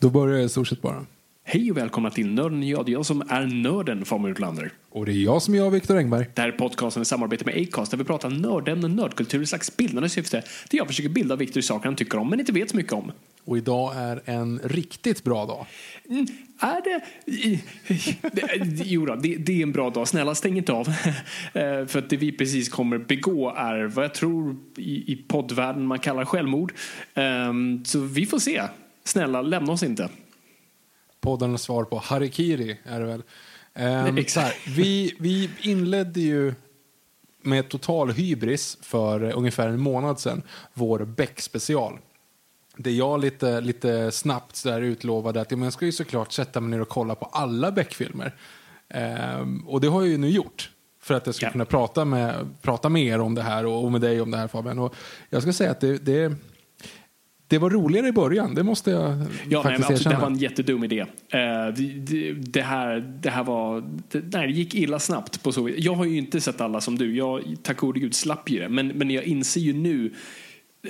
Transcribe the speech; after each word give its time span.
Då 0.00 0.10
börjar 0.10 0.36
jag 0.36 0.44
i 0.44 0.48
stort 0.48 0.68
sett 0.68 0.82
bara. 0.82 1.06
Hej 1.44 1.70
och 1.70 1.76
välkomna 1.76 2.10
till 2.10 2.30
Nörden 2.30 2.68
jag. 2.68 2.86
Det 2.86 2.90
är 2.90 2.92
jag 2.92 3.06
som 3.06 3.22
är 3.28 3.46
nörden, 3.46 4.04
Fabian 4.04 4.30
Utlander. 4.30 4.72
Och 4.90 5.06
det 5.06 5.12
är 5.12 5.24
jag 5.24 5.42
som 5.42 5.54
är 5.54 5.58
jag, 5.58 5.70
Viktor 5.70 5.96
Engberg. 5.96 6.26
Det 6.34 6.40
här 6.40 6.48
är 6.48 6.52
podcasten 6.52 7.02
i 7.02 7.06
samarbete 7.06 7.44
med 7.44 7.54
Acast 7.68 7.90
där 7.90 7.98
vi 7.98 8.04
pratar 8.04 8.30
nördämnen 8.30 8.84
och 8.84 8.96
nördkultur 8.96 9.42
i 9.42 9.46
slags 9.46 9.76
bildande 9.76 10.08
syfte. 10.08 10.36
Där 10.70 10.78
jag 10.78 10.86
försöker 10.86 11.08
bilda 11.08 11.36
Viktor 11.36 11.58
i 11.58 11.62
saker 11.62 11.84
han 11.86 11.96
tycker 11.96 12.18
om 12.18 12.30
men 12.30 12.40
inte 12.40 12.52
vet 12.52 12.70
så 12.70 12.76
mycket 12.76 12.92
om. 12.92 13.12
Och 13.44 13.58
idag 13.58 13.96
är 13.96 14.20
en 14.24 14.60
riktigt 14.64 15.24
bra 15.24 15.46
dag. 15.46 15.66
Mm, 16.10 16.26
är 16.60 16.82
det? 16.84 17.00
Jo 18.84 19.06
då, 19.06 19.14
det, 19.14 19.36
det 19.36 19.52
är 19.58 19.62
en 19.62 19.72
bra 19.72 19.90
dag. 19.90 20.08
Snälla 20.08 20.34
stäng 20.34 20.56
inte 20.56 20.72
av. 20.72 20.88
Eh, 21.52 21.86
För 21.86 21.98
att 21.98 22.10
det 22.10 22.16
vi 22.16 22.32
precis 22.32 22.68
kommer 22.68 22.98
begå 22.98 23.50
är 23.56 23.84
vad 23.84 24.04
jag 24.04 24.14
tror 24.14 24.56
i, 24.76 25.12
i 25.12 25.16
poddvärlden 25.28 25.86
man 25.86 25.98
kallar 25.98 26.24
självmord. 26.24 26.72
Ehm, 27.14 27.84
Så 27.84 28.00
vi 28.00 28.26
får 28.26 28.38
se. 28.38 28.62
Snälla, 29.08 29.42
lämna 29.42 29.72
oss 29.72 29.82
inte. 29.82 30.08
Poddarnas 31.20 31.62
svar 31.62 31.84
på 31.84 31.98
Harikiri 31.98 32.78
är 32.84 33.00
det 33.00 33.06
väl. 33.06 33.22
Ehm, 33.74 34.14
Nej, 34.14 34.26
här, 34.36 34.54
vi, 34.76 35.14
vi 35.18 35.50
inledde 35.60 36.20
ju 36.20 36.54
med 37.42 37.68
total 37.68 38.10
hybris 38.10 38.78
för 38.82 39.24
eh, 39.24 39.38
ungefär 39.38 39.68
en 39.68 39.80
månad 39.80 40.20
sedan 40.20 40.42
vår 40.74 40.98
Beck-special. 41.04 41.98
Där 42.76 42.90
jag 42.90 43.20
lite, 43.20 43.60
lite 43.60 44.10
snabbt 44.10 44.56
så 44.56 44.68
där 44.68 44.80
utlovade 44.80 45.40
att 45.40 45.50
ja, 45.50 45.56
men 45.56 45.64
jag 45.64 45.72
ska 45.72 45.86
ju 45.86 45.92
såklart 45.92 46.32
sätta 46.32 46.60
mig 46.60 46.70
ner 46.70 46.80
och 46.80 46.88
kolla 46.88 47.14
på 47.14 47.26
alla 47.26 47.72
Beck-filmer. 47.72 48.34
Ehm, 48.88 49.68
och 49.68 49.80
det 49.80 49.88
har 49.88 50.00
jag 50.00 50.08
ju 50.10 50.18
nu 50.18 50.28
gjort. 50.28 50.70
För 51.00 51.14
att 51.14 51.26
jag 51.26 51.34
ska 51.34 51.46
Ja. 51.46 51.52
kunna 51.52 51.64
prata 51.64 52.04
med, 52.04 52.48
prata 52.62 52.88
med 52.88 53.02
er 53.02 53.20
om 53.20 53.34
det 53.34 53.42
här 53.42 53.66
och, 53.66 53.84
och 53.84 53.92
med 53.92 54.00
dig 54.00 54.20
om 54.20 54.30
det 54.30 54.36
här 54.36 54.48
Fabian. 54.48 54.78
Och 54.78 54.94
jag 55.30 55.42
ska 55.42 55.52
säga 55.52 55.70
att 55.70 55.80
det, 55.80 55.98
det, 55.98 56.34
det 57.48 57.58
var 57.58 57.70
roligare 57.70 58.08
i 58.08 58.12
början, 58.12 58.54
det 58.54 58.62
måste 58.62 58.90
jag 58.90 59.02
Ja, 59.02 59.14
nej, 59.14 59.62
faktiskt 59.62 59.80
absolut, 59.80 59.86
det 59.88 59.92
erkänna. 59.94 60.14
här 60.14 60.22
var 60.22 60.30
en 60.30 60.38
jättedum 60.38 60.84
idé. 60.84 61.00
Eh, 61.00 61.06
det, 61.76 61.92
det, 61.98 62.32
det, 62.32 62.62
här, 62.62 63.00
det 63.22 63.30
här 63.30 63.44
var... 63.44 63.80
Det, 64.10 64.22
nej, 64.32 64.46
det 64.46 64.52
gick 64.52 64.74
illa 64.74 64.98
snabbt. 64.98 65.42
på 65.42 65.52
så. 65.52 65.70
Jag 65.76 65.94
har 65.94 66.04
ju 66.04 66.16
inte 66.16 66.40
sett 66.40 66.60
alla 66.60 66.80
som 66.80 66.98
du. 66.98 67.16
Jag, 67.16 67.42
tack 67.62 67.76
gode 67.76 68.00
gud, 68.00 68.14
slapp 68.14 68.50
ju 68.50 68.58
det. 68.58 68.68
Men, 68.68 68.88
men 68.88 69.10
jag 69.10 69.24
inser 69.24 69.60
ju 69.60 69.72
nu 69.72 70.14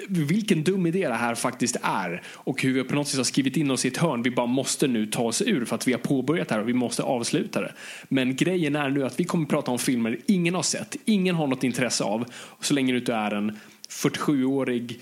vilken 0.08 0.64
dum 0.64 0.86
idé 0.86 1.08
det 1.08 1.14
här 1.14 1.34
faktiskt 1.34 1.76
är 1.82 2.22
och 2.34 2.62
hur 2.62 2.72
vi 2.72 2.84
på 2.84 2.94
något 2.94 3.08
sätt 3.08 3.16
har 3.16 3.24
skrivit 3.24 3.56
in 3.56 3.70
oss 3.70 3.84
i 3.84 3.88
ett 3.88 3.96
hörn 3.96 4.22
vi 4.22 4.30
bara 4.30 4.46
måste 4.46 4.86
nu 4.86 5.06
ta 5.06 5.22
oss 5.22 5.42
ur 5.42 5.64
för 5.64 5.74
att 5.74 5.88
vi 5.88 5.92
har 5.92 5.98
påbörjat 6.00 6.48
det 6.48 6.54
här 6.54 6.62
och 6.62 6.68
vi 6.68 6.74
måste 6.74 7.02
avsluta 7.02 7.60
det. 7.60 7.72
Men 8.08 8.36
grejen 8.36 8.76
är 8.76 8.90
nu 8.90 9.04
att 9.04 9.20
vi 9.20 9.24
kommer 9.24 9.46
prata 9.46 9.70
om 9.70 9.78
filmer 9.78 10.18
ingen 10.26 10.54
har 10.54 10.62
sett, 10.62 10.96
ingen 11.04 11.34
har 11.34 11.46
något 11.46 11.64
intresse 11.64 12.04
av 12.04 12.24
så 12.60 12.74
länge 12.74 12.92
du 12.92 12.98
inte 12.98 13.14
är 13.14 13.30
en 13.30 13.58
47-årig 13.88 15.00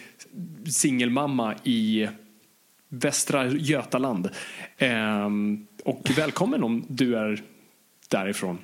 singelmamma 0.69 1.55
i 1.65 2.09
Västra 2.89 3.47
Götaland. 3.47 4.29
Ehm, 4.79 5.67
och 5.85 6.11
välkommen 6.17 6.63
om 6.63 6.85
du 6.89 7.17
är 7.17 7.43
därifrån 8.09 8.59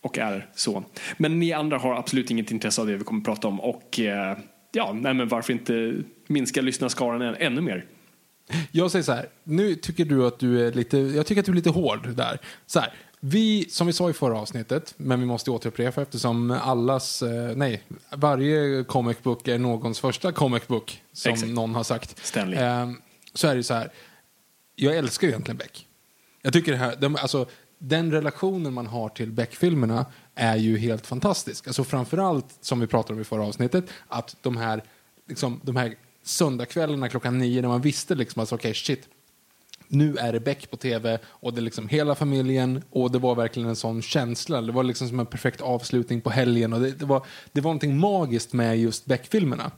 och 0.00 0.18
är 0.18 0.46
så. 0.54 0.84
Men 1.16 1.38
ni 1.38 1.52
andra 1.52 1.78
har 1.78 1.94
absolut 1.94 2.30
inget 2.30 2.50
intresse 2.50 2.80
av 2.80 2.86
det 2.86 2.96
vi 2.96 3.04
kommer 3.04 3.24
prata 3.24 3.48
om 3.48 3.60
och 3.60 4.00
eh, 4.00 4.38
ja, 4.72 4.92
nej 4.92 5.14
men 5.14 5.28
varför 5.28 5.52
inte 5.52 5.94
minska 6.26 6.62
lyssnarskaran 6.62 7.22
än, 7.22 7.34
ännu 7.34 7.60
mer? 7.60 7.84
Jag 8.72 8.90
säger 8.90 9.02
så 9.02 9.12
här, 9.12 9.26
nu 9.44 9.74
tycker 9.74 10.04
du 10.04 10.26
att 10.26 10.38
du 10.38 10.66
är 10.66 10.72
lite, 10.72 10.98
jag 10.98 11.26
tycker 11.26 11.40
att 11.40 11.46
du 11.46 11.52
är 11.52 11.56
lite 11.56 11.70
hård 11.70 12.08
där. 12.14 12.38
Så 12.66 12.80
här, 12.80 12.92
vi, 13.20 13.68
som 13.70 13.86
vi 13.86 13.92
sa 13.92 14.10
i 14.10 14.12
förra 14.12 14.38
avsnittet, 14.38 14.94
men 14.96 15.20
vi 15.20 15.26
måste 15.26 15.50
återupprepa 15.50 16.02
eftersom 16.02 16.50
allas, 16.50 17.22
eh, 17.22 17.56
nej, 17.56 17.82
varje 18.10 18.84
comic 18.84 19.22
book 19.22 19.48
är 19.48 19.58
någons 19.58 20.00
första 20.00 20.32
comic 20.32 20.66
book, 20.66 21.02
som 21.12 21.32
Exakt. 21.32 21.52
någon 21.52 21.74
har 21.74 21.84
sagt. 21.84 22.26
Stanley. 22.26 22.58
Eh, 22.58 22.90
så 23.34 23.48
är 23.48 23.56
det 23.56 23.62
så 23.62 23.74
här, 23.74 23.90
jag 24.74 24.96
älskar 24.96 25.28
egentligen 25.28 25.56
Beck. 25.56 25.86
Jag 26.42 26.52
tycker 26.52 26.72
det 26.72 26.78
här, 26.78 26.96
de, 26.96 27.16
alltså, 27.16 27.46
den 27.78 28.12
relationen 28.12 28.72
man 28.72 28.86
har 28.86 29.08
till 29.08 29.30
Beck-filmerna 29.32 30.06
är 30.34 30.56
ju 30.56 30.78
helt 30.78 31.06
fantastisk. 31.06 31.66
Alltså 31.66 31.84
framförallt, 31.84 32.46
som 32.60 32.80
vi 32.80 32.86
pratade 32.86 33.14
om 33.14 33.20
i 33.20 33.24
förra 33.24 33.44
avsnittet, 33.44 33.84
att 34.08 34.36
de 34.42 34.56
här, 34.56 34.82
liksom, 35.28 35.60
de 35.64 35.76
här 35.76 35.94
söndagskvällarna 36.22 37.08
klockan 37.08 37.38
nio 37.38 37.62
när 37.62 37.68
man 37.68 37.80
visste 37.80 38.14
liksom 38.14 38.42
att 38.42 38.52
okej, 38.52 38.74
shit, 38.74 39.08
nu 39.88 40.16
är 40.16 40.32
det 40.32 40.40
Beck 40.40 40.70
på 40.70 40.76
tv 40.76 41.18
och 41.26 41.54
det 41.54 41.60
är 41.60 41.62
liksom 41.62 41.88
hela 41.88 42.14
familjen 42.14 42.82
och 42.90 43.10
det 43.10 43.18
var 43.18 43.34
verkligen 43.34 43.68
en 43.68 43.76
sån 43.76 44.02
känsla. 44.02 44.60
Det 44.60 44.72
var 44.72 44.82
liksom 44.82 45.08
som 45.08 45.20
en 45.20 45.26
perfekt 45.26 45.60
avslutning 45.60 46.20
på 46.20 46.30
helgen 46.30 46.72
och 46.72 46.80
det, 46.80 46.90
det, 46.90 47.04
var, 47.04 47.26
det 47.52 47.60
var 47.60 47.68
någonting 47.68 47.98
magiskt 47.98 48.52
med 48.52 48.78
just 48.78 49.06
Beck-filmerna. 49.06 49.70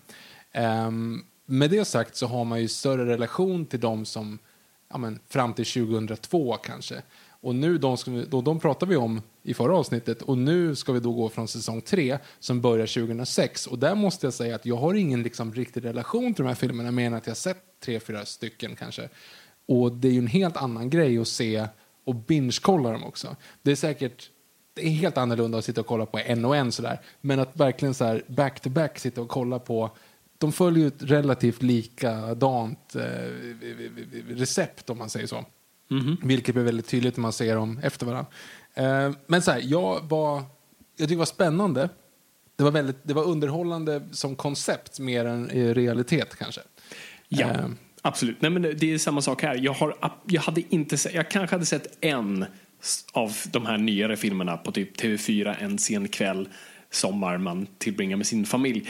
Um, 0.87 1.25
med 1.47 1.71
det 1.71 1.85
sagt 1.85 2.17
så 2.17 2.27
har 2.27 2.45
man 2.45 2.61
ju 2.61 2.69
större 2.69 3.07
relation 3.07 3.67
till 3.67 3.81
dem 3.81 4.05
som 4.05 4.39
ja, 4.91 4.99
men, 4.99 5.19
fram 5.29 5.55
till 5.55 5.67
2002 5.67 6.57
kanske. 6.57 7.03
Och 7.41 7.55
nu 7.55 7.79
de, 7.79 7.97
ska 7.97 8.11
vi, 8.11 8.25
då, 8.25 8.41
de 8.41 8.61
pratar 8.61 8.87
vi 8.87 8.97
om 8.97 9.23
i 9.43 9.55
förra 9.55 9.77
avsnittet 9.77 10.23
och 10.23 10.39
nu 10.39 10.77
ska 10.77 10.93
vi 10.93 11.01
då 11.01 11.13
gå 11.13 11.29
från 11.29 11.49
säsong 11.49 11.81
3 11.81 12.19
som 12.39 12.61
börjar 12.61 12.87
2006 12.87 13.67
och 13.67 13.79
där 13.79 13.95
måste 13.95 14.27
jag 14.27 14.35
säga 14.35 14.55
att 14.55 14.67
jag 14.67 14.77
har 14.77 14.95
ingen 14.95 15.23
liksom, 15.23 15.55
riktig 15.55 15.85
relation 15.85 16.35
till 16.35 16.45
de 16.45 16.49
här 16.49 16.55
filmerna 16.55 16.91
mer 16.91 17.07
än 17.07 17.15
att 17.15 17.27
jag 17.27 17.37
sett 17.37 17.63
tre, 17.81 18.01
fyra 18.01 18.25
stycken 18.25 18.77
kanske. 18.77 19.09
Och 19.69 19.93
det 19.93 20.09
är 20.09 20.13
ju 20.13 20.19
en 20.19 20.27
helt 20.27 20.57
annan 20.57 20.91
grej 20.91 21.19
att 21.19 21.29
se 21.29 21.67
och 22.05 22.15
binge-kolla 22.15 22.93
dem 22.93 23.05
också. 23.05 23.37
Det 23.63 23.71
är 23.71 23.77
säkert 23.77 24.31
det 24.75 24.87
är 24.87 24.91
helt 24.91 25.19
annorlunda 25.19 25.59
att 25.59 25.65
sitta 25.65 25.81
och 25.81 25.87
kolla 25.87 26.07
på 26.07 26.19
en 26.19 26.45
och 26.45 26.57
en 26.57 26.73
sådär. 26.73 27.01
Men 27.21 27.41
att 27.41 27.57
verkligen 27.57 27.95
så 27.95 28.05
här 28.05 28.23
back 28.27 28.61
to 28.61 28.71
back 28.71 28.99
sitta 28.99 29.21
och 29.21 29.29
kolla 29.29 29.59
på 29.59 29.91
de 30.39 30.53
följer 30.53 30.83
ju 30.83 30.89
ett 30.89 31.03
relativt 31.03 31.63
likadant 31.63 32.95
eh, 32.95 33.03
recept 34.29 34.91
om 34.91 34.99
man 34.99 35.11
säger 35.11 35.27
så. 35.27 35.45
Vilket 36.23 36.55
blir 36.55 36.65
väldigt 36.65 36.87
tydligt 36.87 37.17
när 37.17 37.23
man 37.23 37.33
ser 37.33 37.55
dem 37.55 37.81
efter 37.83 38.07
varandra. 38.07 38.31
Eh, 38.75 39.13
men 39.27 39.43
så 39.43 39.51
här, 39.51 39.61
jag 39.65 40.01
var, 40.09 40.37
jag 40.37 40.45
tyckte 40.97 41.15
det 41.15 41.17
var 41.17 41.25
spännande. 41.25 41.89
Det 42.57 42.65
var, 42.65 42.71
väldigt, 42.71 42.97
det 43.03 43.15
var 43.15 43.25
underhållande 43.25 44.03
som 44.13 44.37
koncept 44.37 44.99
mer 44.99 45.25
än 45.25 45.49
realitet 45.75 46.37
kanske. 46.37 46.61
Ja, 47.29 47.47
Eh, 47.47 47.69
absolut. 48.09 48.43
Nej, 48.43 48.51
men 48.51 48.63
det- 48.63 48.93
är 48.95 48.99
samma 48.99 49.23
sak 49.23 49.43
här. 49.43 49.55
Jag, 49.63 49.73
har, 49.73 49.95
jag, 50.27 50.43
hade 50.43 50.63
inte 50.69 50.97
jag 51.15 51.31
kanske 51.31 51.55
hade 51.57 51.67
sett 51.67 52.05
en 52.05 52.45
av 53.13 53.33
de 53.53 53.67
här 53.67 53.79
nyare 53.79 54.17
filmerna 54.17 54.57
på 54.57 54.73
typ 54.73 55.01
TV4 55.01 55.55
en 55.61 55.79
sen 55.79 56.09
kväll, 56.09 56.49
sommar 56.91 57.39
man 57.39 57.67
tillbringar 57.79 58.17
med 58.17 58.27
sin 58.27 58.47
familj. 58.47 58.89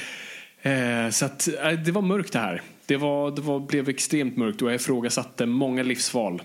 Eh, 0.63 1.11
så 1.11 1.25
att, 1.25 1.49
eh, 1.49 1.71
det 1.71 1.93
var 1.93 2.03
mörkt 2.03 2.33
det 2.33 2.39
här. 2.39 2.63
Det, 2.87 2.97
var, 2.97 3.31
det 3.31 3.43
var, 3.43 3.61
blev 3.61 3.89
extremt 3.89 4.37
mörkt 4.37 4.63
och 4.63 4.69
jag 4.69 4.75
ifrågasatte 4.75 5.47
många 5.47 5.83
livsval 5.83 6.43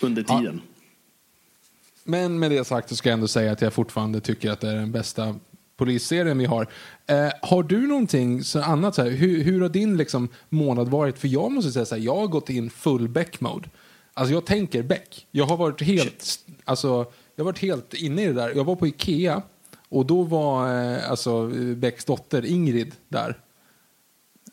under 0.00 0.24
Ja. 0.28 0.38
tiden. 0.38 0.60
Men 2.04 2.38
med 2.38 2.50
det 2.50 2.64
sagt 2.64 2.88
så 2.88 2.96
ska 2.96 3.08
jag 3.08 3.14
ändå 3.14 3.28
säga 3.28 3.52
att 3.52 3.60
jag 3.62 3.72
fortfarande 3.72 4.20
tycker 4.20 4.50
att 4.50 4.60
det 4.60 4.70
är 4.70 4.74
den 4.74 4.92
bästa 4.92 5.36
polisserien 5.76 6.38
vi 6.38 6.44
har. 6.44 6.66
Eh, 7.06 7.28
har 7.42 7.62
du 7.62 7.86
någonting 7.86 8.44
så 8.44 8.62
annat? 8.62 8.94
Så 8.94 9.02
här, 9.02 9.10
hur, 9.10 9.42
hur 9.44 9.60
har 9.60 9.68
din 9.68 9.96
liksom, 9.96 10.28
månad 10.48 10.88
varit? 10.88 11.18
För 11.18 11.28
jag 11.28 11.52
måste 11.52 11.72
säga 11.72 11.84
så 11.84 11.94
här, 11.94 12.02
jag 12.02 12.16
har 12.16 12.26
gått 12.26 12.50
in 12.50 12.70
full 12.70 13.08
Beck-mode. 13.08 13.68
Alltså 14.14 14.34
jag 14.34 14.46
tänker 14.46 14.82
Beck. 14.82 15.26
Jag 15.30 15.44
har 15.44 15.56
varit 15.56 15.82
helt, 15.82 16.38
alltså, 16.64 17.06
jag 17.36 17.44
har 17.44 17.52
varit 17.52 17.58
helt 17.58 17.94
inne 17.94 18.22
i 18.22 18.26
det 18.26 18.32
där. 18.32 18.52
Jag 18.56 18.64
var 18.64 18.76
på 18.76 18.86
Ikea 18.86 19.42
och 19.88 20.06
då 20.06 20.22
var 20.22 20.82
eh, 20.82 21.10
alltså, 21.10 21.46
Becks 21.76 22.04
dotter 22.04 22.44
Ingrid 22.44 22.94
där. 23.08 23.38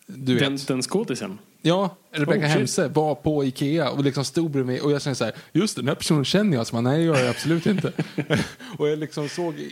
Du 0.08 0.34
vet. 0.34 0.44
Den, 0.44 0.58
den 0.68 0.82
skådisen. 0.82 1.38
Ja, 1.62 1.96
Rebecca 2.12 2.40
Oh. 2.40 2.46
Hemse 2.46 2.88
var 2.88 3.16
på 3.16 3.44
Ikea 3.44 3.90
och 3.90 4.04
liksom 4.04 4.26
stod 4.26 4.52
bredvid 4.52 4.82
och 4.82 4.92
jag 4.92 5.02
kände 5.02 5.16
så 5.16 5.26
här, 5.26 5.36
just 5.52 5.76
den 5.76 5.88
här 5.88 5.96
personen 5.96 6.26
känner 6.26 6.58
jag. 6.58 6.68
Så 6.68 6.76
man, 6.76 6.84
nej, 6.84 6.98
det 6.98 7.04
gör 7.04 7.20
jag 7.20 7.30
absolut 7.30 7.66
inte. 7.66 7.94
och 8.78 8.90
jag 8.90 9.00
liksom 9.00 9.30
såg, 9.30 9.72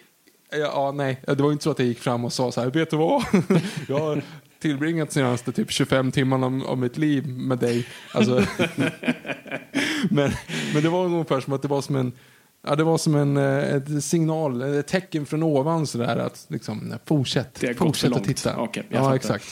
ja, 0.51 0.91
nej, 0.95 1.21
det 1.27 1.43
var 1.43 1.51
inte 1.51 1.63
så 1.63 1.71
att 1.71 1.79
jag 1.79 1.87
gick 1.87 1.99
fram 1.99 2.25
och 2.25 2.33
sa 2.33 2.51
så 2.51 2.61
här, 2.61 2.69
vet 2.69 2.89
du 2.89 2.97
vad? 2.97 3.23
jag 3.87 3.99
har 3.99 4.21
tillbringat 4.59 5.11
senaste 5.11 5.51
typ 5.51 5.71
25 5.71 6.11
timmarna 6.11 6.45
av, 6.45 6.63
av 6.67 6.77
mitt 6.77 6.97
liv 6.97 7.27
med 7.27 7.57
dig. 7.57 7.87
Alltså, 8.11 8.33
men, 10.09 10.31
men 10.73 10.83
det 10.83 10.89
var 10.89 11.05
ungefär 11.05 11.39
som 11.39 11.53
att 11.53 11.61
det 11.61 11.67
var 11.67 11.81
som 11.81 11.95
en 11.95 12.11
Ja, 12.67 12.75
det 12.75 12.83
var 12.83 12.97
som 12.97 13.15
en 13.15 13.37
eh, 13.37 13.75
ett 13.75 14.03
signal, 14.03 14.61
ett 14.61 14.87
tecken 14.87 15.25
från 15.25 15.43
ovan 15.43 15.87
sådär 15.87 16.17
att 16.17 16.45
liksom, 16.47 16.93
fortsätt, 17.05 17.63
fortsätt 17.77 18.15
att 18.15 18.23
titta. 18.23 18.57
Okej, 18.57 18.87
ja, 18.89 19.15
exakt. 19.15 19.45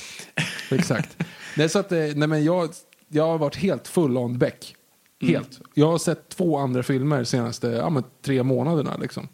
exakt. 0.71 1.17
Nej, 1.57 1.69
så 1.69 1.79
att, 1.79 1.91
eh, 1.91 1.97
nej, 1.97 2.27
men 2.27 2.43
jag, 2.43 2.69
jag 3.07 3.27
har 3.27 3.37
varit 3.37 3.55
helt 3.55 3.87
full 3.87 4.17
on 4.17 4.37
Beck. 4.37 4.75
Mm. 5.21 5.33
Helt. 5.33 5.59
Jag 5.73 5.87
har 5.87 5.97
sett 5.97 6.29
två 6.29 6.57
andra 6.57 6.83
filmer 6.83 7.17
de 7.17 7.25
senaste 7.25 7.67
ja, 7.67 7.89
men, 7.89 8.03
tre 8.25 8.43
månaderna. 8.43 8.97
Liksom. 8.97 9.27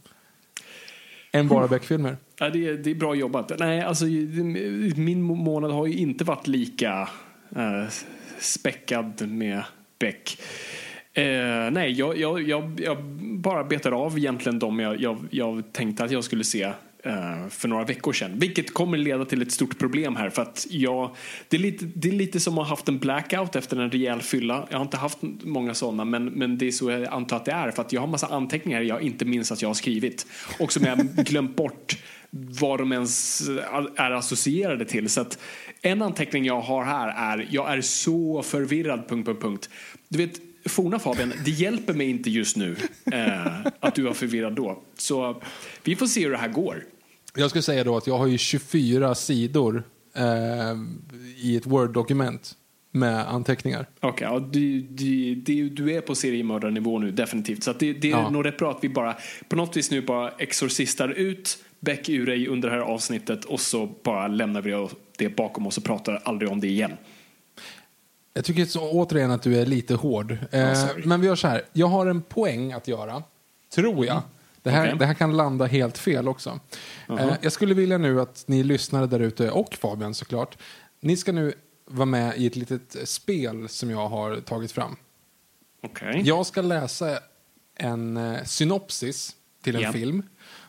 Än 1.31 1.47
bara 1.47 1.67
Beck-filmer. 1.67 2.17
Ja, 2.39 2.49
det, 2.49 2.67
är, 2.67 2.73
det 2.73 2.91
är 2.91 2.95
bra 2.95 3.15
jobbat. 3.15 3.51
Nej, 3.59 3.81
alltså, 3.81 4.05
min 4.95 5.21
månad 5.21 5.71
har 5.71 5.87
ju 5.87 5.93
inte 5.93 6.23
varit 6.23 6.47
lika 6.47 7.09
äh, 7.55 7.89
späckad 8.39 9.27
med 9.27 9.63
Beck. 9.99 10.41
Eh, 11.13 11.23
nej, 11.71 11.91
jag, 11.91 12.17
jag, 12.17 12.41
jag, 12.41 12.79
jag 12.83 13.03
bara 13.37 13.63
betar 13.63 13.91
av 13.91 14.17
egentligen 14.17 14.59
de 14.59 14.79
jag, 14.79 15.01
jag, 15.01 15.17
jag 15.29 15.73
tänkte 15.73 16.03
att 16.03 16.11
jag 16.11 16.23
skulle 16.23 16.43
se 16.43 16.71
Eh, 17.03 17.47
för 17.49 17.67
några 17.67 17.83
veckor 17.83 18.13
sedan. 18.13 18.39
Vilket 18.39 18.73
kommer 18.73 18.97
leda 18.97 19.25
till 19.25 19.41
ett 19.41 19.51
stort 19.51 19.79
problem 19.79 20.15
här. 20.15 20.29
För 20.29 20.41
att 20.41 20.67
jag, 20.69 21.15
det, 21.47 21.57
är 21.57 21.61
lite, 21.61 21.85
det 21.85 22.07
är 22.07 22.13
lite 22.13 22.39
som 22.39 22.57
att 22.57 22.67
ha 22.67 22.69
haft 22.69 22.87
en 22.87 22.99
blackout 22.99 23.55
efter 23.55 23.77
en 23.77 23.91
rejäl 23.91 24.21
fylla. 24.21 24.67
Jag 24.69 24.77
har 24.77 24.85
inte 24.85 24.97
haft 24.97 25.17
många 25.43 25.73
sådana, 25.73 26.05
men, 26.05 26.25
men 26.25 26.57
det 26.57 26.67
är 26.67 26.71
så 26.71 26.91
jag 26.91 27.05
antar 27.05 27.37
att 27.37 27.45
det 27.45 27.51
är. 27.51 27.71
För 27.71 27.81
att 27.81 27.93
jag 27.93 28.01
har 28.01 28.07
massa 28.07 28.27
anteckningar 28.27 28.81
jag 28.81 29.01
inte 29.01 29.25
minns 29.25 29.51
att 29.51 29.61
jag 29.61 29.69
har 29.69 29.73
skrivit. 29.73 30.27
Och 30.59 30.73
som 30.73 30.83
jag 30.83 30.99
glömt 31.15 31.55
bort 31.55 31.97
vad 32.31 32.79
de 32.79 32.91
ens 32.91 33.41
är 33.95 34.11
associerade 34.11 34.85
till. 34.85 35.09
Så 35.09 35.21
att 35.21 35.39
en 35.81 36.01
anteckning 36.01 36.45
jag 36.45 36.61
har 36.61 36.83
här 36.83 37.35
är 37.35 37.47
jag 37.51 37.73
är 37.73 37.81
så 37.81 38.43
förvirrad... 38.43 39.07
Punkt, 39.07 39.25
punkt, 39.25 39.41
punkt. 39.41 39.69
Du 40.09 40.17
vet, 40.17 40.39
forna 40.65 40.99
Fabian, 40.99 41.33
det 41.45 41.51
hjälper 41.51 41.93
mig 41.93 42.09
inte 42.09 42.29
just 42.29 42.57
nu 42.57 42.75
eh, 43.11 43.67
att 43.79 43.95
du 43.95 44.01
var 44.01 44.13
förvirrad 44.13 44.53
då. 44.55 44.83
Så 44.97 45.41
vi 45.83 45.95
får 45.95 46.05
se 46.05 46.23
hur 46.23 46.31
det 46.31 46.37
här 46.37 46.47
går. 46.49 46.83
Jag 47.35 47.49
skulle 47.49 47.61
säga 47.61 47.83
då 47.83 47.97
att 47.97 48.07
jag 48.07 48.17
har 48.17 48.27
ju 48.27 48.37
24 48.37 49.15
sidor 49.15 49.83
eh, 50.15 50.23
i 51.37 51.55
ett 51.57 51.65
Word-dokument 51.65 52.55
med 52.91 53.27
anteckningar. 53.29 53.85
Okej, 53.99 54.27
ja, 54.31 54.39
du, 54.39 54.81
du, 54.81 55.35
du, 55.35 55.69
du 55.69 55.93
är 55.95 56.01
på 56.01 56.15
seriemördarnivå 56.15 56.99
nu, 56.99 57.11
definitivt. 57.11 57.63
Så 57.63 57.73
det, 57.73 57.93
det 57.93 58.07
är 58.07 58.11
Ja. 58.11 58.29
nog 58.29 58.45
rätt 58.45 58.57
bra 58.57 58.71
att 58.71 58.83
vi 58.83 58.89
bara 58.89 59.15
på 59.47 59.55
något 59.55 59.77
vis 59.77 59.91
nu 59.91 60.01
bara 60.01 60.29
exorcistar 60.29 61.09
ut 61.09 61.57
Beck 61.79 62.09
ur 62.09 62.25
dig 62.25 62.47
under 62.47 62.69
det 62.69 62.75
här 62.75 62.81
avsnittet 62.81 63.45
och 63.45 63.59
så 63.59 63.89
bara 64.03 64.27
lämnar 64.27 64.61
vi 64.61 64.87
det 65.17 65.29
bakom 65.35 65.67
oss 65.67 65.77
och 65.77 65.83
pratar 65.83 66.21
aldrig 66.23 66.51
om 66.51 66.59
det 66.59 66.67
igen. 66.67 66.91
Jag 68.33 68.45
tycker 68.45 68.65
så, 68.65 68.89
återigen 68.91 69.31
att 69.31 69.41
du 69.41 69.57
är 69.61 69.65
lite 69.65 69.95
hård. 69.95 70.37
Eh, 70.51 70.87
men 71.05 71.21
vi 71.21 71.27
gör 71.27 71.35
så 71.35 71.47
här. 71.47 71.61
Jag 71.73 71.87
har 71.87 72.05
en 72.05 72.21
poäng 72.21 72.71
att 72.73 72.87
göra. 72.87 73.23
Tror 73.75 74.05
jag. 74.05 74.21
Det, 74.61 74.69
här, 74.69 74.85
Okej. 74.87 74.99
det 74.99 75.05
här 75.05 75.13
kan 75.13 75.37
landa 75.37 75.65
helt 75.65 75.97
fel 75.97 76.27
också. 76.27 76.59
Eh, 77.09 77.33
jag 77.41 77.51
skulle 77.51 77.73
vilja 77.73 77.97
nu 77.97 78.21
att 78.21 78.43
ni 78.47 78.63
lyssnare 78.63 79.07
där 79.07 79.19
ute, 79.19 79.51
och 79.51 79.73
Fabian 79.75 80.13
såklart, 80.13 80.57
ni 80.99 81.17
ska 81.17 81.31
nu 81.31 81.53
vara 81.85 82.05
med 82.05 82.37
i 82.37 82.47
ett 82.47 82.55
litet 82.55 83.09
spel 83.09 83.69
som 83.69 83.89
jag 83.89 84.07
har 84.07 84.35
tagit 84.35 84.71
fram. 84.71 84.95
Okej. 85.83 86.21
Jag 86.25 86.45
ska 86.45 86.61
läsa 86.61 87.19
en 87.75 88.17
eh, 88.17 88.43
synopsis 88.43 89.35
till 89.63 89.75
en 89.75 89.81
Ja. 89.81 89.91
film. 89.91 90.23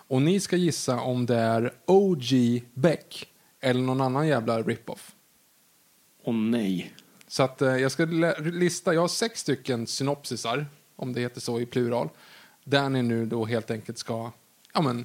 Och 0.08 0.22
ni 0.22 0.40
ska 0.40 0.56
gissa 0.56 1.00
om 1.00 1.26
det 1.26 1.36
är 1.36 1.72
OG 1.86 2.62
Beck 2.74 3.26
eller 3.60 3.80
någon 3.80 4.00
annan 4.00 4.28
jävla 4.28 4.62
rip-off. 4.62 5.12
Åh 6.24 6.34
nej. 6.34 6.92
Så 7.32 7.42
att 7.42 7.62
eh, 7.62 7.76
jag 7.76 7.92
ska 7.92 8.04
lista, 8.44 8.94
jag 8.94 9.00
har 9.00 9.08
sex 9.08 9.40
stycken 9.40 9.86
synopsisar, 9.86 10.66
om 10.96 11.12
det 11.12 11.20
heter 11.20 11.40
så 11.40 11.60
i 11.60 11.66
plural, 11.66 12.08
där 12.64 12.88
ni 12.88 13.02
nu 13.02 13.26
då 13.26 13.44
helt 13.44 13.70
enkelt 13.70 13.98
ska, 13.98 14.30
ja 14.74 14.80
men, 14.80 15.04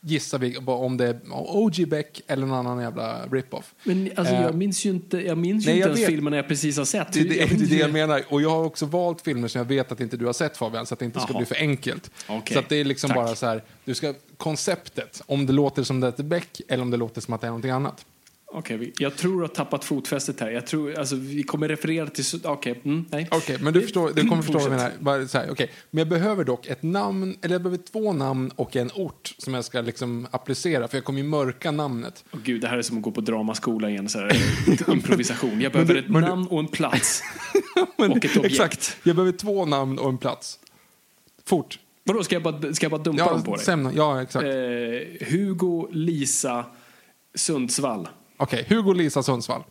gissa 0.00 0.40
om 0.66 0.96
det 0.96 1.06
är 1.06 1.20
OG 1.30 1.88
Beck 1.88 2.20
eller 2.26 2.46
någon 2.46 2.66
annan 2.66 2.82
jävla 2.82 3.26
rip-off. 3.26 3.74
Men 3.84 4.10
alltså, 4.16 4.34
Eh, 4.34 4.42
jag 4.42 4.54
minns 4.54 4.86
ju 4.86 4.90
inte, 4.90 5.18
jag 5.18 5.38
minns 5.38 5.64
ju 5.64 5.68
nej, 5.68 5.76
inte 5.76 5.88
jag 5.88 5.88
ens 5.88 6.00
vet. 6.00 6.14
filmen 6.14 6.32
jag 6.32 6.48
precis 6.48 6.78
har 6.78 6.84
sett. 6.84 7.12
Det, 7.12 7.24
det, 7.24 7.34
Jag 7.36 7.48
det 7.48 7.64
är 7.64 7.68
det 7.68 7.76
jag 7.76 7.92
menar. 7.92 8.22
Och 8.28 8.42
jag 8.42 8.50
har 8.50 8.64
också 8.64 8.86
valt 8.86 9.20
filmer 9.20 9.48
som 9.48 9.58
jag 9.58 9.66
vet 9.66 9.92
att 9.92 10.00
inte 10.00 10.16
du 10.16 10.26
har 10.26 10.32
sett 10.32 10.56
Fabian, 10.56 10.86
så 10.86 10.94
att 10.94 10.98
det 10.98 11.04
inte 11.04 11.20
ska 11.20 11.32
Jaha. 11.32 11.38
bli 11.38 11.46
för 11.46 11.56
enkelt. 11.56 12.10
Okej. 12.28 12.54
Så 12.54 12.58
att 12.58 12.68
det 12.68 12.76
är 12.76 12.84
liksom 12.84 13.08
Tack. 13.08 13.16
bara 13.16 13.34
så 13.34 13.46
här, 13.46 13.62
du 13.84 13.94
ska, 13.94 14.14
konceptet, 14.36 15.22
om 15.26 15.46
det 15.46 15.52
låter 15.52 15.82
som 15.82 16.00
det 16.00 16.18
är 16.18 16.22
Beck 16.22 16.60
eller 16.68 16.82
om 16.82 16.90
det 16.90 16.96
låter 16.96 17.20
som 17.20 17.34
att 17.34 17.40
det 17.40 17.46
är 17.46 17.50
någonting 17.50 17.70
annat. 17.70 18.06
Okej, 18.56 18.76
vi- 18.76 18.92
jag 18.98 19.16
tror 19.16 19.34
jag 19.34 19.40
har 19.40 19.54
tappat 19.54 19.84
fotfästet 19.84 20.40
här. 20.40 20.50
Jag 20.50 20.66
tror, 20.66 20.98
alltså, 20.98 21.16
vi 21.16 21.42
kommer 21.42 21.68
referera 21.68 22.06
till... 22.06 22.24
Okej, 22.44 22.80
mm, 22.84 23.04
nej. 23.10 23.28
Okej, 23.30 23.58
men 23.60 23.72
du, 23.72 23.80
förstår, 23.80 24.10
du 24.14 24.28
kommer 24.28 24.42
förstå 24.42 24.58
vad 24.58 24.62
jag 24.62 24.70
menar. 24.70 24.92
Bara 25.00 25.26
så 25.28 25.38
här, 25.38 25.50
okej. 25.50 25.70
Men 25.90 25.98
jag 25.98 26.08
behöver 26.08 26.44
dock 26.44 26.66
ett 26.66 26.82
namn, 26.82 27.36
eller 27.42 27.54
jag 27.54 27.62
behöver 27.62 27.82
två 27.82 28.12
namn 28.12 28.50
och 28.56 28.76
en 28.76 28.90
ort 28.94 29.34
som 29.38 29.54
jag 29.54 29.64
ska 29.64 29.80
liksom 29.80 30.26
applicera, 30.30 30.88
för 30.88 30.96
jag 30.96 31.04
kommer 31.04 31.20
ju 31.20 31.26
mörka 31.28 31.70
namnet. 31.70 32.24
Åh, 32.32 32.40
gud, 32.44 32.60
det 32.60 32.68
här 32.68 32.78
är 32.78 32.82
som 32.82 32.96
att 32.96 33.02
gå 33.02 33.10
på 33.10 33.20
dramaskola 33.20 33.90
igen. 33.90 34.08
Så 34.08 34.18
här, 34.18 34.36
improvisation. 34.92 35.60
Jag 35.60 35.72
behöver 35.72 35.94
du- 35.94 36.00
ett 36.00 36.08
men 36.08 36.22
du- 36.22 36.28
namn 36.28 36.46
och 36.46 36.58
en 36.58 36.68
plats. 36.68 37.22
och 37.96 38.04
ett 38.04 38.10
objekt. 38.36 38.44
Exakt, 38.44 38.96
jag 39.02 39.16
behöver 39.16 39.32
två 39.38 39.66
namn 39.66 39.98
och 39.98 40.08
en 40.08 40.18
plats. 40.18 40.58
Fort. 41.46 41.78
Vadå, 42.04 42.22
ska 42.24 42.34
jag 42.34 42.42
bara, 42.42 42.72
ska 42.74 42.84
jag 42.84 42.90
bara 42.90 43.02
dumpa 43.02 43.22
Ja, 43.22 43.30
dem 43.30 43.42
på 43.42 43.56
dig? 43.56 43.64
sen, 43.64 43.90
ja 43.96 44.22
exakt. 44.22 44.44
Eh, 44.44 45.26
Hugo, 45.28 45.88
Lisa, 45.92 46.64
Sundsvall. 47.34 48.08
Okej, 48.36 48.66
Hugo 48.68 48.92
Lisa 48.92 49.22
Sundsvall. 49.22 49.64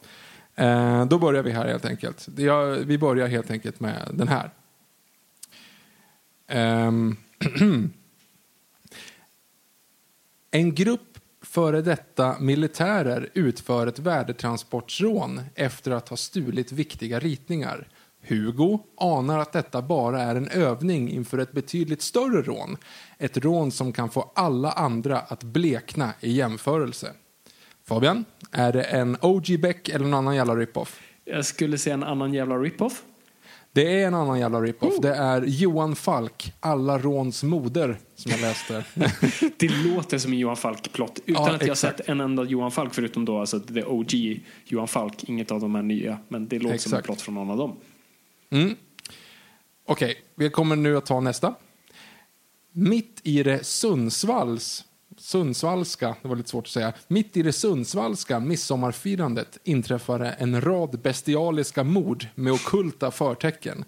Eh, 0.55 1.05
då 1.05 1.19
börjar 1.19 1.43
vi 1.43 1.51
här 1.51 1.67
helt 1.67 1.85
enkelt. 1.85 2.27
Jag, 2.37 2.75
vi 2.75 2.97
börjar 2.97 3.27
helt 3.27 3.51
enkelt 3.51 3.79
med 3.79 4.09
den 4.13 4.27
här. 4.27 4.51
Ehm, 6.47 7.17
en 10.51 10.75
grupp 10.75 11.19
före 11.41 11.81
detta 11.81 12.39
militärer 12.39 13.29
utför 13.33 13.87
ett 13.87 13.99
värdetransportrån 13.99 15.41
efter 15.55 15.91
att 15.91 16.09
ha 16.09 16.17
stulit 16.17 16.71
viktiga 16.71 17.19
ritningar. 17.19 17.87
Hugo 18.21 18.79
anar 18.97 19.39
att 19.39 19.51
detta 19.51 19.81
bara 19.81 20.21
är 20.21 20.35
en 20.35 20.47
övning 20.47 21.09
inför 21.09 21.37
ett 21.37 21.51
betydligt 21.51 22.01
större 22.01 22.41
rån. 22.41 22.77
Ett 23.17 23.37
rån 23.37 23.71
som 23.71 23.93
kan 23.93 24.09
få 24.09 24.31
alla 24.35 24.71
andra 24.71 25.19
att 25.19 25.43
blekna 25.43 26.13
i 26.19 26.31
jämförelse. 26.31 27.13
Fabian, 27.85 28.25
är 28.51 28.73
det 28.73 28.83
en 28.83 29.17
OG 29.21 29.59
Beck 29.59 29.89
eller 29.89 30.05
någon 30.05 30.13
annan 30.13 30.35
jävla 30.35 30.55
rip-off? 30.55 30.99
Jag 31.25 31.45
skulle 31.45 31.77
säga 31.77 31.93
en 31.93 32.03
annan 32.03 32.33
jävla 32.33 32.55
rip-off. 32.57 33.03
Det 33.71 34.01
är 34.01 34.07
en 34.07 34.13
annan 34.13 34.39
jävla 34.39 34.61
rip-off. 34.61 34.93
Det 35.01 35.15
är 35.15 35.41
Johan 35.41 35.95
Falk, 35.95 36.53
Alla 36.59 36.97
råns 36.97 37.43
moder, 37.43 37.97
som 38.15 38.31
jag 38.31 38.41
läste. 38.41 38.85
Det 39.57 39.67
låter 39.69 40.17
som 40.17 40.31
en 40.33 40.39
Johan 40.39 40.55
Falk-plott. 40.57 41.19
Utan 41.25 41.43
Ja, 41.45 41.55
att 41.55 41.61
jag 41.61 41.71
exakt. 41.71 41.97
sett 41.97 42.09
en 42.09 42.19
enda 42.21 42.43
Johan 42.43 42.71
Falk, 42.71 42.93
förutom 42.93 43.25
då 43.25 43.39
alltså 43.39 43.59
the 43.59 43.83
OG 43.83 44.39
Johan 44.65 44.87
Falk. 44.87 45.23
Inget 45.23 45.51
av 45.51 45.59
de 45.59 45.75
här 45.75 45.81
nya. 45.81 46.17
Men 46.27 46.47
det 46.47 46.59
låter 46.59 46.77
som 46.77 46.93
en 46.93 46.97
Exakt. 46.99 47.05
plott 47.05 47.21
från 47.21 47.35
någon 47.35 47.49
av 47.49 47.57
dem. 47.57 47.75
Okej, 49.87 50.15
vi 50.35 50.49
kommer 50.49 50.75
nu 50.75 50.97
att 50.97 51.05
ta 51.05 51.19
nästa. 51.19 51.55
Mitt 52.71 53.19
i 53.23 53.43
det 53.43 53.63
Sundsvalls, 53.65 54.85
Sundsvallska, 55.23 56.15
det 56.21 56.27
var 56.27 56.35
lite 56.35 56.49
svårt 56.49 56.65
att 56.65 56.71
säga, 56.71 56.93
mitt 57.07 57.37
i 57.37 57.41
det 57.41 57.53
Sundsvallska 57.53 58.39
midsommarfirandet 58.39 59.57
inträffade 59.63 60.29
en 60.29 60.61
rad 60.61 60.99
bestialiska 60.99 61.83
mord 61.83 62.27
med 62.35 62.53
okulta 62.53 63.11
förtecken. 63.11 63.85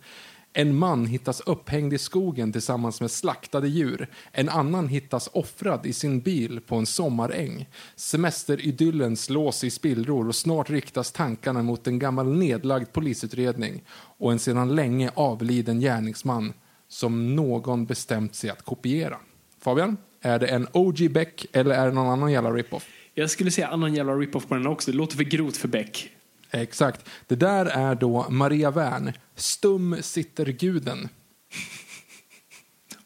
En 0.53 0.75
man 0.75 1.05
hittas 1.05 1.41
upphängd 1.41 1.93
i 1.93 1.97
skogen 1.97 2.51
tillsammans 2.51 3.01
med 3.01 3.11
slaktade 3.11 3.67
djur. 3.67 4.07
En 4.31 4.49
annan 4.49 4.87
hittas 4.87 5.29
offrad 5.33 5.85
i 5.85 5.93
sin 5.93 6.19
bil 6.19 6.61
på 6.67 6.75
en 6.75 6.85
sommaräng. 6.85 7.69
Semesteridyllen 7.95 9.17
slås 9.17 9.63
i 9.63 9.69
spillror 9.69 10.27
och 10.27 10.35
snart 10.35 10.69
riktas 10.69 11.11
tankarna 11.11 11.63
mot 11.63 11.87
en 11.87 11.99
gammal 11.99 12.33
nedlagd 12.33 12.93
polisutredning 12.93 13.83
och 14.17 14.31
en 14.31 14.39
sedan 14.39 14.75
länge 14.75 15.11
avliden 15.13 15.79
gärningsman 15.79 16.53
som 16.87 17.35
någon 17.35 17.85
bestämt 17.85 18.35
sig 18.35 18.49
att 18.49 18.61
kopiera. 18.61 19.17
Fabian, 19.59 19.97
är 20.25 20.39
det 20.39 20.47
en 20.47 20.67
OG 20.71 21.11
Beck 21.11 21.45
eller 21.51 21.75
är 21.75 21.85
det 21.85 21.91
någon 21.91 22.07
annan 22.07 22.31
jävla 22.31 22.51
rip-off? 22.51 22.87
Jag 23.13 23.29
skulle 23.29 23.51
säga 23.51 23.67
annan 23.67 23.93
jävla 23.93 24.13
rip-off 24.13 24.47
på 24.47 24.55
den 24.55 24.67
också. 24.67 24.91
Det 24.91 24.97
låter 24.97 25.17
för 25.17 25.23
grovt 25.23 25.57
för 25.57 25.67
Beck. 25.67 26.09
Exakt. 26.51 27.09
Det 27.27 27.35
där 27.35 27.65
är 27.65 27.95
då 27.95 28.25
Maria 28.29 28.71
Wern, 28.71 29.13
Stum 29.35 29.97
sitter 30.01 30.45
guden. 30.45 31.09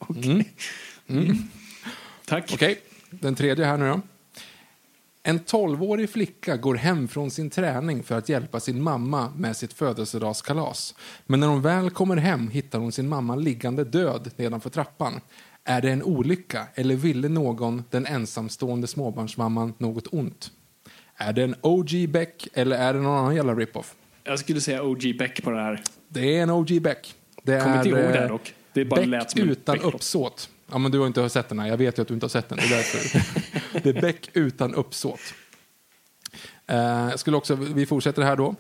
Tack. 2.26 2.52
Okej, 2.54 2.82
den 3.10 3.36
tredje 3.36 3.66
här 3.66 3.78
nu 3.78 3.88
då. 3.90 4.02
En 5.24 5.40
12-årig 5.40 6.10
flicka 6.10 6.58
går 6.58 6.76
hem 6.76 7.08
från 7.08 7.32
sin 7.32 7.50
träning 7.50 8.04
för 8.04 8.18
att 8.18 8.30
hjälpa 8.30 8.60
sin 8.60 8.82
mamma 8.84 9.34
med 9.38 9.58
sitt 9.58 9.74
födelsedagskalas. 9.74 10.96
Men 11.26 11.40
när 11.40 11.48
hon 11.48 11.62
väl 11.62 11.90
kommer 11.90 12.18
hem 12.18 12.50
hittar 12.50 12.80
hon 12.80 12.92
sin 12.92 13.10
mamma 13.10 13.36
liggande 13.36 13.84
död 13.84 14.32
nedanför 14.36 14.70
trappan. 14.70 15.22
Är 15.70 15.82
det 15.82 15.92
en 15.92 16.04
olycka 16.04 16.68
eller 16.76 16.96
ville 16.96 17.30
någon, 17.30 17.84
den 17.90 18.06
ensamstående 18.06 18.88
småbarnsmamman, 18.88 19.74
något 19.78 20.08
ont? 20.12 20.52
Är 21.16 21.34
det 21.34 21.44
en 21.44 21.56
OG 21.62 22.10
Beck 22.10 22.48
eller 22.54 22.78
är 22.78 22.94
det 22.94 23.00
någon 23.00 23.18
annan 23.18 23.36
jävla 23.36 23.54
rip-off? 23.56 23.96
Jag 24.24 24.40
skulle 24.40 24.62
säga 24.62 24.84
OG 24.84 25.18
Beck 25.20 25.44
på 25.44 25.52
det 25.52 25.62
här. 25.62 25.82
Det 26.08 26.38
är 26.38 26.44
en 26.44 26.50
OG 26.50 26.82
Beck. 26.82 27.16
Det 27.44 27.60
Kommer 27.60 27.78
inte 27.78 27.90
ihåg 27.90 28.00
eh, 28.00 28.12
det 28.12 28.20
här 28.20 28.30
dock. 28.30 28.54
Det 28.74 28.86
bara 28.86 29.06
Beck 29.06 29.38
utan 29.38 29.76
Beck-låt. 29.76 29.94
uppsåt. 29.94 30.50
Ja, 30.72 30.78
men 30.78 30.92
du 30.92 31.00
har 31.00 31.08
inte 31.08 31.30
sett 31.30 31.50
den 31.50 31.60
här. 31.60 31.68
Jag 31.68 31.78
vet 31.78 31.98
ju 31.98 32.02
att 32.02 32.08
du 32.08 32.14
inte 32.14 32.24
har 32.24 32.30
sett 32.30 32.50
den. 32.50 32.58
Det 32.58 32.66
är, 32.66 32.70
därför. 32.70 33.80
det 33.84 33.98
är 33.98 34.02
Beck 34.02 34.30
utan 34.34 34.76
uppsåt. 34.76 35.20
Eh, 36.68 36.78
jag 36.78 37.20
skulle 37.20 37.38
också, 37.38 37.56
vi 37.56 37.86
fortsätter 37.86 38.22
här 38.22 38.36
då. 38.36 38.56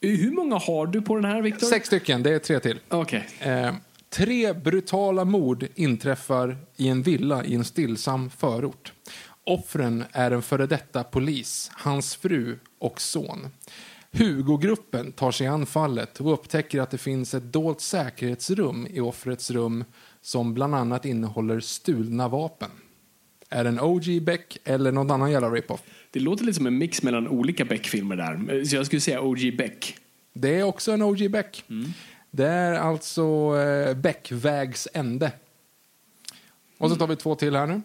Hur 0.00 0.30
många 0.30 0.58
har 0.58 0.86
du 0.86 1.02
på 1.02 1.14
den 1.14 1.24
här, 1.24 1.42
Viktor? 1.42 1.66
Sex 1.66 1.86
stycken, 1.86 2.22
det 2.22 2.30
är 2.30 2.38
tre 2.38 2.60
till. 2.60 2.78
Okej. 2.88 3.28
Eh, 3.40 3.72
tre 4.10 4.52
brutala 4.52 5.24
mord 5.24 5.66
inträffar 5.74 6.56
i 6.76 6.88
en 6.88 7.02
villa 7.02 7.44
i 7.44 7.54
en 7.54 7.64
stillsam 7.64 8.30
förort. 8.30 8.92
Offren 9.44 10.04
är 10.12 10.30
en 10.30 10.42
före 10.42 10.66
detta 10.66 11.04
polis, 11.04 11.70
hans 11.74 12.16
fru 12.16 12.58
och 12.78 13.00
son. 13.00 13.48
Hugo-gruppen 14.12 15.12
tar 15.12 15.30
sig 15.30 15.46
an 15.46 15.66
fallet 15.66 16.20
och 16.20 16.32
upptäcker 16.32 16.80
att 16.80 16.90
det 16.90 16.98
finns 16.98 17.34
ett 17.34 17.52
dolt 17.52 17.80
säkerhetsrum 17.80 18.86
i 18.90 19.00
offrets 19.00 19.50
rum 19.50 19.84
som 20.20 20.54
bland 20.54 20.74
annat 20.74 21.04
innehåller 21.04 21.60
stulna 21.60 22.28
vapen. 22.28 22.70
Är 23.50 23.64
det 23.64 23.70
en 23.70 23.80
OG 23.80 24.22
Beck 24.22 24.58
eller 24.64 24.92
någon 24.92 25.10
annan 25.10 25.30
jävla 25.30 25.50
rip-off? 25.50 25.82
Det 26.10 26.20
låter 26.20 26.44
lite 26.44 26.56
som 26.56 26.66
en 26.66 26.78
mix 26.78 27.02
mellan 27.02 27.28
olika 27.28 27.64
Beck-filmer 27.64 28.16
där. 28.16 28.64
Så 28.64 28.76
jag 28.76 28.86
skulle 28.86 29.00
säga 29.00 29.20
OG 29.20 29.56
Beck. 29.58 29.96
Det 30.34 30.58
är 30.58 30.62
också 30.62 30.92
en 30.92 31.02
OG 31.02 31.30
Beck. 31.30 31.64
Det 32.36 32.46
är 32.46 32.74
alltså 32.74 33.22
eh, 33.58 33.94
Beck 33.96 34.32
vägs 34.32 34.88
ände. 34.94 35.32
Och 36.78 36.90
så 36.90 36.96
tar 36.96 37.06
vi 37.06 37.16
två 37.16 37.34
till 37.34 37.56
här 37.56 37.66
nu. 37.66 37.80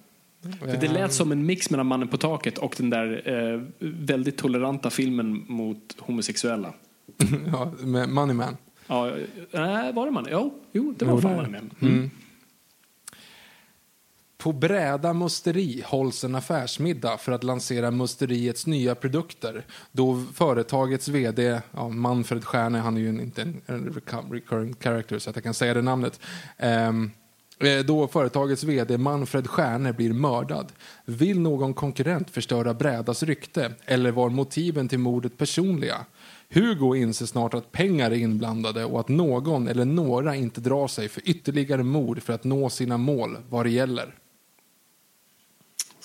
För 0.60 0.77
det 0.77 0.88
lät 0.88 1.13
som 1.13 1.31
en 1.31 1.46
mix 1.46 1.70
mellan 1.70 1.88
Mannen 1.88 2.08
på 2.08 2.17
taket 2.17 2.58
och 2.58 2.75
den 2.77 2.89
där 2.89 3.22
eh, 3.25 3.62
väldigt 3.79 4.38
toleranta 4.38 4.89
filmen 4.89 5.46
mot 5.48 5.96
homosexuella. 6.00 6.74
ja, 7.51 7.72
med 7.79 8.10
Money 8.10 8.36
Man. 8.36 8.58
Ja, 8.88 9.08
äh, 9.51 9.93
var 9.93 10.05
det 10.05 10.12
man? 10.12 10.27
Jo, 10.31 10.53
jo 10.72 10.93
det 10.98 11.05
var 11.05 11.13
Jo, 11.13 11.22
fan 11.22 11.31
det 11.31 11.38
är 11.38 11.41
man 11.41 11.51
det. 11.51 11.86
med. 11.86 11.91
Mm. 11.91 12.10
På 14.41 14.51
Bräda 14.51 15.13
musteri 15.13 15.83
hålls 15.86 16.24
en 16.24 16.36
affärsmiddag 16.36 17.17
för 17.17 17.31
att 17.31 17.43
lansera 17.43 17.91
musteriets 17.91 18.67
nya 18.67 18.95
produkter. 18.95 19.65
Då 19.91 20.24
företagets 20.33 21.07
vd, 21.07 21.62
ja, 21.71 21.89
Manfred 21.89 22.45
Stjärne, 22.45 22.79
han 22.79 22.98
är 22.98 23.01
ju 23.01 23.10
inte 23.10 23.41
en, 23.41 23.62
en 23.65 24.03
recurring 24.31 24.75
character 24.79 25.19
så 25.19 25.29
att 25.29 25.36
jag 25.36 25.43
kan 25.43 25.53
säga 25.53 25.74
det 25.74 25.81
namnet. 25.81 26.19
um, 26.57 27.12
då 27.86 28.07
företagets 28.07 28.63
vd 28.63 28.98
Manfred 28.98 29.48
Stjärne 29.48 29.93
blir 29.93 30.13
mördad. 30.13 30.71
Vill 31.05 31.39
någon 31.39 31.74
konkurrent 31.74 32.29
förstöra 32.29 32.74
Brädas 32.74 33.24
rykte 33.24 33.74
eller 33.86 34.12
var 34.12 34.29
motiven 34.29 34.88
till 34.88 35.00
mordet 35.00 35.38
personliga? 35.38 36.05
Hugo 36.50 36.95
inser 36.95 37.25
snart 37.25 37.53
att 37.53 37.71
pengar 37.71 38.12
är 38.12 38.15
inblandade 38.15 38.86
och 38.86 39.00
att 39.00 39.10
någon 39.10 39.67
eller 39.67 39.86
några 39.86 40.36
inte 40.36 40.62
drar 40.62 40.88
sig 40.88 41.10
för 41.10 41.29
ytterligare 41.29 41.83
mord 41.83 42.21
för 42.21 42.33
att 42.33 42.43
nå 42.43 42.69
sina 42.69 42.98
mål 42.98 43.38
vad 43.50 43.65
det 43.65 43.69
gäller. 43.69 44.15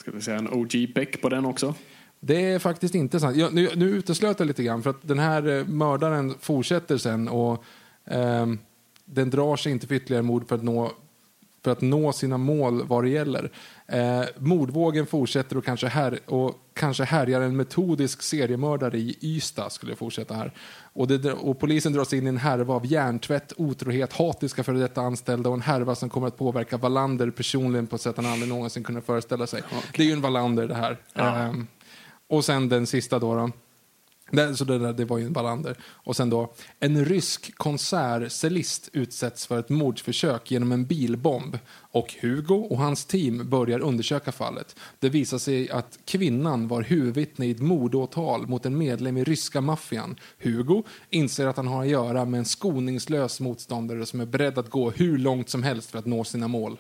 Ska 0.07 0.13
vi 0.13 0.21
säga 0.21 0.39
en 0.39 0.49
OG 0.49 0.93
Beck 0.95 1.21
på 1.21 1.29
den 1.29 1.45
också? 1.45 1.75
Det 2.21 2.45
är 2.45 2.59
faktiskt 2.59 2.95
inte 2.95 3.21
sant. 3.21 3.37
Jag, 3.37 3.55
nu, 3.55 3.71
nu 3.77 3.89
uteslöt 3.89 4.39
jag 4.39 4.47
lite 4.47 4.63
grann 4.63 4.83
för 4.83 4.91
att 4.91 5.09
den 5.09 5.19
här 5.19 5.59
eh, 5.59 5.67
mördaren 5.67 6.35
fortsätter 6.41 6.99
sen 6.99 7.29
och 7.29 7.65
eh, 8.05 8.47
den 9.05 9.31
drar 9.31 9.57
sig 9.57 9.73
inte 9.73 9.87
för 9.87 9.95
ytterligare 9.95 10.23
mord 10.23 10.49
för 10.49 10.55
att 10.55 10.63
nå, 10.63 10.93
för 11.65 11.71
att 11.71 11.81
nå 11.81 12.13
sina 12.13 12.39
mål 12.39 12.87
vad 12.87 13.05
det 13.05 13.09
gäller. 13.11 13.51
Eh, 13.89 14.25
mordvågen 14.39 15.07
fortsätter 15.07 15.57
och 15.57 15.65
kanske, 15.65 15.87
här, 15.87 16.19
och 16.27 16.55
kanske 16.75 17.05
härjar 17.05 17.41
en 17.41 17.57
metodisk 17.57 18.23
seriemördare 18.23 18.99
i 18.99 19.17
Ystad 19.21 19.71
skulle 19.71 19.93
jag 19.93 19.99
fortsätta 19.99 20.35
här. 20.35 20.53
Och, 20.93 21.09
det, 21.09 21.33
och 21.33 21.59
polisen 21.59 21.93
dras 21.93 22.13
in 22.13 22.27
i 22.27 22.29
en 22.29 22.37
härva 22.37 22.75
av 22.75 22.87
hjärntvätt, 22.87 23.53
otrohet, 23.57 24.13
hatiska 24.13 24.65
före 24.65 24.79
detta 24.79 25.01
anställda 25.01 25.49
och 25.49 25.55
en 25.55 25.63
härva 25.63 25.95
som 25.95 26.09
kommer 26.09 26.27
att 26.27 26.39
påverka 26.39 26.77
Wallander 26.77 27.31
personligen 27.31 27.87
på 27.87 27.97
ett 27.97 28.03
sätt 28.03 28.17
han 28.17 28.27
aldrig 28.27 28.49
någonsin 28.49 28.85
kunde 28.85 29.01
föreställa 29.01 29.47
sig. 29.47 29.63
Det 29.97 30.03
är 30.03 30.07
ju 30.07 30.13
en 30.13 30.21
Wallander 30.21 30.69
det 30.69 30.75
här. 30.75 30.99
Ehm, 31.15 31.67
och 32.29 32.45
sen 32.45 32.69
den 32.69 32.87
sista 32.87 33.19
då. 33.19 33.35
då. 33.35 33.51
Det, 34.31 34.57
så 34.57 34.65
det, 34.65 34.93
det 34.93 35.05
var 35.05 35.19
ju 35.19 35.27
en 35.27 35.33
Wallander. 35.33 35.77
Och 35.83 36.17
sen 36.17 36.31
då, 36.31 36.55
en 36.81 37.05
rysk 37.05 37.55
konsertcellist 37.57 38.91
utsätts 38.93 39.47
för 39.47 39.59
ett 39.59 39.69
mordförsök 39.69 40.51
genom 40.51 40.73
en 40.73 40.87
bilbomb. 40.87 41.59
Och 41.75 42.15
Hugo 42.21 42.55
och 42.55 42.79
hans 42.79 43.05
team 43.05 43.51
börjar 43.51 43.81
undersöka 43.81 44.33
fallet. 44.33 44.77
Det 44.99 45.09
visar 45.09 45.39
sig 45.39 45.71
att 45.71 45.99
kvinnan 46.05 46.69
var 46.69 46.83
huvudvittne 46.83 47.47
i 47.47 47.51
ett 47.51 47.61
mordåtal 47.61 48.47
mot 48.47 48.67
en 48.67 48.79
medlem 48.79 49.17
i 49.17 49.25
ryska 49.25 49.61
maffian. 49.61 50.17
Hugo 50.39 50.83
inser 51.11 51.47
att 51.47 51.57
han 51.57 51.67
har 51.67 51.83
att 51.83 51.89
göra 51.89 52.25
med 52.25 52.39
en 52.39 52.45
skoningslös 52.45 53.41
motståndare 53.41 54.07
som 54.07 54.21
är 54.21 54.27
beredd 54.27 54.59
att 54.59 54.71
gå 54.71 54.91
hur 54.91 55.19
långt 55.19 55.49
som 55.49 55.63
helst 55.63 55.91
för 55.91 55.99
att 55.99 56.07
nå 56.07 56.25
sina 56.25 56.49
mål. 56.49 56.79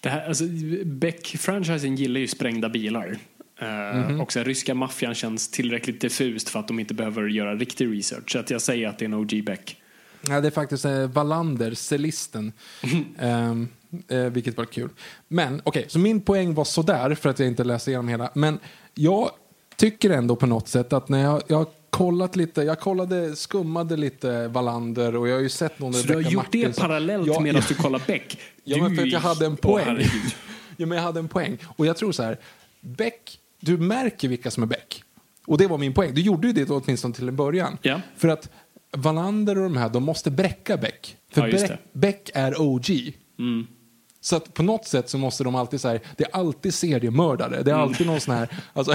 Det 0.00 0.08
här, 0.08 0.28
alltså, 0.28 0.44
Beck-franchisen 0.84 1.96
gillar 1.96 2.20
ju 2.20 2.28
sprängda 2.28 2.68
bilar. 2.68 3.18
Eh, 3.58 4.20
Och 4.20 4.32
så 4.32 4.38
här, 4.38 4.46
ryska 4.46 4.74
maffian 4.74 5.14
känns 5.14 5.50
tillräckligt 5.50 6.00
diffust 6.00 6.48
för 6.48 6.60
att 6.60 6.68
de 6.68 6.78
inte 6.78 6.94
behöver 6.94 7.22
göra 7.22 7.54
riktig 7.54 7.98
research. 7.98 8.32
Så 8.32 8.38
att 8.38 8.50
jag 8.50 8.62
säger 8.62 8.88
att 8.88 8.98
det 8.98 9.04
är 9.04 9.06
en 9.06 9.14
OG 9.14 9.44
Beck. 9.44 9.80
Ja, 10.28 10.40
det 10.40 10.48
är 10.48 10.50
faktiskt 10.50 10.84
eh, 10.84 11.06
Wallander, 11.06 11.74
cellisten. 11.74 12.52
Ehm, 13.18 13.68
eh, 14.08 14.18
vilket 14.18 14.56
var 14.56 14.64
kul. 14.64 14.88
Men 15.28 15.60
okej, 15.64 15.84
så 15.88 15.98
min 15.98 16.20
poäng 16.20 16.54
var 16.54 16.64
sådär 16.64 17.14
för 17.14 17.28
att 17.30 17.38
jag 17.38 17.48
inte 17.48 17.64
läste 17.64 17.90
igenom 17.90 18.08
hela. 18.08 18.30
Men 18.34 18.58
jag 18.94 19.30
tycker 19.76 20.10
ändå 20.10 20.36
på 20.36 20.46
något 20.46 20.68
sätt 20.68 20.92
att 20.92 21.08
när 21.08 21.22
jag, 21.22 21.42
jag 21.48 21.66
kollat 21.90 22.36
lite, 22.36 22.62
jag 22.62 22.80
kollade, 22.80 23.36
skummade 23.36 23.96
lite 23.96 24.48
Wallander 24.48 25.16
och 25.16 25.28
jag 25.28 25.34
har 25.34 25.40
ju 25.42 25.48
sett 25.48 25.78
någon 25.78 25.94
Så 25.94 26.06
du 26.06 26.14
har 26.14 26.20
gjort 26.20 26.30
det 26.32 26.36
Martinsson. 26.36 26.82
parallellt 26.82 27.26
Ja, 27.26 27.40
medan 27.40 27.62
du 27.68 27.74
kollar 27.74 28.02
Beck? 28.06 28.38
Ja, 28.64 28.82
men 28.82 28.96
för 28.96 29.02
att 29.02 29.08
jag 29.12 29.20
hade 29.20 29.46
en 29.46 29.56
poäng. 29.56 29.98
ja, 30.76 30.86
men 30.86 30.96
jag 30.98 31.02
hade 31.04 31.20
en 31.20 31.28
poäng. 31.28 31.58
Och 31.76 31.86
jag 31.86 31.96
tror 31.96 32.12
så 32.12 32.22
här, 32.22 32.38
Beck, 32.80 33.38
du 33.64 33.78
märker 33.78 34.28
vilka 34.28 34.50
som 34.50 34.62
är 34.62 34.66
Beck. 34.66 35.04
Och 35.46 35.58
det 35.58 35.66
var 35.66 35.78
min 35.78 35.94
poäng. 35.94 36.14
Du 36.14 36.20
gjorde 36.20 36.46
ju 36.46 36.52
det 36.52 36.70
åtminstone 36.70 37.14
till 37.14 37.28
en 37.28 37.36
början. 37.36 37.78
Ja. 37.82 38.00
För 38.16 38.28
att 38.28 38.50
Wallander 38.96 39.58
och 39.58 39.62
de 39.64 39.76
här, 39.76 39.88
de 39.88 40.02
måste 40.02 40.30
bräcka 40.30 40.76
Beck. 40.76 41.16
För 41.32 41.48
Ja, 41.48 41.76
Beck, 41.92 42.30
är 42.34 42.60
OG. 42.60 42.90
Mm. 43.38 43.66
Så 44.20 44.36
att 44.36 44.54
på 44.54 44.62
något 44.62 44.86
sätt 44.86 45.08
så 45.10 45.18
måste 45.18 45.44
de 45.44 45.54
alltid 45.54 45.80
säga, 45.80 46.00
det 46.16 46.24
är 46.24 46.36
alltid 46.36 46.74
seriemördare. 46.74 47.62
Det 47.62 47.70
är 47.70 47.74
Mm. 47.74 47.88
alltid 47.88 48.06
någon 48.06 48.20
sån 48.20 48.34
här, 48.34 48.48
alltså, 48.72 48.94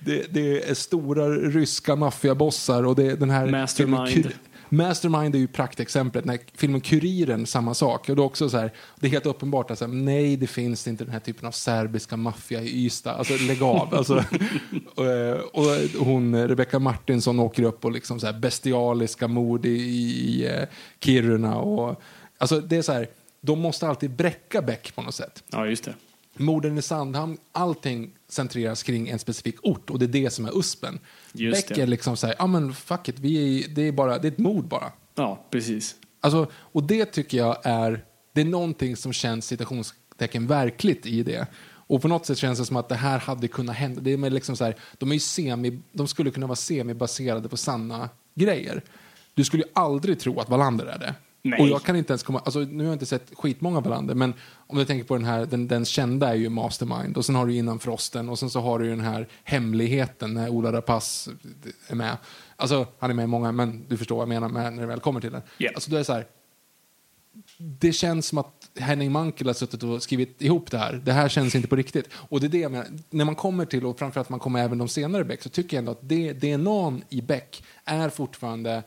det, 0.00 0.34
det 0.34 0.70
är 0.70 0.74
stora 0.74 1.28
ryska 1.30 1.96
maffiabossar 1.96 2.82
och 2.86 2.96
det 2.96 3.06
är 3.06 3.16
den 3.16 3.30
här... 3.30 3.46
Mastermind. 3.46 4.08
Kur- 4.08 4.32
Mastermind 4.72 5.34
är 5.34 5.38
ju 5.38 5.46
praktexemplet. 5.46 6.24
När 6.24 6.38
filmen 6.54 6.80
Kuriren, 6.80 7.46
samma 7.46 7.74
sak. 7.74 8.08
Och 8.08 8.18
är 8.18 8.20
också 8.20 8.48
så 8.48 8.58
här, 8.58 8.72
det 9.00 9.06
är 9.06 9.10
helt 9.10 9.26
uppenbart 9.26 9.70
att 9.70 9.78
så 9.78 9.86
här, 9.86 9.92
nej, 9.92 10.36
det 10.36 10.46
finns 10.46 10.88
inte 10.88 11.04
den 11.04 11.12
här 11.12 11.20
typen 11.20 11.46
av 11.46 11.52
serbiska 11.52 12.16
maffia 12.16 12.62
i 12.62 12.86
Ystad. 12.86 13.10
Alltså 13.10 13.34
lägg 13.36 13.62
av. 13.62 13.94
alltså, 13.94 14.24
och, 14.94 15.06
och 15.60 16.06
hon, 16.06 16.48
Rebecca 16.48 16.78
Martinsson 16.78 17.40
åker 17.40 17.62
upp 17.62 17.84
och 17.84 17.92
liksom 17.92 18.20
så 18.20 18.26
här 18.26 18.38
bestialiska 18.38 19.28
mord 19.28 19.66
i, 19.66 19.70
i 19.70 20.46
eh, 20.46 20.68
Kiruna. 21.00 21.56
Och, 21.56 22.02
alltså 22.38 22.60
det 22.60 22.76
är 22.76 22.82
så 22.82 22.92
här, 22.92 23.08
de 23.40 23.60
måste 23.60 23.88
alltid 23.88 24.10
bräcka 24.10 24.62
Beck 24.62 24.94
på 24.94 25.02
något 25.02 25.14
sätt. 25.14 25.44
Ja, 25.50 25.66
just 25.66 25.84
det. 25.84 25.94
Morden 26.40 26.78
i 26.78 26.82
Sandhamn, 26.82 27.38
allting 27.52 28.10
centreras 28.28 28.82
kring 28.82 29.08
en 29.08 29.18
specifik 29.18 29.56
ort 29.62 29.90
och 29.90 29.98
det 29.98 30.04
är 30.04 30.22
det 30.22 30.30
som 30.30 30.46
är 30.46 30.58
USPen. 30.58 30.98
Just 31.32 31.68
Beck 31.68 31.76
det. 31.76 31.82
är 31.82 31.86
liksom 31.86 32.16
så 32.16 32.26
här, 32.26 32.36
ja 32.38 32.46
men 32.46 32.74
fuck 32.74 33.08
it, 33.08 33.18
vi 33.18 33.64
är, 33.64 33.68
det, 33.68 33.82
är 33.82 33.92
bara, 33.92 34.18
det 34.18 34.28
är 34.28 34.32
ett 34.32 34.38
mord 34.38 34.64
bara. 34.64 34.92
Ja, 35.14 35.46
precis. 35.50 35.96
Alltså, 36.20 36.50
och 36.54 36.82
det 36.82 37.04
tycker 37.04 37.38
jag 37.38 37.56
är, 37.62 38.04
det 38.32 38.40
är 38.40 38.44
någonting 38.44 38.96
som 38.96 39.12
känns 39.12 39.46
citationstecken 39.46 40.46
verkligt 40.46 41.06
i 41.06 41.22
det. 41.22 41.46
Och 41.90 42.02
på 42.02 42.08
något 42.08 42.26
sätt 42.26 42.38
känns 42.38 42.58
det 42.58 42.64
som 42.64 42.76
att 42.76 42.88
det 42.88 42.94
här 42.94 43.18
hade 43.18 43.48
kunnat 43.48 43.76
hända. 43.76 44.00
Det 44.00 44.12
är 44.12 44.30
liksom 44.30 44.56
så 44.56 44.64
här, 44.64 44.76
de, 44.98 45.12
är 45.12 45.18
semi, 45.18 45.80
de 45.92 46.08
skulle 46.08 46.30
kunna 46.30 46.46
vara 46.46 46.56
semi-baserade 46.56 47.48
på 47.48 47.56
sanna 47.56 48.08
grejer. 48.34 48.82
Du 49.34 49.44
skulle 49.44 49.62
ju 49.62 49.68
aldrig 49.74 50.20
tro 50.20 50.40
att 50.40 50.48
Wallander 50.48 50.86
är 50.86 50.98
det. 50.98 51.14
Nej. 51.42 51.60
Och 51.60 51.68
jag 51.68 51.82
kan 51.82 51.96
inte 51.96 52.12
ens 52.12 52.22
komma, 52.22 52.38
alltså 52.38 52.58
nu 52.58 52.78
har 52.78 52.84
jag 52.84 52.94
inte 52.94 53.06
sett 53.06 53.30
skitmånga 53.36 53.80
Wallander, 53.80 54.14
men 54.14 54.34
om 54.66 54.78
du 54.78 54.84
tänker 54.84 55.04
på 55.04 55.16
den 55.16 55.24
här, 55.24 55.46
den, 55.46 55.68
den 55.68 55.84
kända 55.84 56.28
är 56.28 56.34
ju 56.34 56.48
Mastermind 56.48 57.16
och 57.16 57.24
sen 57.24 57.34
har 57.34 57.46
du 57.46 57.54
Innan 57.54 57.78
Frosten 57.78 58.28
och 58.28 58.38
sen 58.38 58.50
så 58.50 58.60
har 58.60 58.78
du 58.78 58.84
ju 58.84 58.90
den 58.90 59.00
här 59.00 59.28
Hemligheten 59.44 60.34
när 60.34 60.48
Ola 60.48 60.72
Rapace 60.72 61.30
är 61.88 61.94
med. 61.94 62.16
Alltså 62.56 62.86
han 62.98 63.10
är 63.10 63.14
med 63.14 63.24
i 63.24 63.26
många, 63.26 63.52
men 63.52 63.84
du 63.88 63.96
förstår 63.96 64.16
vad 64.16 64.22
jag 64.22 64.28
menar 64.28 64.48
med 64.48 64.72
när 64.72 64.80
det 64.80 64.88
väl 64.88 65.00
kommer 65.00 65.20
till 65.20 65.32
den. 65.32 65.42
Ja. 65.58 65.70
Alltså 65.74 65.90
då 65.90 65.96
är 65.96 66.02
så 66.02 66.12
här, 66.12 66.26
det 67.56 67.92
känns 67.92 68.26
som 68.26 68.38
att 68.38 68.70
Henning 68.78 69.12
Mankell 69.12 69.46
har 69.46 69.54
suttit 69.54 69.82
och 69.82 70.02
skrivit 70.02 70.42
ihop 70.42 70.70
det 70.70 70.78
här. 70.78 71.00
Det 71.04 71.12
här 71.12 71.28
känns 71.28 71.54
inte 71.54 71.68
på 71.68 71.76
riktigt. 71.76 72.08
Och 72.14 72.40
det 72.40 72.46
är 72.46 72.48
det 72.48 72.58
jag 72.58 72.72
menar. 72.72 72.86
När 73.10 73.24
man 73.24 73.34
kommer 73.34 73.64
till, 73.64 73.86
och 73.86 73.98
framförallt 73.98 74.28
man 74.28 74.40
kommer 74.40 74.64
även 74.64 74.78
de 74.78 74.88
senare 74.88 75.24
Beck, 75.24 75.42
så 75.42 75.48
tycker 75.48 75.76
jag 75.76 75.78
ändå 75.78 75.92
att 75.92 76.08
det, 76.08 76.32
DNAn 76.32 77.04
i 77.08 77.22
Beck 77.22 77.64
är 77.84 78.08
fortfarande 78.08 78.82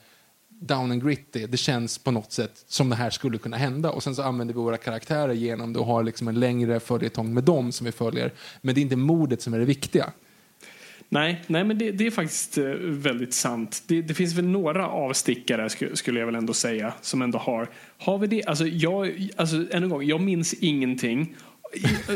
down 0.68 0.92
and 0.92 1.04
gritty. 1.04 1.48
Det 1.48 1.58
känns 1.58 1.98
på 1.98 2.12
något 2.12 2.32
sätt 2.32 2.66
som 2.68 2.90
det 2.90 2.96
här 2.96 3.10
skulle 3.10 3.38
kunna 3.38 3.58
hända. 3.58 3.92
Och 3.92 4.04
sen 4.04 4.16
så 4.16 4.24
använder 4.24 4.54
vi 4.54 4.60
våra 4.60 4.78
karaktärer 4.78 5.34
genom 5.34 5.74
det 5.74 5.80
och 5.80 5.86
har 5.86 6.04
liksom 6.04 6.28
en 6.28 6.40
längre 6.40 6.80
följetong 6.80 7.34
med 7.34 7.44
dem 7.44 7.72
som 7.72 7.86
vi 7.86 7.92
följer. 7.92 8.34
Men 8.62 8.76
det 8.76 8.82
är 8.82 8.84
inte 8.84 8.96
mordet 8.96 9.42
som 9.42 9.54
är 9.54 9.60
det 9.60 9.66
viktiga. 9.66 10.14
Nej, 11.10 11.42
nej 11.48 11.64
men 11.64 11.78
det, 11.78 11.92
det 11.92 12.08
är 12.08 12.12
faktiskt 12.12 12.58
eh, 12.58 12.66
väldigt 12.80 13.34
sant. 13.34 13.84
Det, 13.88 14.02
det 14.02 14.14
finns 14.14 14.34
väl 14.34 14.46
några 14.46 14.88
avstickare 14.88 15.70
skulle 15.94 16.20
jag 16.20 16.26
väl 16.26 16.36
ändå 16.36 16.54
säga 16.54 16.94
som 17.02 17.22
ändå 17.22 17.38
har. 17.38 17.70
Har 17.98 18.18
vi 18.18 18.28
det? 18.28 18.44
Alltså, 18.44 18.68
jag, 18.68 19.30
alltså 19.36 19.56
än 19.56 19.84
en 19.84 19.90
gång, 19.90 20.04
jag 20.04 20.22
minns 20.22 20.54
ingenting. 20.54 21.36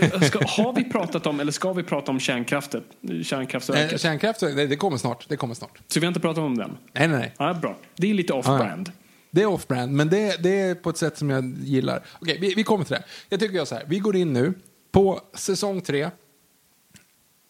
Eh, 0.02 0.22
Ska, 0.22 0.40
har 0.48 0.74
vi 0.74 0.84
pratat 0.84 1.26
om, 1.28 1.40
eller 1.40 1.52
ska 1.52 1.74
vi 1.74 1.84
prata 1.84 2.12
om 2.12 2.20
kärnkraften? 2.20 2.84
Eh, 3.10 3.24
Kärnkraftverket? 3.24 4.02
kärnkraft, 4.02 4.40
det, 4.40 4.68
det 4.68 4.76
kommer 4.76 4.98
snart. 4.98 5.30
Det 5.30 5.38
kommer 5.38 5.54
snart. 5.56 5.80
Så 5.88 6.00
vi 6.00 6.06
har 6.06 6.08
inte 6.08 6.20
pratat 6.20 6.42
om 6.44 6.58
den? 6.58 6.78
Nej, 6.94 7.08
nej, 7.08 7.18
nej. 7.20 7.34
Ja, 7.38 7.54
bra. 7.54 7.78
Det 7.96 8.10
är 8.10 8.14
lite 8.14 8.34
off-brand. 8.34 8.92
Det 9.32 9.42
är 9.42 9.46
off-brand, 9.46 9.92
men 9.92 10.10
det, 10.10 10.44
det 10.44 10.60
är 10.60 10.76
på 10.76 10.90
ett 10.90 10.98
sätt 10.98 11.18
som 11.18 11.30
jag 11.30 11.56
gillar. 11.64 12.04
Okej, 12.20 12.38
vi, 12.42 12.54
vi 12.54 12.64
kommer 12.64 12.84
till 12.86 12.94
det. 12.94 13.04
Jag 13.30 13.40
tycker 13.40 13.56
jag 13.56 13.68
så 13.68 13.76
här, 13.76 13.84
vi 13.88 14.00
går 14.00 14.16
in 14.16 14.34
nu 14.34 14.54
på 14.92 15.22
säsong 15.34 15.82
tre. 15.82 16.10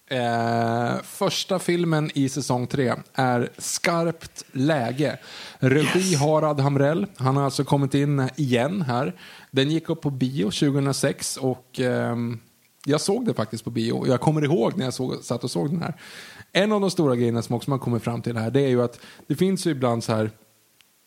Eh, 0.10 1.02
första 1.04 1.60
filmen 1.60 2.12
i 2.14 2.30
säsong 2.30 2.68
tre 2.68 2.94
är 3.14 3.50
Skarpt 3.58 4.46
läge. 4.52 5.20
Regi 5.60 6.16
Harald 6.16 6.60
Hamrell. 6.60 7.06
Han 7.16 7.38
har 7.38 7.44
alltså 7.44 7.64
kommit 7.64 7.94
in 7.94 8.30
igen 8.36 8.82
här. 8.82 9.16
Den 9.52 9.72
gick 9.72 9.90
upp 9.90 10.02
på 10.02 10.10
bio 10.10 10.46
2006 10.52 11.38
och 11.38 11.80
ehm, 11.80 12.40
jag 12.86 13.02
såg 13.02 13.26
det 13.26 13.34
faktiskt 13.34 13.64
på 13.64 13.70
bio. 13.70 14.08
Jag 14.08 14.22
kommer 14.22 14.44
ihåg 14.44 14.78
när 14.78 14.86
jag 14.86 14.94
såg, 14.94 15.16
satt 15.24 15.44
och 15.44 15.52
såg 15.52 15.70
den 15.70 15.82
här. 15.82 15.94
En 16.52 16.72
av 16.72 16.82
de 16.82 16.92
stora 16.92 17.16
grejerna 17.16 17.42
som 17.42 17.56
också 17.56 17.70
man 17.70 17.80
kommer 17.80 18.00
fram 18.00 18.22
till 18.22 18.38
här 18.38 18.52
det 18.52 18.62
är 18.62 18.68
ju 18.68 18.84
att 18.84 19.00
det 19.28 19.36
finns 19.36 19.68
ju 19.68 19.72
ibland 19.72 20.04
så 20.04 20.14
här 20.14 20.32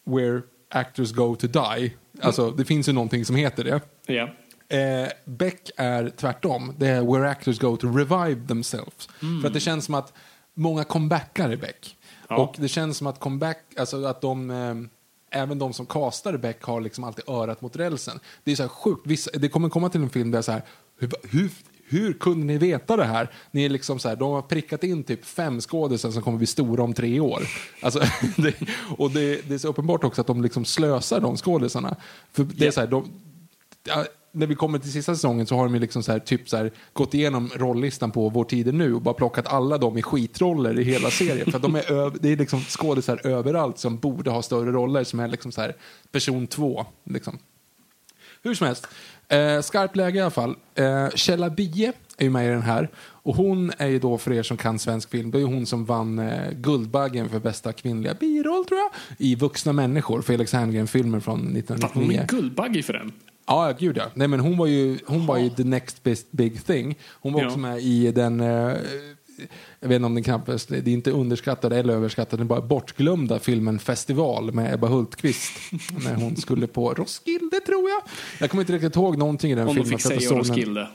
where 0.07 0.43
actors 0.71 1.13
go 1.13 1.37
to 1.37 1.47
die. 1.47 1.93
Alltså 2.21 2.51
det 2.51 2.65
finns 2.65 2.89
ju 2.89 2.93
någonting 2.93 3.25
som 3.25 3.37
heter 3.37 3.65
det. 3.65 3.81
Ja. 4.07 4.29
Eh, 4.71 5.09
Beck 5.25 5.71
är 5.77 6.11
tvärtom. 6.17 6.75
Det 6.79 6.89
är 6.89 7.03
where 7.03 7.31
actors 7.31 7.59
go 7.59 7.77
to 7.77 7.87
revive 7.89 8.47
themselves. 8.49 9.09
För 9.41 9.47
att 9.47 9.55
det 9.55 9.61
känns 9.61 9.85
som 9.85 9.95
att 9.95 10.13
många 10.55 10.85
comebackar 10.85 11.53
i 11.53 11.57
Beck. 11.57 11.97
Ja. 12.29 12.37
Och 12.37 12.55
det 12.59 12.69
känns 12.69 12.97
som 12.97 13.07
att 13.07 13.21
comeback, 13.21 13.59
alltså 13.79 14.05
att 14.05 14.21
de, 14.21 14.51
eh, 14.51 15.41
även 15.41 15.59
de 15.59 15.73
som 15.73 15.87
castar 15.87 16.37
Beck 16.37 16.63
har 16.63 16.81
liksom 16.81 17.05
alltid 17.05 17.25
örat 17.29 17.61
mot 17.61 17.77
rälsen. 17.77 18.21
Det 18.45 18.53
är 18.53 18.57
så 18.57 18.63
här 18.63 18.69
sjukt. 18.69 19.07
Vissa, 19.07 19.31
det 19.35 19.49
kommer 19.49 19.69
komma 19.69 19.89
till 19.89 20.03
en 20.03 20.11
film 20.11 20.31
där 20.31 20.43
så 20.43 20.53
här, 20.53 20.63
hur, 20.99 21.11
hur, 21.23 21.51
hur 21.89 22.13
kunde 22.13 22.47
ni 22.47 22.59
veta 22.59 22.97
det 22.97 23.05
här? 23.05 23.31
Ni 23.51 23.65
är 23.65 23.69
liksom 23.69 23.99
så 23.99 24.09
här, 24.09 24.17
de 24.17 24.33
har 24.33 24.43
prickat 24.43 24.85
in 24.85 25.05
typ 25.05 25.25
fem 25.25 25.61
skådisar 25.61 26.11
som 26.11 26.23
kommer 26.23 26.39
bli 26.39 26.47
stora 26.47 26.83
om 26.83 26.95
tre 26.95 27.21
år. 27.21 27.43
Alltså, 27.83 28.01
det, 28.37 28.55
och 28.99 29.11
det, 29.11 29.49
det 29.49 29.55
är 29.55 29.59
så 29.59 29.69
uppenbart 29.69 30.05
också 30.05 30.21
att 30.21 30.27
de 30.27 30.43
liksom 30.43 30.65
slösar 30.65 31.21
de 31.21 31.37
skådisarna. 31.37 31.97
För 32.33 32.45
det 32.45 32.67
är 32.67 32.71
så 32.71 32.81
här, 32.81 32.87
de, 32.87 33.11
när 34.33 34.47
vi 34.47 34.55
kommer 34.55 34.79
till 34.79 34.93
sista 34.93 35.15
säsongen 35.15 35.47
så 35.47 35.57
har 35.57 35.65
de 35.65 35.75
ju 35.75 35.81
liksom 35.81 36.03
så 36.03 36.13
här, 36.13 36.19
typ 36.19 36.49
så 36.49 36.57
här, 36.57 36.71
gått 36.93 37.15
igenom 37.15 37.51
rolllistan 37.57 38.11
på 38.11 38.29
Vår 38.29 38.45
tid 38.45 38.69
är 38.69 38.73
nu 38.73 38.95
och 38.95 39.03
bara 39.03 39.15
plockat 39.15 39.47
alla 39.47 39.79
dem 39.79 39.99
i 39.99 40.03
skitroller 40.03 40.79
i 40.81 40.85
hela 40.85 41.11
serien. 41.11 41.53
För 41.53 41.59
de 41.59 41.75
är 41.75 41.83
öv- 41.93 42.19
det 42.21 42.29
är 42.33 42.37
liksom 42.37 42.61
skådisar 42.61 43.27
överallt 43.27 43.79
som 43.79 43.99
borde 43.99 44.31
ha 44.31 44.43
större 44.43 44.71
roller 44.73 45.05
som 45.05 45.21
är 45.21 45.29
liksom 45.29 45.53
så 45.53 45.61
här, 45.61 45.77
person 46.13 46.47
två. 46.47 46.87
Liksom. 47.05 47.39
Hur 48.43 48.55
som 48.55 48.67
helst, 48.67 48.87
eh, 49.29 49.61
skarpt 49.61 49.97
läge 49.97 50.19
i 50.19 50.21
alla 50.23 50.31
fall. 50.31 50.57
Eh, 50.75 51.09
Kjella 51.15 51.51
Bie 51.51 51.93
är 52.17 52.25
ju 52.25 52.31
med 52.31 52.47
i 52.47 52.49
den 52.51 52.63
här. 52.63 52.91
Och 53.23 53.37
hon 53.37 53.73
är 53.79 53.87
ju 53.87 53.99
då, 53.99 54.19
för 54.19 54.33
er 54.33 54.43
som 54.43 54.57
kan 54.57 54.79
svensk 54.79 55.11
film, 55.11 55.31
det 55.31 55.39
är 55.39 55.41
ju 55.41 55.47
hon 55.47 55.67
som 55.67 55.85
vann 55.85 56.19
eh, 56.19 56.51
Guldbaggen 56.53 57.29
för 57.29 57.39
bästa 57.39 57.73
kvinnliga 57.73 58.15
biroll 58.15 58.65
tror 58.65 58.81
jag. 58.81 58.91
I 59.19 59.35
Vuxna 59.35 59.73
människor, 59.73 60.23
Felix 60.23 60.53
Herngren-filmen 60.53 61.21
från 61.21 61.39
Fan, 61.39 61.47
hon 61.47 61.57
1999. 61.57 62.21
är 62.21 62.27
guldbagge 62.27 62.83
för 62.83 62.93
den. 62.93 63.13
Ja, 63.51 63.73
gud 63.79 63.97
ja. 63.97 64.05
Nej, 64.15 64.29
men 64.29 64.41
hon 64.41 64.57
var 64.57 64.67
ju, 64.67 64.99
hon 65.07 65.27
var 65.27 65.39
ju 65.39 65.51
the 65.51 65.65
next 65.65 66.03
best 66.03 66.27
big 66.33 66.65
thing. 66.65 66.99
Hon 67.21 67.33
var 67.33 67.41
Ja. 67.41 67.47
också 67.47 67.59
med 67.59 67.81
i 67.83 68.13
den, 68.13 68.41
eh, 68.41 68.47
jag 69.81 69.89
vet 69.89 69.97
inte 69.97 70.07
om 70.07 70.15
den 70.15 70.25
knappast, 70.25 70.69
det 70.69 70.77
är 70.79 70.89
inte 70.89 71.11
underskattad 71.11 71.73
eller 71.73 71.95
överskattad, 71.95 72.41
den 72.41 72.47
bara 72.47 72.61
bortglömda 72.61 73.39
filmen 73.39 73.79
Festival 73.79 74.53
med 74.53 74.75
Ebba 74.75 74.87
Hultqvist. 74.89 75.53
när 76.05 76.15
hon 76.15 76.37
skulle 76.37 76.67
på 76.67 76.95
Roskilde 76.95 77.61
tror 77.67 77.91
jag. 77.91 78.03
Jag 78.41 78.51
kommer 78.51 78.63
inte 78.63 78.73
riktigt 78.73 78.97
ihåg 78.97 79.19
någonting 79.19 79.53
i 79.53 79.55
den 79.55 79.69
Om 79.69 79.75
filmen. 79.75 79.89
fick 79.99 80.07
att 80.07 80.13
jag 80.13 80.23
säga 80.23 80.31
den- 80.31 80.39
Roskilde. 80.39 80.89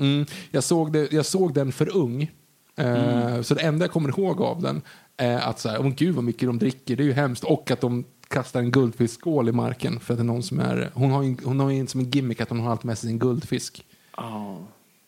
Mm, 0.00 0.26
jag, 0.50 0.64
såg 0.64 0.92
det, 0.92 1.12
jag 1.12 1.26
såg 1.26 1.54
den 1.54 1.72
för 1.72 1.96
ung. 1.96 2.30
Eh, 2.76 3.40
Så 3.42 3.54
det 3.54 3.60
enda 3.60 3.84
jag 3.84 3.92
kommer 3.92 4.08
ihåg 4.08 4.40
av 4.42 4.62
den 4.62 4.82
är 5.16 5.38
att 5.38 5.60
så 5.60 5.68
här, 5.68 5.78
oh, 5.78 5.88
gud 5.96 6.14
vad 6.14 6.24
mycket 6.24 6.48
de 6.48 6.58
dricker, 6.58 6.96
det 6.96 7.02
är 7.02 7.06
ju 7.06 7.12
hemskt. 7.12 7.44
Och 7.44 7.70
att 7.70 7.80
de 7.80 8.04
kastar 8.34 8.60
en 8.60 8.70
guldfiskskål 8.70 9.48
i 9.48 9.52
marken. 9.52 10.00
För 10.00 10.14
att 10.14 10.18
det 10.18 10.22
är 10.22 10.24
någon 10.24 10.42
som 10.42 10.60
är, 10.60 10.90
hon 10.94 11.10
har 11.10 11.22
ju 11.22 11.36
hon 11.44 11.60
har 11.60 11.70
ju 11.70 11.86
som 11.86 12.00
en 12.00 12.10
gimmick 12.10 12.40
att 12.40 12.48
hon 12.48 12.60
har 12.60 12.70
alltid 12.70 12.84
med 12.86 12.98
sig 12.98 13.08
sin 13.08 13.18
guldfisk. 13.18 13.84
Ja. 14.16 14.58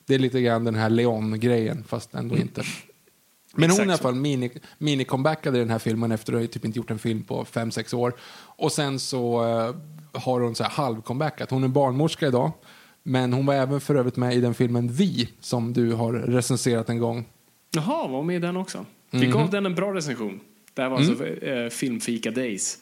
Det 0.07 0.15
är 0.15 0.19
lite 0.19 0.41
grann 0.41 0.65
den 0.65 0.75
här 0.75 0.91
Leon-grejen, 0.91 1.85
fast 1.89 2.15
ändå 2.15 2.37
inte. 2.37 2.63
Men 3.55 3.71
hon 3.71 3.81
i 3.81 3.83
alla 3.83 3.97
fall 3.97 4.15
mini, 4.15 4.51
mini-comebackade 4.79 5.57
i 5.57 5.59
den 5.59 5.71
här 5.71 5.79
filmen 5.79 6.13
efter 6.13 6.33
att 6.33 6.41
ha 6.41 6.47
typ 6.47 6.65
inte 6.65 6.79
gjort 6.79 6.91
en 6.91 6.99
film 6.99 7.23
på 7.23 7.45
5-6 7.45 7.95
år. 7.95 8.13
Och 8.59 8.73
sen 8.73 8.99
så 8.99 9.45
eh, 9.45 9.75
har 10.21 10.41
hon 10.41 10.55
så 10.55 10.65
här 10.65 10.71
halv-comebackat. 10.71 11.51
Hon 11.51 11.65
är 11.65 11.69
barnmorska 11.69 12.27
idag. 12.27 12.53
Men 13.03 13.33
hon 13.33 13.47
var 13.47 13.55
även 13.55 13.81
för 13.81 13.95
övrigt 13.95 14.17
med 14.17 14.35
i 14.35 14.41
den 14.41 14.55
filmen 14.55 14.89
Vi, 14.93 15.29
som 15.41 15.73
du 15.73 15.93
har 15.93 16.13
recenserat 16.13 16.89
en 16.89 16.99
gång. 16.99 17.25
Jaha, 17.71 18.09
var 18.09 18.23
med 18.23 18.37
i 18.37 18.39
den 18.39 18.57
också. 18.57 18.85
Vi 19.11 19.19
Mhm. 19.27 19.31
gav 19.31 19.51
den 19.51 19.67
en 19.67 19.75
bra 19.75 19.95
recension. 19.95 20.41
Det 20.75 20.83
här 20.83 20.89
var 20.89 20.99
Mm. 20.99 21.11
alltså 21.11 21.27
eh, 21.27 21.69
Filmfika 21.69 22.31
Days. 22.31 22.79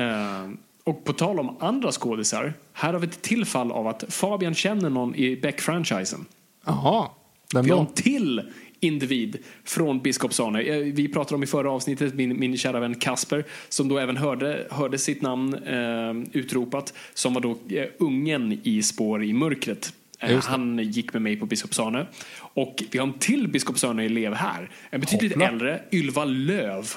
Eh, 0.00 0.50
och 0.84 1.04
på 1.04 1.12
tal 1.12 1.40
om 1.40 1.56
andra 1.60 1.92
skådisar. 1.92 2.54
Här 2.72 2.92
har 2.92 3.00
vi 3.00 3.06
ett 3.06 3.22
till 3.22 3.44
fall 3.44 3.72
av 3.72 3.86
att 3.86 4.04
Fabian 4.08 4.54
känner 4.54 4.90
någon 4.90 5.14
i 5.14 5.36
Beck-franchisen. 5.36 6.24
Jaha, 6.66 7.08
vem 7.54 7.64
Vi 7.64 7.70
har 7.70 7.76
då? 7.78 7.82
en 7.82 7.92
till 7.92 8.42
individ 8.80 9.36
från 9.64 10.00
Biskopsarne. 10.00 10.62
Eh, 10.62 10.78
Vi 10.78 11.08
pratade 11.08 11.34
om 11.34 11.42
i 11.42 11.46
förra 11.46 11.70
avsnittet 11.70 12.14
min, 12.14 12.40
min 12.40 12.56
kära 12.56 12.80
vän 12.80 12.94
Kasper 12.94 13.44
som 13.68 13.88
då 13.88 13.98
även 13.98 14.16
hörde, 14.16 14.66
hörde 14.70 14.98
sitt 14.98 15.22
namn 15.22 15.54
eh, 15.54 16.38
utropat 16.40 16.94
som 17.14 17.34
var 17.34 17.40
då 17.40 17.50
eh, 17.68 17.86
ungen 17.98 18.60
i 18.62 18.82
Spår 18.82 19.24
i 19.24 19.32
mörkret. 19.32 19.92
Eh, 20.20 20.42
han 20.44 20.78
gick 20.78 21.12
med 21.12 21.22
mig 21.22 21.36
på 21.36 21.46
Biskopsarne. 21.46 22.06
Och 22.38 22.82
vi 22.90 22.98
har 22.98 23.06
en 23.06 23.12
till 23.12 23.48
Biskopsarne-elev 23.48 24.34
här. 24.34 24.70
En 24.90 25.00
betydligt 25.00 25.32
Hoppla. 25.32 25.48
äldre, 25.48 25.82
Ylva 25.92 26.24
Löv. 26.24 26.94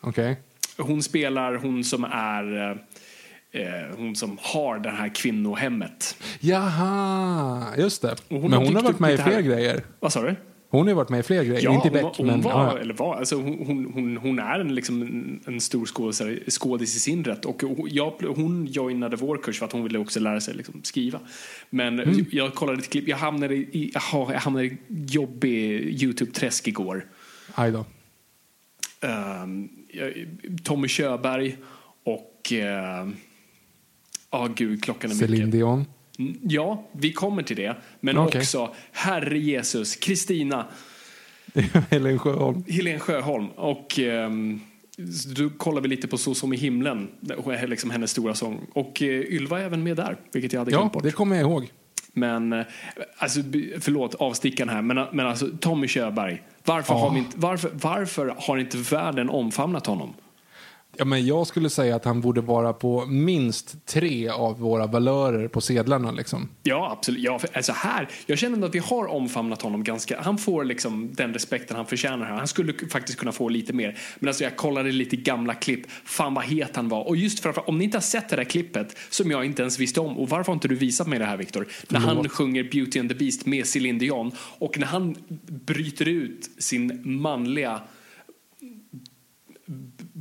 Okej. 0.00 0.36
Hon 0.80 1.02
spelar 1.02 1.54
hon 1.54 1.84
som 1.84 2.04
är 2.04 2.70
eh, 3.52 3.62
eh, 3.62 3.96
hon 3.96 4.16
som 4.16 4.38
har 4.42 4.78
det 4.78 4.90
här 4.90 5.14
kvinnohemmet. 5.14 6.16
Jaha, 6.40 7.66
just 7.78 8.02
det. 8.02 8.16
Hon 8.28 8.40
men 8.50 8.52
hon 8.52 8.74
har 8.76 8.82
varit 8.82 8.98
med 8.98 9.12
i 9.14 9.16
fler 9.16 9.32
här. 9.32 9.40
grejer. 9.40 9.82
Vad 10.00 10.12
sa 10.12 10.22
du? 10.22 10.36
Hon 10.72 10.88
har 10.88 10.94
varit 10.94 11.08
med 11.08 11.20
i 11.20 11.22
fler 11.22 11.44
grejer. 11.44 11.72
inte 11.72 11.88
i 11.88 11.90
Beck, 11.90 12.04
hon, 12.16 12.26
men... 12.26 12.40
var, 12.40 12.50
ja. 12.52 12.78
eller 12.78 12.94
var, 12.94 13.16
alltså 13.16 13.36
hon, 13.36 13.90
hon, 13.94 14.16
hon, 14.16 14.38
är 14.38 14.60
en, 14.60 14.74
liksom 14.74 15.02
en, 15.46 15.60
stor 15.60 15.86
skådis, 15.86 16.22
skådis 16.58 16.96
i 16.96 17.00
sin 17.00 17.24
rätt. 17.24 17.44
Och 17.44 17.62
hon, 17.62 17.88
jag, 17.90 18.10
hon 18.36 18.66
joinade 18.66 19.16
vår 19.16 19.36
kurs 19.36 19.58
för 19.58 19.66
att 19.66 19.72
hon 19.72 19.82
ville 19.82 19.98
också 19.98 20.20
lära 20.20 20.40
sig 20.40 20.54
liksom, 20.54 20.80
skriva. 20.82 21.20
Men 21.70 22.00
Mm. 22.00 22.26
jag 22.30 22.54
kollade 22.54 22.78
ett 22.78 22.90
klipp, 22.90 23.08
jag 23.08 23.16
hamnade 23.16 23.54
i, 23.54 23.90
jaha, 23.94 24.32
jag 24.32 24.40
hamnade 24.40 24.66
i 24.66 24.78
jobbig 24.88 25.82
YouTube-träsk 26.02 26.68
igår. 26.68 27.06
Aj 27.54 27.70
då. 27.72 27.84
Jag- 29.00 29.68
Tommy 30.62 30.88
Körberg 30.88 31.56
och... 32.04 32.52
Ja, 32.52 33.08
ah, 34.30 34.46
gud, 34.46 34.84
klockan 34.84 35.10
är 35.10 35.14
mycket. 35.14 35.30
Celine 35.30 35.50
Dion. 35.50 35.86
Mm, 36.18 36.38
Ja, 36.42 36.88
vi 36.92 37.12
kommer 37.12 37.42
till 37.42 37.56
det. 37.56 37.76
Men 38.00 38.18
Okej. 38.18 38.38
också 38.40 38.74
Herre 38.92 39.38
Jesus, 39.38 39.96
Kristina, 39.96 40.66
Helen 41.90 42.18
Sjöholm. 42.18 42.64
Helene 42.68 42.98
Sjöholm. 42.98 43.48
Och 43.48 43.98
ehm, 43.98 44.60
då 45.36 45.50
kollar 45.50 45.80
vi 45.80 45.88
lite 45.88 46.08
på 46.08 46.18
Så 46.18 46.34
som 46.34 46.52
i 46.52 46.56
himlen, 46.56 47.08
liksom 47.66 47.90
hennes 47.90 48.10
stora 48.10 48.34
sång. 48.34 48.60
Och 48.72 49.02
eh, 49.02 49.08
Ylva 49.08 49.60
är 49.60 49.64
även 49.64 49.82
med 49.82 49.96
där, 49.96 50.16
vilket 50.32 50.52
jag 50.52 50.60
hade 50.60 50.70
glömt 50.70 50.84
Ja, 50.84 50.90
bort. 50.92 51.02
det 51.02 51.10
kommer 51.10 51.36
jag 51.36 51.42
ihåg. 51.50 51.70
Men, 52.12 52.52
eh, 52.52 52.66
alltså, 53.18 53.40
förlåt 53.80 54.14
avstickaren 54.14 54.68
här, 54.68 54.82
men, 54.82 55.06
men 55.12 55.26
alltså 55.26 55.48
Tommy 55.60 55.88
Körberg. 55.88 56.42
Varför, 56.64 56.94
Ja. 56.94 57.00
har 57.00 57.10
vi 57.10 57.18
inte, 57.18 57.36
varför, 57.38 57.70
varför 57.74 58.34
har 58.38 58.58
inte 58.58 58.76
världen 58.76 59.30
omfamnat 59.30 59.86
honom? 59.86 60.14
Ja, 61.00 61.04
men 61.04 61.26
jag 61.26 61.46
skulle 61.46 61.70
säga 61.70 61.96
att 61.96 62.04
han 62.04 62.20
borde 62.20 62.40
vara 62.40 62.72
på 62.72 63.06
minst 63.06 63.86
tre 63.86 64.28
av 64.28 64.58
våra 64.58 64.86
valörer 64.86 65.48
på 65.48 65.60
sedlarna. 65.60 66.10
Liksom. 66.12 66.48
Ja, 66.62 66.92
absolut. 66.98 67.22
Ja, 67.22 67.38
för, 67.38 67.48
alltså 67.52 67.72
här, 67.72 68.08
jag 68.26 68.38
känner 68.38 68.54
ändå 68.54 68.66
att 68.66 68.74
vi 68.74 68.78
har 68.78 69.06
omfamnat 69.06 69.62
honom 69.62 69.84
ganska. 69.84 70.20
Han 70.20 70.38
får 70.38 70.64
liksom 70.64 71.10
den 71.12 71.34
respekten 71.34 71.76
han 71.76 71.86
förtjänar 71.86 72.26
här. 72.26 72.34
Han 72.34 72.48
skulle 72.48 72.72
faktiskt 72.92 73.18
kunna 73.18 73.32
få 73.32 73.48
lite 73.48 73.72
mer. 73.72 73.98
Men 74.18 74.28
alltså 74.28 74.44
jag 74.44 74.56
kollade 74.56 74.92
lite 74.92 75.16
gamla 75.16 75.54
klipp. 75.54 75.90
Fan 76.04 76.34
vad 76.34 76.44
het 76.44 76.76
han 76.76 76.88
var. 76.88 77.08
Och 77.08 77.16
just 77.16 77.40
för 77.40 77.50
att 77.50 77.68
om 77.68 77.78
ni 77.78 77.84
inte 77.84 77.96
har 77.96 78.02
sett 78.02 78.28
det 78.28 78.36
där 78.36 78.44
klippet 78.44 78.96
som 79.10 79.30
jag 79.30 79.44
inte 79.44 79.62
ens 79.62 79.78
visste 79.78 80.00
om. 80.00 80.18
Och 80.18 80.28
varför 80.28 80.46
har 80.46 80.54
inte 80.54 80.68
du 80.68 80.74
visat 80.74 81.06
mig 81.06 81.18
det 81.18 81.24
här 81.24 81.36
Viktor? 81.36 81.68
När 81.88 82.00
han 82.00 82.28
sjunger 82.28 82.62
Beauty 82.62 83.00
and 83.00 83.08
the 83.08 83.14
Beast 83.14 83.46
med 83.46 83.66
Céline 83.66 83.98
Dion. 83.98 84.32
Och 84.58 84.78
när 84.78 84.86
han 84.86 85.16
bryter 85.46 86.08
ut 86.08 86.50
sin 86.58 87.00
manliga 87.04 87.80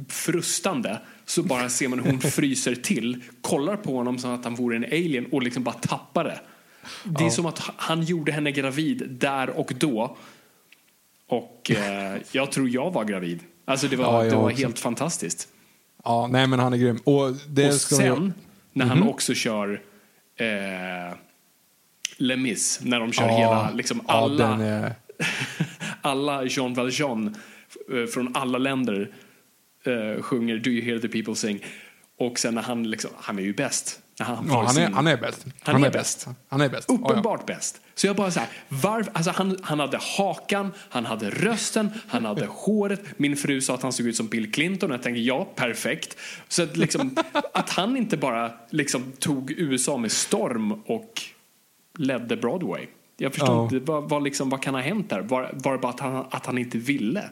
frustande 0.09 0.99
så 1.25 1.43
bara 1.43 1.69
ser 1.69 1.87
man 1.87 1.99
hur 1.99 2.11
hon 2.11 2.19
fryser 2.31 2.75
till, 2.75 3.23
kollar 3.41 3.75
på 3.77 3.95
honom 3.97 4.17
som 4.19 4.31
att 4.31 4.43
han 4.43 4.55
vore 4.55 4.75
en 4.75 4.83
alien 4.85 5.25
och 5.31 5.43
liksom 5.43 5.63
bara 5.63 5.75
tappar 5.75 6.23
det. 6.23 6.39
Det 7.03 7.21
är 7.23 7.25
Ja. 7.27 7.31
som 7.31 7.45
att 7.45 7.59
han 7.77 8.03
gjorde 8.03 8.31
henne 8.31 8.51
gravid 8.51 9.07
där 9.09 9.49
och 9.49 9.71
då. 9.79 10.17
Och 11.27 11.71
eh, 11.71 12.17
jag 12.31 12.51
tror 12.51 12.69
jag 12.69 12.91
var 12.91 13.05
gravid. 13.05 13.39
Alltså 13.65 13.87
det 13.87 13.95
var, 13.95 14.23
Ja, 14.25 14.29
det 14.29 14.35
var 14.35 14.43
också. 14.45 14.57
helt 14.57 14.79
fantastiskt. 14.79 15.47
Ja, 16.03 16.27
nej 16.31 16.47
men 16.47 16.59
han 16.59 16.73
är 16.73 16.77
grym. 16.77 16.97
Och, 17.03 17.33
det 17.47 17.67
och 17.67 17.73
sen 17.73 18.05
jag- 18.05 18.31
när 18.73 18.85
han 18.85 18.97
Mhm. 18.99 19.07
också 19.09 19.33
kör 19.33 19.81
eh, 20.35 21.15
Les 22.17 22.37
Mis, 22.37 22.79
när 22.83 22.99
de 22.99 23.11
kör 23.11 23.25
Ja, 23.27 23.37
hela, 23.37 23.71
liksom 23.71 24.01
alla, 24.05 24.57
är- 24.65 24.93
alla 26.01 26.43
Jean 26.45 26.73
Valjean 26.73 27.35
eh, 27.93 28.05
från 28.05 28.35
alla 28.35 28.57
länder 28.57 29.11
eh, 29.83 30.21
sjunger 30.21 30.57
Do 30.57 30.69
you 30.69 30.85
hear 30.85 30.99
the 30.99 31.07
people 31.07 31.35
sing? 31.35 31.65
Och 32.19 32.39
sen 32.39 32.55
när 32.55 32.61
han 32.61 32.83
liksom, 32.89 33.11
han 33.15 33.39
är 33.39 33.43
ju 33.43 33.53
bäst. 33.53 34.01
Han, 34.19 34.47
Ja, 34.49 34.63
han, 34.67 34.77
är, 34.77 34.89
han 34.89 35.07
är 35.07 35.17
bäst. 35.17 35.45
Han 35.59 35.83
är 35.83 35.89
bäst. 35.91 36.27
Han 36.47 36.61
är 36.61 36.69
bäst. 36.69 36.85
Ja, 36.89 36.97
ja. 37.01 37.09
Uppenbart 37.09 37.45
bäst. 37.45 37.81
Så 37.95 38.07
jag 38.07 38.15
bara 38.15 38.31
så 38.31 38.39
här, 38.39 38.49
varf, 38.69 39.07
alltså 39.13 39.31
han, 39.31 39.57
han 39.61 39.79
hade 39.79 39.99
hakan, 40.17 40.71
han 40.89 41.05
hade 41.05 41.29
rösten, 41.29 41.89
han 42.07 42.25
hade 42.25 42.45
håret. 42.45 43.01
Min 43.17 43.37
fru 43.37 43.61
sa 43.61 43.73
att 43.73 43.81
han 43.81 43.93
såg 43.93 44.05
ut 44.07 44.15
som 44.15 44.27
Bill 44.27 44.51
Clinton 44.51 44.89
och 44.91 44.93
jag 44.93 45.03
tänkte 45.03 45.21
ja, 45.21 45.47
perfekt. 45.55 46.17
Så 46.47 46.63
att, 46.63 46.77
liksom, 46.77 47.15
att 47.53 47.69
han 47.69 47.97
inte 47.97 48.17
bara 48.17 48.51
liksom, 48.69 49.11
tog 49.19 49.51
USA 49.51 49.97
med 49.97 50.11
storm 50.11 50.71
och 50.71 51.21
ledde 51.97 52.37
Broadway. 52.37 52.85
Jag 53.17 53.33
förstår 53.33 53.55
Ja. 53.55 53.63
inte, 53.63 53.79
vad, 53.79 54.09
vad, 54.09 54.23
liksom, 54.23 54.49
vad 54.49 54.61
kan 54.63 54.73
ha 54.73 54.81
hänt 54.81 55.09
där? 55.09 55.21
Var, 55.21 55.51
var 55.53 55.71
det 55.71 55.77
bara 55.79 55.89
att 55.91 55.99
han, 55.99 56.25
att 56.31 56.45
han 56.45 56.57
inte 56.57 56.77
ville? 56.77 57.29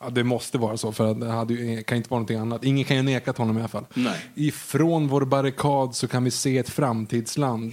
Ja, 0.00 0.10
det 0.10 0.24
måste 0.24 0.58
vara 0.58 0.76
så, 0.76 0.92
för 0.92 1.14
det 1.14 1.30
hade 1.30 1.82
kan 1.82 1.96
inte 1.96 2.10
vara 2.10 2.18
någonting 2.18 2.38
annat. 2.38 2.64
Ingen 2.64 2.84
kan 2.84 2.96
ju 2.96 3.02
nekat 3.02 3.38
honom 3.38 3.56
i 3.56 3.60
alla 3.60 3.68
fall. 3.68 3.86
Nej. 3.94 4.20
Ifrån 4.34 5.08
vår 5.08 5.24
barrikad 5.24 5.94
så 5.94 6.08
kan 6.08 6.24
vi 6.24 6.30
se 6.30 6.58
ett 6.58 6.68
framtidsland. 6.68 7.72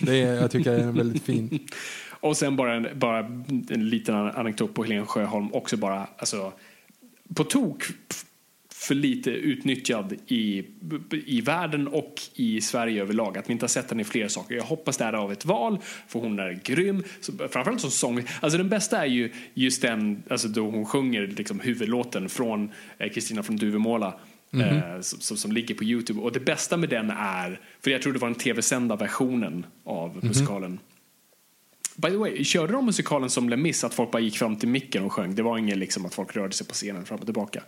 Det 0.00 0.22
är, 0.22 0.34
jag 0.34 0.50
tycker 0.50 0.72
är 0.72 0.92
väldigt 0.92 1.22
fint. 1.22 1.52
Och 2.20 2.36
sen 2.36 2.56
bara 2.56 2.74
en, 2.74 2.88
bara 2.94 3.18
en 3.68 3.88
liten 3.88 4.14
anekdot 4.14 4.74
på 4.74 4.84
Helene 4.84 5.06
Sjöholm. 5.06 5.48
Också 5.52 5.76
bara, 5.76 6.06
alltså, 6.18 6.52
på 7.34 7.44
tok 7.44 7.84
för 8.84 8.94
lite 8.94 9.30
utnyttjad 9.30 10.14
i, 10.26 10.64
i 11.10 11.40
världen 11.40 11.88
och 11.88 12.14
i 12.34 12.60
Sverige 12.60 13.02
överlag. 13.02 13.38
Att 13.38 13.48
vi 13.48 13.52
inte 13.52 13.62
har 13.62 13.68
sett 13.68 13.90
henne 13.90 14.02
i 14.02 14.04
flera 14.04 14.28
saker. 14.28 14.54
Jag 14.54 14.64
hoppas 14.64 14.96
det 14.96 15.04
är 15.04 15.12
av 15.12 15.32
ett 15.32 15.44
val, 15.44 15.78
för 16.08 16.20
hon 16.20 16.38
är 16.38 16.60
grym. 16.64 17.04
Så, 17.20 17.32
framförallt 17.32 17.80
som 17.80 17.90
sång. 17.90 18.22
Alltså 18.40 18.58
den 18.58 18.68
bästa 18.68 19.02
är 19.02 19.06
ju 19.06 19.32
just 19.54 19.82
den, 19.82 20.22
alltså 20.30 20.48
då 20.48 20.70
hon 20.70 20.86
sjunger 20.86 21.26
liksom 21.26 21.60
huvudlåten 21.60 22.28
från 22.28 22.70
eh, 22.98 23.12
Kristina 23.12 23.42
från 23.42 23.56
Duvemåla. 23.56 24.14
Eh, 24.52 25.00
som, 25.00 25.20
som, 25.20 25.36
som 25.36 25.52
ligger 25.52 25.74
på 25.74 25.84
Youtube. 25.84 26.20
Och 26.20 26.32
det 26.32 26.40
bästa 26.40 26.76
med 26.76 26.88
den 26.88 27.10
är, 27.10 27.60
för 27.80 27.90
jag 27.90 28.02
tror 28.02 28.12
det 28.12 28.18
var 28.18 28.28
den 28.28 28.34
tv-sända 28.34 28.96
versionen 28.96 29.66
av 29.84 30.24
musikalen. 30.24 30.78
By 31.96 32.10
the 32.10 32.16
way, 32.16 32.44
körde 32.44 32.72
de 32.72 32.86
musikalen 32.86 33.30
som 33.30 33.48
Les 33.48 33.58
Mis, 33.58 33.84
att 33.84 33.94
folk 33.94 34.10
bara 34.10 34.22
gick 34.22 34.36
fram 34.36 34.56
till 34.56 34.68
micken 34.68 35.04
och 35.04 35.12
sjöng? 35.12 35.34
Det 35.34 35.42
var 35.42 35.58
inget 35.58 35.78
liksom 35.78 36.06
att 36.06 36.14
folk 36.14 36.36
rörde 36.36 36.52
sig 36.52 36.66
på 36.66 36.74
scenen 36.74 37.04
fram 37.04 37.18
och 37.18 37.24
tillbaka. 37.24 37.62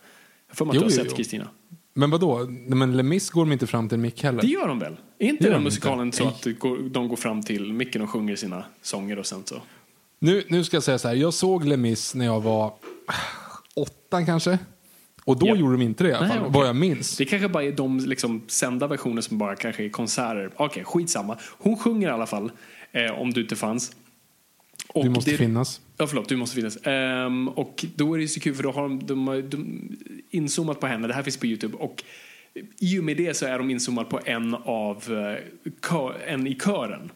Mig 0.65 0.71
att 0.71 0.75
Jo, 0.75 0.81
du 0.81 0.85
har 0.97 1.05
sett. 1.05 1.17
Kristina. 1.17 1.49
Men 1.95 2.11
vadå? 2.11 2.47
Men 2.67 2.97
Les 2.97 3.31
går 3.31 3.45
de 3.45 3.53
inte 3.53 3.67
fram 3.67 3.89
till 3.89 3.97
en 3.97 4.03
mick 4.03 4.23
heller? 4.23 4.41
Det 4.43 4.47
gör 4.49 4.69
de 4.69 4.79
väl? 4.79 4.97
Är 5.19 5.29
inte 5.29 5.45
den 5.45 5.53
de 5.53 5.65
musikalen 5.65 6.07
inte. 6.07 6.17
så 6.19 6.29
att 6.29 6.43
de 6.93 7.09
går 7.09 7.17
fram 7.17 7.43
till 7.43 7.73
micken 7.73 8.03
och 8.03 8.11
sjunger 8.11 8.37
sina 8.37 8.65
sånger 8.83 9.19
och 9.19 9.27
sen 9.27 9.43
så? 9.45 9.63
Nu, 10.19 10.45
nu 10.49 10.65
ska 10.65 10.77
jag 10.77 10.85
säga 10.85 10.99
så 10.99 11.09
här, 11.09 11.15
jag 11.15 11.35
såg 11.35 11.65
Les 11.65 12.15
när 12.15 12.25
jag 12.25 12.41
var 12.41 12.73
åtta 13.77 14.25
kanske. 14.25 14.59
Och 15.25 15.39
då 15.39 15.47
Ja. 15.47 15.55
gjorde 15.57 15.73
de 15.73 15.83
inte 15.83 16.05
det 16.05 16.11
i 16.11 16.13
alla 16.13 16.27
Nej, 16.27 16.37
fall, 16.37 16.47
okej. 16.47 16.53
vad 16.61 16.69
jag 16.69 16.77
minns. 16.77 17.17
Det 17.17 17.25
kanske 17.25 17.49
bara 17.49 17.65
är 17.65 17.73
de 17.73 17.99
liksom 17.99 18.43
sända 18.47 18.87
versioner 18.87 19.23
som 19.23 19.39
bara 19.39 19.57
kanske 19.57 19.85
är 19.85 19.89
konserter. 19.89 20.51
Okej, 20.57 20.85
skitsamma. 20.85 21.39
Hon 21.59 21.77
sjunger 21.79 22.09
i 22.09 22.11
alla 22.11 22.27
fall, 22.27 22.51
eh, 22.93 23.13
om 23.21 23.33
du 23.33 23.41
inte 23.41 23.57
fanns. 23.57 23.93
Och 24.89 25.05
Du 25.05 25.11
måste 25.11 25.31
det- 25.31 25.37
finnas. 25.37 25.81
Ja, 25.99 26.07
förlåt, 26.07 26.29
du 26.29 26.37
måste 26.37 26.57
finnas. 26.57 26.79
Ehm, 26.83 27.49
och 27.49 27.85
då 27.97 28.15
är 28.15 28.19
det 28.19 28.29
så 28.29 28.41
kul 28.41 28.55
för 28.55 28.63
då 28.63 28.71
har 28.71 28.83
de, 28.83 29.07
de, 29.07 29.49
de 29.51 29.89
inzoomat 30.31 30.81
på 30.81 30.87
henne, 30.87 31.07
det 31.09 31.15
här 31.15 31.23
finns 31.23 31.37
på 31.37 31.47
Youtube. 31.47 31.77
Och 31.77 32.05
i 32.81 32.99
och 32.99 33.05
med 33.05 33.17
det 33.17 33.37
så 33.37 33.47
är 33.47 33.59
de 33.59 33.71
inzoomade 33.71 34.11
på 34.11 34.21
en 34.25 34.55
av 34.55 35.03
eh, 35.91 36.33
en 36.33 36.47
i 36.47 36.55
kören. 36.55 37.11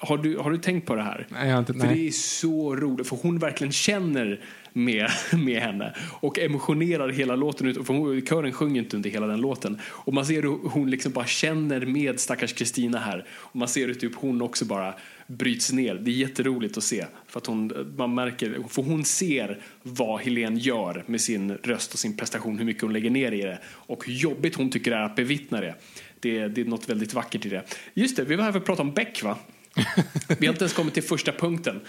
Har 0.00 0.18
du, 0.18 0.36
har 0.36 0.50
du 0.50 0.58
tänkt 0.58 0.86
på 0.86 0.94
det 0.94 1.02
här? 1.02 1.26
Nej, 1.30 1.46
jag 1.48 1.54
har 1.54 1.58
inte- 1.60 1.72
för 1.72 1.86
nej. 1.86 1.94
det 1.94 2.06
är 2.06 2.10
så 2.10 2.76
roligt, 2.76 3.08
för 3.08 3.16
hon 3.22 3.38
verkligen 3.38 3.72
känner 3.72 4.40
med, 4.72 5.08
med 5.44 5.62
henne 5.62 5.94
och 6.20 6.38
emotionerar 6.38 7.08
hela 7.08 7.36
låten 7.36 7.66
ut. 7.66 7.86
För 7.86 7.94
hon, 7.94 8.26
kören 8.26 8.52
sjunger 8.52 8.82
inte 8.82 8.96
under 8.96 9.10
hela 9.10 9.26
den 9.26 9.40
låten. 9.40 9.78
Och 9.84 10.14
man 10.14 10.26
ser 10.26 10.42
hur 10.42 10.68
hon 10.68 10.90
liksom 10.90 11.12
bara 11.12 11.26
känner 11.26 11.86
med 11.86 12.20
stackars 12.20 12.52
Kristina 12.52 12.98
här. 12.98 13.26
Och 13.30 13.56
man 13.56 13.68
ser 13.68 13.86
hur 13.86 13.94
typ 13.94 14.14
hon 14.14 14.42
också 14.42 14.64
bara 14.64 14.94
bryts 15.38 15.72
ner. 15.72 15.94
Det 15.94 16.10
är 16.10 16.14
jätteroligt 16.14 16.76
att 16.76 16.84
se. 16.84 17.06
För 17.26 17.40
att 17.40 17.46
hon, 17.46 17.92
man 17.96 18.14
märker, 18.14 18.58
för 18.68 18.82
hon 18.82 19.04
ser 19.04 19.62
vad 19.82 20.20
Helene 20.20 20.60
gör 20.60 21.04
med 21.06 21.20
sin 21.20 21.52
röst 21.52 21.92
och 21.92 21.98
sin 21.98 22.16
prestation, 22.16 22.58
hur 22.58 22.64
mycket 22.64 22.82
hon 22.82 22.92
lägger 22.92 23.10
ner 23.10 23.32
i 23.32 23.42
det. 23.42 23.58
Och 23.66 24.06
hur 24.06 24.12
jobbigt 24.12 24.54
hon 24.54 24.70
tycker 24.70 24.90
det 24.90 24.96
är 24.96 25.02
att 25.02 25.16
bevittna 25.16 25.60
det. 25.60 25.74
Det, 26.20 26.48
det 26.48 26.60
är 26.60 26.64
något 26.64 26.88
väldigt 26.88 27.14
vackert 27.14 27.46
i 27.46 27.48
det. 27.48 27.62
Just 27.94 28.16
det, 28.16 28.24
vi 28.24 28.36
var 28.36 28.44
här 28.44 28.52
för 28.52 28.58
att 28.58 28.66
prata 28.66 28.82
om 28.82 28.92
Beck 28.92 29.22
va? 29.22 29.38
Vi 30.38 30.46
har 30.46 30.52
inte 30.52 30.64
ens 30.64 30.72
kommit 30.72 30.94
till 30.94 31.02
första 31.02 31.32
punkten. 31.32 31.80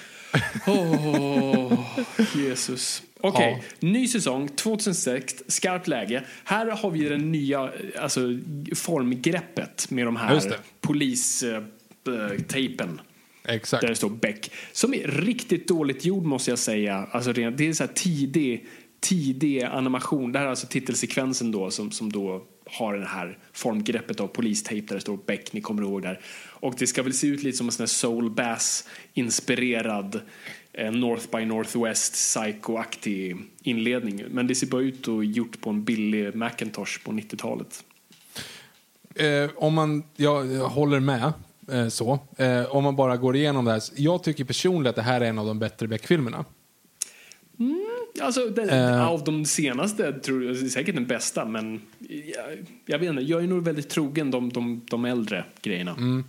Åh, 0.67 1.79
Jesus. 2.36 3.03
Okej, 3.19 3.63
ny 3.79 4.08
säsong, 4.08 4.47
2006, 4.47 5.43
skarpt 5.47 5.88
läge. 5.88 6.23
Här 6.43 6.65
har 6.65 6.91
vi 6.91 7.10
den 7.10 7.32
nya 7.32 7.71
alltså, 7.99 8.21
formgreppet 8.75 9.89
med 9.89 10.06
de 10.06 10.15
här 10.15 10.36
det. 10.36 10.58
polistejpen. 10.82 12.99
Exakt. 13.45 13.82
Där 13.82 13.89
det 13.89 13.95
står 13.95 14.10
Beck. 14.10 14.51
Som 14.71 14.93
är 14.93 15.08
riktigt 15.08 15.67
dåligt 15.67 16.06
gjord 16.06 16.23
måste 16.23 16.51
jag 16.51 16.60
säga. 16.60 17.08
Alltså 17.12 17.34
det, 17.34 17.43
är 17.43 17.73
så 17.73 17.84
här 17.84 17.93
tidig, 17.93 18.65
tidig 18.99 19.63
animation. 19.63 20.32
Det 20.32 20.39
här 20.39 20.45
är 20.45 20.49
alltså 20.49 20.67
titelsekvensen 20.67 21.51
då 21.51 21.71
som, 21.71 21.91
som 21.91 22.12
då 22.12 22.43
har 22.65 22.97
det 22.97 23.06
här 23.06 23.38
formgreppet 23.53 24.19
av 24.19 24.27
polistejp 24.27 24.88
där 24.88 24.95
det 24.95 25.01
står 25.01 25.19
Beck, 25.25 25.53
ni 25.53 25.62
kommer 25.62 25.82
ihåg 25.82 26.01
där. 26.01 26.19
Och 26.47 26.75
det 26.77 26.88
ska 26.88 27.03
väl 27.03 27.13
se 27.13 27.27
ut 27.27 27.43
lite 27.43 27.58
som 27.58 27.67
en 27.67 27.71
sån 27.71 27.82
här 27.82 27.88
soul 27.88 28.29
bass 28.29 28.88
inspirerad 29.13 30.21
eh, 30.73 30.91
North 30.91 31.38
by 31.38 31.45
Northwest 31.45 32.13
psycho-aktig 32.13 33.38
inledning. 33.63 34.23
Men 34.29 34.47
det 34.47 34.56
ser 34.56 34.67
bara 34.67 34.82
ut 34.82 35.08
och 35.08 35.25
gjort 35.25 35.62
på 35.62 35.69
en 35.69 35.84
billig 35.84 36.36
Macintosh 36.36 37.03
på 37.03 37.12
90-talet. 37.12 37.84
Eh, 39.15 39.49
om 39.56 39.73
man, 39.73 40.03
jag, 40.15 40.51
jag 40.51 40.69
håller 40.69 40.99
med. 40.99 41.34
Eh, 41.71 41.88
så. 41.88 42.19
Eh, 42.38 42.76
om 42.76 42.84
man 42.84 42.95
bara 42.95 43.17
går 43.17 43.36
igenom 43.36 43.65
det 43.65 43.71
här. 43.71 43.82
Jag 43.95 44.23
tycker 44.23 44.43
personligen 44.43 44.89
att 44.89 44.95
det 44.95 45.02
här 45.02 45.21
är 45.21 45.26
en 45.26 45.39
av 45.39 45.45
de 45.45 45.60
bättre 45.60 45.88
Beck-filmerna. 45.88 46.45
Alltså, 48.21 48.49
den, 48.49 48.69
Eh. 48.69 49.08
av 49.08 49.23
de 49.23 49.45
senaste 49.45 50.13
tror 50.13 50.43
jag 50.43 50.58
säkert 50.58 50.95
den 50.95 51.06
bästa, 51.06 51.45
men 51.45 51.82
jag, 52.10 52.67
jag 52.86 52.99
vet 52.99 53.10
inte, 53.10 53.21
jag 53.21 53.43
är 53.43 53.47
nog 53.47 53.63
väldigt 53.63 53.89
trogen 53.89 54.32
de, 54.32 54.49
de, 54.54 54.82
de 54.89 55.06
äldre 55.06 55.45
grejerna. 55.62 55.91
Mm. 55.91 56.23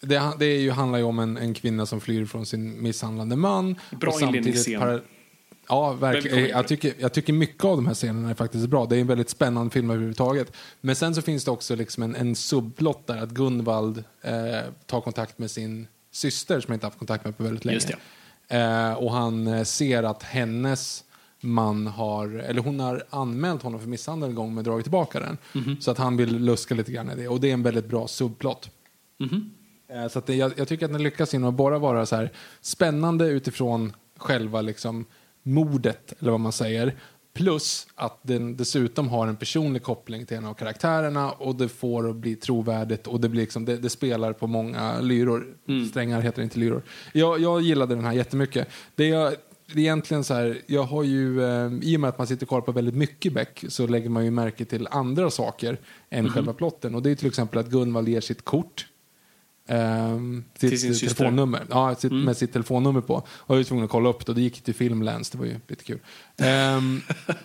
Det, 0.00 0.22
det 0.38 0.46
är 0.46 0.58
ju, 0.58 0.70
handlar 0.70 0.98
ju 0.98 1.04
om 1.04 1.18
en, 1.18 1.36
en 1.36 1.54
kvinna 1.54 1.86
som 1.86 2.00
flyr 2.00 2.24
från 2.24 2.46
sin 2.46 2.82
misshandlande 2.82 3.36
man. 3.36 3.76
Bra 4.00 4.12
inledningsscen. 4.20 5.00
Ja, 5.68 5.92
verkligen. 5.92 6.48
Jag 6.48 6.68
tycker, 6.68 6.94
jag 6.98 7.12
tycker 7.12 7.32
mycket 7.32 7.64
av 7.64 7.76
de 7.76 7.86
här 7.86 7.94
scenerna 7.94 8.30
är 8.30 8.34
faktiskt 8.34 8.68
bra. 8.68 8.86
Det 8.86 8.96
är 8.96 9.00
en 9.00 9.06
väldigt 9.06 9.30
spännande 9.30 9.70
film 9.70 9.90
överhuvudtaget. 9.90 10.52
Men 10.80 10.96
sen 10.96 11.14
så 11.14 11.22
finns 11.22 11.44
det 11.44 11.50
också 11.50 11.74
liksom 11.74 12.02
en, 12.02 12.14
en 12.16 12.34
subplott 12.36 13.06
där 13.06 13.16
att 13.22 13.30
Gunvald 13.30 14.04
eh, 14.22 14.32
tar 14.86 15.00
kontakt 15.00 15.38
med 15.38 15.50
sin 15.50 15.86
syster 16.10 16.60
som 16.60 16.68
han 16.70 16.74
inte 16.74 16.86
haft 16.86 16.98
kontakt 16.98 17.24
med 17.24 17.36
på 17.36 17.42
väldigt 17.42 17.64
länge. 17.64 17.80
Eh, 18.48 18.92
och 18.92 19.12
han 19.12 19.46
eh, 19.46 19.62
ser 19.62 20.02
att 20.02 20.22
hennes 20.22 21.04
man 21.40 21.86
har, 21.86 22.28
eller 22.28 22.60
hon 22.60 22.80
har 22.80 23.04
anmält 23.10 23.62
honom 23.62 23.80
för 23.80 23.88
misshandel 23.88 24.28
en 24.30 24.34
gång 24.34 24.54
men 24.54 24.64
dragit 24.64 24.84
tillbaka 24.84 25.20
den. 25.20 25.38
Mhm. 25.52 25.80
Så 25.80 25.90
att 25.90 25.98
han 25.98 26.16
vill 26.16 26.38
luska 26.38 26.74
lite 26.74 26.92
grann 26.92 27.10
i 27.10 27.14
det. 27.14 27.28
Och 27.28 27.40
det 27.40 27.48
är 27.48 27.54
en 27.54 27.62
väldigt 27.62 27.86
bra 27.88 28.08
subplott. 28.08 28.70
Mhm. 29.18 29.50
Eh, 29.88 30.08
Så 30.08 30.18
att 30.18 30.26
det, 30.26 30.34
jag, 30.34 30.52
jag 30.56 30.68
tycker 30.68 30.86
att 30.86 30.92
den 30.92 31.02
lyckas 31.02 31.32
genom 31.32 31.48
att 31.48 31.54
bara 31.54 31.78
vara 31.78 32.06
så 32.06 32.16
här 32.16 32.32
spännande 32.60 33.26
utifrån 33.26 33.92
själva 34.16 34.60
liksom 34.60 35.04
mordet, 35.44 36.12
eller 36.18 36.30
vad 36.30 36.40
man 36.40 36.52
säger. 36.52 36.94
Plus 37.34 37.86
att 37.94 38.18
den 38.22 38.56
dessutom 38.56 39.08
har 39.08 39.26
en 39.26 39.36
personlig 39.36 39.82
koppling 39.82 40.26
till 40.26 40.36
en 40.36 40.44
av 40.44 40.54
karaktärerna 40.54 41.32
och 41.32 41.56
det 41.56 41.68
får 41.68 42.10
att 42.10 42.16
bli 42.16 42.36
trovärdigt 42.36 43.06
och 43.06 43.20
det, 43.20 43.28
blir 43.28 43.40
liksom, 43.40 43.64
det, 43.64 43.76
det 43.76 43.90
spelar 43.90 44.32
på 44.32 44.46
många 44.46 45.00
lyror. 45.00 45.56
Strängar 45.90 46.20
heter 46.20 46.42
inte 46.42 46.58
lyror. 46.58 46.82
Jag, 47.12 47.40
jag 47.40 47.62
gillade 47.62 47.94
den 47.94 48.04
här 48.04 48.12
jättemycket. 48.12 48.68
Det 48.94 49.06
jag, 49.06 49.34
det 49.66 49.80
är 49.80 49.82
egentligen 49.82 50.24
så 50.24 50.34
här, 50.34 50.62
jag 50.66 50.82
har 50.82 51.02
ju, 51.02 51.44
eh, 51.44 51.72
i 51.82 51.96
och 51.96 52.00
med 52.00 52.08
att 52.08 52.18
man 52.18 52.26
sitter 52.26 52.46
kollar 52.46 52.62
på 52.62 52.72
väldigt 52.72 52.94
mycket 52.94 53.32
Beck 53.32 53.64
så 53.68 53.86
lägger 53.86 54.08
man 54.08 54.24
ju 54.24 54.30
märke 54.30 54.64
till 54.64 54.88
andra 54.90 55.30
saker 55.30 55.78
än 56.10 56.30
själva 56.30 56.52
plotten. 56.52 56.94
Och 56.94 57.02
det 57.02 57.10
är 57.10 57.14
till 57.14 57.28
exempel 57.28 57.58
att 57.58 57.70
Gunvald 57.70 58.08
ger 58.08 58.20
sitt 58.20 58.44
kort 58.44 58.86
Ehm, 59.68 60.44
sitt 60.54 60.70
Till 60.70 60.80
sin 60.80 60.94
syster. 60.94 61.16
telefonnummer. 61.16 61.62
Ja, 61.70 61.94
sitt, 61.94 62.12
med 62.12 62.36
sitt 62.36 62.52
telefonnummer 62.52 63.00
på. 63.00 63.14
Och 63.26 63.26
jag 63.48 63.56
var 63.56 63.62
tvungen 63.62 63.84
att 63.84 63.90
kolla 63.90 64.08
upp 64.08 64.26
det 64.26 64.32
och 64.32 64.36
det 64.36 64.42
gick 64.42 64.60
till 64.62 64.74
Filmlens, 64.74 65.30
det 65.30 65.38
var 65.38 65.44
ju 65.44 65.56
lite 65.68 65.84
kul. 65.84 65.98
Ehm, 66.36 67.00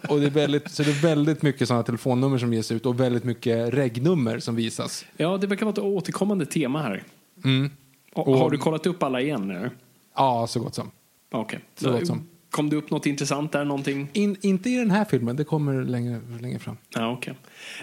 och 0.09 0.19
det 0.19 0.25
är 0.25 0.29
väldigt, 0.29 0.71
så 0.71 0.83
det 0.83 0.89
är 0.89 1.01
väldigt 1.01 1.41
mycket 1.41 1.67
sådana 1.67 1.83
telefonnummer 1.83 2.37
som 2.37 2.53
ges 2.53 2.71
ut 2.71 2.85
och 2.85 2.99
väldigt 2.99 3.23
mycket 3.23 3.73
regnummer 3.73 4.39
som 4.39 4.55
visas. 4.55 5.05
Ja, 5.17 5.37
det 5.37 5.47
verkar 5.47 5.65
vara 5.65 5.73
ett 5.73 5.79
återkommande 5.79 6.45
tema 6.45 6.81
här. 6.81 7.03
Mm. 7.43 7.69
Och, 8.13 8.27
Och- 8.27 8.37
har 8.37 8.49
du 8.49 8.57
kollat 8.57 8.85
upp 8.85 9.03
alla 9.03 9.21
igen? 9.21 9.51
Eller? 9.51 9.71
Ja, 10.15 10.47
så 10.47 10.59
gott 10.59 10.75
som. 10.75 10.91
Okej. 11.31 11.59
Så 11.75 11.91
gott 11.91 12.07
som. 12.07 12.27
Kom 12.49 12.69
det 12.69 12.75
upp 12.75 12.91
något 12.91 13.05
intressant 13.05 13.51
där? 13.51 13.65
Någonting? 13.65 14.09
In, 14.13 14.37
inte 14.41 14.69
i 14.69 14.75
den 14.75 14.91
här 14.91 15.05
filmen, 15.05 15.35
det 15.35 15.43
kommer 15.43 15.83
längre, 15.83 16.21
längre 16.41 16.59
fram. 16.59 16.77
Ja, 16.89 17.11
okej. 17.11 17.33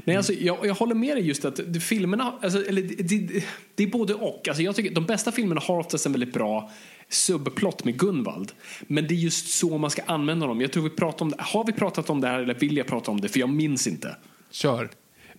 Nej, 0.05 0.17
alltså, 0.17 0.33
jag, 0.33 0.67
jag 0.67 0.75
håller 0.75 0.95
med 0.95 1.17
dig 1.17 1.27
just 1.27 1.45
att 1.45 1.61
filmerna, 1.81 2.35
alltså, 2.43 2.67
eller, 2.67 2.83
det, 2.83 2.95
det, 3.03 3.45
det 3.75 3.83
är 3.83 3.87
både 3.87 4.15
och. 4.15 4.49
Alltså, 4.49 4.63
jag 4.63 4.77
tycker 4.77 4.95
de 4.95 5.05
bästa 5.05 5.33
filmerna 5.33 5.61
har 5.65 5.79
oftast 5.79 6.07
en 6.07 6.13
väldigt 6.13 6.33
bra 6.33 6.71
subplott 7.09 7.85
med 7.85 7.99
Gunvald. 7.99 8.53
Men 8.87 9.07
det 9.07 9.15
är 9.15 9.17
just 9.17 9.49
så 9.49 9.79
man 9.79 9.91
ska 9.91 10.03
använda 10.03 10.47
dem. 10.47 10.61
Jag 10.61 10.73
tror 10.73 10.83
vi 10.83 10.91
pratar 10.91 11.25
om 11.25 11.31
det. 11.31 11.37
Har 11.39 11.65
vi 11.65 11.73
pratat 11.73 12.11
om 12.11 12.21
det 12.21 12.29
här 12.29 12.39
eller 12.39 12.55
vill 12.55 12.77
jag 12.77 12.87
prata 12.87 13.11
om 13.11 13.21
det? 13.21 13.29
För 13.29 13.41
jag 13.41 13.49
minns 13.49 13.87
inte. 13.87 14.17
Kör. 14.51 14.91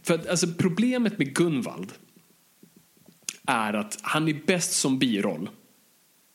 För 0.03 0.13
att, 0.13 0.27
alltså, 0.27 0.47
problemet 0.57 1.17
med 1.17 1.35
Gunvald 1.35 1.91
är 3.47 3.73
att 3.73 3.97
han 4.01 4.27
är 4.27 4.41
bäst 4.45 4.73
som 4.73 4.99
biroll. 4.99 5.49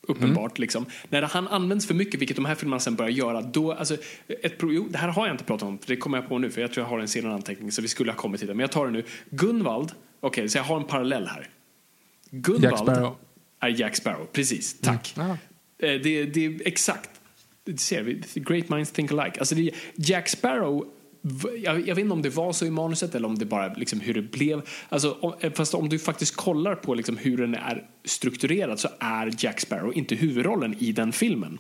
Uppenbart. 0.09 0.59
Liksom. 0.59 0.87
När 1.09 1.23
han 1.23 1.49
används 1.49 1.87
för 1.87 1.95
mycket, 1.95 2.21
vilket 2.21 2.37
de 2.37 2.45
här 2.45 2.55
filmerna 2.55 2.81
sen 2.81 2.95
börjar 2.95 3.11
göra, 3.11 3.43
då, 3.43 3.73
alltså, 3.73 3.97
ett, 4.27 4.55
jo, 4.63 4.89
det 4.91 4.99
här 4.99 5.09
har 5.09 5.27
jag 5.27 5.35
inte 5.35 5.45
pratat 5.45 5.69
om, 5.69 5.79
för 5.79 5.87
det 5.89 5.97
kommer 5.97 6.19
jag 6.19 6.29
på 6.29 6.39
nu, 6.39 6.51
för 6.51 6.61
jag 6.61 6.73
tror 6.73 6.85
jag 6.87 6.91
har 6.91 6.99
en 6.99 7.09
senare 7.09 7.35
anteckning, 7.35 7.73
så 7.73 7.83
vi 7.83 7.89
skulle 7.89 8.13
ha 8.13 8.17
kommit 8.17 8.39
till 8.41 8.49
det. 8.49 8.55
Men 8.55 8.61
jag 8.61 8.73
tar 8.73 8.87
det 8.87 8.93
nu. 8.93 9.05
Gunvald, 9.31 9.93
okej, 10.21 10.49
så 10.49 10.59
jag 10.59 10.65
har 10.65 10.77
en 10.77 10.85
parallell 10.85 11.27
här. 11.27 11.49
Gunvald 12.31 12.65
Jack 12.65 12.79
Sparrow. 12.79 13.17
är 13.61 13.69
Jack 13.69 13.97
Sparrow, 13.97 14.27
precis. 14.33 14.81
Tack. 14.81 15.15
Ja. 15.17 15.29
Eh, 15.79 16.01
Det, 16.01 16.25
det 16.25 16.45
är 16.47 16.63
exakt. 16.65 17.11
Det 17.65 17.81
ser 17.81 18.03
vi. 18.03 18.23
Great 18.35 18.69
minds 18.69 18.93
think 18.93 19.13
alike. 19.13 19.39
Alltså 19.39 19.55
det, 19.55 19.71
Jack 19.95 20.29
Sparrow, 20.29 20.87
jag, 21.63 21.89
jag 21.89 21.95
vet 21.95 21.99
inte 21.99 22.13
om 22.13 22.23
det 22.23 22.31
var 22.31 22.53
så 22.53 22.67
i 22.67 22.71
manuset 22.71 23.15
eller 23.15 23.29
om 23.29 23.39
det 23.39 23.45
bara 23.45 23.75
liksom 23.75 24.01
hur 24.01 24.15
det 24.15 24.23
blev. 24.23 24.63
Alltså, 24.89 25.17
om, 25.21 25.35
eh, 25.41 25.53
fast 25.53 25.75
om 25.75 25.89
du 25.89 25.99
faktiskt 25.99 26.37
kollar 26.37 26.75
på 26.75 26.95
liksom 26.95 27.17
hur 27.17 27.37
den 27.37 27.55
är 27.55 27.85
strukturerad 28.05 28.81
så 28.81 28.89
är 28.99 29.33
Jack 29.39 29.61
Sparrow 29.61 29.97
inte 29.97 30.15
huvudrollen 30.15 30.77
i 30.79 30.93
den 30.93 31.13
filmen. 31.13 31.59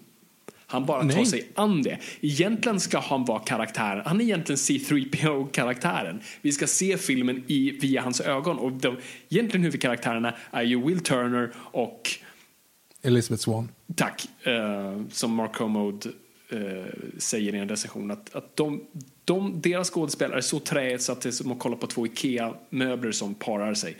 Han 0.72 0.86
bara 0.86 1.00
tar 1.00 1.06
Nej. 1.06 1.26
sig 1.26 1.48
an 1.54 1.82
det. 1.82 1.98
Egentligen 2.20 2.80
ska 2.80 2.98
han 2.98 3.24
vara 3.24 3.38
karaktären. 3.38 4.02
Han 4.06 4.20
är 4.20 4.24
egentligen 4.24 4.56
C3PO-karaktären. 4.56 6.20
Vi 6.40 6.52
ska 6.52 6.66
se 6.66 6.98
filmen 6.98 7.44
i, 7.46 7.70
via 7.70 8.02
hans 8.02 8.20
ögon. 8.20 8.58
Och 8.58 8.72
de 8.72 8.96
egentligen 9.28 9.64
huvudkaraktärerna 9.64 10.34
är 10.50 10.62
ju 10.62 10.86
Will 10.86 11.00
Turner 11.00 11.52
och 11.56 12.10
Elizabeth 13.02 13.42
Swan. 13.42 13.68
Tack. 13.96 14.28
Eh, 14.42 15.02
som 15.10 15.34
Mark 15.34 15.56
Kermode 15.58 16.08
eh, 16.48 16.92
säger 17.18 17.54
i 17.54 17.58
en 17.58 17.68
recension 17.68 18.10
att, 18.10 18.34
att 18.34 18.56
de, 18.56 18.80
de, 19.24 19.60
deras 19.60 19.90
skådespelare 19.90 20.38
är 20.38 20.42
så 20.42 20.58
träigt 20.58 21.02
så 21.02 21.12
att 21.12 21.20
det 21.20 21.28
är 21.28 21.30
som 21.30 21.52
att 21.52 21.58
kolla 21.58 21.76
på 21.76 21.86
två 21.86 22.06
IKEA-möbler 22.06 23.12
som 23.12 23.34
parar 23.34 23.74
sig. 23.74 23.96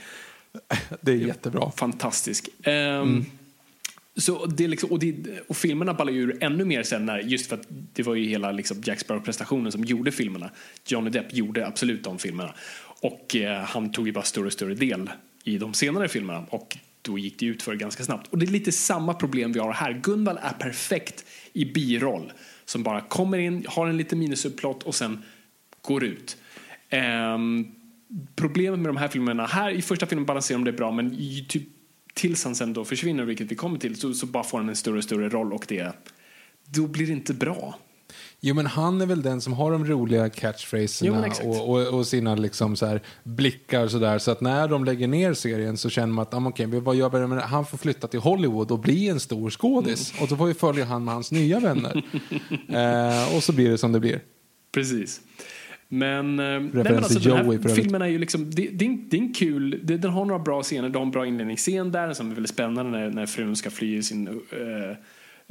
Det 1.01 1.13
är 1.13 1.17
jättebra. 1.17 1.71
Fantastisk. 1.77 2.49
Ehm, 2.63 3.25
Så 4.17 4.47
det 4.47 4.69
liksom, 4.69 4.91
och, 4.91 4.99
det, 4.99 5.15
och 5.49 5.57
filmerna 5.57 5.95
ballar 5.95 6.13
ju 6.13 6.21
ur 6.21 6.45
ännu 6.45 6.65
mer 6.65 6.83
sen 6.83 7.07
när, 7.07 7.19
just 7.19 7.47
för 7.47 7.57
att 7.57 7.67
det 7.69 8.03
var 8.03 8.15
ju 8.15 8.29
hela 8.29 8.53
liksom 8.53 8.83
Jack 8.85 8.99
Sparrow-prestationen 8.99 9.73
som 9.73 9.85
gjorde 9.85 10.13
filmerna. 10.13 10.51
Johnny 10.87 11.11
Depp 11.11 11.35
gjorde 11.35 11.67
absolut 11.67 12.05
de 12.05 12.19
filmerna. 12.19 12.55
Och 13.01 13.37
eh, 13.37 13.63
han 13.63 13.93
tog 13.93 14.07
ju 14.07 14.13
bara 14.13 14.25
större 14.25 14.47
och 14.47 14.53
större 14.53 14.75
del 14.75 15.11
i 15.45 15.59
de 15.59 15.75
senare 15.75 16.09
filmerna. 16.09 16.45
Och 16.51 16.79
då 17.03 17.19
gick 17.19 17.39
det 17.39 17.47
ut 17.47 17.63
för 17.63 17.75
ganska 17.75 18.05
snabbt. 18.05 18.29
Och 18.33 18.39
det 18.39 18.47
är 18.47 18.51
lite 18.51 18.73
samma 18.73 19.15
problem 19.15 19.53
vi 19.53 19.61
har 19.61 19.73
här. 19.73 20.01
Gunvald 20.03 20.39
är 20.43 20.53
perfekt 20.53 21.25
i 21.53 21.65
biroll. 21.65 22.33
Som 22.65 22.83
bara 22.83 23.01
kommer 23.01 23.39
in, 23.39 23.67
har 23.69 23.87
en 23.87 23.97
liten 23.97 24.19
minisubplott 24.19 24.83
och 24.83 24.95
sen 24.95 25.23
går 25.83 26.05
ut. 26.05 26.37
Um, 27.35 27.75
problemet 28.37 28.81
med 28.81 28.89
de 28.89 28.97
här 28.97 29.09
filmerna, 29.09 29.47
här 29.47 29.71
i 29.71 29.83
första 29.83 30.07
filmen 30.07 30.27
balanserar 30.27 30.59
de 30.59 30.65
det 30.65 30.73
bra 30.73 30.91
men 30.91 31.13
i, 31.13 31.47
typ, 31.49 31.69
tills 32.15 32.45
han 32.45 32.55
sen 32.55 32.73
då 32.73 32.85
försvinner, 32.85 33.25
vilket 33.25 33.51
vi 33.51 33.55
kommer 33.55 33.79
till, 33.79 33.97
så, 33.97 34.15
så 34.15 34.27
bara 34.27 34.45
får 34.45 34.59
han 34.59 34.69
en 34.69 34.77
större 34.77 34.99
och 34.99 35.05
större 35.05 35.29
roll 35.29 35.53
och 35.53 35.65
det, 35.69 35.93
då 36.65 36.87
blir 36.87 37.07
det 37.07 37.13
inte 37.13 37.35
bra. 37.35 37.79
Jo, 38.45 38.55
men 38.55 38.67
han 38.67 39.01
är 39.01 39.07
väl 39.07 39.23
den 39.23 39.41
som 39.41 39.53
har 39.53 39.73
de 39.73 39.85
roliga 39.87 40.27
Jo, 40.27 40.33
catchphraserna 40.35 41.27
exakt. 41.27 41.47
och, 41.47 41.71
och, 41.71 41.99
och 41.99 42.07
sina 42.07 42.35
liksom 42.35 42.77
så 42.77 42.87
här 42.87 43.01
blickar 43.25 43.89
så 43.89 43.99
där. 43.99 44.19
Så 44.19 44.31
att 44.31 44.41
när 44.41 44.69
de 44.69 44.85
lägger 44.85 45.09
ner 45.09 45.35
serien 45.35 45.77
så 45.77 45.91
känner 45.91 46.13
man 46.15 46.23
att 46.23 46.35
ah, 46.35 46.49
okej, 46.49 46.67
vad 46.67 46.97
gör 46.97 47.27
vi? 47.35 47.41
Han 47.41 47.67
får 47.67 47.79
flytta 47.79 48.07
till 48.07 48.21
Hollywood 48.21 48.71
och 48.71 48.79
bli 48.79 49.09
en 49.09 49.21
stor 49.21 49.51
skådis. 49.51 50.13
Mm. 50.13 50.23
Och 50.23 50.29
så 50.29 50.37
får 50.37 50.47
vi 50.47 50.55
följa 50.55 50.85
han 50.85 51.05
med 51.05 51.15
hans 51.15 51.33
nya 51.33 51.61
vänner. 51.61 52.03
eh, 52.69 53.37
och 53.37 53.43
så 53.43 53.53
blir 53.53 53.71
det 53.71 53.79
som 53.79 53.93
det 53.93 54.01
blir. 54.01 54.21
Precis. 54.75 55.21
Men, 55.89 56.39
eh, 56.39 56.45
nej, 56.45 56.61
men 56.73 56.97
alltså, 56.97 57.19
den 57.19 57.47
Joey 57.47 57.59
för 57.59 57.69
här 57.69 57.77
filmen 57.77 58.03
är 58.03 58.07
ju 58.07 58.19
liksom, 58.19 58.51
det, 58.51 58.69
det, 58.73 58.85
är 58.85 58.89
en- 58.89 59.09
det 59.09 59.17
är 59.17 59.21
en 59.21 59.35
kul, 59.35 59.81
det, 59.83 59.97
den 59.97 60.11
har 60.11 60.25
några 60.25 60.43
bra 60.43 60.63
scener, 60.63 60.89
det 60.89 60.99
har 60.99 61.07
en 61.07 61.11
bra 61.11 61.27
inledningsscen 61.27 61.93
där 61.93 62.13
som 62.13 62.31
är 62.31 62.35
väldigt 62.35 62.53
spännande 62.53 62.91
när, 62.99 63.11
när 63.11 63.27
frun 63.27 63.57
ska 63.57 63.71
fly 63.71 64.03
sin 64.03 64.29
eh, 64.29 64.97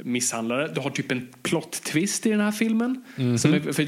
misshandlare. 0.04 0.68
Du 0.68 0.80
har 0.80 0.90
typ 0.90 1.12
en 1.12 1.28
plot 1.42 1.72
twist 1.72 2.26
i 2.26 2.30
den 2.30 2.40
här 2.40 2.52
filmen. 2.52 3.04
Mhm. 3.16 3.38
Som 3.38 3.54
är, 3.54 3.60
för, 3.60 3.82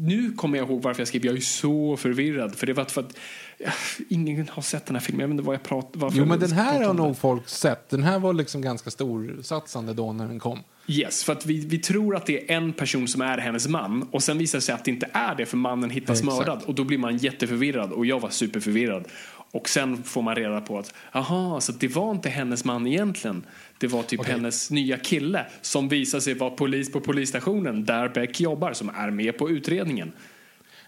nu 0.00 0.32
kommer 0.32 0.58
jag 0.58 0.68
ihåg 0.68 0.82
varför 0.82 1.00
jag 1.00 1.08
skrev 1.08 1.26
jag 1.26 1.36
är 1.36 1.40
så 1.40 1.96
förvirrad. 1.96 2.54
För 2.54 2.66
det 2.66 2.72
var 2.72 2.84
för 2.84 3.00
att 3.00 3.16
ja, 3.58 3.70
ingen 4.08 4.48
har 4.48 4.62
sett 4.62 4.86
den 4.86 4.96
här 4.96 5.02
filmen. 5.02 5.20
Jag 5.20 5.28
vet 5.28 5.32
inte 5.32 5.46
vad 5.46 5.54
jag 5.54 5.62
pratar 5.62 6.00
varför 6.00 6.18
Jo, 6.18 6.24
men 6.24 6.40
den 6.40 6.52
här 6.52 6.84
har 6.84 6.94
nog 6.94 7.18
folk 7.18 7.48
sett. 7.48 7.88
Den 7.88 8.02
här 8.02 8.18
var 8.18 8.32
liksom 8.32 8.62
ganska 8.62 8.90
storsatsande 8.90 9.94
då 9.94 10.12
när 10.12 10.28
den 10.28 10.38
kom. 10.38 10.58
Yes, 10.86 11.24
för 11.24 11.32
att 11.32 11.46
vi, 11.46 11.66
vi 11.66 11.78
tror 11.78 12.16
att 12.16 12.26
det 12.26 12.52
är 12.52 12.56
en 12.56 12.72
person 12.72 13.08
som 13.08 13.20
är 13.20 13.38
hennes 13.38 13.68
man 13.68 14.08
och 14.10 14.22
sen 14.22 14.38
visar 14.38 14.58
det 14.58 14.62
sig 14.62 14.74
att 14.74 14.84
det 14.84 14.90
inte 14.90 15.08
är 15.12 15.34
det 15.34 15.46
för 15.46 15.56
mannen 15.56 15.90
hittas 15.90 16.20
Exakt. 16.20 16.38
mördad 16.38 16.62
och 16.66 16.74
då 16.74 16.84
blir 16.84 16.98
man 16.98 17.16
jätteförvirrad 17.16 17.92
och 17.92 18.06
jag 18.06 18.20
var 18.20 18.30
superförvirrad. 18.30 19.04
Och 19.52 19.68
sen 19.68 20.02
får 20.02 20.22
man 20.22 20.34
reda 20.34 20.60
på 20.60 20.78
att 20.78 20.94
aha, 21.12 21.60
så 21.60 21.72
det 21.72 21.88
var 21.88 22.10
inte 22.10 22.28
hennes 22.28 22.64
man 22.64 22.86
egentligen. 22.86 23.42
Det 23.80 23.86
var 23.86 24.02
typ 24.02 24.20
Okej. 24.20 24.32
hennes 24.32 24.70
nya 24.70 24.96
kille 24.98 25.46
som 25.60 25.88
visar 25.88 26.20
sig 26.20 26.34
vara 26.34 26.50
polis 26.50 26.92
på 26.92 27.00
polisstationen 27.00 27.84
där 27.84 28.08
Beck 28.08 28.40
jobbar 28.40 28.72
som 28.72 28.88
är 28.88 29.10
med 29.10 29.38
på 29.38 29.50
utredningen. 29.50 30.12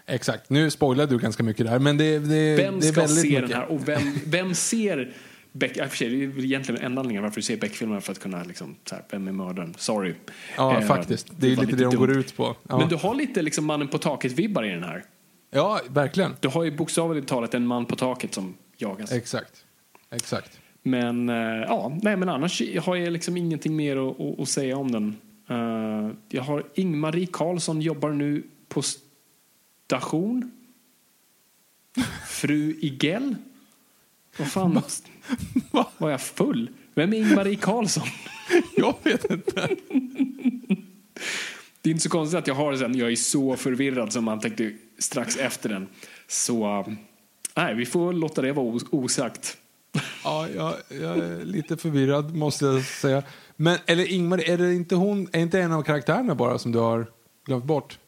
Exakt. 0.05 0.49
Nu 0.49 0.71
spoilade 0.71 1.15
du 1.15 1.19
ganska 1.19 1.43
mycket 1.43 1.65
där, 1.65 1.79
men 1.79 1.97
det, 1.97 2.19
det, 2.19 2.55
Vem 2.55 2.79
det 2.79 2.87
är 2.87 2.91
ska 2.91 3.07
se 3.07 3.41
den 3.41 3.53
här 3.53 3.65
och 3.65 3.87
vem, 3.87 4.01
vem 4.25 4.53
ser 4.55 5.13
Beck, 5.51 5.75
för 5.89 5.97
sig, 5.97 6.09
det 6.09 6.41
är 6.41 6.45
egentligen 6.45 6.81
en 6.81 6.97
anledning 6.97 7.21
varför 7.21 7.35
du 7.35 7.41
ser 7.41 7.57
Beck-filmerna 7.57 8.01
för 8.01 8.11
att 8.11 8.19
kunna 8.19 8.43
liksom, 8.43 8.75
så 8.85 8.95
här, 8.95 9.03
vem 9.09 9.27
är 9.27 9.31
mördaren? 9.31 9.73
Sorry. 9.77 10.13
Ja, 10.57 10.79
Eh, 10.81 10.87
faktiskt. 10.87 11.27
Det 11.37 11.51
är 11.51 11.55
var 11.55 11.63
lite 11.65 11.77
det 11.77 11.83
de 11.83 11.95
går 11.95 12.11
ut 12.11 12.37
på. 12.37 12.55
Ja, 12.69 12.77
Men 12.77 12.89
du 12.89 12.95
har 12.95 13.15
lite 13.15 13.41
liksom 13.41 13.65
mannen 13.65 13.87
på 13.87 13.97
taket-vibbar 13.97 14.63
i 14.63 14.69
den 14.69 14.83
här. 14.83 15.03
ja 15.51 15.81
verkligen. 15.89 16.35
Du 16.39 16.47
har 16.47 16.63
ju 16.63 16.71
bokstavligt 16.71 17.27
talat 17.27 17.53
en 17.53 17.67
man 17.67 17.85
på 17.85 17.95
taket 17.95 18.33
som 18.33 18.57
jagas. 18.77 19.11
Exakt. 19.11 19.53
Exakt. 20.11 20.59
Men 20.83 21.29
eh, 21.29 21.35
ja, 21.67 21.97
nej 22.01 22.17
men 22.17 22.29
annars 22.29 22.61
har 22.81 22.95
jag 22.95 23.13
liksom 23.13 23.37
ingenting 23.37 23.75
mer 23.75 23.97
att, 24.09 24.19
att, 24.19 24.39
att 24.39 24.49
säga 24.49 24.77
om 24.77 24.91
den. 24.91 25.15
Eh, 25.49 26.09
jag 26.29 26.43
har 26.43 26.63
Ingmarie 26.75 27.25
Karlsson 27.31 27.81
jobbar 27.81 28.09
nu 28.11 28.43
på 28.67 28.81
station. 29.85 30.51
Fru 32.27 32.75
Igell. 32.81 33.35
Vad 34.37 34.51
fan? 34.51 34.81
Var 35.97 36.09
jag 36.09 36.21
full? 36.21 36.69
Vem 36.93 37.13
är 37.13 37.17
Ingmarie 37.17 37.55
Karlsson? 37.55 38.07
Jag 38.77 38.95
vet 39.03 39.31
inte. 39.31 39.67
Det 41.81 41.89
är 41.89 41.91
inte 41.91 42.03
så 42.03 42.09
konstigt 42.09 42.37
att 42.39 42.47
jag 42.47 42.55
har 42.55 42.73
den. 42.73 42.97
Jag 42.97 43.11
är 43.11 43.15
så 43.15 43.55
förvirrad 43.55 44.13
som 44.13 44.23
man 44.23 44.39
tänkte 44.39 44.71
strax 44.97 45.37
efter 45.37 45.69
den. 45.69 45.87
Så 46.27 46.79
eh, 46.79 46.87
nej, 47.55 47.75
vi 47.75 47.85
får 47.85 48.13
låta 48.13 48.41
det 48.41 48.51
vara 48.51 48.65
os- 48.75 48.85
osagt. 48.91 49.57
Ja, 50.23 50.47
jag, 50.55 50.73
jag 51.01 51.17
är 51.17 51.45
lite 51.45 51.77
förvirrad 51.77 52.35
måste 52.35 52.65
jag 52.65 52.83
säga. 52.83 53.23
Men, 53.55 53.77
eller 53.85 54.11
Ingmar, 54.11 54.49
är 54.49 54.57
det 54.57 54.73
inte 54.73 54.95
hon, 54.95 55.27
är 55.31 55.39
inte 55.39 55.59
en 55.59 55.71
av 55.71 55.83
karaktärerna 55.83 56.35
bara 56.35 56.59
som 56.59 56.71
du 56.71 56.79
har 56.79 57.07
glömt 57.45 57.65
bort? 57.65 57.99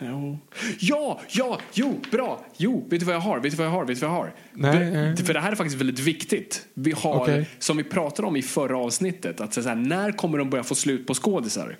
Jo. 0.00 0.38
Ja, 0.78 1.20
ja, 1.28 1.60
jo, 1.72 2.00
bra. 2.10 2.44
Jo, 2.56 2.86
vet 2.90 3.00
du 3.00 3.06
vad 3.06 3.14
jag 3.14 3.20
har? 3.20 3.40
Vet 3.40 3.52
du 3.52 3.56
vad 3.56 3.66
jag 3.66 3.70
har? 3.70 3.84
Vet 3.84 4.00
du 4.00 4.06
vad 4.06 4.16
jag 4.16 4.20
har? 4.20 4.34
Nej, 4.52 4.90
nej. 4.90 5.16
För 5.16 5.34
det 5.34 5.40
här 5.40 5.52
är 5.52 5.56
faktiskt 5.56 5.80
väldigt 5.80 5.98
viktigt. 5.98 6.66
Vi 6.74 6.92
har, 6.92 7.20
Okej. 7.20 7.48
som 7.58 7.76
vi 7.76 7.84
pratade 7.84 8.28
om 8.28 8.36
i 8.36 8.42
förra 8.42 8.78
avsnittet, 8.78 9.40
att 9.40 9.54
så 9.54 9.60
här, 9.60 9.74
när 9.74 10.12
kommer 10.12 10.38
de 10.38 10.50
börja 10.50 10.64
få 10.64 10.74
slut 10.74 11.06
på 11.06 11.14
skådisar? 11.14 11.76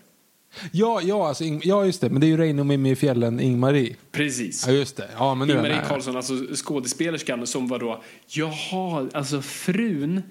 Ja, 0.73 1.01
ja, 1.03 1.29
alltså, 1.29 1.45
ja, 1.45 1.85
just 1.85 2.01
det. 2.01 2.11
Men 2.11 2.21
det 2.21 2.27
är 2.27 2.29
ju 2.29 2.37
Reine 2.37 2.61
och 2.61 2.67
Mimmi 2.67 2.91
i 2.91 2.97
fjällen, 2.97 3.41
Ingmarie. 3.41 3.97
Precis. 4.13 4.67
Ja, 4.67 4.73
just 4.73 4.97
det. 4.97 5.09
Ja, 5.17 5.35
men 5.35 5.49
nu 5.49 5.55
Ing-Marie. 5.55 5.89
Karlsson, 5.89 6.17
alltså 6.17 6.35
skådespelerskan 6.55 7.47
som 7.47 7.69
var 7.69 7.79
då, 7.79 8.03
jaha, 8.27 9.09
alltså 9.13 9.43
frun, 9.43 10.23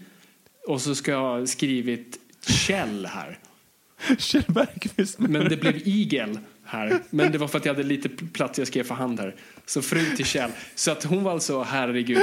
och 0.68 0.82
så 0.82 0.96
ska 0.96 1.12
jag 1.12 1.20
ha 1.20 1.48
skrivit 1.48 2.18
Kjell 2.48 3.06
här. 3.06 3.40
Kjell 4.18 4.44
Bergqvist. 4.48 5.20
Men 5.20 5.50
det 5.50 5.58
blev 5.58 5.88
Igel 5.88 6.40
här. 6.64 7.04
Men 7.10 7.32
det 7.32 7.38
var 7.38 7.48
för 7.48 7.58
att 7.58 7.66
jag 7.66 7.74
hade 7.74 7.88
lite 7.88 8.10
plats 8.10 8.60
jag 8.60 8.68
skrev 8.68 8.84
för 8.84 8.96
hand 8.96 9.20
här. 9.20 9.36
Så 9.66 9.82
fru 9.82 10.06
till 10.16 10.26
Kjell. 10.26 10.52
Så 10.76 10.92
att 10.92 11.04
hon 11.04 11.24
var 11.24 11.32
alltså, 11.32 11.62
herregud. 11.62 12.20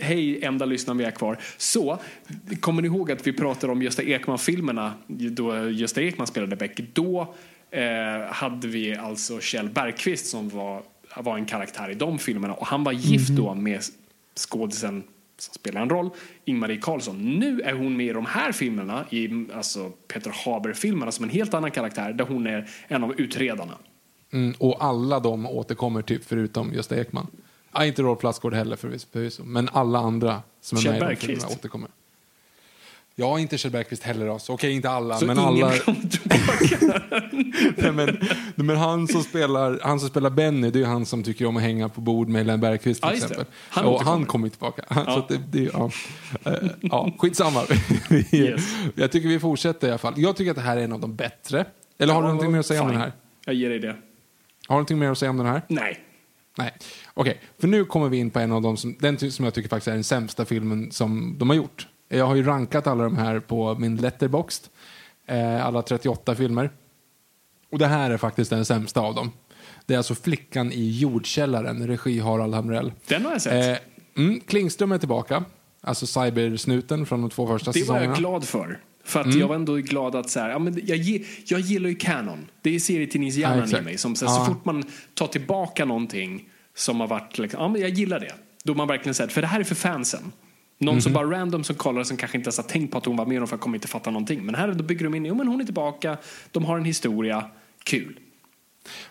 Hej, 0.00 0.44
enda 0.44 0.64
lyssnaren 0.64 0.98
vi 0.98 1.04
är 1.04 1.10
kvar. 1.10 1.38
Så, 1.56 1.98
kommer 2.60 2.82
ni 2.82 2.88
ihåg 2.88 3.12
att 3.12 3.26
vi 3.26 3.32
pratade 3.32 3.72
om 3.72 3.82
Gösta 3.82 4.02
Ekman-filmerna 4.02 4.94
då 5.06 5.68
Gösta 5.70 6.02
Ekman 6.02 6.26
spelade 6.26 6.56
Beck? 6.56 6.80
Då 6.92 7.34
eh, 7.70 8.32
hade 8.32 8.68
vi 8.68 8.96
alltså 8.96 9.40
Kjell 9.40 9.68
Bergqvist 9.68 10.26
som 10.26 10.48
var, 10.48 10.82
var 11.16 11.36
en 11.36 11.46
karaktär 11.46 11.90
i 11.90 11.94
de 11.94 12.18
filmerna. 12.18 12.54
Och 12.54 12.66
han 12.66 12.84
var 12.84 12.92
gift 12.92 13.30
då 13.30 13.54
med 13.54 13.80
skådisen 14.34 15.02
som 15.38 15.54
spelar 15.54 15.82
en 15.82 15.90
roll, 15.90 16.10
Ingmarie 16.44 16.76
Karlsson. 16.76 17.38
Nu 17.38 17.60
är 17.60 17.72
hon 17.72 17.96
med 17.96 18.06
i 18.06 18.12
de 18.12 18.26
här 18.26 18.52
filmerna, 18.52 19.04
i 19.10 19.46
alltså 19.54 19.90
Peter 20.08 20.32
Haber-filmerna, 20.44 21.12
som 21.12 21.24
en 21.24 21.30
helt 21.30 21.54
annan 21.54 21.70
karaktär, 21.70 22.12
där 22.12 22.24
hon 22.24 22.46
är 22.46 22.68
en 22.88 23.04
av 23.04 23.20
utredarna. 23.20 23.74
Mm, 24.32 24.54
och 24.58 24.84
alla 24.84 25.20
de 25.20 25.46
återkommer 25.46 26.02
typ 26.02 26.24
förutom 26.24 26.72
Gösta 26.72 27.00
Ekman. 27.00 27.26
Ja, 27.72 27.84
inte 27.84 28.02
Rolf 28.02 28.22
Lassgård 28.22 28.54
heller 28.54 28.76
förvis- 28.76 29.06
förvisso, 29.12 29.42
men 29.44 29.68
alla 29.72 29.98
andra 29.98 30.42
som 30.60 30.78
är 30.78 30.82
Kjell 30.82 30.92
med 30.92 30.96
i 30.96 31.00
de 31.00 31.06
Bergqvist. 31.06 31.26
filmerna 31.30 31.48
återkommer. 31.58 31.90
Ja, 33.14 33.38
inte 33.38 33.58
Kjell 33.58 33.72
Bergqvist 33.72 34.02
heller 34.02 34.28
alltså. 34.28 34.52
Okej, 34.52 34.72
inte 34.72 34.90
alla, 34.90 35.16
Så 35.18 35.26
men 35.26 35.38
ingen 35.38 35.48
alla. 35.48 35.70
tillbaka. 35.72 37.00
Nej, 37.76 37.92
men, 37.92 38.18
men 38.54 38.76
han, 38.76 39.08
som 39.08 39.22
spelar, 39.22 39.78
han 39.82 40.00
som 40.00 40.08
spelar 40.08 40.30
Benny, 40.30 40.70
det 40.70 40.80
är 40.82 40.86
han 40.86 41.06
som 41.06 41.22
tycker 41.22 41.46
om 41.46 41.56
att 41.56 41.62
hänga 41.62 41.88
på 41.88 42.00
bord 42.00 42.28
med 42.28 42.40
Helene 42.40 42.58
Bergqvist 42.58 43.02
till 43.02 43.10
det. 43.10 43.16
exempel. 43.16 43.44
Han 43.68 43.84
och 43.84 43.92
återkommer. 43.94 44.16
han 44.16 44.26
kommer 44.26 44.48
tillbaka. 44.48 44.82
Så 44.88 44.94
Ja. 45.06 45.18
att 45.18 45.28
det, 45.28 45.40
det, 45.50 45.70
ja. 45.72 45.90
Eh, 46.44 46.52
ja, 46.80 47.12
skitsamma. 47.18 47.62
Yes. 48.32 48.74
Jag 48.94 49.12
tycker 49.12 49.28
vi 49.28 49.40
fortsätter 49.40 49.86
i 49.86 49.90
alla 49.90 49.98
fall. 49.98 50.14
Jag 50.16 50.36
tycker 50.36 50.50
att 50.50 50.56
det 50.56 50.62
här 50.62 50.76
är 50.76 50.80
en 50.84 50.92
av 50.92 51.00
de 51.00 51.16
bättre. 51.16 51.64
Eller 51.98 52.14
har 52.14 52.22
du 52.22 52.26
Ja, 52.28 52.32
någonting 52.32 52.52
mer 52.52 52.58
att 52.58 52.66
säga 52.66 52.82
om 52.82 52.88
fine. 52.88 52.92
den 52.98 53.02
här? 53.02 53.12
Jag 53.44 53.54
ger 53.54 53.68
dig 53.70 53.78
det. 53.78 53.88
Har 53.88 53.94
du 53.96 53.98
någonting 54.68 54.98
mer 54.98 55.10
att 55.10 55.18
säga 55.18 55.30
om 55.30 55.36
den 55.36 55.46
här? 55.46 55.62
Nej. 55.68 56.00
Nej. 56.58 56.72
Okej, 57.20 57.40
för 57.58 57.68
nu 57.68 57.84
kommer 57.84 58.08
vi 58.08 58.16
in 58.16 58.30
på 58.30 58.38
en 58.38 58.52
av 58.52 58.62
de 58.62 58.76
som, 58.76 58.96
den 59.00 59.30
som 59.30 59.44
jag 59.44 59.54
tycker 59.54 59.68
faktiskt 59.68 59.88
är 59.88 59.92
den 59.92 60.04
sämsta 60.04 60.44
filmen 60.44 60.90
som 60.92 61.36
de 61.38 61.48
har 61.48 61.56
gjort. 61.56 61.88
Jag 62.08 62.26
har 62.26 62.34
ju 62.34 62.42
rankat 62.42 62.86
alla 62.86 63.04
de 63.04 63.16
här 63.16 63.40
på 63.40 63.74
min 63.78 63.96
letterboxd. 63.96 64.64
Eh, 65.26 65.66
alla 65.66 65.82
38 65.82 66.34
filmer. 66.34 66.70
Och 67.72 67.78
det 67.78 67.86
här 67.86 68.10
är 68.10 68.16
faktiskt 68.16 68.50
den 68.50 68.64
sämsta 68.64 69.00
av 69.00 69.14
dem. 69.14 69.30
Det 69.86 69.94
är 69.94 69.98
alltså 69.98 70.14
Flickan 70.14 70.72
i 70.72 70.90
jordkällaren, 70.98 71.86
regi 71.86 72.18
Harald 72.20 72.54
Hamrell. 72.54 72.92
Den 73.06 73.24
har 73.24 73.32
jag 73.32 73.42
sett. 73.42 73.78
Eh, 74.16 74.22
mm, 74.24 74.40
Klingström 74.40 74.92
är 74.92 74.98
tillbaka. 74.98 75.44
Alltså 75.80 76.06
cybersnuten 76.06 77.06
från 77.06 77.20
de 77.20 77.30
två 77.30 77.46
första 77.46 77.72
det 77.72 77.78
var 77.78 77.84
säsongerna. 77.84 78.06
jag 78.06 78.16
glad 78.18 78.44
för. 78.44 78.80
För 79.04 79.20
att 79.20 79.26
Mm. 79.26 79.38
jag 79.38 79.48
var 79.48 79.54
ändå 79.54 79.74
glad 79.76 80.14
att 80.16 80.30
så 80.30 80.40
här, 80.40 80.50
ja, 80.50 80.58
men 80.58 80.80
jag, 80.86 80.98
jag 81.46 81.60
gillar 81.60 81.88
ju 81.88 81.94
Canon. 81.96 82.46
Det 82.62 82.70
är 82.70 82.74
Ja, 82.74 82.80
serietidningshjärnan 82.80 83.58
i 83.58 83.62
exakt. 83.62 83.84
mig. 83.84 83.98
Som, 83.98 84.16
så, 84.16 84.26
här, 84.26 84.32
Ja. 84.34 84.38
så 84.46 84.54
fort 84.54 84.64
man 84.64 84.84
tar 85.14 85.26
tillbaka 85.26 85.84
någonting 85.84 86.48
som 86.78 87.00
har 87.00 87.06
varit, 87.06 87.38
liksom, 87.38 87.60
ja 87.60 87.68
men 87.68 87.80
jag 87.80 87.90
gillar 87.90 88.20
det. 88.20 88.34
Då 88.64 88.74
man 88.74 88.88
verkligen 88.88 89.14
säger, 89.14 89.30
för 89.30 89.40
det 89.40 89.46
här 89.46 89.60
är 89.60 89.64
för 89.64 89.74
fansen. 89.74 90.32
Någon 90.78 90.94
Mhm. 90.94 91.00
som 91.02 91.12
bara 91.12 91.30
random 91.30 91.64
som 91.64 91.76
kollar 91.76 92.04
som 92.04 92.16
kanske 92.16 92.36
inte 92.38 92.46
ens 92.48 92.56
har 92.56 92.64
tänkt 92.64 92.92
på 92.92 92.98
att 92.98 93.04
hon 93.04 93.16
var 93.16 93.26
med 93.26 93.42
och 93.42 93.48
för 93.48 93.56
att 93.56 93.62
kommer 93.62 93.76
inte 93.76 93.88
fatta 93.88 94.10
någonting. 94.10 94.44
Men 94.46 94.54
här 94.54 94.72
då 94.72 94.84
bygger 94.84 95.04
de 95.04 95.14
in, 95.14 95.24
jo 95.26 95.34
men 95.34 95.48
hon 95.48 95.60
är 95.60 95.64
tillbaka, 95.64 96.16
de 96.52 96.64
har 96.64 96.78
en 96.78 96.84
historia, 96.84 97.44
kul. 97.84 98.18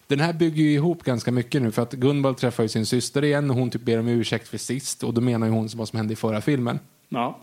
Den 0.08 0.20
här 0.20 0.34
bygger 0.34 0.64
ju 0.64 0.72
ihop 0.74 1.04
ganska 1.04 1.32
mycket 1.32 1.62
nu 1.62 1.72
för 1.72 1.82
att 1.82 1.94
Gunvald 1.94 2.38
träffar 2.38 2.64
ju 2.64 2.70
sin 2.70 2.86
syster 2.86 3.24
igen 3.24 3.50
och 3.50 3.56
hon 3.56 3.70
typ 3.70 3.82
ber 3.82 4.00
om 4.00 4.08
ursäkt 4.08 4.48
för 4.48 4.58
sist 4.58 5.04
och 5.04 5.14
då 5.14 5.22
menar 5.22 5.48
ju 5.48 5.54
hon 5.54 5.70
vad 5.76 5.88
som 5.88 5.98
hände 5.98 6.14
i 6.14 6.16
förra 6.16 6.42
filmen. 6.42 6.80
Ja. 7.10 7.40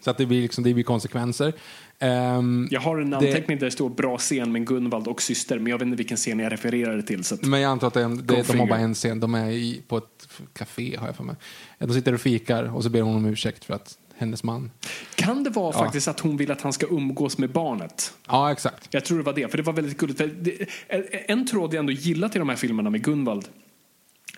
Så 0.00 0.10
att 0.10 0.18
det 0.18 0.26
blir, 0.26 0.42
liksom, 0.42 0.64
det 0.64 0.74
blir 0.74 0.84
konsekvenser. 0.84 1.52
Ehm, 2.00 2.68
Jag 2.70 2.80
har 2.80 2.98
en 2.98 3.10
Det- 3.10 3.16
anteckning 3.16 3.58
där 3.58 3.64
det 3.64 3.70
står 3.70 3.90
bra 3.90 4.18
scen 4.18 4.52
med 4.52 4.66
Gunvald 4.66 5.08
och 5.08 5.22
syster, 5.22 5.58
men 5.58 5.66
jag 5.70 5.78
vet 5.78 5.86
inte 5.86 5.96
vilken 5.96 6.16
scen 6.16 6.38
jag 6.38 6.52
refererade 6.52 7.02
till. 7.02 7.24
Så 7.24 7.36
men 7.42 7.60
jag 7.60 7.70
antar 7.70 7.86
att 7.86 7.94
det, 7.94 8.00
det, 8.22 8.42
de 8.52 8.58
har 8.58 8.66
bara 8.66 8.78
en 8.78 8.94
scen. 8.94 9.20
De 9.20 9.34
är 9.34 9.50
i, 9.50 9.82
på 9.88 9.96
ett 9.98 10.28
café 10.52 10.96
har 10.96 11.06
jag 11.06 11.16
för 11.16 11.24
mig. 11.24 11.36
De 11.78 11.94
sitter 11.94 12.12
och 12.14 12.20
fikar 12.20 12.62
och 12.76 12.82
så 12.82 12.90
ber 12.90 13.00
hon 13.02 13.16
om 13.16 13.26
ursäkt 13.26 13.64
för 13.64 13.74
att 13.74 13.98
hennes 14.16 14.42
man... 14.44 14.70
kan 15.14 15.44
det 15.44 15.50
vara 15.50 15.72
Ja. 15.76 15.78
faktiskt 15.84 16.08
att 16.08 16.20
hon 16.20 16.36
vill 16.36 16.50
att 16.50 16.60
han 16.60 16.72
ska 16.72 16.86
umgås 16.86 17.38
med 17.38 17.50
barnet? 17.50 18.12
Ja, 18.28 18.52
exakt. 18.52 18.88
Jag 18.90 19.04
tror 19.04 19.18
det 19.18 19.24
var 19.24 19.32
det, 19.32 19.48
för 19.50 19.56
det 19.56 19.62
var 19.62 19.72
väldigt 19.72 19.98
gulligt. 19.98 20.18
Det, 20.18 20.66
en- 20.88 21.46
tråd 21.46 21.74
jag 21.74 21.78
ändå 21.78 21.92
gillat 21.92 22.36
i 22.36 22.38
de 22.38 22.48
här 22.48 22.56
filmerna 22.56 22.90
med 22.90 23.04
Gunvald 23.04 23.48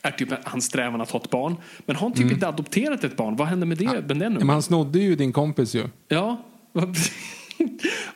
är 0.03 0.11
typ 0.11 0.29
hans 0.45 0.65
strävan 0.65 1.01
att 1.01 1.11
ha 1.11 1.21
ett 1.21 1.31
barn. 1.31 1.57
Men 1.87 1.97
har 1.97 2.01
han 2.09 2.13
typ 2.17 2.33
inte 2.33 2.49
adopterat 2.49 3.05
ett 3.05 3.17
barn? 3.17 3.37
Vad 3.37 3.49
hände 3.49 3.67
med 3.67 3.79
det? 3.79 3.85
med 3.85 4.11
Mm. 4.23 4.33
Men 4.33 4.49
han 4.49 4.63
snodde 4.63 4.99
ju 4.99 5.17
din 5.17 5.33
kompis 5.33 5.75
ju. 5.75 5.89
Ja, 6.09 6.43
vad, 7.61 7.71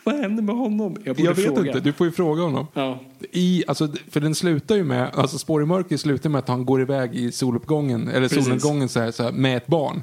vad 0.05 0.15
hände 0.23 0.43
med 0.43 0.55
honom? 0.57 0.97
Jag 1.05 1.21
Jag 1.21 1.35
vet 1.35 1.45
fråga. 1.47 1.67
inte, 1.67 1.81
du 1.81 1.93
får 1.93 2.07
ju 2.07 2.13
fråga 2.13 2.43
honom. 2.43 2.67
Ja. 2.75 3.01
I, 3.33 3.65
alltså, 3.67 3.89
för 4.11 4.21
den 4.21 4.35
slutar 4.35 4.77
ju 4.77 4.85
med, 4.85 5.11
alltså 5.15 5.39
Spår 5.39 5.63
i 5.63 5.67
mörker 5.67 5.97
slutar 5.97 6.31
med 6.31 6.39
att 6.39 6.49
han 6.49 6.65
går 6.65 6.81
iväg 6.81 7.15
i 7.15 7.33
soluppgången, 7.33 8.09
eller 8.09 8.29
Precis. 8.29 8.45
solnedgången 8.45 8.89
så 8.89 9.01
här, 9.01 9.11
så 9.11 9.23
här, 9.23 9.33
med 9.33 9.57
ett 9.57 9.67
barn. 9.67 10.03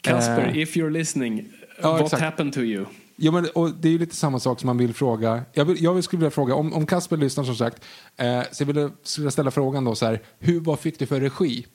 Kasper, 0.00 0.48
Eh. 0.48 0.58
if 0.58 0.76
you're 0.76 0.90
listening, 0.90 1.44
Ja, 1.82 1.92
what 1.92 2.02
exakt. 2.02 2.22
happened 2.22 2.52
to 2.54 2.60
you? 2.60 2.84
Ja, 3.16 3.32
men, 3.32 3.46
och 3.54 3.70
det 3.80 3.88
är 3.88 3.92
ju 3.92 3.98
lite 3.98 4.16
samma 4.16 4.40
sak 4.40 4.60
som 4.60 4.66
man 4.66 4.78
vill 4.78 4.94
fråga. 4.94 5.42
Jag, 5.52 5.64
vill, 5.64 5.82
jag 5.82 6.04
skulle 6.04 6.18
vilja 6.20 6.30
fråga, 6.30 6.54
om, 6.54 6.72
om 6.72 6.86
Kasper 6.86 7.16
lyssnar 7.16 7.44
som 7.44 7.54
sagt, 7.56 7.84
eh, 8.16 8.40
så 8.52 8.62
jag 8.62 8.66
vill, 8.66 8.88
skulle 9.02 9.24
jag 9.26 9.32
ställa 9.32 9.50
frågan 9.50 9.84
då 9.84 9.94
så 9.94 10.06
här, 10.06 10.22
hur, 10.38 10.60
vad 10.60 10.80
fick 10.80 10.98
du 10.98 11.06
för 11.06 11.20
regi? 11.20 11.66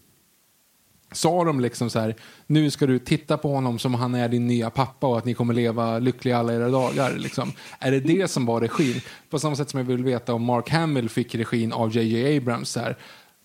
Sa 1.12 1.44
de 1.44 1.60
liksom 1.60 1.90
så 1.90 2.00
här, 2.00 2.16
nu 2.48 2.72
ska 2.72 2.86
du 2.88 3.00
titta 3.00 3.38
på 3.38 3.54
honom 3.54 3.80
som 3.80 3.94
han 3.94 4.16
är 4.16 4.30
din 4.30 4.48
nya 4.48 4.70
pappa 4.70 5.08
och 5.08 5.18
att 5.18 5.26
ni 5.26 5.34
kommer 5.34 5.54
leva 5.54 6.00
lyckliga 6.00 6.38
alla 6.38 6.54
era 6.54 6.70
dagar. 6.70 7.14
Liksom. 7.18 7.52
Är 7.80 7.92
det 7.92 8.00
det 8.00 8.28
som 8.28 8.46
var 8.46 8.62
regin? 8.62 9.02
På 9.30 9.40
samma 9.40 9.56
sätt 9.56 9.70
som 9.70 9.78
jag 9.80 9.86
vill 9.88 10.04
veta 10.04 10.34
om 10.34 10.44
Mark 10.44 10.70
Hamill 10.70 11.10
fick 11.10 11.36
regin 11.36 11.74
av 11.74 11.96
J.J. 11.96 12.38
Abrams. 12.38 12.70
Så 12.70 12.80
här, 12.80 12.98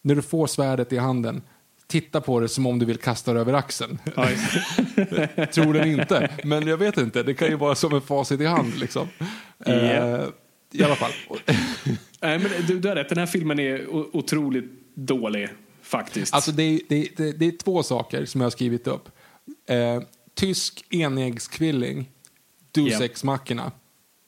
när 0.02 0.14
du 0.14 0.22
får 0.22 0.46
svärdet 0.46 0.92
i 0.92 0.98
handen, 0.98 1.42
titta 1.86 2.20
på 2.20 2.40
det 2.40 2.48
som 2.48 2.66
om 2.66 2.78
du 2.78 2.86
vill 2.86 2.98
kasta 2.98 3.32
det 3.32 3.40
över 3.40 3.52
axeln. 3.52 3.98
Just- 4.16 5.52
Troligen 5.54 6.00
inte, 6.00 6.30
men 6.44 6.66
jag 6.66 6.76
vet 6.76 6.98
inte. 6.98 7.22
Det 7.22 7.34
kan 7.34 7.48
ju 7.48 7.56
vara 7.56 7.74
som 7.74 7.94
en 7.94 8.00
facit 8.00 8.40
i 8.40 8.46
hand. 8.46 8.78
Liksom. 8.78 9.08
Ja. 9.66 9.72
Eh, 9.72 10.20
I 10.72 10.84
alla 10.84 10.94
fall. 10.96 11.10
Nej, 12.20 12.38
men 12.38 12.50
du, 12.66 12.80
du 12.80 12.88
har 12.88 12.96
rätt, 12.96 13.08
den 13.08 13.18
här 13.18 13.26
filmen 13.26 13.58
är 13.58 13.94
otroligt 14.16 14.64
dålig 14.94 15.48
faktiskt. 15.92 16.34
Alltså 16.34 16.52
det, 16.52 16.62
är, 16.62 16.80
det, 16.88 17.08
det, 17.16 17.32
det 17.32 17.46
är 17.46 17.52
två 17.52 17.82
saker 17.82 18.24
som 18.24 18.40
jag 18.40 18.46
har 18.46 18.50
skrivit 18.50 18.86
upp. 18.86 19.08
Eh, 19.68 20.02
tysk 20.34 20.84
enäggskvilling, 20.90 22.10
Deus 22.72 22.92
Ja. 22.92 23.04
ex 23.04 23.24
machina. 23.24 23.72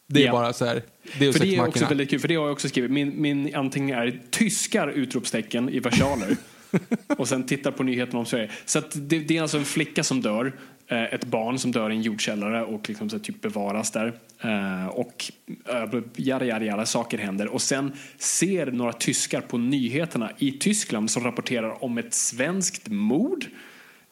Det 0.07 0.23
är 0.23 0.27
Ja. 0.27 0.33
bara 0.33 0.53
så 0.53 0.65
här, 0.65 0.83
Deus 1.19 1.37
För 1.37 1.45
det 1.45 1.57
är 1.57 1.69
också 1.69 1.87
väldigt 1.87 2.11
kul, 2.11 2.21
för 2.21 2.29
det 2.29 2.35
har 2.35 2.45
jag 2.45 2.53
också 2.53 2.69
skrivit. 2.69 2.91
Min, 2.91 3.21
min 3.23 3.55
anteckning 3.55 3.91
är 3.91 4.21
tyskar 4.31 4.89
utropstecken 4.89 5.69
i 5.69 5.79
versaler. 5.79 6.37
och 7.19 7.29
sen 7.29 7.47
tittar 7.47 7.71
på 7.71 7.83
nyheterna 7.83 8.19
om 8.19 8.27
Sverige. 8.27 8.51
Så 8.65 8.83
det, 8.95 9.19
det 9.19 9.37
är 9.37 9.43
alltså 9.43 9.59
en 9.59 9.65
flicka 9.65 10.05
som 10.05 10.21
dör, 10.23 10.53
eh, 10.89 11.03
ett 11.03 11.25
barn 11.25 11.59
som 11.59 11.73
dör 11.73 11.91
i 11.91 11.95
en 11.95 12.03
jordkällare 12.03 12.65
och 12.65 12.89
liksom 12.89 13.11
så 13.11 13.19
typ 13.19 13.41
bevaras 13.41 13.91
där. 13.91 14.19
Eh, 14.45 14.87
och 14.87 15.25
jada, 16.17 16.45
jada, 16.47 16.65
jada, 16.65 16.87
saker 16.87 17.19
händer. 17.19 17.47
Och 17.49 17.63
sen 17.63 17.93
ser 18.19 18.67
några 18.67 18.93
tyskar 18.93 19.41
på 19.41 19.59
nyheterna 19.59 20.31
i 20.39 20.53
Tyskland 20.53 21.11
som 21.11 21.25
rapporterar 21.25 21.85
om 21.85 21.99
ett 21.99 22.15
svenskt 22.15 22.89
mord. 22.89 23.45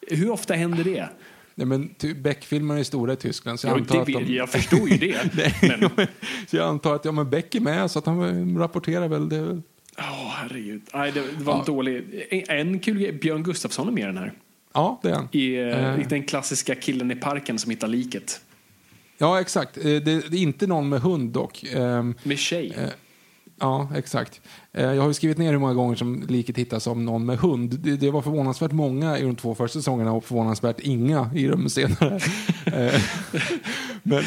Hur 0.08 0.30
ofta 0.30 0.54
händer 0.54 0.84
det? 0.84 1.08
Nej, 1.54 1.66
men 1.66 1.94
Beck-filmer 2.22 2.78
är 2.78 2.82
stora 2.84 3.12
i 3.12 3.16
Tyskland. 3.16 3.60
Så 3.60 3.66
jag, 3.66 3.72
Ja, 3.76 3.80
antar 3.80 3.94
det 4.06 4.16
att 4.16 4.26
de... 4.26 4.34
jag 4.34 4.48
förstår 4.50 4.88
ju 4.88 4.96
det. 4.96 5.30
Nej, 5.34 5.54
men, 5.96 6.06
så 6.46 6.56
jag 6.56 6.68
antar 6.68 6.94
att 6.94 7.04
ja, 7.04 7.12
men 7.12 7.30
Beck 7.30 7.54
är 7.54 7.60
med, 7.60 7.90
så 7.90 7.98
att 7.98 8.06
han 8.06 8.58
rapporterar 8.58 9.08
väl. 9.08 9.28
Det. 9.28 9.62
Åh, 9.98 10.32
herregud. 10.36 10.82
Nej, 10.94 11.12
det, 11.12 11.20
det 11.38 11.44
var 11.44 11.52
en 11.52 11.58
Ja. 11.58 11.64
dålig... 11.66 12.04
En, 12.30 12.58
en 12.58 12.78
kul 12.78 12.98
grej, 12.98 13.12
Björn 13.12 13.42
Gustafsson 13.42 13.88
är 13.88 13.92
med 13.92 14.02
i 14.02 14.06
den 14.06 14.16
här. 14.16 14.32
Ja, 14.72 15.00
det 15.02 15.08
är 15.10 15.14
han. 15.14 15.28
I, 15.32 15.54
eh, 15.54 15.94
Eh. 15.94 16.00
i 16.00 16.04
den 16.08 16.22
klassiska 16.22 16.74
killen 16.74 17.10
i 17.10 17.14
parken 17.14 17.58
som 17.58 17.70
hittar 17.70 17.88
liket. 17.88 18.40
Ja, 19.22 19.40
exakt. 19.40 19.76
Eh, 19.76 19.82
Det, 19.84 20.00
det 20.00 20.36
är 20.36 20.42
inte 20.42 20.66
någon 20.66 20.88
med 20.88 21.00
hund 21.00 21.30
dock. 21.32 21.64
Ehm, 21.74 22.14
Med 22.22 22.38
tjej. 22.38 22.74
Eh, 22.78 22.88
Ja, 23.60 23.88
exakt. 23.96 24.40
Eh, 24.72 24.84
Jag 24.84 25.00
har 25.02 25.08
ju 25.08 25.14
skrivit 25.14 25.38
ner 25.38 25.52
hur 25.52 25.58
många 25.58 25.74
gånger 25.74 25.96
som 25.96 26.24
liket 26.28 26.58
hittas 26.58 26.86
om 26.86 27.04
någon 27.04 27.26
med 27.26 27.38
hund. 27.38 27.78
Det, 27.80 27.96
det 27.96 28.10
var 28.10 28.22
förvånansvärt 28.22 28.72
många 28.72 29.18
i 29.18 29.22
de 29.22 29.36
två 29.36 29.54
första 29.54 29.78
säsongerna 29.78 30.12
och 30.12 30.24
förvånansvärt 30.24 30.80
inga 30.80 31.30
i 31.34 31.46
de 31.46 31.70
senare. 31.70 32.20
Men, 34.02 34.22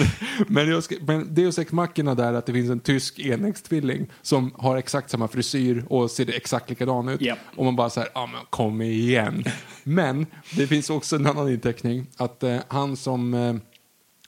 men, 0.48 0.70
jag 0.70 0.84
men 1.08 1.34
Deus 1.34 1.60
Ex 1.60 1.72
Machina 1.72 2.16
där 2.16 2.34
att 2.34 2.46
det 2.46 2.54
finns 2.54 2.70
en 2.70 2.80
tysk 2.80 3.20
enäggstvilling 3.20 4.08
som 4.22 4.52
har 4.58 4.78
exakt 4.78 5.10
samma 5.10 5.28
frisyr 5.28 5.84
och 5.90 6.12
ser 6.12 6.30
exakt 6.36 6.70
likadan 6.70 7.10
ut. 7.10 7.22
Japp. 7.22 7.40
Och 7.56 7.66
man 7.66 7.76
bara 7.76 7.90
så 7.90 8.00
här, 8.00 8.10
ja 8.14 8.26
men 8.26 8.42
kom 8.50 8.82
igen. 8.82 9.44
Men 9.84 10.26
det 10.56 10.68
finns 10.68 10.90
också 10.90 11.16
en 11.16 11.26
annan 11.28 11.50
inteckning 11.50 12.08
att 12.18 12.44
eh, 12.44 12.58
han 12.68 12.96
som 12.98 13.34
eh, 13.34 13.56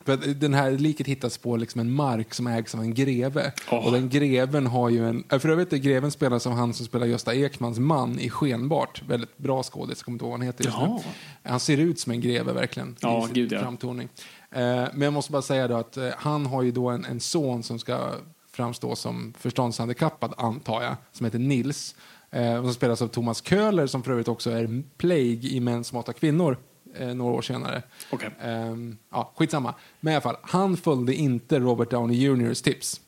För 0.07 0.17
den 0.33 0.53
här 0.53 0.71
liket 0.71 1.07
hittas 1.07 1.37
på 1.37 1.57
liksom 1.57 1.81
en 1.81 1.91
mark 1.91 2.33
som 2.33 2.47
ägs 2.47 2.75
av 2.75 2.81
en 2.81 2.93
greve. 2.93 3.51
Åh. 3.71 3.85
Och 3.85 3.91
den 3.91 4.09
greven 4.09 4.67
har 4.67 4.89
ju 4.89 5.09
en... 5.09 5.23
För 5.29 5.49
övrigt 5.49 5.73
är 5.73 5.77
greven 5.77 6.11
spelas 6.11 6.47
av 6.47 6.53
han 6.53 6.73
som 6.73 6.85
spelar 6.85 7.07
Gösta 7.07 7.35
Ekmans 7.35 7.79
man 7.79 8.19
i 8.19 8.29
Skenbart. 8.29 9.01
Väldigt 9.07 9.37
bra 9.37 9.63
skådis, 9.63 9.97
jag 9.99 10.05
kommer 10.05 10.15
inte 10.15 10.25
ihåg 10.25 10.31
vad 10.31 10.39
han 10.39 10.47
heter 10.47 10.63
just 10.63 10.77
Jaha. 10.77 11.01
nu. 11.43 11.49
Han 11.49 11.59
ser 11.59 11.77
ut 11.77 11.99
som 11.99 12.11
en 12.11 12.21
greve 12.21 12.53
verkligen. 12.53 12.95
Ja, 12.99 13.19
i 13.19 13.25
sin 13.25 13.33
gud, 13.33 13.51
ja. 13.51 13.59
framtoning. 13.59 14.09
Eh, 14.51 14.59
men 14.61 15.01
jag 15.01 15.13
måste 15.13 15.31
bara 15.31 15.41
säga 15.41 15.67
då 15.67 15.75
att 15.75 15.97
eh, 15.97 16.09
han 16.17 16.45
har 16.45 16.61
ju 16.61 16.71
då 16.71 16.89
en, 16.89 17.05
en 17.05 17.19
son 17.19 17.63
som 17.63 17.79
ska 17.79 18.11
framstå 18.51 18.95
som 18.95 19.33
förståndshandikappad, 19.37 20.33
antar 20.37 20.81
jag, 20.83 20.95
som 21.11 21.25
heter 21.25 21.39
Nils. 21.39 21.95
Eh, 22.31 22.61
som 22.61 22.73
spelas 22.73 23.01
av 23.01 23.07
Thomas 23.07 23.43
Köhler 23.43 23.87
som 23.87 24.03
för 24.03 24.11
övrigt 24.11 24.27
också 24.27 24.51
är 24.51 24.83
Plague 24.97 25.49
i 25.49 25.59
Män 25.59 25.83
som 25.83 25.95
hatar 25.95 26.13
kvinnor 26.13 26.57
eh, 26.99 27.07
några 27.07 27.33
år 27.33 27.41
senare. 27.41 27.81
Okej. 28.09 28.29
Ehm, 28.41 28.97
ja, 29.11 29.33
skitsamma. 29.35 29.73
Men 29.99 30.11
i 30.11 30.15
alla 30.15 30.21
fall, 30.21 30.37
han 30.41 30.77
följde 30.77 31.13
inte 31.15 31.59
Robert 31.59 31.91
Downey 31.91 32.17
Jrs 32.17 32.61
tips. 32.61 33.01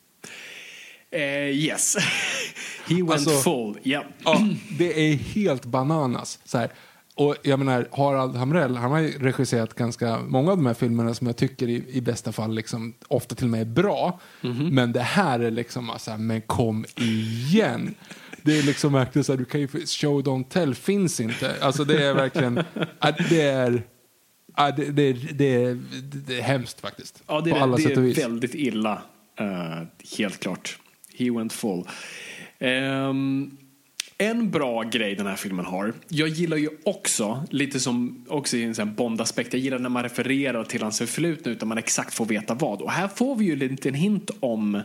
Eh, 1.11 1.21
yes. 1.49 1.95
He 2.87 2.95
went 2.95 3.11
Alltså- 3.11 3.29
full. 3.39 3.79
Ja. 3.83 4.03
Ja, 4.23 4.47
det 4.77 5.11
är 5.11 5.15
helt 5.15 5.65
bananas. 5.65 6.39
Så 6.45 6.57
här. 6.57 6.69
Och 7.15 7.35
jag 7.43 7.59
menar, 7.59 7.87
Harald 7.91 8.35
Hamrell, 8.35 8.75
han 8.75 8.91
har 8.91 9.01
regisserat 9.19 9.73
ganska 9.73 10.19
många 10.27 10.51
av 10.51 10.57
de 10.57 10.65
här 10.65 10.73
filmerna 10.73 11.13
som 11.13 11.27
jag 11.27 11.37
tycker 11.37 11.67
i, 11.67 11.85
i 11.89 12.01
bästa 12.01 12.31
fall 12.31 12.53
liksom, 12.55 12.93
ofta 13.07 13.35
till 13.35 13.45
och 13.45 13.49
med 13.51 13.61
är 13.61 13.65
bra. 13.65 14.19
Men 14.71 14.91
det 14.91 15.01
här 15.01 15.39
är 15.39 15.51
liksom, 15.51 15.89
alltså, 15.89 16.17
men 16.17 16.41
kom 16.41 16.85
igen. 16.97 17.95
Det 18.43 18.59
är 18.59 18.63
liksom 18.63 18.93
verkligen 18.93 19.23
så 19.23 19.31
här, 19.31 19.37
du 19.37 19.45
kan 19.45 19.61
ju, 19.61 19.67
show 19.67 20.23
don't 20.23 20.49
tell 20.49 20.75
finns 20.75 21.19
inte. 21.19 21.55
Alltså 21.61 21.83
det 21.83 22.03
är 22.03 22.13
verkligen, 22.13 22.55
det 23.29 23.41
är, 23.41 23.83
det, 24.77 24.91
det, 24.91 25.13
det, 25.13 25.63
är, 25.63 25.79
det 26.27 26.37
är 26.37 26.41
hemskt 26.41 26.81
faktiskt. 26.81 27.23
Ja, 27.27 27.41
det 27.41 27.51
på 27.51 27.57
är, 27.57 27.61
alla 27.61 27.75
det 27.75 27.83
sätt 27.83 27.91
är 27.91 27.97
och 27.97 28.05
vis. 28.05 28.17
väldigt 28.17 28.55
illa. 28.55 29.01
Eh, 29.39 29.83
helt 30.17 30.39
klart. 30.39 30.79
He 31.17 31.31
went 31.31 31.53
full. 31.53 31.87
Ehm, 32.59 33.57
en 34.17 34.51
bra 34.51 34.83
grej 34.83 35.15
den 35.15 35.27
här 35.27 35.35
filmen 35.35 35.65
har. 35.65 35.93
Jag 36.07 36.27
gillar 36.27 36.57
ju 36.57 36.69
också, 36.83 37.43
lite 37.49 37.79
som 37.79 38.25
också 38.29 38.57
i 38.57 38.63
en 38.63 38.75
sån 38.75 38.95
Bond-aspekt, 38.95 39.53
jag 39.53 39.61
gillar 39.61 39.79
när 39.79 39.89
man 39.89 40.03
refererar 40.03 40.63
till 40.63 40.81
hans 40.81 40.97
förflutna 40.97 41.51
utan 41.51 41.67
man 41.67 41.77
exakt 41.77 42.13
får 42.13 42.25
veta 42.25 42.53
vad. 42.53 42.81
Och 42.81 42.91
här 42.91 43.07
får 43.07 43.35
vi 43.35 43.45
ju 43.45 43.53
en 43.53 43.59
liten 43.59 43.93
hint 43.93 44.31
om, 44.39 44.75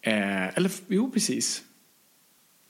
eh, 0.00 0.48
eller 0.56 0.70
jo 0.88 1.10
precis. 1.10 1.62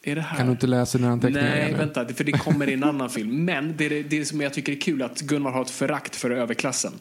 Är 0.07 0.15
det 0.15 0.21
här? 0.21 0.37
Kan 0.37 0.47
du 0.47 0.53
inte 0.53 0.67
läsa 0.67 0.99
dina 0.99 1.11
anteckningar? 1.11 1.43
Nej, 1.51 1.63
eller? 1.63 1.79
vänta, 1.79 2.09
för 2.15 2.25
det 2.25 2.33
kommer 2.33 2.69
i 2.71 2.73
en 2.73 2.85
annan 2.85 3.11
film. 3.19 3.45
Men 3.45 3.77
det, 3.77 3.85
är 3.87 3.91
det, 3.91 4.03
det 4.03 4.25
som 4.25 4.41
jag 4.41 4.53
tycker 4.55 4.73
är 4.73 4.81
kul 4.81 5.01
är 5.01 5.05
att 5.05 5.21
Gunvar 5.21 5.51
har 5.51 5.63
ett 5.63 5.71
förakt 5.71 6.17
för 6.17 6.31
överklassen. 6.31 6.93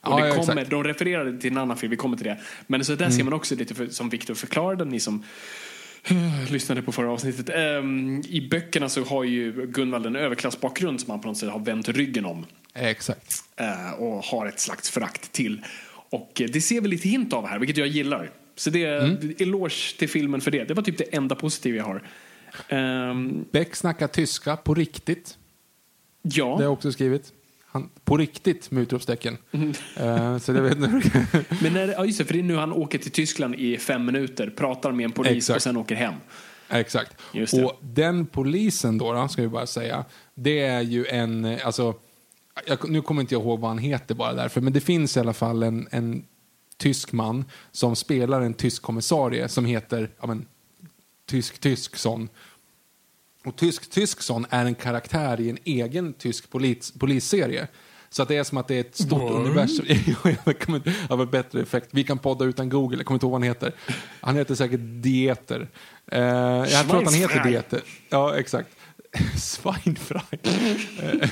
Och 0.00 0.20
det 0.20 0.28
ja, 0.28 0.34
kommer, 0.34 0.52
exakt. 0.52 0.70
de 0.70 0.84
refererade 0.84 1.38
till 1.40 1.52
en 1.52 1.58
annan 1.58 1.76
film, 1.76 1.90
vi 1.90 1.96
kommer 1.96 2.16
till 2.16 2.26
det. 2.26 2.38
Men 2.66 2.84
så 2.84 2.94
där 2.94 3.10
ser 3.10 3.24
man 3.24 3.32
också 3.32 3.54
lite, 3.54 3.74
för, 3.74 3.86
som 3.86 4.08
Viktor 4.08 4.34
förklarade, 4.34 4.84
ni 4.84 5.00
som 5.00 5.24
eh, 6.04 6.52
lyssnade 6.52 6.82
på 6.82 6.92
förra 6.92 7.10
avsnittet. 7.10 7.48
Ehm, 7.54 8.22
I 8.28 8.48
böckerna 8.50 8.88
så 8.88 9.04
har 9.04 9.24
ju 9.24 9.66
Gunvald 9.66 10.06
en 10.06 10.16
överklassbakgrund 10.16 11.00
som 11.00 11.10
han 11.10 11.20
på 11.20 11.28
något 11.28 11.36
sätt 11.38 11.50
har 11.50 11.58
vänt 11.60 11.88
ryggen 11.88 12.24
om. 12.24 12.46
Exakt. 12.74 13.34
eh, 13.56 13.92
och 13.92 14.24
har 14.24 14.46
ett 14.46 14.60
slags 14.60 14.90
förakt 14.90 15.32
till. 15.32 15.62
Och 16.10 16.40
eh, 16.40 16.48
det 16.52 16.60
ser 16.60 16.80
vi 16.80 16.88
lite 16.88 17.08
hint 17.08 17.32
av 17.32 17.46
här, 17.46 17.58
vilket 17.58 17.76
jag 17.76 17.88
gillar. 17.88 18.30
Så 18.56 18.70
det 18.70 18.84
är 18.84 18.98
Mm. 19.04 19.34
eloge 19.38 19.98
till 19.98 20.08
filmen 20.08 20.40
för 20.40 20.50
det. 20.50 20.64
Det 20.64 20.74
var 20.74 20.82
typ 20.82 20.98
det 20.98 21.04
enda 21.16 21.34
positiva 21.34 21.76
jag 21.76 21.84
har. 21.84 22.02
Ehm, 22.68 23.44
Beck 23.52 23.76
snackar 23.76 24.08
tyska 24.08 24.56
på 24.56 24.74
riktigt. 24.74 25.38
ja. 26.22 26.44
Det 26.44 26.50
har 26.50 26.62
jag 26.62 26.72
också 26.72 26.92
skrivit. 26.92 27.32
Han, 27.66 27.90
på 28.04 28.16
riktigt 28.16 28.70
med 28.70 28.82
utropstecken. 28.82 29.36
Mm. 29.52 29.68
Eh, 29.96 30.38
så 30.38 30.52
jag 30.52 30.62
vet. 30.62 30.78
Men 31.62 31.72
när, 31.72 31.88
ja, 31.88 32.04
just 32.04 32.18
det, 32.18 32.24
för 32.24 32.32
det 32.32 32.38
är 32.38 32.42
nu 32.42 32.56
han 32.56 32.72
åker 32.72 32.98
till 32.98 33.10
Tyskland 33.10 33.54
i 33.54 33.78
fem 33.78 34.06
minuter, 34.06 34.50
pratar 34.56 34.92
med 34.92 35.04
en 35.04 35.12
polis 35.12 35.36
Exakt. 35.36 35.56
och 35.56 35.62
sen 35.62 35.76
åker 35.76 35.94
hem. 35.94 36.14
Exakt. 36.68 37.16
Det. 37.32 37.64
Och 37.64 37.78
den 37.80 38.26
polisen 38.26 38.98
då, 38.98 39.12
då, 39.12 39.28
ska 39.28 39.42
vi 39.42 39.48
bara 39.48 39.66
säga, 39.66 40.04
det 40.34 40.60
är 40.60 40.80
ju 40.80 41.06
en, 41.06 41.44
eh, 41.44 41.66
alltså, 41.66 41.94
jag, 42.66 42.90
nu 42.90 43.02
kommer 43.02 43.20
inte 43.20 43.34
jag 43.34 43.42
ihåg 43.42 43.60
vad 43.60 43.70
han 43.70 43.78
heter 43.78 44.14
bara 44.14 44.32
därför, 44.32 44.60
men 44.60 44.72
det 44.72 44.80
finns 44.80 45.16
i 45.16 45.20
alla 45.20 45.32
fall 45.32 45.62
en, 45.62 45.88
en 45.90 46.24
tysk 46.76 47.12
man 47.12 47.44
som 47.72 47.96
spelar 47.96 48.40
en 48.40 48.54
tysk 48.54 48.82
kommissarie 48.82 49.48
som 49.48 49.64
heter, 49.64 50.10
ja 50.20 50.26
men, 50.26 50.46
Tysk 51.26 51.58
Tysksson. 51.58 52.28
Och 53.44 53.56
Tysk 53.56 53.90
Tysksson 53.90 54.46
är 54.50 54.64
en 54.64 54.74
karaktär 54.74 55.40
i 55.40 55.50
en 55.50 55.58
egen 55.64 56.12
tysk 56.12 56.50
polis, 56.50 56.92
polisserie. 56.98 57.68
Så 58.10 58.22
att 58.22 58.28
det 58.28 58.36
är 58.36 58.44
som 58.44 58.58
att 58.58 58.68
det 58.68 58.74
är 58.74 58.80
ett 58.80 58.96
stort 58.96 59.30
universum. 59.30 59.86
jag 60.44 60.58
kommer 60.58 60.78
inte, 60.78 61.26
bättre 61.26 61.62
effekt. 61.62 61.88
Vi 61.90 62.04
kan 62.04 62.18
podda 62.18 62.44
utan 62.44 62.68
Google, 62.68 62.96
jag 62.96 63.06
kommer 63.06 63.16
inte 63.16 63.26
ihåg 63.26 63.32
vad 63.32 63.40
han 63.40 63.48
heter. 63.48 63.72
Han 64.20 64.36
heter 64.36 64.54
säkert 64.54 64.80
Dieter. 64.82 65.68
Eh, 66.06 66.20
jag 66.20 66.88
tror 66.88 66.98
att 66.98 67.04
han 67.04 67.14
heter. 67.14 67.44
Dieter. 67.44 67.82
Ja, 68.08 68.36
exakt. 68.36 68.68
Schweinfrei. 69.36 70.20
Eh, 71.02 71.30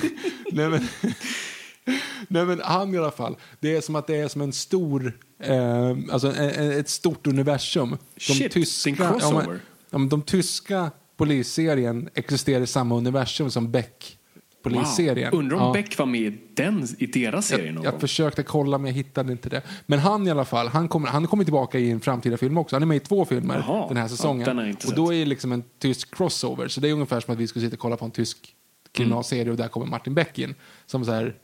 Nej 0.51 0.69
men, 0.69 0.87
Nej 2.27 2.45
men 2.45 2.61
han 2.63 2.95
i 2.95 2.97
alla 2.97 3.11
fall, 3.11 3.35
det 3.59 3.75
är 3.75 3.81
som 3.81 3.95
att 3.95 4.07
det 4.07 4.15
är 4.15 4.27
som 4.27 4.41
en 4.41 4.53
stor, 4.53 5.17
eh, 5.39 5.97
alltså 6.11 6.35
ett 6.35 6.89
stort 6.89 7.27
universum. 7.27 7.97
Shit, 8.17 8.53
det 8.53 8.59
är 8.59 8.87
en 8.87 8.95
crossover. 8.95 9.43
Ja, 9.43 9.49
men, 9.49 9.59
ja, 9.93 9.97
men 9.99 10.09
de 10.09 10.21
tyska 10.21 10.91
polisserien 11.17 12.09
existerar 12.13 12.61
i 12.61 12.67
samma 12.67 12.95
universum 12.95 13.49
som 13.51 13.71
Beck 13.71 14.17
polisserien. 14.63 15.31
Wow. 15.31 15.39
Undrar 15.39 15.57
om 15.57 15.63
Ja. 15.63 15.73
Beck 15.73 15.97
var 15.97 16.05
med 16.05 16.21
i, 16.21 16.37
den, 16.53 16.87
i 16.97 17.05
deras 17.05 17.47
serie 17.47 17.71
någon 17.71 17.83
Jag 17.83 17.91
gång. 17.93 17.99
försökte 18.01 18.43
kolla 18.43 18.77
men 18.77 18.85
jag 18.87 18.93
hittade 18.95 19.31
inte 19.31 19.49
det. 19.49 19.61
Men 19.85 19.99
han 19.99 20.27
i 20.27 20.31
alla 20.31 20.45
fall, 20.45 20.67
han 20.67 20.87
kommer, 20.87 21.07
han 21.07 21.27
kommer 21.27 21.43
tillbaka 21.43 21.79
i 21.79 21.91
en 21.91 21.99
framtida 21.99 22.37
film 22.37 22.57
också. 22.57 22.75
Han 22.75 22.83
är 22.83 22.87
med 22.87 22.97
i 22.97 22.99
två 22.99 23.25
filmer 23.25 23.63
Jaha. 23.67 23.87
den 23.87 23.97
här 23.97 24.03
Ja, 24.03 24.09
säsongen. 24.09 24.45
den 24.45 24.57
jag 24.57 24.69
inte 24.69 24.87
och 24.87 24.95
då 24.95 25.13
är 25.13 25.19
det 25.19 25.25
liksom 25.25 25.51
en 25.51 25.63
tysk 25.79 26.15
crossover. 26.15 26.67
Så 26.67 26.81
det 26.81 26.89
är 26.89 26.93
ungefär 26.93 27.19
som 27.19 27.33
att 27.33 27.39
vi 27.39 27.47
skulle 27.47 27.65
sitta 27.65 27.75
och 27.75 27.79
kolla 27.79 27.97
på 27.97 28.05
en 28.05 28.11
tysk 28.11 28.55
kriminalserie 28.91 29.51
och 29.51 29.57
där 29.57 29.67
kommer 29.67 29.85
Martin 29.85 30.13
Beck 30.13 30.39
in. 30.39 30.55
Som 30.85 31.05
så 31.05 31.11
här, 31.11 31.35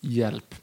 hjälp. 0.00 0.54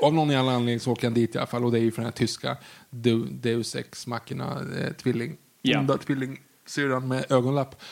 Av 0.00 0.14
någon 0.14 0.30
jävla 0.30 0.52
anledning 0.52 0.80
så 0.80 0.92
åker 0.92 1.06
han 1.06 1.14
dit 1.14 1.34
i 1.34 1.38
alla 1.38 1.46
fall 1.46 1.64
och 1.64 1.72
det 1.72 1.78
är 1.78 1.82
ju 1.82 1.90
för 1.90 1.96
den 2.02 2.06
här 2.06 2.12
tyska 2.12 2.56
Du- 2.90 3.26
Deus 3.30 3.74
Ex 3.76 4.06
Machina 4.06 4.60
eh, 4.80 4.92
tvilling. 4.92 5.36
Ja. 5.62 5.80
Onda 5.80 5.98
syrran 6.66 7.08
med 7.08 7.32
ögonlapp. 7.32 7.82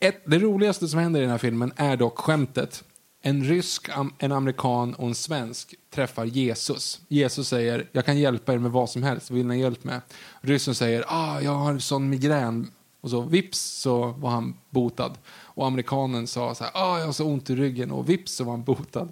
Ett, 0.00 0.22
det 0.26 0.38
roligaste 0.38 0.88
som 0.88 1.00
händer 1.00 1.20
i 1.20 1.22
den 1.22 1.30
här 1.30 1.38
filmen 1.38 1.72
är 1.76 1.96
dock 1.96 2.18
skämtet. 2.18 2.84
En 3.22 3.44
rysk, 3.44 3.88
en 4.18 4.32
amerikan 4.32 4.94
och 4.94 5.08
en 5.08 5.14
svensk 5.14 5.74
träffar 5.90 6.24
Jesus. 6.24 7.00
Jesus 7.08 7.48
säger, 7.48 7.88
jag 7.92 8.04
kan 8.04 8.18
hjälpa 8.18 8.52
er 8.52 8.58
med 8.58 8.70
vad 8.70 8.90
som 8.90 9.02
helst, 9.02 9.30
vill 9.30 9.46
ni 9.46 9.56
ha 9.56 9.62
hjälp 9.62 9.84
med? 9.84 10.00
Ryssen 10.40 10.74
säger, 10.74 11.04
ah, 11.08 11.40
jag 11.40 11.54
har 11.54 11.70
en 11.70 11.80
sån 11.80 12.10
migrän. 12.10 12.70
Och 13.00 13.10
så 13.10 13.20
vips 13.20 13.58
så 13.58 14.06
var 14.06 14.30
han 14.30 14.56
botad. 14.70 15.18
Och 15.28 15.66
amerikanen 15.66 16.26
sa 16.26 16.54
så 16.54 16.64
här, 16.64 16.72
ah, 16.74 16.98
jag 16.98 17.06
har 17.06 17.12
så 17.12 17.24
ont 17.24 17.50
i 17.50 17.56
ryggen. 17.56 17.90
Och 17.90 18.08
vips 18.08 18.32
så 18.32 18.44
var 18.44 18.52
han 18.52 18.64
botad. 18.64 19.08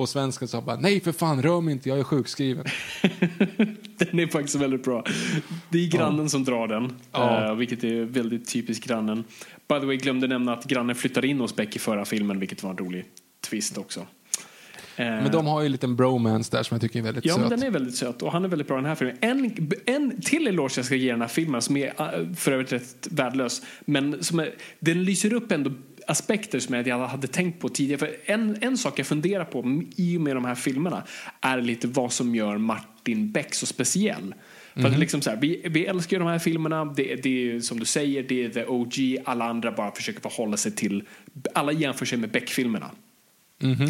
Och 0.00 0.08
svensken 0.08 0.48
sa 0.48 0.60
bara, 0.60 0.76
nej 0.76 1.00
för 1.00 1.12
fan, 1.12 1.42
rör 1.42 1.60
mig 1.60 1.72
inte, 1.72 1.88
jag 1.88 1.98
är 1.98 2.04
sjukskriven. 2.04 2.64
Den 3.98 4.18
är 4.20 4.26
faktiskt 4.26 4.54
väldigt 4.56 4.84
bra. 4.84 5.04
Det 5.68 5.78
är 5.78 5.88
grannen 5.88 6.30
som 6.30 6.44
drar 6.44 6.68
den, 6.68 6.92
Ja. 7.12 7.46
eh, 7.48 7.54
vilket 7.54 7.84
är 7.84 8.04
väldigt 8.04 8.48
typiskt 8.52 8.86
grannen. 8.86 9.24
By 9.68 9.80
the 9.80 9.86
way, 9.86 9.96
glömde 9.96 10.26
nämna 10.26 10.52
att 10.52 10.64
grannen 10.64 10.96
flyttade 10.96 11.26
in 11.28 11.40
hos 11.40 11.56
Beck 11.56 11.76
i 11.76 11.78
förra 11.78 12.04
filmen, 12.04 12.38
vilket 12.40 12.62
var 12.62 12.70
en 12.70 12.78
rolig 12.78 13.04
twist 13.50 13.78
också. 13.78 14.00
Eh, 14.00 14.06
Men 15.06 15.30
de 15.32 15.46
har 15.46 15.60
ju 15.60 15.66
en 15.66 15.72
liten 15.72 15.96
bromance 15.96 16.56
där 16.56 16.62
som 16.62 16.74
jag 16.74 16.80
tycker 16.82 16.98
är 16.98 17.02
väldigt 17.02 17.24
Ja, 17.24 17.34
söt. 17.34 17.40
men 17.40 17.50
den 17.50 17.62
är 17.62 17.70
väldigt 17.70 17.96
söt 17.96 18.22
och 18.22 18.32
han 18.32 18.44
är 18.44 18.48
väldigt 18.48 18.68
bra 18.68 18.76
i 18.76 18.80
den 18.82 18.88
här 18.88 18.94
filmen. 18.94 19.16
En, 19.20 19.70
en 19.86 20.20
till 20.20 20.46
eloge 20.48 20.72
jag 20.76 20.84
ska 20.86 20.94
ge 20.94 21.10
den 21.10 21.20
här 21.20 21.28
filmen 21.28 21.62
som 21.62 21.76
är 21.76 21.86
eh, 21.86 22.34
för 22.34 22.52
övrigt 22.52 22.72
rätt 22.72 23.08
värdelös. 23.10 23.62
Men 23.84 24.24
som 24.24 24.38
är, 24.40 24.54
den 24.80 25.04
lyser 25.04 25.32
upp 25.32 25.52
ändå 25.52 25.70
aspekter 26.10 26.58
som 26.58 26.74
jag 26.74 26.98
hade 26.98 27.26
tänkt 27.26 27.60
på 27.60 27.68
tidigare. 27.68 27.98
För 27.98 28.16
en, 28.24 28.56
en 28.60 28.78
sak 28.78 28.98
jag 28.98 29.06
funderar 29.06 29.44
på 29.44 29.82
i 29.96 30.16
och 30.16 30.20
med 30.20 30.36
de 30.36 30.44
här 30.44 30.54
filmerna 30.54 31.02
är 31.40 31.60
lite 31.60 31.88
vad 31.88 32.12
som 32.12 32.34
gör 32.34 32.58
Martin 32.58 33.32
Beck 33.32 33.54
så 33.54 33.66
speciell. 33.66 34.34
För 34.74 34.88
att 34.88 34.98
liksom 34.98 35.22
så 35.22 35.30
här, 35.30 35.36
vi, 35.36 35.62
vi 35.64 35.86
älskar 35.86 36.18
de 36.18 36.28
här 36.28 36.38
filmerna, 36.38 36.84
det, 36.84 37.14
det 37.22 37.52
är 37.52 37.60
som 37.60 37.78
du 37.78 37.84
säger, 37.84 38.22
det 38.22 38.44
är 38.44 38.48
the 38.48 38.64
OG, 38.64 39.16
alla 39.24 39.44
andra 39.44 39.72
bara 39.72 39.92
försöker 39.92 40.20
förhålla 40.20 40.56
sig 40.56 40.72
till, 40.72 41.02
alla 41.54 41.72
jämför 41.72 42.06
sig 42.06 42.18
med 42.18 42.30
Beck-filmerna. 42.30 42.90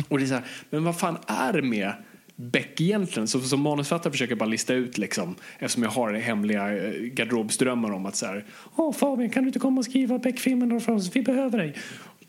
Och 0.08 0.18
det 0.18 0.24
är 0.24 0.26
så 0.26 0.34
här, 0.34 0.44
men 0.70 0.84
vad 0.84 0.98
fan 0.98 1.18
är 1.26 1.52
det 1.52 1.62
med 1.62 1.92
Beck 2.36 2.80
egentligen? 2.80 3.28
Så, 3.28 3.40
som 3.40 3.60
manusförfattare 3.60 4.12
försöker 4.12 4.32
jag 4.32 4.38
bara 4.38 4.48
lista 4.48 4.74
ut 4.74 4.98
liksom, 4.98 5.34
eftersom 5.58 5.82
jag 5.82 5.90
har 5.90 6.12
hemliga 6.12 6.76
eh, 6.76 6.92
garderobsdrömmar 6.92 7.92
om 7.92 8.06
att 8.06 8.16
så 8.16 8.26
här, 8.26 8.44
åh 8.76 8.92
Fabian 8.92 9.30
kan 9.30 9.42
du 9.42 9.48
inte 9.48 9.58
komma 9.58 9.78
och 9.78 9.84
skriva 9.84 10.18
Beck-filmen 10.18 10.80
för 10.80 10.92
oss? 10.92 11.16
Vi 11.16 11.22
behöver 11.22 11.58
dig. 11.58 11.74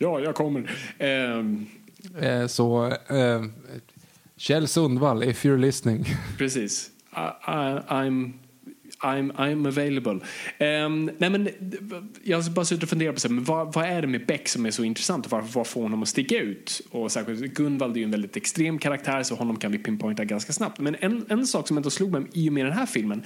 Ja, 0.02 0.20
jag 0.20 0.36
kommer. 0.36 0.72
Ehm, 0.97 1.66
Eh, 2.22 2.47
så, 2.47 2.86
eh, 2.88 3.43
Kjell 4.38 4.68
Sundvall, 4.68 5.24
if 5.24 5.45
you're 5.45 5.58
listening. 5.58 6.06
precis. 6.38 6.89
I, 7.16 7.30
I, 7.47 7.80
I'm, 7.88 8.34
I'm, 8.99 9.32
I'm 9.32 9.68
available. 9.68 10.20
Um, 10.60 11.12
nej 11.18 11.30
men, 11.30 11.49
jag 12.24 12.41
har 12.41 12.49
bara 12.49 12.66
suttit 12.66 12.84
och 12.84 12.89
funderat 12.89 13.16
på 13.16 13.22
så 13.22 13.28
här, 13.28 13.36
men 13.36 13.43
vad, 13.43 13.74
vad 13.74 13.86
är 13.86 14.02
det 14.02 14.08
med 14.08 14.26
Beck 14.26 14.47
som 14.47 14.66
är 14.66 14.72
så 14.72 14.84
intressant 14.84 15.26
och 15.26 15.32
varför 15.32 15.54
vad 15.54 15.68
får 15.68 15.82
honom 15.82 16.02
att 16.02 16.10
sticka 16.10 16.38
ut? 16.39 16.82
Och 16.91 17.12
särskilt 17.12 17.54
Gunvald 17.54 17.95
är 17.95 17.99
ju 17.99 18.04
en 18.04 18.12
väldigt 18.12 18.38
extrem 18.38 18.80
karaktär 18.80 19.24
så 19.24 19.36
honom 19.36 19.58
kan 19.58 19.72
vi 19.72 19.78
pinpointa 19.78 20.26
ganska 20.26 20.54
snabbt. 20.54 20.80
Men 20.80 20.95
en, 20.99 21.26
en 21.30 21.47
sak 21.47 21.68
som 21.68 21.78
ändå 21.78 21.89
slog 21.89 22.12
mig 22.12 22.24
i 22.34 22.49
och 22.49 22.54
med 22.54 22.66
den 22.66 22.74
här 22.74 22.86
filmen 22.86 23.24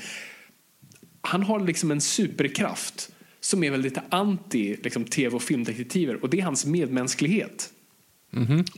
han 1.22 1.44
har 1.44 1.60
liksom 1.60 1.92
en 1.92 2.02
superkraft 2.02 3.12
som 3.46 3.64
är 3.64 3.72
väldigt 3.72 3.98
anti 4.10 4.78
liksom, 4.84 5.06
tv 5.06 5.36
och 5.36 5.44
filmdetektiver 5.44 6.24
och 6.24 6.30
det 6.30 6.40
är 6.40 6.44
hans 6.44 6.66
medmänsklighet. 6.66 7.70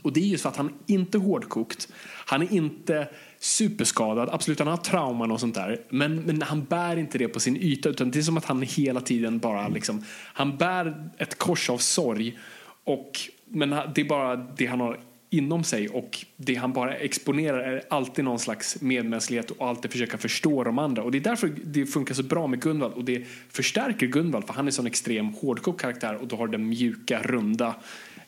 Och 0.02 0.12
det 0.12 0.20
är 0.20 0.24
just 0.24 0.42
för 0.42 0.48
att 0.48 0.56
han 0.56 0.72
inte 0.86 1.18
är 1.18 1.20
hårdkokt, 1.20 1.88
han 2.26 2.42
är 2.42 2.52
inte 2.52 3.08
superskadad, 3.38 4.28
absolut 4.32 4.58
han 4.58 4.68
har 4.68 4.76
trauman 4.76 5.30
och 5.30 5.40
sånt 5.40 5.54
där, 5.54 5.80
men, 5.88 6.22
men 6.22 6.42
han 6.42 6.64
bär 6.64 6.96
inte 6.96 7.18
det 7.18 7.28
på 7.28 7.40
sin 7.40 7.56
yta 7.56 7.88
utan 7.88 8.10
det 8.10 8.18
är 8.18 8.22
som 8.22 8.36
att 8.36 8.44
han 8.44 8.62
hela 8.62 9.00
tiden 9.00 9.38
bara 9.38 9.68
liksom, 9.68 10.04
han 10.32 10.56
bär 10.56 11.10
ett 11.18 11.38
kors 11.38 11.70
av 11.70 11.78
sorg. 11.78 12.38
Och 12.84 13.20
men 13.44 13.70
det 13.70 14.00
är 14.00 14.08
bara 14.08 14.36
det 14.36 14.66
han 14.66 14.80
har 14.80 15.00
inom 15.30 15.64
sig 15.64 15.88
och 15.88 16.24
det 16.36 16.54
han 16.54 16.72
bara 16.72 16.94
exponerar 16.94 17.58
är 17.58 17.82
alltid 17.90 18.24
någon 18.24 18.38
slags 18.38 18.80
medmänsklighet 18.80 19.50
och 19.50 19.68
alltid 19.68 19.92
försöka 19.92 20.18
förstå 20.18 20.64
de 20.64 20.78
andra. 20.78 21.02
Och 21.02 21.10
det 21.10 21.18
är 21.18 21.22
därför 21.22 21.52
det 21.64 21.86
funkar 21.86 22.14
så 22.14 22.22
bra 22.22 22.46
med 22.46 22.62
Gunvald 22.62 22.94
och 22.94 23.04
det 23.04 23.24
förstärker 23.48 24.06
Gunvald 24.06 24.46
för 24.46 24.54
han 24.54 24.64
är 24.64 24.68
en 24.68 24.72
sån 24.72 24.86
extrem 24.86 25.28
hårdkokt 25.28 25.80
karaktär 25.80 26.14
och 26.14 26.26
då 26.28 26.36
har 26.36 26.48
den 26.48 26.68
mjuka, 26.68 27.22
runda 27.22 27.74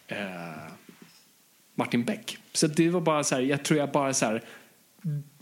eh, 0.07 0.17
Martin 1.75 2.05
Beck. 2.05 2.39
Så 2.53 2.67
det 2.67 2.89
var 2.89 3.01
bara 3.01 3.25
så 3.25 3.35
här, 3.35 3.43
jag 3.43 3.63
tror 3.63 3.79
jag 3.79 3.91
bara 3.91 4.15
så 4.15 4.27
här 4.27 4.43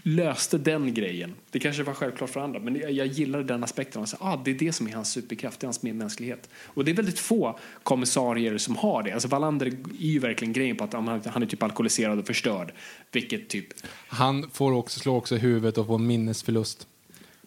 löste 0.02 0.58
den 0.58 0.94
grejen. 0.94 1.34
Det 1.50 1.58
kanske 1.58 1.82
var 1.82 1.94
självklart 1.94 2.30
för 2.30 2.40
andra, 2.40 2.60
men 2.60 2.76
jag, 2.76 3.06
gillade 3.06 3.44
den 3.44 3.64
aspekten. 3.64 4.00
Alltså, 4.00 4.16
ah, 4.20 4.36
det 4.44 4.50
är 4.50 4.54
det 4.54 4.72
som 4.72 4.88
är 4.88 4.92
hans 4.92 5.10
superkraft, 5.10 5.60
det 5.60 5.64
är 5.64 5.66
hans 5.66 5.82
medmänsklighet. 5.82 6.48
Och 6.64 6.84
det 6.84 6.90
är 6.90 6.94
väldigt 6.94 7.18
få 7.18 7.58
kommissarier 7.82 8.58
som 8.58 8.76
har 8.76 9.02
det. 9.02 9.12
Alltså 9.12 9.28
Wallander 9.28 9.66
är 9.66 9.72
ju 9.98 10.18
verkligen 10.18 10.52
grejen 10.52 10.76
på 10.76 10.84
att 10.84 10.92
han, 10.92 11.08
är 11.08 11.46
typ 11.46 11.62
alkoholiserad 11.62 12.18
och 12.18 12.26
förstörd. 12.26 12.72
Vilket 13.12 13.48
typ, 13.48 13.66
Han 14.08 14.50
får 14.50 14.72
också 14.72 15.00
slå 15.00 15.16
också 15.16 15.36
huvudet 15.36 15.78
och 15.78 15.86
få 15.86 15.94
en 15.94 16.06
minnesförlust 16.06 16.86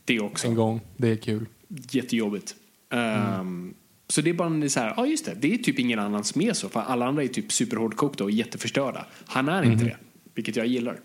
det 0.06 0.20
också. 0.20 0.48
en 0.48 0.56
gång. 0.56 0.82
Det 0.98 1.08
är 1.08 1.16
kul. 1.16 1.46
Jättejobbigt. 1.68 2.56
Ehm, 2.90 3.74
så 4.08 4.22
det 4.22 4.30
är 4.30 4.34
bara 4.34 4.48
en 4.48 4.70
så 4.70 4.80
här, 4.80 4.94
ja 4.98 5.06
just 5.06 5.26
det, 5.26 5.36
det 5.40 5.54
är 5.54 5.58
typ 5.58 5.80
ingen 5.80 6.00
annan 6.00 6.24
som 6.24 6.42
är 6.42 6.54
så. 6.54 6.70
För 6.70 6.80
alla 6.80 7.06
andra 7.06 7.24
är 7.24 7.28
typ 7.28 7.52
superhårdkokta 7.52 8.24
och 8.24 8.32
jätteförstörda. 8.32 9.06
Han 9.26 9.50
är 9.50 9.64
inte 9.64 9.86
det, 9.86 9.98
vilket 10.34 10.56
jag 10.56 10.68
gillar. 10.68 11.00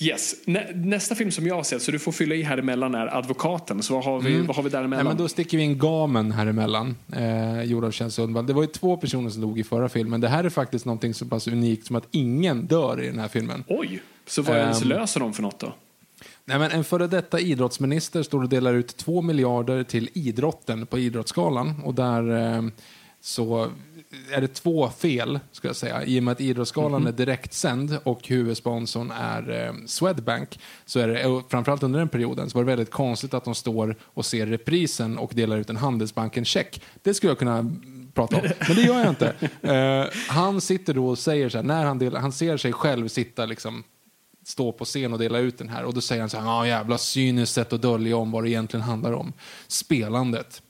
Yes. 0.00 0.34
Nä, 0.46 0.66
nästa 0.74 1.14
film 1.14 1.30
som 1.30 1.46
jag 1.46 1.54
har 1.54 1.62
sett, 1.62 1.82
så 1.82 1.90
du 1.90 1.98
får 1.98 2.12
fylla 2.12 2.34
i 2.34 2.42
här 2.42 2.58
emellan 2.58 2.94
är 2.94 3.16
Advokaten. 3.18 3.82
Så 3.82 3.94
vad 3.94 4.04
har 4.04 4.20
vi, 4.20 4.40
vad 4.40 4.56
har 4.56 4.62
vi 4.62 4.68
Nej, 4.70 4.72
däremellan? 4.78 5.06
men 5.06 5.16
då 5.16 5.28
sticker 5.28 5.56
vi 5.58 5.62
in 5.64 5.78
Gamen 5.78 6.32
här 6.32 6.46
emellan, 6.46 6.96
eh, 7.16 7.62
gjord 7.62 7.84
av 7.84 7.90
Kjell 7.90 8.10
Sundvall. 8.10 8.46
Det 8.46 8.52
var 8.52 8.62
ju 8.62 8.68
två 8.68 8.96
personer 8.96 9.30
som 9.30 9.42
dog 9.42 9.58
i 9.58 9.64
förra 9.64 9.88
filmen. 9.88 10.20
Det 10.20 10.28
här 10.28 10.44
är 10.44 10.48
faktiskt 10.50 10.84
någonting 10.84 11.14
så 11.14 11.26
pass 11.26 11.46
unikt 11.48 11.86
som 11.86 11.96
att 11.96 12.08
ingen 12.10 12.66
dör 12.66 13.02
i 13.02 13.06
den 13.06 13.18
här 13.18 13.28
filmen. 13.28 13.64
Oj, 13.68 14.02
så 14.26 14.42
vad 14.42 14.56
ens 14.56 14.82
Ehm. 14.82 14.88
löser 14.88 15.20
de 15.20 15.32
för 15.32 15.42
något 15.42 15.58
då? 15.60 15.74
Nej, 16.44 16.58
men 16.58 16.70
en 16.70 16.84
före 16.84 17.06
detta 17.06 17.40
idrottsminister 17.40 18.22
står 18.22 18.42
och 18.42 18.48
delar 18.48 18.74
ut 18.74 18.96
två 18.96 19.22
miljarder 19.22 19.84
till 19.84 20.08
idrotten 20.12 20.86
på 20.86 20.98
Idrottsgalan. 20.98 21.82
Och 21.84 21.94
där 21.94 22.54
eh, 22.56 22.62
så 23.24 23.70
är 24.30 24.40
det 24.40 24.48
två 24.48 24.90
fel, 24.90 25.40
ska 25.52 25.68
jag 25.68 25.76
säga. 25.76 26.04
I 26.04 26.18
och 26.18 26.22
med 26.22 26.32
att 26.32 26.40
Idrottsgalan 26.40 27.06
är 27.06 27.12
direktsänd 27.12 27.98
och 28.02 28.28
huvudsponsorn 28.28 29.10
är 29.10 29.66
eh, 29.66 29.86
Swedbank, 29.86 30.58
så 30.84 31.00
är 31.00 31.08
det, 31.08 31.42
framförallt 31.48 31.82
under 31.82 31.98
den 31.98 32.08
perioden, 32.08 32.50
så 32.50 32.58
var 32.58 32.64
det 32.64 32.70
väldigt 32.70 32.90
konstigt 32.90 33.34
att 33.34 33.44
de 33.44 33.54
står 33.54 33.96
och 34.02 34.26
ser 34.26 34.46
reprisen 34.46 35.18
och 35.18 35.32
delar 35.34 35.56
ut 35.56 35.70
en 35.70 35.76
Handelsbanken-check. 35.76 36.82
Det 37.02 37.14
skulle 37.14 37.30
jag 37.30 37.38
kunna 37.38 37.70
prata 38.14 38.36
om, 38.36 38.42
men 38.68 38.76
det 38.76 38.82
gör 38.82 38.98
jag 38.98 39.08
inte. 39.08 39.34
Eh, 39.74 40.06
han 40.28 40.60
sitter 40.60 40.94
då 40.94 41.08
och 41.08 41.18
säger 41.18 41.48
så 41.48 41.58
här, 41.58 41.64
när 41.64 41.84
han, 41.84 41.98
delar, 41.98 42.20
han 42.20 42.32
ser 42.32 42.56
sig 42.56 42.72
själv 42.72 43.08
sitta 43.08 43.46
liksom 43.46 43.84
stå 44.46 44.72
på 44.72 44.84
scen 44.84 45.12
och 45.12 45.18
dela 45.18 45.38
ut 45.38 45.58
den 45.58 45.68
här. 45.68 45.84
Och 45.84 45.94
då 45.94 46.00
säger 46.00 46.22
han 46.22 46.30
så 46.30 46.38
här, 46.38 46.46
ja 46.46 46.66
jävla 46.66 46.98
cyniskt 46.98 47.54
sätt 47.54 47.72
att 47.72 47.82
dölja 47.82 48.16
om 48.16 48.30
vad 48.30 48.44
det 48.44 48.50
egentligen 48.50 48.84
handlar 48.84 49.12
om. 49.12 49.32
Spelandet. 49.66 50.62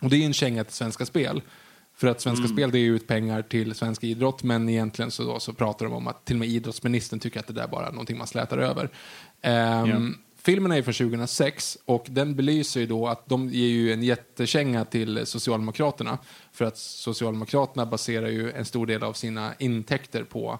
Och 0.00 0.10
det 0.10 0.16
är 0.16 0.26
en 0.26 0.32
känga 0.32 0.64
till 0.64 0.74
Svenska 0.74 1.06
Spel. 1.06 1.42
För 1.98 2.06
att 2.06 2.20
Svenska 2.20 2.48
Spel 2.48 2.70
delar 2.70 2.94
ut 2.94 3.06
pengar 3.06 3.42
till 3.42 3.74
svensk 3.74 4.04
idrott, 4.04 4.42
men 4.42 4.68
egentligen 4.68 5.10
så, 5.10 5.22
då, 5.22 5.40
så 5.40 5.52
pratar 5.52 5.86
de 5.86 5.94
om 5.94 6.06
att 6.06 6.24
till 6.24 6.36
och 6.36 6.40
med 6.40 6.48
idrottsministern 6.48 7.20
tycker 7.20 7.40
att 7.40 7.46
det 7.46 7.52
där 7.52 7.68
bara 7.68 7.86
är 7.86 7.90
någonting 7.92 8.18
man 8.18 8.26
slätar 8.26 8.58
över. 8.58 8.90
Ehm, 9.42 9.86
Ja. 9.88 10.24
Filmen 10.42 10.72
är 10.72 10.76
ju 10.76 10.82
från 10.82 10.94
2006 10.94 11.78
och 11.84 12.06
den 12.08 12.36
belyser 12.36 12.80
ju 12.80 12.86
då 12.86 13.08
att 13.08 13.28
de 13.28 13.48
ger 13.48 13.68
ju 13.68 13.92
en 13.92 14.02
jättekänga 14.02 14.84
till 14.84 15.26
Socialdemokraterna. 15.26 16.18
För 16.52 16.64
att 16.64 16.78
Socialdemokraterna 16.78 17.86
baserar 17.86 18.28
ju 18.28 18.52
en 18.52 18.64
stor 18.64 18.86
del 18.86 19.02
av 19.02 19.12
sina 19.12 19.54
intäkter 19.58 20.24
på 20.24 20.58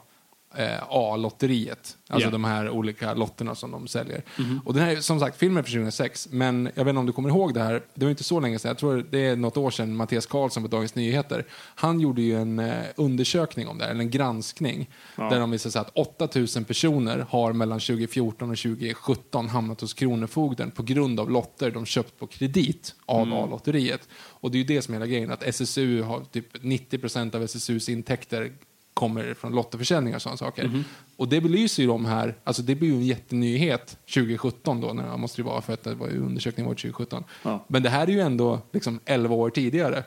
eh, 0.56 0.82
A-lotteriet. 0.88 1.96
Alltså 2.10 2.26
Ja. 2.28 2.32
de 2.32 2.44
här 2.44 2.70
olika 2.70 3.14
lotterna 3.14 3.54
som 3.54 3.70
de 3.70 3.88
säljer. 3.88 4.22
Och 4.64 4.74
den 4.74 4.82
här, 4.82 4.96
är, 4.96 5.00
som 5.00 5.20
sagt, 5.20 5.38
filmen 5.38 5.58
är 5.58 5.62
från 5.62 5.72
2006, 5.72 6.28
men 6.30 6.70
jag 6.74 6.84
vet 6.84 6.90
inte 6.92 6.98
om 7.00 7.06
du 7.06 7.12
kommer 7.12 7.28
ihåg 7.28 7.54
det 7.54 7.60
här. 7.60 7.82
Det 7.94 8.04
var 8.04 8.10
inte 8.10 8.24
så 8.24 8.40
länge 8.40 8.58
sedan, 8.58 8.68
jag 8.68 8.78
tror 8.78 9.06
det 9.10 9.18
är 9.26 9.36
något 9.36 9.56
år 9.56 9.70
sedan, 9.70 9.96
Mattias 9.96 10.26
Karlsson 10.26 10.62
på 10.62 10.68
Dagens 10.68 10.94
Nyheter. 10.94 11.44
Han 11.74 12.00
gjorde 12.00 12.22
ju 12.22 12.36
en 12.36 12.58
eh, 12.58 12.72
undersökning 12.96 13.68
om 13.68 13.78
det 13.78 13.84
här, 13.84 13.90
eller 13.90 14.00
en 14.00 14.10
granskning. 14.10 14.90
Där 15.16 15.40
de 15.40 15.50
visade 15.50 15.72
sig 15.72 15.80
att 15.80 15.90
8000 15.98 16.64
personer 16.64 17.26
har 17.30 17.52
mellan 17.52 17.80
2014 17.80 18.50
och 18.50 18.56
2017 18.56 19.48
hamnat 19.48 19.80
hos 19.80 19.94
Kronofogden 19.94 20.70
på 20.70 20.82
grund 20.82 21.20
av 21.20 21.30
lotter 21.30 21.70
de 21.70 21.86
köpt 21.86 22.18
på 22.18 22.26
kredit 22.26 22.94
av 23.06 23.32
A-lotteriet. 23.34 24.08
Och 24.12 24.50
det 24.50 24.56
är 24.56 24.60
ju 24.60 24.64
det 24.66 24.82
som 24.82 24.94
är 24.94 24.98
hela 24.98 25.06
grejen, 25.06 25.30
att 25.30 25.42
SSU 25.42 26.02
har 26.02 26.20
typ 26.32 26.62
90 26.62 26.98
procent 26.98 27.34
av 27.34 27.42
SSUs 27.42 27.88
intäkter 27.88 28.52
kommer 28.98 29.34
från 29.34 29.52
lottoförsäljning 29.52 30.14
och 30.14 30.22
sådana 30.22 30.36
saker. 30.36 30.84
Och 31.16 31.28
det 31.28 31.40
belyser 31.40 31.82
ju 31.82 31.88
de 31.88 32.04
här, 32.04 32.34
alltså 32.44 32.62
det 32.62 32.74
blir 32.74 32.88
ju 32.88 32.94
en 32.94 33.06
jättenyhet 33.06 33.98
2017 34.14 34.80
då, 34.80 34.92
när 34.92 35.10
det 35.10 35.16
måste 35.16 35.42
det 35.42 35.46
vara 35.46 35.62
för 35.62 35.72
att 35.72 35.84
det 35.84 35.94
var 35.94 36.08
ju 36.08 36.18
undersökningen 36.18 36.68
var 36.68 36.74
2017. 36.74 37.24
Ja. 37.42 37.64
Men 37.68 37.82
det 37.82 37.88
här 37.90 38.06
är 38.06 38.12
ju 38.12 38.20
ändå 38.20 38.60
liksom 38.72 39.00
11 39.04 39.34
år 39.34 39.50
tidigare. 39.50 40.04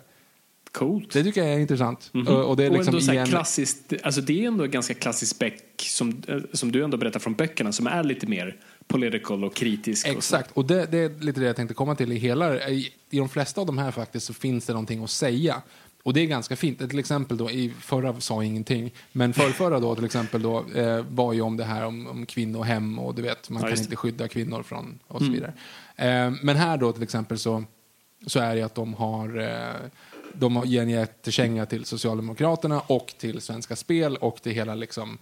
Coolt. 0.71 1.13
Det 1.13 1.23
tycker 1.23 1.43
jag 1.43 1.53
är 1.53 1.59
intressant. 1.59 2.11
Och, 2.27 2.45
och 2.49 2.57
det 2.57 2.65
är 2.65 2.69
och 2.69 2.75
liksom 2.75 2.93
här 2.93 3.13
igen- 3.13 3.27
klassiskt, 3.27 3.93
alltså 4.03 4.21
det 4.21 4.43
är 4.43 4.47
ändå 4.47 4.65
ganska 4.65 4.93
klassiskt 4.93 5.39
Beck 5.39 5.63
som, 5.77 6.23
eh, 6.27 6.37
som 6.53 6.71
du 6.71 6.83
ändå 6.83 6.97
berättar 6.97 7.19
från 7.19 7.33
böckerna 7.33 7.71
som 7.71 7.87
är 7.87 8.03
lite 8.03 8.27
mer 8.27 8.57
political 8.87 9.43
och 9.43 9.53
kritisk. 9.53 10.07
Och. 10.07 10.13
Exakt, 10.13 10.51
och 10.53 10.65
det, 10.65 10.91
det 10.91 10.97
är 10.97 11.23
lite 11.23 11.39
det 11.39 11.45
jag 11.45 11.55
tänkte 11.55 11.73
komma 11.73 11.95
till. 11.95 12.11
I, 12.11 12.15
hela, 12.15 12.69
i, 12.69 12.93
I 13.09 13.17
de 13.17 13.29
flesta 13.29 13.61
av 13.61 13.67
de 13.67 13.77
här 13.77 13.91
faktiskt 13.91 14.25
så 14.25 14.33
finns 14.33 14.65
det 14.65 14.73
någonting 14.73 15.03
att 15.03 15.09
säga. 15.09 15.61
Och 16.03 16.13
det 16.13 16.21
är 16.21 16.25
ganska 16.25 16.55
fint. 16.55 16.89
Till 16.89 16.99
exempel 16.99 17.37
då, 17.37 17.51
i 17.51 17.73
förra 17.79 18.21
sa 18.21 18.43
ingenting, 18.43 18.91
men 19.11 19.33
förrförra 19.33 19.79
då 19.79 19.95
till 19.95 20.05
exempel 20.05 20.41
då 20.41 20.65
eh, 20.75 21.05
var 21.09 21.33
ju 21.33 21.41
om 21.41 21.57
det 21.57 21.63
här 21.63 21.85
om, 21.85 22.07
om 22.07 22.25
kvinnohem 22.25 22.99
och 22.99 23.15
du 23.15 23.21
vet, 23.21 23.49
man 23.49 23.61
Ja, 23.63 23.69
kan 23.69 23.77
inte 23.77 23.95
skydda 23.95 24.27
kvinnor 24.27 24.63
från 24.63 24.99
och 25.07 25.19
så 25.21 25.31
vidare. 25.31 25.53
Eh, 25.95 26.31
men 26.41 26.55
här 26.55 26.77
då 26.77 26.91
till 26.91 27.03
exempel 27.03 27.37
så, 27.37 27.63
så 28.27 28.39
är 28.39 28.55
det 28.55 28.61
att 28.61 28.75
de 28.75 28.93
har 28.93 29.39
eh, 29.39 29.89
de 30.33 30.55
har 30.55 30.65
ger 30.65 30.81
en 30.81 30.89
jättekänga 30.89 31.65
till 31.65 31.85
Socialdemokraterna 31.85 32.79
och 32.79 33.13
till 33.17 33.41
Svenska 33.41 33.75
Spel 33.75 34.15
och 34.17 34.41
till 34.41 34.51
hela 34.51 34.75
liksom, 34.75 35.17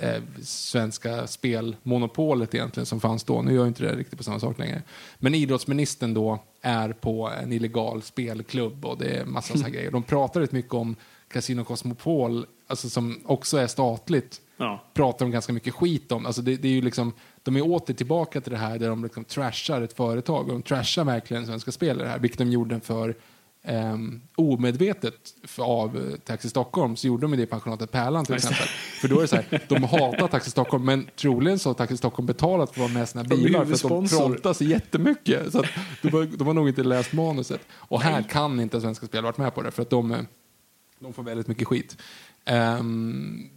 eh, 0.00 0.22
svenska 0.42 1.26
spelmonopolet 1.26 2.54
egentligen 2.54 2.86
som 2.86 3.00
fanns 3.00 3.24
då. 3.24 3.42
Nu 3.42 3.54
gör 3.54 3.66
inte 3.66 3.82
det 3.82 3.96
riktigt 3.96 4.18
på 4.18 4.24
samma 4.24 4.40
sak 4.40 4.58
längre. 4.58 4.82
Men 5.18 5.34
idrottsministern 5.34 6.14
då 6.14 6.38
är 6.60 6.92
på 6.92 7.30
en 7.42 7.52
illegal 7.52 8.02
spelklubb 8.02 8.84
och 8.84 8.98
det 8.98 9.08
är 9.08 9.24
massa 9.24 9.52
sådana 9.52 9.68
grejer. 9.74 9.90
De 9.90 10.02
pratar 10.02 10.40
rätt 10.40 10.52
mycket 10.52 10.74
om 10.74 10.96
Casino 11.28 11.64
Cosmopol, 11.64 12.46
alltså 12.66 12.88
som 12.88 13.20
också 13.24 13.56
är 13.58 13.66
statligt. 13.66 14.40
Ja. 14.56 14.84
Pratar 14.94 15.24
de 15.24 15.30
ganska 15.30 15.52
mycket 15.52 15.74
skit 15.74 16.12
om. 16.12 16.26
Alltså 16.26 16.42
det, 16.42 16.56
det 16.56 16.68
är 16.68 16.72
ju 16.72 16.82
liksom, 16.82 17.12
de 17.42 17.56
är 17.56 17.70
åter 17.70 17.94
tillbaka 17.94 18.40
till 18.40 18.52
det 18.52 18.58
här 18.58 18.78
där 18.78 18.88
de 18.88 19.04
liksom 19.04 19.24
trashar 19.24 19.82
ett 19.82 19.92
företag. 19.92 20.46
Och 20.46 20.52
de 20.52 20.62
trashar 20.62 21.04
verkligen 21.04 21.46
Svenska 21.46 21.72
Spel 21.72 22.00
i 22.00 22.02
det 22.02 22.08
här, 22.08 22.18
vilket 22.18 22.38
de 22.38 22.50
gjorde 22.50 22.80
för 22.80 23.14
Um, 23.62 24.22
omedvetet 24.36 25.34
för, 25.44 25.62
av 25.62 25.96
eh, 25.96 26.16
Taxi 26.16 26.48
Stockholm 26.48 26.96
så 26.96 27.06
gjorde 27.06 27.22
de 27.26 27.36
det 27.36 27.42
i 27.42 27.46
pensionatet 27.46 27.92
Pärlan 27.92 28.24
till 28.24 28.34
exempel. 28.34 28.66
För 29.00 29.08
då 29.08 29.16
är 29.16 29.20
det 29.20 29.28
så 29.28 29.36
här, 29.36 29.64
de 29.68 29.82
hatar 29.82 30.28
Taxi 30.28 30.50
Stockholm 30.50 30.84
men 30.84 31.06
troligen 31.16 31.58
så 31.58 31.68
har 31.68 31.74
Taxi 31.74 31.96
Stockholm 31.96 32.26
betalat 32.26 32.74
för 32.74 32.84
att 32.84 32.90
vara 32.90 32.98
med 32.98 33.08
sina 33.08 33.24
bilar 33.24 33.64
för 33.64 33.74
att 33.74 33.82
de 33.82 34.08
frontar 34.08 34.52
sig 34.52 34.70
jättemycket. 34.70 35.52
Så 35.52 35.58
att 35.58 35.66
de, 36.02 36.36
de 36.36 36.46
har 36.46 36.54
nog 36.54 36.68
inte 36.68 36.82
läst 36.82 37.12
manuset. 37.12 37.60
Och 37.72 38.00
här 38.00 38.22
kan 38.22 38.60
inte 38.60 38.80
Svenska 38.80 39.06
Spel 39.06 39.24
varit 39.24 39.38
med 39.38 39.54
på 39.54 39.62
det 39.62 39.70
för 39.70 39.82
att 39.82 39.90
de, 39.90 40.12
eh, 40.12 40.20
de 40.98 41.12
får 41.12 41.22
väldigt 41.22 41.48
mycket 41.48 41.68
skit. 41.68 41.96
Ehm, 42.44 43.50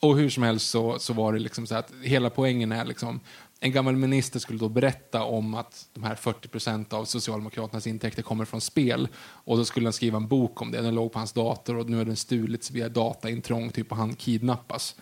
och 0.00 0.16
hur 0.16 0.30
som 0.30 0.42
helst 0.42 0.70
så, 0.70 0.98
så 0.98 1.12
var 1.12 1.32
det 1.32 1.38
liksom 1.38 1.66
så 1.66 1.74
att 1.74 1.92
hela 2.02 2.30
poängen 2.30 2.72
är 2.72 2.84
liksom 2.84 3.20
en 3.62 3.72
gammal 3.72 3.96
minister 3.96 4.38
skulle 4.38 4.58
då 4.58 4.68
berätta 4.68 5.22
om 5.22 5.54
att 5.54 5.88
de 5.92 6.02
här 6.04 6.14
40 6.14 6.48
procent 6.48 6.92
av 6.92 7.04
Socialdemokraternas 7.04 7.86
intäkter 7.86 8.22
kommer 8.22 8.44
från 8.44 8.60
spel. 8.60 9.08
Och 9.18 9.56
då 9.56 9.64
skulle 9.64 9.86
han 9.86 9.92
skriva 9.92 10.16
en 10.16 10.28
bok 10.28 10.62
om 10.62 10.70
det. 10.70 10.82
Den 10.82 10.94
låg 10.94 11.12
på 11.12 11.18
hans 11.18 11.32
dator 11.32 11.76
och 11.76 11.90
nu 11.90 11.96
har 11.96 12.04
den 12.04 12.16
stulits 12.16 12.70
via 12.70 12.88
dataintrång 12.88 13.70
typ 13.70 13.90
och 13.90 13.96
han 13.96 14.14
kidnappas. 14.14 14.96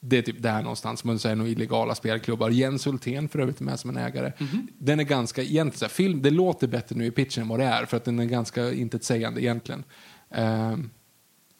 Det 0.00 0.18
är 0.18 0.22
typ 0.22 0.42
där 0.42 0.62
någonstans, 0.62 1.04
är 1.04 1.28
det 1.28 1.34
nog 1.34 1.48
illegala 1.48 1.94
spelklubbar. 1.94 2.50
Jens 2.50 2.86
Hultén 2.86 3.28
för 3.28 3.38
övrigt 3.38 3.60
är 3.60 3.64
med 3.64 3.80
som 3.80 3.90
en 3.90 3.96
ägare. 3.96 4.32
Den 4.78 5.00
är 5.00 5.04
ganska, 5.04 5.42
egentligen 5.42 5.88
här, 5.88 5.94
film, 5.94 6.22
det 6.22 6.30
låter 6.30 6.66
bättre 6.66 6.96
nu 6.96 7.06
i 7.06 7.10
pitchen 7.10 7.42
än 7.42 7.48
vad 7.48 7.60
det 7.60 7.64
är, 7.64 7.86
för 7.86 7.96
att 7.96 8.04
den 8.04 8.18
är 8.18 8.24
ganska 8.24 8.72
intetsägande 8.72 9.42
egentligen. 9.42 9.84
Ehm, 10.30 10.90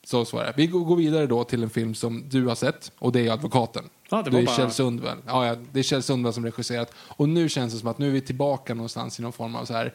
så, 0.05 0.25
så 0.25 0.39
är 0.39 0.45
det. 0.45 0.53
Vi 0.57 0.67
går 0.67 0.97
vidare 0.97 1.27
då 1.27 1.45
till 1.45 1.63
en 1.63 1.71
film 1.71 1.95
som 1.95 2.29
du 2.29 2.47
har 2.47 2.55
sett, 2.55 2.93
och 2.99 3.13
det 3.13 3.27
är 3.27 3.33
Advokaten. 3.33 3.85
Ja, 4.11 4.23
det 4.23 4.31
var 4.31 4.39
är 4.41 4.47
bara- 4.47 4.57
Kjell 4.57 4.71
Sundvall. 4.71 5.19
Ja, 5.27 5.47
ja, 5.47 5.57
det 5.73 5.79
är 5.79 5.83
Kjell 5.83 6.03
Sundvall 6.03 6.33
som 6.33 6.45
regisserat. 6.45 6.93
Och 6.99 7.29
nu 7.29 7.49
känns 7.49 7.73
det 7.73 7.79
som 7.79 7.89
att 7.89 7.99
nu 7.99 8.07
är 8.09 8.13
vi 8.13 8.21
tillbaka 8.21 8.75
någonstans 8.75 9.19
i 9.19 9.23
någon 9.23 9.33
form 9.33 9.55
av 9.55 9.65
så 9.65 9.75
här... 9.75 9.95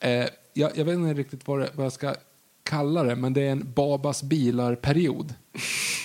Eh, 0.00 0.26
jag, 0.54 0.70
jag 0.78 0.84
vet 0.84 0.94
inte 0.94 1.14
riktigt 1.20 1.46
vad, 1.48 1.60
det, 1.60 1.70
vad 1.74 1.84
jag 1.86 1.92
ska 1.92 2.14
kalla 2.62 3.02
det, 3.02 3.16
men 3.16 3.32
det 3.32 3.42
är 3.42 3.52
en 3.52 3.72
Babas 3.76 4.22
bilar-period. 4.22 5.34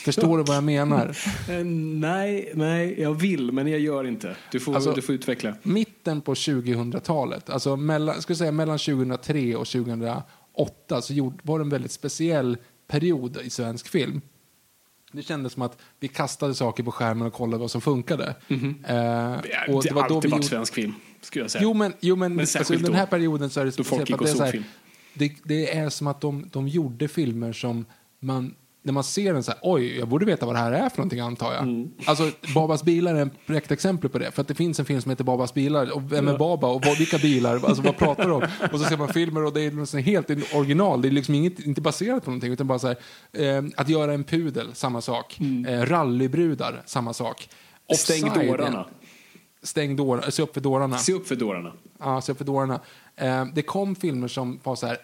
Förstår 0.05 0.37
du 0.37 0.43
vad 0.43 0.55
jag 0.55 0.63
menar? 0.63 1.17
Eh, 1.49 1.63
nej, 1.65 2.51
nej, 2.55 3.01
jag 3.01 3.13
vill, 3.13 3.51
men 3.51 3.67
jag 3.67 3.79
gör 3.79 4.07
inte. 4.07 4.35
Du 4.51 4.59
får, 4.59 4.75
Alltså- 4.75 4.91
du 4.93 5.01
får 5.01 5.15
utveckla. 5.15 5.55
Mitten 5.63 6.21
på 6.21 6.33
2000-talet, 6.33 7.49
alltså 7.49 7.75
mellan, 7.75 8.21
ska 8.21 8.35
säga 8.35 8.51
mellan 8.51 8.77
2003 8.79 9.55
och 9.55 9.67
2008, 9.67 11.01
så 11.01 11.13
gjord, 11.13 11.39
var 11.43 11.59
det 11.59 11.63
en 11.65 11.69
väldigt 11.69 11.91
speciell 11.91 12.57
period 12.87 13.37
i 13.43 13.49
svensk 13.49 13.87
film. 13.87 14.21
Det 15.15 15.23
kändes 15.23 15.53
som 15.53 15.61
att 15.61 15.77
vi 15.99 16.07
kastade 16.07 16.55
saker 16.55 16.83
på 16.83 16.91
skärmen 16.91 17.27
och 17.27 17.33
kollade 17.33 17.61
vad 17.61 17.71
som 17.71 17.81
funkade. 17.81 18.23
Eh, 18.47 18.55
Mhm. 18.55 18.75
Det 18.87 18.93
har 18.93 19.75
och 19.75 19.83
det 19.83 19.91
var 19.93 20.09
då 20.09 20.15
alltid 20.15 20.29
vi 20.29 20.31
varit 20.31 20.43
gjorde- 20.43 20.43
svensk 20.47 20.73
film, 20.73 20.93
skulle 21.21 21.43
jag 21.43 21.51
säga. 21.51 21.63
Jo, 21.63 21.73
men, 21.73 21.93
jo, 21.99 22.15
men, 22.15 22.31
Men 22.35 22.39
alltså, 22.39 22.57
särskilt 22.57 22.85
den 22.85 22.93
här 22.93 23.05
perioden 23.05 23.49
så 23.49 23.59
är 23.59 23.65
det 23.65 23.71
speciellt 23.71 24.13
att 24.13 24.19
det 24.19 24.29
är 24.29 24.33
så 24.35 24.43
här, 24.43 24.63
det, 25.13 25.31
det 25.43 25.77
är 25.77 25.89
som 25.89 26.07
att 26.07 26.21
de, 26.21 26.49
de 26.51 26.67
gjorde 26.67 27.07
filmer 27.07 27.53
som 27.53 27.85
man 28.19 28.55
när 28.85 28.93
man 28.93 29.03
ser 29.03 29.33
den 29.33 29.43
så 29.43 29.51
här, 29.51 29.59
oj, 29.63 29.97
jag 29.99 30.07
borde 30.07 30.25
veta 30.25 30.45
vad 30.45 30.55
det 30.55 30.59
här 30.59 30.71
är 30.71 30.89
för 30.89 30.97
någonting 30.97 31.19
antar 31.19 31.53
jag. 31.53 31.63
Mm. 31.63 31.91
Alltså, 32.05 32.31
Babas 32.53 32.83
bilar 32.83 33.15
är 33.15 33.21
en 33.21 33.31
direkt 33.47 33.71
exempel 33.71 34.09
på 34.09 34.19
det. 34.19 34.31
För 34.31 34.41
att 34.41 34.47
det 34.47 34.55
finns 34.55 34.79
en 34.79 34.85
film 34.85 35.01
som 35.01 35.09
heter 35.09 35.23
Babas 35.23 35.53
bilar, 35.53 35.91
och 35.91 36.11
vem 36.11 36.27
är 36.27 36.37
Baba 36.37 36.67
och 36.67 36.85
vad, 36.85 36.97
vilka 36.97 37.17
bilar, 37.17 37.53
alltså 37.53 37.81
vad 37.81 37.97
pratar 37.97 38.29
de 38.29 38.31
om? 38.31 38.41
Och 38.73 38.79
så 38.79 38.85
ser 38.85 38.97
man 38.97 39.07
filmer 39.07 39.45
och 39.45 39.53
det 39.53 39.61
är 39.61 39.71
liksom 39.71 39.99
helt 39.99 40.55
original, 40.55 41.01
det 41.01 41.07
är 41.07 41.11
liksom 41.11 41.35
inget, 41.35 41.59
inte 41.59 41.81
baserat 41.81 42.23
på 42.23 42.29
någonting, 42.29 42.53
utan 42.53 42.67
bara 42.67 42.79
så 42.79 42.87
här, 42.87 42.97
eh, 43.33 43.63
att 43.75 43.89
göra 43.89 44.13
en 44.13 44.23
pudel, 44.23 44.75
samma 44.75 45.01
sak. 45.01 45.39
Eh, 45.67 45.81
rallybrudar, 45.81 46.81
samma 46.85 47.13
sak. 47.13 47.49
Mm. 47.87 47.97
Stäng 47.97 48.47
dårarna. 48.47 48.85
Stäng 49.63 49.95
dårarna, 49.95 50.31
se 50.31 50.43
upp 50.43 50.53
för 50.53 50.61
dårarna. 50.61 50.97
Se 50.97 51.13
upp 51.13 51.27
för 51.27 51.35
dårarna. 51.35 51.71
Ja, 51.99 52.21
se 52.21 52.31
upp 52.31 52.37
för 52.37 52.45
dårarna. 52.45 52.79
Eh, 53.15 53.45
det 53.45 53.61
kom 53.61 53.95
filmer 53.95 54.27
som 54.27 54.59
var 54.63 54.75
så 54.75 54.87
här, 54.87 54.97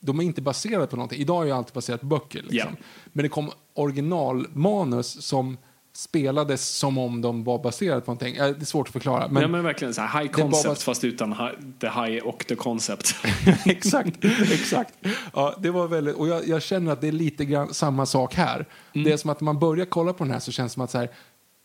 de 0.00 0.20
är 0.20 0.24
inte 0.24 0.42
baserade 0.42 0.86
på 0.86 0.96
någonting. 0.96 1.20
Idag 1.20 1.42
är 1.42 1.46
ju 1.46 1.52
allt 1.52 1.72
baserat 1.72 2.00
på 2.00 2.06
böcker. 2.06 2.42
Liksom. 2.42 2.70
Ja. 2.78 2.84
Men 3.12 3.22
det 3.22 3.28
kom 3.28 3.50
originalmanus 3.74 5.22
som 5.26 5.56
spelades 5.96 6.68
som 6.68 6.98
om 6.98 7.20
de 7.20 7.44
var 7.44 7.58
baserade 7.62 8.00
på 8.00 8.10
någonting. 8.10 8.36
Eh, 8.36 8.46
det 8.48 8.60
är 8.60 8.64
svårt 8.64 8.86
att 8.86 8.92
förklara. 8.92 9.28
Men, 9.28 9.42
ja, 9.42 9.48
men 9.48 9.62
verkligen 9.62 9.94
så 9.94 10.00
här, 10.02 10.20
high 10.20 10.32
concept 10.32 10.82
fast 10.82 11.04
utan 11.04 11.34
hi- 11.34 11.72
the 11.80 11.86
high 11.88 12.24
och 12.26 12.46
the 12.48 12.54
concept. 12.54 13.14
exakt, 13.64 14.24
exakt. 14.52 14.94
Ja, 15.34 15.54
det 15.58 15.70
var 15.70 15.88
väldigt, 15.88 16.14
och 16.16 16.28
jag, 16.28 16.48
jag 16.48 16.62
känner 16.62 16.92
att 16.92 17.00
det 17.00 17.08
är 17.08 17.12
lite 17.12 17.44
grann 17.44 17.74
samma 17.74 18.06
sak 18.06 18.34
här. 18.34 18.66
Det 18.92 19.12
är 19.12 19.16
som 19.16 19.30
att 19.30 19.40
när 19.40 19.44
man 19.44 19.58
börjar 19.58 19.86
kolla 19.86 20.12
på 20.12 20.24
den 20.24 20.32
här 20.32 20.40
så 20.40 20.52
känns 20.52 20.72
det 20.72 20.74
som 20.74 20.82
att 20.82 20.90
så 20.90 20.98
här, 20.98 21.10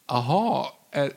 aha, 0.07 0.73
är, 0.91 1.11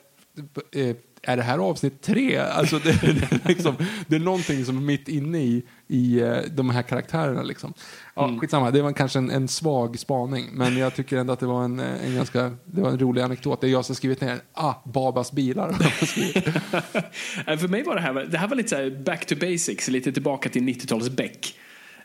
eh, 0.73 0.97
är 1.23 1.37
det 1.37 1.43
här 1.43 1.59
avsnitt 1.59 2.03
tre? 2.03 2.37
Alltså 2.37 2.79
det, 2.79 3.01
det, 3.03 3.09
är 3.09 3.49
liksom, 3.49 3.77
det 4.07 4.17
är 4.17 4.21
någonting 4.21 4.65
som 4.65 4.77
är 4.77 4.81
mitt 4.81 5.09
inne 5.09 5.39
i, 5.39 5.63
i 5.89 6.21
eh, 6.21 6.37
de 6.51 6.71
här 6.71 6.83
karaktärerna. 6.83 7.43
Liksom. 7.43 7.75
Ja, 8.15 8.25
Mm. 8.25 8.41
Skitsamma, 8.41 8.71
det 8.71 8.83
var 8.83 8.93
kanske 8.93 9.19
en, 9.19 9.31
en 9.31 9.49
svag 9.49 9.99
spaning, 9.99 10.49
men 10.53 10.77
jag 10.77 10.95
tycker 10.95 11.17
ändå 11.17 11.33
att 11.33 11.41
det 11.41 11.47
var 11.47 11.65
en, 11.65 11.81
eh, 11.81 12.07
en 12.07 12.15
ganska 12.15 12.57
det 12.65 12.81
var 12.81 12.91
en 12.91 12.99
rolig 12.99 13.23
anekdot. 13.23 13.61
Det 13.61 13.67
är 13.67 13.71
jag 13.71 13.85
som 13.85 13.95
skrivit 13.95 14.21
ner 14.21 14.41
ah, 14.53 14.75
Babas 14.85 15.33
bilar. 15.33 15.73
För 17.59 17.69
mig 17.69 17.83
var 17.83 17.95
det 17.95 18.01
här, 18.01 18.15
det 18.15 18.39
här 18.39 18.49
var 18.49 18.57
lite 18.57 18.69
så 18.69 19.03
back 19.03 19.27
to 19.27 19.35
basics, 19.37 19.89
lite 19.89 20.13
tillbaka 20.13 20.49
till 20.49 20.63
90-talets 20.63 21.11
Beck. 21.11 21.59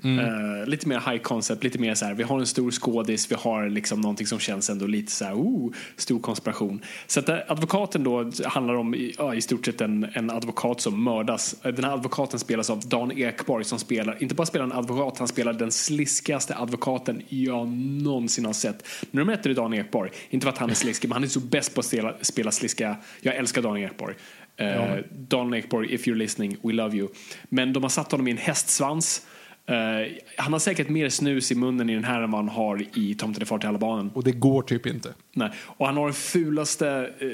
Eh, 0.03 0.67
lite 0.67 0.87
mer 0.87 1.11
high 1.11 1.21
concept, 1.21 1.63
lite 1.63 1.79
mer 1.79 1.95
så 1.95 2.05
här, 2.05 2.13
vi 2.13 2.23
har 2.23 2.39
en 2.39 2.45
stor 2.47 2.71
skådis, 2.71 3.31
vi 3.31 3.35
har 3.35 3.69
liksom 3.69 4.01
någonting 4.01 4.27
som 4.27 4.39
känns 4.39 4.69
ändå 4.69 4.87
lite 4.87 5.11
så 5.11 5.25
här, 5.25 5.33
oh, 5.33 5.71
stor 5.95 6.19
konspiration. 6.19 6.81
Så 7.07 7.19
att 7.19 7.29
eh, 7.29 7.37
advokaten 7.47 8.03
då 8.03 8.31
handlar 8.45 8.73
om 8.75 8.95
i- 8.95 9.13
ja, 9.17 9.35
i 9.35 9.41
stort 9.41 9.65
sett 9.65 9.81
en, 9.81 10.07
en 10.13 10.29
advokat 10.29 10.81
som 10.81 11.03
mördas. 11.03 11.55
Eh, 11.65 11.73
Den 11.73 11.83
här 11.85 11.93
advokaten 11.93 12.39
spelas 12.39 12.69
av 12.69 12.79
Dan 12.87 13.11
Ekborg 13.11 13.63
som 13.65 13.79
spelar, 13.79 14.17
inte 14.23 14.35
bara 14.35 14.45
spelar 14.47 14.65
en 14.65 14.71
advokat, 14.71 15.19
han 15.19 15.27
spelar 15.27 15.53
den 15.53 15.71
sliskigaste 15.71 16.55
advokaten 16.55 17.21
jag 17.29 17.67
någonsin 18.03 18.45
har 18.45 18.53
sett. 18.53 18.87
Nummer 19.11 19.33
ett 19.33 19.45
är 19.45 19.53
Dan 19.53 19.73
Ekborg, 19.73 20.11
inte 20.29 20.43
för 20.43 20.49
att 20.49 20.57
han 20.57 20.69
är 20.69 20.73
sliskig, 20.73 21.07
men 21.07 21.13
han 21.13 21.23
är 21.23 21.27
så 21.27 21.39
bäst 21.39 21.73
på 21.73 21.79
att 21.79 21.85
spela, 21.85 22.13
spela 22.21 22.51
sliskiga, 22.51 22.95
jag 23.21 23.35
älskar 23.35 23.61
Dan 23.61 23.77
Ekborg. 23.77 24.15
Eh, 24.57 24.95
Dan 25.11 25.53
Ekborg, 25.53 25.93
if 25.93 26.07
you're 26.07 26.15
listening, 26.15 26.57
we 26.63 26.73
love 26.73 26.97
you. 26.97 27.07
Men 27.49 27.73
de 27.73 27.83
har 27.83 27.89
satt 27.89 28.11
honom 28.11 28.27
i 28.27 28.31
en 28.31 28.37
hästsvans. 28.37 29.21
Eh, 29.69 30.11
han 30.35 30.53
har 30.53 30.59
säkert 30.59 30.89
mer 30.89 31.09
snus 31.09 31.51
i 31.51 31.55
munnen 31.55 31.89
i 31.89 31.95
den 31.95 32.03
här 32.03 32.21
än 32.21 32.31
vad 32.31 32.41
han 32.45 32.49
har 32.49 32.85
i 32.97 33.15
Tomten 33.15 33.41
är 33.41 33.45
far 33.45 33.59
till 33.59 33.69
alla 33.69 33.77
barnen. 33.77 34.11
och 34.13 34.23
det 34.23 34.31
går 34.31 34.61
typ 34.61 34.85
inte. 34.85 35.13
Nej. 35.33 35.51
Och 35.57 35.85
han 35.85 35.97
har 35.97 36.05
den 36.05 36.13
fulaste, 36.13 37.09
eh, 37.19 37.27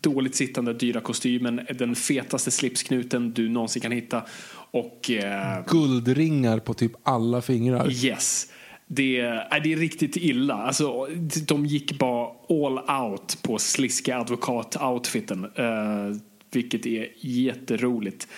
dåligt 0.00 0.34
sittande, 0.34 0.74
dyra 0.74 1.00
kostymen, 1.00 1.60
den 1.78 1.94
fetaste 1.94 2.50
slipsknuten 2.50 3.32
du 3.32 3.48
någonsin 3.48 3.82
kan 3.82 3.92
hitta. 3.92 4.22
Och 4.70 5.10
eh, 5.10 5.64
Guldringar 5.66 6.58
på 6.58 6.74
typ 6.74 6.92
alla 7.02 7.42
fingrar. 7.42 7.90
yes, 8.04 8.52
det, 8.86 9.20
är 9.20 9.60
det 9.60 9.72
är 9.72 9.76
riktigt 9.76 10.16
illa. 10.16 10.54
Alltså, 10.54 11.08
de 11.46 11.66
gick 11.66 11.98
bara 11.98 12.28
all 12.48 12.78
out 13.02 13.38
på 13.42 13.58
sliska 13.58 14.18
advokat-outfiten. 14.18 15.46
Vilket 16.52 16.86
är 16.86 17.08
jätteroligt. 17.20 18.28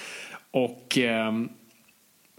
Och 0.50 0.98
ehm, 0.98 1.48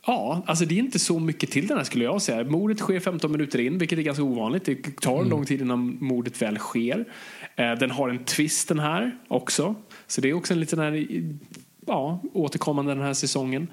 Ja, 0.08 0.44
alltså 0.48 0.66
det 0.66 0.76
är 0.76 0.80
inte 0.80 1.00
så 1.00 1.20
mycket 1.20 1.52
till 1.52 1.68
den 1.68 1.78
här 1.78 1.84
skulle 1.84 2.04
jag 2.04 2.22
säga. 2.22 2.44
Mordet 2.44 2.80
sker 2.80 3.00
15 3.00 3.32
minuter 3.32 3.60
in, 3.60 3.78
vilket 3.78 4.00
är 4.00 4.04
ganska 4.04 4.24
ovanligt. 4.24 4.66
Det 4.66 4.76
tar 5.02 5.24
lång 5.26 5.46
tid 5.46 5.62
innan 5.62 5.98
mordet 6.02 6.42
väl 6.42 6.58
sker. 6.58 7.06
Eh, 7.56 7.72
Den 7.74 7.92
har 7.92 8.10
en 8.10 8.24
twist 8.26 8.68
den 8.68 8.80
här 8.80 9.18
också. 9.28 9.76
Så 10.08 10.22
det 10.22 10.30
är 10.30 10.34
också 10.34 10.54
en 10.54 10.60
liten 10.60 10.80
här, 10.80 11.08
ja, 11.88 12.22
återkommande 12.34 12.94
den 12.94 13.04
här 13.04 13.14
säsongen. 13.14 13.68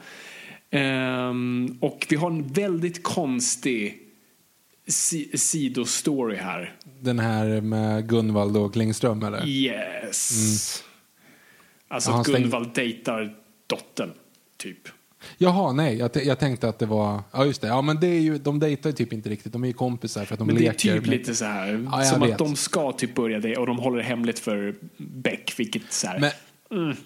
Ehm, 0.70 1.78
Och 1.80 2.07
vi 2.11 2.16
har 2.16 2.30
en 2.30 2.49
väldigt 2.53 3.03
konstig 3.03 3.99
si- 4.87 5.39
sidostory 5.39 6.37
här. 6.37 6.76
Den 7.01 7.18
här 7.18 7.61
med 7.61 8.09
Gunvald 8.09 8.57
och 8.57 8.72
Klingström 8.72 9.22
eller? 9.22 9.47
Yes. 9.47 10.82
Alltså 11.89 12.11
Ja, 12.11 12.12
han 12.12 12.20
att 12.20 12.26
stäng- 12.28 12.43
Gunvald 12.43 12.74
dejtar 12.74 13.35
dottern, 13.66 14.11
typ. 14.57 14.89
Jaha, 15.38 15.72
nej. 15.72 15.96
Jag, 15.96 16.10
jag 16.14 16.38
tänkte 16.38 16.68
att 16.68 16.78
det 16.78 16.86
var... 16.86 17.22
Ja, 17.32 17.44
just 17.44 17.60
det. 17.60 17.66
Ja, 17.68 17.82
men 17.82 18.00
det 18.00 18.06
är 18.06 18.20
ju, 18.20 18.38
de 18.38 18.58
dejtar 18.60 18.90
ju 18.90 18.96
typ 18.96 19.12
inte 19.12 19.28
riktigt. 19.28 19.52
De 19.52 19.62
är 19.64 19.68
ju 19.68 19.72
kompisar 19.72 20.24
för 20.24 20.34
att 20.34 20.38
de 20.38 20.46
Men 20.46 20.56
det 20.56 20.60
är 20.62 20.72
leker. 20.72 20.78
typ 20.94 21.00
men- 21.00 21.10
lite 21.10 21.34
så 21.34 21.44
här, 21.44 21.88
Ja, 21.92 22.02
som 22.04 22.20
vet. 22.20 22.32
att 22.32 22.38
de 22.38 22.56
ska 22.56 22.92
typ 22.92 23.14
börja 23.14 23.38
det 23.40 23.56
och 23.56 23.66
de 23.66 23.78
håller 23.78 23.96
det 23.96 24.04
hemligt 24.04 24.38
för 24.38 24.74
Beck, 24.96 25.54
vilket 25.56 25.92
så 25.92 26.06
här, 26.06 26.20
Men, 26.70 26.96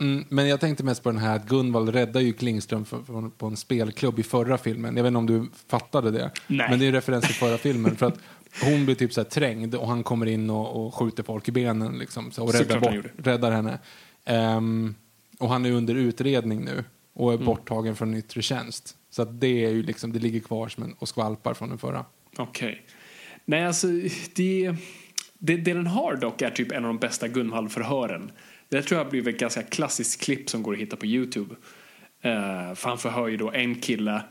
mm, 0.00 0.24
men 0.28 0.48
jag 0.48 0.60
tänkte 0.60 0.84
mest 0.84 1.02
på 1.02 1.10
den 1.10 1.18
här 1.20 1.36
att 1.36 1.48
Gunvald 1.48 1.88
räddar 1.88 2.20
ju 2.20 2.32
Klingström 2.32 2.84
för, 2.84 3.02
för, 3.02 3.28
på 3.28 3.46
en 3.46 3.56
spelklubb 3.56 4.18
i 4.18 4.22
förra 4.22 4.58
filmen. 4.58 4.96
Jag 4.96 5.02
vet 5.02 5.08
inte 5.10 5.18
om 5.18 5.26
du 5.26 5.46
fattade 5.68 6.10
det. 6.10 6.30
Nej. 6.46 6.66
Men 6.70 6.78
det 6.78 6.84
är 6.84 6.86
en 6.88 6.94
referens 6.94 7.26
till 7.26 7.34
förra 7.34 7.58
filmen. 7.58 7.96
För 7.96 8.06
att 8.06 8.18
hon 8.62 8.84
blir 8.84 8.94
typ 8.94 9.12
så 9.12 9.20
här 9.20 9.28
trängd 9.28 9.74
och 9.74 9.88
han 9.88 10.02
kommer 10.02 10.26
in 10.26 10.50
och, 10.50 10.86
och 10.86 10.94
skjuter 10.94 11.22
folk 11.22 11.48
i 11.48 11.52
benen 11.52 11.98
liksom, 11.98 12.30
så, 12.30 12.42
och 12.44 12.52
räddar, 12.52 12.80
bort, 12.80 13.04
räddar 13.26 13.50
henne. 13.50 13.78
Ehm, 14.24 14.94
och 15.38 15.48
han 15.48 15.66
är 15.66 15.70
under 15.70 15.94
utredning 15.94 16.64
nu 16.64 16.84
och 17.18 17.32
är 17.32 17.34
Mm. 17.34 17.46
borttagen 17.46 17.96
från 17.96 18.14
yttre 18.14 18.42
tjänst. 18.42 18.96
Så 19.10 19.22
att 19.22 19.40
det, 19.40 19.64
är 19.64 19.70
ju 19.70 19.82
liksom, 19.82 20.12
det 20.12 20.18
ligger 20.18 20.40
kvar 20.40 20.68
som 20.68 20.82
en, 20.82 20.92
och 20.98 21.08
skvalpar 21.08 21.54
från 21.54 21.68
den 21.68 21.78
förra. 21.78 22.04
Okej. 22.36 22.82
Nej, 23.44 23.64
alltså 23.66 23.86
det, 24.34 24.74
det, 25.38 25.56
det 25.56 25.74
den 25.74 25.86
har 25.86 26.16
dock 26.16 26.42
är 26.42 26.50
typ 26.50 26.72
en 26.72 26.84
av 26.84 26.88
de 26.88 26.98
bästa 26.98 27.28
Gunvald-förhören. 27.28 28.30
Det 28.68 28.82
tror 28.82 29.00
jag 29.00 29.10
blir 29.10 29.28
ett 29.28 29.38
ganska 29.38 29.62
klassiskt 29.62 30.20
klipp 30.22 30.50
som 30.50 30.62
går 30.62 30.72
att 30.72 30.78
hitta 30.78 30.96
på 30.96 31.06
Youtube. 31.06 31.54
Uh, 32.24 32.74
för 32.74 32.88
han 32.88 32.98
förhör 32.98 33.28
ju 33.28 33.36
då 33.36 33.52
en 33.52 33.74
kille 33.74 34.22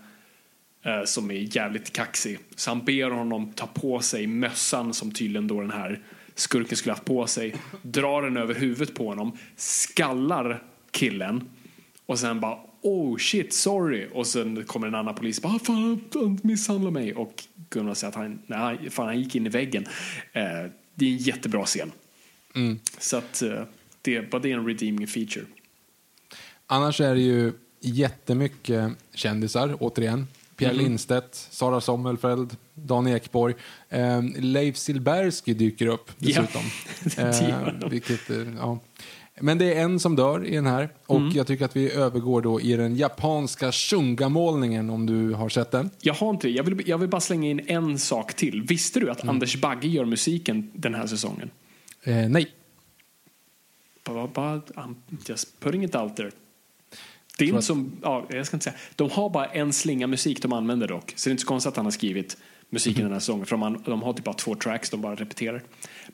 eh, 0.85 1.03
som 1.05 1.31
är 1.31 1.55
jävligt 1.55 1.93
kaxig. 1.93 2.39
Så 2.55 2.71
han 2.71 2.85
ber 2.85 3.09
honom 3.09 3.53
ta 3.53 3.67
på 3.67 3.99
sig 3.99 4.27
mössan 4.27 4.93
som 4.93 5.11
tydligen 5.11 5.47
då 5.47 5.61
den 5.61 5.71
här 5.71 5.99
skurken 6.35 6.77
skulle 6.77 6.93
haft 6.93 7.05
på 7.05 7.27
sig. 7.27 7.55
Drar 7.81 8.21
den 8.21 8.37
över 8.37 8.55
huvudet 8.55 8.95
på 8.95 9.07
honom, 9.07 9.37
skallar 9.55 10.63
killen 10.91 11.49
och 12.05 12.19
sen 12.19 12.39
bara 12.39 12.57
oh 12.87 13.17
shit 13.17 13.53
sorry 13.53 14.07
och 14.13 14.27
sen 14.27 14.63
kommer 14.65 14.87
en 14.87 14.95
annan 14.95 15.15
polis 15.15 15.37
och 15.37 15.43
bara 15.43 15.53
"Ah, 15.55 15.59
fan 15.59 15.99
han 16.13 16.39
misshandlar 16.43 16.91
mig 16.91 17.13
och 17.13 17.43
Gunnar 17.69 17.93
säger 17.93 18.09
att 18.09 18.15
han, 18.15 18.39
nej, 18.47 18.89
fan, 18.89 19.05
han 19.05 19.19
gick 19.19 19.35
in 19.35 19.45
i 19.45 19.49
väggen. 19.49 19.85
Eh, 20.33 20.41
det 20.95 21.05
är 21.05 21.09
en 21.11 21.17
jättebra 21.17 21.65
scen. 21.65 21.91
Så 22.99 23.17
att 23.17 23.41
eh, 23.41 23.63
det, 24.01 24.31
bara 24.31 24.41
det 24.41 24.51
är 24.51 24.57
en 24.57 24.65
redeeming 24.65 25.07
feature. 25.07 25.45
Annars 26.67 27.01
är 27.01 27.15
det 27.15 27.21
ju 27.21 27.53
jättemycket 27.81 28.91
kändisar, 29.13 29.75
återigen. 29.79 30.27
Pierre 30.55 30.73
Mhm. 30.73 30.81
Lindstedt, 30.83 31.35
Sara 31.35 31.81
Sommerfeld, 31.81 32.55
Dan 32.73 33.07
Ekborg. 33.07 33.55
Eh, 33.89 34.21
Leif 34.39 34.77
Silbersky 34.77 35.53
dyker 35.53 35.87
upp 35.87 36.11
Ja, 36.17 36.41
dessutom. 36.41 36.61
det 37.15 37.51
han. 37.51 37.83
eh, 37.83 37.89
vilket, 37.89 38.29
eh, 38.29 38.37
ja. 38.57 38.79
Men 39.41 39.57
det 39.57 39.73
är 39.73 39.81
en 39.83 39.99
som 39.99 40.15
dör 40.15 40.45
i 40.45 40.55
den 40.55 40.65
här 40.65 40.89
och 41.05 41.17
Mm. 41.17 41.31
jag 41.35 41.47
tycker 41.47 41.65
att 41.65 41.75
vi 41.75 41.91
övergår 41.91 42.41
då 42.41 42.61
i 42.61 42.73
den 42.75 42.95
japanska 42.95 43.71
shunga-målningen 43.71 44.89
om 44.89 45.05
du 45.05 45.33
har 45.33 45.49
sett 45.49 45.71
den. 45.71 45.89
Jag 46.01 46.13
har 46.13 46.29
inte 46.29 46.47
det. 46.47 46.53
Jag 46.53 46.63
vill, 46.63 46.89
jag 46.89 46.97
vill 46.97 47.09
bara 47.09 47.21
slänga 47.21 47.49
in 47.49 47.59
en 47.67 47.99
sak 47.99 48.33
till. 48.33 48.61
Visste 48.61 48.99
du 48.99 49.09
att 49.09 49.23
Mm. 49.23 49.35
Anders 49.35 49.61
Bagge 49.61 49.87
gör 49.87 50.05
musiken 50.05 50.71
den 50.73 50.93
här 50.95 51.07
säsongen? 51.07 51.49
Eh, 52.03 52.29
nej. 52.29 52.51
Bara, 54.03 54.27
bara, 54.27 54.55
I'm 54.59 54.95
just 55.25 55.59
putting 55.59 55.83
it 55.83 55.95
out 55.95 56.15
there. 56.15 56.31
Det 57.37 57.45
är 57.45 57.49
inte 57.49 57.61
som, 57.61 57.91
ja, 58.01 58.25
jag 58.29 58.45
ska 58.47 58.55
inte 58.55 58.63
säga. 58.63 58.75
De 58.95 59.09
har 59.09 59.29
bara 59.29 59.45
en 59.45 59.73
slinga 59.73 60.07
musik 60.07 60.41
de 60.41 60.53
använder 60.53 60.87
dock. 60.87 61.13
Så 61.15 61.29
det 61.29 61.31
är 61.31 61.31
inte 61.31 61.41
så 61.41 61.47
konstigt 61.47 61.67
att 61.69 61.75
han 61.75 61.85
har 61.85 61.91
skrivit 61.91 62.37
musiken 62.69 63.01
Mhm. 63.01 63.03
den 63.03 63.13
här 63.13 63.19
säsongen. 63.19 63.45
För 63.45 63.57
de, 63.57 63.83
de 63.85 64.01
har 64.01 64.13
typ 64.13 64.25
bara 64.25 64.33
två 64.35 64.55
tracks, 64.55 64.89
de 64.89 65.01
bara 65.01 65.15
repeterar. 65.15 65.63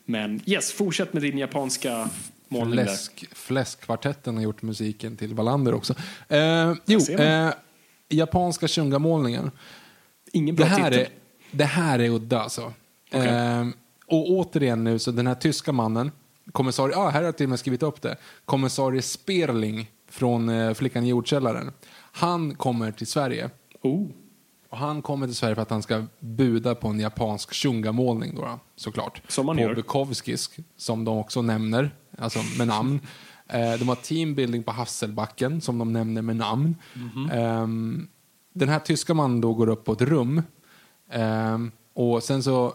Men 0.05 0.41
yes, 0.45 0.71
fortsätt 0.71 1.13
med 1.13 1.21
din 1.21 1.37
japanska 1.37 2.09
målning 2.53 2.75
där. 2.75 2.85
Fläsk, 2.85 3.25
Fläskkvartetten 3.31 4.35
har 4.35 4.43
gjort 4.43 4.61
musiken 4.61 5.17
till 5.17 5.33
Wallander 5.33 5.73
också. 5.73 5.93
Eh, 6.27 6.73
jo, 6.85 6.99
eh, 6.99 7.49
japanska 8.09 8.67
shunga-målningen. 8.67 9.51
Ingen 10.31 10.55
Det 10.55 10.63
bra 10.63 10.65
här, 10.65 10.91
titel. 10.91 11.05
är, 11.05 11.09
det 11.51 11.65
här 11.65 11.99
är 11.99 12.09
udda 12.09 12.41
alltså. 12.41 12.73
Okej. 13.13 13.27
Eh, 13.27 13.67
och 14.07 14.31
återigen 14.31 14.83
nu, 14.83 14.99
så 14.99 15.11
den 15.11 15.27
här 15.27 15.35
tyska 15.35 15.71
mannen, 15.71 16.11
kommissarie, 16.51 16.95
ah, 16.97 17.09
här 17.09 17.19
har 17.19 17.25
jag 17.25 17.37
till 17.37 17.45
och 17.45 17.49
med 17.49 17.59
skrivit 17.59 17.83
upp 17.83 18.01
det, 18.01 18.17
kommissarie 18.45 19.01
Sperling 19.01 19.91
från 20.09 20.49
eh, 20.49 20.73
Flickan 20.73 21.03
i 21.05 21.09
jordkällaren. 21.09 21.71
Han 22.11 22.55
kommer 22.55 22.91
till 22.91 23.07
Sverige. 23.07 23.49
Oh. 23.81 24.07
Och 24.69 24.77
han 24.77 25.01
kommer 25.01 25.27
till 25.27 25.35
Sverige 25.35 25.55
för 25.55 25.61
att 25.61 25.69
han 25.69 25.83
ska 25.83 26.05
buda 26.19 26.75
på 26.75 26.87
en 26.87 26.99
japansk 26.99 27.53
shunga-målning 27.53 28.35
då, 28.35 28.59
såklart. 28.75 29.21
Som 29.27 29.45
man 29.45 29.55
på 29.55 29.61
gör. 29.61 29.75
Bukowskis, 29.75 30.49
som 30.77 31.05
de 31.05 31.17
också 31.17 31.41
nämner, 31.41 31.95
alltså 32.17 32.39
med 32.57 32.67
namn. 32.67 32.99
Eh, 33.47 33.73
de 33.73 33.87
har 33.87 33.95
teambuilding 33.95 34.63
på 34.63 34.71
Hasselbacken, 34.71 35.61
som 35.61 35.77
de 35.77 35.93
nämner 35.93 36.21
med 36.21 36.35
namn. 36.35 36.75
Mhm. 36.93 37.29
Ehm, 37.31 38.07
den 38.53 38.69
här 38.69 38.79
tyska 38.79 39.13
mannen 39.13 39.41
då 39.41 39.53
går 39.53 39.69
upp 39.69 39.85
på 39.85 39.93
ett 39.93 40.01
rum. 40.01 40.41
Ehm, 41.11 41.71
och 41.93 42.23
sen 42.23 42.43
så 42.43 42.73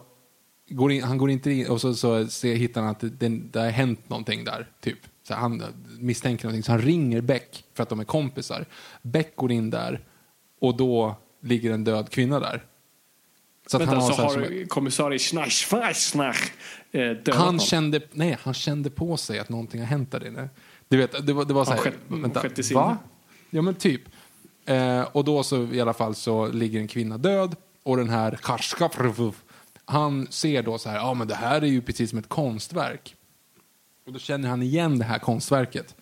går 0.69 0.91
in, 0.91 1.03
han 1.03 1.17
går 1.17 1.29
inte 1.29 1.51
in 1.51 1.67
och 1.67 1.81
så, 1.81 1.93
så 1.93 2.27
ser, 2.27 2.55
hittar 2.55 2.81
han 2.81 2.89
att 2.89 2.99
det, 2.99 3.09
det, 3.09 3.29
det 3.29 3.59
har 3.59 3.69
hänt 3.69 4.09
någonting 4.09 4.43
där. 4.43 4.67
Typ. 4.81 4.99
Så 5.23 5.33
han 5.33 5.63
misstänker 5.99 6.45
någonting, 6.45 6.63
så 6.63 6.71
han 6.71 6.81
ringer 6.81 7.21
Beck 7.21 7.63
för 7.73 7.83
att 7.83 7.89
de 7.89 7.99
är 7.99 8.03
kompisar. 8.03 8.65
Beck 9.01 9.35
går 9.35 9.51
in 9.51 9.69
där 9.69 10.03
och 10.61 10.77
då 10.77 11.15
ligger 11.41 11.73
en 11.73 11.83
död 11.83 12.09
kvinna 12.09 12.39
där. 12.39 12.65
Så 13.71 13.77
att 13.77 13.81
Vänta, 13.81 13.93
han 13.95 14.01
har 14.03 14.09
så 14.09 14.15
så 14.15 14.21
har 14.21 14.67
kommissarie 14.67 15.19
Schnarch, 15.19 15.65
Schnarch 15.95 16.51
eh, 16.91 17.35
han 17.35 17.45
någon? 17.55 17.59
kände, 17.59 18.01
nej, 18.11 18.37
han 18.41 18.53
kände 18.53 18.89
på 18.89 19.17
sig 19.17 19.39
att 19.39 19.49
någonting 19.49 19.79
har 19.79 19.87
hänt 19.87 20.11
där 20.11 20.27
inne. 20.27 20.49
Du 20.87 20.97
vet, 20.97 21.27
det 21.27 21.33
var, 21.33 21.45
det 21.45 21.53
var 21.53 21.65
så 21.65 21.71
här, 21.71 21.77
skett- 21.79 21.99
vänta, 22.07 22.39
skett 22.39 22.71
va? 22.71 22.97
Ja 23.49 23.61
men 23.61 23.75
typ. 23.75 24.01
Eh, 24.65 25.01
och 25.01 25.23
då 25.25 25.43
så 25.43 25.63
i 25.73 25.81
alla 25.81 25.93
fall 25.93 26.15
så 26.15 26.47
ligger 26.47 26.79
en 26.79 26.87
kvinna 26.87 27.17
död 27.17 27.55
och 27.83 27.97
den 27.97 28.09
här 28.09 28.35
han 29.85 30.27
ser 30.29 30.63
då 30.63 30.77
så 30.77 30.89
här, 30.89 30.97
ja 30.97 31.13
men 31.13 31.27
det 31.27 31.35
här 31.35 31.61
är 31.61 31.67
ju 31.67 31.81
precis 31.81 32.09
som 32.09 32.19
ett 32.19 32.29
konstverk. 32.29 33.15
Och 34.05 34.13
då 34.13 34.19
känner 34.19 34.49
han 34.49 34.61
igen 34.63 34.99
det 34.99 35.05
här 35.05 35.19
konstverket. 35.19 35.95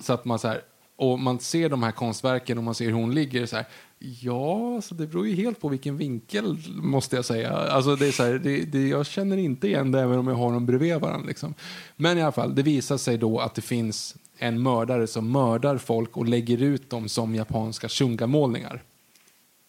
Så 0.00 0.12
att 0.12 0.24
man 0.24 0.38
så 0.38 0.48
här, 0.48 0.62
och 1.00 1.18
man 1.18 1.38
ser 1.38 1.68
de 1.68 1.82
här 1.82 1.92
konstverken 1.92 2.58
och 2.58 2.64
man 2.64 2.74
ser 2.74 2.84
hur 2.84 2.92
hon 2.92 3.14
ligger 3.14 3.46
så 3.46 3.56
här. 3.56 3.66
Ja, 3.98 4.80
så 4.80 4.94
det 4.94 5.06
beror 5.06 5.28
ju 5.28 5.34
helt 5.34 5.60
på 5.60 5.68
vilken 5.68 5.96
vinkel 5.96 6.58
måste 6.68 7.16
jag 7.16 7.24
säga. 7.24 7.52
Alltså 7.52 7.96
det 7.96 8.06
är 8.06 8.12
så 8.12 8.22
här, 8.22 8.32
det, 8.32 8.64
det, 8.64 8.88
jag 8.88 9.06
känner 9.06 9.36
inte 9.36 9.68
igen 9.68 9.92
det 9.92 10.00
även 10.00 10.18
om 10.18 10.26
jag 10.26 10.34
har 10.34 10.52
dem 10.52 10.66
bredvid 10.66 10.96
varandra. 10.96 11.26
Liksom. 11.28 11.54
Men 11.96 12.18
i 12.18 12.22
alla 12.22 12.32
fall, 12.32 12.54
det 12.54 12.62
visar 12.62 12.96
sig 12.96 13.18
då 13.18 13.38
att 13.38 13.54
det 13.54 13.62
finns 13.62 14.16
en 14.38 14.62
mördare 14.62 15.06
som 15.06 15.32
mördar 15.32 15.78
folk 15.78 16.16
och 16.16 16.26
lägger 16.26 16.62
ut 16.62 16.90
dem 16.90 17.08
som 17.08 17.34
japanska 17.34 17.88
shunga-målningar. 17.88 18.82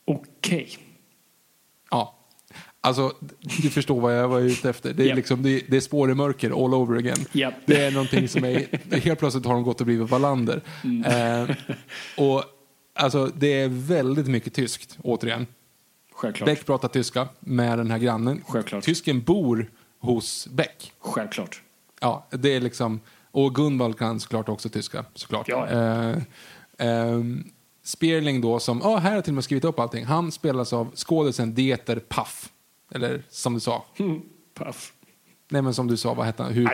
Okej. 0.06 0.78
Ja. 1.92 2.16
Alltså, 2.84 3.14
du 3.40 3.70
förstår 3.70 4.02
vad 4.02 4.18
jag 4.18 4.28
var 4.28 4.40
ute 4.40 4.70
efter. 4.70 4.94
Det 4.94 5.04
är, 5.04 5.08
Japp. 5.08 5.16
liksom, 5.16 5.44
det, 5.44 5.64
det 5.68 5.78
är 5.78 5.82
spår 5.82 6.12
i 6.12 6.16
mörker 6.16 6.66
all 6.66 6.74
over 6.74 6.98
again. 6.98 7.26
Japp. 7.32 7.54
Det 7.66 7.86
är 7.86 7.92
någonting 7.92 8.28
som 8.28 8.44
är... 8.46 8.96
Helt 9.00 9.20
plötsligt 9.20 9.46
har 9.46 9.54
de 9.54 9.64
gått 9.64 9.80
och 9.80 9.86
blivit 9.86 10.10
Wallander. 10.10 10.62
Mm. 10.84 11.50
Eh, 11.50 11.56
och 12.18 12.44
alltså, 12.94 13.32
det 13.36 13.48
är 13.62 13.68
väldigt 13.70 14.28
mycket 14.28 14.54
tyskt, 14.54 14.98
återigen. 15.04 15.48
Självklart. 16.14 16.46
Beck 16.46 16.66
pratar 16.66 16.88
tyska 16.88 17.28
med 17.40 17.78
den 17.78 17.92
här 17.92 17.98
grannen. 17.98 18.44
Självklart. 18.48 18.84
Tysken 18.84 19.22
bor 19.22 19.70
hos 20.00 20.48
Beck. 20.48 20.94
Självklart. 21.00 21.62
Ja, 22.02 22.28
det 22.30 22.56
är 22.56 22.62
liksom... 22.62 23.00
Och 23.34 23.56
Gunvald 23.56 23.98
kan 23.98 24.20
såklart 24.20 24.50
också 24.50 24.70
tyska, 24.70 25.06
såklart. 25.16 25.48
Ja, 25.48 25.68
Eh, 25.68 26.18
ehm, 26.78 27.44
Spearling 27.84 28.42
då, 28.42 28.60
som... 28.60 28.80
Ja, 28.84 28.98
här 28.98 29.10
har 29.10 29.16
jag 29.16 29.24
till 29.24 29.32
och 29.32 29.36
med 29.36 29.44
skrivit 29.44 29.64
upp 29.66 29.80
allting. 29.80 30.06
Han 30.06 30.32
spelas 30.32 30.74
av 30.74 30.92
skådisen 30.96 31.54
Dieter 31.54 32.00
Paff. 32.00 32.50
Eller 32.96 33.24
som 33.30 33.54
du 33.54 33.60
sa. 33.60 33.86
Mm. 34.00 34.22
Paff. 34.54 34.94
Nej, 35.50 35.62
men 35.62 35.74
som 35.74 35.88
du 35.88 35.98
sa, 35.98 36.14
vad 36.14 36.26
hette 36.26 36.44
han? 36.44 36.54
Hur 36.54 36.68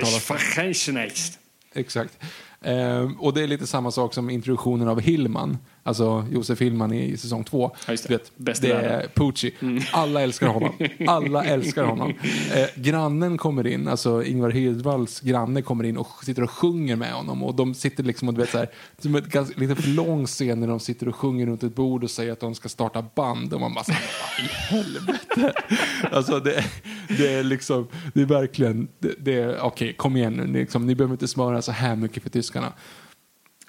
nicht. 0.91 1.39
Exakt. 1.73 2.19
Ehm, 2.61 3.15
och 3.19 3.33
det 3.33 3.43
är 3.43 3.47
lite 3.47 3.67
samma 3.67 3.91
sak 3.91 4.13
som 4.13 4.29
introduktionen 4.29 4.87
av 4.87 5.01
Hillman, 5.01 5.57
alltså 5.83 6.25
Josef 6.31 6.61
Hillman 6.61 6.93
i 6.93 7.17
säsong 7.17 7.43
två. 7.43 7.71
Ja, 7.87 7.91
det. 7.91 8.09
Vet, 8.09 8.31
Bäst 8.37 8.61
det 8.61 8.71
är 8.71 9.07
Pucci. 9.15 9.53
Alla 9.91 10.21
älskar 10.21 10.47
honom. 10.47 10.73
Alla 11.07 11.43
älskar 11.43 11.83
honom. 11.83 12.13
Eh, 12.53 12.67
grannen 12.75 13.37
kommer 13.37 13.67
in, 13.67 13.87
alltså 13.87 14.23
Ingvar 14.23 14.49
Hirdvalls 14.49 15.19
granne 15.19 15.61
kommer 15.61 15.83
in 15.83 15.97
och 15.97 16.07
sitter 16.23 16.43
och 16.43 16.51
sjunger 16.51 16.95
med 16.95 17.13
honom. 17.13 17.43
Och 17.43 17.55
de 17.55 17.73
sitter 17.73 18.03
liksom 18.03 18.27
och 18.27 18.33
du 18.33 18.41
vet 18.41 18.49
så 18.49 18.57
här, 18.57 18.69
som 18.97 19.15
ett 19.15 19.25
ganska, 19.25 19.59
lite 19.59 19.75
för 19.75 19.89
lång 19.89 20.25
scen 20.25 20.59
när 20.59 20.67
de 20.67 20.79
sitter 20.79 21.07
och 21.07 21.15
sjunger 21.15 21.45
runt 21.45 21.63
ett 21.63 21.75
bord 21.75 22.03
och 22.03 22.09
säger 22.09 22.31
att 22.31 22.39
de 22.39 22.55
ska 22.55 22.69
starta 22.69 23.05
band. 23.15 23.53
Och 23.53 23.61
man 23.61 23.73
bara 23.73 23.85
i 24.39 24.47
helvete? 24.49 25.53
Alltså 26.11 26.39
det, 26.39 26.65
det 27.07 27.33
är 27.33 27.43
liksom, 27.43 27.87
det 28.13 28.21
är 28.21 28.25
verkligen, 28.25 28.87
det, 28.99 29.13
det 29.19 29.33
är, 29.33 29.59
okej 29.61 29.93
kom 29.93 30.17
igen 30.17 30.33
nu, 30.33 30.47
ni, 30.47 30.59
liksom, 30.59 30.85
ni 30.85 30.95
behöver 30.95 31.13
inte 31.13 31.27
smöra 31.27 31.61
så 31.61 31.71
här 31.71 31.95
mycket 31.95 32.23
för 32.23 32.29
tyskarna. 32.47 32.73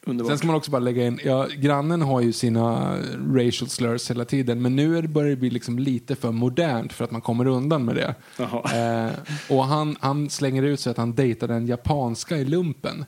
Underbart. 0.06 0.30
Sen 0.30 0.38
ska 0.38 0.46
man 0.46 0.56
också 0.56 0.70
bara 0.70 0.78
lägga 0.78 1.06
in, 1.06 1.20
ja, 1.24 1.46
grannen 1.56 2.02
har 2.02 2.20
ju 2.20 2.32
sina 2.32 2.96
racial 3.34 3.68
slurs 3.68 4.10
hela 4.10 4.24
tiden, 4.24 4.62
men 4.62 4.76
nu 4.76 4.98
är 4.98 5.02
det 5.02 5.08
börjar 5.08 5.30
det 5.30 5.36
bli 5.36 5.50
liksom 5.50 5.78
lite 5.78 6.16
för 6.16 6.32
modernt 6.32 6.92
för 6.92 7.04
att 7.04 7.10
man 7.10 7.20
kommer 7.20 7.46
undan 7.46 7.84
med 7.84 7.96
det. 7.96 8.14
Eh, 8.38 9.10
och 9.56 9.64
han, 9.64 9.96
han 10.00 10.30
slänger 10.30 10.62
ut 10.62 10.80
sig 10.80 10.90
att 10.90 10.96
han 10.96 11.14
dejtade 11.14 11.54
en 11.54 11.66
japanska 11.66 12.36
i 12.36 12.44
lumpen. 12.44 13.04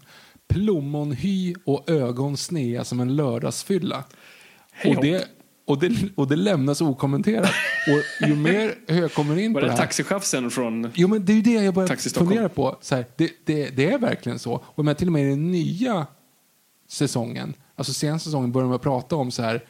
Plommonhy 0.48 1.54
och 1.64 1.90
ögon 1.90 2.36
snea 2.36 2.84
som 2.84 3.00
en 3.00 3.16
lördagsfylla. 3.16 4.04
Hej 4.72 4.96
Och 4.96 5.02
det, 5.02 5.28
och, 5.64 5.78
det, 5.78 5.90
och 6.14 6.28
det 6.28 6.36
lämnas 6.36 6.80
okommenterat. 6.80 7.50
Och 7.86 8.28
ju 8.28 8.36
mer 8.36 8.74
jag 8.86 9.14
kommer 9.14 9.38
in 9.38 9.52
Var 9.52 9.60
på 9.60 9.66
det 9.66 9.72
det 9.72 9.76
här... 9.76 9.78
taxichauffören 9.78 10.50
från... 10.50 10.90
Jo, 10.94 11.08
men 11.08 11.24
det 11.24 11.32
är 11.32 11.34
ju 11.34 11.42
det 11.42 11.52
jag 11.52 11.74
börjar 11.74 12.14
fundera 12.18 12.48
på. 12.48 12.76
Så 12.80 12.94
här, 12.94 13.04
det, 13.16 13.32
det, 13.44 13.70
det 13.76 13.92
är 13.92 13.98
verkligen 13.98 14.38
så. 14.38 14.64
Och 14.64 14.84
men 14.84 14.94
till 14.94 15.08
och 15.08 15.12
med 15.12 15.26
i 15.26 15.30
den 15.30 15.50
nya 15.50 16.06
säsongen, 16.88 17.54
alltså 17.76 17.92
senaste 17.92 18.24
säsongen 18.24 18.52
börjar 18.52 18.68
man 18.68 18.78
prata 18.78 19.16
om 19.16 19.30
så 19.30 19.42
här, 19.42 19.64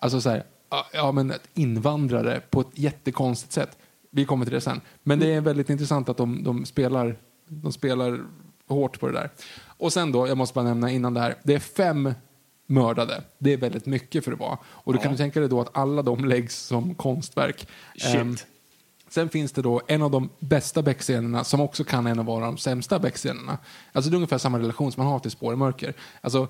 alltså 0.00 0.20
så 0.20 0.30
här, 0.30 0.44
ja, 0.70 0.86
ja 0.92 1.12
men 1.12 1.32
invandrare 1.54 2.40
på 2.50 2.60
ett 2.60 2.70
jättekonstigt 2.74 3.52
sätt. 3.52 3.78
Vi 4.10 4.24
kommer 4.24 4.44
till 4.44 4.54
det 4.54 4.60
sen. 4.60 4.80
Men 5.02 5.18
det 5.18 5.34
är 5.34 5.40
väldigt 5.40 5.70
intressant 5.70 6.08
att 6.08 6.16
de, 6.16 6.44
de, 6.44 6.64
spelar, 6.64 7.16
de 7.48 7.72
spelar 7.72 8.20
hårt 8.68 9.00
på 9.00 9.06
det 9.06 9.12
där. 9.12 9.30
Och 9.78 9.92
sen 9.92 10.12
då, 10.12 10.28
jag 10.28 10.38
måste 10.38 10.54
bara 10.54 10.64
nämna 10.64 10.90
innan 10.90 11.14
det 11.14 11.20
här, 11.20 11.34
det 11.42 11.54
är 11.54 11.58
fem 11.58 12.14
mördade. 12.66 13.22
Det 13.38 13.52
är 13.52 13.56
väldigt 13.56 13.86
mycket 13.86 14.24
för 14.24 14.32
att 14.32 14.38
vara. 14.38 14.58
Och 14.64 14.92
du 14.92 14.98
kan 14.98 15.12
du 15.12 15.18
tänka 15.18 15.40
dig 15.40 15.48
då 15.48 15.60
att 15.60 15.76
alla 15.76 16.02
de 16.02 16.24
läggs 16.24 16.56
som 16.56 16.94
konstverk. 16.94 17.68
Shit. 17.98 18.14
Ehm, 18.14 18.36
Sen 19.08 19.28
finns 19.28 19.52
det 19.52 19.62
då 19.62 19.80
en 19.86 20.02
av 20.02 20.10
de 20.10 20.30
bästa 20.38 20.82
Beck-scenerna 20.82 21.44
som 21.44 21.60
också 21.60 21.84
kan 21.84 22.06
en 22.06 22.18
av 22.18 22.24
vara 22.24 22.44
de 22.44 22.58
sämsta 22.58 22.98
Beck-scenerna. 22.98 23.58
Alltså 23.92 24.10
det 24.10 24.14
är 24.14 24.16
ungefär 24.16 24.38
samma 24.38 24.58
relation 24.58 24.92
som 24.92 25.04
man 25.04 25.12
har 25.12 25.18
till 25.18 25.30
Spår 25.30 25.52
i 25.52 25.56
mörker. 25.56 25.94
Alltså 26.20 26.48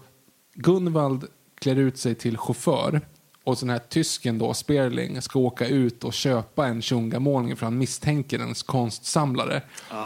Gunvald 0.54 1.24
klär 1.58 1.76
ut 1.76 1.98
sig 1.98 2.14
till 2.14 2.38
chaufför 2.38 3.00
och 3.44 3.56
den 3.60 3.70
här 3.70 3.78
tysken 3.78 4.38
då, 4.38 4.54
Sperling, 4.54 5.22
ska 5.22 5.38
åka 5.38 5.66
ut 5.66 6.04
och 6.04 6.12
köpa 6.12 6.66
en 6.66 6.82
Shunga-målning 6.82 7.56
för 7.56 7.66
han 7.66 7.78
misstänker 7.78 8.38
en 8.38 8.54
konstsamlare. 8.54 9.62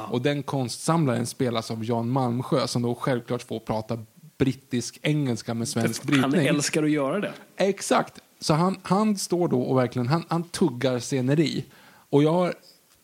Och 0.08 0.22
den 0.22 0.42
konstsamlaren 0.42 1.26
spelas 1.26 1.70
av 1.70 1.84
Jan 1.84 2.10
Malmsjö 2.10 2.66
som 2.66 2.82
då 2.82 2.94
självklart 2.94 3.42
får 3.42 3.58
prata 3.60 4.04
brittisk-engelska 4.40 5.54
med 5.54 5.68
svensk 5.68 6.02
Han 6.10 6.30
brytning. 6.30 6.46
älskar 6.46 6.82
att 6.82 6.90
göra 6.90 7.20
det. 7.20 7.32
Exakt. 7.56 8.20
Så 8.40 8.54
han, 8.54 8.76
han 8.82 9.16
står 9.18 9.48
då 9.48 9.62
och 9.62 9.78
verkligen, 9.78 10.08
han, 10.08 10.24
han 10.28 10.42
tuggar 10.42 10.98
sceneri. 10.98 11.64
Och 12.10 12.22
jag 12.22 12.32
har, 12.32 12.54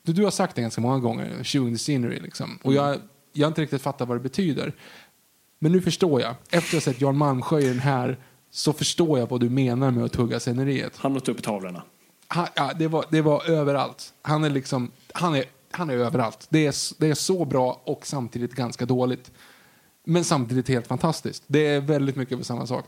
du, 0.03 0.13
du 0.13 0.25
har 0.25 0.31
sagt 0.31 0.57
det 0.57 0.63
ganska 0.63 0.81
många 0.81 0.99
gånger, 0.99 1.45
chewing 1.45 1.75
the 1.75 1.79
scenery 1.79 2.21
liksom. 2.21 2.59
Och 2.63 2.73
jag, 2.75 2.97
jag 3.33 3.47
har 3.47 3.49
inte 3.51 3.63
riktigt 3.63 3.83
fattat 3.83 4.09
vad 4.09 4.17
det 4.17 4.23
betyder. 4.23 4.73
Men 5.59 5.73
nu 5.73 5.81
förstår 5.81 6.21
jag. 6.21 6.35
Efter 6.51 6.77
att 6.77 6.85
ha 6.85 6.93
sett 6.93 7.01
Jan 7.01 7.17
Malmsjö 7.17 7.59
i 7.61 7.69
den 7.69 7.79
här 7.79 8.19
så 8.51 8.73
förstår 8.73 9.19
jag 9.19 9.29
vad 9.29 9.41
du 9.41 9.51
menar 9.51 9.91
med 9.91 10.05
att 10.05 10.13
tugga 10.13 10.41
sceneriet. 10.41 10.93
Han 10.97 11.17
åt 11.17 11.29
upp 11.29 11.43
tavlorna. 11.43 11.83
Han, 12.29 12.47
ja, 12.55 12.73
det, 12.79 12.89
var, 12.89 13.05
det 13.11 13.23
var 13.23 13.51
överallt. 13.51 14.13
Han 14.23 14.45
är 14.45 14.51
liksom, 14.51 14.91
han 15.13 15.35
är, 15.35 15.45
han 15.71 15.91
är 15.91 15.95
överallt. 15.95 16.47
Det 16.49 16.67
är, 16.67 16.75
det 17.01 17.11
är 17.11 17.15
så 17.15 17.45
bra 17.45 17.81
och 17.85 18.07
samtidigt 18.07 18.55
ganska 18.55 18.87
dåligt. 18.87 19.31
Men 20.09 20.25
samtidigt 20.25 20.69
helt 20.69 20.87
fantastiskt. 20.87 21.45
Det 21.47 21.67
är 21.67 21.81
väldigt 21.81 22.17
mycket 22.17 22.39
för 22.39 22.45
samma 22.45 22.67
sak. 22.67 22.85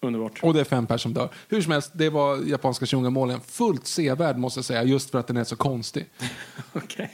Underbart. 0.00 0.40
Och 0.42 0.54
det 0.54 0.60
är 0.60 0.64
fem 0.64 0.86
personer 0.86 0.98
som 0.98 1.12
dör. 1.12 1.28
Hur 1.48 1.62
som 1.62 1.72
helst, 1.72 1.90
det 1.94 2.10
var 2.10 2.36
japanska 2.36 2.86
Shunga-målen. 2.86 3.40
Fullt 3.40 3.86
sevärd 3.86 4.38
måste 4.38 4.58
jag 4.58 4.64
säga, 4.64 4.84
just 4.84 5.10
för 5.10 5.18
att 5.18 5.26
den 5.26 5.36
är 5.36 5.44
så 5.44 5.56
konstig. 5.56 6.06
Okej. 6.72 7.10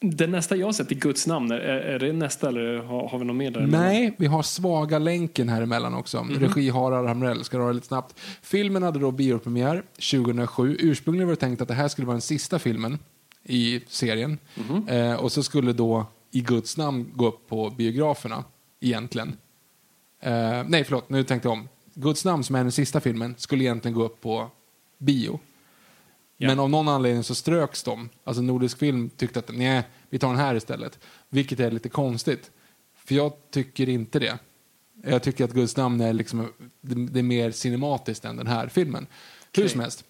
Den 0.00 0.30
nästa 0.30 0.56
jag 0.56 0.66
har 0.66 0.72
sett 0.72 0.92
i 0.92 0.94
Guds 0.94 1.26
namn, 1.26 1.50
är, 1.50 1.58
är 1.58 1.98
det 1.98 2.12
nästa 2.12 2.48
eller 2.48 2.76
har, 2.76 3.08
har 3.08 3.18
vi 3.18 3.24
något 3.24 3.36
mer 3.36 3.50
där? 3.50 3.66
Nej, 3.66 4.14
vi 4.18 4.26
har 4.26 4.42
svaga 4.42 4.98
länken 4.98 5.48
här 5.48 5.62
emellan 5.62 5.94
också. 5.94 6.26
Regi 6.30 6.70
Harald 6.70 7.08
Hamrell, 7.08 7.44
ska 7.44 7.58
dra 7.58 7.72
lite 7.72 7.86
snabbt. 7.86 8.20
Filmen 8.42 8.82
hade 8.82 8.98
då 8.98 9.10
biopremiär 9.10 9.82
2007. 10.12 10.76
Ursprungligen 10.80 11.28
var 11.28 11.34
det 11.34 11.40
tänkt 11.40 11.62
att 11.62 11.68
det 11.68 11.74
här 11.74 11.88
skulle 11.88 12.06
vara 12.06 12.14
den 12.14 12.20
sista 12.20 12.58
filmen 12.58 12.98
i 13.44 13.80
serien. 13.88 14.38
Eh, 14.88 15.14
och 15.14 15.32
så 15.32 15.42
skulle 15.42 15.72
då 15.72 16.06
i 16.32 16.40
Guds 16.40 16.76
namn 16.76 17.12
gå 17.14 17.28
upp 17.28 17.48
på 17.48 17.70
biograferna, 17.70 18.44
egentligen. 18.80 19.36
Eh, 20.20 20.64
nej, 20.66 20.84
förlåt, 20.84 21.10
nu 21.10 21.24
tänkte 21.24 21.48
jag 21.48 21.52
om. 21.52 21.68
Guds 21.94 22.24
namn, 22.24 22.44
som 22.44 22.56
är 22.56 22.62
den 22.62 22.72
sista 22.72 23.00
filmen, 23.00 23.34
skulle 23.38 23.64
egentligen 23.64 23.94
gå 23.94 24.04
upp 24.04 24.20
på 24.20 24.50
bio. 24.98 25.40
Ja. 26.36 26.48
Men 26.48 26.58
av 26.58 26.70
någon 26.70 26.88
anledning 26.88 27.24
så 27.24 27.34
ströks 27.34 27.82
de. 27.82 28.08
Alltså 28.24 28.42
Nordisk 28.42 28.78
Film 28.78 29.10
tyckte 29.10 29.38
att 29.38 29.50
nej, 29.54 29.82
vi 30.10 30.18
tar 30.18 30.28
den 30.28 30.36
här 30.36 30.54
istället. 30.54 30.98
Vilket 31.28 31.60
är 31.60 31.70
lite 31.70 31.88
konstigt. 31.88 32.50
För 32.94 33.14
jag 33.14 33.32
tycker 33.50 33.88
inte 33.88 34.18
det. 34.18 34.38
Jag 35.04 35.22
tycker 35.22 35.44
att 35.44 35.52
Guds 35.52 35.76
namn 35.76 36.00
är, 36.00 36.12
liksom, 36.12 36.52
det, 36.80 37.18
är 37.18 37.22
mer 37.22 37.50
cinematiskt 37.50 38.24
än 38.24 38.36
den 38.36 38.46
här 38.46 38.68
filmen. 38.68 39.06
Hur 39.52 39.62
Okej. 39.62 39.68
som 39.68 39.80
helst. 39.80 40.04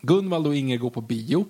Gunvald 0.00 0.46
och 0.46 0.56
Inger 0.56 0.78
går 0.78 0.90
på 0.90 1.00
bio. 1.00 1.46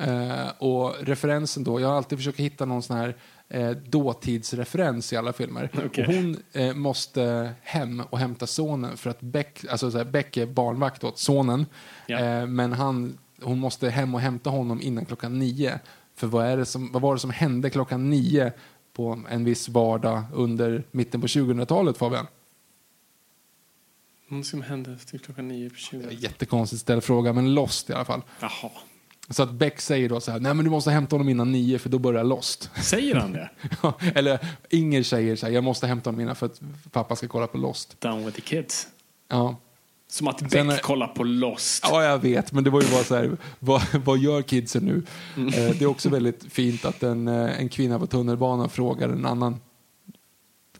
Eh, 0.00 0.48
och 0.58 0.94
referensen 1.00 1.64
då, 1.64 1.80
jag 1.80 1.88
har 1.88 1.96
alltid 1.96 2.18
försökt 2.18 2.40
hitta 2.40 2.64
någon 2.64 2.82
sån 2.82 2.96
här 2.96 3.16
eh, 3.48 3.70
dåtidsreferens 3.70 5.12
i 5.12 5.16
alla 5.16 5.32
filmer. 5.32 5.70
Okej. 5.86 6.06
Och 6.06 6.14
hon 6.14 6.36
eh, 6.52 6.74
måste 6.74 7.52
hem 7.62 8.02
och 8.10 8.18
hämta 8.18 8.46
sonen 8.46 8.96
för 8.96 9.10
att 9.10 9.20
Beck, 9.20 9.64
alltså 9.70 9.90
så 9.90 9.98
här, 9.98 10.04
Beck 10.04 10.36
är 10.36 10.46
barnvakt 10.46 11.04
åt 11.04 11.18
sonen. 11.18 11.66
Ja. 12.06 12.18
Eh, 12.18 12.46
men 12.46 12.72
han, 12.72 13.18
hon 13.42 13.58
måste 13.58 13.90
hem 13.90 14.14
och 14.14 14.20
hämta 14.20 14.50
honom 14.50 14.80
innan 14.82 15.04
klockan 15.04 15.38
nio. 15.38 15.80
För 16.14 16.26
vad, 16.26 16.46
är 16.46 16.56
det 16.56 16.66
som, 16.66 16.92
vad 16.92 17.02
var 17.02 17.14
det 17.14 17.20
som 17.20 17.30
hände 17.30 17.70
klockan 17.70 18.10
nio 18.10 18.52
på 18.92 19.20
en 19.28 19.44
viss 19.44 19.68
vardag 19.68 20.22
under 20.32 20.84
mitten 20.90 21.20
på 21.20 21.26
2000-talet 21.26 21.98
Fabian? 21.98 22.26
Vad 24.28 24.46
som 24.46 24.62
hände 24.62 24.98
till 24.98 25.20
klockan 25.20 25.48
nio 25.48 25.70
på 25.70 25.76
20? 25.76 26.10
Jättekonstigt 26.10 26.82
ställd 26.82 27.04
fråga, 27.04 27.32
men 27.32 27.54
Lost 27.54 27.90
i 27.90 27.92
alla 27.92 28.04
fall. 28.04 28.22
Jaha. 28.40 28.70
Så 29.30 29.42
att 29.42 29.50
Beck 29.50 29.80
säger 29.80 30.08
då 30.08 30.20
så 30.20 30.30
här, 30.30 30.40
nej 30.40 30.54
men 30.54 30.64
du 30.64 30.70
måste 30.70 30.90
hämta 30.90 31.14
honom 31.14 31.28
innan 31.28 31.52
nio 31.52 31.78
för 31.78 31.88
då 31.88 31.98
börjar 31.98 32.24
Lost. 32.24 32.70
Säger 32.82 33.14
han 33.14 33.32
det? 33.32 33.50
Eller 34.14 34.38
Inger 34.70 35.02
säger 35.02 35.36
så 35.36 35.46
här, 35.46 35.52
jag 35.52 35.64
måste 35.64 35.86
hämta 35.86 36.10
honom 36.10 36.20
innan 36.20 36.36
för 36.36 36.46
att 36.46 36.60
pappa 36.92 37.16
ska 37.16 37.28
kolla 37.28 37.46
på 37.46 37.58
Lost. 37.58 38.00
Down 38.00 38.24
with 38.24 38.36
the 38.36 38.40
kids. 38.40 38.88
Ja. 39.28 39.56
Som 40.10 40.28
att 40.28 40.40
Beck 40.40 40.52
Sen 40.52 40.78
kollar 40.82 41.06
på 41.06 41.24
Lost. 41.24 41.84
Ja, 41.90 42.04
jag 42.04 42.18
vet, 42.18 42.52
men 42.52 42.64
det 42.64 42.70
var 42.70 42.82
ju 42.82 42.88
bara 42.88 43.04
så 43.04 43.14
här, 43.14 43.36
vad, 43.58 43.82
vad 44.04 44.18
gör 44.18 44.42
kidsen 44.42 44.84
nu? 44.84 45.02
Mm. 45.36 45.48
Eh, 45.48 45.76
det 45.78 45.84
är 45.84 45.86
också 45.86 46.08
väldigt 46.08 46.52
fint 46.52 46.84
att 46.84 47.02
en, 47.02 47.28
eh, 47.28 47.60
en 47.60 47.68
kvinna 47.68 47.98
på 47.98 48.06
tunnelbanan 48.06 48.70
frågar 48.70 49.08
en 49.08 49.26
annan 49.26 49.60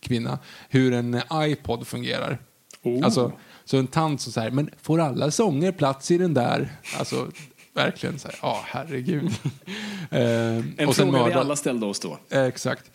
kvinna 0.01 0.38
hur 0.68 0.92
en 0.92 1.14
eh, 1.14 1.22
iPod 1.34 1.86
fungerar. 1.86 2.38
Oh. 2.82 3.05
Alltså, 3.05 3.32
så 3.64 3.76
en 3.76 3.86
tant 3.86 4.20
som 4.20 4.32
säger, 4.32 4.51
men 4.51 4.70
får 4.82 5.01
alla 5.01 5.30
sånger 5.30 5.72
plats 5.72 6.11
i 6.11 6.18
den 6.18 6.34
där? 6.34 6.72
Alltså, 6.99 7.26
verkligen 7.85 8.18
så 8.18 8.29
här, 8.29 8.39
ja 8.43 8.62
herregud. 8.66 9.31
Eh, 10.11 10.20
en 10.57 10.89
och 10.89 10.95
fråga 10.97 11.12
vi 11.12 11.18
mördar- 11.18 11.41
alla 11.41 11.57
ställde 11.57 11.87
oss 11.87 12.01
då. 12.01 12.18
Eh, 12.31 12.43
Exakt. 12.43 12.91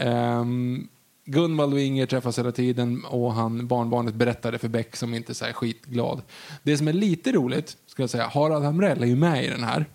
Um, 0.00 0.88
Gunvald 1.24 1.72
och 1.74 1.80
Inger 1.80 2.06
träffas 2.06 2.38
hela 2.38 2.52
tiden 2.52 3.04
och 3.04 3.32
han, 3.32 3.66
barnbarnet 3.66 4.14
berättade 4.14 4.58
för 4.58 4.68
Beck 4.68 4.96
som 4.96 5.14
inte 5.14 5.32
är 5.32 5.34
så 5.34 5.44
här 5.44 5.52
skitglad. 5.52 6.22
Det 6.62 6.76
som 6.78 6.88
är 6.88 6.92
lite 6.92 7.32
roligt, 7.32 7.76
ska 7.86 8.02
jag 8.02 8.10
säga, 8.10 8.26
Harald 8.26 8.64
Hamrell 8.64 9.02
är 9.02 9.06
ju 9.06 9.16
med 9.16 9.44
i 9.44 9.48
den 9.48 9.64
här. 9.64 9.86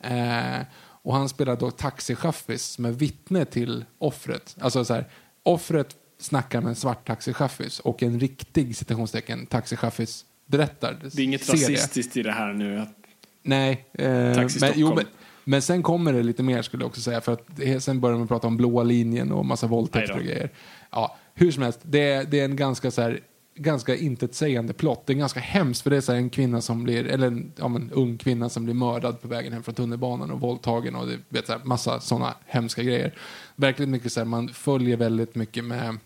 Eh, 0.00 0.66
och 1.02 1.14
han 1.14 1.28
spelar 1.28 1.56
då 1.56 1.70
taxichaffis 1.70 2.62
som 2.64 2.84
är 2.84 2.92
vittne 2.92 3.44
till 3.44 3.84
offret. 3.98 4.56
Alltså 4.60 4.84
så 4.84 4.94
här, 4.94 5.08
offret 5.42 5.96
snackar 6.18 6.60
med 6.60 6.68
en 6.68 6.76
svart 6.76 7.06
taxichaffis 7.06 7.80
och 7.80 8.02
en 8.02 8.20
riktig 8.20 8.76
citationstecken 8.76 9.46
taxichaffis 9.46 10.24
berättar. 10.46 10.98
Det 11.12 11.22
är 11.22 11.24
inget 11.24 11.48
rasistiskt 11.50 12.16
i 12.16 12.22
det 12.22 12.32
här 12.32 12.52
nu. 12.52 12.80
Att, 12.80 12.96
Nej. 13.42 13.84
Eh, 13.92 14.34
Taxi 14.34 14.60
men, 14.60 14.72
jo, 14.76 14.94
men, 14.94 15.04
men 15.44 15.62
sen 15.62 15.82
kommer 15.82 16.12
det 16.12 16.22
lite 16.22 16.42
mer 16.42 16.62
skulle 16.62 16.82
jag 16.82 16.88
också 16.88 17.00
säga. 17.00 17.20
För 17.20 17.32
att 17.32 17.82
sen 17.82 18.00
börjar 18.00 18.18
man 18.18 18.28
prata 18.28 18.46
om 18.46 18.56
blåa 18.56 18.82
linjen 18.82 19.32
och 19.32 19.46
massa 19.46 19.66
våldtäkter 19.66 20.16
och 20.16 20.22
grejer. 20.24 20.50
Ja, 20.90 21.16
hur 21.34 21.50
som 21.52 21.62
helst, 21.62 21.80
det, 21.82 22.00
är- 22.12 22.24
det 22.24 22.40
är 22.40 22.44
en 22.44 22.56
ganska 22.56 22.90
så 22.90 23.02
här 23.02 23.20
ganska 23.54 23.96
intetsägande 23.96 24.72
plott. 24.72 25.02
Det 25.06 25.12
är 25.12 25.14
ganska 25.14 25.40
hemskt 25.40 25.82
för 25.82 25.90
det 25.90 25.96
är 25.96 26.00
så 26.00 26.12
en 26.12 26.30
kvinna 26.30 26.60
som 26.60 26.84
blir, 26.84 27.06
eller 27.06 27.26
en 27.26 27.52
ja, 27.56 27.68
men, 27.68 27.90
ung 27.92 28.18
kvinna 28.18 28.48
som 28.48 28.64
blir 28.64 28.74
mördad 28.74 29.20
på 29.20 29.28
vägen 29.28 29.52
hem 29.52 29.62
från 29.62 29.74
tunnelbanan 29.74 30.30
och 30.30 30.40
våldtagen 30.40 30.94
och 30.94 31.06
det 31.06 31.18
vet 31.28 31.46
så 31.46 31.52
här, 31.52 31.60
massa 31.64 32.00
sådana 32.00 32.34
hemska 32.46 32.82
grejer. 32.82 33.14
Verkligen 33.56 33.90
mycket 33.90 34.12
så 34.12 34.20
här, 34.20 34.24
man 34.24 34.48
följer 34.48 34.96
väldigt 34.96 35.34
mycket 35.34 35.64
med 35.64 35.96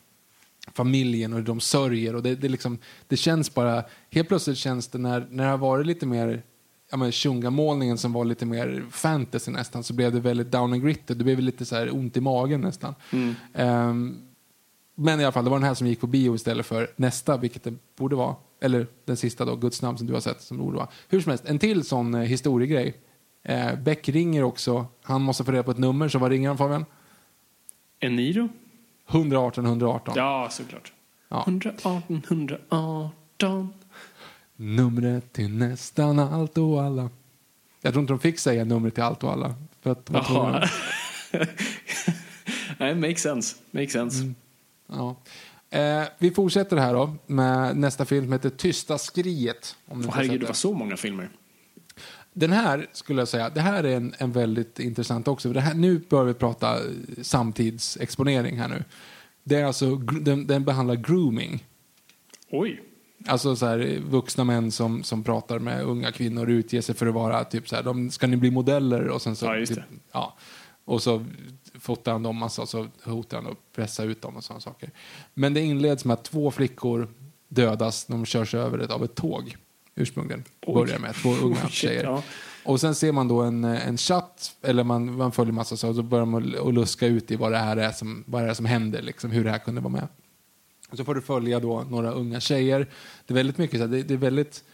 familjen 0.73 1.33
och 1.33 1.39
hur 1.39 1.47
de 1.47 1.61
sörjer 1.61 2.15
och 2.15 2.23
det, 2.23 2.35
det, 2.35 2.49
liksom, 2.49 2.79
det 3.09 3.17
känns 3.17 3.55
bara, 3.55 3.85
helt 4.11 4.29
plötsligt 4.29 4.59
känns 4.59 4.89
det 4.89 4.99
när, 4.99 5.27
när 5.31 5.45
det 5.45 5.51
har 5.51 5.59
varit 5.59 5.87
lite 5.87 6.07
mer 6.07 6.43
ja, 6.95 6.99
men 6.99 7.13
Shunga-målningen 7.13 7.99
som 7.99 8.13
var 8.13 8.25
lite 8.25 8.47
mer 8.47 8.85
fantasy 8.91 9.51
nästan 9.51 9.85
så 9.85 9.95
blev 9.95 10.13
det 10.13 10.21
väldigt 10.21 10.53
down 10.53 10.73
and 10.73 10.83
gritted. 10.83 11.17
Det 11.17 11.25
blev 11.25 11.41
lite 11.41 11.65
så 11.65 11.77
här 11.77 11.95
ont 11.95 12.17
i 12.17 12.21
magen 12.21 12.61
nästan. 12.61 12.95
Ehm, 13.55 14.23
men 14.95 15.21
i 15.21 15.25
alla 15.25 15.33
fall, 15.33 15.45
det 15.45 15.51
var 15.51 15.59
den 15.59 15.67
här 15.67 15.75
som 15.75 15.87
gick 15.87 16.01
på 16.01 16.07
bio 16.07 16.35
istället 16.35 16.67
för 16.67 16.91
nästa, 16.97 17.37
vilket 17.37 17.65
det 17.65 17.75
borde 17.97 18.17
vara. 18.17 18.37
Eller 18.61 18.87
den 19.05 19.17
sista 19.17 19.45
då, 19.45 19.57
Guds 19.57 19.83
namn 19.83 19.99
som 19.99 20.07
du 20.07 20.13
har 20.13 20.21
sett, 20.21 20.43
som 20.43 20.59
borde 20.59 20.77
vara. 20.77 20.89
Hur 21.09 21.21
som 21.21 21.31
helst, 21.31 21.45
en 21.47 21.59
till 21.59 21.85
sån 21.85 22.15
eh, 22.15 22.21
historiegrej. 22.21 22.95
Eh, 23.43 23.75
Beck 23.79 24.09
ringer 24.09 24.43
också. 24.43 24.87
Han 25.03 25.23
måste 25.23 25.45
få 25.45 25.53
reda 25.53 25.63
på 25.63 25.71
ett 25.71 25.79
nummer, 25.79 26.09
så 26.09 26.19
vad 26.19 26.31
ringer 26.31 26.49
han 26.49 26.59
Fabian? 26.59 26.85
Eniro? 28.01 28.49
118 29.09 29.67
118. 29.67 30.15
Ja, 30.17 30.49
såklart. 30.51 30.93
Ja. 31.29 31.45
118, 31.47 32.03
118. 32.29 33.73
Numret 34.57 35.33
till 35.33 35.51
nästan 35.51 36.19
allt 36.19 36.59
och 36.59 36.83
alla. 36.83 37.11
Jag 37.81 37.93
tror 37.93 38.01
inte 38.01 38.13
de 38.13 38.21
fick 38.21 38.39
säga 38.39 38.65
numret 38.65 38.95
till 38.95 39.03
allt 39.03 39.25
och 39.25 39.33
alla. 39.33 39.55
För 39.81 39.91
att. 39.91 40.11
Jaha. 40.13 40.69
Nej, 42.79 42.95
makes 42.95 43.23
sense. 43.23 43.57
Makes 43.71 43.93
sense. 43.93 44.23
Mm. 44.23 44.35
Ja. 44.87 45.17
Eh, 45.71 46.05
vi 46.19 46.31
fortsätter 46.31 46.77
här 46.77 46.95
då 46.95 47.15
med 47.27 47.77
nästa 47.77 48.05
film 48.05 48.25
som 48.25 48.33
heter 48.33 48.51
Tysta 48.51 48.99
skriet. 48.99 49.77
Om 49.87 50.05
har 50.05 50.13
herregud, 50.13 50.41
det 50.41 50.47
var 50.47 50.55
så 50.55 50.73
många 50.73 50.97
filmer. 50.97 51.31
Den 52.33 52.53
här 52.53 52.87
skulle 52.93 53.21
jag 53.21 53.29
säga, 53.29 53.51
det 53.51 53.61
här 53.61 53.85
är 53.85 53.97
en, 53.97 54.15
en 54.19 54.33
väldigt 54.33 54.81
intressant 54.81 55.29
också. 55.29 55.49
För 55.49 55.55
det 55.55 55.61
här, 55.61 55.75
nu 55.75 55.99
börjar 56.09 56.25
vi 56.25 56.35
prata 56.35 56.79
samtidsexponering 57.23 58.59
här 58.59 58.69
nu. 58.69 58.85
Det 59.43 59.57
är 59.57 59.65
alltså, 59.65 59.97
den, 59.97 60.47
den 60.47 60.65
behandlar 60.65 60.95
grooming. 60.95 61.65
Oj. 62.51 62.83
Alltså 63.27 63.57
så 63.57 63.67
här, 63.67 63.99
vuxna 64.11 64.45
män 64.45 64.73
som, 64.73 65.03
som 65.03 65.25
pratar 65.25 65.59
med 65.59 65.83
unga 65.83 66.13
kvinnor 66.13 66.43
och 66.43 66.51
utger 66.51 66.81
sig 66.81 66.95
för 66.95 67.07
att 67.07 67.15
vara 67.15 67.45
typ 67.45 67.69
så 67.69 67.77
här, 67.77 67.83
de, 67.83 68.11
ska 68.11 68.27
ni 68.27 68.37
bli 68.37 68.51
modeller? 68.51 69.09
Och 69.09 69.23
sen 69.23 69.37
så, 69.37 69.47
Ja, 69.47 69.67
typ, 69.67 69.79
ja. 70.13 70.37
Och 70.85 71.03
så 71.03 71.25
fotar 71.81 72.13
han 72.13 72.23
dem 72.23 72.37
massa 72.37 72.63
och 72.63 72.69
så 72.69 72.87
hotar 73.05 73.37
han 73.43 73.47
att 73.47 73.59
pressa 73.77 74.05
ut 74.05 74.23
dem 74.23 74.37
och 74.37 74.45
sådana 74.45 74.61
saker. 74.61 74.91
Men 75.35 75.55
det 75.55 75.61
inleds 75.61 76.05
med 76.05 76.15
att 76.15 76.25
två 76.25 76.51
flickor 76.51 77.09
dödas 77.49 78.05
de 78.07 78.25
körs 78.27 78.55
över 78.55 78.93
av 78.93 79.05
ett 79.05 79.15
tåg. 79.15 79.57
Ursprungligen. 79.95 80.45
Oj. 80.67 80.75
Börjar 80.75 80.99
med 80.99 81.15
två 81.15 81.29
unga 81.31 81.57
Shit, 81.57 81.71
tjejer. 81.71 82.05
ja. 82.05 82.23
Och 82.65 82.81
sen 82.81 82.95
ser 82.95 83.13
man 83.13 83.29
då 83.29 83.43
en, 83.43 83.65
en 83.65 83.97
chatt, 83.97 84.57
eller 84.63 84.85
man, 84.85 85.17
man 85.17 85.33
följer 85.33 85.53
massa 85.53 85.77
så, 85.77 85.89
och 85.89 85.95
så 85.95 86.03
börjar 86.03 86.25
man 86.25 86.55
att 86.69 86.75
luska 86.75 87.07
ut 87.07 87.31
i 87.31 87.37
vad 87.37 87.53
det 87.53 87.59
här 87.59 87.77
är 87.77 87.91
som, 87.91 88.25
vad 88.27 88.43
det 88.43 88.51
är 88.51 88.55
som 88.55 88.67
händer, 88.67 89.03
liksom, 89.03 89.31
hur 89.31 89.45
det 89.45 89.51
här 89.51 89.59
kunde 89.59 89.81
vara 89.81 89.93
med. 89.93 90.09
Och 90.95 90.99
så 90.99 91.05
får 91.05 91.15
du 91.15 91.21
följa 91.21 91.61
då 91.61 91.85
några 91.91 92.11
unga 92.11 92.41
tjejer. 92.41 92.87
Det 93.27 93.33
är 93.33 93.35
väldigt 93.35 93.59
mycket 93.59 93.81
så 93.81 93.87
här, 93.87 93.93
det, 93.93 94.03
det 94.03 94.15
är 94.15 94.19
väldigt, 94.19 94.65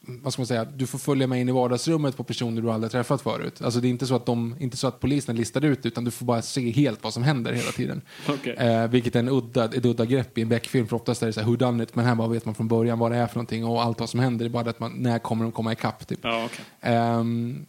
vad 0.00 0.32
ska 0.32 0.40
man 0.40 0.46
säga, 0.46 0.64
du 0.64 0.86
får 0.86 0.98
följa 0.98 1.26
med 1.26 1.40
in 1.40 1.48
i 1.48 1.52
vardagsrummet 1.52 2.16
på 2.16 2.24
personer 2.24 2.62
du 2.62 2.70
aldrig 2.70 2.92
träffat 2.92 3.22
förut. 3.22 3.62
Alltså 3.62 3.80
det 3.80 3.88
är 3.88 3.90
inte 3.90 4.06
så 4.06 4.16
att, 4.16 4.26
de, 4.26 4.56
inte 4.60 4.76
så 4.76 4.86
att 4.86 5.00
polisen 5.00 5.36
listar 5.36 5.64
ut, 5.64 5.86
utan 5.86 6.04
du 6.04 6.10
får 6.10 6.26
bara 6.26 6.42
se 6.42 6.70
helt 6.70 7.04
vad 7.04 7.14
som 7.14 7.22
händer 7.22 7.52
hela 7.52 7.70
tiden. 7.70 8.02
Okej. 8.28 8.54
Eh, 8.54 8.86
vilket 8.88 9.16
är 9.16 9.18
en 9.18 9.28
udda, 9.28 9.64
ett 9.64 9.84
udda 9.84 10.04
grepp 10.04 10.38
i 10.38 10.42
en 10.42 10.48
Beck-film, 10.48 10.86
för 10.86 10.96
oftast 10.96 11.22
är 11.22 11.26
det 11.26 11.32
så 11.32 11.40
här 11.40 11.46
whodunit, 11.46 11.94
men 11.94 12.04
här 12.04 12.14
bara 12.14 12.28
vet 12.28 12.44
man 12.44 12.54
från 12.54 12.68
början 12.68 12.98
vad 12.98 13.12
det 13.12 13.16
är 13.16 13.26
för 13.26 13.36
någonting 13.36 13.64
och 13.64 13.82
allt 13.82 14.00
vad 14.00 14.08
som 14.08 14.20
händer. 14.20 14.44
Det 14.44 14.48
är 14.48 14.62
bara 14.62 14.70
att 14.70 14.80
man, 14.80 14.92
när 14.92 15.18
kommer 15.18 15.44
de 15.44 15.52
komma 15.52 15.72
ikapp, 15.72 16.06
typ. 16.06 16.20
Ja, 16.22 16.44
okej. 16.44 16.64
Ehm, 16.80 17.66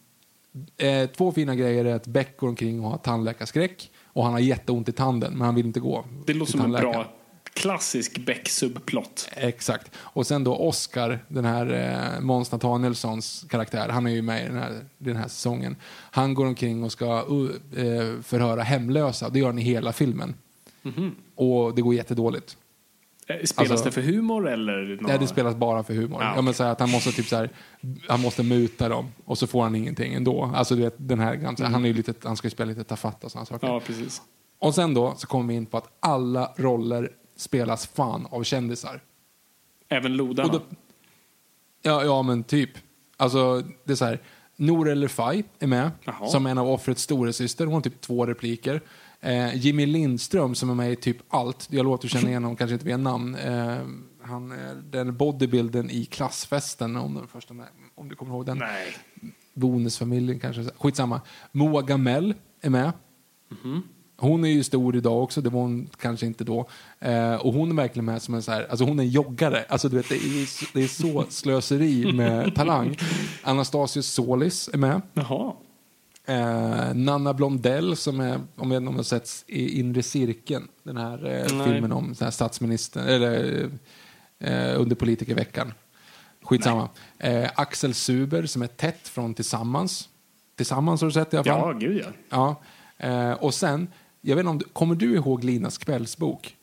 eh, 0.77 1.09
två 1.09 1.31
fina 1.31 1.55
grejer 1.55 1.85
är 1.85 1.95
att 1.95 2.07
Beck 2.07 2.37
går 2.37 2.47
omkring 2.47 2.83
och 2.83 2.89
har 2.89 2.97
tandläkarskräck 2.97 3.91
och 4.05 4.23
han 4.23 4.33
har 4.33 4.39
jätteont 4.39 4.89
i 4.89 4.91
tanden 4.91 5.33
men 5.33 5.41
han 5.41 5.55
vill 5.55 5.65
inte 5.65 5.79
gå 5.79 6.05
Det 6.25 6.33
låter 6.33 6.51
som 6.51 6.61
en 6.61 6.71
bra 6.71 7.05
Klassisk 7.55 8.17
Beck-subplott. 8.17 9.29
Exakt. 9.35 9.91
Och 9.97 10.27
sen 10.27 10.43
då 10.43 10.55
Oscar, 10.55 11.19
den 11.27 11.45
här 11.45 11.73
eh, 12.15 12.21
Måns 12.21 12.51
Nathanielssons 12.51 13.45
karaktär, 13.49 13.89
han 13.89 14.07
är 14.07 14.11
ju 14.11 14.21
med 14.21 14.43
i 14.45 14.47
den 14.47 14.57
här, 14.57 14.85
den 14.97 15.15
här 15.15 15.27
säsongen. 15.27 15.75
Han 16.11 16.33
går 16.33 16.45
omkring 16.45 16.83
och 16.83 16.91
ska 16.91 17.21
uh, 17.21 17.49
eh, 17.77 18.21
förhöra 18.21 18.61
hemlösa, 18.61 19.29
det 19.29 19.39
gör 19.39 19.47
han 19.47 19.59
i 19.59 19.61
hela 19.61 19.93
filmen. 19.93 20.35
Och 21.35 21.75
det 21.75 21.81
går 21.81 21.93
jättedåligt. 21.93 22.57
Eh, 23.27 23.35
Spelas 23.45 23.71
Alltså- 23.71 23.85
det 23.85 23.91
för 23.91 24.01
humor 24.01 24.49
eller? 24.49 24.97
Nej, 25.01 25.19
det 25.19 25.27
spelas 25.27 25.55
bara 25.55 25.83
för 25.83 25.93
humor. 25.93 26.21
Ah, 26.23 26.33
Ja, 26.35 26.41
men 26.41 26.53
så 26.53 26.63
att 26.63 26.79
han 26.79 26.89
måste 26.91 27.11
typ 27.11 27.25
så 27.25 27.35
här, 27.35 27.49
han 28.07 28.21
måste 28.21 28.43
muta 28.43 28.89
dem 28.89 29.11
och 29.25 29.37
så 29.37 29.47
får 29.47 29.63
han 29.63 29.75
ingenting 29.75 30.13
ändå. 30.13 30.51
Alltså 30.55 30.75
du 30.75 30.81
vet, 30.81 30.95
den 30.97 31.19
här 31.19 31.35
ganska, 31.35 31.67
han 31.67 31.83
är 31.83 31.87
ju 31.87 31.93
lite, 31.93 32.13
han 32.23 32.37
ska 32.37 32.45
ju 32.45 32.51
spela 32.51 32.69
lite 32.69 32.83
tafatt 32.83 33.23
och 33.23 33.31
sådana 33.31 33.45
saker. 33.45 33.67
Ja, 33.67 33.79
precis. 33.79 34.21
Och 34.59 34.75
sen 34.75 34.93
då 34.93 35.13
så 35.17 35.27
kommer 35.27 35.47
vi 35.47 35.53
in 35.53 35.65
på 35.65 35.77
att 35.77 35.87
alla 35.99 36.53
roller 36.57 37.11
spelas 37.35 37.87
fan 37.87 38.25
av 38.25 38.43
kändisar. 38.43 39.01
Även 39.89 40.17
lodarna. 40.17 40.53
Då, 40.53 40.61
ja, 41.81 42.03
ja, 42.03 42.21
men 42.21 42.43
typ. 42.43 42.69
Alltså, 43.17 43.63
det 43.83 43.91
är 43.91 43.95
så 43.95 44.05
här. 44.05 44.21
Nour 44.57 44.89
El 44.89 45.01
Refai 45.01 45.43
är 45.59 45.67
med 45.67 45.91
Jaha. 46.03 46.27
som 46.27 46.45
en 46.45 46.57
av 46.57 46.69
offrets 46.69 47.01
storasyster. 47.01 47.65
Hon 47.65 47.73
har 47.73 47.81
typ 47.81 48.01
två 48.01 48.25
repliker. 48.25 48.81
Eh, 49.19 49.55
Jimmy 49.55 49.85
Lindström 49.85 50.55
som 50.55 50.69
är 50.69 50.73
med 50.75 50.91
i 50.91 50.95
typ 50.95 51.17
allt. 51.29 51.67
Jag 51.71 51.83
låter 51.83 52.07
känna 52.07 52.29
igen 52.29 52.43
honom, 52.43 52.55
kanske 52.57 52.73
inte 52.73 52.85
via 52.85 52.97
namn. 52.97 53.35
Eh, 53.35 53.77
han 54.21 54.51
är 54.51 54.75
den 54.75 55.17
bodybuilden 55.17 55.89
i 55.89 56.05
klassfesten, 56.05 56.95
om, 56.95 57.13
den 57.13 57.27
första 57.27 57.53
om 57.95 58.09
du 58.09 58.15
kommer 58.15 58.31
ihåg 58.31 58.45
den. 58.45 58.57
Nej. 58.57 58.97
Bonusfamiljen 59.53 60.39
kanske. 60.39 60.63
Skitsamma. 60.77 61.21
Moa 61.51 61.81
Gamell 61.81 62.33
är 62.61 62.69
med. 62.69 62.91
Mhm. 63.49 63.83
Hon 64.17 64.45
är 64.45 64.49
ju 64.49 64.63
stor 64.63 64.95
idag 64.95 65.23
också, 65.23 65.41
det 65.41 65.49
var 65.49 65.61
hon 65.61 65.89
kanske 65.99 66.25
inte 66.25 66.43
då. 66.43 66.67
Eh, 66.99 67.35
och 67.35 67.53
hon 67.53 67.71
är 67.71 67.75
verkligen 67.75 68.05
med 68.05 68.21
som 68.21 68.33
en 68.33 68.41
så 68.41 68.51
här, 68.51 68.67
alltså 68.69 68.85
hon 68.85 68.99
är 68.99 69.03
en 69.03 69.09
joggare. 69.09 69.65
Alltså 69.69 69.89
du 69.89 69.97
vet, 69.97 70.09
det 70.09 70.15
är, 70.15 70.73
det 70.73 70.83
är 70.83 70.87
så 70.87 71.25
slöseri 71.29 72.13
med 72.13 72.55
talang. 72.55 72.97
Anastasius 73.43 74.07
Solis 74.07 74.69
är 74.73 74.77
med. 74.77 75.01
Jaha. 75.13 75.53
Eh, 76.25 76.93
Nanna 76.93 77.33
Blondell 77.33 77.95
som 77.95 78.19
är, 78.19 78.41
om 78.55 78.71
jag 78.71 78.81
har 78.81 79.03
sett 79.03 79.43
i 79.47 79.79
Inre 79.79 80.03
cirkeln, 80.03 80.67
den 80.83 80.97
här 80.97 81.25
eh, 81.25 81.65
filmen 81.65 81.91
om 81.91 82.15
så 82.15 82.23
här, 82.23 82.31
statsministern, 82.31 83.07
eller 83.07 83.69
eh, 84.39 84.81
under 84.81 84.95
politikerveckan. 84.95 85.73
Skitsamma. 86.43 86.89
Eh, 87.17 87.49
Axel 87.55 87.93
Suber 87.93 88.45
som 88.45 88.61
är 88.61 88.67
tätt 88.67 89.07
från 89.07 89.33
Tillsammans. 89.33 90.09
Tillsammans 90.55 91.01
har 91.01 91.07
du 91.07 91.13
sett 91.13 91.33
i 91.33 91.37
alla 91.37 91.43
fall? 91.43 91.59
Ja, 91.59 91.87
gud 91.87 92.03
ja. 92.05 92.11
Ja. 92.29 92.55
Eh, 93.07 93.31
och 93.31 93.53
sen, 93.53 93.87
jag 94.25 94.35
vet 94.35 94.39
inte 94.43 94.49
om 94.49 94.57
du, 94.57 94.65
kommer 94.65 94.95
du 94.95 95.15
ihåg 95.15 95.43
Linas 95.43 95.77
kvällsbok? 95.77 96.55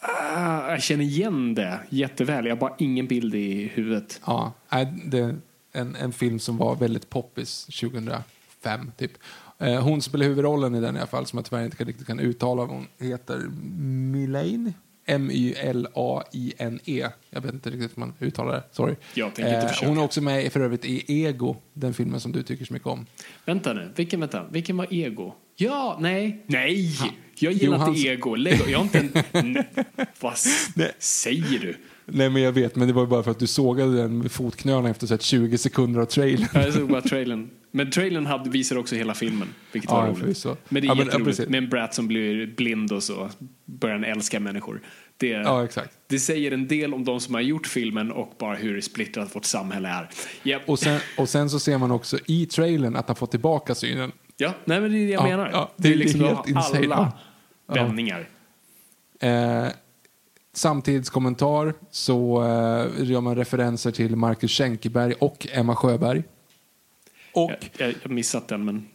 Ah, 0.00 0.70
jag 0.70 0.82
känner 0.82 1.04
igen 1.04 1.54
det 1.54 1.80
jätteväl. 1.88 2.44
Jag 2.44 2.54
har 2.54 2.60
bara 2.60 2.74
ingen 2.78 3.06
bild 3.06 3.34
i 3.34 3.70
huvudet. 3.74 4.20
Ja, 4.26 4.52
det 5.04 5.18
är 5.18 5.36
en, 5.72 5.96
en 5.96 6.12
film 6.12 6.38
som 6.38 6.56
var 6.56 6.76
väldigt 6.76 7.10
poppis 7.10 7.66
2005, 7.66 8.92
typ. 8.96 9.12
Eh, 9.58 9.82
hon 9.82 10.02
spelar 10.02 10.26
huvudrollen 10.26 10.74
i 10.74 10.80
den 10.80 10.96
i 10.96 10.98
alla 10.98 11.06
fall, 11.06 11.26
som 11.26 11.36
jag 11.36 11.46
tyvärr 11.46 11.64
inte 11.64 11.84
riktigt 11.84 12.06
kan 12.06 12.20
uttala. 12.20 12.64
Hon 12.64 12.86
heter 12.98 13.38
Mylane. 14.12 14.72
M-Y-L-A-I-N-E. 15.08 17.00
E. 17.00 17.10
Jag 17.30 17.40
vet 17.40 17.54
inte 17.54 17.70
riktigt 17.70 17.90
hur 17.96 18.00
man 18.00 18.14
uttalar 18.20 18.52
det. 18.52 18.62
Sorry. 18.70 18.94
Försöka. 19.34 19.86
hon 19.86 19.98
är 19.98 20.02
också 20.02 20.20
med 20.20 20.52
för 20.52 20.60
övrigt 20.60 20.84
i 20.84 21.24
Ego, 21.24 21.56
den 21.72 21.94
filmen 21.94 22.20
som 22.20 22.32
du 22.32 22.42
tycker 22.42 22.64
så 22.64 22.72
mycket 22.72 22.88
om. 22.88 23.06
Vänta 23.44 23.72
nu, 23.72 23.92
vilken, 23.96 24.20
vänta, 24.20 24.44
vilken 24.50 24.76
var 24.76 24.86
ego? 24.90 25.34
Ja, 25.56 25.96
nej, 26.00 26.44
nej! 26.46 26.96
Jag 27.38 27.52
Jo, 27.52 27.58
gillar 27.58 27.78
hans- 27.78 27.98
inte 27.98 28.08
ego. 28.10 28.34
Lego. 28.34 28.64
Jag 28.68 28.80
inte 28.82 29.24
en... 29.32 29.58
Vad 30.20 30.38
säger 30.98 31.58
du? 31.58 31.76
Nej, 32.06 32.30
men 32.30 32.42
jag 32.42 32.52
vet, 32.52 32.76
men 32.76 32.88
det 32.88 32.94
var 32.94 33.02
ju 33.02 33.08
bara 33.08 33.22
för 33.22 33.30
att 33.30 33.38
du 33.38 33.46
sågade 33.46 33.96
den 33.96 34.18
med 34.18 34.32
fotknölarna 34.32 34.90
efter 34.90 35.06
så 35.06 35.14
här 35.14 35.18
20 35.18 35.58
sekunder 35.58 36.00
av 36.00 36.04
trailern. 36.04 36.48
Jag 36.54 36.72
såg 36.74 36.88
bara 36.88 37.00
trailern. 37.00 37.50
Men 37.70 37.90
trailern 37.90 38.26
hade, 38.26 38.50
visar 38.50 38.76
också 38.78 38.94
hela 38.94 39.14
filmen, 39.14 39.48
vilket 39.72 39.90
var 39.90 40.00
Ja, 40.02 40.06
roligt. 40.06 40.18
förvisso. 40.20 40.56
Men 40.68 40.82
det 40.82 40.86
är 40.86 40.88
Ja, 40.88 40.94
ja, 40.98 41.04
jätteroligt. 41.04 41.26
precis. 41.38 41.48
med 41.48 41.58
en 41.62 41.68
brat 41.68 41.94
som 41.94 42.06
blir 42.08 42.46
blind 42.56 42.92
och 42.92 43.02
så 43.02 43.30
börjar 43.64 43.94
han 43.96 44.04
älska 44.04 44.40
människor. 44.40 44.82
Det, 45.16 45.26
Ja, 45.28 45.64
exakt. 45.64 45.90
det 46.08 46.18
säger 46.18 46.52
en 46.52 46.68
del 46.68 46.94
om 46.94 47.04
de 47.04 47.20
som 47.20 47.34
har 47.34 47.40
gjort 47.42 47.66
filmen 47.66 48.10
och 48.12 48.34
bara 48.38 48.54
hur 48.56 48.80
splittrat 48.80 49.36
vårt 49.36 49.44
samhälle 49.44 49.88
är. 49.88 50.08
Japp. 50.42 50.62
Och 50.68 50.78
sen, 50.78 51.00
och 51.18 51.28
sen 51.28 51.50
så 51.50 51.58
ser 51.60 51.78
man 51.78 51.90
också 51.90 52.18
i 52.26 52.46
trailern 52.46 52.96
att 52.96 53.06
han 53.06 53.16
får 53.16 53.26
tillbaka 53.26 53.74
synen. 53.74 54.12
Ja, 54.36 54.52
nej 54.64 54.80
men 54.80 54.92
det 54.92 54.98
är 54.98 55.06
det 55.06 55.12
jag 55.12 55.22
Ja, 55.22 55.28
menar. 55.36 55.50
ja, 55.52 55.70
det, 55.76 55.82
det 55.82 55.88
är 55.88 55.92
är 55.92 55.96
liksom 55.98 56.20
helt 56.20 56.48
insane. 56.48 56.78
alla 56.84 57.12
Ja. 57.68 57.74
vändningar. 57.74 58.28
Eh, 59.20 59.66
samtidskommentar 60.52 61.74
så 61.90 62.42
eh, 62.42 63.04
gör 63.10 63.20
man 63.20 63.36
referenser 63.36 63.90
till 63.90 64.16
Marcus 64.16 64.50
Schenkeberg 64.52 65.12
och 65.12 65.46
Emma 65.52 65.76
Sjöberg. 65.76 66.22
Och, 67.32 67.50
Jag, 67.78 67.86
har 68.02 68.08
missat 68.08 68.48
den, 68.48 68.64
men 68.64 68.88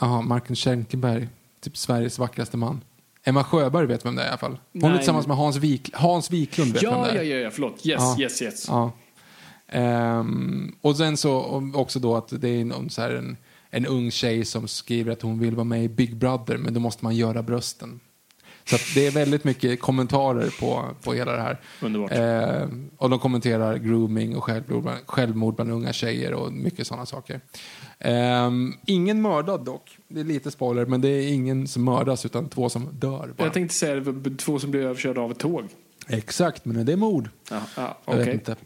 ja, 0.00 0.22
Marcus 0.22 0.58
Schenkeberg, 0.64 1.28
typ 1.60 1.76
Sveriges 1.76 2.18
vackraste 2.18 2.56
man. 2.56 2.80
Emma 3.24 3.44
Sjöberg 3.44 3.86
vet 3.86 4.04
vem 4.06 4.14
det 4.16 4.22
är 4.22 4.26
i 4.26 4.28
alla 4.28 4.38
fall. 4.38 4.58
Hon 4.72 4.84
är 4.84 4.88
Nej. 4.88 4.98
tillsammans 4.98 5.26
med 5.26 5.36
Hans, 5.36 5.56
Wik, 5.56 5.90
Hans 5.94 6.30
Wiklund 6.30 6.72
vet 6.72 6.82
vem 6.82 6.90
Ja, 6.92 7.04
det 7.04 7.10
är. 7.10 7.14
ja, 7.14 7.22
ja, 7.22 7.36
ja, 7.36 7.50
förlåt. 7.50 7.86
Yes, 7.86 8.00
Ja. 8.00 8.16
yes, 8.20 8.42
yes. 8.42 8.68
Ja. 8.68 8.92
Ehm, 9.68 10.74
och 10.80 10.96
sen 10.96 11.16
så 11.16 11.62
också 11.74 11.98
då 11.98 12.16
att 12.16 12.40
det 12.40 12.48
är 12.48 12.64
någon 12.64 12.90
så 12.90 13.02
här 13.02 13.10
en, 13.10 13.36
en 13.70 13.86
ung 13.86 14.10
tjej 14.10 14.44
som 14.44 14.68
skriver 14.68 15.12
att 15.12 15.22
hon 15.22 15.38
vill 15.38 15.54
vara 15.54 15.64
med 15.64 15.84
i 15.84 15.88
Big 15.88 16.16
Brother 16.16 16.56
men 16.56 16.74
då 16.74 16.80
måste 16.80 17.04
man 17.04 17.16
göra 17.16 17.42
brösten. 17.42 18.00
Så 18.64 18.76
det 18.94 19.06
är 19.06 19.10
väldigt 19.10 19.44
mycket 19.44 19.80
kommentarer 19.80 20.54
på, 20.60 20.84
på 21.02 21.12
hela 21.12 21.32
det 21.32 21.42
här. 21.42 21.60
Underbart. 21.82 22.10
Ehm, 22.12 22.90
och 22.96 23.10
de 23.10 23.18
kommenterar 23.18 23.76
grooming 23.76 24.36
och 24.36 24.44
självmord 24.44 24.82
bland, 24.82 24.98
självmord 25.06 25.54
bland 25.54 25.70
unga 25.70 25.92
tjejer 25.92 26.34
och 26.34 26.52
mycket 26.52 26.86
sådana 26.86 27.06
saker. 27.06 27.40
Ehm, 27.98 28.72
ingen 28.86 29.22
mördad 29.22 29.64
dock. 29.64 29.98
Det 30.08 30.20
är 30.20 30.24
lite 30.24 30.50
spoiler 30.50 30.86
men 30.86 31.00
det 31.00 31.08
är 31.08 31.28
ingen 31.28 31.68
som 31.68 31.84
mördas 31.84 32.26
utan 32.26 32.48
två 32.48 32.68
som 32.68 32.88
dör 32.92 33.34
bara. 33.36 33.44
Jag 33.44 33.52
tänkte 33.52 33.74
säga 33.74 34.04
två 34.38 34.58
som 34.58 34.70
blev 34.70 34.84
överkörda 34.84 35.20
av 35.20 35.30
ett 35.30 35.38
tåg. 35.38 35.64
Exakt, 36.08 36.64
men 36.64 36.86
det 36.86 36.92
är 36.92 36.96
mord. 36.96 37.28
Ja, 37.50 37.60
ja, 37.76 37.98
Jag 38.06 38.16
vet 38.16 38.34
inte. 38.34 38.56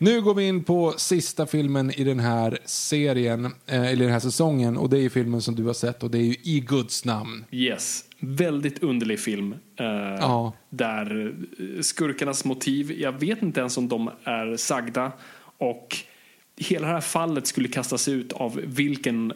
Nu 0.00 0.20
går 0.22 0.34
vi 0.34 0.48
in 0.48 0.64
på 0.64 0.94
sista 0.96 1.46
filmen 1.46 1.90
i 1.90 2.04
den 2.04 2.20
här 2.20 2.58
serien, 2.64 3.44
eh, 3.44 3.52
eller 3.86 4.04
den 4.04 4.12
här 4.12 4.20
säsongen. 4.20 4.76
Och 4.76 4.90
det 4.90 4.98
är 4.98 5.08
filmen 5.08 5.42
som 5.42 5.54
du 5.54 5.64
har 5.64 5.72
sett 5.72 6.02
och 6.02 6.10
det 6.10 6.18
är 6.18 6.22
ju 6.22 6.36
I 6.42 6.60
Guds 6.60 7.04
namn. 7.04 7.44
Yes. 7.50 8.04
Väldigt 8.20 8.82
underlig 8.82 9.20
film. 9.20 9.54
eh, 9.76 9.86
Ja. 10.20 10.52
Där 10.70 11.34
eh, 11.58 11.80
skurkarnas 11.80 12.44
motiv, 12.44 12.92
jag 12.92 13.12
vet 13.20 13.42
inte 13.42 13.60
ens 13.60 13.76
om 13.78 13.88
de 13.88 14.10
är 14.24 14.56
sagda. 14.56 15.12
Och 15.58 15.96
hela 16.56 16.86
det 16.86 16.92
här 16.92 17.00
fallet 17.00 17.46
skulle 17.46 17.68
kastas 17.68 18.08
ut 18.08 18.32
av 18.32 18.60
vilken 18.64 19.32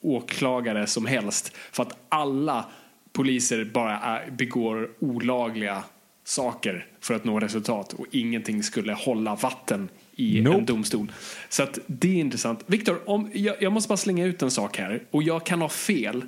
åklagare 0.00 0.86
som 0.86 1.06
helst. 1.06 1.52
För 1.72 1.82
att 1.82 1.96
alla 2.08 2.64
poliser 3.12 3.64
bara 3.64 3.98
är, 3.98 4.30
begår 4.30 4.90
olagliga 4.98 5.84
saker 6.24 6.86
för 7.00 7.14
att 7.14 7.24
nå 7.24 7.40
resultat. 7.40 7.92
Och 7.92 8.06
ingenting 8.10 8.62
skulle 8.62 8.92
hålla 8.92 9.34
vatten 9.34 9.88
i 10.16 10.38
en 10.38 10.44
Nope. 10.44 10.60
domstol. 10.64 11.12
Så 11.48 11.62
att 11.62 11.78
det 11.86 12.08
är 12.08 12.14
intressant. 12.20 12.64
Viktor, 12.66 13.10
om, 13.10 13.30
jag, 13.34 13.62
jag 13.62 13.72
måste 13.72 13.88
bara 13.88 13.96
slänga 13.96 14.24
ut 14.26 14.42
en 14.42 14.50
sak 14.50 14.76
här. 14.78 15.02
Och 15.10 15.22
jag 15.22 15.46
kan 15.46 15.60
ha 15.60 15.68
fel. 15.68 16.24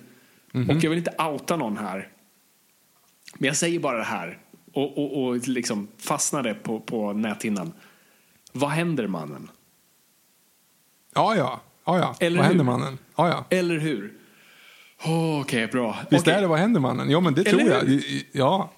Mhm. 0.53 0.71
Och 0.77 0.85
jag 0.85 0.91
vill 0.91 0.99
inte 0.99 1.15
outa 1.19 1.57
någon 1.57 1.77
här. 1.77 2.09
Men 3.39 3.47
jag 3.47 3.57
säger 3.57 3.79
bara 3.81 3.99
det 3.99 4.05
här. 4.05 4.39
Och, 4.73 4.99
och, 4.99 5.25
och 5.27 5.49
liksom 5.49 5.89
fastnar 5.99 6.43
det 6.43 6.55
på, 6.55 6.81
på 6.81 7.13
näthinnan. 7.13 7.73
Vad 8.53 8.71
händer 8.71 9.07
mannen? 9.07 9.51
Ja, 11.15 11.37
ja. 11.37 11.61
ja, 11.85 11.99
ja. 11.99 12.17
Eller 12.21 12.37
vad 12.37 12.47
hur? 12.47 12.51
händer 12.51 12.65
mannen? 12.65 12.99
Ja, 13.17 13.29
ja. 13.29 13.57
Eller 13.57 13.79
hur? 13.79 14.13
Oh, 15.05 15.41
Okej, 15.41 15.67
bra. 15.67 15.97
Visst 16.11 16.23
Okej. 16.23 16.35
är 16.35 16.41
det 16.41 16.47
Vad 16.47 16.59
händer 16.59 16.81
mannen? 16.81 17.11
Ja, 17.11 17.21
men 17.21 17.35
det 17.35 17.41
Eller 17.49 17.59
tror 17.59 17.71
jag. 17.71 17.81
hur? 17.81 18.23
Ja. 18.33 18.71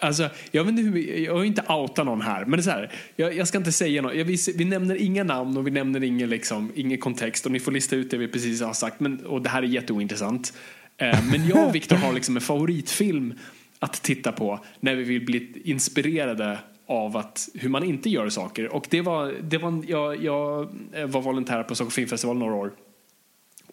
Alltså, 0.00 0.28
jag, 0.50 0.64
vet 0.64 0.70
inte 0.70 0.82
hur 0.82 1.24
jag 1.24 1.34
vill 1.34 1.46
inte 1.46 1.64
outa 1.68 2.04
någon 2.04 2.20
här, 2.20 2.44
men 2.44 2.50
det 2.50 2.60
är 2.60 2.62
så 2.62 2.70
här, 2.70 2.92
jag, 3.16 3.36
jag 3.36 3.48
ska 3.48 3.58
inte 3.58 3.72
säga 3.72 4.02
något. 4.02 4.14
Jag, 4.14 4.24
vi, 4.24 4.36
vi 4.56 4.64
nämner 4.64 4.94
inga 4.94 5.24
namn 5.24 5.56
och 5.56 5.66
vi 5.66 5.70
nämner 5.70 6.02
ingen, 6.02 6.30
liksom, 6.30 6.72
ingen 6.74 6.98
kontext 6.98 7.46
och 7.46 7.52
ni 7.52 7.60
får 7.60 7.72
lista 7.72 7.96
ut 7.96 8.10
det 8.10 8.16
vi 8.16 8.28
precis 8.28 8.62
har 8.62 8.72
sagt. 8.72 9.00
Men, 9.00 9.26
och 9.26 9.42
det 9.42 9.48
här 9.48 9.62
är 9.62 9.66
jätteointressant. 9.66 10.52
Eh, 10.96 11.24
men 11.30 11.46
jag 11.48 11.66
och 11.68 11.74
Viktor 11.74 11.96
har 11.96 12.12
liksom 12.12 12.36
en 12.36 12.42
favoritfilm 12.42 13.34
att 13.78 14.02
titta 14.02 14.32
på 14.32 14.64
när 14.80 14.94
vi 14.94 15.04
vill 15.04 15.24
bli 15.24 15.62
inspirerade 15.64 16.58
av 16.86 17.16
att, 17.16 17.48
hur 17.54 17.68
man 17.68 17.84
inte 17.84 18.10
gör 18.10 18.28
saker. 18.28 18.74
Och 18.74 18.86
det 18.90 19.00
var, 19.00 19.34
det 19.42 19.58
var, 19.58 19.84
jag, 19.88 20.24
jag 20.24 20.68
eh, 20.92 21.06
var 21.06 21.20
volontär 21.20 21.62
på 21.62 21.74
Stockholm 21.74 21.90
Filmfestival 21.90 22.38
några 22.38 22.54
år. 22.54 22.72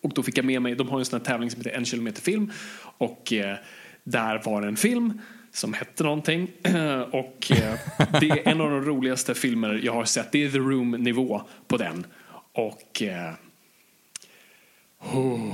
Och 0.02 0.14
då 0.14 0.24
fick 0.24 0.38
jag 0.38 0.46
med 0.46 0.62
mig, 0.62 0.76
de 0.76 0.90
har 0.90 1.00
en 1.00 1.06
sån 1.06 1.20
här 1.20 1.26
tävling 1.26 1.52
som 1.52 1.60
heter 1.60 1.78
En 1.78 1.86
kilometer 1.86 2.22
film. 2.22 2.52
Och 2.98 3.34
eh, 3.34 3.58
där 4.04 4.42
var 4.46 4.62
det 4.62 4.68
en 4.68 4.78
film 4.78 5.22
som 5.58 5.74
hette 5.74 6.04
någonting. 6.04 6.52
och 7.12 7.52
eh, 7.52 7.80
det 8.20 8.30
är 8.30 8.48
en 8.48 8.62
av 8.62 8.72
de 8.72 8.82
roligaste 8.82 9.36
filmer 9.36 9.82
jag 9.84 9.94
har 9.94 10.06
sett. 10.06 10.32
Det 10.32 10.44
är 10.44 10.50
The 10.50 10.58
Room-nivå 10.58 11.42
på 11.68 11.78
den. 11.78 12.06
Och... 12.54 13.02
Eh, 13.02 13.34
oh, 15.14 15.54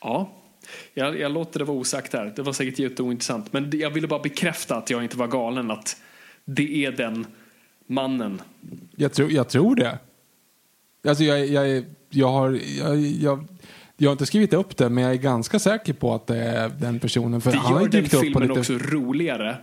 ja. 0.00 0.32
Jag, 0.94 1.20
jag 1.20 1.32
låter 1.32 1.58
det 1.58 1.64
vara 1.64 1.76
osagt 1.76 2.12
här. 2.12 2.32
Det 2.36 2.42
var 2.42 2.52
säkert 2.52 2.78
jätteointressant. 2.78 3.52
Men 3.52 3.70
jag 3.78 3.90
ville 3.90 4.06
bara 4.06 4.22
bekräfta 4.22 4.76
att 4.76 4.90
jag 4.90 5.02
inte 5.02 5.16
var 5.16 5.26
galen. 5.26 5.70
Att 5.70 6.02
det 6.44 6.84
är 6.84 6.92
den 6.92 7.26
mannen. 7.86 8.42
Jag 8.96 9.12
tror, 9.12 9.32
jag 9.32 9.48
tror 9.48 9.76
det. 9.76 9.98
Alltså 11.08 11.24
jag, 11.24 11.46
jag, 11.46 11.84
jag, 12.10 12.28
har, 12.28 12.60
jag, 12.78 12.98
jag, 12.98 13.46
jag 13.96 14.08
har 14.08 14.12
inte 14.12 14.26
skrivit 14.26 14.52
upp 14.52 14.76
det, 14.76 14.88
men 14.88 15.04
jag 15.04 15.12
är 15.12 15.16
ganska 15.16 15.58
säker 15.58 15.92
på 15.92 16.14
att 16.14 16.26
det 16.26 16.36
är 16.36 16.68
den 16.68 17.00
personen. 17.00 17.40
För 17.40 17.50
Det 17.52 17.58
han 17.58 17.82
gör 17.82 17.88
den 17.88 18.04
filmen 18.08 18.48
lite... 18.48 18.60
också 18.60 18.72
roligare. 18.72 19.56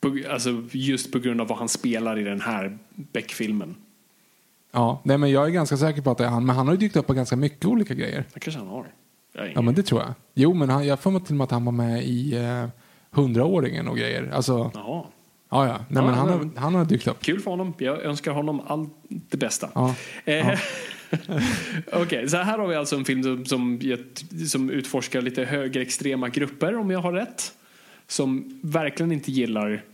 På, 0.00 0.18
alltså 0.30 0.62
just 0.70 1.12
på 1.12 1.18
grund 1.18 1.40
av 1.40 1.48
vad 1.48 1.58
han 1.58 1.68
spelar 1.68 2.18
i 2.18 2.22
den 2.22 2.40
här 2.40 2.78
Beck-filmen. 2.94 3.74
Ja, 4.72 5.00
nej, 5.04 5.18
men 5.18 5.30
jag 5.30 5.46
är 5.46 5.50
ganska 5.50 5.76
säker 5.76 6.02
på 6.02 6.10
att 6.10 6.18
det 6.18 6.24
är 6.24 6.28
han. 6.28 6.46
Men 6.46 6.56
han 6.56 6.66
har 6.66 6.74
ju 6.74 6.78
dykt 6.78 6.96
upp 6.96 7.06
på 7.06 7.12
ganska 7.14 7.36
mycket 7.36 7.64
olika 7.64 7.94
grejer. 7.94 8.24
Det 8.34 8.40
kanske 8.40 8.60
han 8.60 8.68
har. 8.68 8.86
Ja, 9.54 9.60
men 9.60 9.74
det 9.74 9.82
tror 9.82 10.00
jag. 10.00 10.14
Jo, 10.34 10.54
men 10.54 10.70
han, 10.70 10.86
jag 10.86 11.00
får 11.00 11.10
mig 11.10 11.20
till 11.20 11.32
och 11.32 11.36
med 11.36 11.44
att 11.44 11.50
han 11.50 11.64
var 11.64 11.72
med 11.72 12.04
i 12.04 12.36
eh, 12.36 12.66
Hundraåringen 13.10 13.88
och 13.88 13.96
grejer. 13.96 14.30
Alltså, 14.34 14.70
Jaha. 14.74 15.04
ja, 15.50 15.66
ja. 15.66 15.78
Nej, 15.88 16.02
men 16.02 16.04
Ja, 16.04 16.10
han, 16.10 16.28
ja. 16.28 16.34
har, 16.34 16.50
han 16.60 16.74
har 16.74 16.84
dykt 16.84 17.06
upp. 17.06 17.20
Kul 17.20 17.40
för 17.40 17.50
honom. 17.50 17.74
Jag 17.78 18.02
önskar 18.02 18.32
honom 18.32 18.60
allt 18.66 18.90
det 19.08 19.36
bästa. 19.36 19.70
Ja. 19.74 19.94
Eh, 20.24 20.46
Okej, 21.92 22.28
så 22.28 22.36
här 22.36 22.58
har 22.58 22.68
vi 22.68 22.74
alltså 22.74 22.96
en 22.96 23.04
film 23.04 23.22
som, 23.22 23.46
som, 23.46 23.80
som 24.46 24.70
utforskar 24.70 25.22
lite 25.22 25.44
högerextrema 25.44 26.28
grupper, 26.28 26.76
om 26.76 26.90
jag 26.90 27.00
har 27.00 27.12
rätt. 27.12 27.52
Som 28.06 28.60
verkligen 28.62 29.12
inte 29.12 29.32
gillar 29.32 29.84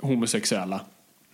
homosexuella. 0.00 0.80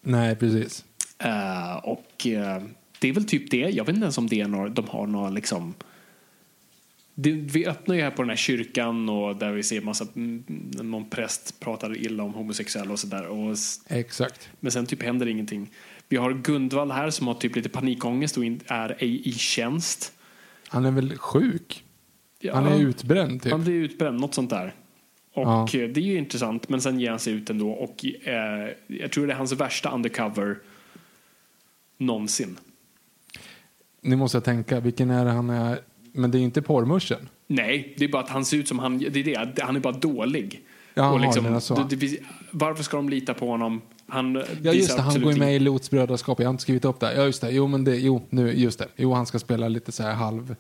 Nej, 0.03 0.37
precis. 0.37 0.85
Eh, 1.19 1.77
och 1.77 2.27
eh, 2.27 2.63
det 2.99 3.09
är 3.09 3.13
väl 3.13 3.25
typ 3.25 3.51
det. 3.51 3.57
Jag 3.57 3.85
vet 3.85 3.95
inte 3.95 4.05
ens 4.05 4.19
om 4.19 4.27
det 4.27 4.41
är 4.41 4.49
några, 4.49 4.69
de 4.69 4.89
har 4.89 5.07
några 5.07 5.31
liksom... 5.31 5.75
Det, 7.15 7.31
vi 7.31 7.67
öppnar 7.67 7.95
ju 7.95 8.03
här 8.03 8.11
på 8.11 8.23
den 8.23 8.29
här 8.29 8.37
kyrkan 8.37 9.09
och 9.09 9.37
där 9.37 9.53
vi 9.53 9.63
ser 9.63 9.81
massa, 9.81 10.07
någon 10.15 11.11
präst 11.11 11.61
pratar 11.61 11.97
illa 11.97 12.23
om 12.23 12.35
homosexuella 12.35 12.93
och 12.93 12.99
sådär. 12.99 13.27
Exakt. 13.89 14.49
men 14.61 14.73
sen 14.73 14.87
typ 14.87 15.03
händer 15.03 15.27
ingenting. 15.27 15.71
Vi 16.09 16.17
har 16.17 16.33
Gundvall 16.33 16.91
här 16.91 17.11
som 17.11 17.27
har 17.27 17.35
typ 17.35 17.57
lite 17.57 17.69
panikångest 17.69 18.37
och 18.37 18.45
är 18.67 18.97
ej 18.99 19.29
i 19.29 19.33
tjänst. 19.33 20.13
Han 20.69 20.85
är 20.85 20.91
väl 20.91 21.19
sjuk? 21.19 21.85
Ja, 22.41 22.55
Han 22.55 22.67
är 22.67 22.79
utbränd, 22.79 23.43
typ. 23.43 23.53
Han 23.53 23.65
blir 23.65 23.75
utbränd, 23.75 24.21
något 24.21 24.35
sånt 24.35 24.51
där. 24.51 24.75
Och 25.35 25.43
Ja. 25.43 25.63
eh, 25.63 25.89
det 25.89 26.01
är 26.01 26.05
ju 26.05 26.19
intressant, 26.19 26.69
men 26.69 26.81
sen 26.81 27.01
ger 27.01 27.11
han 27.11 27.19
sig 27.19 27.33
ut 27.33 27.51
ändå. 27.51 27.71
Och 27.71 28.05
eh, 28.29 28.69
jag 28.87 29.13
tror 29.13 29.27
det 29.27 29.33
är 29.33 29.37
hans 29.37 29.53
värsta 29.53 29.91
undercover 29.91 30.59
någonsin. 31.99 32.59
Nu 34.01 34.17
måste 34.17 34.37
jag 34.37 34.45
tänka, 34.45 34.81
vilken 34.81 35.11
är 35.11 35.25
det 35.25 35.31
han 35.31 35.51
är? 35.51 35.81
Men 36.13 36.31
det 36.31 36.39
är 36.39 36.43
inte 36.43 36.63
porrmuschen. 36.63 37.29
Nej, 37.47 37.95
det 37.99 38.05
är 38.05 38.09
bara 38.09 38.23
att 38.23 38.29
han 38.29 38.45
ser 38.45 38.57
ut 38.57 38.69
som 38.69 38.79
han, 38.79 38.99
det 38.99 39.07
är 39.21 39.25
det, 39.55 39.63
han 39.63 39.77
är 39.77 39.81
bara 39.81 39.93
dålig. 39.97 40.63
Jaha, 40.95 41.13
och 41.13 41.21
liksom, 41.21 41.61
det, 41.91 41.97
det, 41.97 42.19
varför 42.51 42.83
ska 42.83 42.97
de 42.97 43.09
lita 43.09 43.35
på 43.35 43.51
honom? 43.51 43.81
Han 44.09 44.43
Ja 44.63 44.73
just 44.73 44.97
det, 44.97 45.03
han 45.03 45.23
går 45.23 45.33
ju 45.33 45.39
med 45.39 45.57
i 45.57 45.59
Lots 45.59 45.91
brödraskap. 45.91 46.41
Jag 46.41 46.47
har 46.47 46.51
inte 46.51 46.63
skrivit 46.63 46.85
upp 46.85 47.01
det. 47.01 47.15
Ja 47.15 47.25
just 47.25 47.41
det, 47.41 47.51
jo 47.51 47.67
men 47.67 47.85
det, 47.85 47.97
jo 47.97 48.27
nu, 48.31 48.53
just 48.53 48.79
det. 48.79 48.89
Jo 48.97 49.13
han 49.13 49.27
ska 49.27 49.39
spela 49.39 49.69
lite 49.69 49.93
så 49.93 50.03
här 50.03 50.15
halv 50.15 50.57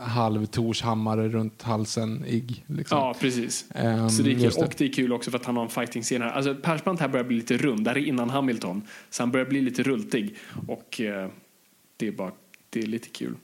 halv 0.00 0.46
Torshammare 0.46 1.28
runt 1.28 1.62
halsen 1.62 2.24
ig 2.26 2.64
liksom. 2.66 2.98
Ja, 2.98 3.14
precis. 3.20 3.66
Ehm, 3.74 4.10
så 4.10 4.22
det 4.22 4.30
är 4.30 4.34
kul. 4.34 4.50
det. 4.50 4.64
Och 4.64 4.74
det 4.78 4.84
är 4.84 4.92
kul 4.92 5.12
också 5.12 5.30
för 5.30 5.38
att 5.38 5.44
han 5.44 5.56
har 5.56 5.64
en 5.64 5.70
fighting-scen 5.70 6.22
här. 6.22 6.30
Alltså 6.30 6.54
Persbrandt 6.54 7.00
här 7.00 7.08
börjar 7.08 7.24
bli 7.24 7.36
lite 7.36 7.56
rund. 7.56 7.84
Det 7.84 7.90
här 7.90 7.98
är 7.98 8.04
innan 8.04 8.30
Hamilton. 8.30 8.82
Så 9.10 9.22
han 9.22 9.30
börjar 9.30 9.46
bli 9.46 9.60
lite 9.60 9.82
rultig. 9.82 10.36
Och 10.66 11.00
eh, 11.00 11.28
det 11.96 12.06
är 12.06 12.12
bara, 12.12 12.32
det 12.70 12.80
är 12.80 12.86
lite 12.86 13.08
kul. 13.08 13.34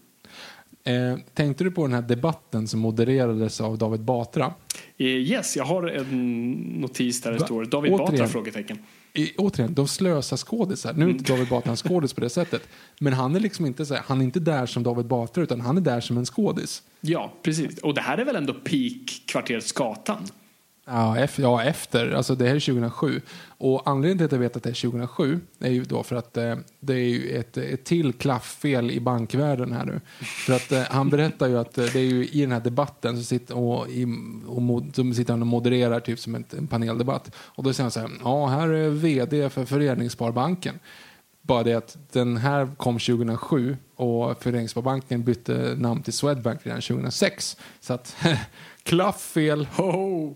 Eh, 0.84 1.18
tänkte 1.34 1.64
du 1.64 1.70
på 1.70 1.82
den 1.86 1.94
här 1.94 2.02
debatten 2.02 2.68
som 2.68 2.80
modererades 2.80 3.60
av 3.60 3.78
David 3.78 4.00
Batra? 4.00 4.54
Eh, 4.98 5.06
yes, 5.06 5.56
jag 5.56 5.64
har 5.64 5.82
en 5.86 6.50
notis 6.80 7.20
där 7.20 7.32
det 7.32 7.38
Va? 7.38 7.44
står 7.46 7.64
David 7.64 7.92
Återigen. 7.92 8.12
Batra? 8.12 8.26
Frågetecken. 8.28 8.78
I, 9.12 9.32
återigen, 9.36 9.74
de 9.74 9.88
slösar 9.88 10.36
skådisar. 10.36 10.92
Nu 10.92 11.04
är 11.04 11.10
inte 11.10 11.32
David 11.32 11.48
Batra 11.48 11.70
en 11.70 11.76
skådis 11.76 12.12
på 12.12 12.20
det 12.20 12.30
sättet. 12.30 12.68
Men 13.00 13.12
han 13.12 13.36
är 13.36 13.40
liksom 13.40 13.66
inte 13.66 13.86
så 13.86 13.94
här, 13.94 14.02
han 14.06 14.20
är 14.20 14.24
inte 14.24 14.40
där 14.40 14.66
som 14.66 14.82
David 14.82 15.06
Batra 15.06 15.42
utan 15.42 15.60
han 15.60 15.76
är 15.76 15.80
där 15.80 16.00
som 16.00 16.18
en 16.18 16.26
skådis. 16.26 16.82
Ja, 17.00 17.34
precis. 17.42 17.78
Och 17.78 17.94
det 17.94 18.00
här 18.00 18.18
är 18.18 18.24
väl 18.24 18.36
ändå 18.36 18.52
peak 18.54 19.22
Kvarteret 19.26 19.64
Skatan? 19.64 20.26
Ja, 20.86 21.26
ja, 21.36 21.62
efter. 21.62 22.10
Alltså 22.10 22.34
det 22.34 22.44
här 22.44 22.54
är 22.54 22.60
2007. 22.60 23.20
Och 23.46 23.82
anledningen 23.88 24.18
till 24.18 24.24
att 24.24 24.32
jag 24.32 24.38
vet 24.38 24.56
att 24.56 24.62
det 24.62 24.70
är 24.70 24.90
2007 24.90 25.40
är 25.58 25.70
ju 25.70 25.84
då 25.84 26.02
för 26.02 26.16
att 26.16 26.36
eh, 26.36 26.56
det 26.80 26.94
är 26.94 27.08
ju 27.08 27.30
ett, 27.30 27.56
ett 27.56 27.84
till 27.84 28.12
klafffel 28.12 28.90
i 28.90 29.00
bankvärlden 29.00 29.72
här 29.72 29.84
nu. 29.84 30.00
För 30.46 30.52
att 30.52 30.72
eh, 30.72 30.82
han 30.82 31.10
berättar 31.10 31.48
ju 31.48 31.58
att 31.58 31.78
eh, 31.78 31.84
det 31.84 31.98
är 31.98 32.04
ju 32.04 32.28
i 32.28 32.40
den 32.40 32.52
här 32.52 32.60
debatten 32.60 33.16
så 33.16 33.22
sitter, 33.22 33.56
och, 33.56 33.88
i, 33.88 34.04
och 34.46 34.62
mod, 34.62 34.96
så 34.96 35.14
sitter 35.14 35.32
han 35.32 35.40
och 35.40 35.46
modererar 35.46 36.00
typ 36.00 36.18
som 36.18 36.34
en, 36.34 36.44
en 36.58 36.66
paneldebatt. 36.66 37.34
Och 37.36 37.62
då 37.62 37.72
säger 37.72 37.84
han 37.84 37.90
så 37.90 38.00
här, 38.00 38.10
ja 38.24 38.46
här 38.46 38.68
är 38.68 38.90
vd 38.90 39.50
för 39.50 39.64
Föreningssparbanken. 39.64 40.78
Bara 41.42 41.62
det 41.62 41.74
att 41.74 41.98
den 42.12 42.36
här 42.36 42.70
kom 42.76 42.98
2007 42.98 43.76
och 43.96 44.42
Föreningssparbanken 44.42 45.24
bytte 45.24 45.74
namn 45.78 46.02
till 46.02 46.12
Swedbank 46.12 46.60
redan 46.62 46.80
2006. 46.80 47.56
Så 47.80 47.94
att 47.94 48.16
klafffel. 48.82 49.68
Ho! 49.76 50.34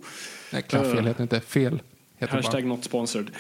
Nej, 0.53 0.63
klafffel 0.63 1.07
heter 1.07 1.23
inte. 1.23 1.41
Fel 1.41 1.83
heter 2.19 2.35
Hashtag 2.37 2.63
bara. 2.63 2.69
not 2.69 2.85
sponsored. 2.85 3.31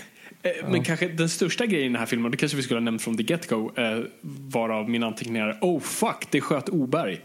Eh, 0.42 0.50
Men 0.70 0.84
kanske 0.84 1.08
den 1.08 1.28
största 1.28 1.66
grejen 1.66 1.86
i 1.86 1.88
den 1.88 1.98
här 1.98 2.06
filmen, 2.06 2.30
det 2.30 2.36
kanske 2.36 2.56
vi 2.56 2.62
skulle 2.62 2.80
ha 2.80 2.84
nämnt 2.84 3.02
från 3.02 3.16
the 3.16 3.22
get-go, 3.22 3.72
eh, 3.76 4.04
varav 4.22 4.90
min 4.90 5.02
anteckning 5.02 5.36
är 5.36 5.58
Oh 5.60 5.80
fuck, 5.80 6.26
det 6.30 6.40
sköt 6.40 6.68
Oberg. 6.68 7.20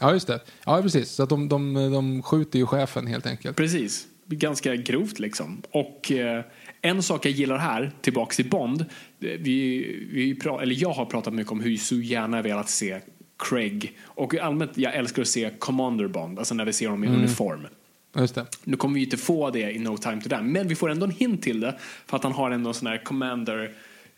Ja, 0.00 0.12
just 0.12 0.26
det. 0.26 0.40
Ja, 0.66 0.82
precis. 0.82 1.10
Så 1.10 1.22
att 1.22 1.28
de, 1.28 1.48
de, 1.48 1.74
de 1.92 2.22
skjuter 2.22 2.58
ju 2.58 2.66
chefen 2.66 3.06
helt 3.06 3.26
enkelt. 3.26 3.56
Precis. 3.56 4.06
Ganska 4.26 4.76
grovt 4.76 5.18
liksom. 5.18 5.62
Och 5.70 6.12
eh, 6.12 6.44
en 6.82 7.02
sak 7.02 7.26
jag 7.26 7.32
gillar 7.32 7.58
här, 7.58 7.92
tillbaks 8.00 8.36
till 8.36 8.50
Bond. 8.50 8.80
eh, 8.80 8.86
Vi, 9.20 9.78
vi 10.12 10.34
pra- 10.34 10.62
eller 10.62 10.74
jag 10.82 10.90
har 10.92 11.04
pratat 11.04 11.34
mycket 11.34 11.52
om 11.52 11.60
hur 11.60 11.70
jag 11.70 11.80
så 11.80 11.94
gärna 11.96 12.42
velat 12.42 12.68
se 12.70 13.00
Craig. 13.38 13.92
Och 14.04 14.34
allmänt, 14.34 14.70
jag 14.78 14.94
älskar 14.94 15.22
att 15.22 15.28
se 15.28 15.50
Commander 15.58 16.08
Bond, 16.08 16.38
alltså 16.38 16.54
när 16.54 16.64
vi 16.64 16.72
ser 16.72 16.88
honom 16.88 17.04
i 17.04 17.06
uniform. 17.08 17.66
Just 18.14 18.34
det. 18.34 18.46
Nu 18.64 18.76
kommer 18.76 18.94
vi 18.94 19.00
ju 19.00 19.04
inte 19.04 19.16
få 19.16 19.50
det 19.50 19.72
i 19.72 19.78
No 19.78 19.96
time 19.96 20.20
to 20.20 20.28
die, 20.28 20.42
men 20.42 20.68
vi 20.68 20.74
får 20.74 20.90
ändå 20.90 21.06
en 21.06 21.12
hint 21.12 21.42
till 21.42 21.60
det 21.60 21.78
för 22.06 22.16
att 22.16 22.22
han 22.22 22.32
har 22.32 22.50
ändå 22.50 22.68
en 22.68 22.74
sån 22.74 22.86
här 22.86 23.04
commander, 23.04 23.72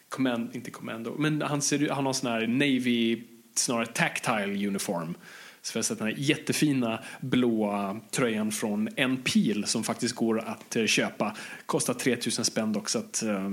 command, 0.08 0.50
inte 0.52 0.70
commando, 0.70 1.14
men 1.18 1.42
han, 1.42 1.62
ser, 1.62 1.88
han 1.88 2.04
har 2.04 2.10
en 2.10 2.14
sån 2.14 2.30
här 2.30 2.46
navy, 2.46 3.22
snarare 3.54 3.86
tactile 3.86 4.68
uniform. 4.68 5.14
Så 5.62 5.72
vi 5.72 5.78
har 5.78 5.82
sett 5.82 5.98
den 5.98 6.06
här 6.06 6.14
jättefina 6.18 7.00
blåa 7.20 8.00
tröjan 8.10 8.52
från 8.52 8.88
en 8.96 9.16
pil 9.16 9.64
som 9.66 9.84
faktiskt 9.84 10.14
går 10.14 10.38
att 10.38 10.76
eh, 10.76 10.86
köpa. 10.86 11.36
Kostar 11.66 11.94
3000 11.94 12.44
spänn 12.44 12.72
dock 12.72 12.88
så 12.88 12.98
att 12.98 13.22
eh, 13.22 13.50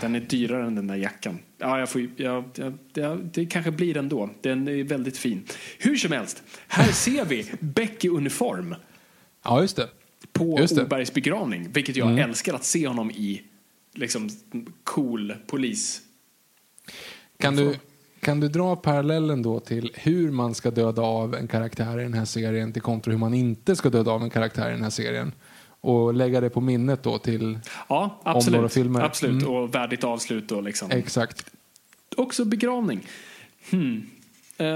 den 0.00 0.14
är 0.14 0.20
dyrare 0.20 0.66
än 0.66 0.74
den 0.74 0.86
där 0.86 0.96
jackan. 0.96 1.38
Ja, 1.58 1.78
jag 1.78 1.88
får, 1.88 2.06
ja, 2.16 2.44
ja, 2.94 3.18
det, 3.32 3.46
kanske 3.46 3.70
blir 3.70 3.96
ändå. 3.96 4.30
Den 4.40 4.68
är 4.68 4.84
väldigt 4.84 5.18
fin. 5.18 5.44
Hur 5.78 5.96
som 5.96 6.12
helst, 6.12 6.42
här 6.68 6.92
ser 6.92 7.24
vi 7.24 7.50
Beck 7.60 8.04
i 8.04 8.08
uniform 8.08 8.74
Ja, 9.44 9.60
just 9.60 9.76
det. 9.76 9.88
på 10.32 10.58
Just 10.60 10.74
det. 10.74 10.80
Mm. 10.80 10.86
Obergs 10.86 11.14
begravning. 11.14 11.68
Vilket 11.72 11.96
jag 11.96 12.18
älskar 12.18 12.54
att 12.54 12.64
se 12.64 12.88
honom 12.88 13.10
i. 13.10 13.42
Liksom 13.94 14.30
cool 14.84 15.34
polis. 15.46 16.00
Kan 17.38 17.56
du, 17.56 17.74
kan 18.20 18.40
du 18.40 18.48
dra 18.48 18.76
parallellen 18.76 19.42
då 19.42 19.60
till 19.60 19.92
hur 19.94 20.30
man 20.30 20.54
ska 20.54 20.70
döda 20.70 21.02
av 21.02 21.34
en 21.34 21.48
karaktär 21.48 22.00
i 22.00 22.02
den 22.02 22.14
här 22.14 22.24
serien 22.24 22.72
till 22.72 22.82
kontra 22.82 23.10
hur 23.12 23.18
man 23.18 23.34
inte 23.34 23.76
ska 23.76 23.90
döda 23.90 24.10
av 24.10 24.22
en 24.22 24.30
karaktär 24.30 24.68
i 24.68 24.72
den 24.72 24.82
här 24.82 24.90
serien? 24.90 25.32
Och 25.82 26.14
lägga 26.14 26.40
det 26.40 26.50
på 26.50 26.60
minnet 26.60 27.02
då 27.02 27.18
till... 27.18 27.58
Ja, 27.88 28.20
några 28.24 28.38
absolut. 28.38 28.72
filmer. 28.72 29.00
absolut. 29.00 29.42
Mm. 29.42 29.54
Och 29.54 29.74
värdigt 29.74 30.04
avslut 30.04 30.52
och 30.52 30.62
liksom. 30.62 30.90
Exakt. 30.90 31.46
Också 32.16 32.44
begravning. 32.44 33.06
Hmm. 33.70 34.06
Eh, 34.56 34.66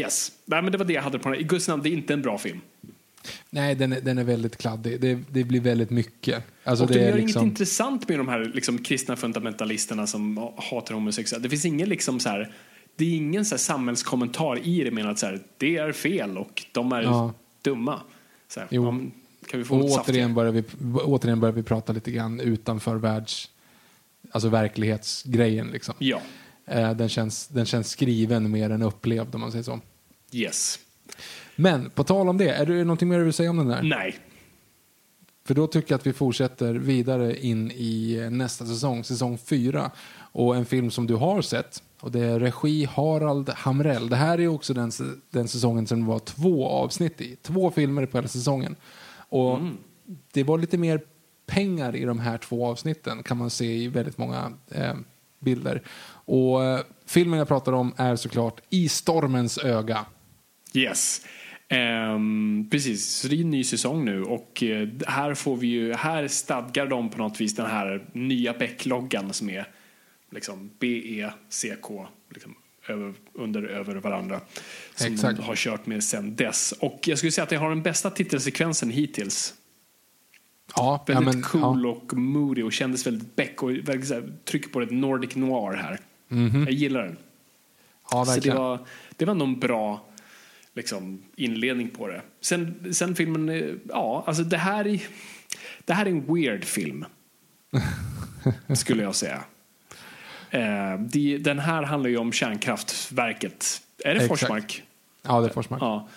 yes. 0.00 0.32
Nej, 0.44 0.62
men 0.62 0.72
det 0.72 0.78
var 0.78 0.84
det 0.84 0.92
jag 0.92 1.02
hade 1.02 1.18
på 1.18 1.28
den. 1.28 1.40
I 1.40 1.42
Guds 1.42 1.68
namn, 1.68 1.82
det 1.82 1.88
är 1.88 1.92
inte 1.92 2.12
en 2.12 2.22
bra 2.22 2.38
film. 2.38 2.60
Nej, 3.50 3.74
den 3.74 3.92
är, 3.92 4.00
den 4.00 4.18
är 4.18 4.24
väldigt 4.24 4.56
kladdig. 4.56 5.00
Det, 5.00 5.18
det 5.30 5.44
blir 5.44 5.60
väldigt 5.60 5.90
mycket. 5.90 6.44
Alltså, 6.64 6.84
och 6.84 6.90
det 6.90 6.98
de 6.98 7.04
är 7.04 7.08
gör 7.08 7.16
liksom... 7.16 7.42
inget 7.42 7.52
intressant 7.52 8.08
med 8.08 8.18
de 8.18 8.28
här 8.28 8.50
liksom, 8.54 8.78
kristna 8.78 9.16
fundamentalisterna 9.16 10.06
som 10.06 10.50
hatar 10.56 10.94
homosexuella. 10.94 11.42
Det 11.42 11.48
finns 11.48 11.64
ingen 11.64 11.88
liksom 11.88 12.20
så 12.20 12.28
här, 12.28 12.52
det 12.96 13.04
är 13.04 13.16
ingen 13.16 13.44
så 13.44 13.54
här 13.54 13.58
samhällskommentar 13.58 14.66
i 14.66 14.84
det 14.84 14.90
med 14.90 15.06
att 15.10 15.18
så 15.18 15.26
här, 15.26 15.40
det 15.58 15.76
är 15.76 15.92
fel 15.92 16.38
och 16.38 16.64
de 16.72 16.92
är 16.92 17.02
Ja. 17.02 17.34
dumma. 17.62 18.00
Så 18.48 18.60
här, 18.60 18.68
Jo. 18.70 18.92
men 18.92 19.12
kan 19.46 19.60
vi 19.60 19.64
få 19.64 19.76
Och 19.76 19.84
återigen 19.84 20.34
börjar, 20.34 20.52
vi, 20.52 20.64
återigen 20.94 21.40
börjar 21.40 21.52
vi 21.52 21.62
prata 21.62 21.92
lite 21.92 22.10
grann 22.10 22.40
utanför 22.40 22.96
världs... 22.96 23.48
Alltså 24.30 24.48
verklighetsgrejen 24.48 25.66
liksom. 25.66 25.94
Ja, 25.98 26.20
Eh, 26.66 26.92
den, 26.92 27.08
känns, 27.08 27.48
den 27.48 27.66
känns 27.66 27.90
skriven 27.90 28.50
mer 28.50 28.70
än 28.70 28.82
upplevd 28.82 29.34
om 29.34 29.40
man 29.40 29.50
säger 29.52 29.64
så. 29.64 29.80
yes. 30.32 30.78
Men 31.56 31.90
på 31.90 32.04
tal 32.04 32.28
om 32.28 32.38
det, 32.38 32.48
är 32.48 32.66
det 32.66 32.84
någonting 32.84 33.08
mer 33.08 33.18
du 33.18 33.24
vill 33.24 33.32
säga 33.32 33.50
om 33.50 33.56
den 33.56 33.68
där? 33.68 33.82
Nej. 33.82 34.18
För 35.44 35.54
då 35.54 35.66
tycker 35.66 35.92
jag 35.92 35.98
att 35.98 36.06
vi 36.06 36.12
fortsätter 36.12 36.74
vidare 36.74 37.40
in 37.40 37.70
i 37.70 38.28
nästa 38.30 38.66
säsong, 38.66 39.04
säsong 39.04 39.38
fyra. 39.38 39.90
Och 40.14 40.56
en 40.56 40.64
film 40.64 40.90
som 40.90 41.06
du 41.06 41.14
har 41.14 41.42
sett. 41.42 41.82
Och 42.00 42.12
det 42.12 42.20
är 42.20 42.40
regi 42.40 42.84
Harald 42.84 43.48
Hamrell. 43.50 44.08
Det 44.08 44.16
här 44.16 44.40
är 44.40 44.48
också 44.48 44.74
den, 44.74 44.92
den 45.30 45.48
säsongen 45.48 45.86
som 45.86 46.00
det 46.00 46.06
var 46.06 46.18
två 46.18 46.68
avsnitt 46.68 47.20
i. 47.20 47.36
Två 47.42 47.70
filmer 47.70 48.06
på 48.06 48.18
hela 48.18 48.28
säsongen. 48.28 48.76
Och 49.32 49.58
det 50.32 50.42
var 50.42 50.58
lite 50.58 50.78
mer 50.78 51.00
pengar 51.46 51.96
i 51.96 52.04
de 52.04 52.18
här 52.18 52.38
två 52.38 52.66
avsnitten 52.66 53.22
kan 53.22 53.36
man 53.36 53.50
se 53.50 53.64
i 53.64 53.88
väldigt 53.88 54.18
många 54.18 54.52
eh, 54.70 54.94
bilder. 55.38 55.82
Och 56.24 56.64
eh, 56.64 56.80
filmen 57.06 57.38
jag 57.38 57.48
pratar 57.48 57.72
om 57.72 57.94
är 57.96 58.16
såklart 58.16 58.60
I 58.70 58.88
stormens 58.88 59.58
öga. 59.58 60.06
Yes. 60.74 61.26
Ehm, 61.68 62.68
precis, 62.70 63.06
så 63.06 63.28
det 63.28 63.36
är 63.36 63.40
en 63.40 63.50
ny 63.50 63.64
säsong 63.64 64.04
nu 64.04 64.22
och 64.22 64.62
eh, 64.62 64.88
här 65.06 65.34
får 65.34 65.56
vi 65.56 65.66
ju, 65.66 65.94
här 65.94 66.28
stadgar 66.28 66.86
de 66.86 67.10
på 67.10 67.18
något 67.18 67.40
vis 67.40 67.54
den 67.54 67.66
här 67.66 68.08
nya 68.12 68.52
Beck-loggan 68.52 69.32
som 69.32 69.50
är 69.50 69.68
liksom 70.30 70.70
B, 70.78 70.86
E, 71.20 71.30
C, 71.48 71.74
K 71.80 72.06
liksom, 72.30 72.54
över, 72.88 73.14
under 73.32 73.62
över 73.62 73.94
varandra. 73.94 74.40
Som 74.94 75.12
Exakt. 75.12 75.36
de 75.36 75.42
har 75.42 75.56
kört 75.56 75.86
med 75.86 76.04
sen 76.04 76.36
dess. 76.36 76.72
Och 76.72 77.00
jag 77.04 77.18
skulle 77.18 77.32
säga 77.32 77.42
att 77.42 77.50
det 77.50 77.56
har 77.56 77.68
den 77.68 77.82
bästa 77.82 78.10
titelsekvensen 78.10 78.90
hittills. 78.90 79.54
Ja, 80.76 81.04
Väldigt 81.06 81.26
ja, 81.26 81.32
men, 81.32 81.42
cool 81.42 81.82
ja. 81.84 81.90
och 81.90 82.14
moody 82.14 82.62
och 82.62 82.72
kändes 82.72 83.06
väldigt 83.06 83.36
Beck 83.36 83.62
och 83.62 83.70
verkligen 83.70 84.06
så 84.06 84.14
här, 84.14 84.32
trycker 84.44 84.68
på 84.68 84.80
ett 84.80 84.90
Nordic 84.90 85.34
noir 85.36 85.76
här. 85.76 85.98
Jag 86.64 86.70
gillar 86.70 87.02
den. 87.02 87.16
Ja, 88.10 88.24
Så 88.24 88.40
det 88.40 88.54
var, 88.54 88.86
det 89.16 89.24
var 89.24 89.34
nog 89.34 89.48
en 89.48 89.60
bra 89.60 90.04
liksom, 90.74 91.22
inledning 91.36 91.90
på 91.90 92.08
det. 92.08 92.22
Sen, 92.40 92.94
sen 92.94 93.14
filmen, 93.14 93.48
eh, 93.48 93.74
ja, 93.88 94.24
alltså 94.26 94.42
det 94.42 94.56
här, 94.56 94.86
är, 94.86 95.02
det 95.84 95.92
här 95.92 96.06
är 96.06 96.10
en 96.10 96.34
weird 96.34 96.64
film. 96.64 97.04
skulle 98.74 99.02
jag 99.02 99.14
säga. 99.14 99.44
Eh, 100.52 100.98
det, 101.00 101.38
den 101.38 101.58
här 101.58 101.82
handlar 101.82 102.10
ju 102.10 102.16
om 102.16 102.32
kärnkraftverket. 102.32 103.82
Är 104.04 104.14
det 104.14 104.20
Exakt. 104.20 104.40
Forsmark? 104.40 104.82
Ja, 105.22 105.40
det 105.40 105.46
är 105.46 105.50
Forsmark. 105.50 105.82
Ja. 105.82 106.08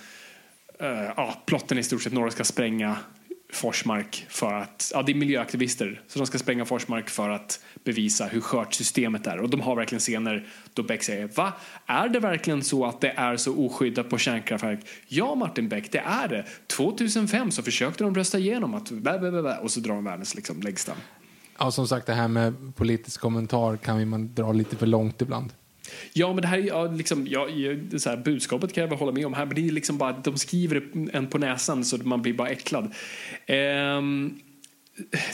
Eh, 0.80 1.12
ja, 1.18 1.42
plotten 1.46 1.78
är 1.78 1.82
i 1.82 1.84
stort 1.84 2.04
sett 2.04 2.14
några 2.14 2.32
ska 2.32 2.44
spränga 2.44 2.98
Forsmark 3.50 4.26
för 4.30 4.54
att, 4.54 4.92
ja 4.94 5.04
det 5.04 5.12
är 5.12 5.16
miljöaktivister, 5.16 6.02
så 6.08 6.20
de 6.20 6.26
ska 6.26 6.38
spränga 6.38 6.66
Forsmark 6.66 7.10
för 7.10 7.30
att 7.30 7.60
bevisa 7.84 8.26
hur 8.26 8.42
skört 8.42 8.74
systemet 8.74 9.28
är. 9.28 9.38
Och 9.40 9.50
de 9.50 9.62
har 9.62 9.76
verkligen 9.76 10.00
scener 10.00 10.48
då 10.74 10.84
Beck 10.84 11.04
säger, 11.04 11.28
va? 11.28 11.54
Är 11.86 12.10
det 12.10 12.20
verkligen 12.20 12.64
så 12.64 12.86
att 12.86 13.02
det 13.02 13.14
är 13.18 13.38
så 13.38 13.66
oskyddat 13.66 14.10
på 14.10 14.18
kärnkraftverk? 14.18 14.80
Ja 15.08 15.36
Martin 15.36 15.70
Beck, 15.70 15.92
det 15.92 16.04
är 16.06 16.28
det. 16.28 16.46
2005 16.68 17.52
så 17.52 17.64
försökte 17.64 18.04
de 18.04 18.16
rösta 18.16 18.40
igenom 18.40 18.74
att, 18.74 18.92
bä, 18.92 19.20
bä, 19.20 19.42
bä, 19.42 19.58
och 19.58 19.72
så 19.72 19.80
drar 19.80 19.94
de 19.94 20.04
världens 20.04 20.36
liksom 20.36 20.62
längsta. 20.62 20.94
Ja, 21.60 21.72
som 21.72 21.88
sagt, 21.88 22.08
det 22.08 22.14
här 22.14 22.28
med 22.28 22.76
politisk 22.76 23.22
kommentar 23.22 23.78
kan 23.78 24.00
ju 24.00 24.06
man 24.06 24.34
dra 24.34 24.52
lite 24.52 24.76
för 24.76 24.86
långt 24.86 25.22
ibland. 25.22 25.54
Ja, 26.14 26.34
men 26.34 26.42
det 26.42 26.48
här 26.48 26.58
är 26.58 26.68
ja, 26.68 26.92
liksom, 26.92 27.28
ja, 27.28 27.48
så 27.98 28.10
här, 28.10 28.18
budskapet 28.18 28.74
kan 28.74 28.82
jag 28.82 28.90
väl 28.90 29.00
hålla 29.00 29.12
med 29.12 29.26
om 29.26 29.34
här, 29.34 29.46
men 29.46 29.56
det 29.56 29.68
är 29.68 29.72
liksom 29.72 29.98
bara 29.98 30.10
att 30.10 30.24
de 30.24 30.38
skriver 30.38 30.84
en 31.14 31.28
på 31.28 31.38
näsan 31.38 31.86
så 31.86 31.98
man 31.98 32.22
blir 32.22 32.34
bara 32.34 32.50
äcklad. 32.50 32.94
Ehm, 33.46 34.40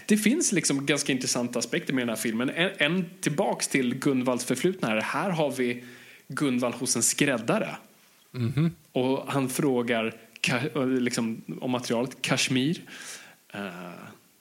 det 0.06 0.18
finns 0.18 0.52
liksom 0.52 0.86
ganska 0.86 1.12
intressanta 1.12 1.60
aspekter 1.60 1.94
med 1.94 2.02
den 2.02 2.10
här 2.10 2.16
filmen. 2.16 2.50
En, 2.50 2.72
en 2.78 3.06
tillbaks 3.22 3.68
till 3.68 3.96
Gunvalls 3.96 4.46
förflutna 4.46 4.88
här. 4.88 5.02
Här 5.02 5.30
har 5.30 5.52
vi 5.52 5.84
Gunvald 6.28 6.76
hos 6.76 6.96
en 6.96 7.04
skräddare. 7.04 7.70
Och 8.92 9.24
han 9.28 9.50
frågar 9.50 10.14
liksom, 11.00 11.42
om 11.62 11.72
materialet 11.72 12.22
Kashmir. 12.22 12.82
Eh, 13.54 13.62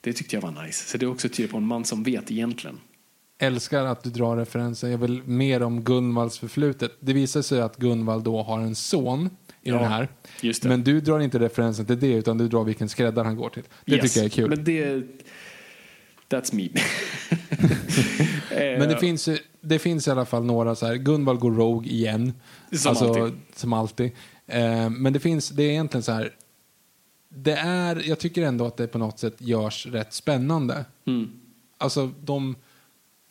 det 0.01 0.12
tyckte 0.12 0.36
jag 0.36 0.43
var 0.43 0.62
nice. 0.66 0.89
Så 0.89 0.98
det 0.98 1.06
är 1.06 1.10
också 1.10 1.28
tydligt 1.28 1.51
på 1.51 1.56
en 1.56 1.66
man 1.66 1.85
som 1.85 2.02
vet 2.02 2.31
egentligen. 2.31 2.81
Älskar 3.39 3.85
att 3.85 4.02
du 4.02 4.10
drar 4.10 4.36
referenser. 4.36 4.89
Jag 4.89 4.98
vill 4.98 5.22
mer 5.22 5.62
om 5.62 5.81
Gunvalds 5.85 6.39
förflutet. 6.39 6.93
Det 7.01 7.12
visar 7.12 7.43
sig 7.43 7.60
att 7.60 7.77
Gunvald 7.77 8.24
då 8.24 8.43
har 8.43 8.60
en 8.60 8.74
son 8.74 9.27
i 9.62 9.68
Ja, 9.70 9.74
den 9.74 9.85
här. 9.89 10.09
Men 10.62 10.85
du 10.85 11.01
drar 11.01 11.20
inte 11.20 11.39
referensen 11.39 11.86
till 11.86 12.01
det 12.01 12.12
utan 12.12 12.39
du 12.39 12.48
drar 12.48 12.64
vilken 12.64 12.89
skräddare 12.89 13.24
han 13.24 13.36
går 13.36 13.48
till. 13.51 13.62
Det 13.85 13.93
Yes. 13.97 14.02
tycker 14.02 14.18
jag 14.20 14.24
är 14.27 14.31
kul. 14.31 14.48
Men 14.48 14.64
det... 14.64 15.02
That's 16.28 16.55
me. 16.55 16.68
Men 18.78 18.89
det 18.89 18.97
finns, 18.98 19.28
ju- 19.28 19.39
det 19.60 19.78
finns 19.78 20.09
i 20.09 20.10
alla 20.10 20.24
fall 20.24 20.44
några 20.44 20.74
så 20.74 20.86
här, 20.86 20.94
Gunvald 20.97 21.40
går 21.40 21.51
Rogue 21.52 21.90
igen. 21.90 22.32
Som 22.72 22.97
alltid. 22.97 23.35
Som 23.55 23.72
alltid. 23.72 24.10
Eh, 24.47 24.90
men 24.90 25.12
det 25.12 25.20
finns, 25.20 25.48
det 25.48 25.62
är 25.62 25.70
egentligen 25.70 26.02
så 26.02 26.12
här, 26.12 26.32
det 27.35 27.57
är, 27.57 28.09
jag 28.09 28.19
tycker 28.19 28.43
ändå 28.43 28.66
att 28.66 28.77
det 28.77 28.86
på 28.86 28.98
något 28.98 29.19
sätt 29.19 29.35
görs 29.39 29.86
rätt 29.86 30.12
spännande. 30.12 30.85
Mm. 31.07 31.31
Alltså 31.78 32.11
de, 32.24 32.57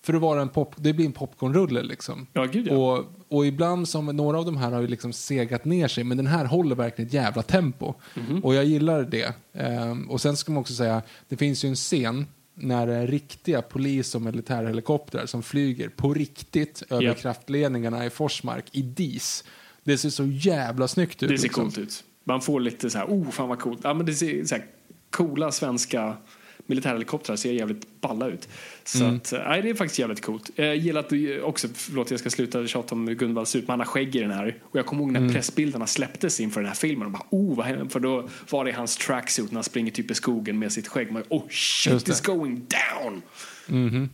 för 0.02 0.14
att 0.14 0.22
vara 0.22 0.42
en 0.42 0.50
pop, 0.50 0.76
det 0.78 0.94
blir 0.94 1.06
en 1.06 1.12
popcornrulle 1.12 1.84
liksom. 1.84 2.28
Ja, 2.34 2.46
gud 2.46 2.68
ja. 2.68 2.74
Och, 2.74 3.06
och 3.28 3.46
ibland 3.46 3.90
som 3.90 4.06
några 4.06 4.38
av 4.38 4.46
de 4.46 4.58
här 4.58 4.72
har 4.72 4.82
ju 4.82 4.88
liksom 4.88 5.14
segat 5.14 5.66
ner 5.66 5.88
sig, 5.88 6.04
men 6.04 6.18
den 6.18 6.28
här 6.28 6.46
håller 6.46 6.76
verkligen 6.76 7.08
ett 7.08 7.14
jävla 7.14 7.42
tempo. 7.44 7.94
Mhm. 8.16 8.44
Och 8.44 8.56
jag 8.56 8.66
gillar 8.66 9.04
det. 9.04 9.34
Ehm, 9.54 10.10
och 10.10 10.22
sen 10.22 10.38
ska 10.38 10.52
man 10.52 10.62
också 10.62 10.74
säga, 10.74 11.02
det 11.28 11.38
finns 11.38 11.66
ju 11.66 11.70
en 11.70 11.76
scen 11.76 12.26
när 12.54 12.88
det 12.88 12.96
är 12.96 13.08
riktiga 13.08 13.62
polis 13.62 14.16
och 14.16 14.22
militärhelikoptrar 14.22 15.26
som 15.26 15.44
flyger 15.44 15.90
på 15.90 16.14
riktigt 16.14 16.84
över 16.90 17.14
kraftledningarna 17.14 18.06
i 18.06 18.10
Forsmark 18.10 18.66
i 18.72 18.82
dis. 18.82 19.44
Det 19.84 19.98
ser 19.98 20.10
så 20.10 20.26
jävla 20.26 20.88
snyggt 20.88 21.24
ut. 21.24 21.30
Det 21.30 21.38
ser 21.38 21.44
liksom. 21.44 21.64
coolt 21.64 21.78
ut. 21.78 22.04
Man 22.30 22.42
får 22.42 22.60
lite 22.60 22.90
så 22.90 22.98
här, 22.98 23.06
oh 23.06 23.30
fan 23.30 23.50
vad 23.50 23.60
coolt. 23.60 23.80
Ja, 23.84 23.94
men 23.94 24.06
det 24.06 24.14
ser 24.14 24.46
så 24.46 24.56
här, 24.56 24.66
coola 25.10 25.52
svenska 25.52 26.18
militärhelikoptrar 26.66 27.36
ser 27.36 27.52
jävligt 27.54 28.02
balla 28.02 28.28
ut. 28.28 28.50
Så 28.84 29.04
Mm. 29.04 29.16
att, 29.16 29.34
nej, 29.48 29.62
det 29.62 29.70
är 29.70 29.74
faktiskt 29.74 30.00
jävligt 30.00 30.22
coolt. 30.22 30.50
Jag 30.56 30.76
gillar 30.78 31.00
att 31.00 31.10
du 31.10 31.42
också, 31.42 31.68
förlåt 31.76 32.12
jag 32.12 32.20
ska 32.20 32.30
sluta 32.30 32.68
tjata 32.68 32.96
om 32.96 33.06
Gunvald 33.06 33.48
ut, 33.48 33.54
men 33.68 33.70
han 33.70 33.80
har 33.80 33.86
skägg 33.86 34.16
i 34.16 34.20
den 34.20 34.32
här. 34.32 34.56
Och 34.64 34.80
jag 34.80 34.86
kommer 34.86 35.02
ihåg 35.04 35.10
Mm. 35.10 35.28
när 35.28 35.34
pressbilderna 35.34 35.88
släpptes 35.88 36.40
inför 36.40 36.62
den 36.62 36.68
här 36.68 36.76
filmen. 36.76 37.06
Och 37.06 37.12
bara, 37.12 37.24
oh, 37.30 37.56
vad 37.58 37.66
händer? 37.66 37.86
För 37.86 38.00
då 38.00 38.30
var 38.50 38.66
det 38.66 38.72
hans 38.72 38.98
tracksuit 38.98 39.52
när 39.52 39.56
han 39.56 39.64
springer 39.64 39.92
typ 39.92 40.12
i 40.12 40.16
skogen 40.16 40.60
med 40.60 40.72
sitt 40.72 40.88
skägg. 40.88 41.12
Man, 41.12 41.24
oh 41.30 41.48
shit, 41.50 41.94
it's 42.10 42.26
going 42.26 42.66
down! 43.02 43.22
Mhm. 43.68 44.10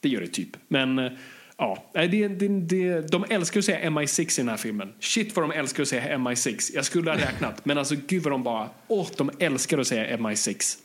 Det 0.00 0.08
gör 0.08 0.20
det 0.20 0.26
typ. 0.26 0.56
Men 0.68 0.98
eh, 0.98 1.12
ja, 1.58 1.84
det, 1.92 2.28
det, 2.28 2.48
det, 2.48 3.12
de 3.12 3.24
älskar 3.30 3.58
att 3.58 3.64
säga 3.64 3.90
MI6 3.90 4.20
i 4.20 4.42
den 4.42 4.48
här 4.48 4.56
filmen. 4.56 4.92
Shit 5.00 5.36
vad 5.36 5.44
de 5.44 5.50
älskar 5.50 5.82
att 5.82 5.88
säga 5.88 6.16
MI6. 6.16 6.70
Jag 6.74 6.84
skulle 6.84 7.10
ha 7.10 7.18
räknat, 7.18 7.64
men 7.64 7.78
alltså 7.78 7.94
gud 8.06 8.22
vad 8.22 8.32
de 8.32 8.42
bara, 8.42 8.68
åh, 8.88 9.08
de 9.16 9.30
älskar 9.38 9.78
att 9.78 9.86
säga 9.86 10.16
MI6. 10.16 10.76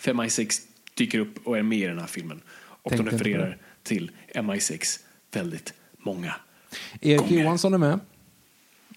För 0.00 0.12
MI6 0.12 0.60
dyker 0.94 1.18
upp 1.18 1.46
och 1.46 1.58
är 1.58 1.62
med 1.62 1.78
i 1.78 1.86
den 1.86 1.98
här 1.98 2.06
filmen. 2.06 2.40
Och 2.82 2.90
Tänkte 2.90 3.10
de 3.10 3.16
refererar 3.16 3.58
till 3.82 4.10
MI6 4.34 5.00
väldigt 5.32 5.74
många. 5.98 6.34
Erik 7.00 7.20
Gånger. 7.20 7.42
Johansson 7.42 7.74
är 7.74 7.78
med. 7.78 8.00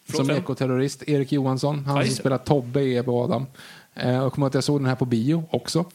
Förlåt, 0.06 0.18
som 0.18 0.28
vem? 0.28 0.38
ekoterrorist. 0.38 1.04
Erik 1.08 1.32
Johansson, 1.32 1.86
han 1.86 2.06
som 2.06 2.16
spelar 2.16 2.38
Tobbe 2.38 2.82
i 2.82 2.96
Eva 2.96 3.14
och 3.14 3.24
Adam. 3.24 3.46
Eh, 3.94 4.26
och 4.26 4.34
kommer 4.34 4.48
att 4.48 4.54
jag 4.54 4.64
såg 4.64 4.80
den 4.80 4.86
här 4.86 4.96
på 4.96 5.06
bio 5.06 5.44
också. 5.50 5.86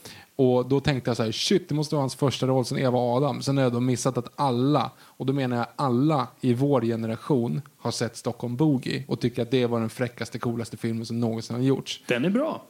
Och 0.41 0.67
då 0.69 0.81
tänkte 0.81 1.11
jag 1.11 1.17
så 1.17 1.23
här, 1.23 1.33
shit, 1.33 1.69
det 1.69 1.75
måste 1.75 1.95
vara 1.95 2.03
hans 2.03 2.15
första 2.15 2.47
roll 2.47 2.65
som 2.65 2.79
Eva 2.79 2.99
och 2.99 3.17
Adam. 3.17 3.43
Sen 3.43 3.57
har 3.57 3.65
jag 3.65 3.73
då 3.73 3.81
missat 3.81 4.19
att 4.19 4.33
alla, 4.37 4.91
och 5.01 5.27
då 5.27 5.33
menar 5.33 5.57
jag 5.57 5.67
alla 5.77 6.27
i 6.41 6.55
vår 6.55 6.81
generation, 6.81 7.61
har 7.79 7.91
sett 7.91 8.17
Stockholm 8.17 8.57
Boogie 8.57 9.05
och 9.09 9.21
tycker 9.21 9.43
att 9.43 9.51
det 9.51 9.67
var 9.67 9.81
den 9.81 9.91
fräckaste, 9.91 10.39
coolaste 10.39 10.77
filmen 10.77 11.07
som 11.07 11.21
någonsin 11.21 11.57
har 11.57 11.63
gjorts. 11.63 12.03
Den 12.07 12.25
är 12.25 12.31
bra. 12.31 12.63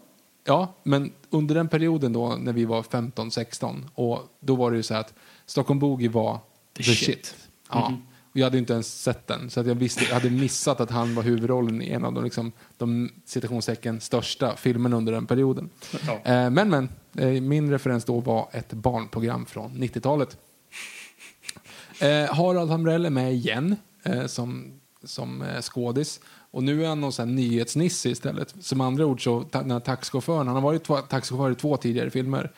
Ja, 0.44 0.74
men 0.82 1.12
under 1.30 1.54
den 1.54 1.68
perioden 1.68 2.12
då 2.12 2.36
när 2.38 2.52
vi 2.52 2.64
var 2.64 2.82
15-16 2.82 3.76
och 3.94 4.18
då 4.40 4.54
var 4.54 4.70
det 4.70 4.76
ju 4.76 4.82
så 4.82 4.94
här 4.94 5.00
att 5.00 5.14
Stockholm 5.46 5.80
Boogie 5.80 6.08
var 6.08 6.38
the, 6.76 6.82
The 6.82 6.94
shit. 6.94 7.06
shit. 7.06 7.34
Ja. 7.70 7.86
Och 7.86 7.92
jag 8.32 8.44
hade 8.44 8.58
inte 8.58 8.72
ens 8.72 9.02
sett 9.02 9.26
den, 9.26 9.50
så 9.50 9.60
att 9.60 9.66
jag, 9.66 9.74
visste, 9.74 10.04
jag 10.04 10.14
hade 10.14 10.30
missat 10.30 10.80
att 10.80 10.90
han 10.90 11.14
var 11.14 11.22
huvudrollen 11.22 11.82
i 11.82 11.90
en 11.90 12.04
av 12.04 12.12
de, 12.12 12.24
liksom, 12.24 12.52
de 12.78 13.10
citationstecken 13.24 14.00
största 14.00 14.56
filmerna 14.56 14.96
under 14.96 15.12
den 15.12 15.26
perioden. 15.26 15.70
Ja. 16.06 16.12
Eh, 16.24 16.50
men, 16.50 16.70
men, 16.70 16.88
eh, 17.18 17.42
min 17.42 17.70
referens 17.70 18.04
då 18.04 18.20
var 18.20 18.48
ett 18.52 18.72
barnprogram 18.72 19.46
från 19.46 19.82
90-talet. 19.82 20.36
Eh, 22.00 22.34
Harald 22.34 22.70
Hamrell 22.70 23.06
är 23.06 23.10
med 23.10 23.32
igen 23.32 23.76
eh, 24.02 24.26
som, 24.26 24.80
som 25.04 25.42
eh, 25.42 25.60
skådis. 25.60 26.20
Och 26.52 26.62
nu 26.62 26.84
är 26.84 26.88
han 26.88 27.00
någon 27.00 27.12
sån 27.12 27.36
nyhetsnisse 27.36 28.10
istället. 28.10 28.54
Som 28.60 28.80
andra 28.80 29.06
ord 29.06 29.24
så, 29.24 29.44
den 29.52 29.70
här 29.70 29.80
taxichauffören, 29.80 30.46
han 30.46 30.56
har 30.56 30.62
varit 30.62 31.08
taxichaufför 31.08 31.50
i 31.50 31.54
två 31.54 31.76
tidigare 31.76 32.10
filmer. 32.10 32.50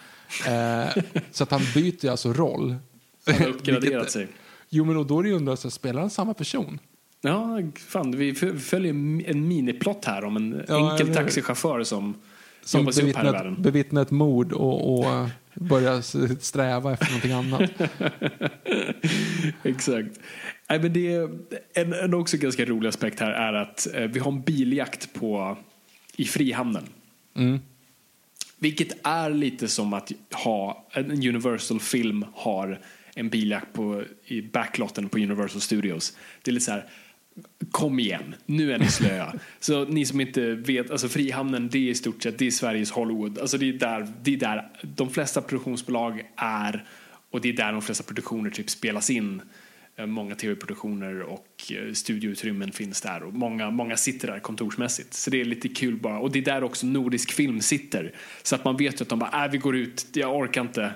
Eh, 0.49 1.03
så 1.33 1.45
att 1.45 1.51
han 1.51 1.61
byter 1.75 2.11
alltså 2.11 2.33
roll. 2.33 2.77
Han 3.27 3.35
har 3.35 3.47
uppgraderat 3.47 4.11
sig. 4.11 4.29
Jo 4.75 4.85
men 4.85 4.97
och 4.97 5.07
då 5.07 5.19
är 5.19 5.23
det 5.23 5.29
ju 5.29 5.35
undrat, 5.35 5.61
så 5.61 5.71
spelar 5.71 6.01
han 6.01 6.11
samma 6.11 6.35
person? 6.35 6.79
Ja, 7.21 7.59
fan, 7.89 8.17
vi 8.17 8.35
följer 8.59 8.91
en 9.31 9.49
miniplott 9.49 10.05
här 10.05 10.25
om 10.25 10.37
en 10.37 10.63
Ja, 10.69 10.93
enkel 10.93 11.15
taxichaufför 11.15 11.83
som, 11.85 12.15
Som 12.63 12.81
jobbar 12.81 12.93
sig 12.93 13.11
upp 13.11 13.17
här 13.17 13.29
i 13.29 13.33
världen. 13.33 13.63
bevittnat 13.63 14.07
ett 14.07 14.11
mord 14.11 14.53
och, 14.53 14.99
och 14.99 15.05
eh, 15.05 15.29
börjar 15.55 16.01
sträva 16.41 16.93
efter 16.93 17.07
någonting 17.07 17.33
annat. 17.33 17.71
Exakt. 19.63 20.21
Nej, 20.69 20.79
men 20.83 20.93
det 20.93 21.15
är, 21.15 21.29
en, 21.75 21.93
en 21.93 22.15
också 22.15 22.37
ganska 22.37 22.65
rolig 22.65 22.89
aspekt 22.89 23.21
här 23.21 23.31
är 23.31 23.53
att 23.53 23.87
eh, 23.95 24.01
vi 24.03 24.21
har 24.21 24.33
en 24.33 24.43
biljakt 24.43 25.15
på, 25.15 25.57
i 26.17 26.25
Frihamnen. 26.25 26.85
Mm. 27.37 27.59
Vilket 28.59 29.07
är 29.07 29.31
lite 29.31 29.69
som 29.69 29.93
att 29.93 30.13
ha 30.45 30.87
en 30.93 31.11
Universal-film 31.11 32.25
har 32.35 32.81
en 33.15 33.29
biljakt 33.29 33.73
på, 33.73 34.05
i 34.25 34.43
backlotten 34.43 35.09
på 35.09 35.19
Universal 35.19 35.61
Studios. 35.61 36.17
Det 36.43 36.51
är 36.51 36.53
lite 36.53 36.65
så 36.65 36.73
här, 36.73 36.87
kom 37.71 37.99
igen, 37.99 38.35
nu 38.47 38.73
är 38.73 38.79
ni 38.79 38.89
slöa. 38.89 39.35
så 39.61 39.85
ni 39.85 40.07
som 40.07 40.21
inte 40.21 40.55
vet, 40.55 40.91
alltså 40.91 41.09
Frihamnen 41.09 41.69
det 41.69 41.79
är 41.79 41.91
i 41.91 41.95
stort 41.95 42.23
sett 42.23 42.39
det 42.39 42.47
är 42.47 42.51
Sveriges 42.51 42.91
Hollywood. 42.91 43.39
Alltså 43.39 43.59
det 43.59 43.69
är 43.69 43.73
där, 43.73 44.09
det 44.23 44.35
är 44.35 44.37
där 44.37 44.69
de 44.83 45.11
flesta 45.11 45.43
produktionsbolag 45.43 46.23
är 46.37 46.85
och 47.31 47.41
det 47.41 47.49
är 47.49 47.53
där 47.53 47.73
de 47.73 47.83
flesta 47.83 48.05
produktioner 48.05 48.51
typ 48.51 48.71
spelas 48.71 49.11
in. 49.11 49.43
Eh, 49.97 50.07
Många 50.07 50.35
tv-produktioner 50.35 51.21
och 51.21 51.73
eh, 51.73 51.93
studioutrymmen 51.93 52.73
finns 52.73 53.01
där 53.01 53.23
och 53.23 53.35
många, 53.35 53.71
många 53.71 53.97
sitter 53.97 54.29
där 54.29 54.39
kontorsmässigt. 54.39 55.15
Så 55.15 55.31
det 55.31 55.41
är 55.41 55.45
lite 55.45 55.69
kul 55.69 55.97
bara. 55.97 56.19
Och 56.19 56.33
det 56.33 56.39
är 56.39 56.45
där 56.45 56.65
också 56.65 56.87
Nordisk 56.87 57.33
film 57.33 57.61
sitter. 57.61 58.13
Så 58.43 58.55
att 58.55 58.65
man 58.65 58.77
vet 58.77 59.01
att 59.01 59.09
de 59.09 59.19
bara, 59.19 59.45
äh, 59.45 59.51
vi 59.51 59.59
går 59.59 59.77
ut, 59.77 60.07
jag 60.13 60.37
orkar 60.37 60.61
inte. 60.61 60.93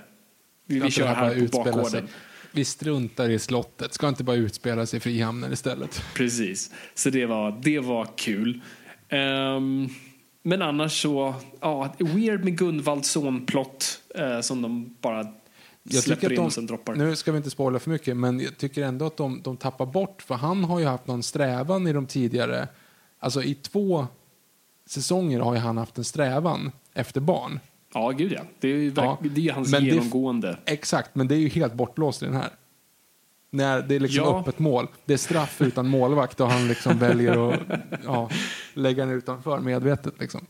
Vi, 0.66 0.80
vi 0.80 0.90
kör 0.90 1.06
här 1.06 1.34
på 1.34 1.38
sig? 1.40 1.48
bakgården. 1.48 2.08
Vi 2.52 2.64
struntar 2.64 3.30
i 3.30 3.38
slottet. 3.38 3.94
Ska 3.94 4.08
inte 4.08 4.24
bara 4.24 4.36
utspela 4.36 4.86
sig 4.86 4.96
i 4.96 5.00
Frihamnen 5.00 5.52
istället? 5.52 6.02
Precis, 6.14 6.70
så 6.94 7.10
det 7.10 7.26
var, 7.26 7.60
det 7.62 7.80
var 7.80 8.08
kul. 8.16 8.60
Ehm, 9.08 9.88
men 10.42 10.62
annars 10.62 11.02
så, 11.02 11.34
ja, 11.60 11.94
weird 11.98 12.44
med 12.44 12.58
Gunvalds 12.58 13.10
son-plott 13.10 14.00
eh, 14.14 14.40
som 14.40 14.62
de 14.62 14.96
bara 15.00 15.26
Jag 15.82 16.02
släpper 16.02 16.32
in 16.32 16.38
att 16.38 16.46
och 16.46 16.52
sen 16.52 16.66
droppar. 16.66 16.94
de, 16.94 17.04
nu 17.04 17.16
ska 17.16 17.32
vi 17.32 17.36
inte 17.36 17.50
spoila 17.50 17.78
för 17.78 17.90
mycket, 17.90 18.16
men 18.16 18.40
jag 18.40 18.56
tycker 18.58 18.82
ändå 18.82 19.06
att 19.06 19.16
de, 19.16 19.42
de 19.42 19.56
tappar 19.56 19.86
bort, 19.86 20.22
för 20.22 20.34
han 20.34 20.64
har 20.64 20.80
ju 20.80 20.86
haft 20.86 21.06
någon 21.06 21.22
strävan 21.22 21.86
i 21.86 21.92
de 21.92 22.06
tidigare, 22.06 22.68
alltså 23.18 23.42
i 23.42 23.54
två 23.54 24.06
säsonger 24.86 25.40
har 25.40 25.54
ju 25.54 25.60
han 25.60 25.76
haft 25.76 25.98
en 25.98 26.04
strävan 26.04 26.72
efter 26.94 27.20
barn. 27.20 27.60
Ja, 27.98 28.10
gud 28.10 28.32
ja. 28.32 28.40
Det 28.60 28.68
är 28.68 28.92
Ja, 28.96 29.18
det 29.34 29.48
är 29.48 29.52
hans 29.52 29.70
men 29.72 29.84
det- 29.84 29.90
genomgående. 29.90 30.58
Exakt, 30.64 31.14
men 31.14 31.28
det 31.28 31.34
är 31.34 31.38
ju 31.38 31.48
helt 31.48 31.74
bortblåst 31.74 32.22
i 32.22 32.24
den 32.24 32.34
här. 32.34 32.50
När 33.50 33.82
det 33.82 33.94
är 33.94 34.00
liksom 34.00 34.24
Ja. 34.24 34.40
öppet 34.40 34.58
mål. 34.58 34.88
Det 35.04 35.12
är 35.12 35.16
straff 35.18 35.62
utan 35.62 35.88
målvakt 35.88 36.40
och 36.40 36.50
han 36.50 36.68
liksom 36.68 36.98
väljer 37.08 37.52
att 37.52 37.60
ja, 38.04 38.30
lägga 38.74 39.06
den 39.06 39.14
utanför 39.14 39.60
medvetet. 39.60 40.14
Liksom. 40.20 40.40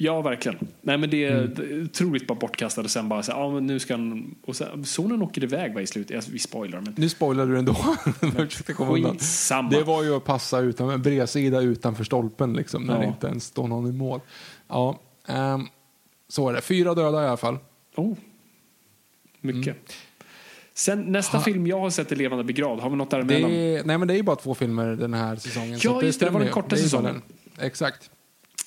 Ja, 0.00 0.20
verkligen. 0.22 0.58
Nej, 0.82 0.98
men 0.98 1.10
det 1.10 1.24
är 1.24 1.42
Mm. 1.66 1.84
otroligt 1.84 2.26
bara 2.26 2.38
bortkastat 2.38 2.84
och 2.84 2.90
sen 2.90 3.08
bara 3.08 3.22
så 3.22 3.32
ja 3.32 3.50
men 3.50 3.66
nu 3.66 3.78
ska 3.78 3.94
han, 3.94 4.34
och 4.46 4.56
sen, 4.56 4.84
sonen 4.84 5.22
åker 5.22 5.44
iväg 5.44 5.74
va, 5.74 5.80
i 5.80 5.86
slutet. 5.86 6.16
Alltså, 6.16 6.30
vi 6.30 6.38
spoilar 6.38 6.80
men 6.80 6.94
Nu 6.96 7.08
spoilar 7.08 7.46
du 7.46 7.58
ändå. 7.58 7.74
Skitsamma. 8.94 9.70
Det 9.70 9.82
var 9.82 10.02
ju 10.02 10.16
att 10.16 10.24
passa 10.24 10.58
utan, 10.60 11.02
bredsida 11.02 11.60
utanför 11.60 12.04
stolpen 12.04 12.52
liksom, 12.52 12.82
när 12.82 12.94
Ja. 12.94 13.00
det 13.00 13.06
inte 13.06 13.26
ens 13.26 13.44
står 13.44 13.68
någon 13.68 13.86
i 13.88 13.92
mål. 13.92 14.20
Ja, 14.68 14.98
ehm, 15.28 15.66
så 16.28 16.48
är 16.48 16.52
det. 16.52 16.60
Fyra 16.60 16.94
döda 16.94 17.24
i 17.24 17.26
alla 17.26 17.36
fall. 17.36 17.58
Oh. 17.96 18.16
Mycket. 19.40 19.76
Sen 20.74 21.00
nästa 21.12 21.36
Mm. 21.36 21.40
Ha- 21.40 21.44
film 21.44 21.66
jag 21.66 21.80
har 21.80 21.90
sett 21.90 22.12
är 22.12 22.16
Levande 22.16 22.44
begravd. 22.44 22.80
Har 22.80 22.90
vi 22.90 22.96
något 22.96 23.10
Det 23.10 23.16
däremellan? 23.16 23.50
är, 23.50 23.84
nej, 23.84 23.98
men 23.98 24.08
det 24.08 24.14
är 24.18 24.22
bara 24.22 24.36
två 24.36 24.54
filmer 24.54 24.86
den 24.86 25.14
här 25.14 25.36
säsongen. 25.36 25.78
Ja, 25.82 26.02
just 26.02 26.20
det, 26.20 26.26
det 26.26 26.32
var 26.32 26.40
den 26.40 26.50
korta 26.52 26.76
säsongen. 26.76 27.22
Exakt. 27.60 28.10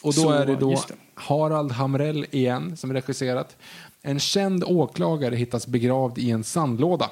Och 0.03 0.13
då 0.13 0.21
Så, 0.21 0.31
är 0.31 0.45
det 0.45 0.55
då 0.55 0.69
det. 0.71 0.95
Harald 1.13 1.71
Hamrell 1.71 2.25
igen 2.31 2.77
som 2.77 2.93
regisserat. 2.93 3.57
En 4.01 4.19
känd 4.19 4.63
åklagare 4.63 5.35
hittas 5.35 5.67
begravd 5.67 6.17
i 6.17 6.31
en 6.31 6.43
sandlåda. 6.43 7.09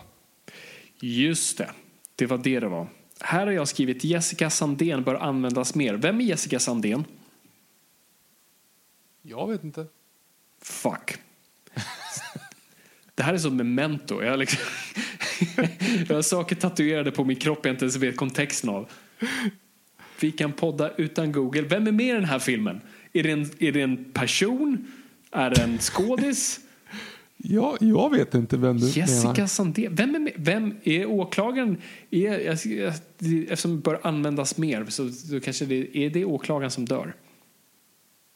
Just 1.02 1.58
det. 1.58 1.70
Det 2.16 2.26
var 2.26 2.38
det 2.38 2.60
det 2.60 2.68
var. 2.68 2.88
Här 3.22 3.46
har 3.46 3.54
jag 3.54 3.68
skrivit 3.68 4.04
Jessica 4.04 4.50
Sandén 4.50 5.04
bör 5.04 5.16
användas 5.16 5.76
mer. 5.76 5.94
Vem 5.94 6.20
är 6.22 6.24
Jessica 6.24 6.60
Sandén? 6.60 7.06
Jag 9.22 9.48
vet 9.50 9.64
inte. 9.64 9.86
Fuck. 10.70 11.18
Det 13.16 13.24
här 13.24 13.34
är 13.34 13.38
som 13.38 13.58
memento. 13.58 14.24
Jag 14.24 14.40
liksom 14.40 14.60
jag 16.08 16.16
har 16.16 16.22
saker 16.22 16.56
tatuerade 16.56 17.12
på 17.12 17.24
min 17.24 17.36
kropp 17.36 17.66
jag 17.66 17.74
inte 17.74 17.86
ens 17.86 17.96
vet 17.96 18.18
kontexten 18.18 18.70
av. 18.70 18.90
Vi 20.20 20.32
kan 20.32 20.52
podda 20.54 20.96
utan 20.96 21.32
Google. 21.32 21.62
Vem 21.62 21.88
är 21.88 21.92
med 21.92 22.08
i 22.08 22.12
den 22.12 22.26
här 22.26 22.40
filmen? 22.40 22.82
Är 23.14 23.24
det 23.24 23.32
en, 23.32 23.50
är 23.60 23.72
det 23.72 23.82
en 23.82 24.12
person? 24.12 24.88
Är 25.32 25.50
det 25.50 25.62
en 25.62 25.78
skådis? 25.78 26.60
Ja, 27.38 27.78
jag 27.80 28.10
vet 28.10 28.34
inte 28.34 28.58
vem 28.58 28.78
du 28.78 28.88
Jessica 28.88 29.32
menar. 29.32 29.48
Sandén. 29.48 29.96
Vem 29.96 30.16
är, 30.16 30.20
med? 30.20 30.34
Vem 30.36 30.78
är 30.84 31.06
åklagaren? 31.06 31.78
Är, 32.12 32.40
jag, 32.40 32.94
eftersom 33.44 33.76
det 33.76 33.82
bör 33.82 34.00
användas 34.04 34.58
mer 34.58 34.86
så, 34.86 35.10
så 35.10 35.40
kanske 35.40 35.66
det 35.66 35.98
är 35.98 36.10
det 36.10 36.26
åklagaren 36.26 36.72
som 36.72 36.86
dör. 36.86 37.16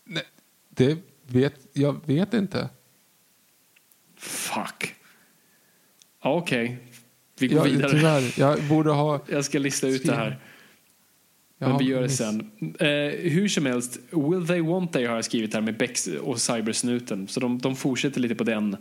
Nej, 0.06 0.24
det 0.70 0.98
vet, 1.28 1.54
jag 1.74 2.00
vet 2.06 2.34
inte. 2.34 2.70
Fuck. 4.18 4.96
Okej. 6.24 6.78
Vi 7.40 7.48
går 7.48 7.58
Jag, 7.58 7.74
vidare. 7.74 7.92
tyvärr, 7.92 8.40
jag 8.40 8.64
borde 8.64 8.92
ha... 8.92 9.20
Jag 9.30 9.46
ska 9.46 9.60
lista 9.60 9.88
ut 9.88 10.06
det 10.06 10.16
här. 10.16 10.40
Jag 11.58 11.70
Men 11.70 11.78
vi 11.78 11.86
gör 11.86 12.02
det 12.02 12.10
sen. 12.10 12.52
Eh, 12.80 12.88
hur 13.32 13.48
som 13.48 13.66
helst, 13.66 14.00
Will 14.12 14.48
They 14.48 14.62
Want 14.62 14.94
They 14.94 15.06
har 15.06 15.16
jag 15.16 15.26
skrivit 15.26 15.54
här 15.54 15.62
med 15.62 15.78
Bex 15.78 16.08
och 16.08 16.42
Cybersnuten. 16.42 17.28
Så 17.28 17.40
de, 17.40 17.58
de 17.58 17.76
fortsätter 17.76 18.20
lite 18.22 18.36
på 18.36 18.44
den, 18.44 18.78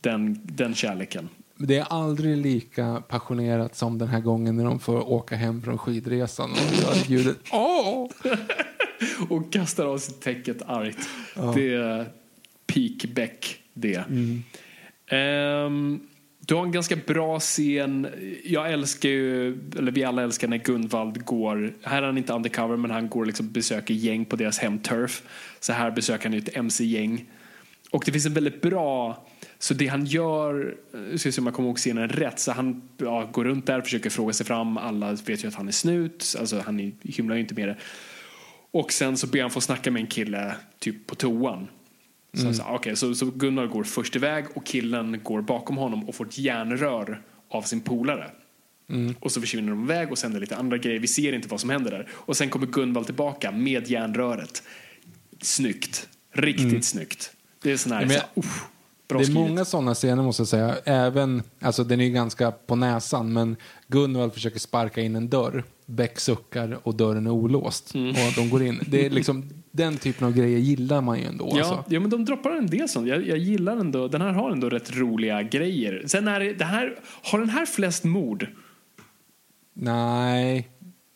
den, 0.00 0.40
den 0.42 0.74
kärleken. 0.74 1.28
Det 1.56 1.78
är 1.78 1.84
aldrig 1.84 2.36
lika 2.36 3.02
passionerat 3.08 3.76
som 3.76 3.98
den 3.98 4.08
här 4.08 4.20
gången 4.20 4.56
när 4.56 4.64
de 4.64 4.80
får 4.80 5.08
åka 5.08 5.36
hem 5.36 5.62
från 5.62 5.78
skidresan 5.78 6.50
och 6.50 6.82
gör 6.82 7.10
ljudet 7.10 7.38
åh! 7.52 8.10
Och 9.28 9.52
kastar 9.52 9.86
av 9.86 9.98
sig 9.98 10.14
täcket 10.14 10.62
argt. 10.62 10.98
Det 11.54 11.74
är 11.74 12.06
peak 12.66 13.14
Beck 13.14 13.58
det. 13.74 13.96
Mm. 14.08 14.42
Ehm, 15.06 16.00
du 16.46 16.54
har 16.54 16.62
en 16.62 16.72
ganska 16.72 16.96
bra 16.96 17.40
scen. 17.40 18.06
Jag 18.44 18.72
älskar 18.72 19.08
ju, 19.08 19.58
eller 19.78 19.92
vi 19.92 20.04
alla 20.04 20.22
älskar 20.22 20.48
när 20.48 20.56
Gunvald 20.58 21.24
går, 21.24 21.72
här 21.82 22.02
är 22.02 22.06
han 22.06 22.18
inte 22.18 22.32
undercover 22.32 22.76
men 22.76 22.90
han 22.90 23.08
går 23.08 23.26
liksom 23.26 23.52
besöker 23.52 23.94
gäng 23.94 24.24
på 24.24 24.36
deras 24.36 24.58
hemturf. 24.58 25.22
Så 25.60 25.72
här 25.72 25.90
besöker 25.90 26.24
han 26.24 26.32
ju 26.32 26.38
ett 26.38 26.56
MC-gäng. 26.56 27.24
Och 27.90 28.02
det 28.06 28.12
finns 28.12 28.26
en 28.26 28.34
väldigt 28.34 28.60
bra, 28.60 29.26
så 29.58 29.74
det 29.74 29.86
han 29.86 30.04
gör, 30.06 30.74
jag 31.10 31.20
ska 31.20 31.32
se 31.32 31.40
om 31.40 31.46
jag 31.46 31.54
kommer 31.54 31.68
ihåg 31.68 31.76
scenen 31.78 32.08
rätt, 32.08 32.40
så 32.40 32.52
han 32.52 32.82
ja, 32.96 33.28
går 33.32 33.44
runt 33.44 33.66
där, 33.66 33.80
försöker 33.80 34.10
fråga 34.10 34.32
sig 34.32 34.46
fram, 34.46 34.76
alla 34.78 35.12
vet 35.12 35.44
ju 35.44 35.48
att 35.48 35.54
han 35.54 35.68
är 35.68 35.72
snut, 35.72 36.36
alltså 36.40 36.62
han 36.66 36.80
är- 36.80 36.92
hymlar 37.02 37.34
ju 37.36 37.40
inte 37.42 37.54
med 37.54 37.68
det. 37.68 37.76
Och 38.72 38.92
sen 38.92 39.16
så 39.16 39.26
ber 39.26 39.40
han 39.42 39.50
få 39.50 39.60
snacka 39.60 39.90
med 39.90 40.00
en 40.00 40.06
kille 40.06 40.54
typ 40.78 41.06
på 41.06 41.14
toan. 41.14 41.68
Så, 42.34 42.54
så, 42.54 42.74
okay, 42.74 42.96
så, 42.96 43.14
så 43.14 43.26
Gunnar 43.26 43.66
går 43.66 43.84
först 43.84 44.16
iväg 44.16 44.44
och 44.54 44.66
killen 44.66 45.20
går 45.22 45.42
bakom 45.42 45.76
honom 45.76 46.08
och 46.08 46.14
får 46.14 46.26
ett 46.26 46.38
järnrör 46.38 47.22
av 47.48 47.62
sin 47.62 47.80
polare. 47.80 48.30
Och 49.20 49.32
så 49.32 49.40
försvinner 49.40 49.70
de 49.70 49.82
iväg 49.84 50.10
och 50.10 50.18
sen 50.18 50.36
är 50.36 50.40
lite 50.40 50.56
andra 50.56 50.78
grejer. 50.78 50.98
Vi 51.00 51.06
ser 51.06 51.32
inte 51.32 51.48
vad 51.48 51.60
som 51.60 51.70
händer 51.70 51.90
där. 51.90 52.08
Och 52.12 52.36
sen 52.36 52.50
kommer 52.50 52.66
Gunvald 52.66 53.06
tillbaka 53.06 53.50
med 53.52 53.88
järnröret. 53.90 54.62
Snyggt. 55.40 56.08
Riktigt 56.32 56.84
snyggt. 56.84 57.32
Det 57.62 57.72
är 57.72 57.76
sån 57.76 57.92
här, 57.92 58.00
Ja, 58.00 58.06
men 58.06 58.16
jag- 58.16 58.44
så, 58.44 58.50
Det 59.18 59.24
är 59.24 59.32
många 59.32 59.64
sådana 59.64 59.94
scener 59.94 60.22
måste 60.22 60.40
jag 60.40 60.48
säga. 60.48 60.76
Även, 60.84 61.42
alltså 61.60 61.84
den 61.84 62.00
är 62.00 62.04
ju 62.04 62.10
ganska 62.10 62.50
på 62.50 62.76
näsan, 62.76 63.32
men 63.32 63.56
Gunvald 63.88 64.32
försöker 64.32 64.58
sparka 64.58 65.00
in 65.00 65.16
en 65.16 65.28
dörr. 65.28 65.64
Beck 65.86 66.20
suckar 66.20 66.78
och 66.82 66.94
dörren 66.94 67.26
är 67.26 67.30
olåst. 67.30 67.94
Mm. 67.94 68.10
Och 68.10 68.32
de 68.36 68.50
går 68.50 68.62
in. 68.62 68.80
Det 68.86 69.06
är 69.06 69.10
liksom, 69.10 69.50
den 69.70 69.96
typen 69.96 70.26
av 70.26 70.34
grejer 70.34 70.58
gillar 70.58 71.00
man 71.00 71.18
ju 71.18 71.24
ändå. 71.24 71.52
Ja, 71.54 71.58
Alltså. 71.58 71.84
ja, 71.88 72.00
men 72.00 72.10
de 72.10 72.24
droppar 72.24 72.50
en 72.50 72.66
del 72.66 72.88
sånt. 72.88 73.08
Jag, 73.08 73.28
jag 73.28 73.38
gillar 73.38 73.76
ändå, 73.76 74.08
den 74.08 74.20
här 74.20 74.32
har 74.32 74.50
ändå 74.50 74.68
rätt 74.68 74.96
roliga 74.96 75.42
grejer. 75.42 76.02
Sen 76.06 76.28
är 76.28 76.40
det, 76.40 76.52
det 76.52 76.64
här, 76.64 76.98
har 77.22 77.38
den 77.38 77.48
här 77.48 77.66
flest 77.66 78.04
mord? 78.04 78.46
Nej, 79.74 80.68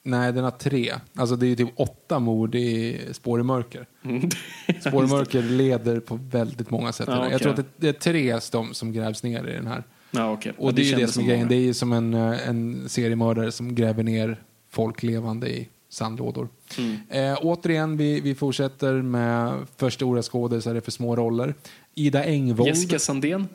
nej, 0.06 0.32
den 0.32 0.44
har 0.44 0.50
tre. 0.50 0.94
Alltså 1.14 1.36
det 1.36 1.46
är 1.46 1.48
ju 1.48 1.56
typ 1.56 1.72
åtta 1.76 2.18
mord 2.18 2.54
i 2.54 3.00
Spår 3.12 3.40
i 3.40 3.42
mörker. 3.42 3.86
Spår 4.88 5.04
i 5.04 5.08
mörker 5.08 5.42
leder 5.42 6.00
på 6.00 6.20
väldigt 6.30 6.70
många 6.70 6.92
sätt. 6.92 7.08
Ja, 7.08 7.18
okej. 7.18 7.32
Jag 7.32 7.40
tror 7.40 7.50
att 7.50 7.56
det, 7.56 7.64
det 7.76 7.88
är 7.88 7.92
tre 7.92 8.40
som, 8.40 8.74
som 8.74 8.92
grävs 8.92 9.22
ner 9.22 9.48
i 9.48 9.52
den 9.52 9.66
här. 9.66 9.84
Ja, 10.10 10.32
okej. 10.32 10.52
Och 10.58 10.68
Ja, 10.68 10.72
det, 10.72 10.82
är 10.82 10.84
ju 10.84 10.96
det 10.96 11.08
som 11.08 11.22
är 11.22 11.28
grejen. 11.28 11.48
Det 11.48 11.54
är 11.54 11.60
ju 11.60 11.74
som 11.74 11.92
en, 11.92 12.14
eh, 12.14 12.48
en 12.48 12.88
seriemördare 12.88 13.52
som 13.52 13.74
gräver 13.74 14.02
ner 14.02 14.42
folk 14.70 15.02
levande 15.02 15.48
i 15.48 15.68
sandlådor. 15.88 16.48
Mm. 16.78 16.96
Eh, 17.08 17.38
återigen, 17.42 17.96
vi, 17.96 18.20
vi 18.20 18.34
fortsätter 18.34 19.02
med 19.02 19.66
för 19.76 19.90
stora 19.90 20.22
skådisar 20.22 20.80
för 20.80 20.90
små 20.90 21.16
roller. 21.16 21.54
Ida 21.94 22.24
Engvold. 22.24 22.68
Jessica 22.68 22.98
Sandén? 22.98 23.48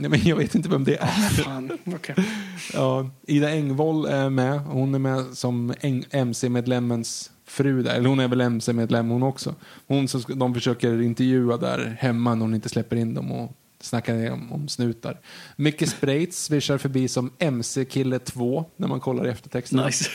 Nej, 0.00 0.10
men 0.10 0.20
jag 0.24 0.36
vet 0.36 0.54
inte 0.54 0.68
vem 0.68 0.84
det 0.84 0.96
är. 0.96 1.06
Fan, 1.30 1.78
okej. 1.86 2.14
Ja, 2.74 3.10
Ida 3.26 3.50
Engvold 3.50 4.06
är 4.06 4.30
med. 4.30 4.60
Hon 4.60 4.94
är 4.94 4.98
med 4.98 5.24
som 5.36 5.74
MC-medlemmens 6.10 7.30
fru 7.46 7.82
där. 7.82 7.94
Eller 7.94 8.08
hon 8.08 8.20
är 8.20 8.28
väl 8.28 8.40
MC-medlem 8.40 9.08
hon 9.08 9.22
också. 9.22 9.54
Hon 9.86 10.08
som 10.08 10.22
de 10.38 10.54
försöker 10.54 11.02
intervjua 11.02 11.56
där 11.56 11.96
hemma 12.00 12.34
när 12.34 12.40
hon 12.42 12.54
inte 12.54 12.68
släpper 12.68 12.96
in 12.96 13.14
dem 13.14 13.32
och 13.32 13.52
snackar 13.80 14.30
om, 14.32 14.52
om 14.52 14.68
snutar. 14.68 15.20
Micke 15.56 15.88
Spreitz 15.88 16.42
svischar 16.44 16.78
förbi 16.78 17.08
som 17.08 17.32
MC-kille 17.38 18.18
2 18.18 18.64
när 18.76 18.88
man 18.88 19.00
kollar 19.00 19.26
i 19.26 19.30
eftertexterna. 19.30 19.86
Nice. 19.86 20.10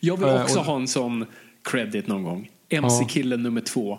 Jag 0.00 0.16
vill 0.16 0.28
Eh, 0.28 0.42
också 0.42 0.58
och- 0.58 0.64
ha 0.64 0.76
en 0.76 0.88
sån 0.88 1.24
credit 1.64 2.06
någon 2.06 2.22
gång. 2.22 2.50
MC-killen 2.68 3.42
nummer 3.42 3.60
två. 3.60 3.98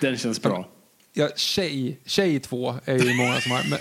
Den 0.00 0.16
känns 0.16 0.42
bra. 0.42 0.68
Ja, 1.18 1.28
tjej, 1.36 1.98
tjej 2.04 2.40
två 2.40 2.74
är 2.84 2.98
ju 2.98 3.14
många 3.14 3.40
som 3.40 3.52
har. 3.52 3.62
Men, 3.70 3.78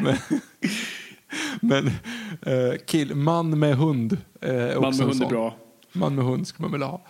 men, 0.02 0.16
men 1.60 1.86
eh, 2.42 2.78
kill, 2.86 3.14
man 3.14 3.58
med 3.58 3.76
hund 3.76 4.16
eh, 4.40 4.52
Man 4.80 4.96
med 4.96 5.06
hund 5.06 5.22
är 5.22 5.28
bra. 5.28 5.56
Man 5.92 6.14
med 6.14 6.24
hund 6.24 6.46
ska 6.46 6.62
man 6.62 6.72
väl 6.72 6.82
ha. 6.82 7.02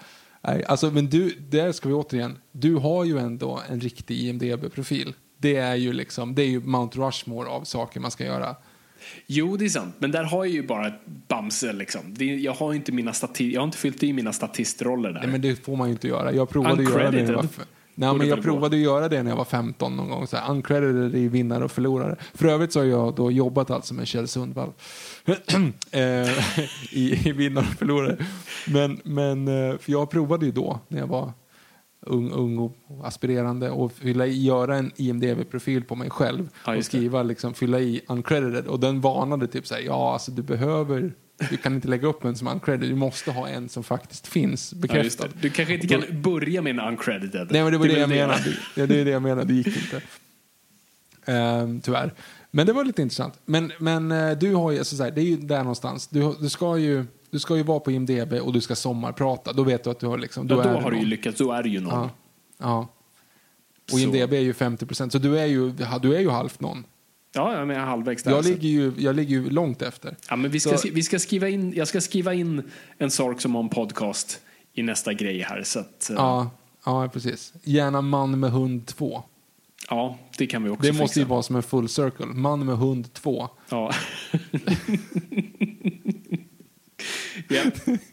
Nej, 0.42 0.64
alltså, 0.64 0.90
men 0.90 1.06
du, 1.06 1.30
där 1.50 1.72
ska 1.72 1.88
vi 1.88 1.94
återigen. 1.94 2.38
Du 2.52 2.74
har 2.74 3.04
ju 3.04 3.18
ändå 3.18 3.60
en 3.70 3.80
riktig 3.80 4.18
IMDB-profil. 4.18 5.14
Det 5.38 5.56
är 5.56 5.74
ju 5.74 5.92
liksom, 5.92 6.34
det 6.34 6.42
är 6.42 6.48
ju 6.48 6.60
Mount 6.60 6.98
Rushmore 7.00 7.48
av 7.48 7.64
saker 7.64 8.00
man 8.00 8.10
ska 8.10 8.24
göra. 8.24 8.56
Jo, 9.26 9.56
det 9.56 9.64
är 9.64 9.68
sant. 9.68 9.94
Men 9.98 10.10
där 10.10 10.24
har 10.24 10.44
jag 10.44 10.54
ju 10.54 10.66
bara 10.66 10.86
ett 10.86 11.06
Bamse 11.28 11.72
liksom. 11.72 12.14
Jag 12.18 12.52
har 12.52 12.74
inte 12.74 12.92
mina 12.92 13.12
stati- 13.12 13.52
jag 13.52 13.60
har 13.60 13.66
inte 13.66 13.78
fyllt 13.78 14.02
i 14.02 14.12
mina 14.12 14.32
statistroller 14.32 15.12
där. 15.12 15.20
Nej, 15.20 15.28
men 15.28 15.40
det 15.40 15.64
får 15.64 15.76
man 15.76 15.88
ju 15.88 15.92
inte 15.92 16.08
göra. 16.08 16.32
Jag 16.32 16.48
provade 16.48 16.82
att 16.82 16.90
göra 16.90 17.10
det 17.10 17.48
Nej, 17.94 18.14
men 18.14 18.28
jag 18.28 18.42
provade 18.42 18.76
att 18.76 18.82
göra 18.82 19.08
det 19.08 19.22
när 19.22 19.30
jag 19.30 19.36
var 19.36 19.44
15 19.44 19.96
någon 19.96 20.08
gång. 20.08 20.26
Så 20.26 20.36
här, 20.36 20.50
uncredited 20.50 21.14
i 21.14 21.28
vinnare 21.28 21.64
och 21.64 21.70
förlorare. 21.70 22.16
För 22.34 22.48
övrigt 22.48 22.72
så 22.72 22.78
har 22.80 22.86
jag 22.86 23.14
då 23.14 23.30
jobbat 23.30 23.70
alltså 23.70 23.94
med 23.94 24.08
Kjell 24.08 24.28
Sundvall. 24.28 24.72
Eh, 25.92 26.28
I, 26.92 27.28
I 27.28 27.32
vinnare 27.32 27.64
och 27.70 27.78
förlorare. 27.78 28.16
Men, 28.66 29.00
men 29.04 29.48
eh, 29.48 29.78
för 29.78 29.92
jag 29.92 30.10
provade 30.10 30.46
ju 30.46 30.52
då 30.52 30.80
när 30.88 30.98
jag 30.98 31.06
var 31.06 31.32
ung, 32.06 32.30
ung 32.30 32.58
och 32.58 32.76
aspirerande 33.04 33.70
och 33.70 33.92
ville 34.00 34.26
göra 34.26 34.76
en 34.76 34.92
IMDB-profil 34.96 35.84
på 35.84 35.94
mig 35.94 36.10
själv 36.10 36.48
Ja, 36.66 36.76
och 36.76 36.84
skriva, 36.84 37.22
liksom, 37.22 37.54
fylla 37.54 37.80
i 37.80 38.00
uncredited. 38.08 38.66
Och 38.66 38.80
den 38.80 39.00
varnade 39.00 39.46
typ 39.46 39.66
så 39.66 39.74
här, 39.74 39.82
ja 39.82 40.12
alltså 40.12 40.30
du 40.30 40.42
behöver, 40.42 41.12
du 41.50 41.56
kan 41.56 41.74
inte 41.74 41.88
lägga 41.88 42.08
upp 42.08 42.24
en 42.24 42.36
som 42.36 42.48
uncredited, 42.48 42.90
du 42.90 42.94
måste 42.94 43.30
ha 43.30 43.48
en 43.48 43.68
som 43.68 43.84
faktiskt 43.84 44.26
finns 44.26 44.72
ja, 44.72 44.78
bekräftad. 44.80 45.26
det. 45.26 45.32
Du 45.40 45.50
kanske 45.50 45.74
inte 45.74 45.86
kan 45.86 46.22
börja 46.22 46.62
med 46.62 46.70
en 46.70 46.80
uncredited. 46.80 47.48
Nej 47.50 47.62
men 47.62 47.72
det 47.72 47.78
var 47.78 47.86
det, 47.86 47.94
är 47.94 48.00
jag 48.00 48.08
menade. 48.08 48.56
Det, 48.74 48.86
det 48.86 49.00
är 49.00 49.04
det 49.04 49.10
jag 49.10 49.22
menade, 49.22 49.44
det 49.44 49.54
gick 49.54 49.66
inte. 49.66 50.02
Ehm, 51.24 51.80
tyvärr. 51.80 52.12
Men 52.50 52.66
det 52.66 52.72
var 52.72 52.84
lite 52.84 53.02
intressant. 53.02 53.34
Men, 53.44 53.72
men 53.78 54.12
eh, 54.12 54.38
du 54.38 54.54
har 54.54 54.70
ju, 54.70 54.78
alltså, 54.78 54.96
så 54.96 55.02
här, 55.02 55.10
det 55.10 55.20
är 55.20 55.24
ju 55.24 55.36
där 55.36 55.58
någonstans. 55.58 56.06
Du, 56.06 56.34
du, 56.40 56.48
ska 56.48 56.78
ju, 56.78 57.04
du 57.30 57.38
ska 57.38 57.56
ju 57.56 57.62
vara 57.62 57.80
på 57.80 57.90
IMDB 57.90 58.32
och 58.32 58.52
du 58.52 58.60
ska 58.60 58.74
sommarprata. 58.74 59.52
Då 59.52 59.62
vet 59.62 59.84
du 59.84 59.90
att 59.90 60.00
du 60.00 60.06
har 60.06 60.18
liksom, 60.18 60.48
Ja, 60.48 60.56
då 60.56 60.62
då 60.62 60.68
är 60.68 60.74
det 60.74 60.80
har 60.80 60.90
du 60.90 60.98
ju 60.98 61.06
lyckats. 61.06 61.38
Då 61.38 61.52
är 61.52 61.62
det 61.62 61.68
ju 61.68 61.80
någon. 61.80 61.92
Ja. 61.92 62.10
ja. 62.58 62.88
Och. 63.92 63.98
IMDB 63.98 64.32
är 64.32 64.40
ju 64.40 64.52
50 64.52 64.86
procent, 64.86 65.12
så 65.12 65.18
du 65.18 65.38
är 65.38 65.46
ju, 65.46 65.70
du 66.02 66.16
är 66.16 66.20
ju 66.20 66.30
halvt 66.30 66.60
någon. 66.60 66.84
Ja, 67.32 67.54
jag 67.58 67.70
är 67.70 67.78
halvvägs 67.78 68.22
där. 68.22 68.30
Jag 68.30 68.44
ligger 68.44 68.68
ju, 68.68 68.92
jag 68.98 69.16
ligger 69.16 69.30
ju 69.30 69.50
långt 69.50 69.82
efter. 69.82 70.16
Ja, 70.28 70.36
men 70.36 70.50
vi 70.50 70.60
ska, 70.60 70.78
Så- 70.78 70.88
vi 70.92 71.02
ska 71.02 71.18
skriva 71.18 71.48
in, 71.48 71.72
jag 71.76 71.88
ska 71.88 72.00
skriva 72.00 72.34
in 72.34 72.62
en 72.98 73.10
sak 73.10 73.40
som 73.40 73.56
en 73.56 73.68
podcast 73.68 74.40
i 74.72 74.82
nästa 74.82 75.12
grej 75.12 75.40
här. 75.40 75.62
Så 75.62 75.80
att, 75.80 76.10
eh, 76.10 76.16
Ja, 76.16 76.50
ja 76.84 77.08
precis. 77.12 77.52
Gärna 77.62 78.00
man 78.00 78.40
med 78.40 78.50
hund 78.50 78.86
2. 78.86 79.22
ja, 79.90 80.18
det 80.38 80.46
kan 80.46 80.62
vi 80.64 80.70
också 80.70 80.82
Det 80.82 80.92
måste 80.98 81.18
ju 81.18 81.24
fixa. 81.24 81.30
vara 81.30 81.42
som 81.42 81.56
en 81.56 81.62
full 81.62 81.88
circle. 81.88 82.26
Man 82.26 82.66
med 82.66 82.76
hund 82.78 83.12
2. 83.12 83.48
Ja. 83.70 83.92
ja, 87.48 87.62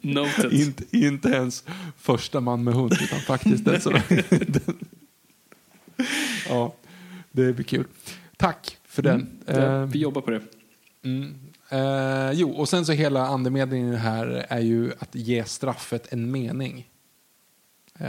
noted. 0.01 0.53
Inte, 0.53 0.97
inte 0.97 1.29
ens 1.29 1.63
första 1.97 2.39
man 2.41 2.63
med 2.63 2.73
hund, 2.73 2.93
utan 3.03 3.19
faktiskt 3.19 3.65
den 3.65 3.81
som... 3.81 3.93
Ja, 6.49 6.73
det 7.31 7.53
blir 7.53 7.65
kul. 7.65 7.85
Tack 8.37 8.76
för 8.97 9.03
den. 9.03 9.27
Ja, 9.45 9.53
Eh, 9.53 9.85
vi 9.85 9.99
jobbar 9.99 10.21
på 10.21 10.31
det. 10.31 10.41
mm. 11.03 11.33
Eh, 11.69 12.31
jo, 12.33 12.51
och 12.51 12.69
sen 12.69 12.85
så 12.85 12.91
hela 12.91 13.27
andemeningen 13.27 13.95
här 13.95 14.45
är 14.49 14.59
ju 14.59 14.91
att 14.99 15.15
ge 15.15 15.43
straffet 15.45 16.13
en 16.13 16.31
mening. 16.31 16.87
Eh, 17.99 18.05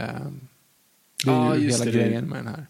det 1.25 1.31
är 1.31 1.33
Ja, 1.33 1.55
ju 1.55 1.69
hela 1.69 1.85
det, 1.85 1.91
grejen 1.91 2.25
med 2.29 2.37
den 2.37 2.47
här. 2.47 2.65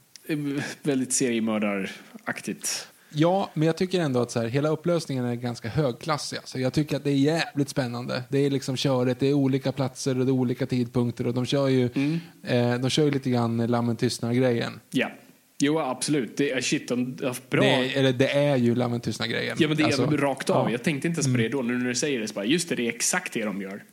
Väldigt 0.83 1.13
seriemördaraktigt. 1.13 2.87
Ja, 3.13 3.49
men 3.53 3.65
jag 3.65 3.77
tycker 3.77 3.99
ändå 4.01 4.21
att 4.21 4.31
så 4.31 4.39
här, 4.39 4.47
hela 4.47 4.69
upplösningen 4.69 5.25
är 5.25 5.35
ganska 5.35 5.69
högklassig. 5.69 6.37
Alltså, 6.37 6.59
jag 6.59 6.73
tycker 6.73 6.97
att 6.97 7.03
det 7.03 7.09
är 7.11 7.15
jävligt 7.15 7.69
spännande. 7.69 8.23
Det 8.29 8.37
är 8.39 8.49
liksom 8.49 8.75
köret, 8.75 9.19
det 9.19 9.27
är 9.27 9.33
olika 9.33 9.71
platser 9.71 10.19
och 10.19 10.25
det 10.25 10.29
är 10.29 10.33
olika 10.33 10.65
tidpunkter 10.65 11.27
och 11.27 11.33
de 11.33 11.45
kör 11.45 11.67
ju, 11.67 11.89
Mm. 11.95 12.19
eh, 12.43 12.79
de 12.81 12.89
kör 12.89 13.03
ju 13.05 13.11
lite 13.11 13.29
grann 13.29 13.57
Lammen 13.67 13.95
tystnar-grejen. 13.95 14.79
Ja. 14.91 15.11
Jo, 15.61 15.79
absolut. 15.79 16.37
Det 16.37 16.51
är 16.51 16.61
shit, 16.61 16.87
de, 16.87 17.17
ja, 17.21 17.35
bra. 17.49 17.61
Det 17.61 17.69
är, 17.69 17.97
eller 17.99 18.13
det 18.13 18.29
är 18.29 18.55
ju 18.55 18.75
Lammen 18.75 18.99
tystnar-grejen. 19.01 19.57
ja, 19.59 19.67
men 19.67 19.77
det 19.77 19.83
är 19.83 19.85
Alltså, 19.85 20.05
rakt 20.05 20.49
av. 20.49 20.55
ja. 20.55 20.61
Mm. 20.61 20.71
Jag 20.71 20.83
tänkte 20.83 21.07
inte 21.07 21.21
ens 21.21 21.33
på 21.33 21.37
det 21.37 21.49
då. 21.49 21.61
Nu 21.61 21.77
när 21.77 21.85
du 21.85 21.95
säger 21.95 22.19
det 22.19 22.27
så 22.27 22.33
bara, 22.33 22.45
just 22.45 22.69
det, 22.69 22.75
det 22.75 22.85
är 22.85 22.89
exakt 22.89 23.33
det 23.33 23.45
de 23.45 23.61
gör. 23.61 23.83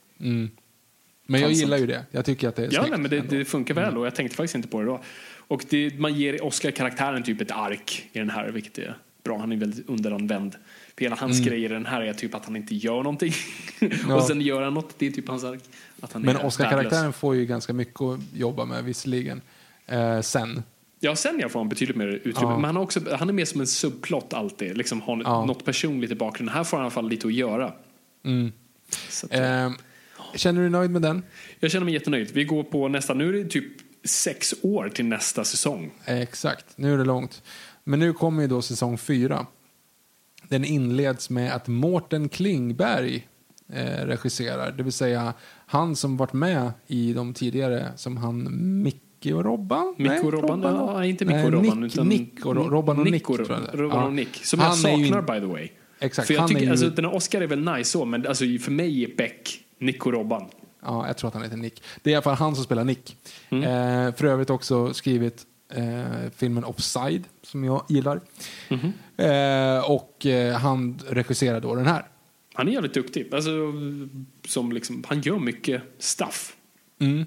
Men 1.26 1.40
jag 1.40 1.52
gillar 1.52 1.76
ju 1.78 1.86
det. 1.86 2.04
Jag 2.10 2.24
tycker 2.24 2.48
att 2.48 2.56
det 2.56 2.64
är 2.64 2.74
Ja, 2.74 2.86
nej, 2.90 2.98
men 2.98 3.10
det. 3.10 3.16
Mm. 3.16 3.28
det 3.30 3.44
funkar 3.44 3.74
väl 3.74 3.98
och 3.98 4.06
jag 4.06 4.14
tänkte 4.14 4.36
faktiskt 4.36 4.54
inte 4.54 4.68
på 4.68 4.80
det 4.80 4.86
då. 4.86 5.00
Och 5.48 5.64
det, 5.68 5.98
man 5.98 6.14
ger 6.14 6.44
Oscar-karaktären 6.44 7.22
typ 7.22 7.40
ett 7.40 7.50
ark 7.50 8.08
i 8.12 8.18
den 8.18 8.30
här, 8.30 8.48
vilket 8.50 8.78
är 8.78 8.96
bra. 9.24 9.38
Han 9.38 9.52
är 9.52 9.56
väldigt 9.56 9.88
underanvänd. 9.88 10.54
För 10.96 11.04
hela 11.04 11.16
hans 11.16 11.40
grej 11.40 11.64
i 11.64 11.68
den 11.68 11.86
här 11.86 12.00
är 12.02 12.12
typ 12.12 12.34
att 12.34 12.44
han 12.44 12.56
inte 12.56 12.74
gör 12.74 13.02
någonting. 13.02 13.32
Mm. 13.80 13.98
Ja. 14.08 14.14
och 14.14 14.22
sen 14.22 14.40
gör 14.40 14.62
han 14.62 14.74
något, 14.74 14.98
det 14.98 15.06
är 15.06 15.10
typ 15.10 15.28
hans 15.28 15.44
ark. 15.44 15.60
Att 16.00 16.12
han 16.12 16.22
Men 16.22 16.36
är 16.36 16.46
Oscar-karaktären 16.46 17.12
får 17.12 17.36
ju 17.36 17.46
ganska 17.46 17.72
mycket 17.72 18.00
att 18.00 18.20
jobba 18.34 18.64
med 18.64 18.84
visserligen. 18.84 19.40
Eh, 19.86 20.20
sen. 20.20 20.62
Ja, 21.00 21.16
sen 21.16 21.38
jag 21.40 21.50
får 21.52 21.60
han 21.60 21.68
betydligt 21.68 21.96
mer 21.96 22.06
utrymme. 22.06 22.34
Ja. 22.40 22.56
Men 22.56 22.64
han, 22.64 22.76
har 22.76 22.82
också, 22.82 23.00
han 23.16 23.28
är 23.28 23.32
mer 23.32 23.44
som 23.44 23.60
en 23.60 23.66
subplot 23.66 24.32
alltid. 24.34 24.76
Liksom 24.78 25.00
har 25.00 25.22
Ja. 25.24 25.44
något 25.44 25.64
personligt 25.64 26.10
i 26.10 26.14
bakgrunden. 26.14 26.54
Här 26.54 26.64
får 26.64 26.76
han 26.76 26.84
i 26.84 26.86
alla 26.86 26.90
fall 26.90 27.08
lite 27.08 27.26
att 27.26 27.34
göra. 27.34 27.72
Mm. 28.24 28.52
Att, 29.24 29.32
Eh, 29.34 29.70
känner 30.34 30.60
du 30.60 30.64
dig 30.68 30.70
nöjd 30.70 30.90
med 30.90 31.02
den? 31.02 31.22
Jag 31.60 31.70
känner 31.70 31.84
mig 31.84 31.94
jättenöjd. 31.94 32.30
Vi 32.32 32.44
går 32.44 32.62
på 32.62 32.88
nästa, 32.88 33.14
nu 33.14 33.28
är 33.28 33.32
det 33.44 33.50
typ 33.50 33.64
sex 34.04 34.54
år 34.62 34.88
till 34.88 35.04
nästa 35.04 35.44
säsong. 35.44 35.90
Exakt, 36.04 36.64
nu 36.78 36.94
är 36.94 36.98
det 36.98 37.04
långt. 37.04 37.42
Men 37.84 37.98
nu 38.00 38.12
kommer 38.12 38.42
ju 38.42 38.48
då 38.48 38.62
säsong 38.62 38.98
fyra. 38.98 39.46
Den 40.48 40.64
inleds 40.64 41.30
med 41.30 41.52
att 41.54 41.68
Mårten 41.68 42.28
Klingberg 42.28 43.28
eh, 43.72 44.06
regisserar. 44.06 44.72
Det 44.72 44.82
vill 44.82 44.92
säga 44.92 45.34
han 45.66 45.96
som 45.96 46.16
varit 46.16 46.32
med 46.32 46.70
i 46.86 47.12
de 47.12 47.34
tidigare, 47.34 47.88
som 47.96 48.16
han 48.16 48.42
Micke 49.22 49.34
och 49.34 49.44
Robban? 49.44 49.94
Micke 49.98 50.24
och 50.24 50.32
Robban? 50.32 50.62
Ja, 50.62 51.04
inte 51.04 51.24
Micke 51.24 51.44
och 51.44 51.52
Robban. 51.52 51.80
Nick, 51.80 51.94
utan 51.94 52.08
Nick 52.08 52.46
och 52.46 52.56
Ro- 52.56 52.68
Robban 52.70 52.98
och 52.98 53.10
Nick. 53.10 53.26
tror 53.26 53.46
jag 53.50 53.62
är. 53.74 53.76
Robban 53.76 53.98
Ja. 54.00 54.06
och 54.06 54.12
Nick. 54.12 54.44
Som 54.44 54.58
Han 54.60 54.68
jag 54.68 54.76
ju 54.76 54.82
saknar 55.06 55.18
in- 55.34 55.40
by 55.40 55.46
the 55.46 55.52
way. 55.52 55.68
Exakt, 55.98 56.26
För 56.28 56.34
jag 56.34 56.48
tycker, 56.48 56.62
ju- 56.62 56.70
alltså, 56.70 56.88
den 56.90 57.04
här 57.04 57.14
Oscar 57.14 57.40
är 57.40 57.46
väl 57.46 57.64
nice 57.64 57.90
så, 57.90 58.04
men 58.04 58.26
alltså, 58.26 58.44
för 58.60 58.70
mig 58.70 59.04
är 59.04 59.16
Beck 59.16 59.60
Nick 59.78 60.06
och 60.06 60.12
Robban. 60.12 60.44
Ja, 60.82 61.06
jag 61.06 61.16
tror 61.16 61.28
att 61.28 61.34
han 61.34 61.42
heter 61.42 61.56
Nick. 61.56 61.82
Det 62.02 62.10
är 62.10 62.12
i 62.12 62.14
alla 62.14 62.22
fall 62.22 62.34
han 62.34 62.54
som 62.54 62.64
spelar 62.64 62.84
Nick. 62.84 63.16
Mm. 63.48 63.62
Eh, 64.08 64.14
för 64.14 64.24
övrigt 64.26 64.50
också 64.50 64.94
skrivit 64.94 65.42
eh, 65.74 66.30
filmen 66.36 66.64
Offside, 66.64 67.24
som 67.42 67.64
jag 67.64 67.84
gillar. 67.88 68.20
Mhm. 68.68 68.92
Eh, 69.16 69.90
och 69.90 70.26
eh, 70.26 70.54
han 70.56 70.98
regisserar 71.08 71.60
då 71.60 71.74
den 71.74 71.86
här. 71.86 72.04
Han 72.54 72.68
är 72.68 72.72
jävligt 72.72 72.94
duktig. 72.94 73.28
Alltså, 73.34 73.50
som 74.48 74.72
liksom, 74.72 75.04
han 75.08 75.20
gör 75.20 75.38
mycket 75.38 75.82
stuff. 75.98 76.56
Mm. 77.00 77.24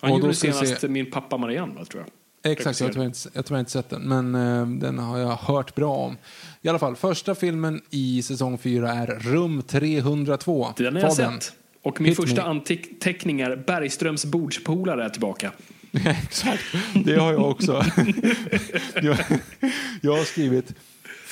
Han 0.00 0.12
Och 0.12 0.18
gjorde 0.20 0.34
senast 0.34 0.80
se- 0.80 0.88
Min 0.88 1.10
pappa 1.10 1.36
Marianne, 1.36 1.74
va, 1.74 1.84
tror 1.84 2.02
jag. 2.02 2.52
Exakt, 2.52 2.80
jag 2.80 2.92
tror 2.92 3.04
jag, 3.04 3.08
inte, 3.10 3.18
jag 3.32 3.46
tror 3.46 3.56
jag 3.58 3.62
inte 3.62 3.70
sett 3.70 3.90
den, 3.90 4.02
men 4.02 4.34
eh, 4.34 4.66
den 4.80 4.98
har 4.98 5.18
jag 5.18 5.36
hört 5.36 5.74
bra 5.74 5.94
om. 5.94 6.16
I 6.62 6.68
alla 6.68 6.78
fall, 6.78 6.96
första 6.96 7.34
filmen 7.34 7.80
i 7.90 8.22
säsong 8.22 8.58
4 8.58 8.92
är 8.92 9.06
Rum 9.06 9.62
302. 9.62 10.68
Den 10.76 10.94
har 10.94 11.02
jag 11.02 11.16
Fabian. 11.16 11.40
sett. 11.40 11.52
Och 11.82 12.00
min 12.00 12.08
Hit 12.08 12.16
första 12.16 12.42
me. 12.42 12.48
anteckning 12.50 13.40
är 13.40 13.56
Bergströms 13.56 14.24
bordspolare 14.24 15.04
är 15.04 15.08
tillbaka. 15.08 15.52
Exakt, 16.06 16.62
det 17.04 17.16
har 17.16 17.32
jag 17.32 17.50
också. 17.50 17.72
jag, 19.02 19.16
jag 20.00 20.16
har 20.16 20.24
skrivit 20.24 20.74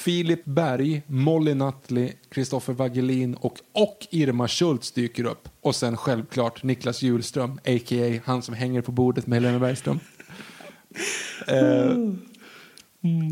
Filip 0.07 0.45
Berg, 0.45 1.03
Molly 1.07 1.55
Nutley, 1.55 2.12
Kristoffer 2.28 2.73
Wagelin 2.73 3.35
och, 3.35 3.61
och 3.73 4.07
Irma 4.11 4.49
Schultz 4.49 4.93
dyker 4.93 5.24
upp. 5.24 5.49
Och 5.61 5.77
sen 5.77 5.97
självklart 5.97 6.62
Niklas 6.62 7.03
Hjulström, 7.03 7.53
a.k.a. 7.53 8.20
han 8.24 8.43
som 8.43 8.55
hänger 8.55 8.83
på 8.83 8.93
bordet 8.93 9.27
med 9.27 9.37
Helena 9.43 9.59
Bergström. 9.59 10.01
Eh, 11.49 11.97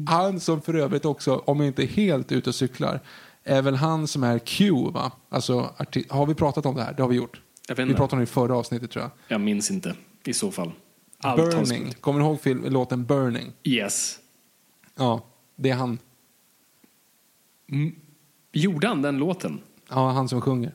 han 0.07 0.41
som 0.41 0.63
för 0.63 0.75
övrigt 0.75 1.05
också, 1.05 1.37
om 1.37 1.61
jag 1.61 1.67
inte 1.67 1.83
är 1.83 1.87
helt 1.87 2.33
ute 2.33 2.51
och 2.51 2.55
cyklar, 2.55 3.01
är 3.45 3.63
väl 3.63 3.75
han 3.75 4.09
som 4.09 4.25
är 4.25 4.39
Q, 4.39 4.73
va? 4.73 5.13
Alltså, 5.29 5.75
har 6.09 6.27
vi 6.27 6.35
pratat 6.35 6.67
om 6.67 6.75
det 6.75 6.83
här? 6.83 6.93
Det 6.93 7.03
har 7.03 7.09
vi 7.09 7.17
gjort. 7.17 7.41
Vi 7.69 7.75
pratade 7.75 8.13
om 8.13 8.19
det 8.19 8.23
i 8.23 8.27
förra 8.27 8.57
avsnittet 8.57 8.91
tror 8.91 9.03
jag. 9.03 9.11
Jag 9.29 9.41
minns 9.41 9.71
inte 9.71 9.95
i 10.25 10.33
så 10.33 10.51
fall. 10.51 10.73
Allt 11.19 11.37
Burning. 11.37 11.93
Kommer 12.01 12.21
du 12.21 12.27
ihåg 12.27 12.41
film, 12.41 12.65
låten 12.65 13.05
Burning? 13.05 13.53
Yes. 13.65 14.19
Ja, 14.97 15.25
det 15.57 15.71
är 15.71 15.75
han. 15.75 15.99
Gjorde 18.53 18.87
han 18.89 19.03
den 19.03 19.19
låten? 19.19 19.61
Ja, 19.89 20.11
han 20.11 20.29
som 20.29 20.41
sjunger. 20.41 20.73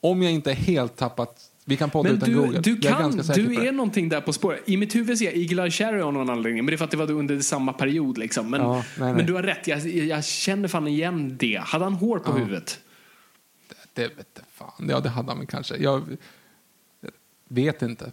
Om 0.00 0.22
jag 0.22 0.32
inte 0.32 0.50
är 0.50 0.54
helt 0.54 0.96
tappat... 0.96 1.50
Vi 1.66 1.76
kan 1.76 1.90
podda 1.90 2.08
Men 2.08 2.16
utan 2.16 2.28
du, 2.30 2.36
Google. 2.36 2.60
du, 2.60 2.70
jag 2.70 2.84
är 2.84 2.96
kan, 2.98 3.16
på 3.16 3.32
du 3.32 3.46
det. 3.46 3.66
är 3.66 3.72
någonting 3.72 4.08
där 4.08 4.20
på 4.20 4.32
spåret. 4.32 4.62
I 4.66 4.76
mitt 4.76 4.94
huvud 4.94 5.18
ser 5.18 5.24
jag 5.24 5.34
Eagle 5.36 5.62
Eye 5.62 5.70
Cherry 5.70 6.00
av 6.00 6.12
någon 6.12 6.30
anledning. 6.30 6.64
Men 6.64 6.66
det 6.72 6.74
är 6.74 6.76
för 6.76 6.84
att 6.84 6.90
det 6.90 6.96
var 6.96 7.10
under 7.10 7.40
samma 7.40 7.72
period. 7.72 8.18
Liksom. 8.18 8.50
Men, 8.50 8.60
Ja, 8.60 8.74
nej, 8.74 8.84
nej. 8.98 9.14
men 9.14 9.26
du 9.26 9.32
har 9.34 9.42
rätt. 9.42 9.66
Jag, 9.66 9.86
jag 9.86 10.24
känner 10.24 10.68
fan 10.68 10.88
igen 10.88 11.36
det. 11.36 11.60
Hade 11.64 11.84
han 11.84 11.94
hår 11.94 12.18
på 12.18 12.32
huvudet? 12.32 12.80
Det 13.92 14.02
vet 14.02 14.28
jag 14.34 14.44
fan. 14.52 14.88
Ja, 14.88 15.00
det 15.00 15.08
hade 15.08 15.28
han 15.30 15.38
väl 15.38 15.46
kanske. 15.46 15.76
Jag 15.76 16.02
vet 17.48 17.82
inte. 17.82 18.12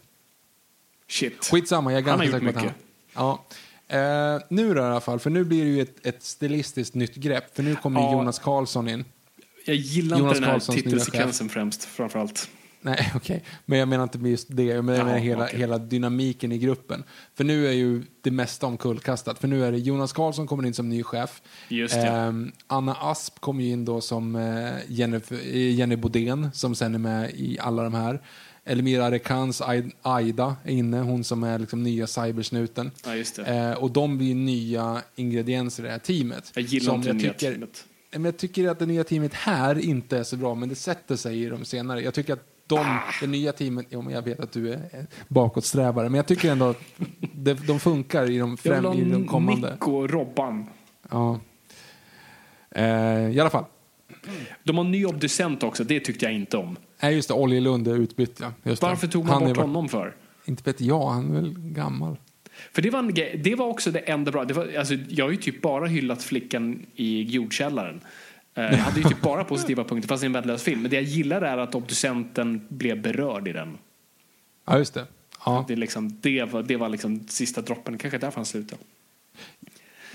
Shit. 1.08 1.46
Skitsamma, 1.52 1.92
jag 1.92 1.98
är 2.00 2.04
ganska 2.04 2.26
säker 2.32 2.40
på 2.40 2.50
att 2.50 2.56
han... 2.56 2.64
mycket. 2.66 2.78
Ja. 3.14 3.44
Eh, 3.92 4.42
nu 4.50 4.74
då 4.74 4.82
i 4.82 4.84
alla 4.86 5.02
fall, 5.02 5.20
för 5.20 5.30
nu 5.30 5.44
blir 5.44 5.66
det 5.66 5.72
ju 5.72 5.82
ett, 5.82 6.06
ett 6.06 6.24
stilistiskt 6.24 6.96
nytt 6.96 7.16
grepp. 7.16 7.56
För 7.56 7.64
nu 7.64 7.76
kommer 7.76 8.02
Ja. 8.02 8.12
Jonas 8.12 8.40
Karlsson 8.40 8.90
in. 8.90 9.06
Jag 9.66 9.76
gillar 9.76 10.18
Jonas 10.18 10.30
inte 10.32 10.40
den 10.40 10.44
här 10.44 10.52
Karlssons 10.52 10.84
titelsekvensen 10.84 11.50
främst, 11.50 11.84
framförallt. 11.86 12.50
Nej, 12.82 13.12
okej. 13.16 13.44
Men 13.66 13.80
jag 13.80 13.88
menar 13.88 14.04
inte 14.04 14.18
just 14.18 14.48
det. 14.50 14.64
Jag 14.64 14.86
menar 14.86 15.10
Jaha, 15.10 15.18
hela, 15.18 15.44
okej. 15.46 15.60
hela 15.60 15.78
dynamiken 15.78 16.52
i 16.52 16.58
gruppen. 16.58 17.04
För 17.36 17.44
nu 17.44 17.68
är 17.68 17.72
ju 17.72 18.04
det 18.22 18.32
mesta 18.32 18.68
omkullkastat. 18.68 19.40
För 19.40 19.48
nu 19.48 19.66
är 19.66 19.72
det 19.72 19.78
Jonas 19.78 20.14
Karlsson 20.14 20.48
kommer 20.48 20.66
in 20.66 20.74
som 20.74 20.90
ny 20.90 21.04
chef. 21.04 21.42
Just. 21.68 21.96
Ehm, 21.96 22.52
Anna 22.68 22.94
Asp 22.94 23.40
kommer 23.40 23.64
ju 23.64 23.70
in 23.70 23.86
då 23.86 24.02
som 24.02 24.36
eh, 24.36 24.72
Jennifer, 24.88 25.36
eh, 25.36 25.76
Jenny 25.76 25.96
Bodén 25.96 26.50
som 26.54 26.76
sen 26.76 26.96
är 26.96 27.00
med 27.00 27.32
i 27.36 27.58
alla 27.60 27.84
de 27.84 27.94
här. 27.94 28.22
Elmira 28.66 29.12
Rekans 29.12 29.62
Ai- 29.62 29.92
Aida 30.02 30.56
är 30.64 30.72
inne, 30.74 31.00
hon 31.00 31.24
som 31.24 31.44
är 31.44 31.60
liksom 31.60 31.84
nya 31.84 32.08
cybersnuten. 32.08 32.92
Ja. 33.38 33.44
Eh, 33.44 33.72
och 33.74 33.92
de 33.92 34.18
blir 34.18 34.36
nya 34.36 35.02
ingredienser 35.16 35.84
i 35.84 35.86
det 35.86 35.92
här 35.92 36.00
teamet. 36.00 36.52
Jag 36.56 36.64
gillar 36.64 36.96
inte 36.96 37.08
det 37.08 37.14
nya 37.14 37.34
tycker, 37.34 37.52
teamet. 37.52 37.86
men 38.12 38.26
jag 38.26 38.38
tycker 38.38 38.68
att 38.68 38.80
det 38.80 38.86
nya 38.86 39.04
teamet 39.04 39.34
här 39.34 39.80
inte 39.80 40.18
är 40.18 40.24
så 40.24 40.36
bra, 40.38 40.56
men 40.56 40.70
det 40.70 40.76
sätter 40.76 41.16
sig 41.16 41.44
i 41.44 41.46
de 41.46 41.66
senare. 41.66 42.02
Jag 42.02 42.14
tycker 42.14 42.34
att 42.34 42.46
de, 42.68 42.80
Ah. 42.80 43.00
det 43.22 43.28
nya 43.28 43.52
teamet, 43.54 43.86
jo, 43.90 44.02
men 44.02 44.14
jag 44.14 44.22
vet 44.22 44.40
att 44.40 44.52
du 44.52 44.74
är 44.74 45.08
bakåtsträvare, 45.28 46.10
men 46.10 46.16
jag 46.18 46.26
tycker 46.28 46.52
ändå 46.52 46.66
att 46.70 46.82
de, 47.34 47.54
de 47.54 47.80
funkar 47.80 48.30
i 48.30 48.38
de, 48.38 48.58
främ, 48.58 48.86
i 48.94 49.04
de 49.12 49.28
kommande. 49.28 49.72
Nick 49.72 49.88
och 49.88 50.10
Robban. 50.10 50.66
Ja. 51.10 51.40
Eh, 52.72 53.30
I 53.36 53.40
alla 53.40 53.50
fall. 53.50 53.66
De 54.64 54.78
har 54.78 54.86
en 54.86 54.92
ny 54.92 55.06
obducent 55.06 55.64
också, 55.64 55.84
det 55.84 56.00
tyckte 56.00 56.26
jag 56.26 56.34
inte 56.34 56.58
om. 56.58 56.78
Nej, 57.02 57.16
just 57.16 57.28
det, 57.28 57.34
Oljelund 57.34 57.88
är 57.88 57.96
utbytt, 57.96 58.40
ja. 58.40 58.54
Just 58.64 58.82
det. 58.82 58.88
Varför 58.88 59.08
tog 59.08 59.26
man 59.26 59.34
Han 59.34 59.44
är 59.44 59.48
bort 59.48 59.58
varit- 59.58 59.68
honom 59.68 59.90
för? 59.90 60.16
Inte 60.46 60.64
vet 60.66 60.82
jag, 60.82 61.08
han 61.10 61.30
är 61.32 61.42
väl 61.42 61.54
gammal. 61.60 62.18
För 62.74 62.82
det 62.82 62.90
var, 62.90 63.00
en 63.00 63.14
det 63.44 63.56
var 63.56 63.66
också 63.68 63.92
det 63.92 64.00
enda 64.00 64.32
bra. 64.32 64.46
Det 64.46 64.54
var, 64.54 64.74
alltså, 64.78 64.94
jag 65.10 65.26
har 65.26 65.32
ju 65.32 65.38
typ 65.38 65.62
bara 65.62 65.86
hyllat 65.88 66.24
flickan 66.24 66.86
i 66.96 67.22
jordkällaren. 67.24 68.02
Eh, 68.54 68.64
Jag 68.64 68.72
hade 68.78 68.98
ju 69.00 69.04
typ 69.04 69.22
bara 69.22 69.44
positiva 69.54 69.84
punkter, 69.84 70.08
fast 70.08 70.22
det 70.22 70.26
är 70.26 70.28
en 70.28 70.34
värdelös 70.34 70.64
film. 70.64 70.82
Men 70.82 70.90
det 70.92 70.96
jag 70.96 71.04
gillar 71.04 71.42
är 71.42 71.58
att 71.58 71.76
obducenten 71.76 72.66
blev 72.70 73.02
berörd 73.02 73.48
i 73.48 73.52
den. 73.54 73.78
Ja, 74.68 74.78
just 74.78 74.94
det. 74.94 75.06
Ja, 75.46 75.66
Det, 75.68 75.74
är 75.74 75.78
liksom, 75.78 76.18
det 76.22 76.44
var, 76.44 76.64
det 76.64 76.78
var 76.78 76.90
liksom 76.90 77.28
sista 77.28 77.62
droppen. 77.62 77.98
Kanske 77.98 78.18
därför 78.18 78.36
han 78.36 78.46
slutade. 78.46 78.82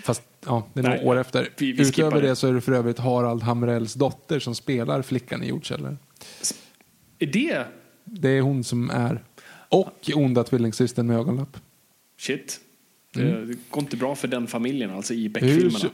fast 0.02 0.22
ja, 0.46 0.66
det 0.72 0.80
är 0.80 0.84
några 0.84 1.00
år 1.00 1.16
efter. 1.16 1.48
vi- 1.58 1.72
vi 1.72 1.82
Utöver 1.88 2.22
det. 2.22 2.28
det 2.28 2.36
så 2.36 2.48
är 2.48 2.52
det 2.52 2.60
för 2.60 2.72
övrigt 2.72 2.98
Harald 2.98 3.42
Hamrells 3.42 3.94
dotter 3.94 4.38
som 4.38 4.54
spelar 4.54 5.02
flickan 5.02 5.42
i 5.42 5.48
jordkällaren. 5.48 5.98
Är 7.18 7.26
det... 7.26 7.64
Det 8.04 8.28
är 8.30 8.40
hon 8.40 8.64
som 8.64 8.90
är. 8.90 9.22
Och 9.68 10.10
onda 10.14 10.44
tvillingsystern 10.44 11.06
med 11.06 11.16
ögonlapp. 11.16 11.56
Shit. 12.18 12.60
Det, 13.14 13.44
det 13.46 13.54
går 13.70 13.82
inte 13.82 13.96
bra 13.96 14.14
för 14.14 14.28
den 14.28 14.46
familjen 14.46 14.90
alltså 14.90 15.14
i 15.14 15.22
Hur, 15.22 15.28
Beck-filmerna. 15.28 15.78
som- 15.78 15.90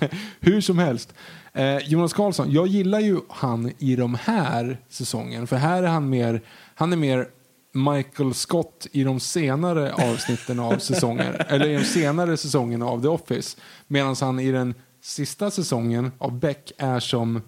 hur 0.40 0.60
som 0.60 0.78
helst. 0.78 1.14
Eh, 1.52 1.78
Jonas 1.78 2.12
Karlsson, 2.12 2.52
jag 2.52 2.66
gillar 2.66 3.00
ju 3.00 3.20
han 3.28 3.72
i 3.78 3.96
de 3.96 4.14
här 4.14 4.78
säsongen. 4.88 5.46
För 5.46 5.56
här 5.56 5.82
är 5.82 5.86
han 5.88 6.08
mer, 6.10 6.40
han 6.74 6.92
är 6.92 6.96
mer 6.96 7.28
Michael 7.72 8.34
Scott 8.34 8.86
i 8.92 9.04
de 9.04 9.20
senare 9.20 9.92
avsnitten 10.12 10.58
av 10.60 10.78
säsongen. 10.78 11.34
eller 11.48 11.68
i 11.68 11.74
de 11.74 11.84
senare 11.84 12.36
säsongerna 12.36 12.86
av 12.86 13.02
The 13.02 13.08
Office. 13.08 13.56
Medan 13.86 14.16
han 14.20 14.40
i 14.40 14.50
den 14.52 14.74
sista 15.02 15.50
säsongen 15.50 16.12
av 16.18 16.38
Beck 16.40 16.72
är 16.78 17.00
som 17.00 17.42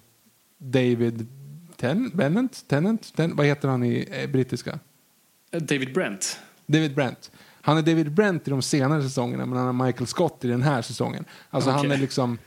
David 0.59 1.27
Ten, 1.83 2.11
Bennett? 2.15 2.65
Tennant? 2.69 3.15
Ten, 3.17 3.37
vad 3.37 3.47
heter 3.47 3.69
han 3.69 3.85
i 3.85 4.09
eh, 4.11 4.31
brittiska? 4.31 4.79
David 5.51 5.93
Brent. 5.95 6.39
David 6.67 6.95
Brent. 6.95 7.31
Han 7.63 7.79
är 7.79 7.83
David 7.83 8.13
Brent 8.13 8.49
i 8.49 8.51
de 8.51 8.63
senare 8.63 9.03
säsongerna 9.03 9.47
men 9.47 9.59
han 9.59 9.81
är 9.81 9.87
Michael 9.87 10.07
Scott 10.07 10.45
i 10.45 10.49
den 10.49 10.63
här 10.63 10.83
säsongen. 10.83 11.25
Alltså 11.51 11.71
han 11.71 11.81
Okej. 11.81 11.93
är 11.93 11.99
liksom 11.99 12.39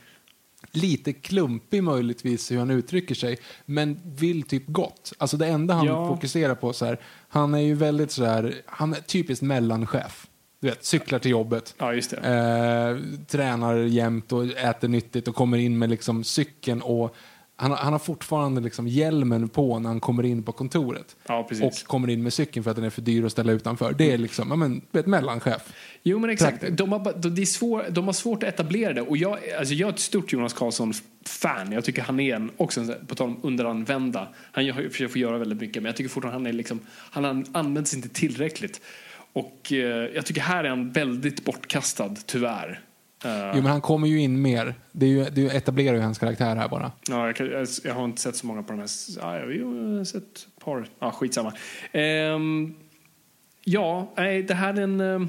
lite 0.71 1.13
klumpig 1.13 1.83
möjligtvis 1.83 2.51
hur 2.51 2.57
han 2.57 2.71
uttrycker 2.71 3.15
sig 3.15 3.37
men 3.65 3.99
vill 4.03 4.43
typ 4.43 4.63
gott. 4.67 5.13
Alltså 5.17 5.37
det 5.37 5.47
enda 5.47 5.73
han 5.73 5.85
Ja. 5.85 6.07
fokuserar 6.07 6.55
på 6.55 6.73
så 6.73 6.85
här, 6.85 6.99
han 7.29 7.53
är 7.53 7.59
ju 7.59 7.73
väldigt 7.73 8.11
så 8.11 8.25
här, 8.25 8.55
han 8.65 8.93
är 8.93 8.99
typiskt 9.01 9.43
mellanchef. 9.43 10.27
Du 10.59 10.67
vet, 10.69 10.85
cyklar 10.85 11.19
till 11.19 11.31
jobbet. 11.31 11.75
Ja, 11.77 11.93
just 11.93 12.09
det. 12.09 12.17
Eh, 12.17 13.25
tränar 13.27 13.75
jämt 13.75 14.31
och 14.31 14.45
äter 14.45 14.87
nyttigt 14.87 15.27
och 15.27 15.35
kommer 15.35 15.57
in 15.57 15.77
med 15.77 15.89
liksom 15.89 16.23
cykeln 16.23 16.81
och 16.81 17.15
han, 17.57 17.71
har- 17.71 17.77
han 17.77 17.93
har 17.93 17.99
fortfarande 17.99 18.61
liksom 18.61 18.87
hjälmen 18.87 19.49
på 19.49 19.79
när 19.79 19.89
han 19.89 19.99
kommer 19.99 20.23
in 20.25 20.43
på 20.43 20.51
kontoret. 20.51 21.15
Ja. 21.27 21.47
Och 21.63 21.73
kommer 21.83 22.09
in 22.09 22.23
med 22.23 22.33
cykeln 22.33 22.63
för 22.63 22.69
att 22.71 22.75
den 22.75 22.85
är 22.85 22.89
för 22.89 23.01
dyr 23.01 23.25
att 23.25 23.31
ställa 23.31 23.51
utanför. 23.51 23.93
Det 23.93 24.11
är 24.11 24.17
liksom, 24.17 24.47
ja 24.49 24.55
men, 24.55 24.81
ett 24.93 25.05
mellanchef. 25.05 25.73
Jo 26.03 26.19
men 26.19 26.29
exakt. 26.29 26.51
Praktiskt. 26.59 26.77
De 26.77 26.91
har, 26.91 27.13
de, 27.21 27.41
är 27.41 27.45
svår, 27.45 27.85
de 27.89 28.05
har 28.05 28.13
svårt 28.13 28.43
att 28.43 28.49
etablera 28.49 28.93
det. 28.93 29.01
Och 29.01 29.17
jag, 29.17 29.37
alltså 29.59 29.73
jag 29.73 29.89
är 29.89 29.93
ett 29.93 29.99
stort 29.99 30.33
Jonas 30.33 30.53
Karlsson-fan. 30.53 31.71
Jag 31.71 31.83
tycker 31.83 32.01
han 32.01 32.19
är 32.19 32.35
en, 32.35 32.51
också 32.57 32.81
en, 32.81 32.93
på 33.07 33.15
tal 33.15 33.27
om 33.29 33.39
underanvända. 33.43 34.27
Han 34.51 34.73
försökt 34.91 35.11
få 35.13 35.19
göra 35.19 35.37
väldigt 35.37 35.61
mycket 35.61 35.83
men 35.83 35.89
jag 35.89 35.95
tycker 35.95 36.09
fortfarande 36.09 36.39
han 36.39 36.47
är 36.47 36.53
liksom, 36.53 36.79
han 37.11 37.25
an- 37.25 37.45
används 37.51 37.93
inte 37.93 38.09
tillräckligt. 38.09 38.81
Och 39.33 39.71
eh, 39.71 39.77
jag 40.15 40.25
tycker 40.25 40.41
här 40.41 40.63
är 40.63 40.69
han 40.69 40.91
väldigt 40.91 41.45
bortkastad, 41.45 42.15
tyvärr. 42.25 42.79
Eh, 43.23 43.51
Jo 43.55 43.61
men 43.61 43.65
han 43.65 43.81
kommer 43.81 44.07
ju 44.07 44.19
in 44.19 44.41
mer. 44.41 44.75
Det, 44.91 45.05
är 45.05 45.09
ju, 45.09 45.23
det 45.23 45.41
etablerar 45.55 45.95
ju 45.95 46.01
hans 46.01 46.17
karaktär 46.19 46.55
här 46.55 46.69
bara. 46.69 46.91
Ja, 47.09 47.25
jag, 47.25 47.35
kan, 47.35 47.47
jag, 47.51 47.67
jag 47.83 47.93
har 47.93 48.05
inte 48.05 48.21
sett 48.21 48.35
så 48.35 48.47
många 48.47 48.63
på 48.63 48.71
de 48.73 48.79
här. 48.79 48.89
Ja, 49.21 49.39
jag 49.39 49.65
har 49.65 50.03
sett 50.03 50.23
ett 50.23 50.47
par. 50.59 50.87
Ja, 50.99 51.11
skitsamma. 51.11 51.53
Ehm, 51.91 52.75
ja, 53.63 54.13
nej, 54.17 54.43
det 54.43 54.53
här 54.53 54.73
är 54.73 54.81
en, 54.81 54.99
eh, 55.01 55.19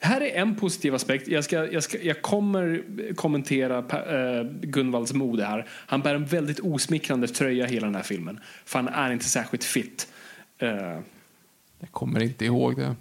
det 0.00 0.06
här 0.06 0.20
är 0.20 0.40
en 0.40 0.56
positiv 0.56 0.94
aspekt. 0.94 1.28
Jag, 1.28 1.44
ska, 1.44 1.72
jag, 1.72 1.82
ska, 1.82 1.98
jag 2.02 2.22
kommer 2.22 2.82
kommentera 3.14 3.78
eh, 3.78 4.44
Gunvalds 4.60 5.12
mode 5.12 5.44
här. 5.44 5.66
Han 5.70 6.00
bär 6.00 6.14
en 6.14 6.24
väldigt 6.24 6.60
osmickrande 6.60 7.28
tröja 7.28 7.66
hela 7.66 7.86
den 7.86 7.94
här 7.94 8.02
filmen. 8.02 8.40
För 8.64 8.78
han 8.78 8.88
är 8.88 9.12
inte 9.12 9.24
särskilt 9.24 9.64
fit. 9.64 10.08
Eh, 10.58 10.68
Jag 11.80 11.90
kommer 11.90 12.22
inte 12.22 12.44
ihåg 12.44 12.76
det. 12.76 12.94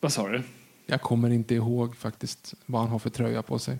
vad 0.00 0.12
sa 0.12 0.28
du? 0.28 0.42
Jag 0.86 1.00
kommer 1.00 1.30
inte 1.30 1.54
ihåg 1.54 1.96
faktiskt 1.96 2.54
vad 2.66 2.80
han 2.80 2.90
har 2.90 2.98
för 2.98 3.10
tröja 3.10 3.42
på 3.42 3.58
sig. 3.58 3.78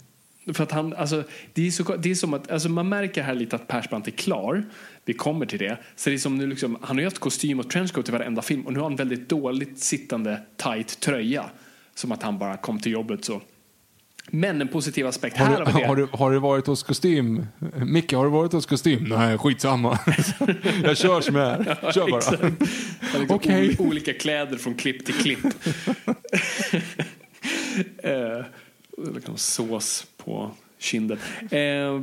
För 0.54 0.62
att 0.62 0.72
han, 0.72 0.94
alltså, 0.94 1.24
det, 1.52 1.66
är 1.66 1.70
så, 1.70 1.96
det 1.96 2.10
är 2.10 2.14
som 2.14 2.34
att, 2.34 2.50
alltså 2.50 2.68
man 2.68 2.88
märker 2.88 3.22
här 3.22 3.34
lite 3.34 3.56
att 3.56 3.68
Persbrandt 3.68 4.06
är 4.06 4.12
klar. 4.12 4.64
Vi 5.04 5.12
kommer 5.12 5.46
till 5.46 5.58
det. 5.58 5.78
Så 5.96 6.10
det 6.10 6.16
är 6.16 6.18
som 6.18 6.38
nu 6.38 6.46
liksom, 6.46 6.78
han 6.82 6.96
har 6.96 7.00
ju 7.00 7.06
haft 7.06 7.18
kostym 7.18 7.60
och 7.60 7.70
trenchcoat 7.70 8.08
i 8.08 8.12
varenda 8.12 8.42
film 8.42 8.66
och 8.66 8.72
nu 8.72 8.78
har 8.78 8.88
han 8.88 8.96
väldigt 8.96 9.28
dåligt 9.28 9.78
sittande 9.78 10.42
tight 10.56 11.00
tröja. 11.00 11.50
Som 11.94 12.12
att 12.12 12.22
han 12.22 12.38
bara 12.38 12.56
kom 12.56 12.80
till 12.80 12.92
jobbet 12.92 13.24
så. 13.24 13.42
Men 14.30 14.60
en 14.60 14.68
positiv 14.68 15.06
aspekt 15.06 15.36
Har 15.36 15.46
här 15.46 15.58
du, 15.58 15.64
har 15.64 15.72
vi 15.72 15.80
det. 15.80 15.86
har, 15.86 15.96
du, 15.96 16.08
har 16.12 16.30
du 16.32 16.38
varit 16.38 16.66
hos 16.66 16.82
kostym? 16.82 17.46
Micke, 17.86 18.12
har 18.12 18.24
du 18.24 18.30
varit 18.30 18.52
hos 18.52 18.66
kostym? 18.66 19.04
Nej, 19.04 19.38
skitsamma. 19.38 19.98
jag 20.84 20.96
kör 20.96 21.20
som 21.20 21.34
jag 21.34 21.48
är. 21.50 21.92
Kör 21.92 22.10
bara. 22.10 22.50
Liksom 23.18 23.36
ol- 23.36 23.76
Olika 23.88 24.12
kläder 24.12 24.56
från 24.56 24.74
klipp 24.74 25.04
till 25.06 25.14
klipp. 25.14 25.38
eh, 27.98 28.44
liksom 29.14 29.36
sås 29.36 30.06
på 30.16 30.50
kinden. 30.78 31.18
Eh, 31.40 32.00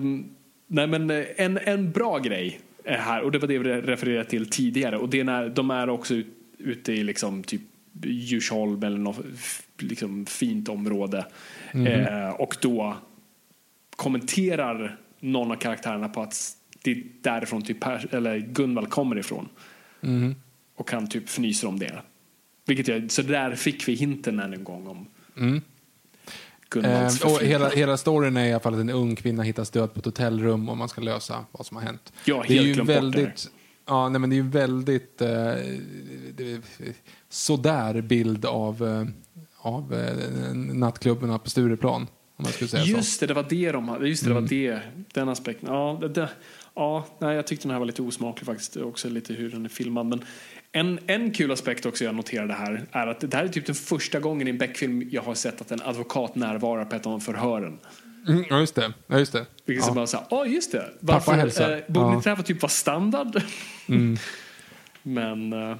nej 0.68 0.88
men 0.88 1.12
en, 1.38 1.58
en 1.58 1.92
bra 1.92 2.18
grej 2.20 2.60
är 2.84 2.98
här, 2.98 3.22
och 3.22 3.32
det 3.32 3.40
var 3.40 3.48
det 3.48 3.58
vi 3.58 3.70
refererade 3.70 4.30
till 4.30 4.50
tidigare, 4.50 4.98
och 4.98 5.10
det 5.10 5.20
är 5.20 5.24
när 5.24 5.50
de 5.50 5.72
är 5.72 5.90
också 5.90 6.14
ut, 6.14 6.28
ute 6.58 6.94
i 6.94 7.04
liksom 7.04 7.44
typ 7.44 7.62
Djursholm 8.04 8.84
eller 8.84 8.98
något 8.98 9.20
liksom 9.78 10.26
fint 10.26 10.70
område. 10.70 11.26
Eh, 11.74 12.30
och 12.30 12.58
då 12.62 12.98
kommenterar 13.96 15.00
någon 15.20 15.52
av 15.52 15.56
karaktärerna 15.56 16.10
på 16.10 16.22
att 16.22 16.58
det 16.84 16.92
är 16.92 17.04
därifrån 17.22 17.62
typ 17.62 17.80
per, 17.80 18.16
eller 18.16 18.38
Gunvald 18.38 18.90
kommer 18.90 19.18
ifrån. 19.18 19.50
Och 20.76 20.92
han 20.92 21.08
typ 21.08 21.24
fnyser 21.24 21.68
om 21.68 21.80
det. 21.80 22.02
Vilket 22.66 22.88
jag, 22.88 23.12
så 23.12 23.22
där 23.22 23.56
fick 23.56 23.88
vi 23.88 23.94
hinten 23.94 24.40
än 24.40 24.54
en 24.54 24.64
gång 24.64 24.88
om 24.88 25.08
Gunvalds 26.74 27.24
Eh, 27.24 27.34
och 27.34 27.42
hela, 27.42 27.70
hela 27.70 27.98
storyn 27.98 28.38
är 28.38 28.46
i 28.46 28.52
alla 28.52 28.60
fall 28.60 28.74
att 28.74 28.80
en 28.80 28.90
ung 28.90 29.16
kvinna 29.16 29.44
hittas 29.44 29.70
död 29.70 29.94
på 29.94 30.00
ett 30.00 30.06
hotellrum 30.06 30.70
och 30.70 30.78
man 30.78 30.90
ska 30.90 31.02
lösa 31.02 31.46
vad 31.52 31.66
som 31.66 31.78
har 31.78 31.84
hänt. 31.84 32.14
Jag 32.26 32.36
har 32.36 32.44
det 32.48 32.58
är 32.58 32.64
helt 32.64 32.78
ju 32.78 32.84
väldigt, 32.84 33.52
ja, 33.86 34.10
nej, 34.10 34.20
men 34.20 34.30
det 34.30 34.34
är 34.34 34.38
ju 34.38 34.50
väldigt 34.50 35.22
eh, 35.22 35.54
sådär 37.30 38.02
bild 38.02 38.46
av, 38.46 38.88
eh, 38.88 39.06
av 39.64 39.94
eh, 39.94 40.54
nattklubbarna 40.56 41.40
på 41.40 41.50
Stureplan. 41.50 42.02
Om 42.38 42.44
man 42.44 42.52
skulle 42.52 42.68
säga 42.68 42.84
Just 42.84 43.20
det, 43.20 43.26
det 43.28 43.34
var 43.34 43.46
det 43.50 43.72
de 43.72 43.90
hade. 43.90 44.08
Just 44.10 44.24
det, 44.24 44.30
det 44.30 44.32
Mm. 44.38 44.44
var 44.44 44.50
det. 44.50 44.80
Den 45.14 45.30
aspekten. 45.30 45.70
Ja, 45.70 45.98
det, 46.02 46.08
det, 46.10 46.30
ja 46.76 47.06
nej, 47.20 47.36
jag 47.36 47.48
tyckte 47.48 47.64
den 47.68 47.72
här 47.72 47.80
var 47.80 47.86
lite 47.86 48.02
osmaklig 48.02 48.46
faktiskt. 48.46 48.78
Också 48.78 49.10
lite 49.10 49.34
hur 49.34 49.50
den 49.52 49.66
är 49.66 49.70
filmad. 49.70 50.06
Men 50.06 50.24
en, 50.72 51.00
en 51.08 51.32
kul 51.32 51.52
aspekt 51.52 51.86
också 51.86 52.04
jag 52.04 52.16
noterade 52.16 52.54
här 52.54 52.86
är 52.92 53.08
att 53.08 53.20
det 53.20 53.34
här 53.38 53.44
är 53.44 53.48
typ 53.48 53.66
den 53.66 53.76
första 53.76 54.20
gången 54.20 54.48
i 54.48 54.50
en 54.52 54.58
Beck-film 54.58 55.10
jag 55.12 55.22
har 55.22 55.34
sett 55.36 55.62
att 55.62 55.72
en 55.72 55.82
advokat 55.82 56.36
närvarar 56.36 56.86
på 56.86 56.96
ett 56.96 57.06
av 57.06 57.20
förhören. 57.20 57.78
så. 58.26 58.32
Mm, 58.32 58.44
ja, 58.50 58.60
just 58.60 58.76
det. 58.76 58.94
Ja, 59.08 59.20
just 59.20 59.34
det. 59.34 59.46
Vilket 59.66 59.84
Ja. 59.84 59.88
så 59.90 59.94
bara 59.96 60.08
så 60.08 60.18
här, 60.18 60.26
ja 60.30 60.46
just 60.46 60.72
det. 60.72 60.90
Pappa 61.08 61.32
hälsar. 61.32 61.72
Eh, 61.72 61.78
borde 61.88 62.06
Ja. 62.06 62.14
inte 62.16 62.30
det 62.30 62.30
här 62.30 62.36
vara 62.38 62.46
typ 62.46 62.62
vara 62.62 62.70
standard? 62.70 63.42
Mm. 63.90 64.18
Men, 65.04 65.54
eh, 65.54 65.76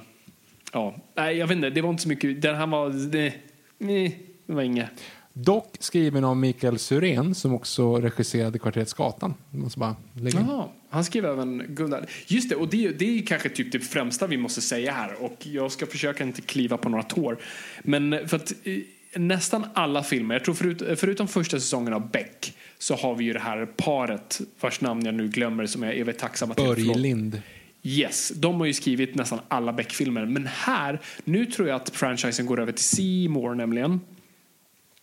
ja, 0.72 0.94
nej, 1.16 1.36
jag 1.36 1.46
vet 1.46 1.56
inte, 1.56 1.70
det 1.70 1.82
var 1.82 1.90
inte 1.90 2.02
så 2.02 2.08
mycket. 2.08 2.42
Den 2.42 2.56
här 2.56 2.66
var, 2.66 2.90
det, 3.10 3.34
nej, 3.78 4.20
det 4.46 4.52
var 4.52 4.62
inget. 4.62 4.90
Dock 5.32 5.76
skriven 5.80 6.24
av 6.24 6.36
Mikael 6.36 6.78
Syrén 6.78 7.34
som 7.34 7.54
också 7.54 7.96
regisserade 7.96 8.58
Kvarteret 8.58 8.88
Skatan. 8.88 9.34
Jag 9.50 9.60
måste 9.60 9.78
bara 9.78 9.96
lägga 10.12 10.40
in. 10.40 10.46
Jaha, 10.48 10.68
han 10.90 11.04
skrev 11.04 11.24
även 11.24 11.64
Gunnar. 11.68 12.06
Just 12.26 12.50
det, 12.50 12.56
och 12.56 12.68
det, 12.68 12.88
det 12.88 13.18
är 13.18 13.22
kanske 13.26 13.48
typ 13.48 13.72
det 13.72 13.80
främsta 13.80 14.26
vi 14.26 14.36
måste 14.36 14.60
säga 14.60 14.92
här. 14.92 15.22
Och 15.22 15.46
jag 15.46 15.72
ska 15.72 15.86
försöka 15.86 16.24
inte 16.24 16.42
kliva 16.42 16.76
på 16.76 16.88
några 16.88 17.02
tår. 17.02 17.38
Men 17.82 18.28
för 18.28 18.36
att 18.36 18.52
eh, 18.64 18.78
nästan 19.16 19.64
alla 19.74 20.02
filmer, 20.02 20.34
jag 20.34 20.44
tror 20.44 20.54
förut, 20.54 20.82
förutom 21.00 21.28
första 21.28 21.60
säsongen 21.60 21.92
av 21.92 22.10
Beck, 22.10 22.54
så 22.78 22.94
har 22.94 23.14
vi 23.14 23.24
ju 23.24 23.32
det 23.32 23.40
här 23.40 23.66
paret 23.66 24.40
vars 24.60 24.80
namn 24.80 25.04
jag 25.04 25.14
nu 25.14 25.28
glömmer 25.28 25.66
som 25.66 25.82
jag 25.82 25.92
är 25.92 25.98
väldigt 25.98 26.18
tacksam 26.18 26.54
till. 26.54 26.64
Börje. 26.64 26.94
Lind. 26.94 27.42
Yes, 27.86 28.32
de 28.36 28.54
har 28.60 28.66
ju 28.66 28.72
skrivit 28.72 29.14
nästan 29.14 29.40
alla 29.48 29.72
Beck-filmer. 29.72 30.26
Men 30.26 30.46
här, 30.46 31.00
nu 31.24 31.46
tror 31.46 31.68
jag 31.68 31.76
att 31.76 31.90
franchisen 31.90 32.46
går 32.46 32.60
över 32.60 32.72
till 32.72 33.28
More 33.30 33.54
nämligen. 33.54 34.00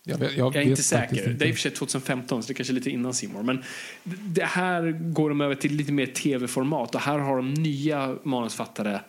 Jag, 0.04 0.18
vet, 0.18 0.36
jag, 0.36 0.46
Jag 0.46 0.56
är 0.56 0.68
inte 0.68 0.82
säker. 0.82 1.16
inte. 1.16 1.28
Det 1.32 1.44
är 1.44 1.48
i 1.48 1.52
och 1.52 1.54
för 1.56 1.60
sig 1.62 1.70
2015 1.70 2.42
så 2.42 2.46
det 2.46 2.52
är 2.52 2.54
kanske 2.54 2.72
är 2.72 2.74
lite 2.74 2.90
innan 2.90 3.14
Simor. 3.14 3.42
Men 3.42 3.62
det 4.04 4.44
här 4.44 4.90
går 5.12 5.28
de 5.28 5.40
över 5.40 5.54
till 5.54 5.72
lite 5.76 5.92
mer 5.92 6.06
tv-format 6.06 6.94
och 6.94 7.00
här 7.00 7.18
har 7.18 7.36
de 7.36 7.54
nya 7.54 8.16
manusfattare 8.22 9.00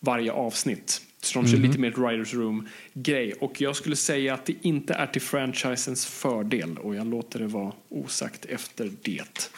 varje 0.00 0.32
avsnitt. 0.32 1.00
Så 1.22 1.38
de 1.42 1.48
kör 1.48 1.56
Mhm. 1.58 1.66
lite 1.66 1.78
mer 1.78 1.90
writers 1.90 2.34
room-grej. 2.34 3.32
Och 3.32 3.60
jag 3.60 3.76
skulle 3.76 3.96
säga 3.96 4.34
att 4.34 4.46
det 4.46 4.54
inte 4.62 4.94
är 4.94 5.06
till 5.06 5.22
franchisens 5.22 6.06
fördel 6.06 6.78
och 6.78 6.94
jag 6.94 7.06
låter 7.06 7.38
det 7.38 7.46
vara 7.46 7.72
osagt 7.88 8.44
efter 8.44 8.90
det. 9.02 9.50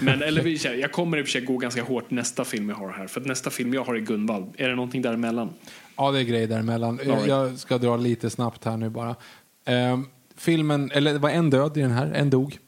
Men 0.00 0.22
eller, 0.22 0.42
vi 0.42 0.80
jag 0.80 0.92
kommer 0.92 1.18
i 1.18 1.22
och 1.22 1.26
för 1.26 1.30
sig 1.30 1.40
gå 1.40 1.56
ganska 1.56 1.82
hårt 1.82 2.10
nästa 2.10 2.44
film 2.44 2.68
jag 2.68 2.76
har 2.76 2.92
här. 2.92 3.06
För 3.06 3.20
nästa 3.20 3.50
film 3.50 3.74
jag 3.74 3.84
har 3.84 3.94
är 3.94 4.00
Gunvald. 4.00 4.54
Är 4.58 4.68
det 4.68 4.74
någonting 4.74 5.02
däremellan? 5.02 5.50
Ja, 5.96 6.10
det 6.10 6.20
är 6.20 6.24
grejer 6.24 6.48
däremellan. 6.48 6.98
Right. 6.98 7.26
Jag 7.26 7.58
ska 7.58 7.78
dra 7.78 7.96
lite 7.96 8.30
snabbt 8.30 8.64
här 8.64 8.76
nu 8.76 8.88
bara. 8.90 9.16
Ehm, 9.64 10.06
filmen, 10.36 10.90
eller 10.90 11.12
det 11.12 11.18
var 11.18 11.30
en 11.30 11.50
död 11.50 11.76
i 11.76 11.80
den 11.80 11.90
här, 11.90 12.12
en 12.12 12.30
dog. 12.30 12.58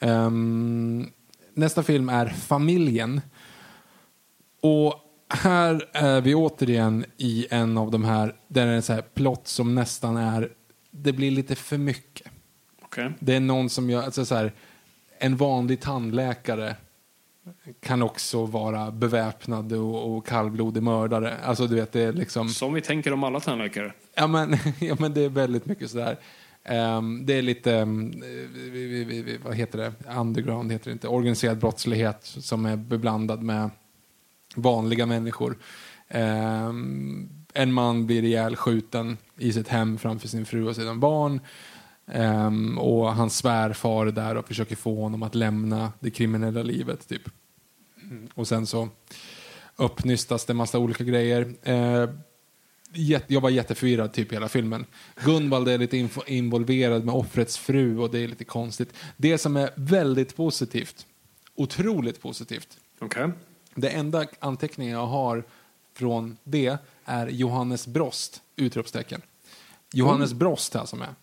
Ehm, 0.00 1.10
nästa 1.54 1.82
film 1.82 2.08
är 2.08 2.26
Familjen. 2.26 3.20
Och 4.60 4.94
här 5.28 5.88
är 5.92 6.20
vi 6.20 6.34
återigen 6.34 7.04
i 7.16 7.46
en 7.50 7.78
av 7.78 7.90
de 7.90 8.04
här, 8.04 8.34
där 8.48 8.66
det 8.66 8.72
är 8.72 8.76
en 8.76 8.82
så 8.82 8.92
här 8.92 9.02
plott 9.02 9.48
som 9.48 9.74
nästan 9.74 10.16
är, 10.16 10.52
det 10.90 11.12
blir 11.12 11.30
lite 11.30 11.54
för 11.54 11.78
mycket. 11.78 12.26
Okej. 12.82 13.12
Det 13.20 13.34
är 13.34 13.40
någon 13.40 13.70
som 13.70 13.90
gör, 13.90 14.02
alltså 14.02 14.24
så 14.24 14.34
här, 14.34 14.52
en 15.20 15.36
vanlig 15.36 15.80
tandläkare 15.80 16.76
kan 17.80 18.02
också 18.02 18.46
vara 18.46 18.90
beväpnad 18.90 19.72
och, 19.72 20.16
och 20.16 20.26
kallblodig 20.26 20.82
mördare. 20.82 21.36
Alltså 21.44 21.66
du 21.66 21.74
vet, 21.74 21.92
det 21.92 22.00
är 22.00 22.12
liksom... 22.12 22.48
Som 22.48 22.74
vi 22.74 22.80
tänker 22.80 23.12
om 23.12 23.24
alla 23.24 23.40
tandläkare. 23.40 23.92
Ja 24.14 24.26
men, 24.26 24.56
ja, 24.80 24.96
men 24.98 25.14
det 25.14 25.24
är 25.24 25.28
väldigt 25.28 25.66
mycket 25.66 25.90
sådär. 25.90 26.18
Ehm, 26.64 27.26
det 27.26 27.34
är 27.34 27.42
lite, 27.42 27.74
um, 27.74 28.10
vi, 28.72 29.04
vi, 29.04 29.22
vi, 29.22 29.38
vad 29.44 29.54
heter 29.54 29.78
det, 29.78 29.92
underground 30.18 30.72
heter 30.72 30.84
det 30.84 30.92
inte, 30.92 31.08
organiserad 31.08 31.58
brottslighet 31.58 32.18
som 32.22 32.66
är 32.66 32.76
beblandad 32.76 33.42
med 33.42 33.70
vanliga 34.54 35.06
människor. 35.06 35.58
Ehm, 36.08 37.28
en 37.54 37.72
man 37.72 38.06
blir 38.06 38.24
ihjälskjuten 38.24 39.18
i 39.38 39.52
sitt 39.52 39.68
hem 39.68 39.98
framför 39.98 40.28
sin 40.28 40.46
fru 40.46 40.68
och 40.68 40.76
sina 40.76 40.94
barn. 40.94 41.40
Ehm, 42.06 42.78
och 42.78 43.14
hans 43.14 43.36
svärfar 43.36 44.06
är 44.06 44.12
där 44.12 44.36
och 44.36 44.48
försöker 44.48 44.76
få 44.76 45.02
honom 45.02 45.22
att 45.22 45.34
lämna 45.34 45.92
det 46.00 46.10
kriminella 46.10 46.62
livet. 46.62 47.08
typ. 47.08 47.22
Och 48.34 48.48
sen 48.48 48.66
så 48.66 48.88
uppnystas 49.76 50.44
det 50.44 50.54
massa 50.54 50.78
olika 50.78 51.04
grejer. 51.04 51.54
Jätte, 52.92 53.34
jag 53.34 53.40
var 53.40 53.50
jätteförvirrad 53.50 54.12
typ 54.12 54.32
hela 54.32 54.48
filmen. 54.48 54.86
Gunvald 55.24 55.68
är 55.68 55.78
lite 55.78 56.08
involverad 56.26 57.04
med 57.04 57.14
offrets 57.14 57.58
fru 57.58 57.98
och 57.98 58.10
det 58.10 58.18
är 58.18 58.28
lite 58.28 58.44
konstigt. 58.44 58.94
Det 59.16 59.38
som 59.38 59.56
är 59.56 59.70
väldigt 59.74 60.36
positivt, 60.36 61.06
otroligt 61.54 62.22
positivt, 62.22 62.78
Okej. 62.98 63.30
det 63.74 63.88
enda 63.88 64.26
anteckningen 64.38 64.92
jag 64.92 65.06
har 65.06 65.44
från 65.94 66.36
det 66.44 66.78
är 67.04 67.28
Johannes 67.28 67.86
Brost, 67.86 68.42
utropstecken. 68.56 69.22
Johannes 69.92 70.32
Brost 70.32 70.74
här 70.74 70.84
som 70.84 71.02
är. 71.02 71.14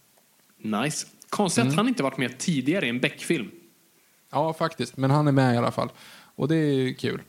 Nice. 0.57 1.07
Konstigt 1.29 1.61
Mm. 1.61 1.71
att 1.71 1.75
han 1.77 1.87
inte 1.87 2.03
varit 2.03 2.17
med 2.17 2.37
tidigare 2.37 2.85
i 2.85 2.89
en 2.89 2.99
Beck-film. 2.99 3.51
Ja, 4.31 4.53
faktiskt. 4.53 4.97
Men 4.97 5.11
han 5.11 5.27
är 5.27 5.31
med 5.31 5.55
i 5.55 5.57
alla 5.57 5.71
fall. 5.71 5.89
Och 6.35 6.47
det 6.47 6.55
är 6.55 6.93
kul. 6.93 7.21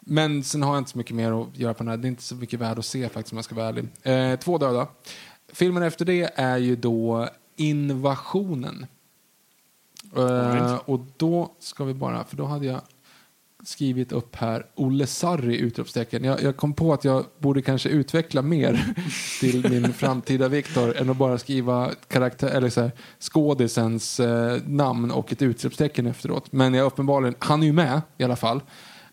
Men 0.00 0.44
sen 0.44 0.62
har 0.62 0.74
jag 0.74 0.80
inte 0.80 0.90
så 0.90 0.98
mycket 0.98 1.16
mer 1.16 1.42
att 1.42 1.56
göra 1.58 1.74
på 1.74 1.78
den 1.82 1.88
här. 1.90 1.96
Det 1.96 2.06
är 2.06 2.08
inte 2.08 2.22
så 2.22 2.34
mycket 2.34 2.60
värd 2.60 2.78
att 2.78 2.84
se 2.86 3.08
faktiskt 3.08 3.32
om 3.32 3.38
jag 3.38 3.44
ska 3.44 3.54
vara 3.54 3.68
ärlig. 3.68 3.84
Eh, 4.02 4.38
två 4.38 4.58
döda. 4.58 4.86
Filmen 5.52 5.82
efter 5.82 6.04
det 6.04 6.30
är 6.34 6.56
ju 6.56 6.76
då 6.76 7.28
Invasionen. 7.56 8.86
Eh, 10.16 10.74
och 10.84 11.00
då 11.16 11.52
ska 11.58 11.84
vi 11.84 11.94
bara, 11.94 12.24
för 12.24 12.36
då 12.36 12.44
hade 12.44 12.66
jag 12.66 12.80
skrivit 13.64 14.12
upp 14.12 14.36
här 14.36 14.66
Olle 14.74 15.06
Sarri 15.06 15.58
utropstecken. 15.58 16.24
Jag, 16.24 16.42
jag 16.42 16.56
kom 16.56 16.72
på 16.74 16.92
att 16.92 17.04
jag 17.04 17.24
borde 17.38 17.62
kanske 17.62 17.88
utveckla 17.88 18.42
mer 18.42 18.94
till 19.40 19.70
min 19.70 19.92
framtida 19.92 20.48
Viktor 20.48 20.96
än 20.96 21.10
att 21.10 21.16
bara 21.16 21.38
skriva 21.38 21.90
karaktär, 22.08 22.48
eller 22.48 22.68
så 22.68 22.80
här, 22.80 22.90
skådisens 23.18 24.20
eh, 24.20 24.62
namn 24.66 25.10
och 25.10 25.32
ett 25.32 25.42
utropstecken 25.42 26.06
efteråt. 26.06 26.52
Men 26.52 26.74
jag 26.74 26.86
uppenbarligen, 26.86 27.34
han 27.38 27.62
är 27.62 27.66
ju 27.66 27.72
med 27.72 28.02
i 28.18 28.24
alla 28.24 28.36
fall. 28.36 28.60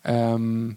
Um, 0.03 0.75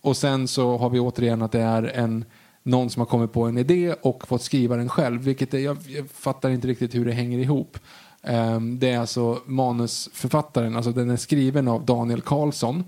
och 0.00 0.16
sen 0.16 0.48
så 0.48 0.76
har 0.76 0.90
vi 0.90 1.00
återigen 1.00 1.42
att 1.42 1.52
det 1.52 1.60
är 1.60 1.82
en 1.82 2.24
någon 2.62 2.90
som 2.90 3.00
har 3.00 3.06
kommit 3.06 3.32
på 3.32 3.44
en 3.44 3.58
idé 3.58 3.94
och 4.02 4.28
fått 4.28 4.42
skriva 4.42 4.76
den 4.76 4.88
själv. 4.88 5.22
Vilket 5.22 5.54
är, 5.54 5.58
jag, 5.58 5.76
jag 5.86 6.10
fattar 6.10 6.50
inte 6.50 6.68
riktigt 6.68 6.94
hur 6.94 7.04
det 7.04 7.12
hänger 7.12 7.38
ihop. 7.38 7.78
Ehm, 8.22 8.78
det 8.78 8.90
är 8.90 8.98
alltså 8.98 9.42
manusförfattaren, 9.46 10.76
alltså 10.76 10.92
den 10.92 11.10
är 11.10 11.16
skriven 11.16 11.68
av 11.68 11.84
Daniel 11.86 12.20
Karlsson. 12.20 12.84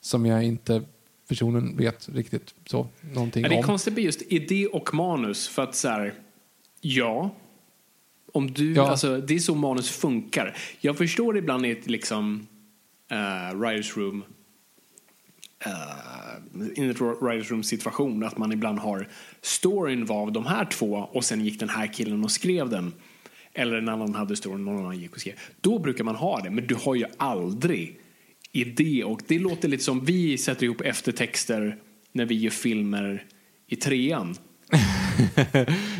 Som 0.00 0.26
jag 0.26 0.44
inte 0.44 0.82
personen 1.28 1.76
vet 1.76 2.08
riktigt 2.08 2.54
så 2.66 2.86
någonting 3.14 3.42
Ja, 3.42 3.48
det 3.48 3.54
är 3.54 3.58
om. 3.58 3.64
konstigt 3.64 3.94
med 3.94 4.04
just 4.04 4.22
idé 4.22 4.66
och 4.66 4.94
manus. 4.94 5.48
För 5.48 5.62
att 5.62 5.74
så 5.74 5.88
här, 5.88 6.14
ja. 6.80 7.30
Om 8.32 8.52
du, 8.52 8.72
Ja. 8.72 8.88
alltså, 8.90 9.16
det 9.20 9.34
är 9.34 9.38
så 9.38 9.54
manus 9.54 9.90
funkar. 9.90 10.56
Jag 10.80 10.98
förstår 10.98 11.36
ibland 11.38 11.66
i 11.66 11.70
ett 11.70 11.86
liksom 11.86 12.46
uh, 13.12 13.58
writers 13.60 13.96
room 13.96 14.24
uh, 15.66 16.68
in 16.74 16.90
ett 16.90 17.00
writers 17.00 17.50
room 17.50 17.62
situation 17.62 18.24
att 18.24 18.38
man 18.38 18.52
ibland 18.52 18.78
har 18.78 19.08
storyn 19.42 20.06
var 20.06 20.22
av 20.22 20.32
de 20.32 20.46
här 20.46 20.64
två 20.64 20.94
och 21.12 21.24
sen 21.24 21.44
gick 21.44 21.60
den 21.60 21.68
här 21.68 21.92
killen 21.92 22.24
och 22.24 22.30
skrev 22.30 22.68
den. 22.68 22.92
Eller 23.58 23.76
en 23.76 23.88
annan 23.88 24.14
hade 24.14 24.36
storyn 24.36 24.64
någon 24.64 24.78
annan 24.78 24.98
gick 24.98 25.14
och 25.14 25.20
skrev. 25.20 25.34
Då 25.60 25.78
brukar 25.78 26.04
man 26.04 26.16
ha 26.16 26.40
det, 26.40 26.50
men 26.50 26.66
du 26.66 26.74
har 26.74 26.94
ju 26.94 27.04
aldrig 27.16 27.98
idé. 28.52 29.04
Och 29.04 29.20
det 29.26 29.38
låter 29.38 29.68
lite 29.68 29.84
som 29.84 30.04
vi 30.04 30.38
sätter 30.38 30.64
ihop 30.64 30.80
eftertexter 30.80 31.76
när 32.12 32.24
vi 32.24 32.34
gör 32.34 32.50
filmer 32.50 33.24
i 33.66 33.76
trean. 33.76 34.36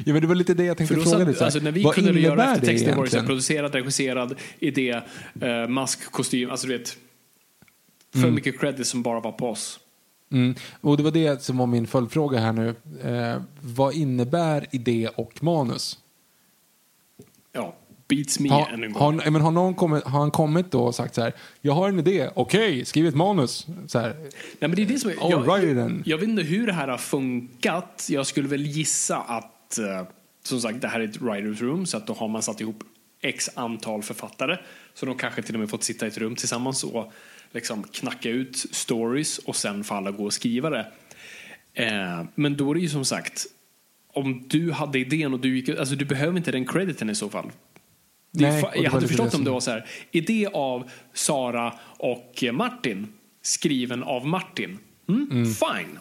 ja, 0.04 0.12
men 0.12 0.20
det 0.20 0.26
var 0.26 0.34
lite 0.34 0.54
det 0.54 0.64
jag 0.64 0.76
tänkte 0.76 0.94
För 0.94 1.04
då 1.04 1.10
fråga 1.10 1.24
dig. 1.24 1.36
alltså 1.40 1.58
när 1.58 1.72
vi 1.72 1.82
vad 1.82 1.94
kunde 1.94 2.20
göra 2.20 2.52
eftertexter 2.52 2.96
var 2.96 3.04
det 3.04 3.10
så 3.10 3.22
producerad, 3.22 3.74
regisserad, 3.74 4.34
idé, 4.58 5.00
eh, 5.40 5.68
mask, 5.68 6.12
kostym. 6.12 6.50
Alltså 6.50 6.66
du 6.66 6.78
vet, 6.78 6.96
för 8.12 8.30
mycket 8.30 8.60
credit 8.60 8.86
som 8.86 9.02
bara 9.02 9.20
var 9.20 9.32
på 9.32 9.48
oss. 9.48 9.80
Mm. 10.32 10.54
Och 10.80 10.96
det 10.96 11.02
var 11.02 11.10
det 11.10 11.42
som 11.42 11.58
var 11.58 11.66
min 11.66 11.86
följdfråga 11.86 12.38
här 12.38 12.52
nu. 12.52 12.74
Eh, 13.04 13.42
vad 13.60 13.94
innebär 13.94 14.66
idé 14.70 15.08
och 15.14 15.42
manus? 15.42 15.98
Ja, 17.52 17.76
beats 18.08 18.40
me 18.40 18.48
Har, 18.48 18.68
än 18.68 18.84
en 18.84 18.92
har, 18.94 19.12
gång. 19.12 19.32
men 19.32 19.42
har, 19.42 19.50
någon 19.50 19.74
kommit, 19.74 20.04
har 20.04 20.20
han 20.20 20.30
kommit 20.30 20.70
då 20.70 20.80
och 20.80 20.94
sagt 20.94 21.14
så 21.14 21.22
här, 21.22 21.32
jag 21.60 21.72
har 21.72 21.88
en 21.88 21.98
idé, 21.98 22.30
okej, 22.34 22.84
skriv 22.84 23.06
ett 23.06 23.14
manus. 23.14 23.66
Så 23.86 23.98
här, 23.98 24.14
Nej, 24.18 24.30
men 24.60 24.74
det 24.74 24.82
är 24.82 24.86
det 24.86 24.98
som 24.98 25.10
är, 25.10 25.14
All 25.20 26.02
jag, 26.04 26.18
vet 26.18 26.28
inte 26.28 26.42
hur 26.42 26.66
det 26.66 26.72
här 26.72 26.88
har 26.88 26.98
funkat. 26.98 28.06
Jag 28.10 28.26
skulle 28.26 28.48
väl 28.48 28.66
gissa 28.66 29.16
att, 29.16 29.78
eh, 29.78 30.02
som 30.42 30.60
sagt, 30.60 30.80
det 30.80 30.88
här 30.88 31.00
är 31.00 31.04
ett 31.04 31.20
writers 31.20 31.60
room, 31.62 31.86
så 31.86 31.96
att 31.96 32.06
då 32.06 32.12
har 32.12 32.28
man 32.28 32.42
satt 32.42 32.60
ihop 32.60 32.82
x 33.20 33.50
antal 33.54 34.02
författare. 34.02 34.56
Så 34.94 35.06
de 35.06 35.14
kanske 35.14 35.42
till 35.42 35.54
och 35.54 35.60
med 35.60 35.70
fått 35.70 35.84
sitta 35.84 36.06
i 36.06 36.08
ett 36.08 36.18
rum 36.18 36.36
tillsammans 36.36 36.84
och 36.84 37.12
liksom 37.52 37.82
knacka 37.82 38.28
ut 38.28 38.56
stories 38.56 39.38
och 39.38 39.56
sen 39.56 39.84
får 39.84 39.94
alla 39.94 40.10
gå 40.10 40.24
och 40.24 40.32
skriva 40.32 40.70
det. 40.70 40.86
Eh, 41.74 42.24
men 42.34 42.56
då 42.56 42.70
är 42.70 42.74
det 42.74 42.80
ju 42.80 42.88
som 42.88 43.04
sagt, 43.04 43.46
om 44.18 44.44
du 44.48 44.72
hade 44.72 44.98
idén 44.98 45.32
och 45.34 45.40
du 45.40 45.56
gick 45.58 45.68
alltså 45.68 45.94
du 45.94 46.04
behöver 46.04 46.36
inte 46.36 46.52
den 46.52 46.66
crediten 46.66 47.10
i 47.10 47.14
så 47.14 47.28
fall. 47.28 47.50
Nej, 48.30 48.62
fa- 48.62 48.70
jag 48.82 48.90
hade 48.90 49.08
förstått 49.08 49.30
det 49.30 49.36
om 49.36 49.44
det 49.44 49.50
var 49.50 49.60
så 49.60 49.70
här, 49.70 49.86
idé 50.10 50.48
av 50.52 50.90
Sara 51.12 51.74
och 51.98 52.44
Martin, 52.52 53.06
skriven 53.42 54.02
av 54.02 54.26
Martin. 54.26 54.78
Mm, 55.08 55.30
Fine. 55.54 55.98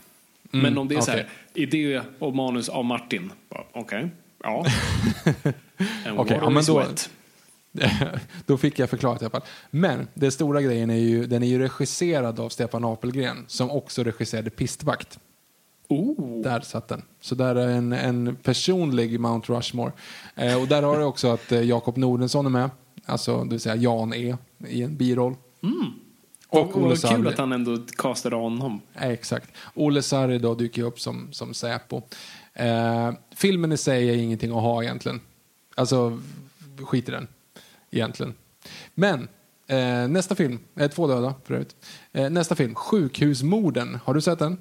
Men 0.51 0.77
om 0.77 0.87
det 0.87 0.95
är 0.95 1.01
så 1.01 1.11
här, 1.11 1.27
idé 1.53 2.01
och 2.19 2.35
manus 2.35 2.69
av 2.69 2.85
Martin, 2.85 3.31
okej, 3.73 4.09
ja. 4.43 4.65
And 6.05 6.19
Okej, 6.19 6.37
water 6.37 6.39
ja, 6.41 6.49
men 6.49 6.65
då- 6.65 6.85
då 8.45 8.57
fick 8.57 8.79
jag 8.79 8.89
förklarat 8.89 9.21
i 9.21 9.25
alla 9.25 9.29
fall. 9.31 9.41
Men 9.71 10.07
den 10.13 10.31
stora 10.31 10.61
grejen 10.61 10.89
är 10.89 10.95
ju, 10.97 11.25
den 11.25 11.43
är 11.43 11.47
ju 11.47 11.59
regisserad 11.59 12.39
av 12.39 12.49
Stefan 12.49 12.85
Apelgren 12.85 13.45
som 13.47 13.71
också 13.71 14.03
regisserade 14.03 14.49
Pistvakt. 14.49 15.19
Oh. 15.89 16.41
Där 16.43 16.59
satt 16.61 16.87
den. 16.87 17.01
Så 17.21 17.35
där 17.35 17.55
är 17.55 17.67
en, 17.67 17.93
en 17.93 18.35
personlig 18.43 19.19
Mount 19.19 19.53
Rushmore. 19.53 19.91
Eh, 20.35 20.61
och 20.61 20.67
där 20.67 20.83
har 20.83 20.97
du 20.99 21.03
också 21.03 21.27
att 21.27 21.51
eh, 21.51 21.61
Jakob 21.61 21.97
Nordensson 21.97 22.45
är 22.45 22.49
med. 22.49 22.69
Alltså, 23.05 23.43
det 23.43 23.49
vill 23.49 23.59
säga 23.59 23.75
Jan 23.75 24.13
E. 24.13 24.37
i 24.67 24.83
en 24.83 24.95
biroll. 24.97 25.35
Och, 26.49 26.59
Och 26.61 26.67
och 26.69 26.75
Olle 26.77 26.87
vad 26.87 26.89
kul 27.01 27.09
Sarri. 27.09 27.27
att 27.27 27.37
han 27.37 27.51
ändå 27.51 27.77
castade 27.97 28.35
honom. 28.35 28.81
Eh, 28.93 29.07
exakt. 29.09 29.49
Olle 29.73 30.01
Sarri 30.01 30.39
då 30.39 30.55
dyker 30.55 30.83
upp 30.83 30.99
som, 30.99 31.27
som 31.31 31.53
Säpo. 31.53 32.01
Eh, 32.53 33.11
filmen 33.35 33.71
i 33.71 33.77
sig 33.77 34.09
är 34.09 34.13
ingenting 34.15 34.49
att 34.51 34.61
ha 34.61 34.83
egentligen. 34.83 35.19
Alltså, 35.75 36.19
skit 36.85 37.09
i 37.09 37.11
den. 37.11 37.27
Egentligen. 37.91 38.33
Men, 38.93 39.27
eh, 39.67 40.07
nästa 40.07 40.35
film, 40.35 40.59
eh, 40.75 40.89
två 40.91 41.07
döda 41.07 41.33
för 41.43 41.53
övrigt. 41.53 41.75
Eh, 42.11 42.29
nästa 42.29 42.55
film, 42.55 42.75
Sjukhusmorden. 42.75 43.99
Har 44.03 44.13
du 44.13 44.21
sett 44.21 44.39
den? 44.39 44.57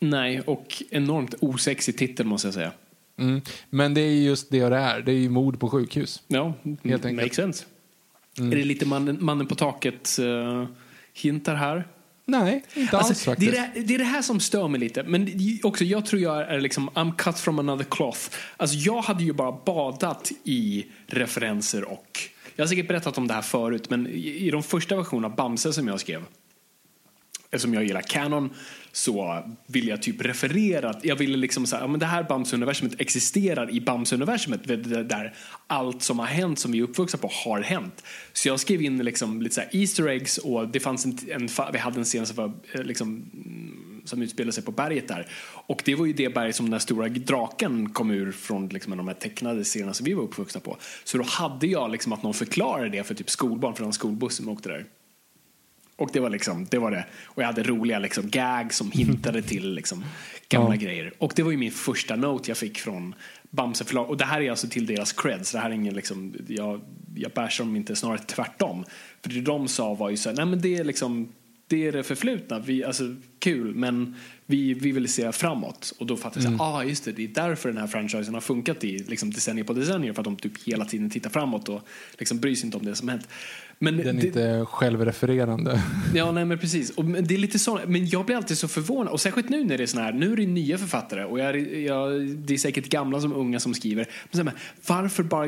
Nej, 0.00 0.40
och 0.40 0.82
enormt 0.90 1.34
osexig 1.40 1.96
titel 1.98 2.26
måste 2.26 2.46
jag 2.48 2.54
säga. 2.54 2.72
Mm. 3.18 3.40
Men 3.70 3.94
det 3.94 4.00
är 4.00 4.12
just 4.14 4.50
det 4.50 4.68
det 4.68 4.76
är. 4.76 5.00
Det 5.00 5.12
är 5.12 5.16
ju 5.16 5.28
mord 5.28 5.60
på 5.60 5.68
sjukhus. 5.70 6.22
Ja, 6.28 6.54
Helt 6.84 7.04
enkelt. 7.04 7.12
makes 7.26 7.36
sense. 7.36 7.64
Är 8.38 8.42
det 8.56 8.64
lite 8.64 8.86
mannen, 8.86 9.18
mannen 9.20 9.46
på 9.46 9.54
taket 9.54 10.16
uh, 10.20 10.66
hintar 11.12 11.54
här? 11.54 11.86
Nej, 12.24 12.64
inte 12.74 12.98
alls 12.98 13.08
Alltså, 13.08 13.30
det, 13.30 13.36
faktiskt. 13.36 13.48
är 13.52 13.52
det, 13.52 13.60
här- 13.60 13.84
det 13.86 13.94
är 13.94 13.98
det 13.98 14.04
här 14.04 14.22
som 14.22 14.40
stör 14.40 14.68
mig 14.68 14.80
lite. 14.80 15.02
Men 15.02 15.24
det- 15.24 15.60
också, 15.62 15.84
jag 15.84 16.06
tror 16.06 16.22
jag 16.22 16.40
är 16.40 16.60
liksom, 16.60 16.90
I'm 16.90 17.14
cut 17.16 17.38
from 17.38 17.58
another 17.58 17.84
cloth. 17.90 18.20
Alltså, 18.56 18.76
jag 18.76 19.02
hade 19.02 19.24
ju 19.24 19.32
bara 19.32 19.52
badat 19.64 20.32
i 20.44 20.86
referenser 21.06 21.84
och... 21.92 22.18
Jag 22.56 22.64
har 22.64 22.68
säkert 22.68 22.88
berättat 22.88 23.18
om 23.18 23.26
det 23.26 23.34
här 23.34 23.42
förut, 23.42 23.90
men 23.90 24.06
i, 24.06 24.46
i 24.46 24.50
de 24.50 24.62
första 24.62 24.96
versionerna 24.96 25.26
av 25.28 25.36
Bamse 25.36 25.72
som 25.72 25.88
jag 25.88 26.00
skrev, 26.00 26.22
eftersom 27.50 27.74
jag 27.74 27.84
gillar 27.84 28.00
Canon, 28.02 28.50
så 28.92 29.42
vill 29.66 29.88
jag 29.88 30.02
typ 30.02 30.24
referera. 30.24 30.94
Jag 31.02 31.16
ville 31.16 31.36
liksom 31.36 31.66
säga, 31.66 31.82
ja, 31.82 31.86
men 31.86 32.00
det 32.00 32.06
här 32.06 32.22
Bamse-universumet 32.22 33.00
existerar 33.00 33.70
i 33.70 33.80
Bamse-universumet 33.80 35.08
där 35.08 35.34
allt 35.66 36.02
som 36.02 36.18
har 36.18 36.26
hänt 36.26 36.58
som 36.58 36.72
vi 36.72 36.78
är 36.78 36.82
uppvuxna 36.82 37.18
på 37.18 37.30
har 37.44 37.60
hänt. 37.60 38.04
Så 38.32 38.48
jag 38.48 38.60
skrev 38.60 38.82
in 38.82 39.04
liksom 39.04 39.42
lite 39.42 39.54
så 39.54 39.60
här 39.60 39.70
Easter 39.72 40.08
eggs 40.08 40.38
och 40.38 40.68
det 40.68 40.80
fanns 40.80 41.04
en, 41.04 41.18
en 41.28 41.48
vi 41.72 41.78
hade 41.78 41.98
en 41.98 42.04
scen 42.04 42.26
som 42.26 42.36
var 42.36 42.52
eh, 42.72 42.82
liksom 42.82 43.08
mm, 43.08 44.02
som 44.04 44.22
utspelade 44.22 44.52
sig 44.52 44.64
på 44.64 44.72
berget 44.72 45.08
där. 45.08 45.26
Och 45.66 45.82
det 45.84 45.94
var 45.94 46.06
ju 46.06 46.12
det 46.12 46.34
berg 46.34 46.52
som 46.52 46.70
den 46.70 46.80
stora 46.80 47.08
draken 47.08 47.90
kom 47.90 48.10
ur 48.10 48.32
från 48.32 48.68
liksom 48.68 48.96
de 48.96 49.08
här 49.08 49.14
tecknade 49.14 49.64
scenerna 49.64 49.94
som 49.94 50.04
vi 50.04 50.14
var 50.14 50.22
uppvuxna 50.22 50.60
på. 50.60 50.76
Så 51.04 51.18
då 51.18 51.24
hade 51.24 51.66
jag 51.66 51.90
liksom 51.90 52.12
att 52.12 52.22
någon 52.22 52.34
förklarade 52.34 52.88
det 52.88 53.04
för 53.04 53.14
typ 53.14 53.30
skolbarn, 53.30 53.74
för 53.74 53.84
en 53.84 53.92
skolbuss 53.92 54.36
som 54.36 54.48
åkte 54.48 54.68
där. 54.68 54.86
Och 55.98 56.10
det 56.12 56.20
var 56.20 56.30
liksom, 56.30 56.66
det 56.70 56.78
var 56.78 56.90
det. 56.90 57.04
Och 57.24 57.42
jag 57.42 57.46
hade 57.46 57.62
roliga 57.62 57.98
liksom 57.98 58.30
gags 58.30 58.76
som 58.76 58.90
hintade 58.90 59.42
till 59.42 59.74
liksom 59.74 60.04
gamla 60.48 60.76
grejer. 60.76 61.12
Och 61.18 61.32
det 61.36 61.42
var 61.42 61.50
ju 61.50 61.56
min 61.56 61.72
första 61.72 62.16
note 62.16 62.50
jag 62.50 62.58
fick 62.58 62.78
från 62.78 63.14
Bamse 63.50 63.84
förlag. 63.84 64.10
Och 64.10 64.16
det 64.16 64.24
här 64.24 64.40
är 64.40 64.50
alltså 64.50 64.68
till 64.68 64.86
deras 64.86 65.12
creds. 65.12 65.52
Det 65.52 65.58
här 65.58 65.70
är 65.70 65.74
ingen 65.74 65.94
liksom, 65.94 66.34
jag, 66.48 66.80
jag 67.14 67.32
bärsar 67.32 67.64
dem 67.64 67.76
inte, 67.76 67.96
snarare 67.96 68.18
tvärtom. 68.18 68.84
För 69.22 69.30
det 69.30 69.40
de 69.40 69.68
sa 69.68 69.94
var 69.94 70.10
ju 70.10 70.16
så 70.16 70.28
här, 70.28 70.36
nej 70.36 70.46
men 70.46 70.60
det 70.60 70.76
är 70.76 70.84
liksom, 70.84 71.32
det 71.68 71.86
är 71.86 71.92
det 71.92 72.02
förflutna. 72.02 72.58
Vi, 72.58 72.84
alltså, 72.84 73.14
kul, 73.38 73.74
men 73.74 74.16
vi, 74.46 74.74
vi 74.74 74.92
vill 74.92 75.08
se 75.08 75.32
framåt. 75.32 75.94
Och 75.98 76.06
då 76.06 76.16
fattade 76.16 76.44
jag, 76.44 76.52
mm. 76.52 76.60
ah, 76.60 76.84
just 76.84 77.04
det, 77.04 77.12
det 77.12 77.24
är 77.24 77.28
därför 77.28 77.68
den 77.68 77.78
här 77.78 77.86
franchisen 77.86 78.34
har 78.34 78.40
funkat 78.40 78.84
i 78.84 78.98
liksom, 78.98 79.30
decennier 79.30 79.64
på 79.64 79.72
decennier. 79.72 80.12
För 80.12 80.20
att 80.20 80.24
de 80.24 80.36
typ 80.36 80.64
hela 80.64 80.84
tiden 80.84 81.10
tittar 81.10 81.30
framåt 81.30 81.68
och 81.68 81.80
liksom 82.18 82.40
bryr 82.40 82.54
sig 82.54 82.66
inte 82.66 82.76
om 82.76 82.84
det 82.84 82.94
som 82.94 83.08
hänt. 83.08 83.28
Men 83.78 83.96
Den 83.96 84.08
är 84.08 84.20
det, 84.20 84.26
inte 84.26 84.64
självrefererande. 84.68 85.82
Ja, 86.14 86.32
nej 86.32 86.44
men 86.44 86.58
precis. 86.58 86.90
Och, 86.90 87.04
men 87.04 87.24
det 87.24 87.34
är 87.34 87.38
lite 87.38 87.58
så, 87.58 87.80
men 87.86 88.06
jag 88.08 88.26
blir 88.26 88.36
alltid 88.36 88.58
så 88.58 88.68
förvånad. 88.68 89.12
Och 89.12 89.20
särskilt 89.20 89.48
nu 89.48 89.64
när 89.64 89.76
det 89.78 89.84
är 89.84 89.86
sån 89.86 90.02
här, 90.02 90.12
nu 90.12 90.32
är 90.32 90.36
det 90.36 90.46
nya 90.46 90.78
författare 90.78 91.24
och 91.24 91.38
jag, 91.38 91.72
jag, 91.82 92.26
det 92.36 92.54
är 92.54 92.58
säkert 92.58 92.88
gamla 92.88 93.20
som 93.20 93.32
unga 93.32 93.60
som 93.60 93.74
skriver. 93.74 94.06
Men, 94.32 94.48
här, 94.48 94.56
varför 94.86 95.22
bara 95.22 95.46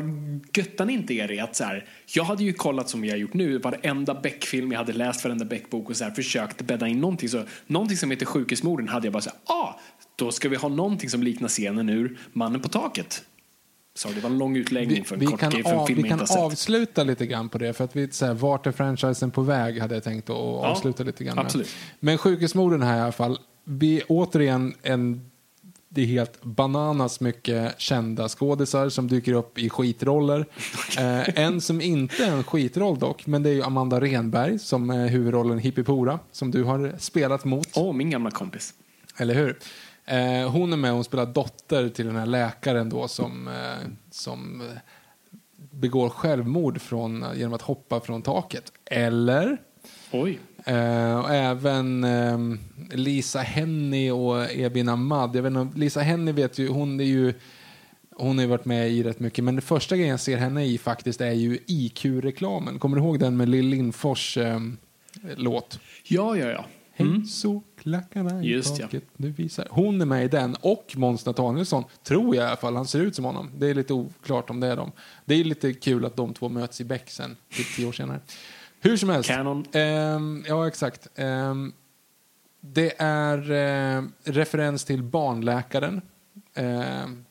göttar 0.53 0.85
ni 0.85 0.93
inte 0.93 1.13
er 1.13 1.31
i 1.31 1.39
att 1.39 1.55
så 1.55 1.63
här, 1.63 1.85
jag 2.05 2.23
hade 2.23 2.43
ju 2.43 2.53
kollat 2.53 2.89
som 2.89 3.05
jag 3.05 3.13
har 3.13 3.17
gjort 3.17 3.33
nu, 3.33 3.57
varenda 3.57 4.13
Beck-film, 4.13 4.71
jag 4.71 4.79
hade 4.79 4.93
läst 4.93 5.23
varenda 5.23 5.45
Beck-bok 5.45 5.89
och 5.89 5.97
så 5.97 6.03
här, 6.03 6.11
försökt 6.11 6.61
bädda 6.61 6.87
in 6.87 7.01
någonting. 7.01 7.29
Så, 7.29 7.43
någonting 7.67 7.97
som 7.97 8.11
heter 8.11 8.25
Sjukhusmorden 8.25 8.87
hade 8.87 9.07
jag 9.07 9.13
bara 9.13 9.21
så 9.21 9.29
här, 9.29 9.55
ah, 9.55 9.79
då 10.15 10.31
ska 10.31 10.49
vi 10.49 10.55
ha 10.55 10.69
någonting 10.69 11.09
som 11.09 11.23
liknar 11.23 11.47
scenen 11.47 11.89
ur 11.89 12.17
Mannen 12.33 12.61
på 12.61 12.69
taket. 12.69 13.23
Så 13.95 14.09
det 14.09 14.21
var 14.21 14.29
en 14.29 14.37
lång 14.37 14.55
utläggning 14.57 14.97
Vi, 14.97 15.03
för 15.03 15.15
en 15.15 15.19
vi 15.19 15.25
kort 15.25 15.39
kan, 15.39 15.49
grej 15.49 15.63
för 15.63 15.71
en 15.71 15.79
av, 15.79 15.85
film 15.85 16.03
vi 16.03 16.09
kan 16.09 16.21
avsluta 16.29 17.03
lite 17.03 17.25
grann 17.25 17.49
på 17.49 17.57
det. 17.57 17.73
För 17.73 17.83
att 17.83 17.95
vi 17.95 18.11
så 18.11 18.25
här, 18.25 18.33
vart 18.33 18.67
är 18.67 18.71
franchisen 18.71 19.31
på 19.31 19.41
väg 19.41 19.81
hade 19.81 19.93
jag 19.93 20.03
tänkt 20.03 20.29
att 20.29 20.35
avsluta 20.35 21.03
lite 21.03 21.23
grann 21.23 21.35
med. 21.35 21.45
absolut. 21.45 21.75
Men 21.99 22.17
sjukhusmorden 22.17 22.81
här 22.81 22.97
i 22.97 23.01
alla 23.01 23.11
fall. 23.11 23.39
Vi 23.63 24.01
återigen 24.07 24.73
en 24.81 25.31
det 25.93 26.01
är 26.01 26.05
helt 26.05 26.43
bananas 26.43 27.19
mycket 27.19 27.79
kända 27.79 28.29
skådisar 28.29 28.89
som 28.89 29.07
dyker 29.07 29.33
upp 29.33 29.57
i 29.57 29.69
skitroller. 29.69 30.45
Eh, 30.97 31.39
en 31.39 31.61
som 31.61 31.81
inte 31.81 32.25
är 32.25 32.31
en 32.31 32.43
skitroll 32.43 32.99
dock, 32.99 33.27
men 33.27 33.43
det 33.43 33.49
är 33.49 33.65
Amanda 33.65 34.01
Renberg 34.01 34.59
som 34.59 34.89
är 34.89 35.07
huvudrollen 35.07 35.59
Hippipora 35.59 36.19
som 36.31 36.51
du 36.51 36.63
har 36.63 36.95
spelat 36.99 37.45
mot. 37.45 37.67
Åh, 37.75 37.93
min 37.93 38.09
gamla 38.09 38.31
kompis. 38.31 38.73
Eller 39.17 39.33
hur? 39.33 39.57
Eh, 40.05 40.49
hon 40.51 40.73
är 40.73 40.77
med 40.77 40.91
hon 40.91 41.03
spelar 41.03 41.25
dotter 41.25 41.89
till 41.89 42.05
den 42.05 42.15
här 42.15 42.25
läkaren 42.25 42.89
då 42.89 43.07
som, 43.07 43.47
eh, 43.47 43.89
som 44.11 44.61
eh, 44.61 44.67
begår 45.71 46.09
självmord 46.09 46.81
från, 46.81 47.25
genom 47.35 47.53
att 47.53 47.61
hoppa 47.61 47.99
från 47.99 48.21
taket. 48.21 48.71
Eller? 48.85 49.57
Oj. 50.11 50.39
Eh, 50.65 51.19
och 51.19 51.29
även 51.29 52.03
eh, 52.03 52.37
Lisa 52.97 53.39
Henny 53.39 54.11
och 54.11 54.51
Ebin 54.51 54.89
Ahmad. 54.89 55.35
Jag 55.35 55.43
vet 55.43 55.53
inte, 55.53 55.79
Lisa 55.79 56.01
Henny 56.01 56.31
vet 56.31 56.57
ju, 56.57 56.67
hon 56.67 56.99
är 56.99 57.03
ju 57.03 57.33
hon 58.15 58.37
har 58.37 58.43
ju 58.43 58.49
varit 58.49 58.65
med 58.65 58.91
i 58.91 59.03
rätt 59.03 59.19
mycket, 59.19 59.43
men 59.43 59.55
det 59.55 59.61
första 59.61 59.95
grejen 59.95 60.11
jag 60.11 60.19
ser 60.19 60.37
henne 60.37 60.65
i 60.65 60.77
faktiskt 60.77 61.21
är 61.21 61.31
ju 61.31 61.59
IQ-reklamen. 61.67 62.79
Kommer 62.79 62.97
du 62.97 63.03
ihåg 63.03 63.19
den 63.19 63.37
med 63.37 63.49
Lill 63.49 63.65
Lindfors 63.65 64.37
eh, 64.37 64.59
låt? 65.35 65.79
Ja, 66.03 66.37
ja, 66.37 66.47
ja. 66.47 66.65
Hej 67.05 67.25
så 67.25 67.61
klackarna 67.77 68.43
i 68.43 68.47
Just 68.47 68.79
ja. 68.79 68.85
taket 68.85 69.03
nu 69.17 69.31
visar. 69.31 69.67
Hon 69.69 70.01
är 70.01 70.05
med 70.05 70.25
i 70.25 70.27
den 70.27 70.55
och 70.61 70.93
Måns 70.95 71.25
Nathanielsson, 71.25 71.83
tror 72.03 72.35
jag 72.35 72.45
i 72.45 72.47
alla 72.47 72.57
fall. 72.57 72.75
Han 72.75 72.87
ser 72.87 72.99
ut 72.99 73.15
som 73.15 73.25
honom. 73.25 73.51
Det 73.57 73.69
är 73.69 73.73
lite 73.73 73.93
oklart 73.93 74.49
om 74.49 74.59
det 74.59 74.67
är 74.67 74.75
dem. 74.75 74.91
Det 75.25 75.35
är 75.35 75.43
lite 75.43 75.73
kul 75.73 76.05
att 76.05 76.15
de 76.15 76.33
två 76.33 76.49
möts 76.49 76.81
i 76.81 76.83
Beck 76.83 77.09
sen, 77.09 77.37
typ 77.49 77.75
tio 77.75 77.85
år 77.85 77.91
senare. 77.91 78.19
Hur 78.79 78.97
som 78.97 79.09
helst. 79.09 79.29
Canon. 79.29 79.65
Ehm, 79.71 80.43
ja, 80.47 80.67
exakt. 80.67 81.07
Ehm, 81.15 81.73
det 82.59 82.93
är 83.01 83.51
eh, 83.51 84.03
referens 84.23 84.85
till 84.85 85.03
Barnläkaren. 85.03 86.01
Ehm, 86.53 87.25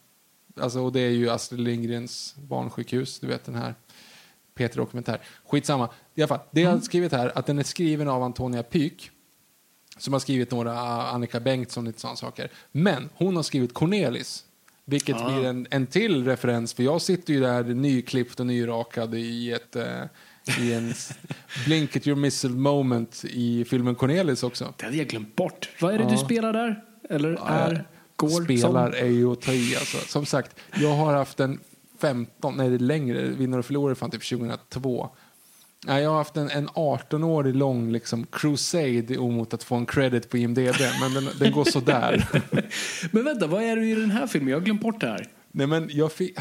alltså, 0.61 0.81
och 0.81 0.93
det 0.93 1.01
är 1.01 1.11
ju 1.11 1.31
Astrid 1.31 1.61
Lindgrens 1.61 2.35
barnsjukhus, 2.37 3.21
du 3.21 3.27
vet 3.27 3.45
den 3.45 3.55
här 3.55 3.75
Peter 4.55 4.77
Dokumentär. 4.77 5.21
Skitsamma. 5.47 5.89
I 6.15 6.23
alla 6.23 6.29
fall, 6.29 6.41
det 6.51 6.61
jag 6.61 6.71
har 6.71 6.81
skrivit 6.81 7.13
här, 7.13 7.33
att 7.39 7.47
den 7.47 7.59
är 7.59 7.63
skriven 7.63 8.09
av 8.09 8.23
Antonia 8.23 8.63
Pyk 8.63 9.11
som 10.01 10.13
har 10.13 10.21
skrivit 10.21 10.51
några, 10.51 10.73
uh, 10.73 11.15
Annika 11.15 11.41
Bengtsson, 11.41 11.85
lite 11.85 12.01
sådana 12.01 12.17
saker. 12.17 12.51
Men 12.73 13.09
hon 13.15 13.37
har 13.37 13.43
skrivit 13.43 13.75
Cornelis, 13.75 14.45
vilket 14.85 15.17
Ah. 15.17 15.31
blir 15.39 15.49
en, 15.49 15.67
en 15.71 15.87
till 15.87 16.25
referens, 16.25 16.75
för 16.75 16.83
jag 16.83 17.03
sitter 17.03 17.33
ju 17.35 17.41
där 17.41 17.65
nyklippt 17.65 18.41
och 18.41 18.47
nyrakad 18.47 19.15
i 19.15 19.53
ett 19.53 19.77
eh, 19.77 20.03
i 20.61 20.73
en 20.73 20.93
blink 21.67 21.97
at 21.97 22.07
your 22.07 22.19
missile 22.19 22.55
moment 22.55 23.25
i 23.31 23.65
filmen 23.65 23.95
Cornelis 23.95 24.43
också. 24.43 24.75
Det 24.77 24.85
hade 24.85 24.97
jag 24.97 25.07
glömt 25.07 25.37
bort. 25.37 25.71
Vad 25.81 25.95
är 25.95 25.99
det 25.99 26.05
Ja. 26.05 26.11
du 26.11 26.17
spelar 26.17 26.53
där? 26.53 26.85
Eller 27.11 27.39
är? 27.47 27.85
Går? 28.17 28.45
Spelar 28.45 28.93
Som? 28.93 29.01
är 29.07 29.11
ju 29.11 29.33
att 29.33 29.41
ta 29.41 29.53
i 29.53 29.77
alltså. 29.77 29.99
Som 29.99 30.27
sagt, 30.27 30.57
jag 30.75 30.95
har 30.95 31.13
haft 31.15 31.41
en 31.41 31.61
15, 32.01 32.57
nej 32.57 32.69
det 32.69 32.75
är 32.75 32.79
längre, 32.79 33.23
Vinnare 33.29 33.59
och 33.59 33.65
förlorare 33.67 33.95
fan 33.95 34.11
typ 34.11 34.29
2002. 34.29 35.11
Nej, 35.87 36.03
jag 36.03 36.11
har 36.11 36.17
haft 36.17 36.37
en, 36.37 36.51
en 36.51 36.69
18-årig 36.69 37.57
lång 37.57 37.93
liksom, 37.93 38.27
crusade 38.27 39.19
mot 39.19 39.55
att 39.55 39.63
få 39.63 39.75
en 39.75 39.87
credit 39.87 40.31
på 40.31 40.39
IMDB, 40.39 40.81
men 41.01 41.15
den, 41.15 41.29
den 41.39 41.53
går 41.53 41.65
sådär. 41.65 42.29
Men 43.11 43.25
vänta, 43.25 43.47
vad 43.47 43.63
är 43.63 43.77
du 43.77 43.91
i 43.91 43.95
den 43.95 44.11
här 44.11 44.27
filmen? 44.27 44.51
Jag 44.51 44.59
har 44.59 44.65
glömt 44.65 44.81
bort 44.81 45.01
det 45.01 45.07
här. 45.07 45.29
Nej, 45.53 45.67
men 45.67 45.89
jag 45.93 46.13
fick, 46.13 46.39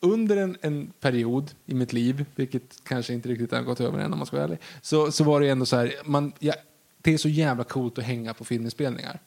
under 0.00 0.36
en, 0.36 0.56
en 0.60 0.92
period 1.00 1.50
i 1.66 1.74
mitt 1.74 1.92
liv, 1.92 2.24
vilket 2.34 2.84
kanske 2.84 3.12
inte 3.12 3.28
riktigt 3.28 3.52
har 3.52 3.62
gått 3.62 3.80
över 3.80 3.98
än 3.98 4.12
om 4.12 4.18
man 4.18 4.26
ska 4.26 4.36
vara 4.36 4.44
ärlig, 4.44 4.58
så, 4.80 5.12
så 5.12 5.24
var 5.24 5.40
det 5.40 5.48
ändå 5.48 5.66
så 5.66 5.76
här, 5.76 5.92
man, 6.04 6.32
ja, 6.38 6.54
det 7.02 7.14
är 7.14 7.18
så 7.18 7.28
jävla 7.28 7.64
coolt 7.64 7.98
att 7.98 8.04
hänga 8.04 8.34
på 8.34 8.44
filminspelningar. 8.44 9.20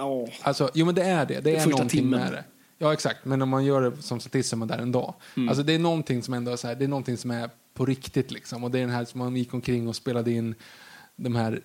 Åh. 0.00 0.28
Alltså, 0.42 0.70
jo 0.74 0.86
men 0.86 0.94
det 0.94 1.02
är 1.02 1.26
det. 1.26 1.40
Det 1.40 1.50
är 1.50 1.54
Första 1.54 1.70
någonting 1.70 2.00
timmen. 2.00 2.20
med 2.20 2.32
det. 2.32 2.44
Ja 2.78 2.92
exakt, 2.92 3.24
men 3.24 3.42
om 3.42 3.48
man 3.48 3.64
gör 3.64 3.90
det 3.90 4.02
som 4.02 4.20
statist 4.20 4.48
så 4.48 4.56
är 4.56 4.58
man 4.58 4.68
där 4.68 4.78
en 4.78 4.92
dag. 4.92 5.14
Mm. 5.36 5.48
Alltså 5.48 5.64
det 5.64 5.74
är 5.74 5.78
någonting 5.78 6.22
som 6.22 6.34
ändå 6.34 6.52
är 6.52 6.56
så 6.56 6.68
här, 6.68 6.74
det 6.74 6.84
är 6.84 6.88
någonting 6.88 7.16
som 7.16 7.30
är 7.30 7.50
på 7.74 7.86
riktigt 7.86 8.30
liksom. 8.30 8.64
Och 8.64 8.70
det 8.70 8.78
är 8.78 8.80
den 8.80 8.90
här 8.94 9.04
som 9.04 9.18
man 9.18 9.36
gick 9.36 9.54
omkring 9.54 9.88
och 9.88 9.96
spelade 9.96 10.32
in 10.32 10.54
de 11.16 11.34
här 11.36 11.60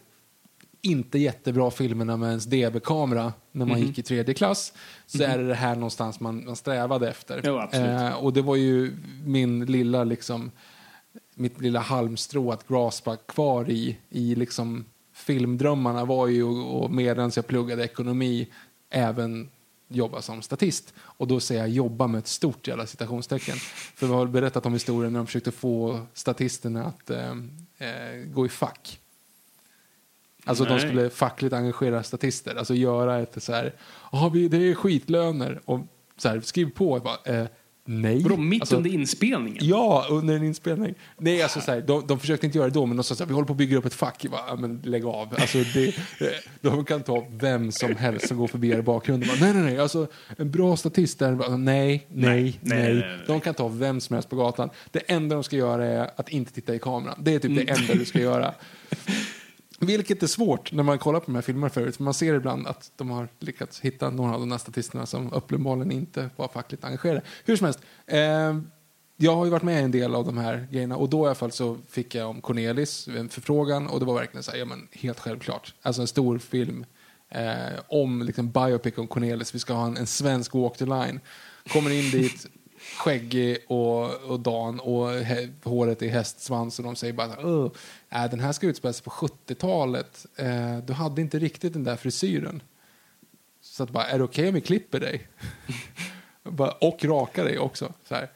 inte 0.82 1.20
jättebra 1.20 1.72
filmerna 1.72 2.18
med 2.18 2.30
ens 2.30 2.46
DB-kamera 2.46 3.34
när 3.52 3.66
man 3.66 3.78
Mhm. 3.80 3.88
gick 3.88 4.00
i 4.00 4.04
tredje 4.04 4.34
klass. 4.34 4.74
Så 5.06 5.24
är 5.24 5.38
det 5.38 5.48
det 5.48 5.56
här 5.56 5.76
någonstans 5.76 6.20
man, 6.20 6.46
man 6.46 6.56
strävade 6.56 7.10
efter. 7.10 7.42
Jo. 7.44 7.62
Eh, 7.80 8.14
och 8.14 8.34
det 8.34 8.42
var 8.42 8.56
ju 8.56 8.98
min 9.26 9.66
lilla 9.66 10.04
liksom 10.04 10.52
mitt 11.36 11.62
lilla 11.62 11.80
halmstrå 11.80 12.52
att 12.52 12.68
graspa 12.68 13.16
kvar 13.16 13.70
i, 13.70 13.98
i 14.10 14.36
liksom 14.36 14.86
filmdrömmarna 15.14 16.06
var 16.06 16.28
ju 16.28 16.44
och 16.44 16.92
medan 16.92 17.32
jag 17.36 17.48
pluggade 17.48 17.84
ekonomi 17.84 18.48
även 18.90 19.50
jobba 19.88 20.22
som 20.22 20.42
statist. 20.42 20.94
Och 20.98 21.28
då 21.28 21.40
säger 21.40 21.62
jag 21.62 21.70
jobba 21.70 22.08
med 22.08 22.20
ett 22.20 22.28
stort 22.28 22.68
jävla 22.68 22.86
citationstecken. 22.88 23.56
För 23.96 24.08
vi 24.08 24.14
har 24.14 24.26
berättat 24.26 24.66
om 24.66 24.74
historien 24.74 25.14
när 25.14 25.20
de 25.20 25.26
försökte 25.26 25.52
få 25.52 26.06
statisterna 26.14 26.86
att 26.86 27.10
eh, 27.10 27.30
eh, 27.78 28.26
gå 28.34 28.46
i 28.46 28.50
fack. 28.50 29.00
Alltså 30.46 30.64
att 30.64 30.70
de 30.70 30.76
Nej. 30.76 30.88
skulle 30.88 31.10
fackligt 31.10 31.54
engagera 31.54 32.04
statister. 32.04 32.56
Alltså 32.56 32.74
göra 32.74 33.20
ett 33.20 33.44
så 33.44 33.54
här, 33.54 33.74
"Ja, 34.12 34.30
vi 34.34 34.48
det 34.48 34.58
är 34.58 34.76
skitlöner. 34.76 35.62
Och 35.66 35.80
så 36.18 36.30
här, 36.30 36.42
skriv 36.42 36.72
på. 36.72 37.00
Bara, 37.00 37.36
eh, 37.36 37.48
nej. 37.86 38.24
Vadå, 38.24 38.38
mitt 38.38 38.62
Alltså, 38.62 38.76
under 38.78 38.90
inspelningen? 38.94 39.68
Ja, 39.68 40.06
under 40.10 40.36
en 40.36 40.44
inspelning. 40.44 40.94
Nej, 41.18 41.42
alltså, 41.42 41.62
så 41.62 41.72
här, 41.72 41.82
de, 41.82 42.08
de 42.08 42.20
försökte 42.20 42.46
inte 42.46 42.58
göra 42.58 42.68
det 42.68 42.74
då, 42.74 42.86
men 42.86 42.98
de 42.98 43.04
sa 43.04 43.16
så 43.16 43.24
här, 43.24 43.28
vi 43.28 43.34
håller 43.34 43.48
på 43.48 43.54
att 43.54 43.58
bygga 43.58 43.78
upp 43.78 43.86
ett 43.86 43.94
fack. 43.94 44.26
Bara, 44.32 44.56
men 44.56 44.82
lägg 44.84 45.06
av. 45.06 45.36
Alltså, 45.40 45.58
det, 45.74 45.88
eh, 45.88 46.28
de 46.62 46.86
kan 46.86 47.04
ta 47.04 47.28
vem 47.32 47.72
som 47.72 47.96
helst 47.96 48.28
som 48.28 48.38
går 48.38 48.48
förbi 48.48 48.70
er 48.72 48.78
i 48.78 48.82
bakgrunden. 48.82 49.30
Bara, 49.30 49.38
nej, 49.40 49.54
nej, 49.54 49.64
nej. 49.64 49.80
Alltså, 49.80 50.08
en 50.38 50.52
bra 50.52 50.78
statist 50.78 51.20
där. 51.20 51.36
Bara, 51.36 51.58
nej, 51.58 52.08
nej, 52.10 52.30
nej, 52.30 52.60
nej, 52.62 52.80
nej, 52.84 52.94
nej, 52.94 53.04
nej. 53.18 53.20
De 53.28 53.40
kan 53.42 53.54
ta 53.54 53.68
vem 53.68 54.02
som 54.02 54.14
helst 54.14 54.30
på 54.30 54.36
gatan. 54.36 54.70
Det 54.92 55.00
enda 55.12 55.36
de 55.36 55.44
ska 55.44 55.56
göra 55.56 55.86
är 55.86 56.10
att 56.16 56.30
inte 56.30 56.54
titta 56.54 56.76
i 56.76 56.80
kameran. 56.80 57.20
Det 57.24 57.34
är 57.34 57.40
typ 57.40 57.52
Mm. 57.52 57.66
det 57.66 57.72
enda 57.72 57.94
du 57.94 58.06
ska 58.06 58.20
göra. 58.20 58.54
Vilket 59.80 60.24
är 60.24 60.28
svårt 60.28 60.72
när 60.72 60.84
man 60.84 61.00
kollar 61.00 61.20
på 61.20 61.26
de 61.26 61.36
här 61.36 61.42
filmerna 61.42 61.70
förut. 61.70 61.96
För 61.96 62.04
man 62.04 62.14
ser 62.14 62.34
ibland 62.34 62.68
att 62.68 62.92
de 62.96 63.10
har 63.10 63.28
lyckats 63.40 63.80
hitta 63.80 64.10
några 64.10 64.34
av 64.34 64.40
de 64.40 64.52
här 64.52 64.58
statisterna 64.58 65.06
som 65.06 65.34
uppenbarligen 65.34 65.92
inte 65.92 66.30
var 66.36 66.48
fackligt 66.48 66.84
engagerade. 66.84 67.22
Hur 67.46 67.56
som 67.56 67.66
helst. 67.66 67.80
Eh, 68.08 68.60
jag 69.18 69.36
har 69.36 69.46
ju 69.46 69.52
varit 69.52 69.64
med 69.64 69.82
i 69.82 69.84
en 69.84 69.92
del 69.92 70.16
av 70.16 70.26
de 70.26 70.38
här 70.38 70.68
grejerna 70.72 70.98
och 70.98 71.10
då 71.10 71.24
i 71.24 71.26
alla 71.26 71.36
fall 71.36 71.52
så 71.52 71.78
fick 71.90 72.16
jag 72.16 72.30
om 72.30 72.42
Cornelis 72.42 73.08
en 73.08 73.30
förfrågan 73.30 73.88
och 73.88 74.00
det 74.00 74.06
var 74.06 74.14
verkligen 74.14 74.44
så 74.44 74.52
här, 74.52 74.58
ja 74.58 74.66
men 74.66 74.88
helt 74.92 75.20
självklart. 75.20 75.74
Alltså 75.82 76.02
en 76.02 76.08
stor 76.08 76.40
film 76.40 76.86
eh, 77.30 77.80
om 77.88 78.22
liksom 78.22 78.52
biopic 78.52 78.98
om 78.98 79.08
Cornelis. 79.08 79.56
Vi 79.56 79.60
ska 79.60 79.74
ha 79.74 79.86
en, 79.86 79.98
en 79.98 80.08
svensk 80.08 80.54
walk 80.54 80.78
the 80.78 80.86
line. 80.86 81.20
Kommer 81.70 81.92
in 81.92 82.12
dit, 82.12 82.48
skäggig 82.98 83.58
och, 83.68 84.14
och 84.14 84.40
Dan 84.40 84.80
och 84.80 85.12
he, 85.12 85.50
håret 85.64 86.02
i 86.02 86.08
hästsvans 86.08 86.80
och 86.80 86.86
de 86.86 86.96
säger 86.96 87.14
bara 87.14 87.48
Åh, 87.48 87.72
äh, 88.16 88.30
den 88.30 88.40
här 88.40 88.52
ska 88.52 88.68
utspela 88.68 88.94
sig 88.94 89.04
på 89.04 89.12
70-talet. 89.12 90.26
Eh, 90.36 90.78
du 90.78 90.94
hade 90.94 91.22
inte 91.22 91.40
riktigt 91.40 91.74
den 91.74 91.84
där 91.84 91.96
frisyren. 91.96 92.64
Så 93.62 93.84
att 93.84 93.90
bara, 93.90 94.06
är 94.06 94.18
det 94.18 94.24
okej 94.24 94.48
om 94.48 94.54
vi 94.54 94.62
klipper 94.62 95.00
dig? 95.00 95.28
och 96.80 97.06
rakar 97.06 97.46
dig 97.46 97.60
också. 97.60 97.94
Så 98.08 98.16
här. 98.16 98.32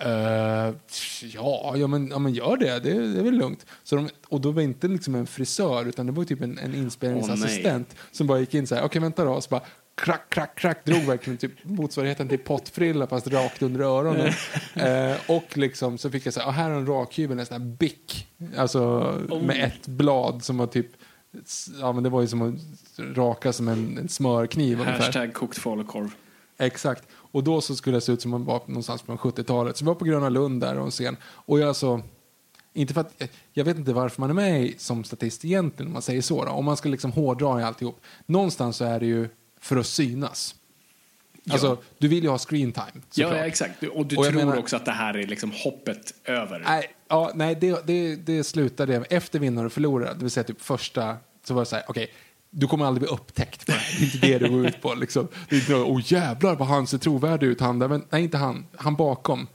Eh, 0.00 0.74
ja, 1.22 1.76
ja, 1.76 1.86
men, 1.86 2.08
ja, 2.08 2.18
men 2.18 2.34
gör 2.34 2.56
det. 2.56 2.80
Det, 2.80 3.12
det 3.12 3.20
är 3.20 3.24
väl 3.24 3.34
lugnt. 3.34 3.66
Så 3.82 3.96
de, 3.96 4.08
och 4.28 4.40
då 4.40 4.50
var 4.50 4.56
det 4.56 4.64
inte 4.64 4.88
liksom 4.88 5.14
en 5.14 5.26
frisör, 5.26 5.84
utan 5.84 6.06
det 6.06 6.12
var 6.12 6.24
typ 6.24 6.42
en, 6.42 6.58
en 6.58 6.74
inspelningsassistent 6.74 7.96
som 8.12 8.26
bara 8.26 8.40
gick 8.40 8.54
in 8.54 8.66
så 8.66 8.74
här, 8.74 8.84
okej 8.84 9.00
vänta 9.00 9.24
då, 9.24 9.40
så 9.40 9.48
bara 9.48 9.62
krack, 9.96 10.30
krack, 10.30 10.58
krack, 10.58 10.84
drog 10.84 11.02
verkligen 11.02 11.36
typ 11.36 11.52
motsvarigheten 11.62 12.28
till 12.28 12.38
pottfrilla 12.38 13.06
fast 13.06 13.26
rakt 13.26 13.62
under 13.62 13.80
öronen. 13.80 14.32
eh, 14.74 15.16
och 15.28 15.56
liksom 15.56 15.98
så 15.98 16.10
fick 16.10 16.26
jag 16.26 16.34
säga, 16.34 16.46
ah, 16.46 16.50
här 16.50 16.70
har 16.70 16.76
en 16.76 16.86
rakhyvel, 16.86 17.38
en 17.38 17.46
sån 17.46 17.62
här 17.62 17.68
bick, 17.68 18.26
alltså 18.56 19.14
med 19.42 19.64
ett 19.64 19.86
blad 19.86 20.44
som 20.44 20.58
var 20.58 20.66
typ 20.66 20.86
Ja, 21.80 21.92
men 21.92 22.02
det 22.02 22.10
var 22.10 22.20
ju 22.20 22.26
som 22.26 22.42
att 22.42 22.54
raka 23.16 23.52
som 23.52 23.68
en, 23.68 23.98
en 23.98 24.08
smörkniv 24.08 24.80
ungefär. 24.80 24.98
Hashtag 24.98 25.34
kokt 25.34 25.58
falukorv. 25.58 26.10
Exakt. 26.58 27.08
Och 27.12 27.44
då 27.44 27.60
så 27.60 27.76
skulle 27.76 27.96
det 27.96 28.00
se 28.00 28.12
ut 28.12 28.22
som 28.22 28.30
man 28.30 28.44
var 28.44 28.62
någonstans 28.66 29.02
på 29.02 29.16
70-talet. 29.16 29.76
Så 29.76 29.84
vi 29.84 29.86
var 29.86 29.94
på 29.94 30.04
Gröna 30.04 30.28
Lund 30.28 30.60
där 30.60 30.78
och 30.78 30.84
en 30.84 30.90
scen. 30.90 31.16
Och 31.24 31.58
jag 31.58 31.68
alltså, 31.68 32.02
inte 32.72 32.94
för 32.94 33.00
att, 33.00 33.22
jag 33.52 33.64
vet 33.64 33.76
inte 33.76 33.92
varför 33.92 34.20
man 34.20 34.30
är 34.30 34.34
med 34.34 34.74
som 34.78 35.04
statist 35.04 35.44
egentligen 35.44 35.86
om 35.86 35.92
man 35.92 36.02
säger 36.02 36.22
så. 36.22 36.44
Då. 36.44 36.50
Om 36.50 36.64
man 36.64 36.76
ska 36.76 36.88
liksom 36.88 37.12
hårdra 37.12 37.60
i 37.60 37.64
alltihop. 37.64 38.00
Någonstans 38.26 38.76
så 38.76 38.84
är 38.84 39.00
det 39.00 39.06
ju 39.06 39.28
för 39.66 39.76
att 39.76 39.86
synas. 39.86 40.54
Alltså, 41.50 41.78
du 41.98 42.08
vill 42.08 42.22
ju 42.24 42.28
ha 42.30 42.38
screen 42.38 42.72
time. 42.72 42.86
Ja, 42.94 43.00
såklart. 43.10 43.32
ja, 43.32 43.46
exakt. 43.46 43.82
Och 43.82 44.06
du 44.06 44.16
Och 44.16 44.24
tror 44.24 44.32
menar- 44.34 44.56
också 44.58 44.76
att 44.76 44.84
det 44.84 44.90
här 44.92 45.14
är 45.16 45.26
liksom 45.26 45.52
hoppet 45.64 46.14
över. 46.24 46.62
Nej, 46.66 46.90
ja, 47.08 47.30
nej 47.34 47.54
det, 47.60 47.86
det, 47.86 48.16
det 48.16 48.44
slutade 48.44 49.04
efter 49.10 49.38
vinnare 49.38 49.66
och 49.66 49.72
förlorare. 49.72 50.14
Det 50.14 50.20
vill 50.20 50.30
säga 50.30 50.44
typ 50.44 50.62
första, 50.62 51.16
så 51.44 51.54
var 51.54 51.62
det 51.62 51.66
så 51.66 51.76
här, 51.76 51.84
okej, 51.88 52.12
du 52.50 52.66
kommer 52.66 52.84
aldrig 52.84 53.02
bli 53.02 53.12
upptäckt 53.14 53.66
det 53.66 53.72
är 53.72 54.02
inte 54.04 54.18
det 54.18 54.38
det 54.38 54.48
går 54.48 54.66
ut 54.66 54.82
på. 54.82 54.94
Liksom. 54.94 55.28
Det 55.48 55.56
är 55.56 55.60
inte, 55.60 55.74
åh 55.74 56.00
jävlar 56.04 56.56
vad 56.56 56.68
han 56.68 56.86
ser 56.86 56.98
trovärdig 56.98 57.46
ut, 57.46 57.60
han 57.60 57.78
där. 57.78 57.88
Men 57.88 58.04
nej, 58.10 58.22
inte 58.22 58.36
han. 58.38 58.66
Han 58.76 58.96
bakom. 58.96 59.46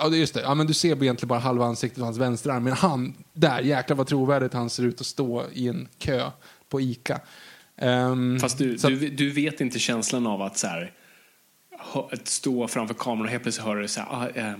Ja, 0.00 0.08
just 0.08 0.34
det. 0.34 0.40
Ja, 0.40 0.54
men 0.54 0.66
du 0.66 0.74
ser 0.74 1.02
egentligen 1.02 1.28
bara 1.28 1.38
halva 1.38 1.64
ansiktet 1.64 1.98
och 1.98 2.04
hans 2.04 2.18
vänsterarm. 2.18 2.64
Men 2.64 2.72
han, 2.72 3.14
där, 3.32 3.60
jäklar 3.60 3.96
vad 3.96 4.06
trovärdigt 4.06 4.52
han 4.54 4.70
ser 4.70 4.82
ut 4.82 5.00
att 5.00 5.06
stå 5.06 5.44
i 5.52 5.68
en 5.68 5.88
kö 5.98 6.30
på 6.68 6.80
ICA. 6.80 7.20
Ehm, 7.78 8.38
Fast 8.40 8.58
du, 8.58 8.78
så 8.78 8.88
du, 8.88 9.08
du 9.08 9.30
vet 9.30 9.60
inte 9.60 9.78
känslan 9.78 10.26
av 10.26 10.42
att 10.42 10.58
så 10.58 10.66
här, 10.66 10.92
att 12.10 12.28
stå 12.28 12.68
framför 12.68 12.94
kameran 12.94 13.24
och 13.24 13.30
helt 13.30 13.42
plötsligt 13.42 13.66
höra 13.66 13.88
så 13.88 14.00
här, 14.00 14.08
ah, 14.10 14.28
eh, 14.34 14.52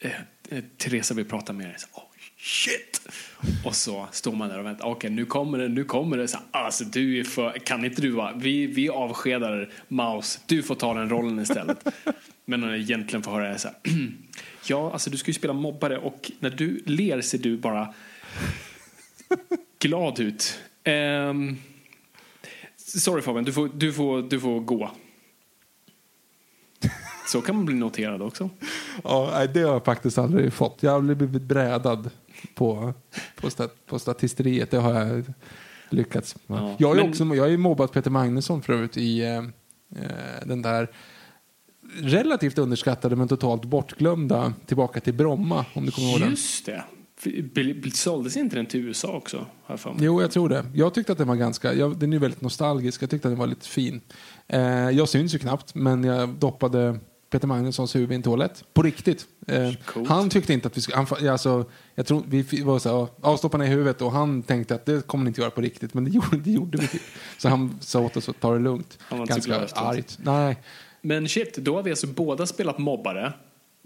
eh, 0.00 0.10
eh, 0.48 0.64
Teresa 0.76 1.14
vill 1.14 1.24
prata 1.24 1.52
med 1.52 1.66
dig. 1.66 1.76
Oh, 1.92 2.02
shit! 2.38 3.00
Och 3.64 3.76
så 3.76 4.08
står 4.12 4.32
man 4.32 4.48
där 4.48 4.58
och 4.58 4.66
väntar. 4.66 4.86
Okej, 4.86 5.10
nu 5.10 5.24
kommer 5.24 5.58
det, 5.58 5.68
nu 5.68 5.84
kommer 5.84 6.16
det. 6.16 6.28
Så 6.28 6.36
här, 6.36 6.64
alltså, 6.64 6.84
du 6.84 7.20
är 7.20 7.24
för, 7.24 7.52
kan 7.52 7.84
inte 7.84 8.02
du 8.02 8.10
vara, 8.10 8.32
vi, 8.32 8.66
vi 8.66 8.88
avskedar 8.88 9.72
Maus, 9.88 10.40
du 10.46 10.62
får 10.62 10.74
ta 10.74 10.94
den 10.94 11.10
rollen 11.10 11.40
istället. 11.40 11.88
Men 12.44 12.60
när 12.60 12.74
egentligen 12.74 13.22
får 13.22 13.32
höra 13.32 13.48
det 13.48 13.58
så 13.58 13.68
här, 13.68 13.76
ja, 14.66 14.92
alltså 14.92 15.10
du 15.10 15.16
ska 15.16 15.28
ju 15.28 15.34
spela 15.34 15.52
mobbare 15.52 15.98
och 15.98 16.30
när 16.38 16.50
du 16.50 16.82
ler 16.86 17.20
ser 17.20 17.38
du 17.38 17.56
bara 17.56 17.94
glad 19.78 20.20
ut. 20.20 20.58
Ehm, 20.84 21.56
sorry 22.98 23.22
Fabian, 23.22 23.44
du 23.44 23.52
får, 23.52 23.70
du, 23.74 23.92
får, 23.92 24.22
du 24.22 24.40
får 24.40 24.60
gå. 24.60 24.90
Så 27.26 27.40
kan 27.40 27.56
man 27.56 27.64
bli 27.64 27.74
noterad 27.74 28.22
också. 28.22 28.50
Ja, 29.04 29.46
det 29.54 29.60
har 29.62 29.72
jag 29.72 29.84
faktiskt 29.84 30.18
aldrig 30.18 30.52
fått. 30.52 30.82
Jag 30.82 30.90
har 30.90 30.98
aldrig 30.98 31.16
blivit 31.16 31.42
brädad 31.42 32.10
på, 32.54 32.94
på, 33.36 33.50
stat, 33.50 33.86
på 33.86 33.98
statisteriet. 33.98 34.70
Det 34.70 34.76
har 34.78 34.92
jag 34.94 35.24
lyckats 35.90 36.36
med. 36.46 36.58
Ja, 36.58 36.76
Jag 36.78 36.88
har 36.88 36.94
men- 36.94 37.08
också 37.08 37.24
jag 37.24 37.50
ju 37.50 37.56
mobbat 37.56 37.92
Peter 37.92 38.10
Magnusson 38.10 38.62
förut 38.62 38.96
i 38.96 39.20
eh, 39.20 39.36
eh, 39.36 40.46
den 40.46 40.62
där 40.62 40.90
relativt 41.98 42.58
underskattade 42.58 43.16
men 43.16 43.28
totalt 43.28 43.64
bortglömda 43.64 44.52
Tillbaka 44.66 45.00
till 45.00 45.14
Bromma, 45.14 45.64
om 45.74 45.86
du 45.86 45.92
kommer 45.92 46.08
ihåg 46.10 46.20
den. 46.20 46.30
Just 46.30 46.66
det. 46.66 46.84
Såldes 47.94 48.36
inte 48.36 48.56
den 48.56 48.66
till 48.66 48.80
USA 48.80 49.12
också? 49.12 49.46
För 49.76 49.90
mig. 49.90 50.04
Jo, 50.04 50.20
jag 50.20 50.30
tror 50.30 50.48
det. 50.48 50.64
Jag 50.74 50.94
tyckte 50.94 51.12
att 51.12 51.18
den 51.18 51.28
var 51.28 51.36
ganska, 51.36 51.74
jag, 51.74 51.98
den 51.98 52.10
är 52.10 52.14
ju 52.14 52.20
väldigt 52.20 52.40
nostalgisk, 52.40 53.02
jag 53.02 53.10
tyckte 53.10 53.28
att 53.28 53.32
den 53.32 53.38
var 53.38 53.46
lite 53.46 53.68
fin. 53.68 54.00
Eh, 54.48 54.60
jag 54.90 55.08
syns 55.08 55.34
ju 55.34 55.38
knappt, 55.38 55.74
men 55.74 56.04
jag 56.04 56.28
doppade 56.28 56.98
Peter 57.30 57.46
Magnussons 57.46 57.96
huvud 57.96 58.12
i 58.12 58.14
en 58.14 58.22
toalett. 58.22 58.64
På 58.72 58.82
riktigt. 58.82 59.26
Eh, 59.46 59.72
han 60.06 60.30
tyckte 60.30 60.52
inte 60.52 60.68
att 60.68 60.76
vi 60.76 60.80
skulle, 60.80 60.96
han, 60.96 61.28
alltså, 61.28 61.64
jag 61.94 62.06
tror 62.06 62.22
vi 62.28 62.62
var 62.62 62.78
så 62.78 62.98
här, 62.98 63.08
ja, 63.22 63.36
stoppa 63.36 63.58
ner 63.58 63.66
huvudet 63.66 64.02
och 64.02 64.12
han 64.12 64.42
tänkte 64.42 64.74
att 64.74 64.86
det 64.86 65.06
kommer 65.06 65.24
ni 65.24 65.28
inte 65.28 65.40
göra 65.40 65.50
på 65.50 65.60
riktigt, 65.60 65.94
men 65.94 66.04
det 66.04 66.10
gjorde, 66.14 66.36
det 66.36 66.50
gjorde 66.50 66.78
vi 66.78 66.86
typ. 66.86 67.02
Så 67.38 67.48
han 67.48 67.78
sa 67.80 68.00
åt 68.00 68.16
oss 68.16 68.28
att 68.28 68.40
ta 68.40 68.52
det 68.52 68.58
lugnt. 68.58 68.98
Han 69.00 69.18
var 69.18 69.26
Ganska 69.26 69.48
glad 69.48 69.72
argt. 69.74 70.18
Nej. 70.22 70.56
Men 71.02 71.28
shit, 71.28 71.56
då 71.56 71.76
har 71.76 71.82
vi 71.82 71.90
alltså 71.90 72.06
båda 72.06 72.46
spelat 72.46 72.78
mobbare. 72.78 73.32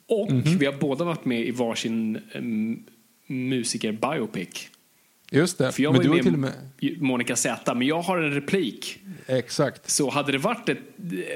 Och 0.06 0.28
vi 0.60 0.66
har 0.66 0.72
båda 0.72 1.04
varit 1.04 1.24
med 1.24 1.40
i 1.40 1.50
varsin 1.50 2.20
um, 2.34 2.84
musiker-biopic. 3.26 4.68
Just 5.30 5.58
det. 5.58 5.72
För 5.72 5.82
jag 5.82 5.92
men 5.92 6.08
var 6.08 6.16
ju 6.16 6.22
med, 6.22 6.38
med, 6.80 7.02
Monica 7.02 7.36
Z, 7.36 7.74
men 7.74 7.86
jag 7.86 8.02
har 8.02 8.18
en 8.18 8.30
replik. 8.34 8.98
exakt. 9.26 9.90
Så 9.90 10.10
hade 10.10 10.32
det 10.32 10.38
varit 10.38 10.68
ett, 10.68 10.78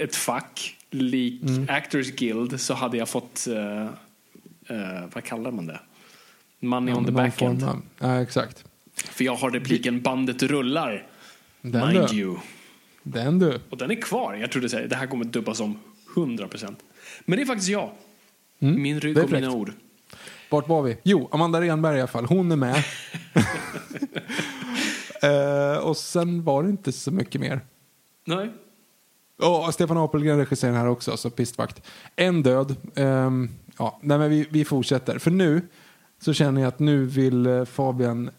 ett 0.00 0.16
fack 0.16 0.76
lik 0.90 1.42
Mm. 1.42 1.66
Actors 1.68 2.10
Guild 2.10 2.60
så 2.60 2.74
hade 2.74 2.96
jag 2.96 3.08
fått, 3.08 3.46
eh, 3.46 3.82
eh, 4.76 5.04
vad 5.14 5.24
kallar 5.24 5.50
man 5.50 5.66
det? 5.66 5.80
Money 6.60 6.94
on 6.94 7.04
the 7.04 7.12
backend. 7.12 7.60
form 7.60 7.82
Ja, 7.98 8.22
exakt. 8.22 8.64
För 8.94 9.24
jag 9.24 9.36
har 9.36 9.50
repliken 9.50 10.00
bandet 10.02 10.42
rullar, 10.42 11.06
Den 11.60 11.88
mind 11.88 12.08
du. 12.10 12.16
you. 12.16 12.36
Den 13.02 13.38
du. 13.38 13.60
Och 13.70 13.76
den 13.78 13.90
är 13.90 14.02
kvar. 14.02 14.34
Jag 14.34 14.52
trodde 14.52 14.66
att 14.84 14.90
det 14.90 14.96
här 14.96 15.06
kommer 15.06 15.24
dubbas 15.24 15.60
om 15.60 15.78
100%. 16.14 16.76
Men 17.24 17.36
det 17.36 17.42
är 17.42 17.46
faktiskt 17.46 17.68
jag. 17.70 17.90
Min 18.58 19.00
rygg 19.00 19.04
Mm. 19.04 19.14
det 19.14 19.20
är 19.20 19.24
och 19.24 19.30
mina 19.30 19.50
ord. 19.52 19.72
Vart 20.48 20.68
var 20.68 20.82
vi? 20.82 20.96
Jo, 21.02 21.28
Amanda 21.32 21.60
Renberg 21.60 21.96
i 21.96 22.00
alla 22.00 22.08
fall. 22.08 22.24
Hon 22.24 22.52
är 22.52 22.56
med. 22.56 22.84
Eh, 25.22 25.78
och 25.78 25.96
sen 25.96 26.44
var 26.44 26.62
det 26.62 26.68
inte 26.68 26.92
så 26.92 27.10
mycket 27.10 27.40
mer. 27.40 27.60
Nej. 28.24 28.52
Och 29.38 29.74
Stefan 29.74 29.96
Apelgren 29.96 30.38
regisserar 30.38 30.72
här 30.72 30.88
också, 30.88 31.16
så 31.16 31.30
pistvakt. 31.30 31.82
En 32.16 32.42
död. 32.42 32.76
Ehm, 32.94 33.48
ja, 33.78 33.98
nej, 34.02 34.18
men 34.18 34.30
vi, 34.30 34.46
vi 34.50 34.64
fortsätter. 34.64 35.18
För 35.18 35.30
nu 35.30 35.62
så 36.20 36.32
känner 36.32 36.60
jag 36.60 36.68
att 36.68 36.78
nu 36.78 37.04
vill 37.04 37.46
eh, 37.46 37.64
Fabian 37.64 38.30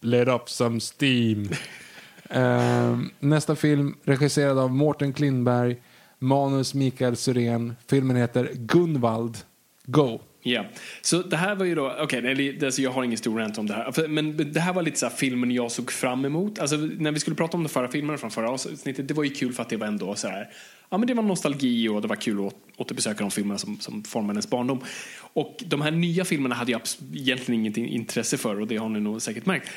let 0.00 0.28
up 0.28 0.50
some 0.50 0.80
steam. 0.80 1.48
Ehm, 2.30 3.10
nästa 3.20 3.56
film 3.56 3.94
regisserad 4.04 4.58
av 4.58 4.70
Mårten 4.70 5.12
Klindberg, 5.12 5.82
manus 6.18 6.74
Mikael 6.74 7.16
Syrén. 7.16 7.76
Filmen 7.86 8.16
heter 8.16 8.50
Gunvald. 8.54 9.38
Go. 9.84 10.20
Ja, 10.48 10.64
så 11.00 11.22
det 11.22 11.36
här 11.36 11.54
var 11.54 11.64
ju 11.64 11.74
då, 11.74 11.96
okej, 12.00 12.32
okay, 12.32 12.64
alltså 12.64 12.82
jag 12.82 12.90
har 12.90 13.04
ingen 13.04 13.18
stor 13.18 13.38
rant 13.38 13.58
om 13.58 13.66
det 13.66 13.74
här, 13.74 14.08
men 14.08 14.52
det 14.52 14.60
här 14.60 14.72
var 14.72 14.82
lite 14.82 14.98
så 14.98 15.10
filmen 15.10 15.50
jag 15.50 15.72
såg 15.72 15.92
fram 15.92 16.24
emot. 16.24 16.58
Alltså 16.58 16.76
när 16.76 17.12
vi 17.12 17.20
skulle 17.20 17.36
prata 17.36 17.56
om 17.56 17.62
den 17.62 17.68
förra 17.68 17.88
filmen 17.88 18.18
från 18.18 18.30
förra 18.30 18.50
avsnittet, 18.50 19.08
det 19.08 19.14
var 19.14 19.24
ju 19.24 19.30
kul 19.30 19.52
för 19.52 19.62
att 19.62 19.68
det 19.68 19.76
var 19.76 19.86
ändå 19.86 20.14
så 20.14 20.28
här, 20.28 20.48
ja 20.90 20.98
men 20.98 21.06
det 21.06 21.14
var 21.14 21.22
nostalgi 21.22 21.88
och 21.88 22.02
det 22.02 22.08
var 22.08 22.16
kul 22.16 22.46
att 22.46 22.54
återbesöka 22.76 23.18
de 23.24 23.30
filmerna 23.30 23.58
som, 23.58 23.80
som 23.80 24.04
formade 24.04 24.32
ens 24.32 24.50
barndom. 24.50 24.80
Och 25.18 25.64
de 25.66 25.80
här 25.80 25.90
nya 25.90 26.24
filmerna 26.24 26.54
hade 26.54 26.72
jag 26.72 26.80
egentligen 27.14 27.60
inget 27.60 27.76
intresse 27.76 28.36
för 28.36 28.60
och 28.60 28.66
det 28.66 28.76
har 28.76 28.88
ni 28.88 29.00
nog 29.00 29.22
säkert 29.22 29.46
märkt. 29.46 29.70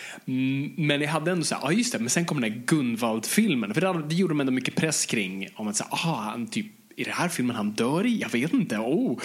Men 0.77 1.01
jag 1.01 1.09
hade 1.09 1.31
ändå 1.31 1.43
så 1.43 1.55
här, 1.55 1.61
ja 1.63 1.71
just 1.71 1.93
det, 1.93 1.99
men 1.99 2.09
sen 2.09 2.25
kom 2.25 2.41
den 2.41 2.51
här 2.51 2.61
Gunvald-filmen, 2.65 3.73
för 3.73 3.81
det, 3.81 4.03
det 4.09 4.15
gjorde 4.15 4.31
de 4.31 4.39
ändå 4.39 4.51
mycket 4.53 4.75
press 4.75 5.05
kring, 5.05 5.47
om 5.55 5.67
att 5.67 5.75
säga, 5.75 5.87
aha, 5.91 6.15
han 6.15 6.47
typ 6.47 6.65
i 6.99 7.03
det 7.03 7.11
här 7.11 7.29
filmen 7.29 7.55
han 7.55 7.71
dör 7.71 8.05
i? 8.05 8.19
Jag 8.21 8.29
vet 8.29 8.53
inte. 8.53 8.77
Oh. 8.77 9.19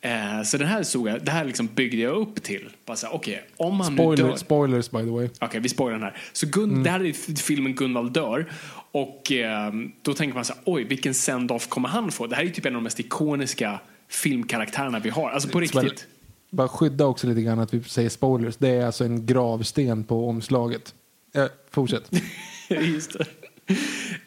Eh, 0.00 0.42
så 0.42 0.56
den 0.56 0.66
här 0.66 0.82
såg 0.82 1.08
jag, 1.08 1.24
det 1.24 1.30
här 1.30 1.44
liksom 1.44 1.68
byggde 1.74 1.96
jag 1.96 2.16
upp 2.16 2.42
till. 2.42 2.68
Bara 2.86 2.96
så, 2.96 3.10
okay, 3.10 3.38
om 3.56 3.80
han 3.80 3.94
Spoiler, 3.94 4.24
dör... 4.24 4.36
Spoilers 4.36 4.90
by 4.90 4.98
the 4.98 5.04
way. 5.04 5.26
Okej, 5.26 5.46
okay, 5.46 5.60
vi 5.60 5.68
spoilar 5.68 5.92
den 5.92 6.02
här. 6.02 6.16
Så 6.32 6.46
Gun, 6.46 6.70
mm. 6.70 6.82
det 6.82 6.90
här 6.90 7.04
är 7.04 7.36
filmen 7.42 7.74
Gunvald 7.74 8.12
dör. 8.12 8.52
Och 8.92 9.32
eh, 9.32 9.72
då 10.02 10.14
tänker 10.14 10.34
man 10.34 10.44
så 10.44 10.52
här, 10.52 10.62
oj, 10.66 10.84
vilken 10.84 11.14
send-off 11.14 11.68
kommer 11.68 11.88
han 11.88 12.10
få? 12.12 12.26
Det 12.26 12.36
här 12.36 12.44
är 12.44 12.48
typ 12.48 12.66
en 12.66 12.72
av 12.72 12.80
de 12.80 12.84
mest 12.84 13.00
ikoniska 13.00 13.80
filmkaraktärerna 14.08 14.98
vi 14.98 15.10
har. 15.10 15.30
Alltså 15.30 15.48
på 15.48 15.60
riktigt. 15.60 16.06
Bara 16.50 16.68
skydda 16.68 17.06
också 17.06 17.26
lite 17.26 17.42
grann 17.42 17.58
att 17.58 17.74
vi 17.74 17.82
säger 17.82 18.08
spoilers. 18.08 18.56
Det 18.56 18.68
är 18.68 18.86
alltså 18.86 19.04
en 19.04 19.26
gravsten 19.26 20.04
på 20.04 20.28
omslaget. 20.28 20.94
Eh, 21.34 21.46
fortsätt. 21.70 22.10
Just 22.68 23.16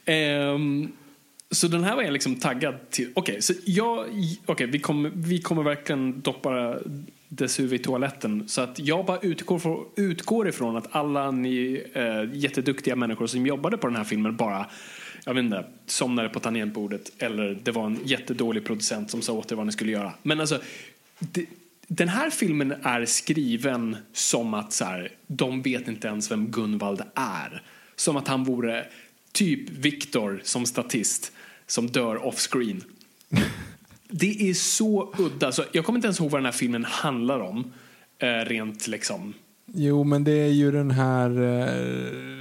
det. 0.05 0.51
Um, 0.53 0.91
så 1.55 1.67
den 1.67 1.83
här 1.83 1.95
var 1.95 2.03
jag 2.03 2.13
liksom 2.13 2.35
taggad 2.35 2.89
till. 2.89 3.11
Okej, 3.13 3.31
okay, 3.31 3.41
så 3.41 3.53
jag, 3.65 4.05
okay, 4.45 4.67
vi, 4.67 4.79
kommer, 4.79 5.11
vi 5.15 5.41
kommer 5.41 5.63
verkligen 5.63 6.21
doppa 6.21 6.77
dess 7.29 7.59
huvud 7.59 7.79
i 7.79 7.83
toaletten. 7.83 8.47
Så 8.47 8.61
att 8.61 8.79
jag 8.79 9.05
bara 9.05 9.19
utgår, 9.19 9.59
för, 9.59 9.83
utgår 9.95 10.47
ifrån 10.47 10.77
att 10.77 10.87
alla 10.91 11.31
ni 11.31 11.83
eh, 11.93 12.37
jätteduktiga 12.37 12.95
människor 12.95 13.27
som 13.27 13.45
jobbade 13.45 13.77
på 13.77 13.87
den 13.87 13.95
här 13.95 14.03
filmen 14.03 14.35
bara 14.35 14.65
jag 15.25 15.33
vet 15.33 15.43
inte, 15.43 15.65
somnade 15.85 16.29
på 16.29 16.39
tangentbordet 16.39 17.11
eller 17.17 17.59
det 17.63 17.71
var 17.71 17.85
en 17.85 17.99
jättedålig 18.03 18.65
producent 18.65 19.11
som 19.11 19.21
sa 19.21 19.33
åt 19.33 19.51
er 19.51 19.55
vad 19.55 19.65
ni 19.65 19.71
skulle 19.71 19.91
göra. 19.91 20.13
Men 20.23 20.39
alltså, 20.39 20.61
det, 21.19 21.45
den 21.87 22.07
här 22.07 22.29
filmen 22.29 22.73
är 22.83 23.05
skriven 23.05 23.97
som 24.13 24.53
att 24.53 24.73
så 24.73 24.85
här, 24.85 25.11
de 25.27 25.61
vet 25.61 25.87
inte 25.87 26.07
ens 26.07 26.31
vem 26.31 26.47
Gunvald 26.47 27.01
är. 27.15 27.61
Som 27.95 28.17
att 28.17 28.27
han 28.27 28.43
vore 28.43 28.85
typ 29.31 29.69
Viktor 29.69 30.41
som 30.43 30.65
statist 30.65 31.31
som 31.67 31.87
dör 31.87 32.25
off-screen. 32.25 32.83
det 34.09 34.49
är 34.49 34.53
så 34.53 35.13
udda. 35.17 35.51
Så 35.51 35.63
jag 35.71 35.85
kommer 35.85 35.97
inte 35.97 36.07
ens 36.07 36.19
ihåg 36.19 36.31
vad 36.31 36.39
den 36.39 36.45
här 36.45 36.51
filmen 36.51 36.85
handlar 36.85 37.39
om. 37.39 37.73
Eh, 38.19 38.45
rent 38.45 38.87
liksom. 38.87 39.33
Jo, 39.73 40.03
men 40.03 40.23
det 40.23 40.31
är 40.31 40.51
ju 40.51 40.71
den 40.71 40.91
här... 40.91 41.41
Eh, 41.41 42.33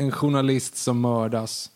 en 0.00 0.12
journalist 0.12 0.76
som 0.76 1.00
mördas. 1.00 1.70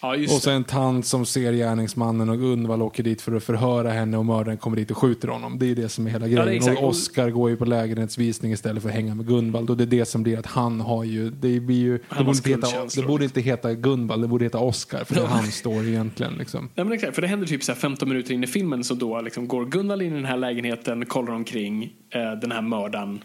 Ja, 0.00 0.16
och 0.16 0.42
så 0.42 0.50
en 0.50 0.64
tant 0.64 1.06
som 1.06 1.26
ser 1.26 1.52
gärningsmannen 1.52 2.28
och 2.28 2.38
Gunvald 2.38 2.82
åker 2.82 3.02
dit 3.02 3.22
för 3.22 3.32
att 3.32 3.44
förhöra 3.44 3.90
henne 3.90 4.16
och 4.16 4.26
mördaren 4.26 4.58
kommer 4.58 4.76
dit 4.76 4.90
och 4.90 4.98
skjuter 4.98 5.28
honom. 5.28 5.58
Det 5.58 5.70
är 5.70 5.74
det 5.74 5.88
som 5.88 6.06
är 6.06 6.10
hela 6.10 6.28
grejen. 6.28 6.64
Ja, 6.66 6.78
och 6.78 6.88
Oscar 6.88 7.30
går 7.30 7.50
ju 7.50 7.56
på 7.56 7.64
lägenhetsvisning 7.64 8.52
istället 8.52 8.82
för 8.82 8.88
att 8.88 8.94
hänga 8.94 9.14
med 9.14 9.26
Gunvald 9.26 9.70
och 9.70 9.76
det 9.76 9.84
är 9.84 9.86
det 9.86 10.04
som 10.04 10.22
blir 10.22 10.38
att 10.38 10.46
han 10.46 10.80
har 10.80 11.04
ju, 11.04 11.30
det 11.30 11.60
blir 11.60 11.76
ju, 11.76 11.98
det 11.98 12.24
borde, 12.24 12.30
inte 12.30 12.50
heta, 12.50 12.86
det 12.96 13.06
borde 13.06 13.24
inte 13.24 13.40
heta 13.40 13.74
Gunvald, 13.74 14.24
det 14.24 14.28
borde 14.28 14.44
heta 14.44 14.58
Oscar 14.58 15.04
för 15.04 15.14
det 15.14 15.20
är 15.20 15.26
hans 15.26 15.54
story 15.54 15.88
egentligen. 15.88 16.34
Liksom. 16.34 16.68
Ja, 16.74 16.84
men 16.84 16.92
exakt, 16.92 17.14
för 17.14 17.22
det 17.22 17.28
händer 17.28 17.46
typ 17.46 17.64
så 17.64 17.74
15 17.74 18.08
minuter 18.08 18.34
in 18.34 18.44
i 18.44 18.46
filmen 18.46 18.84
så 18.84 18.94
då 18.94 19.20
liksom 19.20 19.48
går 19.48 19.64
Gunvald 19.64 20.02
in 20.02 20.12
i 20.12 20.16
den 20.16 20.24
här 20.24 20.36
lägenheten, 20.36 21.06
kollar 21.06 21.32
omkring, 21.32 21.92
eh, 22.10 22.32
den 22.40 22.52
här 22.52 22.62
mördaren 22.62 23.24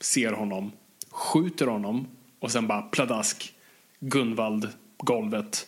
ser 0.00 0.32
honom, 0.32 0.72
skjuter 1.10 1.66
honom 1.66 2.06
och 2.40 2.50
sen 2.50 2.66
bara 2.66 2.82
pladask, 2.82 3.52
Gunvald, 4.00 4.68
golvet 4.98 5.66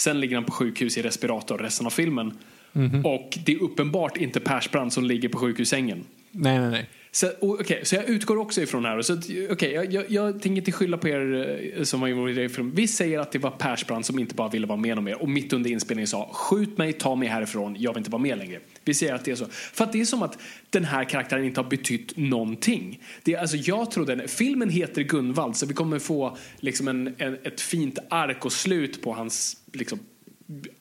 Sen 0.00 0.20
ligger 0.20 0.36
han 0.36 0.44
på 0.44 0.52
sjukhus 0.52 0.98
i 0.98 1.02
respirator 1.02 1.58
resten 1.58 1.86
av 1.86 1.90
filmen. 1.90 2.38
Mm 2.72 2.90
-hmm. 2.90 3.04
Och 3.04 3.38
det 3.46 3.52
är 3.52 3.62
uppenbart 3.62 4.16
inte 4.16 4.40
Persbrandt 4.40 4.94
som 4.94 5.04
ligger 5.04 5.28
på 5.28 5.38
sjukhussängen. 5.38 6.04
Nej, 6.30 6.58
nej, 6.58 6.70
nej. 6.70 6.88
Så, 7.12 7.30
okay, 7.40 7.84
så 7.84 7.94
jag 7.94 8.08
utgår 8.08 8.36
också 8.36 8.62
ifrån 8.62 8.84
här. 8.84 9.02
Så, 9.02 9.14
okay, 9.50 9.72
jag, 9.72 9.92
jag, 9.92 10.04
jag 10.10 10.42
tänker 10.42 10.58
inte 10.58 10.72
skylla 10.72 10.98
på 10.98 11.08
er 11.08 11.72
eh, 11.76 11.82
som 11.82 12.00
var 12.00 12.08
involverade 12.08 12.44
i 12.44 12.48
filmen. 12.48 12.74
Vi 12.74 12.88
säger 12.88 13.18
att 13.18 13.32
det 13.32 13.38
var 13.38 13.50
Persbrandt 13.50 14.06
som 14.06 14.18
inte 14.18 14.34
bara 14.34 14.48
ville 14.48 14.66
vara 14.66 14.78
med 14.78 14.98
om 14.98 15.04
mer 15.04 15.22
och 15.22 15.28
mitt 15.28 15.52
under 15.52 15.70
inspelningen 15.70 16.08
sa 16.08 16.30
skjut 16.32 16.78
mig, 16.78 16.92
ta 16.92 17.14
mig 17.14 17.28
härifrån, 17.28 17.76
jag 17.78 17.92
vill 17.92 17.98
inte 17.98 18.10
vara 18.10 18.22
med 18.22 18.38
längre. 18.38 18.60
Vi 18.84 18.94
säger 18.94 19.14
att 19.14 19.24
det 19.24 19.30
är 19.30 19.36
så. 19.36 19.46
För 19.46 19.84
att 19.84 19.92
det 19.92 20.00
är 20.00 20.04
som 20.04 20.22
att 20.22 20.38
den 20.70 20.84
här 20.84 21.04
karaktären 21.04 21.44
inte 21.44 21.60
har 21.60 21.70
betytt 21.70 22.16
någonting. 22.16 23.02
Det 23.22 23.34
är, 23.34 23.40
alltså, 23.40 23.56
jag 23.56 23.90
trodde, 23.90 24.28
filmen 24.28 24.70
heter 24.70 25.02
Gunvald 25.02 25.56
så 25.56 25.66
vi 25.66 25.74
kommer 25.74 25.98
få 25.98 26.36
liksom 26.56 26.88
en, 26.88 27.14
en, 27.18 27.38
ett 27.42 27.60
fint 27.60 27.98
ark 28.10 28.44
och 28.44 28.52
slut 28.52 29.02
på 29.02 29.12
hans 29.12 29.56
liksom, 29.72 29.98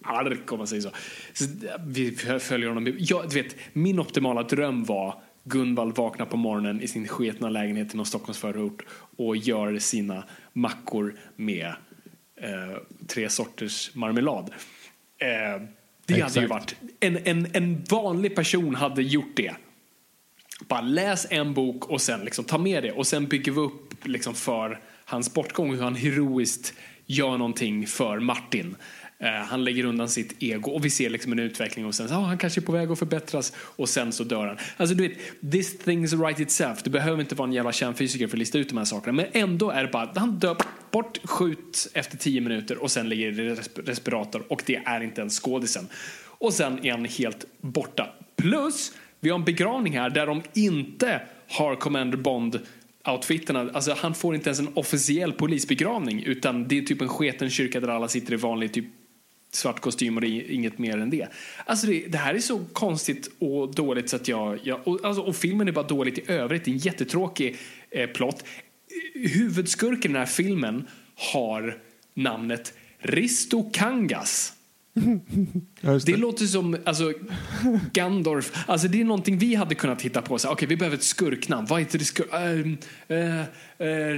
ark 0.01 0.51
om 0.51 0.57
man 0.57 0.67
säger 0.67 0.81
så. 0.81 0.91
så 1.33 1.45
vi 1.87 2.11
följer 2.39 2.67
honom. 2.67 2.95
Jag, 2.99 3.29
du 3.29 3.41
vet, 3.41 3.55
min 3.73 3.99
optimala 3.99 4.43
dröm 4.43 4.83
var 4.83 5.21
Gunvald 5.43 5.95
vaknar 5.95 6.25
på 6.25 6.37
morgonen 6.37 6.81
i 6.81 6.87
sin 6.87 7.07
sketna 7.07 7.49
lägenhet 7.49 7.93
i 7.93 7.97
någon 7.97 8.05
Stockholmsförort 8.05 8.85
och 9.17 9.37
gör 9.37 9.79
sina 9.79 10.23
mackor 10.53 11.15
med 11.35 11.73
eh, 12.41 12.77
tre 13.07 13.29
sorters 13.29 13.95
marmelad. 13.95 14.49
Eh, 15.17 15.61
det 16.05 16.13
Exakt. 16.13 16.35
hade 16.35 16.41
ju 16.41 16.47
varit, 16.47 16.75
en, 16.99 17.17
en, 17.17 17.47
en 17.53 17.83
vanlig 17.89 18.35
person 18.35 18.75
hade 18.75 19.01
gjort 19.01 19.35
det. 19.35 19.53
Bara 20.67 20.81
läs 20.81 21.27
en 21.29 21.53
bok 21.53 21.85
och 21.89 22.01
sen 22.01 22.19
liksom 22.19 22.45
ta 22.45 22.57
med 22.57 22.83
det 22.83 22.91
och 22.91 23.07
sen 23.07 23.27
bygger 23.27 23.51
vi 23.51 23.59
upp 23.59 24.07
liksom 24.07 24.35
för 24.35 24.79
hans 25.05 25.33
bortgång 25.33 25.75
hur 25.75 25.81
han 25.81 25.95
heroiskt 25.95 26.73
gör 27.05 27.37
någonting 27.37 27.87
för 27.87 28.19
Martin. 28.19 28.75
Eh, 29.21 29.29
han 29.29 29.63
lägger 29.63 29.83
undan 29.83 30.09
sitt 30.09 30.43
ego 30.43 30.71
och 30.71 30.85
vi 30.85 30.89
ser 30.89 31.09
liksom 31.09 31.31
en 31.31 31.39
utveckling 31.39 31.85
och 31.85 31.95
sen 31.95 32.09
så, 32.09 32.15
oh, 32.15 32.23
han 32.23 32.37
kanske 32.37 32.59
är 32.59 32.63
på 32.63 32.71
väg 32.71 32.91
att 32.91 32.99
förbättras 32.99 33.53
och 33.57 33.89
sen 33.89 34.11
så 34.11 34.23
dör 34.23 34.47
han. 34.47 34.57
Alltså 34.77 34.95
du 34.95 35.07
vet, 35.07 35.17
this 35.51 35.79
thing's 35.79 36.25
right 36.25 36.39
itself. 36.39 36.83
Du 36.83 36.89
behöver 36.89 37.21
inte 37.21 37.35
vara 37.35 37.47
en 37.47 37.53
jävla 37.53 37.71
kärnfysiker 37.71 38.27
för 38.27 38.35
att 38.35 38.39
lista 38.39 38.57
ut 38.57 38.69
de 38.69 38.77
här 38.77 38.85
sakerna. 38.85 39.13
Men 39.13 39.25
ändå 39.31 39.69
är 39.69 39.83
det 39.83 39.89
bara, 39.91 40.11
han 40.15 40.39
dör 40.39 40.57
bort, 40.91 41.19
skjut 41.23 41.89
efter 41.93 42.17
tio 42.17 42.41
minuter 42.41 42.77
och 42.77 42.91
sen 42.91 43.09
ligger 43.09 43.31
det 43.31 43.43
i 43.43 43.55
respirator 43.85 44.43
och 44.47 44.63
det 44.65 44.75
är 44.75 45.01
inte 45.01 45.21
ens 45.21 45.39
skådisen. 45.39 45.87
Och 46.25 46.53
sen 46.53 46.85
är 46.85 46.91
han 46.91 47.05
helt 47.05 47.45
borta. 47.61 48.07
Plus, 48.35 48.91
vi 49.19 49.29
har 49.29 49.39
en 49.39 49.45
begravning 49.45 49.97
här 49.97 50.09
där 50.09 50.27
de 50.27 50.41
inte 50.53 51.21
har 51.47 51.75
Commander 51.75 52.17
Bond 52.17 52.59
outfitterna. 53.05 53.69
Alltså 53.73 53.93
han 53.97 54.15
får 54.15 54.35
inte 54.35 54.49
ens 54.49 54.59
en 54.59 54.69
officiell 54.73 55.33
polisbegravning 55.33 56.23
utan 56.23 56.67
det 56.67 56.77
är 56.77 56.81
typ 56.81 57.01
en 57.01 57.09
sketen 57.09 57.49
kyrka 57.49 57.79
där 57.79 57.87
alla 57.87 58.07
sitter 58.07 58.33
i 58.33 58.35
vanlig 58.35 58.73
typ 58.73 58.85
svart 59.51 59.79
kostym 59.79 60.17
och 60.17 60.23
inget 60.23 60.77
mer 60.77 60.97
än 60.97 61.09
det. 61.09 61.27
Alltså 61.65 61.87
det, 61.87 62.07
det 62.07 62.17
här 62.17 62.35
är 62.35 62.39
så 62.39 62.65
konstigt 62.73 63.31
och 63.39 63.75
dåligt 63.75 64.09
så 64.09 64.15
att 64.15 64.27
jag... 64.27 64.59
jag 64.63 64.87
och, 64.87 65.05
alltså, 65.05 65.21
och 65.21 65.35
filmen 65.35 65.67
är 65.67 65.71
bara 65.71 65.87
dåligt 65.87 66.17
i 66.17 66.23
övrigt. 66.27 66.65
Det 66.65 66.71
är 66.71 66.73
en 66.73 66.77
jättetråkig 66.77 67.57
eh, 67.91 68.09
plott. 68.09 68.43
Huvudskurken 69.13 70.11
i 70.11 70.13
den 70.13 70.19
här 70.19 70.25
filmen 70.25 70.87
har 71.15 71.77
namnet 72.13 72.73
Risto 72.99 73.69
Kangas. 73.73 74.53
det. 75.81 76.05
det. 76.05 76.17
låter 76.17 76.45
som 76.45 76.77
alltså, 76.85 77.13
Gandorf. 77.93 78.65
Alltså, 78.67 78.87
det 78.87 79.01
är 79.01 79.05
någonting 79.05 79.37
vi 79.37 79.55
hade 79.55 79.75
kunnat 79.75 80.01
hitta 80.01 80.21
på. 80.21 80.35
Okej, 80.35 80.49
okay, 80.49 80.67
vi 80.67 80.77
behöver 80.77 80.97
ett 80.97 81.03
skurknamn. 81.03 81.67
Vad 81.69 81.79
heter 81.79 81.99
det? 81.99 82.05
Skur 82.05 82.25
uh, 82.35 82.67
uh, 83.17 83.41
uh, 83.87 84.17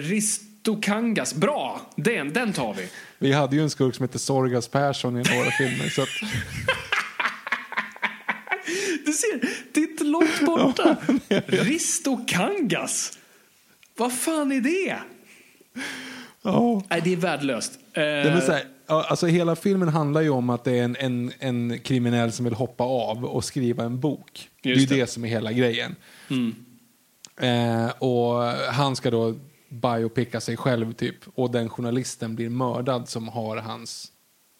Ristokangas. 0.64 1.34
Bra! 1.34 1.82
Den, 1.96 2.34
den 2.34 2.54
tar 2.54 2.74
vi. 2.74 2.90
Vi 3.20 3.34
hade 3.34 3.56
ju 3.56 3.62
en 3.62 3.70
skurk 3.70 3.96
som 3.96 4.04
hette 4.04 4.20
Sorgas 4.20 4.68
Persson 4.68 5.18
i 5.18 5.24
några 5.36 5.52
filmer. 5.52 5.90
Så 5.90 6.02
att... 6.02 6.10
Du 9.06 9.14
ser, 9.14 9.42
det 9.74 9.80
är 9.80 9.92
inte 9.92 10.04
långt 10.04 10.46
borta. 10.46 10.98
Ristokangas. 11.48 13.18
Vad 13.98 14.14
fan 14.14 14.52
är 14.52 14.62
det? 14.62 14.98
Oh. 16.44 16.84
Nej, 16.90 17.02
det 17.04 17.14
är 17.14 17.18
värdelöst. 17.18 17.80
Det 17.94 18.02
är 18.02 18.42
så 18.42 18.52
här, 18.52 18.64
alltså 18.86 19.28
hela 19.28 19.56
filmen 19.56 19.88
handlar 19.88 20.22
ju 20.22 20.30
om 20.30 20.50
att 20.50 20.64
det 20.64 20.80
är 20.80 20.84
en, 20.84 20.96
en, 21.00 21.32
en 21.40 21.80
kriminell 21.80 22.32
som 22.32 22.46
vill 22.46 22.54
hoppa 22.54 22.84
av 22.84 23.26
och 23.26 23.44
skriva 23.44 23.84
en 23.84 24.00
bok. 24.00 24.50
Just 24.62 24.90
det 24.90 24.96
är 24.96 24.98
det. 24.98 25.04
det 25.04 25.08
som 25.08 25.26
är 25.26 25.30
hela 25.30 25.52
grejen. 25.52 25.96
Mm. 26.30 26.56
Eh, 27.38 27.92
och 27.92 28.44
han 28.74 28.96
ska 28.96 29.12
då 29.12 29.36
biopicka 29.72 30.42
sig 30.42 30.58
själv 30.58 30.94
typ. 30.94 31.16
Och 31.36 31.52
den 31.52 31.70
journalisten 31.70 32.36
blir 32.36 32.50
mördad 32.50 33.10
som 33.10 33.28
har 33.28 33.58
hans 33.58 34.12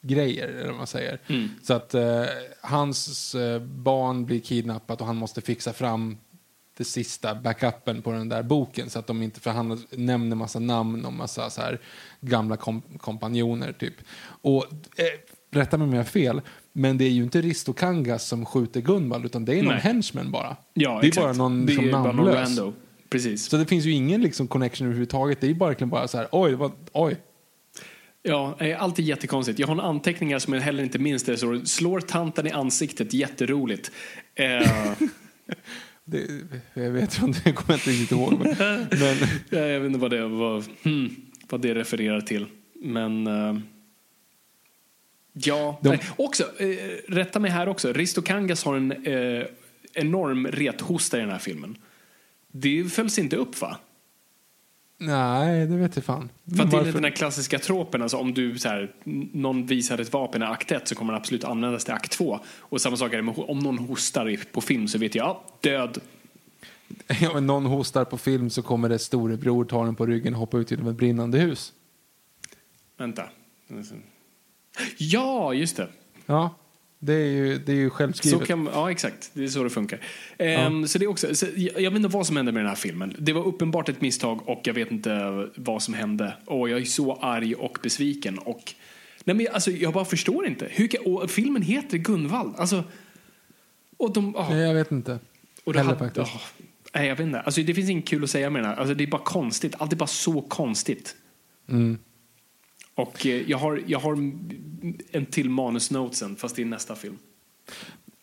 grejer, 0.02 0.48
eller 0.48 0.68
vad 0.68 0.78
man 0.78 0.88
säger. 0.88 1.20
Mm. 1.28 1.50
Så 1.64 1.74
att 1.74 1.94
eh, 1.94 2.24
hans 2.62 3.36
eh, 3.36 3.62
barn 3.62 4.26
blir 4.26 4.40
kidnappat 4.40 5.02
och 5.02 5.08
han 5.08 5.16
måste 5.16 5.42
fixa 5.42 5.74
fram 5.74 6.18
det 6.78 6.84
sista 6.84 7.36
backupen 7.36 8.02
på 8.02 8.12
den 8.12 8.30
där 8.30 8.44
boken 8.44 8.90
så 8.90 9.00
att 9.00 9.08
de 9.08 9.22
inte, 9.22 9.40
för 9.40 9.52
han 9.52 9.86
nämner 9.90 10.36
massa 10.36 10.60
namn 10.60 11.06
och 11.06 11.14
massa 11.14 11.50
så 11.50 11.62
här 11.62 11.80
gamla 12.22 12.58
kom, 12.58 12.82
kompanjoner 12.98 13.72
typ. 13.72 13.94
Och 14.42 14.66
eh, 14.96 15.06
rätta 15.52 15.78
mig 15.78 15.86
om 15.86 15.94
jag 15.94 16.00
har 16.00 16.04
fel, 16.04 16.42
Men 16.74 16.98
det 16.98 17.06
är 17.06 17.10
ju 17.10 17.24
inte 17.24 17.42
Risto 17.42 17.74
Kangas 17.74 18.28
som 18.28 18.46
skjuter 18.46 18.82
Gunvald 18.82 19.26
utan 19.26 19.46
det 19.46 19.60
är 19.60 19.64
någon 19.64 19.74
Nej. 19.74 19.82
henchman 19.82 20.32
bara. 20.32 20.58
Ja, 20.74 20.90
det 20.90 21.06
är 21.06 21.08
exakt. 21.08 21.26
bara 21.26 21.34
någon 21.34 21.66
det 21.66 21.92
bara 21.92 22.02
någon 22.02 22.16
namnlös. 22.16 22.58
rando. 22.58 22.74
Precis. 23.12 23.46
Så 23.46 23.58
det 23.58 23.66
finns 23.66 23.86
ju 23.86 23.92
ingen 23.92 24.22
liksom, 24.22 24.48
connection 24.48 24.88
överhuvudtaget. 24.88 25.42
Det 25.42 25.48
är 25.50 25.54
bara, 25.54 25.70
verkligen 25.70 25.90
bara 25.90 26.08
så 26.08 26.18
här, 26.18 26.28
oj, 26.32 26.54
vad, 26.56 26.72
oj. 26.94 27.16
Ja, 28.24 28.56
det 28.60 28.72
är 28.72 28.76
alltid 28.78 29.06
jättekonstigt. 29.06 29.60
Jag 29.60 29.68
har 29.68 29.76
några 29.76 29.90
anteckningar 29.90 30.40
som 30.40 30.54
jag 30.54 30.62
heller 30.62 30.84
inte 30.84 31.00
minns. 31.00 31.24
Det 31.24 31.38
står 31.38 31.66
slår 31.66 32.00
tanten 32.02 32.48
i 32.48 32.52
ansiktet, 32.52 33.14
jätteroligt. 33.14 33.92
Eh, 34.36 34.94
Det, 36.06 36.28
jag 36.74 36.92
vet 36.92 37.22
inte, 37.22 37.42
jag 37.46 37.56
kommer 37.56 37.74
inte 37.74 37.90
riktigt 37.90 38.12
ihåg. 38.12 38.34
Men, 38.40 38.56
men 39.00 39.18
Ja, 39.50 39.60
jag 39.60 39.80
vet 39.80 39.88
inte 39.88 40.00
vad 40.00 40.12
det, 40.12 40.28
vad, 40.28 40.66
hmm, 40.84 41.16
vad 41.50 41.62
det 41.62 41.76
refererar 41.76 42.22
till. 42.22 42.46
Men... 42.82 43.28
eh, 43.28 43.58
ja, 45.34 45.80
De- 45.84 45.98
också, 46.16 46.44
eh, 46.62 46.68
rätta 47.08 47.40
mig 47.40 47.52
här 47.52 47.70
också. 47.70 47.94
Risto 47.94 48.22
Kangas 48.22 48.64
har 48.64 48.76
en 48.76 48.92
eh, 48.92 49.46
enorm 49.94 50.48
rethosta 50.48 51.18
i 51.18 51.22
den 51.22 51.30
här 51.30 51.40
filmen. 51.40 51.78
Det 52.52 52.92
följs 52.94 53.20
inte 53.20 53.36
upp 53.36 53.62
va? 53.62 53.78
nej, 54.98 55.68
det 55.68 55.78
vet 55.78 55.96
jag 55.96 56.06
fan. 56.06 56.30
För 56.56 56.64
att 56.64 56.72
det 56.72 56.78
är 56.78 56.80
Varför- 56.80 56.94
den 56.94 57.04
här 57.04 57.12
klassiska 57.12 57.60
tropen, 57.60 58.02
alltså 58.02 58.18
om 58.18 58.34
du 58.34 58.58
så 58.60 58.70
här, 58.70 58.94
någon 59.34 59.66
visar 59.66 59.98
ett 60.00 60.14
vapen 60.14 60.42
i 60.42 60.46
akt 60.46 60.72
1 60.72 60.88
så 60.88 60.96
kommer 60.96 61.14
det 61.14 61.18
absolut 61.20 61.44
användas 61.44 61.86
till 61.86 61.94
akt 61.94 62.12
2. 62.12 62.40
Och 62.60 62.82
samma 62.82 62.98
sak 62.98 63.14
är 63.14 63.22
det 63.22 63.32
om 63.42 63.60
någon 63.60 63.78
hostar 63.80 64.38
på 64.52 64.62
film 64.62 64.88
så 64.88 64.98
vet 64.98 65.16
jag, 65.16 65.26
ja, 65.26 65.44
död. 65.62 66.02
Ja, 67.22 67.34
men 67.34 67.48
någon 67.48 67.66
hostar 67.66 68.06
på 68.06 68.18
film 68.18 68.50
så 68.50 68.62
kommer 68.62 68.90
det 68.90 69.00
storebror 69.00 69.66
ta 69.66 69.86
den 69.86 69.96
på 69.96 70.06
ryggen 70.06 70.34
och 70.34 70.40
hoppa 70.40 70.58
ut 70.58 70.72
genom 70.72 70.88
ett 70.88 70.96
brinnande 70.96 71.38
hus. 71.40 71.74
Vänta. 72.98 73.24
Ja, 74.98 75.54
just 75.54 75.78
det. 75.78 75.88
Ja, 76.26 76.56
det 77.04 77.14
är 77.14 77.26
ju, 77.32 77.58
det 77.58 77.72
är 77.72 77.76
ju 77.76 77.90
Så 77.90 77.96
självskrivet. 77.96 78.48
kan, 78.48 78.70
ja, 78.74 78.92
exakt. 78.92 79.32
Det 79.34 79.44
är 79.44 79.48
så 79.48 79.64
det 79.64 79.70
funkar. 79.70 80.00
Ehm, 80.38 80.88
så 80.88 80.98
det 81.00 81.06
är 81.06 81.10
också, 81.10 81.36
så 81.36 81.46
jag, 81.56 81.82
jag 81.82 81.92
vet 81.92 81.98
inte 81.98 82.08
vad 82.18 82.28
som 82.28 82.38
hände 82.38 82.52
med 82.52 82.62
den 82.64 82.70
här 82.70 82.76
filmen. 82.76 83.16
Det 83.20 83.34
var 83.34 83.44
uppenbart 83.48 83.90
ett 83.90 84.02
misstag 84.02 84.50
och 84.50 84.62
jag 84.64 84.74
vet 84.74 84.92
inte 84.92 85.48
vad 85.56 85.84
som 85.84 85.94
hände. 85.94 86.34
Och 86.46 86.70
jag 86.70 86.82
är 86.82 86.86
så 86.86 87.16
arg 87.16 87.56
och 87.56 87.78
besviken. 87.84 88.38
Och, 88.40 88.74
nej 89.24 89.36
men, 89.36 89.48
alltså, 89.54 89.72
jag 89.72 89.94
bara 89.94 90.06
förstår 90.06 90.48
inte. 90.48 90.68
Hur, 90.72 90.88
kan- 90.88 91.02
och 91.06 91.32
filmen 91.32 91.62
heter 91.62 91.98
Gunvald. 91.98 92.56
Alltså, 92.58 92.84
och 93.98 94.14
de, 94.14 94.36
ah, 94.36 94.50
Nej, 94.50 94.60
jag 94.60 94.74
vet 94.74 94.92
inte. 94.92 95.20
och 95.64 95.74
Heller 95.76 95.86
hade- 95.88 96.00
faktiskt. 96.00 96.36
ah, 96.36 96.42
nej, 96.94 97.08
jag 97.08 97.16
vet 97.16 97.26
inte. 97.28 97.40
Alltså, 97.42 97.62
det 97.62 97.74
finns 97.74 97.90
inget 97.90 98.08
kul 98.08 98.24
att 98.24 98.30
säga 98.30 98.50
med 98.50 98.62
den 98.64 98.70
här. 98.70 98.78
Alltså, 98.78 98.94
det 98.94 99.04
är 99.04 99.08
bara 99.08 99.22
konstigt. 99.24 99.76
Allt 99.78 99.94
är 99.94 99.98
bara 99.98 100.08
så 100.08 100.42
konstigt. 100.42 101.16
Mm. 101.70 101.98
Och 102.96 103.26
eh, 103.26 103.50
jag, 103.50 103.58
har, 103.58 103.82
jag 103.88 104.00
har 104.00 104.14
en 105.12 105.26
till 105.32 105.50
manusnote 105.50 106.16
sen, 106.16 106.36
fast 106.36 106.56
det 106.56 106.62
är 106.62 106.66
nästa 106.66 106.96
film. 106.96 107.18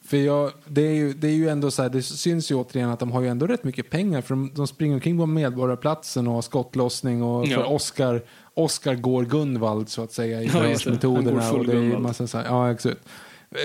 För 0.05 0.16
jag, 0.16 0.53
det, 0.66 0.82
är 0.82 0.95
ju, 0.95 1.12
det 1.12 1.28
är 1.28 1.32
ju 1.32 1.49
ändå 1.49 1.70
så 1.70 1.82
här, 1.82 1.89
det 1.89 2.03
syns 2.03 2.51
ju 2.51 2.55
återigen 2.55 2.90
att 2.90 2.99
de 3.01 3.12
har 3.12 3.20
ju 3.20 3.28
ändå 3.28 3.47
rätt 3.47 3.65
mycket 3.65 3.90
pengar 3.90 4.20
för 4.20 4.35
de, 4.35 4.51
de 4.55 4.66
springer 4.66 4.95
omkring 4.95 5.19
på 5.19 5.27
Medborgarplatsen 5.27 6.28
och 6.28 6.35
har 6.35 6.43
skottlossning 6.43 7.23
och 7.23 7.47
Ja. 7.47 7.57
för 7.57 7.73
Oscar, 7.73 8.23
Oscar 8.55 8.95
går 8.95 9.24
Gunvald 9.24 9.89
så 9.89 10.03
att 10.03 10.12
säga 10.12 10.43
i 10.43 10.45
Ja, 10.45 10.51
förhörsmetoderna. 10.51 11.43
full 11.43 11.59
och 11.61 11.66
det 11.66 11.73
är 11.78 11.99
massa 11.99 12.27
så 12.27 12.39
här, 12.39 12.45
ja, 12.45 12.73
exakt. 12.73 12.99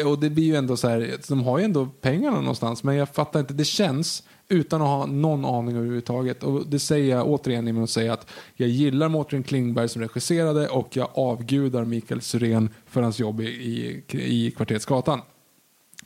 Och 0.05 0.19
det 0.19 0.29
blir 0.29 0.43
ju 0.43 0.55
ändå 0.55 0.77
så 0.77 0.87
här, 0.87 1.15
de 1.29 1.43
har 1.43 1.57
ju 1.59 1.63
ändå 1.65 1.85
pengarna 2.01 2.39
någonstans 2.39 2.83
men 2.83 2.95
jag 2.95 3.09
fattar 3.09 3.39
inte, 3.39 3.53
det 3.53 3.65
känns 3.65 4.23
utan 4.53 4.81
att 4.81 4.87
ha 4.87 5.05
någon 5.05 5.45
aning 5.45 5.75
överhuvudtaget. 5.75 6.43
Och 6.43 6.67
det 6.67 6.79
säger 6.79 7.15
jag 7.15 7.27
återigen 7.27 7.67
genom 7.67 7.83
att 7.83 7.89
säga 7.89 8.13
att 8.13 8.27
jag 8.55 8.69
gillar 8.69 9.09
Mårten 9.09 9.43
Klingberg 9.43 9.89
som 9.89 10.01
regisserade 10.01 10.67
och 10.67 10.95
jag 10.97 11.09
avgudar 11.13 11.85
Mikael 11.85 12.21
Syrén 12.21 12.69
för 12.85 13.01
hans 13.01 13.19
jobb 13.19 13.41
i, 13.41 13.45
i, 13.45 14.03
i 14.13 14.51
Kvarteret 14.51 14.81
Skatan. 14.81 15.21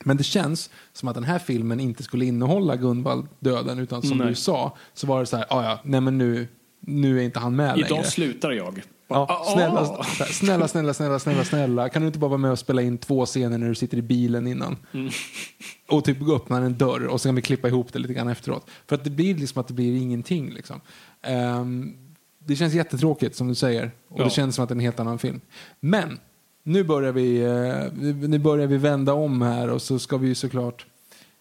Men 0.04 0.16
det 0.16 0.24
känns 0.24 0.70
som 0.92 1.08
att 1.08 1.14
den 1.14 1.24
här 1.24 1.38
filmen 1.38 1.80
inte 1.80 2.02
skulle 2.02 2.24
innehålla 2.24 2.76
Gunvald-döden 2.76 3.78
utan 3.78 4.02
som 4.02 4.18
Nej. 4.18 4.26
du 4.28 4.34
sa 4.34 4.76
så 4.94 5.06
var 5.06 5.20
det 5.20 5.26
så 5.26 5.36
här, 5.36 5.46
"Ah, 5.50 5.62
ja, 5.64 5.78
nej 5.84 6.00
men 6.00 6.18
nu, 6.18 6.48
nu 6.80 7.18
är 7.20 7.22
inte 7.22 7.38
han 7.38 7.56
med 7.56 7.78
längre. 7.78 7.86
Idag 7.86 8.06
slutar 8.06 8.50
jag. 8.52 8.82
Ja, 9.08 9.44
snälla, 9.54 9.80
ah. 9.80 10.04
snälla, 10.04 10.68
snälla, 10.68 10.94
snälla, 10.94 11.18
snälla, 11.18 11.44
snälla. 11.44 11.88
Kan 11.88 12.02
du 12.02 12.06
inte 12.06 12.18
bara 12.18 12.28
vara 12.28 12.38
med 12.38 12.50
och 12.50 12.58
spela 12.58 12.82
in 12.82 12.98
två 12.98 13.26
scener 13.26 13.58
när 13.58 13.68
du 13.68 13.74
sitter 13.74 13.96
i 13.96 14.02
bilen 14.02 14.46
innan? 14.46 14.76
Mm. 14.94 15.10
Och 15.88 16.04
typ 16.04 16.20
gå 16.20 16.36
öppna 16.36 16.56
en 16.56 16.78
dörr 16.78 17.06
och 17.06 17.20
så 17.20 17.28
kan 17.28 17.34
vi 17.34 17.42
klippa 17.42 17.68
ihop 17.68 17.92
det 17.92 17.98
lite 17.98 18.14
grann 18.14 18.28
efteråt. 18.28 18.70
För 18.86 18.94
att 18.96 19.04
det 19.04 19.10
blir 19.10 19.34
liksom 19.34 19.60
att 19.60 19.68
det 19.68 19.74
blir 19.74 19.96
ingenting 19.96 20.50
liksom. 20.50 20.80
Ehm, 21.22 21.94
det 22.38 22.56
känns 22.56 22.74
jättetråkigt 22.74 23.36
som 23.36 23.48
du 23.48 23.54
säger. 23.54 23.90
Och 24.08 24.20
Ja. 24.20 24.24
det 24.24 24.30
känns 24.30 24.54
som 24.54 24.62
att 24.62 24.68
det 24.68 24.72
är 24.72 24.76
en 24.76 24.80
helt 24.80 25.00
annan 25.00 25.18
film. 25.18 25.40
Men 25.80 26.18
nu 26.62 26.84
börjar 26.84 27.12
vi, 27.12 27.40
eh, 27.40 27.92
nu 28.28 28.38
börjar 28.38 28.66
vi 28.66 28.76
vända 28.76 29.12
om 29.12 29.42
här 29.42 29.70
och 29.70 29.82
så 29.82 29.98
ska 29.98 30.16
vi 30.16 30.28
ju 30.28 30.34
såklart 30.34 30.86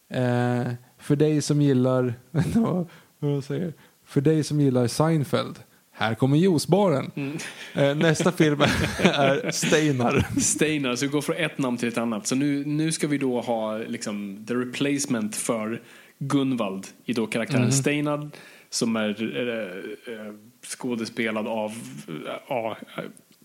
eh, 0.10 0.72
för 0.98 1.16
dig 1.16 1.42
som 1.42 1.62
gillar, 1.62 2.14
vad 2.32 2.88
vad 3.20 3.32
jag 3.32 3.44
säger, 3.44 3.74
för 4.06 4.22
dig 4.22 4.44
som 4.44 4.62
gillar 4.62 4.88
Seinfeld, 4.88 5.60
här 5.98 6.16
kommer 6.16 6.38
juicebaren. 6.38 7.12
Mm. 7.16 7.38
Eh, 7.74 7.96
nästa 7.96 8.32
film 8.32 8.62
är 9.04 9.52
Steinar. 9.52 10.40
Steinar, 10.40 10.96
så 10.96 11.06
vi 11.06 11.12
går 11.12 11.22
från 11.22 11.36
ett 11.36 11.58
namn 11.58 11.78
till 11.78 11.88
ett 11.88 11.98
annat. 11.98 12.28
Så 12.28 12.36
nu, 12.36 12.66
nu 12.66 12.92
ska 12.92 13.08
vi 13.08 13.18
då 13.18 13.42
ha 13.42 13.78
liksom 13.78 14.46
the 14.48 14.54
replacement 14.54 15.36
för 15.36 15.82
Gunvald 16.20 16.88
i 17.06 17.14
då 17.14 17.28
karaktären 17.28 17.62
Mhm. 17.62 17.72
Steinar 17.72 18.30
som 18.70 18.96
är 18.96 19.10
eh, 19.22 20.34
skådespelad 20.66 21.48
av 21.48 21.72
uh, 22.50 22.76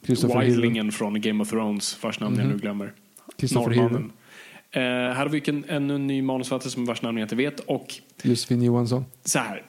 Hill. 0.06 0.16
Wildlingen 0.40 0.92
från 0.92 1.20
Game 1.20 1.42
of 1.42 1.50
Thrones 1.50 2.02
vars 2.02 2.20
namn 2.20 2.38
jag 2.38 2.48
nu 2.48 2.58
glömmer. 2.58 2.92
Christopher 3.38 3.76
Norrmannen. 3.76 4.12
Eh, 4.70 4.80
här 4.80 5.14
har 5.14 5.28
vi 5.28 5.42
en, 5.46 5.64
ännu 5.68 5.94
en 5.94 6.06
ny 6.06 6.22
manusförfattare 6.22 6.70
som 6.70 6.84
vars 6.84 7.02
namn 7.02 7.18
jag 7.18 7.24
inte 7.24 7.36
vet. 7.36 7.60
Och 7.60 7.94
Josefin 8.22 8.62
Johansson. 8.62 9.04
så 9.24 9.38
här. 9.38 9.62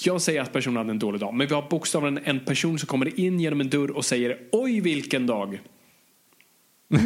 Jag 0.00 0.22
säger 0.22 0.40
att 0.40 0.52
personen 0.52 0.76
hade 0.76 0.90
en 0.90 0.98
dålig 0.98 1.20
dag, 1.20 1.34
men 1.34 1.46
vi 1.46 1.54
har 1.54 1.68
bokstavligen 1.70 2.20
en 2.24 2.44
person 2.44 2.78
som 2.78 2.86
kommer 2.86 3.20
in 3.20 3.40
genom 3.40 3.60
en 3.60 3.70
dörr 3.70 3.90
och 3.90 4.04
säger 4.04 4.48
oj 4.52 4.80
vilken 4.80 5.26
dag. 5.26 5.60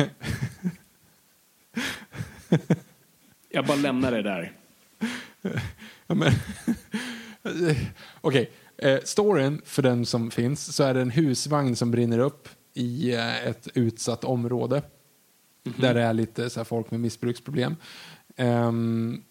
Jag 3.50 3.66
bara 3.66 3.76
lämnar 3.76 4.12
det 4.12 4.22
där. 4.22 4.52
Ja, 6.06 6.32
Okej, 8.20 8.50
eh, 8.76 8.98
storyn 9.04 9.62
för 9.64 9.82
den 9.82 10.06
som 10.06 10.30
finns 10.30 10.76
så 10.76 10.82
är 10.84 10.94
det 10.94 11.00
en 11.00 11.10
husvagn 11.10 11.76
som 11.76 11.90
brinner 11.90 12.18
upp 12.18 12.48
i 12.74 13.14
eh, 13.14 13.46
ett 13.46 13.68
utsatt 13.74 14.24
område. 14.24 14.82
Där 15.62 15.94
det 15.94 16.02
är 16.02 16.12
lite 16.12 16.50
så 16.50 16.60
här, 16.60 16.64
folk 16.64 16.90
med 16.90 17.00
missbruksproblem. 17.00 17.76
Ehm, 18.36 19.22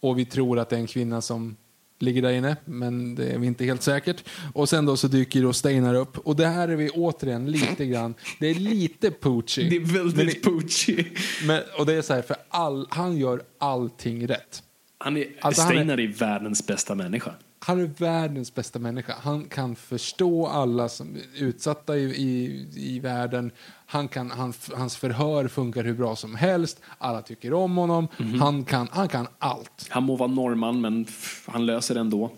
och 0.00 0.18
vi 0.18 0.24
tror 0.24 0.58
att 0.58 0.68
det 0.68 0.76
är 0.76 0.80
en 0.80 0.86
kvinna 0.86 1.20
som 1.20 1.56
ligger 1.98 2.22
där 2.22 2.32
inne, 2.32 2.56
men 2.64 3.14
det 3.14 3.26
är 3.30 3.38
vi 3.38 3.46
inte 3.46 3.64
helt 3.64 3.82
säkert. 3.82 4.24
Och 4.54 4.68
sen 4.68 4.86
då 4.86 4.96
så 4.96 5.08
dyker 5.08 5.42
då 5.42 5.52
Steinar 5.52 5.94
upp. 5.94 6.18
Och 6.18 6.36
det 6.36 6.46
här 6.46 6.68
är 6.68 6.76
vi 6.76 6.90
återigen 6.90 7.50
lite 7.50 7.86
grann, 7.86 8.14
det 8.40 8.46
är 8.46 8.54
lite 8.54 9.10
Poochie. 9.10 9.70
Det 9.70 9.76
är 9.76 9.80
Men 9.80 9.92
väldigt 10.10 10.42
det- 10.42 10.50
Poochie. 10.50 11.04
Men, 11.46 11.62
och 11.78 11.86
det 11.86 11.94
är 11.94 12.02
så 12.02 12.14
här, 12.14 12.22
för 12.22 12.36
all, 12.48 12.86
han 12.90 13.16
gör 13.16 13.42
allting 13.58 14.26
rätt. 14.28 14.62
Han 14.98 15.16
är, 15.16 15.26
Alltså, 15.40 15.62
han 15.62 15.70
är- 15.70 15.74
Steinar 15.74 16.00
är 16.00 16.08
världens 16.08 16.66
bästa 16.66 16.94
människa. 16.94 17.32
Han 17.58 17.80
är 17.80 17.90
världens 17.98 18.54
bästa 18.54 18.78
människa. 18.78 19.14
Han 19.20 19.44
kan 19.44 19.76
förstå 19.76 20.46
alla 20.46 20.88
som 20.88 21.16
är 21.16 21.44
utsatta 21.44 21.96
i, 21.96 22.02
i, 22.04 22.66
i 22.76 23.00
världen. 23.00 23.50
Han 23.86 24.08
kan, 24.08 24.30
han, 24.30 24.52
hans 24.74 24.96
förhör 24.96 25.48
funkar 25.48 25.84
hur 25.84 25.94
bra 25.94 26.16
som 26.16 26.34
helst. 26.34 26.80
Alla 26.98 27.22
tycker 27.22 27.52
om 27.52 27.76
honom. 27.76 28.08
Mhm. 28.18 28.40
Han, 28.40 28.64
kan, 28.64 28.88
han 28.92 29.08
kan 29.08 29.28
allt. 29.38 29.86
Han 29.90 30.02
må 30.02 30.16
vara 30.16 30.30
norrman, 30.30 30.80
men 30.80 31.06
han 31.46 31.66
löser 31.66 31.94
det 31.94 32.00
ändå. 32.00 32.30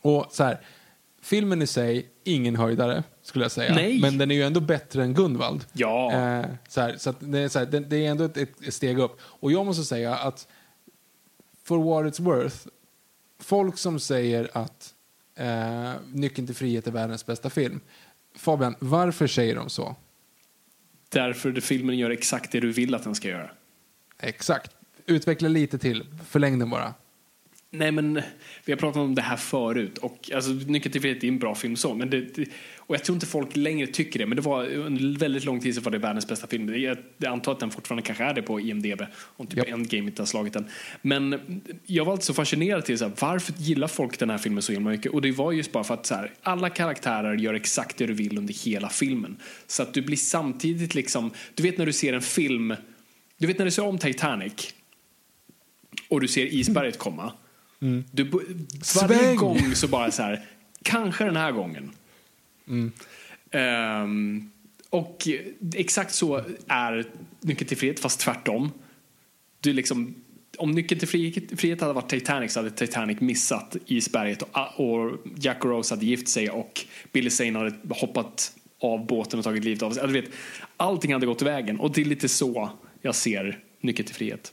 Och 0.00 0.26
så 0.30 0.44
här, 0.44 0.60
filmen 1.22 1.62
i 1.62 1.66
sig, 1.66 2.08
ingen 2.24 2.56
höjdare 2.56 3.02
skulle 3.22 3.44
jag 3.44 3.52
säga. 3.52 3.74
Nej. 3.74 4.00
Men 4.00 4.18
den 4.18 4.30
är 4.30 4.34
ju 4.34 4.42
ändå 4.42 4.60
bättre 4.60 5.02
än 5.02 5.14
Gunvald. 5.14 5.64
Ja. 5.72 6.12
Eh, 6.12 6.46
så 6.68 6.80
här, 6.80 6.96
så 6.98 7.14
det, 7.20 7.38
är 7.38 7.48
så 7.48 7.58
här, 7.58 7.66
det, 7.66 7.80
det 7.80 8.06
är 8.06 8.10
ändå 8.10 8.24
ett, 8.24 8.36
ett 8.36 8.74
steg 8.74 8.98
upp. 8.98 9.20
Och 9.22 9.52
jag 9.52 9.66
måste 9.66 9.84
säga 9.84 10.16
att 10.16 10.48
for 11.64 11.78
what 11.78 12.14
it's 12.14 12.22
worth, 12.22 12.56
folk 13.40 13.78
som 13.78 14.00
säger 14.00 14.50
att 14.52 14.94
eh, 15.36 15.92
Nyckeln 16.12 16.46
till 16.46 16.56
frihet 16.56 16.86
är 16.86 16.90
världens 16.90 17.26
bästa 17.26 17.50
film. 17.50 17.80
Fabian, 18.36 18.74
varför 18.78 19.26
säger 19.26 19.54
de 19.54 19.68
så? 19.68 19.96
Därför 21.08 21.60
filmen 21.60 21.98
gör 21.98 22.10
exakt 22.10 22.52
det 22.52 22.60
du 22.60 22.72
vill 22.72 22.94
att 22.94 23.04
den 23.04 23.14
ska 23.14 23.28
göra. 23.28 23.50
Exakt. 24.20 24.70
Utveckla 25.06 25.48
lite 25.48 25.78
till. 25.78 26.06
Förläng 26.28 26.58
den 26.58 26.70
bara. 26.70 26.94
Nej 27.76 27.92
men 27.92 28.22
vi 28.64 28.72
har 28.72 28.78
pratat 28.78 28.96
om 28.96 29.14
det 29.14 29.22
här 29.22 29.36
förut 29.36 29.98
och 29.98 30.30
alltså 30.34 30.50
Nyckeln 30.50 30.92
till 30.92 31.00
frihet 31.00 31.24
är 31.24 31.28
en 31.28 31.38
bra 31.38 31.54
film 31.54 31.76
så 31.76 31.94
men 31.94 32.10
det, 32.10 32.38
och 32.76 32.94
jag 32.94 33.04
tror 33.04 33.16
inte 33.16 33.26
folk 33.26 33.56
längre 33.56 33.86
tycker 33.86 34.18
det 34.18 34.26
men 34.26 34.36
det 34.36 34.42
var 34.42 34.64
en 34.64 35.16
väldigt 35.16 35.44
lång 35.44 35.60
tid 35.60 35.74
så 35.74 35.80
var 35.80 35.92
det 35.92 35.98
världens 35.98 36.28
bästa 36.28 36.46
film. 36.46 36.82
Jag, 36.82 36.98
jag 37.16 37.32
antar 37.32 37.52
att 37.52 37.60
den 37.60 37.70
fortfarande 37.70 38.02
kanske 38.02 38.24
är 38.24 38.34
det 38.34 38.42
på 38.42 38.60
IMDB 38.60 39.02
om 39.16 39.46
typ 39.46 39.56
Japp. 39.56 39.68
Endgame 39.68 40.04
inte 40.04 40.22
har 40.22 40.26
slagit 40.26 40.52
den. 40.52 40.66
Men 41.02 41.40
jag 41.86 42.04
var 42.04 42.12
alltså 42.12 42.32
så 42.32 42.34
fascinerad 42.34 42.84
till 42.84 42.98
så 42.98 43.04
här, 43.04 43.12
varför 43.20 43.54
gillar 43.58 43.88
folk 43.88 44.18
den 44.18 44.30
här 44.30 44.38
filmen 44.38 44.62
så 44.62 44.72
himla 44.72 44.90
mycket 44.90 45.12
och 45.12 45.22
det 45.22 45.32
var 45.32 45.52
just 45.52 45.72
bara 45.72 45.84
för 45.84 45.94
att 45.94 46.06
så 46.06 46.14
här, 46.14 46.32
alla 46.42 46.70
karaktärer 46.70 47.36
gör 47.36 47.54
exakt 47.54 47.96
det 47.96 48.06
du 48.06 48.12
vill 48.12 48.38
under 48.38 48.54
hela 48.54 48.88
filmen. 48.88 49.36
Så 49.66 49.82
att 49.82 49.94
du 49.94 50.02
blir 50.02 50.16
samtidigt 50.16 50.94
liksom, 50.94 51.30
du 51.54 51.62
vet 51.62 51.78
när 51.78 51.86
du 51.86 51.92
ser 51.92 52.12
en 52.12 52.22
film, 52.22 52.74
du 53.38 53.46
vet 53.46 53.58
när 53.58 53.64
du 53.64 53.70
ser 53.70 53.84
om 53.84 53.98
Titanic 53.98 54.74
och 56.08 56.20
du 56.20 56.28
ser 56.28 56.46
isberget 56.46 56.98
komma. 56.98 57.32
Du, 58.10 58.24
bo- 58.24 58.40
varje 59.00 59.18
Sväng! 59.18 59.36
gång 59.36 59.74
så 59.74 59.88
bara 59.88 60.10
så 60.10 60.22
här, 60.22 60.46
kanske 60.82 61.24
den 61.24 61.36
här 61.36 61.52
gången. 61.52 61.90
Ehm, 63.50 64.50
och 64.90 65.28
exakt 65.74 66.14
så 66.14 66.44
är 66.66 67.04
Nyckeln 67.40 67.68
till 67.68 67.76
frihet, 67.76 68.00
fast 68.00 68.20
tvärtom. 68.20 68.70
Du 69.60 69.72
liksom, 69.72 70.14
om 70.58 70.70
Nyckeln 70.70 70.98
till 71.00 71.08
frihet, 71.56 71.80
hade 71.80 71.92
varit 71.92 72.10
Titanic 72.10 72.52
så 72.52 72.60
hade 72.60 72.70
Titanic 72.70 73.20
missat 73.20 73.76
isberget 73.86 74.42
och, 74.42 74.80
och 74.80 75.18
Jack 75.36 75.64
och 75.64 75.70
Rose 75.70 75.94
hade 75.94 76.06
gift 76.06 76.28
sig 76.28 76.50
och 76.50 76.80
Billy 77.12 77.30
Zane 77.30 77.58
hade 77.58 77.74
hoppat 77.88 78.52
av 78.78 79.06
båten 79.06 79.38
och 79.38 79.44
tagit 79.44 79.64
livet 79.64 79.82
av 79.82 79.90
sig. 79.90 80.02
Alltså, 80.02 80.14
du 80.14 80.20
vet, 80.20 80.30
allting 80.76 81.12
hade 81.12 81.26
gått 81.26 81.42
vägen 81.42 81.80
och 81.80 81.92
det 81.92 82.00
är 82.00 82.04
lite 82.04 82.28
så 82.28 82.70
jag 83.02 83.14
ser 83.14 83.58
Nyckeln 83.80 84.06
till 84.06 84.14
frihet. 84.16 84.52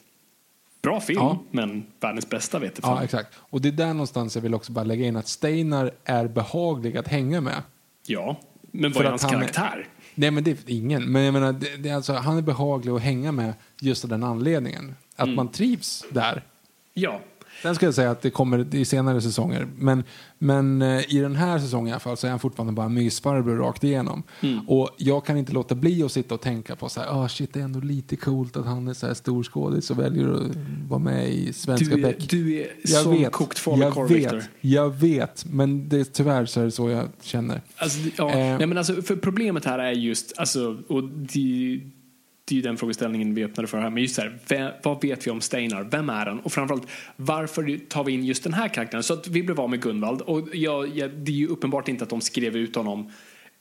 Bra 0.82 1.00
film, 1.02 1.20
Ja. 1.20 1.40
men 1.52 1.84
världens 2.00 2.30
bästa 2.30 2.60
vet 2.60 2.72
jag 2.76 2.84
fan. 2.84 2.98
Ja, 2.98 3.04
exakt. 3.04 3.30
Och 3.40 3.62
det 3.62 3.68
är 3.70 3.72
där 3.74 3.88
någonstans 3.94 4.36
jag 4.36 4.42
vill 4.44 4.54
också 4.54 4.72
bara 4.72 4.86
lägga 4.86 5.06
in 5.06 5.16
att 5.16 5.28
Steinar 5.28 5.92
är 6.06 6.28
behaglig 6.28 6.98
att 6.98 7.08
hänga 7.08 7.42
med. 7.42 7.64
Ja, 8.08 8.40
men 8.72 8.92
vad 8.92 9.06
är 9.06 9.10
hans 9.10 9.24
han 9.24 9.34
är- 9.36 9.40
karaktär? 9.40 9.88
Nej, 10.16 10.32
men 10.32 10.44
det 10.44 10.52
är 10.52 10.58
ingen. 10.68 11.12
Men 11.12 11.22
jag 11.24 11.34
menar, 11.34 11.54
det, 11.54 11.78
det 11.78 11.90
är 11.90 11.96
alltså, 11.96 12.14
han 12.14 12.38
är 12.38 12.42
behaglig 12.42 12.92
att 12.92 13.02
hänga 13.02 13.32
med 13.32 13.54
just 13.82 14.04
av 14.04 14.10
den 14.10 14.24
anledningen. 14.24 14.96
Att 15.16 15.24
Mm. 15.24 15.36
man 15.36 15.48
trivs 15.52 16.06
där. 16.12 16.44
Ja, 16.94 17.22
Sen 17.62 17.76
ska 17.76 17.86
jag 17.86 17.94
säga 17.96 18.12
att 18.12 18.22
det 18.22 18.30
kommer 18.30 18.76
i 18.76 18.86
senare 18.86 19.22
säsonger. 19.22 19.68
Men, 19.78 20.04
men 20.38 20.82
eh, 20.82 21.14
i 21.16 21.20
den 21.20 21.36
här 21.36 21.60
säsongen 21.60 21.88
i 21.88 21.92
alla 21.92 22.00
fall 22.00 22.18
så 22.18 22.28
är 22.28 22.32
han 22.32 22.40
fortfarande 22.40 22.74
bara 22.74 22.90
mysfarbror 22.90 23.58
rakt 23.58 23.84
igenom. 23.84 24.24
Mm. 24.42 24.70
Och 24.70 24.90
jag 24.98 25.26
kan 25.26 25.38
inte 25.38 25.54
låta 25.54 25.76
bli 25.76 26.04
att 26.04 26.12
sitta 26.12 26.36
och 26.36 26.42
tänka 26.42 26.76
på 26.76 26.90
så 26.90 27.00
här, 27.02 27.08
oh, 27.10 27.28
shit 27.28 27.54
det 27.54 27.60
är 27.60 27.64
ändå 27.64 27.80
lite 27.80 28.16
coolt 28.16 28.58
att 28.58 28.66
han 28.66 28.88
är 28.88 28.94
så 28.94 29.08
här 29.08 29.14
storskådis 29.14 29.92
och 29.92 30.00
väljer 30.00 30.32
att 30.34 30.42
vara 30.90 31.00
med 31.00 31.30
i 31.30 31.54
Svenska 31.54 31.96
du 31.96 32.02
är, 32.04 32.08
Beck. 32.08 32.30
du 32.30 32.56
är 32.62 32.68
Jag 32.84 33.04
som 33.04 33.12
vet, 33.18 33.32
kokt 33.32 33.58
jag 33.66 33.80
falukorv, 33.80 34.08
Victor. 34.10 34.36
vet, 34.36 34.50
jag 34.62 34.90
vet, 34.90 35.46
men 35.46 35.90
det, 35.90 36.14
tyvärr 36.14 36.46
så 36.46 36.60
är 36.62 36.66
det 36.66 36.72
så 36.72 36.90
jag 36.90 37.08
känner. 37.22 37.62
Alltså, 37.76 38.00
ja, 38.18 38.30
Eh. 38.32 38.38
nej, 38.58 38.68
men 38.68 38.78
alltså, 38.78 39.02
för 39.02 39.16
problemet 39.16 39.66
här 39.66 39.80
är 39.80 39.92
just, 39.92 40.34
alltså, 40.38 40.78
och 40.88 41.04
det, 41.04 41.80
det 42.52 42.56
är 42.56 42.58
ju 42.58 42.62
den 42.62 42.78
frågeställningen 42.78 43.34
vi 43.34 43.44
öppnade 43.44 43.68
för 43.68 43.78
här, 43.78 43.90
men 43.90 44.04
just 44.04 44.16
så 44.16 44.22
här, 44.22 44.40
vem, 44.48 44.72
vad 44.84 45.02
vet 45.02 45.28
vi 45.28 45.32
om 45.32 45.42
Steinar? 45.42 45.84
Vem 45.84 46.10
är 46.10 46.26
han? 46.26 46.40
Och 46.40 46.52
framförallt, 46.52 46.88
varför 47.16 47.78
tar 47.88 48.04
vi 48.04 48.12
in 48.12 48.26
just 48.26 48.44
den 48.44 48.54
här 48.54 48.68
karaktären? 48.68 49.04
Så 49.04 49.14
att 49.14 49.28
vi 49.28 49.44
blev 49.44 49.60
av 49.60 49.70
med 49.70 49.82
Gunvald, 49.82 50.22
och 50.22 50.48
jag, 50.54 50.98
jag, 50.98 51.12
det 51.12 51.32
är 51.32 51.36
ju 51.36 51.48
uppenbart 51.48 51.88
inte 51.88 52.04
att 52.04 52.10
de 52.10 52.22
skrev 52.22 52.56
ut 52.56 52.76
honom 52.76 53.12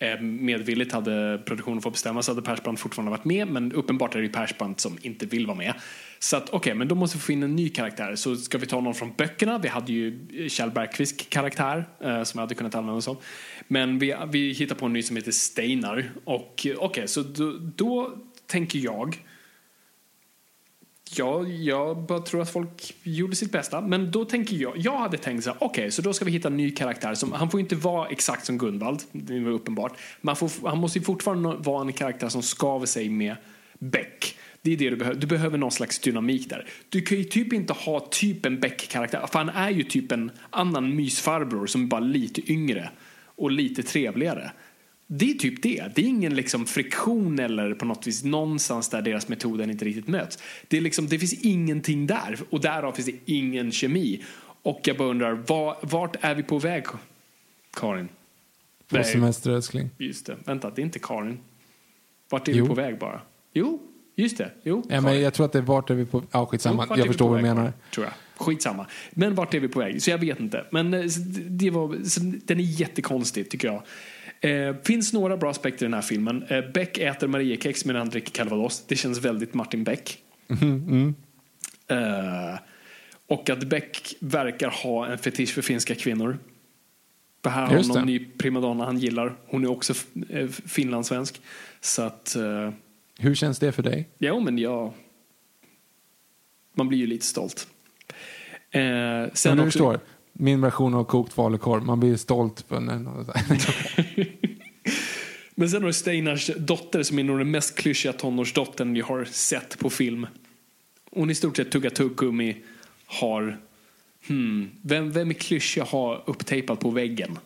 eh, 0.01 0.21
medvilligt 0.21 0.93
hade 0.93 1.43
produktionen 1.45 1.83
fått 1.83 1.93
bestämma 1.93 2.23
så 2.23 2.31
hade 2.31 2.43
Persbrandt 2.43 2.81
fortfarande 2.81 3.11
varit 3.11 3.25
med 3.25 3.49
men 3.49 3.73
uppenbart 3.73 4.15
är 4.15 4.19
det 4.19 4.27
ju 4.27 4.33
Persbrandt 4.33 4.81
som 4.81 4.99
inte 5.03 5.27
vill 5.27 5.47
vara 5.47 5.57
med. 5.57 5.75
Så 6.19 6.37
att 6.37 6.51
okej, 6.51 6.75
men 6.75 6.89
då 6.89 6.95
måste 6.95 7.17
vi 7.17 7.21
få 7.21 7.33
in 7.33 7.43
en 7.43 7.57
ny 7.57 7.69
karaktär. 7.69 8.17
Så 8.17 8.37
ska 8.37 8.59
vi 8.59 8.67
ta 8.67 8.81
någon 8.81 8.95
från 8.95 9.13
böckerna? 9.17 9.59
Vi 9.59 9.69
hade 9.69 9.93
ju 9.93 10.29
eh, 10.33 10.49
Kjell 10.49 10.71
Bergqvist 10.71 11.31
karaktär 11.31 11.85
eh, 12.01 12.23
som 12.23 12.39
jag 12.39 12.41
hade 12.41 12.55
kunnat 12.55 12.75
använda 12.75 12.99
oss 12.99 13.09
av. 13.09 13.23
Men 13.69 13.99
vi, 13.99 14.15
vi 14.33 14.53
hittar 14.53 14.75
på 14.75 14.87
en 14.87 14.93
ny 14.93 15.03
som 15.03 15.17
heter 15.17 15.33
Steinar. 15.33 16.11
Och 16.25 16.35
okej, 16.35 16.77
okej, 16.77 17.09
så 17.09 17.23
då, 17.23 17.53
då 17.77 18.17
tänker 18.51 18.79
jag 18.79 19.19
Ja, 21.17 21.47
jag 21.47 22.07
bara 22.07 22.21
tror 22.21 22.43
att 22.43 22.51
folk 22.51 22.95
gjorde 23.03 23.37
sitt 23.37 23.53
bästa. 23.53 23.81
Men 23.81 24.11
då 24.11 24.25
tänker 24.25 24.57
jag, 24.57 24.73
jag 24.77 24.99
hade 24.99 25.19
tänkt 25.19 25.45
så 25.45 25.51
här, 25.51 25.59
okej, 25.61 25.91
så 25.91 26.03
då 26.03 26.13
ska 26.13 26.25
vi 26.25 26.31
hitta 26.31 26.49
en 26.49 26.57
ny 26.57 26.71
karaktär. 26.71 27.15
Som, 27.15 27.33
han 27.33 27.51
får 27.51 27.61
inte 27.61 27.77
vara 27.77 28.09
exakt 28.09 28.47
som 28.47 28.59
Gunvald, 28.59 29.03
det 29.13 29.41
var 29.41 29.53
uppenbart. 29.53 29.99
Men 30.21 30.29
han, 30.29 30.37
får, 30.49 30.69
han 30.69 30.79
måste 30.79 30.99
ju 30.99 31.05
fortfarande 31.05 31.49
vara 31.49 31.81
en 31.81 31.93
karaktär 31.93 32.29
som 32.29 32.43
skaver 32.43 32.87
sig 32.87 33.09
med 33.09 33.37
Beck. 33.79 34.39
Det 34.63 34.73
är 34.73 34.77
det 34.77 34.91
du 34.91 34.97
behöver. 34.97 35.21
Du 35.21 35.27
behöver 35.27 35.59
någon 35.59 35.71
slags 35.71 35.99
dynamik 35.99 36.51
där. 36.51 36.67
Du 36.89 37.01
kan 37.01 37.19
ju 37.19 37.25
typ 37.25 37.53
inte 37.53 37.73
ha 37.73 38.09
typ 38.11 38.47
en 38.47 38.61
Beck-karaktär. 38.61 39.27
För 39.33 39.39
han 39.39 39.49
är 39.49 39.71
ju 39.71 39.83
typ 39.83 40.13
en 40.13 40.31
annan 40.51 40.97
mysfarbror 40.97 41.67
som 41.67 41.83
är 41.83 41.87
bara 41.87 42.01
lite 42.01 42.53
yngre 42.53 42.91
och 43.37 43.51
lite 43.51 43.83
trevligare. 43.83 44.53
Det 45.13 45.31
är 45.31 45.35
typ 45.35 45.63
det. 45.63 45.93
Det 45.95 46.03
är 46.03 46.07
ingen 46.07 46.35
liksom 46.35 46.67
friktion 46.67 47.39
eller 47.39 47.75
på 47.75 47.85
något 47.85 48.07
vis 48.07 48.25
någonstans 48.25 48.89
där 48.89 49.03
deras 49.03 49.29
metoder 49.29 49.71
inte 49.71 49.85
riktigt 49.85 50.09
möts. 50.09 50.39
Det, 50.69 50.77
är 50.77 50.81
liksom, 50.81 51.07
det 51.07 51.19
finns 51.19 51.33
ingenting 51.33 52.07
där 52.07 52.39
och 52.51 52.61
därav 52.61 52.93
finns 52.93 53.07
det 53.07 53.17
ingen 53.25 53.73
kemi. 53.73 54.25
Och 54.63 54.81
jag 54.85 54.97
bara 54.97 55.09
undrar, 55.09 55.33
var, 55.33 55.77
vart 55.83 56.17
är 56.21 56.35
vi 56.35 56.43
på 56.43 56.59
väg, 56.59 56.85
Karin? 57.75 58.09
På 58.89 59.05
semester 59.05 59.51
älskling. 59.51 59.91
Just 59.99 60.27
det, 60.27 60.37
vänta, 60.45 60.71
det 60.71 60.83
är 60.83 60.85
inte 60.85 60.99
Karin. 60.99 61.39
Vart 62.29 62.49
är 62.49 62.53
Jo. 62.53 62.65
vi 62.65 62.69
på 62.69 62.75
väg 62.75 62.99
bara? 62.99 63.21
Jo, 63.53 63.83
just 64.17 64.39
det. 64.39 64.51
Jo, 64.63 64.83
Ja, 64.89 65.01
men 65.01 65.21
jag 65.21 65.35
tror 65.35 65.47
att 65.47 65.53
det 65.53 65.59
är 65.59 65.63
vart 65.63 65.91
är 65.91 65.95
vi 65.95 66.05
på... 66.07 66.23
Ja, 66.31 66.47
skitsamma. 66.47 66.87
Jo, 66.91 66.97
jag 66.97 67.07
förstår 67.07 67.29
vad 67.29 67.39
du 67.39 67.43
menar. 67.43 67.73
Tror 67.95 68.07
jag. 68.07 68.15
Skitsamma. 68.47 68.87
Men 69.11 69.35
vart 69.35 69.55
är 69.55 69.61
vi 69.61 69.69
på 69.69 69.79
väg? 69.79 70.03
Så 70.03 70.11
jag 70.11 70.19
vet 70.19 70.41
inte. 70.41 70.65
Men 70.71 70.95
eh, 70.95 71.05
det 71.49 71.71
var, 71.71 71.97
den 72.47 72.61
är 72.61 72.65
jättekonstig 72.65 73.51
tycker 73.51 73.69
jag. 73.69 73.83
Eh, 74.41 74.77
finns 74.85 75.13
några 75.13 75.37
bra 75.37 75.51
aspekter 75.51 75.85
i 75.85 75.87
den 75.87 75.95
här 75.95 76.03
filmen. 76.03 76.43
Eh, 76.43 76.71
Beck 76.71 76.99
äter 76.99 77.27
Mariekex 77.29 77.85
medan 77.85 78.01
han 78.01 78.09
dricker 78.11 78.33
calvados. 78.33 78.85
Det 78.87 78.97
känns 78.97 79.19
väldigt 79.19 79.55
Martin 79.55 79.85
Beck. 79.85 80.19
Mm, 80.63 81.15
Eh, 81.91 82.59
och 83.27 83.51
att 83.51 83.65
Beck 83.65 84.15
verkar 84.21 84.71
ha 84.71 85.07
en 85.07 85.19
fetisch 85.19 85.55
för 85.55 85.63
finska 85.63 85.95
kvinnor. 85.95 86.39
Det 87.41 87.49
här 87.49 87.67
har 87.67 87.89
någon 87.89 88.07
ny 88.07 88.25
primadonna 88.39 88.85
han 88.85 88.99
gillar. 88.99 89.37
Hon 89.47 89.65
är 89.65 89.71
också 89.71 89.95
eh, 90.29 90.49
finlandssvensk. 90.49 91.41
Så 91.81 92.03
att... 92.03 92.37
Eh, 92.37 92.71
Hur 93.19 93.35
känns 93.35 93.59
det 93.59 93.73
för 93.73 93.83
dig? 93.83 94.09
Jo, 94.19 94.41
men 94.41 94.59
jag... 94.59 94.93
Man 96.75 96.89
blir 96.89 96.99
ju 96.99 97.07
lite 97.07 97.27
stolt. 97.27 97.69
Eh, 98.71 98.81
sen 99.33 99.57
Men 99.57 99.59
också, 99.59 99.65
förstår, 99.65 100.01
min 100.41 100.61
version 100.61 100.95
av 100.95 101.05
kokt 101.05 101.33
falukorv. 101.33 101.85
Man 101.85 102.01
blir 102.01 102.17
stolt 102.17 102.65
för. 102.69 102.81
Men 105.55 105.71
sen 105.71 105.83
har 105.83 105.87
du 105.87 105.93
Steinars 105.93 106.51
dotter 106.57 107.03
som 107.03 107.19
är 107.19 107.25
nog 107.25 107.39
den 107.39 107.51
mest 107.51 107.77
klyschiga 107.77 108.13
tonårsdottern 108.13 108.97
jag 108.97 109.07
har 109.07 109.25
sett 109.25 109.79
på 109.79 109.91
film. 109.91 110.27
Hon 111.13 111.31
i 111.31 111.35
stort 111.35 111.57
sett 111.57 111.71
tuggar 111.71 111.91
tuggummi, 111.91 112.57
har... 113.07 113.59
Hmm, 114.29 114.71
vem, 114.83 115.13
vem 115.13 115.31
är 115.31 115.35
klyschig 115.35 115.81
att 115.81 115.89
ha 115.89 116.23
upptejpat 116.27 116.81
på 116.81 116.91
väggen? 116.91 117.39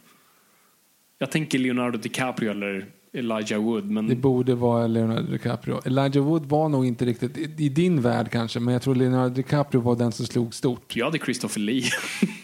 Jag 1.18 1.30
tänker 1.30 1.58
Leonardo 1.58 1.98
DiCaprio 1.98 2.50
eller 2.50 2.86
Elijah 3.12 3.62
Wood, 3.62 3.90
men... 3.90 4.06
Det 4.06 4.16
borde 4.16 4.54
vara 4.54 4.86
Leonardo 4.86 5.32
DiCaprio. 5.32 5.80
Elijah 5.84 6.24
Wood 6.24 6.46
var 6.46 6.68
nog 6.68 6.86
inte 6.86 7.04
riktigt, 7.04 7.38
i, 7.38 7.54
i 7.58 7.68
din 7.68 8.02
värld 8.02 8.30
kanske, 8.30 8.60
men 8.60 8.72
jag 8.72 8.82
tror 8.82 8.94
Leonardo 8.94 9.34
DiCaprio 9.34 9.80
var 9.80 9.96
den 9.96 10.12
som 10.12 10.26
slog 10.26 10.54
stort. 10.54 10.96
Jag 10.96 11.04
hade 11.04 11.18
Christopher 11.18 11.60
Lee. 11.60 11.84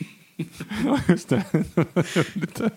Ja, 0.84 1.00
just 1.08 1.28
det. 1.28 1.44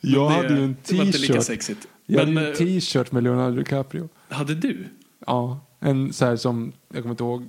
jag 0.00 0.30
Det- 0.30 0.34
hade 0.36 0.54
ju 0.58 0.64
en 0.64 0.74
t-shirt. 0.74 1.86
Jag 2.06 2.26
Men, 2.26 2.36
hade 2.36 2.46
en 2.46 2.52
eh, 2.52 2.58
t-shirt 2.58 3.12
med 3.12 3.22
Leonardo 3.22 3.56
DiCaprio. 3.56 4.08
hade 4.28 4.54
du? 4.54 4.84
Ja, 5.26 5.60
en 5.80 6.12
så 6.12 6.24
här 6.24 6.36
som, 6.36 6.72
jag 6.92 7.02
kommer 7.02 7.10
inte 7.12 7.24
ihåg, 7.24 7.46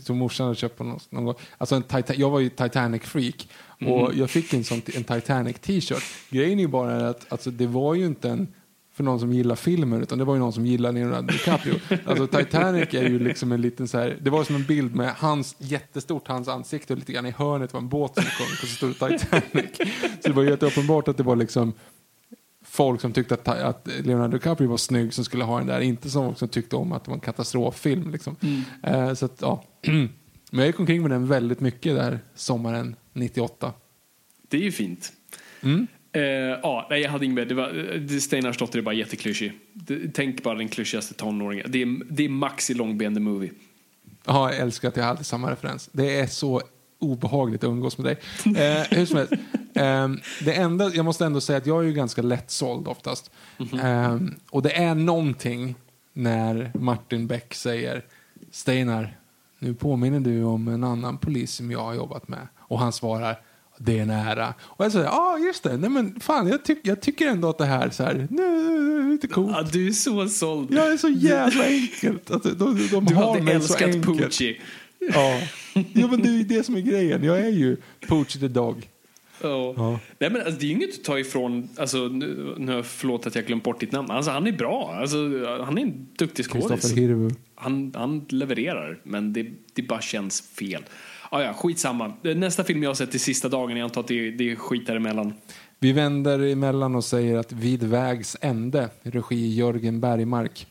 som 0.00 0.18
morsan 0.18 0.46
hade 0.46 0.56
köpt 0.58 0.78
på 0.78 0.84
någon, 0.84 1.00
någon 1.10 1.24
gång. 1.24 1.34
Alltså 1.58 1.74
en 1.74 1.82
Tita- 1.82 2.14
jag 2.16 2.30
var 2.30 2.40
ju 2.40 2.48
Titanic-freak 2.48 3.48
och 3.86 4.14
jag 4.14 4.30
fick 4.30 4.54
en 4.54 4.64
sån 4.64 4.82
en 4.94 5.04
Titanic-t-shirt. 5.04 6.02
Grejen 6.30 6.58
är 6.58 6.62
ju 6.62 6.68
bara 6.68 7.08
att 7.08 7.32
alltså, 7.32 7.50
det 7.50 7.66
var 7.66 7.94
ju 7.94 8.06
inte 8.06 8.28
en 8.30 8.48
för 8.94 9.04
någon 9.04 9.20
som 9.20 9.32
gillar 9.32 9.54
filmer 9.54 10.00
utan 10.00 10.18
det 10.18 10.24
var 10.24 10.34
ju 10.34 10.40
någon 10.40 10.52
som 10.52 10.66
gillar 10.66 10.92
Leonardo 10.92 11.32
DiCaprio. 11.32 11.74
Alltså 12.06 12.26
Titanic 12.26 12.94
är 12.94 13.08
ju 13.08 13.18
liksom 13.18 13.52
en 13.52 13.60
liten 13.60 13.88
så 13.88 13.98
här, 13.98 14.18
det 14.20 14.30
var 14.30 14.44
som 14.44 14.56
en 14.56 14.64
bild 14.64 14.94
med 14.94 15.14
hans, 15.14 15.56
jättestort 15.58 16.28
hans 16.28 16.48
ansikte 16.48 16.92
och 16.92 16.98
lite 16.98 17.12
grann 17.12 17.26
i 17.26 17.30
hörnet 17.30 17.72
var 17.72 17.80
en 17.80 17.88
båt 17.88 18.14
som 18.14 18.24
kom 18.24 18.46
och 18.52 18.58
så 18.58 18.66
stod 18.66 18.90
det 18.90 19.18
Titanic. 19.18 19.76
Så 20.20 20.28
det 20.28 20.32
var 20.32 20.42
ju 20.42 20.50
jätteuppenbart 20.50 21.08
att 21.08 21.16
det 21.16 21.22
var 21.22 21.36
liksom 21.36 21.72
folk 22.64 23.00
som 23.00 23.12
tyckte 23.12 23.34
att, 23.34 23.48
att 23.48 23.88
Leonardo 24.02 24.32
DiCaprio 24.36 24.68
var 24.68 24.76
snygg 24.76 25.14
som 25.14 25.24
skulle 25.24 25.44
ha 25.44 25.58
den 25.58 25.66
där, 25.66 25.80
inte 25.80 26.10
som 26.10 26.24
folk 26.24 26.38
som 26.38 26.48
tyckte 26.48 26.76
om 26.76 26.92
att 26.92 27.04
det 27.04 27.10
var 27.10 27.16
en 27.16 27.20
katastroffilm. 27.20 28.10
Liksom. 28.10 28.36
Eh, 28.82 29.14
så 29.14 29.26
att, 29.26 29.38
ja. 29.40 29.64
Men 30.50 30.58
jag 30.58 30.66
gick 30.66 30.80
omkring 30.80 31.02
med 31.02 31.10
den 31.10 31.26
väldigt 31.26 31.60
mycket 31.60 31.96
där 31.96 32.20
sommaren 32.34 32.96
98. 33.12 33.72
Det 34.48 34.56
är 34.56 34.60
ju 34.62 34.72
fint. 34.72 35.12
Mm. 35.62 35.86
Eh, 36.12 36.22
ja, 36.22 36.86
nej, 36.90 37.00
jag 37.00 37.10
hade 37.10 37.24
inget 37.24 37.34
mer. 37.34 37.44
Det 37.44 37.54
var, 37.54 37.68
det- 37.98 38.20
Steinars 38.20 38.58
dotter 38.58 38.78
är 38.78 38.82
bara 38.82 38.94
jätteklyschig. 38.94 39.52
Tänk 40.14 40.42
bara 40.42 40.54
den 40.54 40.68
klyschigaste 40.68 41.14
tonåringen. 41.14 41.66
Det 41.70 41.82
är, 41.82 42.00
det 42.10 42.24
är 42.24 42.28
Max 42.28 42.70
i 42.70 42.74
Long 42.74 42.98
Be 42.98 43.04
in 43.04 43.14
the 43.14 43.20
Movie. 43.20 43.50
Ja, 44.26 44.50
jag 44.52 44.60
älskar 44.60 44.88
att 44.88 44.96
jag 44.96 45.06
alltid 45.06 45.26
samma 45.26 45.50
referens. 45.50 45.88
Det 45.92 46.20
är 46.20 46.26
så 46.26 46.62
obehagligt 46.98 47.64
att 47.64 47.68
umgås 47.68 47.98
med 47.98 48.04
dig. 48.06 48.16
Eh, 48.64 48.86
hur 48.98 49.06
som 49.06 49.16
helst. 49.16 49.32
Eh, 49.74 50.08
det 50.44 50.52
enda, 50.54 50.90
jag 50.94 51.04
måste 51.04 51.26
ändå 51.26 51.40
säga 51.40 51.58
att 51.58 51.66
jag 51.66 51.82
är 51.82 51.86
ju 51.86 51.92
ganska 51.92 52.22
lättsåld 52.22 52.88
oftast. 52.88 53.30
Eh, 53.82 54.18
och 54.50 54.62
det 54.62 54.72
är 54.76 54.94
någonting 54.94 55.74
när 56.12 56.70
Martin 56.74 57.26
Beck 57.26 57.54
säger 57.54 58.02
Steinar, 58.50 59.16
nu 59.58 59.74
påminner 59.74 60.20
du 60.20 60.42
om 60.42 60.68
en 60.68 60.84
annan 60.84 61.18
polis 61.18 61.52
som 61.54 61.70
jag 61.70 61.80
har 61.82 61.94
jobbat 61.94 62.28
med. 62.28 62.48
Och 62.58 62.78
han 62.78 62.92
svarar 62.92 63.40
det 63.84 63.98
är 63.98 64.02
en 64.02 64.10
ära. 64.10 64.54
Och 64.60 64.84
jag 64.84 64.92
säger, 64.92 65.04
ja 65.04 65.12
ah, 65.12 65.38
just 65.38 65.62
det, 65.62 65.76
nej 65.76 65.90
men 65.90 66.20
fan 66.20 66.48
jag, 66.48 66.64
tyck, 66.64 66.78
jag 66.82 67.00
tycker 67.00 67.26
ändå 67.26 67.50
att 67.50 67.58
det 67.58 67.64
här 67.64 67.90
så 67.90 68.02
här, 68.02 68.28
nej, 68.30 69.12
lite 69.12 69.28
coolt. 69.28 69.52
Ja, 69.56 69.62
du 69.72 69.88
är 69.88 69.92
så 69.92 70.28
såld. 70.28 70.74
Jag 70.74 70.92
är 70.92 70.96
så 70.96 71.08
jävla 71.08 71.64
enkelt. 71.64 72.30
Att 72.30 72.42
de, 72.42 72.50
de, 72.50 72.88
de 72.90 73.04
Du 73.04 73.14
har 73.14 73.38
hade 73.38 73.52
älskat. 73.52 74.02
Poochie. 74.02 74.56
Ja. 74.98 75.40
ja, 75.92 76.06
men 76.06 76.22
det 76.22 76.28
är 76.28 76.32
ju 76.32 76.42
det 76.42 76.64
som 76.64 76.76
är 76.76 76.80
grejen. 76.80 77.24
Jag 77.24 77.38
är 77.38 77.50
ju 77.50 77.76
Poochie 78.08 78.40
the 78.40 78.48
Dog. 78.48 78.88
Ja. 79.40 79.74
Ja. 79.76 80.00
Nej, 80.18 80.30
men 80.30 80.36
alltså, 80.36 80.60
det 80.60 80.66
är 80.66 80.68
ju 80.68 80.74
inget 80.74 80.94
att 80.98 81.04
ta 81.04 81.18
ifrån, 81.18 81.68
alltså, 81.76 81.98
nu, 81.98 82.54
nu, 82.58 82.82
förlåt 82.82 83.26
att 83.26 83.34
jag 83.34 83.46
glömt 83.46 83.64
bort 83.64 83.80
ditt 83.80 83.92
namn. 83.92 84.10
Alltså, 84.10 84.30
han 84.30 84.46
är 84.46 84.52
bra, 84.52 84.96
alltså, 85.00 85.16
han 85.64 85.78
är 85.78 85.82
en 85.82 86.08
duktig 86.18 86.44
skådis. 86.44 86.94
Han, 87.54 87.94
han 87.96 88.26
levererar, 88.28 88.98
men 89.02 89.32
det, 89.32 89.46
det 89.72 89.82
bara 89.82 90.00
känns 90.00 90.40
fel. 90.40 90.82
Ah, 91.34 91.42
ja, 91.42 91.54
skitsamma. 91.54 92.12
Nästa 92.22 92.64
film 92.64 92.82
jag 92.82 92.90
har 92.90 92.94
sett 92.94 93.14
är 93.14 93.18
sista 93.18 93.48
dagen, 93.48 93.76
jag 93.76 93.84
antar 93.84 94.00
att 94.00 94.08
det, 94.08 94.30
det 94.30 94.50
är 94.50 94.56
skit 94.56 94.86
däremellan. 94.86 95.34
Vi 95.78 95.92
vänder 95.92 96.38
emellan 96.38 96.94
och 96.94 97.04
säger 97.04 97.38
att 97.38 97.52
Vid 97.52 97.82
vägs 97.82 98.36
ände, 98.40 98.88
regi 99.02 99.54
Jörgen 99.54 100.00
Bergmark. 100.00 100.66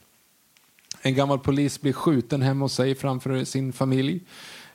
En 1.01 1.15
gammal 1.15 1.39
polis 1.39 1.81
blir 1.81 1.93
skjuten 1.93 2.41
hemma 2.41 2.65
hos 2.65 2.73
sig 2.73 2.95
framför 2.95 3.43
sin 3.43 3.73
familj. 3.73 4.19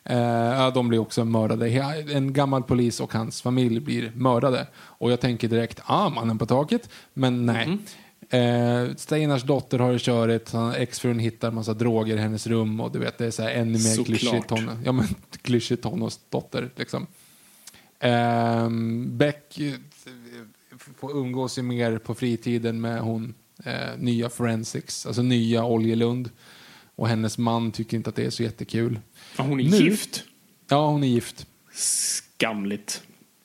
Eh, 0.05 0.19
ja, 0.19 0.71
de 0.71 0.89
blir 0.89 0.99
också 0.99 1.25
mördade. 1.25 1.69
En 2.15 2.33
gammal 2.33 2.63
polis 2.63 3.01
och 3.01 3.13
hans 3.13 3.43
familj 3.43 3.81
blir 3.81 4.13
mördade. 4.15 4.67
Och 4.77 5.13
jag 5.13 5.21
tänker 5.21 5.49
direkt, 5.49 5.81
ah, 5.85 6.09
mannen 6.09 6.39
på 6.39 6.47
taket. 6.47 6.91
Men 7.15 7.47
nej. 7.47 7.79
Eh, 8.37 8.95
Steinars 8.97 9.43
dotter 9.43 9.79
har 9.79 9.93
det 9.93 9.99
körigt. 9.99 10.53
Exfrun 10.77 11.19
hittar 11.19 11.51
massa 11.51 11.75
droger 11.75 12.17
i 12.17 12.21
hennes 12.21 12.47
rum. 12.47 12.81
Och 12.81 12.93
du 12.93 12.99
vet, 12.99 13.19
det 13.19 13.27
är 13.27 13.31
så 13.31 13.43
här 13.43 13.51
ännu 13.51 13.73
mer 13.79 14.05
klyschigt. 14.05 14.51
Hon, 14.51 14.71
ja, 14.85 14.93
men 14.93 15.07
klyschigt 15.43 15.83
tonårsdotter 15.83 16.71
liksom. 16.77 17.07
Ehm, 18.01 19.17
Beck 19.19 19.59
eh, 19.61 19.73
får 20.99 21.17
umgås 21.17 21.59
ju 21.59 21.63
mer 21.63 21.99
på 21.99 22.15
fritiden 22.15 22.81
med 22.81 23.01
hon 23.01 23.35
eh, 23.65 23.99
nya 23.99 24.29
Forensics, 24.31 25.07
alltså 25.07 25.23
nya 25.23 25.65
Oljelund. 25.65 26.31
Och 26.97 27.09
hennes 27.09 27.39
man 27.39 27.73
tycker 27.73 27.97
inte 27.97 28.11
att 28.11 28.17
det 28.17 28.25
är 28.25 28.31
så 28.31 28.43
jättekul. 28.43 29.01
Ja, 29.37 29.45
hon 29.45 29.61
är 29.61 29.71
Nu- 29.71 29.77
gift. 29.77 30.25
Ja, 30.69 30.91
hon 30.91 31.05
är 31.05 31.09
gift. 31.09 31.47
Skamligt. 31.73 33.03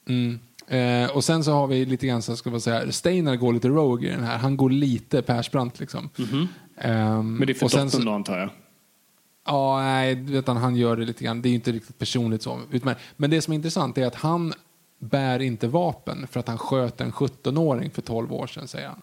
Mm. 0.08 0.40
Eh, 0.78 1.12
och 1.16 1.24
sen 1.24 1.44
så 1.44 1.52
har 1.52 1.68
vi 1.68 1.86
lite 1.86 2.08
grann, 2.08 2.22
så 2.22 2.36
ska 2.36 2.50
man 2.50 2.62
säga, 2.62 2.92
Steinar 2.92 3.36
går 3.36 3.54
lite 3.54 3.68
rogue 3.68 4.08
i 4.10 4.12
den 4.12 4.24
här. 4.24 4.38
Han 4.38 4.58
går 4.58 4.70
lite 4.70 5.22
Persbrandt 5.22 5.80
liksom. 5.80 6.10
Ehm, 6.78 7.36
Men 7.38 7.48
det 7.48 7.52
är 7.52 7.54
för 7.54 7.66
dottern 7.66 7.90
så- 7.90 8.00
då 8.00 8.12
antar 8.12 8.40
jag. 8.40 8.50
Ja, 9.46 9.80
nej, 9.82 10.26
utan 10.36 10.58
han 10.58 10.76
gör 10.76 10.96
det 10.96 11.06
lite 11.06 11.24
grann. 11.24 11.42
Det 11.42 11.48
är 11.48 11.50
ju 11.50 11.56
inte 11.56 11.72
riktigt 11.72 12.00
personligt 12.00 12.42
så. 12.42 12.60
Men, 12.84 12.96
men 13.18 13.30
det 13.30 13.42
som 13.42 13.52
är 13.52 13.56
intressant 13.56 13.98
är 13.98 14.06
att 14.06 14.16
han 14.16 14.54
bär 15.00 15.40
inte 15.40 15.68
vapen 15.68 16.28
för 16.32 16.40
att 16.40 16.48
han 16.48 16.58
sköt 16.58 17.02
en 17.02 17.12
17-åring 17.12 17.92
för 17.92 18.02
12 18.02 18.34
år 18.34 18.48
sedan, 18.48 18.68
säger 18.68 18.88
han. 18.88 19.02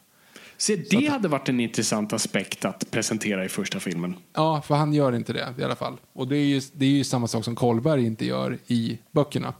Se, 0.56 0.76
det 0.90 1.06
hade 1.06 1.28
varit 1.28 1.48
en 1.48 1.60
intressant 1.60 2.12
aspekt 2.12 2.64
att 2.64 2.90
presentera 2.90 3.44
i 3.44 3.48
första 3.48 3.80
filmen. 3.80 4.14
Ja, 4.34 4.62
för 4.62 4.74
han 4.74 4.92
gör 4.92 5.12
inte 5.14 5.32
det 5.32 5.54
i 5.58 5.62
alla 5.64 5.76
fall. 5.76 5.96
Och 6.12 6.28
det 6.28 6.36
är 6.36 6.44
ju, 6.46 6.60
det 6.72 6.84
är 6.84 6.90
ju 6.90 7.04
samma 7.04 7.26
sak 7.28 7.44
som 7.44 7.54
Kolberg 7.54 8.06
inte 8.06 8.26
gör 8.26 8.58
i 8.66 8.98
böckerna. 9.12 9.54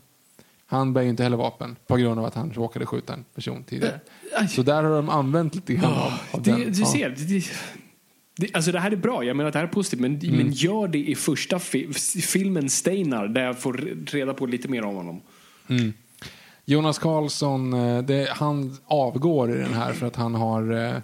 Han 0.71 0.93
bär 0.93 1.03
ju 1.03 1.09
inte 1.09 1.23
heller 1.23 1.37
vapen 1.37 1.77
på 1.87 1.97
grund 1.97 2.19
av 2.21 2.25
att 2.27 2.35
han 2.35 2.53
råkade 2.53 2.87
skjuta 2.87 3.15
en 3.15 3.25
person 3.35 3.65
tidigare. 3.65 4.01
Så 4.49 4.63
där 4.63 4.83
har 4.83 4.91
de 4.97 5.09
använt 5.11 5.55
lite 5.55 5.75
grann 5.75 5.93
av, 5.93 6.13
av 6.31 6.43
Det, 6.43 6.51
den. 6.51 6.61
du 6.73 6.75
ser, 6.85 7.09
det, 7.11 7.45
det, 8.37 8.55
alltså 8.55 8.73
det 8.73 8.81
här 8.81 8.91
är 8.91 8.97
bra, 8.97 9.25
jag 9.25 9.37
menar 9.37 9.49
att 9.49 9.53
det 9.53 9.59
här 9.59 9.67
är 9.67 9.71
positivt, 9.73 10.01
men, 10.01 10.15
Mm. 10.21 10.37
men 10.37 10.53
gör 10.53 10.89
det 10.89 10.99
i 10.99 11.15
första 11.15 11.59
fi, 11.59 11.93
filmen 12.23 12.71
Steinar 12.71 13.29
där 13.29 13.45
jag 13.45 13.59
får 13.59 13.73
reda 14.13 14.35
på 14.35 14.47
lite 14.47 14.69
mer 14.69 14.85
om 14.85 14.95
honom. 14.97 15.21
Jonas 16.65 16.99
Karlsson, 16.99 17.73
eh, 17.73 18.03
det, 18.03 18.29
han 18.31 18.77
avgår 18.87 19.51
i 19.51 19.59
den 19.59 19.75
här 19.75 19.93
för 19.93 20.07
att 20.07 20.17
han 20.17 20.35
har 20.35 20.87
eh, 20.87 20.95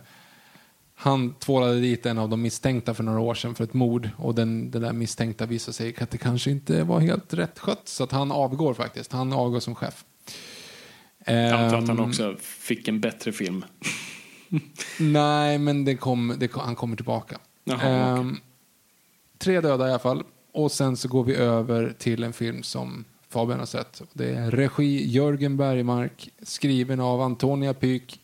han 1.05 1.35
tvålade 1.35 1.81
dit 1.81 2.07
en 2.07 2.19
av 2.19 2.29
de 2.29 2.43
misstänkta 2.43 2.95
för 2.95 3.03
några 3.05 3.21
år 3.21 3.35
sedan 3.35 3.55
för 3.55 3.65
ett 3.65 3.75
mord 3.75 4.11
och 4.17 4.35
den, 4.35 4.71
den 4.71 4.83
där 4.83 4.93
misstänkta 4.93 5.47
visade 5.47 5.73
sig 5.73 5.95
att 6.01 6.11
det 6.11 6.19
kanske 6.19 6.51
inte 6.51 6.83
var 6.83 7.01
helt 7.01 7.35
rätt 7.35 7.59
skött 7.59 7.89
så 7.89 8.05
att 8.05 8.13
han 8.13 8.33
avgår 8.33 8.75
faktiskt. 8.75 9.13
Han 9.13 9.33
avgår 9.33 9.61
som 9.61 9.75
chef. 9.75 10.05
Jag 11.27 11.51
antar 11.51 11.79
att 11.79 11.89
han 11.89 11.99
Ehm, 11.99 12.05
också 12.05 12.37
fick 12.41 12.89
en 12.89 13.01
bättre 13.01 13.33
film. 13.33 13.65
Nej, 15.01 15.59
men 15.59 15.85
det 15.85 15.97
kom, 15.97 16.35
det 16.39 16.49
kom, 16.49 16.63
han 16.63 16.75
kommer 16.77 16.97
tillbaka. 16.97 17.39
Jaha, 17.65 17.81
Ehm, 18.19 18.37
Tre 19.39 19.61
döda 19.61 19.87
i 19.87 19.91
alla 19.91 19.99
fall. 19.99 20.23
Och 20.53 20.73
sen 20.73 20.97
så 20.97 21.09
går 21.09 21.25
vi 21.25 21.35
över 21.35 21.95
till 21.99 22.23
en 22.25 22.33
film 22.33 22.63
som 22.63 23.05
Fabian 23.29 23.59
har 23.59 23.67
sett. 23.67 24.03
Det 24.13 24.31
är 24.31 24.51
regi 24.51 25.11
Jörgen 25.11 25.57
Bergmark, 25.57 26.29
skriven 26.43 27.01
av 27.01 27.21
Antonia 27.21 27.75
Pyk. 27.75 28.21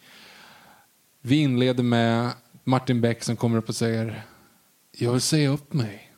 Vi 1.21 1.37
inleder 1.37 1.83
med 1.83 2.31
Martin 2.65 3.01
Beck 3.01 3.23
som 3.23 3.37
kommer 3.37 3.59
upp 3.59 3.69
och 3.69 3.77
säger 3.77 4.23
Jag 4.93 5.13
vill 5.13 5.21
säga 5.21 5.49
upp 5.49 5.73
mig. 5.73 6.13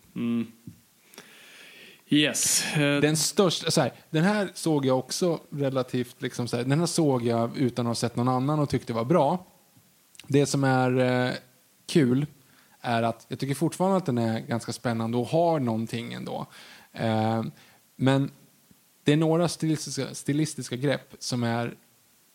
Yes. 2.08 2.64
eh, 2.76 3.00
Den 3.00 3.16
största, 3.16 3.70
så 3.70 3.80
här, 3.80 3.92
den 4.10 4.24
här 4.24 4.50
såg 4.54 4.86
jag 4.86 4.98
också 4.98 5.40
relativt, 5.50 6.22
liksom 6.22 6.48
så 6.48 6.56
här, 6.56 6.64
den 6.64 6.78
här 6.78 6.86
såg 6.86 7.22
jag 7.22 7.56
utan 7.56 7.86
att 7.86 7.90
ha 7.90 7.94
sett 7.94 8.16
någon 8.16 8.28
annan 8.28 8.58
och 8.58 8.68
tyckte 8.68 8.92
var 8.92 9.04
bra. 9.04 9.46
Det 10.26 10.46
som 10.46 10.64
är 10.64 10.98
eh, 10.98 11.32
kul 11.86 12.26
är 12.80 13.02
att 13.02 13.26
jag 13.28 13.38
tycker 13.38 13.54
fortfarande 13.54 13.96
att 13.96 14.06
den 14.06 14.18
är 14.18 14.40
ganska 14.40 14.72
spännande 14.72 15.18
och 15.18 15.26
har 15.26 15.60
någonting 15.60 16.12
ändå. 16.12 16.46
Eh, 16.92 17.44
men 17.96 18.30
det 19.04 19.12
är 19.12 19.16
några 19.16 19.48
stilistiska, 19.48 20.14
stilistiska 20.14 20.76
grepp 20.76 21.14
som 21.18 21.42
är 21.42 21.74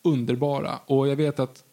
underbara 0.02 0.78
och 0.86 1.08
jag 1.08 1.16
vet 1.16 1.40
att 1.40 1.64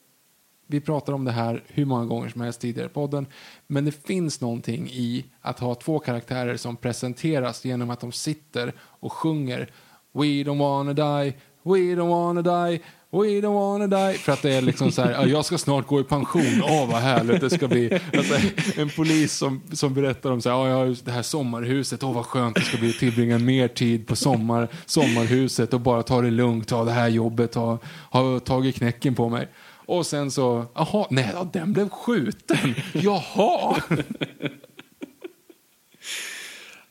vi 0.68 0.80
pratar 0.80 1.14
om 1.14 1.26
det 1.26 1.32
här 1.32 1.64
hur 1.68 1.86
många 1.86 2.06
gånger 2.06 2.30
som 2.30 2.42
helst 2.42 2.62
tidigare 2.62 2.88
i 2.88 2.94
podden. 2.94 3.26
Men 3.68 3.86
det 3.86 4.06
finns 4.08 4.42
någonting 4.42 4.90
i 4.90 5.26
att 5.42 5.60
ha 5.60 5.76
två 5.76 6.00
karaktärer 6.00 6.58
som 6.58 6.76
presenteras 6.76 7.66
genom 7.66 7.90
att 7.90 8.00
de 8.00 8.12
sitter 8.12 8.74
och 8.80 9.14
sjunger 9.14 9.70
We 10.16 10.44
don't 10.44 10.60
wanna 10.60 10.94
die, 10.94 11.34
we 11.64 11.96
don't 11.96 12.10
wanna 12.10 12.42
die, 12.42 12.80
we 13.12 13.42
don't 13.42 13.54
wanna 13.54 13.88
die. 13.88 14.18
För 14.18 14.32
att 14.32 14.42
det 14.42 14.54
är 14.54 14.62
liksom 14.62 14.92
så 14.92 15.02
här, 15.02 15.12
"Ja, 15.12 15.26
jag 15.26 15.46
ska 15.46 15.58
snart 15.58 15.88
gå 15.88 16.00
i 16.00 16.04
pension, 16.04 16.64
åh 16.64 16.92
vad 16.92 17.02
härligt 17.02 17.42
det 17.42 17.50
ska 17.50 17.68
bli. 17.68 18.00
Alltså, 18.18 18.36
en 18.76 18.90
polis 18.90 19.34
som, 19.34 19.62
som 19.72 19.94
berättar 19.94 20.32
om 20.32 20.42
så 20.42 20.50
här, 20.50 20.68
jag 20.68 20.78
har 20.78 21.06
det 21.06 21.12
här 21.12 21.22
sommarhuset, 21.22 22.04
åh 22.04 22.14
vad 22.14 22.26
skönt 22.26 22.56
det 22.56 22.62
ska 22.62 22.78
bli 22.78 22.90
att 22.90 23.00
tillbringa 23.00 23.40
mer 23.40 23.68
tid 23.68 24.08
på 24.08 24.16
sommar, 24.16 24.68
sommarhuset 24.86 25.74
och 25.74 25.82
bara 25.82 26.04
ta 26.04 26.22
det 26.22 26.32
lugnt, 26.32 26.68
ta 26.68 26.84
det 26.84 26.92
här 26.92 27.08
jobbet, 27.10 27.56
ha, 27.56 27.78
ha 28.12 28.40
tagit 28.40 28.76
knäcken 28.76 29.16
på 29.16 29.30
mig. 29.30 29.48
Och 29.86 30.06
sen 30.06 30.32
så, 30.32 30.66
jaha, 30.76 31.08
nej 31.10 31.30
då, 31.34 31.50
den 31.54 31.74
blev 31.74 31.90
skjuten. 31.90 32.76
Jaha. 32.94 33.82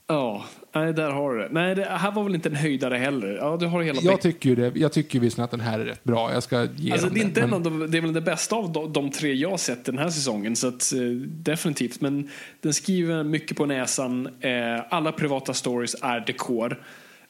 Ja, 0.06 0.44
nej, 0.74 0.92
där 0.92 1.10
har 1.10 1.34
du 1.34 1.38
det. 1.42 1.48
Nej, 1.50 1.74
det 1.74 1.84
här 1.84 2.10
var 2.10 2.24
väl 2.24 2.34
inte 2.34 2.48
en 2.48 2.54
höjdare 2.54 2.96
heller. 2.96 3.36
Ja, 3.36 3.56
du 3.56 3.66
har 3.66 3.82
hela 3.82 4.00
Jag 4.02 4.20
tycker 4.20 4.48
ju 4.48 4.54
det. 4.56 4.72
Jag 4.80 4.92
tycker 4.92 5.20
visserligen 5.20 5.44
att 5.44 5.50
den 5.50 5.60
här 5.60 5.78
är 5.78 5.84
rätt 5.84 6.04
bra. 6.04 6.32
Jag 6.32 6.42
ska 6.42 6.66
ge 6.76 6.92
Alltså, 6.92 7.08
det, 7.08 7.20
är 7.20 7.24
inte 7.24 7.40
men- 7.40 7.48
en 7.48 7.54
av 7.54 7.62
de, 7.62 7.90
det 7.90 7.98
är 7.98 8.02
väl 8.02 8.12
det 8.12 8.20
bästa 8.20 8.56
av 8.56 8.72
de, 8.72 8.92
de 8.92 9.10
tre 9.10 9.32
jag 9.34 9.60
sett 9.60 9.84
den 9.84 9.98
här 9.98 10.10
säsongen. 10.10 10.56
Så 10.56 10.68
att, 10.68 10.92
eh, 10.92 11.00
definitivt. 11.26 12.00
Men 12.00 12.30
den 12.60 12.74
skriver 12.74 13.22
mycket 13.24 13.56
på 13.56 13.66
näsan. 13.66 14.26
Eh, 14.40 14.82
alla 14.90 15.12
privata 15.12 15.54
stories 15.54 15.96
är 16.02 16.20
dekor. 16.20 16.82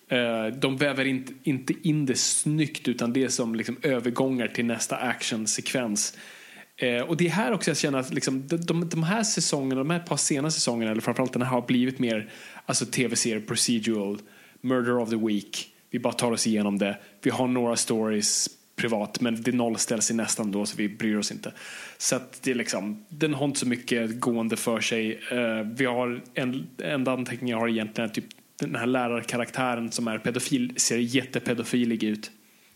Eh, 0.08 0.46
de 0.46 0.76
väver 0.76 1.04
inte, 1.04 1.32
inte 1.42 1.74
in 1.82 2.06
det 2.06 2.18
snyggt 2.18 2.88
utan 2.88 3.12
det 3.12 3.24
är 3.24 3.28
som 3.28 3.54
liksom 3.54 3.76
övergångar 3.82 4.48
till 4.48 4.64
nästa 4.64 4.96
actionsekvens. 4.96 6.18
Eh, 6.76 7.00
och 7.00 7.16
det 7.16 7.26
är 7.26 7.30
här 7.30 7.52
också 7.52 7.70
jag 7.70 7.76
känner 7.76 7.98
att 7.98 8.14
liksom, 8.14 8.46
de, 8.46 8.56
de, 8.56 8.88
de 8.88 9.02
här 9.02 9.22
säsongerna, 9.22 9.78
de 9.78 9.90
här 9.90 9.98
par 10.00 10.16
sena 10.16 10.50
säsongerna, 10.50 10.90
eller 10.90 11.00
framförallt 11.00 11.32
den 11.32 11.42
här 11.42 11.50
har 11.50 11.62
blivit 11.62 11.98
mer 11.98 12.30
alltså, 12.66 12.86
tv-serier, 12.86 13.40
procedural, 13.40 14.18
murder 14.60 14.98
of 14.98 15.10
the 15.10 15.16
week. 15.16 15.68
Vi 15.90 15.98
bara 15.98 16.12
tar 16.12 16.32
oss 16.32 16.46
igenom 16.46 16.78
det. 16.78 16.98
Vi 17.22 17.30
har 17.30 17.48
några 17.48 17.76
stories 17.76 18.48
privat 18.76 19.20
men 19.20 19.42
det 19.42 19.52
nollställs 19.52 20.10
i 20.10 20.14
nästan 20.14 20.52
då 20.52 20.66
så 20.66 20.76
vi 20.76 20.88
bryr 20.88 21.16
oss 21.16 21.32
inte. 21.32 21.52
Så 21.98 22.16
att 22.16 22.42
det 22.42 22.50
är 22.50 22.54
liksom, 22.54 23.04
den 23.08 23.34
har 23.34 23.44
inte 23.44 23.60
så 23.60 23.68
mycket 23.68 24.20
gående 24.20 24.56
för 24.56 24.80
sig. 24.80 25.20
Eh, 25.30 25.60
vi 25.74 25.84
har 25.84 26.22
en 26.34 26.66
enda 26.78 27.12
anteckning 27.12 27.50
jag 27.50 27.58
har 27.58 27.68
egentligen 27.68 28.10
är 28.10 28.14
typ 28.14 28.24
den 28.60 28.74
här 28.74 28.86
lärarkaraktären 28.86 29.92
som 29.92 30.08
är 30.08 30.18
pedofil 30.18 30.72
ser 30.76 30.98
jättepedofilig 30.98 32.02
ut. 32.04 32.30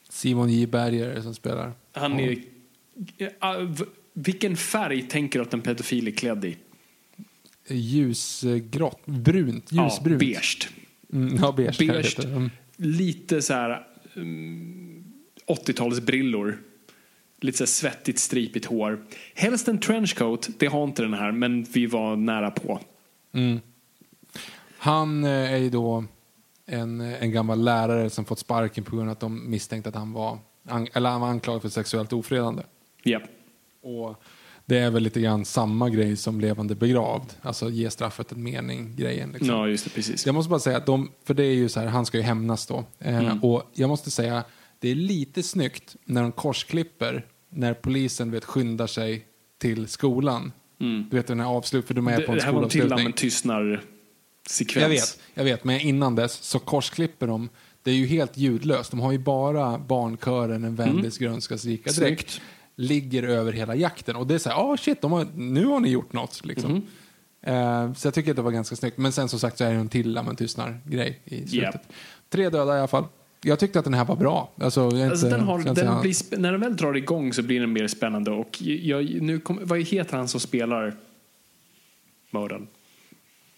Simon 0.08 0.48
J 0.50 0.66
Berger 0.66 1.20
som 1.20 1.34
spelar. 1.34 1.72
Han 1.92 2.20
är... 2.20 2.38
Ja, 3.40 3.58
v- 3.78 3.84
vilken 4.12 4.56
färg 4.56 5.02
tänker 5.08 5.38
du 5.38 5.42
att 5.44 5.54
en 5.54 5.60
pedofil 5.60 6.06
är 6.08 6.12
klädd 6.12 6.44
i? 6.44 6.56
ljusgrått, 7.70 9.06
brunt, 9.06 9.68
Ja, 9.72 9.84
ljusbrunt. 9.84 10.18
beige. 10.20 10.68
Mm, 11.12 11.36
ja, 11.40 11.52
beige. 11.52 11.78
Beige. 11.78 12.24
Mm. 12.24 12.50
Lite 12.76 13.42
så 13.42 13.52
här 13.54 13.86
mm, 14.16 15.04
80-talsbrillor. 15.46 16.58
Lite 17.40 17.58
så 17.58 17.66
svettigt, 17.66 18.18
stripigt 18.18 18.66
hår. 18.66 19.04
Helst 19.34 19.68
en 19.68 19.78
trenchcoat, 19.78 20.48
det 20.58 20.66
har 20.66 20.84
inte 20.84 21.02
den 21.02 21.14
här, 21.14 21.32
men 21.32 21.62
vi 21.72 21.86
var 21.86 22.16
nära 22.16 22.50
på. 22.50 22.80
Han 24.78 25.24
eh, 25.24 25.30
är 25.52 25.56
ju 25.56 25.70
då 25.70 26.04
en, 26.66 27.00
en 27.00 27.32
gammal 27.32 27.64
lärare 27.64 28.10
som 28.10 28.24
fått 28.24 28.38
sparken 28.38 28.84
på 28.84 28.96
grund 28.96 29.08
av 29.08 29.12
att 29.12 29.20
de 29.20 29.50
misstänkte 29.50 29.88
att 29.88 29.94
han 29.96 30.12
var, 30.12 30.38
an, 30.68 30.88
eller 30.92 31.10
han 31.10 31.20
var 31.20 31.28
anklagad 31.28 31.62
för 31.62 31.68
sexuellt 31.68 32.12
ofredande. 32.12 32.62
Ja. 33.02 33.20
Och 33.82 34.22
det 34.66 34.78
är 34.78 34.90
väl 34.90 35.02
lite 35.02 35.20
grann 35.20 35.44
samma 35.44 35.90
grej 35.90 36.16
som 36.16 36.40
levande 36.40 36.74
begravd. 36.74 37.32
Alltså 37.42 37.70
ge 37.70 37.90
straffet 37.90 38.32
en 38.32 38.42
mening 38.42 38.96
grejen. 38.96 39.30
Liksom. 39.32 39.48
ja, 39.48 39.68
just 39.68 39.84
det, 39.84 39.90
precis. 39.90 40.26
Jag 40.26 40.34
måste 40.34 40.50
bara 40.50 40.60
säga 40.60 40.76
att 40.76 40.86
de, 40.86 41.10
för 41.24 41.34
det 41.34 41.44
är 41.44 41.54
ju 41.54 41.68
så 41.68 41.80
här, 41.80 41.86
han 41.86 42.06
ska 42.06 42.16
ju 42.16 42.22
hämnas 42.22 42.66
då. 42.66 42.84
Eh, 42.98 43.18
Mm. 43.18 43.44
Och 43.44 43.62
jag 43.72 43.88
måste 43.88 44.10
säga, 44.10 44.44
det 44.78 44.88
är 44.88 44.94
lite 44.94 45.42
snyggt 45.42 45.96
när 46.04 46.22
de 46.22 46.32
korsklipper 46.32 47.26
när 47.50 47.74
polisen 47.74 48.30
vet 48.30 48.44
skyndar 48.44 48.86
sig 48.86 49.26
till 49.58 49.88
skolan. 49.88 50.52
Du 50.78 51.16
vet 51.16 51.26
den 51.26 51.40
här 51.40 51.46
avslut, 51.46 51.86
för 51.86 51.94
de 51.94 52.06
är 52.08 52.12
Mm. 52.12 52.20
Det, 52.20 52.26
på 52.26 52.32
en 52.32 52.38
det 52.38 52.44
här 52.44 52.52
var 52.52 52.68
till 52.68 52.80
skolavslutning. 52.80 53.12
tystnar 53.12 53.82
sekvens. 54.48 54.82
Jag 54.82 54.88
vet, 54.88 55.18
jag 55.34 55.44
vet, 55.44 55.64
men 55.64 55.80
innan 55.80 56.14
dess 56.14 56.32
så 56.32 56.58
korsklipper 56.58 57.26
de. 57.26 57.48
Det 57.82 57.90
är 57.90 57.94
ju 57.94 58.06
helt 58.06 58.36
ljudlöst. 58.36 58.90
De 58.90 59.00
har 59.00 59.12
ju 59.12 59.18
bara 59.18 59.78
barnkören 59.78 60.64
En 60.64 60.76
vänlig 60.76 61.12
grönskas 61.12 61.64
rika 61.64 61.90
dräkt. 61.90 62.30
Snyggt. 62.30 62.40
Ligger 62.76 63.22
över 63.22 63.52
hela 63.52 63.74
jakten. 63.74 64.16
Och 64.16 64.26
det 64.26 64.34
är 64.34 64.38
så 64.38 64.48
här, 64.50 64.56
oh 64.56 64.76
shit, 64.76 65.02
har, 65.02 65.26
nu 65.36 65.66
har 65.66 65.80
ni 65.80 65.88
gjort 65.88 66.12
något. 66.12 66.44
Liksom. 66.44 66.82
Eh, 67.42 67.92
så 67.92 68.06
jag 68.06 68.14
tycker 68.14 68.30
att 68.30 68.36
det 68.36 68.42
var 68.42 68.50
ganska 68.50 68.76
snyggt. 68.76 68.98
Men 68.98 69.12
sen 69.12 69.28
som 69.28 69.38
sagt 69.38 69.58
så 69.58 69.64
är 69.64 69.70
det 69.72 69.78
en 69.78 69.88
till 69.88 70.20
men 70.24 70.36
tystnar-grej 70.36 71.20
i 71.24 71.48
slutet. 71.48 71.52
Japp. 71.74 71.82
Tre 72.28 72.50
döda 72.50 72.74
i 72.76 72.78
alla 72.78 72.88
fall. 72.88 73.04
Jag 73.42 73.58
tyckte 73.58 73.78
att 73.78 73.84
den 73.84 73.94
här 73.94 74.04
var 74.04 74.16
bra. 74.16 74.50
Alltså, 74.60 74.84
Alltså 74.84 74.96
inte, 75.26 75.28
den 75.28 75.40
har, 75.40 75.58
den 75.58 75.76
säga- 75.76 76.00
blir, 76.00 76.38
när 76.38 76.52
den 76.52 76.60
väl 76.60 76.76
drar 76.76 76.96
igång 76.96 77.32
så 77.32 77.42
blir 77.42 77.60
den 77.60 77.72
mer 77.72 77.88
spännande. 77.88 78.30
Och 78.30 78.62
jag, 78.62 79.22
nu 79.22 79.40
kom, 79.40 79.58
vad 79.62 79.80
heter 79.80 80.16
han 80.16 80.28
som 80.28 80.40
spelar 80.40 80.96
mördaren? 82.30 82.66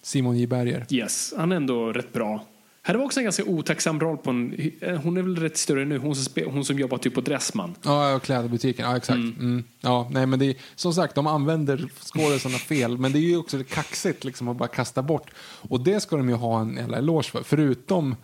Simon 0.03 0.39
J. 0.39 0.47
Berger. 0.47 0.87
Yes, 0.91 1.35
han 1.37 1.53
är 1.53 1.57
ändå 1.57 1.93
rätt 1.93 2.13
bra. 2.13 2.45
Här 2.83 2.95
var 2.95 3.05
också 3.05 3.21
en 3.21 3.25
ganska 3.25 3.45
otacksam 3.45 4.01
roll 4.01 4.17
på 4.17 4.31
en... 4.31 4.73
Hon 5.03 5.17
är 5.17 5.23
väl 5.23 5.37
rätt 5.37 5.57
större 5.57 5.85
nu, 5.85 5.99
hon 5.99 6.15
som, 6.15 6.25
spe, 6.25 6.45
hon 6.45 6.65
som 6.65 6.79
jobbar 6.79 6.99
typ 6.99 7.15
på 7.15 7.21
Dressman. 7.21 7.75
Ja, 7.83 8.15
och 8.15 8.23
klädbutiken. 8.23 8.91
Ja, 8.91 8.97
exakt. 8.97 9.17
Mm. 9.17 9.65
Ja, 9.81 10.09
nej, 10.13 10.27
men 10.27 10.39
det 10.39 10.47
är, 10.47 10.55
som 10.75 10.95
sagt, 10.95 11.15
de 11.15 11.27
använder 11.27 11.89
skådisarna 12.01 12.59
fel. 12.59 12.99
Men 12.99 13.13
det 13.13 13.19
är 13.19 13.21
ju 13.21 13.37
också 13.37 13.65
kaxigt 13.69 14.25
liksom, 14.25 14.49
att 14.49 14.57
bara 14.57 14.69
kasta 14.69 15.03
bort. 15.03 15.31
Och 15.41 15.81
det 15.81 16.01
ska 16.01 16.17
de 16.17 16.29
ju 16.29 16.35
ha 16.35 16.61
en 16.61 16.77
jävla 16.77 16.99
eloge 16.99 17.31
för. 17.31 17.43
Förutom, 17.43 18.17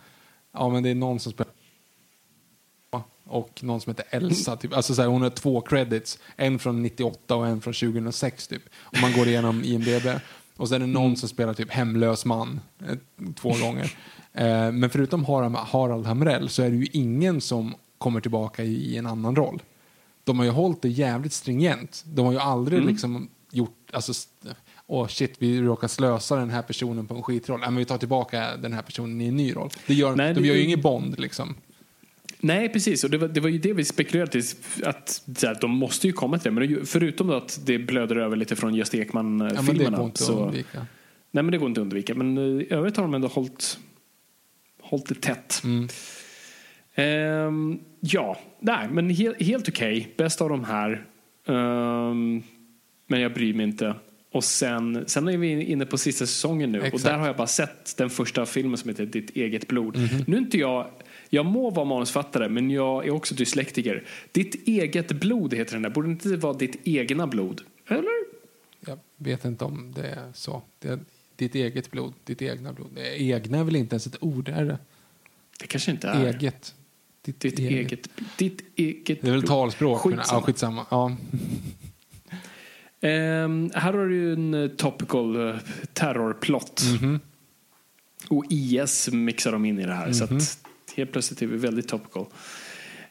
ja 0.53 0.69
men 0.69 0.83
det 0.83 0.89
är 0.89 0.95
någon 0.95 1.19
som 1.19 1.31
spelar 1.31 1.53
och 3.29 3.63
någon 3.63 3.81
som 3.81 3.91
heter 3.91 4.05
Elsa. 4.09 4.57
Typ. 4.57 4.73
Alltså, 4.73 4.95
så 4.95 5.01
här, 5.01 5.09
hon 5.09 5.21
har 5.21 5.29
två 5.29 5.61
credits. 5.61 6.19
En 6.35 6.59
från 6.59 6.83
98 6.83 7.35
och 7.35 7.47
en 7.47 7.61
från 7.61 7.73
2006. 7.73 8.47
Typ. 8.47 8.61
Om 8.79 9.01
man 9.01 9.13
går 9.13 9.27
igenom 9.27 9.63
IMDB. 9.63 10.07
Och 10.57 10.69
sen 10.69 10.81
är 10.81 10.85
det 10.87 10.93
någon 10.93 11.17
som 11.17 11.29
spelar 11.29 11.53
typ 11.53 11.71
hemlös 11.71 12.25
man 12.25 12.59
eh, 12.87 12.95
två 13.35 13.49
gånger. 13.61 13.93
Eh, 14.33 14.71
men 14.71 14.89
förutom 14.89 15.25
Harald, 15.25 16.05
Hamrell 16.05 16.49
så 16.49 16.63
är 16.63 16.69
det 16.69 16.75
ju 16.75 16.87
ingen 16.93 17.41
som 17.41 17.73
kommer 17.97 18.21
tillbaka 18.21 18.63
i, 18.63 18.73
i 18.73 18.97
en 18.97 19.05
annan 19.05 19.35
roll. 19.35 19.61
De 20.23 20.37
har 20.37 20.45
ju 20.45 20.51
hållit 20.51 20.81
det 20.81 20.89
jävligt 20.89 21.33
stringent. 21.33 22.03
De 22.07 22.25
har 22.25 22.33
ju 22.33 22.39
aldrig 22.39 22.85
liksom 22.85 23.29
gjort, 23.51 23.89
alltså, 23.93 24.13
åh 24.87 25.07
shit, 25.07 25.35
vi 25.39 25.61
råkar 25.61 25.87
slösa 25.87 26.35
den 26.35 26.49
här 26.49 26.61
personen 26.61 27.07
på 27.07 27.15
en 27.15 27.23
skitroll. 27.23 27.59
Ja, 27.63 27.69
men 27.69 27.77
vi 27.77 27.85
tar 27.85 27.97
tillbaka 27.97 28.57
den 28.57 28.73
här 28.73 28.81
personen 28.81 29.21
i 29.21 29.27
en 29.27 29.37
ny 29.37 29.55
roll. 29.55 29.69
Det 29.87 29.93
gör, 29.93 30.15
Nej, 30.15 30.33
de 30.33 30.41
det- 30.41 30.47
gör 30.47 30.55
ju 30.55 30.63
ingen 30.63 30.81
Bond 30.81 31.19
liksom. 31.19 31.55
Nej, 32.39 32.69
precis. 32.69 33.03
Och 33.03 33.09
det 33.09 33.17
var, 33.17 33.27
det 33.27 33.39
var 33.39 33.49
ju 33.49 33.57
det 33.57 33.73
vi 33.73 33.83
spekulerade 33.85 34.37
i. 34.39 34.41
Att 34.83 35.21
så 35.37 35.47
här, 35.47 35.57
de 35.61 35.71
måste 35.71 36.07
ju 36.07 36.13
komma 36.13 36.39
till 36.39 36.55
det. 36.55 36.59
Men 36.67 36.85
förutom 36.85 37.29
att 37.29 37.59
det 37.65 37.79
blöder 37.79 38.15
över 38.15 38.35
lite 38.35 38.55
från 38.55 38.75
Gösta 38.75 38.97
Ja, 38.97 39.03
Ekman-filmerna. 39.03 40.11
så, 40.13 40.45
undvika. 40.45 40.85
nej, 41.31 41.43
men 41.43 41.51
det 41.51 41.57
går 41.57 41.67
inte 41.69 41.81
att 41.81 41.83
undvika. 41.83 42.15
Men 42.15 42.37
eh, 42.37 42.43
i 42.43 42.67
övrigt 42.69 42.97
har 42.97 43.03
de 43.03 43.13
ändå 43.13 43.27
hållit, 43.27 43.77
hållit 44.81 45.05
det 45.07 45.21
tätt. 45.21 45.61
Mm. 45.63 45.87
Ehm, 46.95 47.79
ja, 47.99 48.39
nej, 48.59 48.87
men 48.91 49.09
helt, 49.09 49.41
helt 49.41 49.69
okej. 49.69 50.13
Bäst 50.17 50.41
av 50.41 50.49
de 50.49 50.63
här. 50.63 51.05
Ehm, 51.47 52.43
men 53.07 53.21
jag 53.21 53.33
bryr 53.33 53.53
mig 53.53 53.63
inte. 53.65 53.95
Och 54.31 54.43
sen, 54.43 55.03
sen 55.07 55.27
är 55.27 55.37
vi 55.37 55.63
inne 55.63 55.85
på 55.85 55.97
sista 55.97 56.25
säsongen 56.25 56.71
nu. 56.71 56.79
Och 56.79 56.85
Exakt. 56.85 57.03
Mhm. 57.03 57.11
där 57.11 57.19
har 57.19 57.27
jag 57.27 57.35
bara 57.35 57.47
sett 57.47 57.97
den 57.97 58.09
första 58.09 58.45
filmen 58.45 58.77
som 58.77 58.89
heter 58.89 59.05
Ditt 59.05 59.29
eget 59.29 59.67
blod. 59.67 59.97
Nu 60.27 60.35
är 60.37 60.41
inte 60.41 60.57
jag... 60.57 60.87
Jag 61.29 61.45
må 61.45 61.69
vara 61.69 61.85
manusfattare, 61.85 62.49
men 62.49 62.71
jag 62.71 63.05
är 63.07 63.11
också 63.11 63.35
dyslektiker. 63.35 64.03
Ditt 64.31 64.67
eget 64.67 65.11
blod 65.11 65.53
heter 65.53 65.73
den 65.73 65.81
där. 65.81 65.89
Borde 65.89 66.07
det 66.07 66.11
inte 66.11 66.35
vara 66.37 66.53
ditt 66.53 66.79
egna 66.83 67.27
blod? 67.27 67.61
Eller? 67.87 68.11
Jag 68.79 68.99
vet 69.17 69.45
inte 69.45 69.65
om 69.65 69.93
det 69.95 70.07
är 70.07 70.31
så. 70.33 70.61
Det 70.79 70.87
är 70.89 70.99
ditt 71.35 71.55
eget 71.55 71.91
blod, 71.91 72.13
ditt 72.23 72.41
egna 72.41 72.73
blod. 72.73 72.87
Det 72.95 73.21
egna 73.21 73.57
är 73.57 73.63
väl 73.63 73.75
inte 73.75 73.93
ens 73.93 74.07
ett 74.07 74.17
ord, 74.23 74.49
är 74.49 74.65
det? 74.65 74.77
Det 75.59 75.67
kanske 75.67 75.91
inte 75.91 76.07
är. 76.07 76.25
Eget. 76.25 76.73
Ditt, 77.21 77.39
Ditt 77.39 77.59
eget, 77.59 78.07
ditt 78.37 78.61
eget 78.75 79.21
Det 79.21 79.27
är 79.27 79.31
väl 79.31 79.39
blod. 79.39 79.45
talspråk? 79.49 80.01
Skitsamma. 80.01 80.25
Ja, 80.31 80.41
skitsamma. 80.41 80.85
Ja. 80.91 81.15
Ehm, 83.01 83.71
här 83.75 83.93
har 83.93 84.05
du 84.07 84.33
en 84.33 84.53
eh, 84.53 84.67
topical 84.69 85.49
eh, 85.49 85.55
terrorplott. 85.93 86.83
Mhm. 87.01 87.19
Och 88.29 88.45
IS 88.49 89.09
mixar 89.11 89.51
de 89.51 89.65
in 89.65 89.79
i 89.79 89.85
det 89.85 89.93
här. 89.93 90.11
Så 90.11 90.23
att 90.23 90.59
helt 90.97 91.11
plötsligt 91.11 91.41
är 91.41 91.47
vi 91.47 91.57
väldigt 91.57 91.87
topical. 91.87 92.25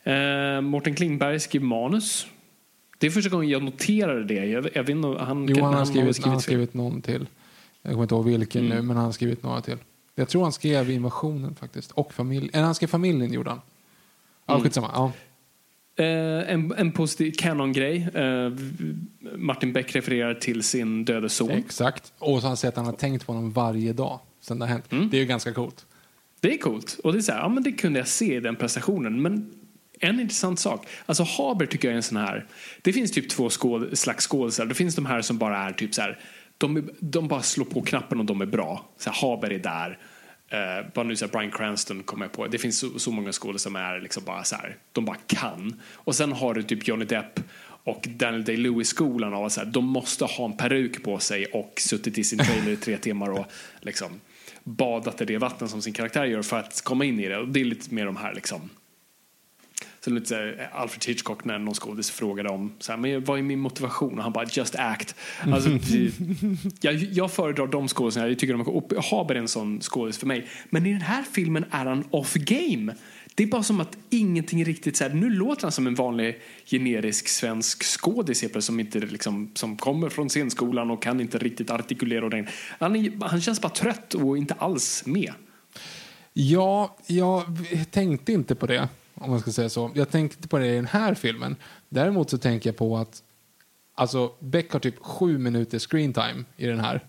Ehm, 0.05 0.65
Mårten 0.65 0.95
Klingberg 0.95 1.41
skriver 1.41 1.67
manus. 1.67 2.27
Det 2.99 3.07
är 3.07 3.11
första 3.11 3.31
gången 3.31 3.49
jag 3.49 3.63
noterade 3.63 4.25
det. 4.25 4.35
Jag, 4.47 4.69
jag 4.75 4.83
vet 4.83 4.89
inte, 4.89 5.09
han, 5.09 5.49
Jo, 5.49 5.65
han 5.65 5.75
har 5.75 5.85
skrivit, 5.85 6.19
han 6.25 6.33
har 6.33 6.37
fel. 6.39 6.43
skrivit 6.43 6.75
någon 6.75 7.03
till. 7.03 7.27
Jag 7.83 7.93
kommer 7.93 8.03
inte 8.05 8.15
ihåg 8.15 8.25
vilken 8.27 8.65
Mm. 8.67 8.77
nu, 8.77 8.83
men 8.83 8.97
han 8.97 9.05
har 9.05 9.13
skrivit 9.13 9.43
några 9.43 9.61
till. 9.61 9.77
Jag 10.15 10.29
tror 10.29 10.43
han 10.43 10.53
skrev 10.53 10.91
invasionen 10.91 11.55
faktiskt. 11.55 11.91
Och 11.93 12.15
familjen. 12.15 12.51
Eller 12.53 12.65
han 12.65 12.75
skrev 12.75 12.89
familjen 12.89 13.33
gjorde 13.33 13.51
han. 13.51 13.61
Ja, 14.47 14.55
Mm. 14.55 14.65
skitsamma. 14.65 14.91
Ja. 14.95 15.13
Eh, 16.05 16.53
en, 16.53 16.73
en 16.77 16.93
positiv 16.93 17.33
canon-grej. 17.39 18.09
Eh, 18.15 18.53
Martin 19.37 19.73
Beck 19.73 19.97
refererar 19.97 20.35
till 20.35 20.63
sin 20.63 21.05
döde 21.05 21.29
son. 21.29 21.51
Exakt. 21.51 22.13
Och 22.19 22.39
så 22.41 22.45
har 22.45 22.49
han 22.51 22.57
sagt 22.57 22.69
att 22.69 22.77
han 22.77 22.87
har 22.87 22.93
tänkt 22.93 23.27
på 23.27 23.33
honom 23.33 23.53
varje 23.53 23.93
dag 23.93 24.21
sen 24.41 24.59
det 24.59 24.65
har 24.65 24.73
hänt. 24.73 24.93
Mm. 24.93 25.09
Det 25.11 25.17
är 25.17 25.21
ju 25.21 25.27
ganska 25.27 25.53
coolt. 25.53 25.87
Det 26.41 26.55
är 26.55 26.59
coolt. 26.59 26.99
Och 27.05 27.13
det 27.13 27.19
är 27.19 27.23
så 27.23 27.33
här, 27.33 27.39
ja 27.39 27.49
men 27.49 27.63
det 27.63 27.73
kunde 27.73 27.99
jag 27.99 28.09
se 28.09 28.37
i 28.37 28.41
den 28.41 28.57
prestationen. 28.57 29.23
Men 29.23 29.55
en 30.01 30.21
intressant 30.21 30.61
sak. 30.61 30.87
Alltså 31.07 31.23
Haber 31.23 31.67
tycker 31.67 31.89
jag 31.89 31.93
är 31.93 31.97
en 31.97 32.03
sån 32.03 32.17
här. 32.17 32.47
Det 32.83 32.93
finns 32.93 33.13
typ 33.13 33.29
två 33.29 33.51
skål, 33.51 33.97
slags 33.97 34.27
skådisar. 34.27 34.67
Det 34.67 34.75
finns 34.75 34.95
de 34.95 35.07
här 35.07 35.23
som 35.23 35.39
bara 35.39 35.59
är 35.59 35.73
typ 35.73 35.95
så 35.95 36.03
här. 36.03 36.19
De, 36.59 36.91
de 37.01 37.29
bara 37.29 37.43
slår 37.43 37.65
på 37.65 37.83
knappen 37.83 38.21
och 38.21 38.27
de 38.27 38.41
är 38.41 38.47
bra. 38.47 38.89
Så 38.99 39.11
här, 39.11 39.21
Haber 39.21 39.53
är 39.53 39.59
där. 39.59 39.99
Uh, 40.53 40.93
bara 40.95 41.05
nu 41.05 41.17
så 41.17 41.25
här, 41.25 41.33
Bryan 41.33 41.51
Cranston 41.51 42.03
kommer 42.03 42.25
jag 42.25 42.33
på. 42.33 42.47
Det 42.47 42.59
finns 42.59 42.79
så, 42.79 42.99
så 42.99 43.11
många 43.11 43.33
skådespelare 43.33 43.59
som 43.59 43.77
är 43.77 44.01
liksom 44.01 44.25
bara 44.25 44.45
så 44.45 44.57
här. 44.57 44.77
De 44.93 45.05
bara 45.05 45.17
kan. 45.27 45.81
Och 45.95 46.15
sen 46.15 46.33
har 46.33 46.55
du 46.55 46.63
typ 46.63 46.89
Johnny 46.89 47.05
Depp 47.05 47.41
och 47.85 48.09
Daniel 48.09 48.45
Day-Lewis-skolan 48.45 49.35
av 49.35 49.45
att 49.45 49.53
så 49.53 49.61
här, 49.61 49.67
de 49.67 49.85
måste 49.85 50.25
ha 50.25 50.45
en 50.45 50.57
peruk 50.57 51.03
på 51.05 51.19
sig 51.19 51.47
och 51.47 51.73
suttit 51.81 52.19
i 52.19 52.25
sin 52.25 52.39
trailer 52.39 52.73
i 52.73 52.77
tre 52.77 52.99
timmar 52.99 53.31
och 53.31 53.47
liksom 53.81 54.21
badat 54.67 55.21
i 55.21 55.25
det 55.25 55.39
vatten 55.39 55.69
som 55.69 55.83
sin 55.83 55.93
karaktär 55.93 56.25
gör 56.25 56.43
för 56.43 56.59
att 56.59 56.83
komma 56.85 57.05
in 57.05 57.21
i 57.21 57.29
det. 57.29 57.37
Och 57.37 57.49
det 57.49 57.61
är 57.61 57.65
lite 57.65 57.95
mer 57.95 58.07
de 58.07 58.17
här 58.17 58.35
liksom. 58.35 58.71
Så 60.01 60.11
lite 60.11 60.27
så 60.27 60.35
här, 60.35 60.71
Alfred 60.73 61.05
Hitchcock 61.05 61.45
när 61.45 61.59
någon 61.59 61.75
skådis 61.75 62.11
frågade 62.11 62.49
om 62.49 62.73
så 62.79 62.93
här, 62.93 62.99
men 62.99 63.25
vad 63.25 63.39
är 63.39 63.43
min 63.43 63.59
motivation 63.59 64.19
och 64.19 64.25
han 64.25 64.33
bara 64.33 64.45
just 64.45 64.75
act. 64.75 65.15
Alltså, 65.53 65.71
jag, 66.81 66.95
jag 66.95 67.33
föredrar 67.33 67.67
de 67.67 67.89
skådisarna, 67.89 68.29
jag 68.29 68.39
tycker 68.39 68.53
de 68.55 68.61
är 68.61 69.11
Haber 69.11 69.35
är 69.35 69.39
en 69.39 69.49
sån 69.49 69.81
skådis 69.81 70.19
för 70.19 70.27
mig. 70.27 70.47
Men 70.71 70.87
i 70.87 70.93
den 70.93 71.01
här 71.01 71.23
filmen 71.23 71.65
är 71.71 71.87
han 71.87 72.05
off 72.11 72.35
game. 72.35 72.95
Det 73.37 73.43
är 73.43 73.47
bara 73.47 73.63
som 73.63 73.81
att 73.81 73.99
ingenting 74.11 74.65
riktigt 74.65 74.97
så 74.97 75.05
här, 75.05 75.15
nu 75.15 75.31
låter 75.31 75.63
han 75.63 75.73
som 75.73 75.87
en 75.87 75.95
vanlig 75.95 76.41
generisk 76.67 77.29
svensk 77.29 77.83
skådis 77.85 78.45
som 78.61 78.81
inte 78.81 78.99
liksom, 78.99 79.51
som 79.55 79.77
kommer 79.77 80.09
från 80.09 80.29
scenskolan 80.29 80.91
och 80.91 81.03
kan 81.03 81.21
inte 81.21 81.39
riktigt 81.39 81.71
artikulera 81.71 82.27
ordentligt. 82.27 82.55
Han, 82.79 82.97
är- 82.97 83.29
han 83.29 83.41
känns 83.41 83.61
bara 83.61 83.69
trött 83.73 84.15
och 84.15 84.39
inte 84.39 84.55
alls 84.55 85.03
med. 85.07 85.33
Ja, 86.33 86.97
jag 87.07 87.43
tänkte 87.91 88.33
inte 88.33 88.55
på 88.55 88.67
det, 88.67 88.89
om 89.15 89.31
man 89.31 89.41
ska 89.41 89.53
säga 89.53 89.69
så. 89.69 89.91
Jag 89.95 90.11
tänkte 90.11 90.37
inte 90.39 90.49
på 90.49 90.59
det 90.59 90.67
i 90.67 90.77
den 90.77 90.87
här 90.87 91.15
filmen. 91.15 91.57
Däremot 91.89 92.31
så 92.31 92.39
tänker 92.39 92.69
jag 92.71 92.77
på 92.77 92.97
att 92.97 93.23
alltså, 93.95 94.33
Beck 94.41 94.73
har 94.73 94.81
typ 94.81 94.99
sju 94.99 95.39
minuter 95.39 95.79
screen 95.79 96.13
time 96.13 96.45
i 96.57 96.67
den 96.67 96.81
här. 96.81 97.05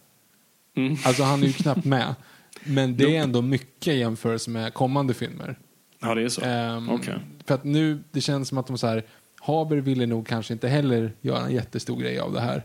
Mm. 0.76 0.98
Alltså 1.06 1.24
han 1.24 1.44
är 1.44 1.48
ju 1.48 1.54
knappt 1.54 1.86
med. 1.86 2.16
Men 2.64 2.98
det 2.98 3.16
är 3.16 3.22
ändå 3.22 3.42
mycket 3.42 3.94
i 3.94 3.98
jämförelse 3.98 4.50
med 4.50 4.74
kommande 4.74 5.14
filmer. 5.14 5.60
Ja, 6.00 6.16
det 6.16 6.22
är 6.22 6.30
så. 6.30 6.42
Ehm, 6.42 6.90
Okej. 6.90 7.16
För 7.46 7.56
att 7.56 7.64
nu, 7.64 8.04
det 8.12 8.22
känns 8.22 8.48
som 8.48 8.58
att 8.58 8.68
de 8.68 8.78
så 8.78 8.88
här, 8.88 9.04
Haber 9.42 9.78
ville 9.78 10.06
nog 10.06 10.28
kanske 10.28 10.54
inte 10.54 10.68
heller 10.68 11.12
göra 11.22 11.46
en 11.46 11.52
jättestor 11.52 12.00
grej 12.00 12.20
av 12.20 12.34
det 12.34 12.42
här. 12.42 12.64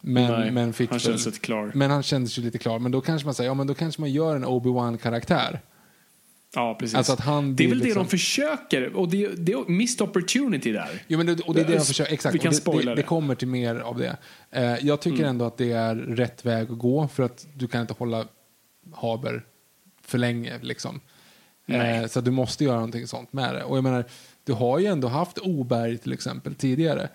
Men, 0.00 0.32
Nej, 0.40 0.50
men 0.50 0.72
fick 0.72 0.90
han 0.90 0.98
känns 0.98 1.26
lite 1.26 1.38
klar. 1.38 1.70
Men 1.74 1.90
han 1.90 2.02
kändes 2.02 2.38
ju 2.38 2.42
lite 2.42 2.58
klar. 2.58 2.78
Men 2.78 2.92
då 2.92 3.00
kanske 3.00 3.26
man 3.26 3.34
säger, 3.34 3.50
ja 3.50 3.54
men 3.54 3.66
då 3.66 3.74
kanske 3.74 4.00
man 4.00 4.12
gör 4.12 4.36
en 4.36 4.44
Obi-Wan-karaktär. 4.44 5.60
Ja, 6.54 6.76
precis. 6.80 6.94
Alltså 6.96 7.12
att 7.12 7.20
han 7.20 7.56
det 7.56 7.64
är 7.64 7.68
väl 7.68 7.78
det 7.78 7.84
liksom- 7.84 8.02
de 8.02 8.08
försöker, 8.10 8.96
och 8.96 9.08
det, 9.08 9.28
det 9.28 9.52
är 9.52 9.70
missed 9.70 10.08
opportunity 10.08 10.72
där. 10.72 11.02
Jo, 11.06 11.18
men 11.18 11.26
det, 11.26 11.40
och 11.40 11.54
det 11.54 11.60
är 11.60 11.64
det 11.64 11.72
de 11.74 11.80
försöker, 11.84 12.12
exakt. 12.12 12.34
Vi 12.34 12.38
kan 12.38 12.52
och 12.66 12.72
det, 12.74 12.78
det, 12.82 12.84
det. 12.90 12.94
det 12.94 13.02
kommer 13.02 13.34
till 13.34 13.48
mer 13.48 13.76
av 13.76 13.98
det. 13.98 14.16
Eh, 14.50 14.86
jag 14.86 15.00
tycker 15.00 15.18
Mm. 15.18 15.28
ändå 15.30 15.44
att 15.44 15.56
det 15.56 15.72
är 15.72 15.94
rätt 15.94 16.46
väg 16.46 16.70
att 16.70 16.78
gå 16.78 17.08
för 17.08 17.22
att 17.22 17.46
du 17.54 17.68
kan 17.68 17.80
inte 17.80 17.94
hålla 17.98 18.24
Haber 18.92 19.44
för 20.02 20.18
länge. 20.18 20.58
Liksom. 20.62 21.00
Eh, 21.66 22.06
så 22.06 22.20
du 22.20 22.30
måste 22.30 22.64
göra 22.64 22.76
någonting 22.76 23.06
sånt 23.06 23.32
med 23.32 23.54
det. 23.54 23.64
Och 23.64 23.76
jag 23.76 23.84
menar, 23.84 24.04
du 24.44 24.52
har 24.52 24.78
ju 24.78 24.86
ändå 24.86 25.08
haft 25.08 25.38
Oberg 25.38 25.98
till 25.98 26.12
exempel 26.12 26.54
tidigare. 26.54 27.08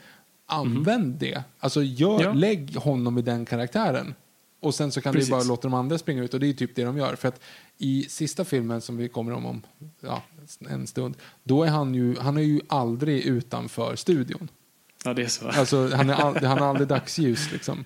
Använd 0.45 1.15
det. 1.15 1.43
Alltså 1.59 1.83
gör. 1.83 2.23
Ja. 2.23 2.33
lägg 2.33 2.75
honom 2.75 3.17
i 3.17 3.21
den 3.21 3.45
karaktären. 3.45 4.13
Och 4.61 4.75
sen 4.75 4.91
så 4.91 5.01
kan 5.01 5.13
du 5.13 5.17
Precis. 5.17 5.29
ju 5.29 5.31
bara 5.31 5.43
låta 5.43 5.61
de 5.61 5.73
andra 5.73 5.97
springa 5.97 6.23
ut 6.23 6.33
och 6.33 6.39
det 6.39 6.47
är 6.47 6.53
typ 6.53 6.75
det 6.75 6.83
de 6.83 6.97
gör. 6.97 7.15
För 7.15 7.27
att 7.27 7.41
i 7.77 8.05
sista 8.09 8.45
filmen 8.45 8.81
som 8.81 8.97
vi 8.97 9.09
kommer 9.09 9.31
om 9.31 9.45
om 9.45 9.61
ja, 10.01 10.23
en 10.69 10.87
stund, 10.87 11.17
då 11.43 11.63
är 11.63 11.69
han 11.69 11.95
ju, 11.95 12.15
han 12.19 12.37
är 12.37 12.41
ju 12.41 12.61
aldrig 12.67 13.25
utanför 13.25 13.95
studion. 13.95 14.49
Ja, 15.05 15.13
det 15.13 15.21
är 15.21 15.27
så. 15.27 15.47
Alltså, 15.47 15.89
han, 15.95 16.09
är 16.09 16.13
all, 16.13 16.45
han 16.45 16.59
har 16.59 16.67
aldrig 16.67 16.87
dagsljus. 16.97 17.51
Liksom. 17.51 17.85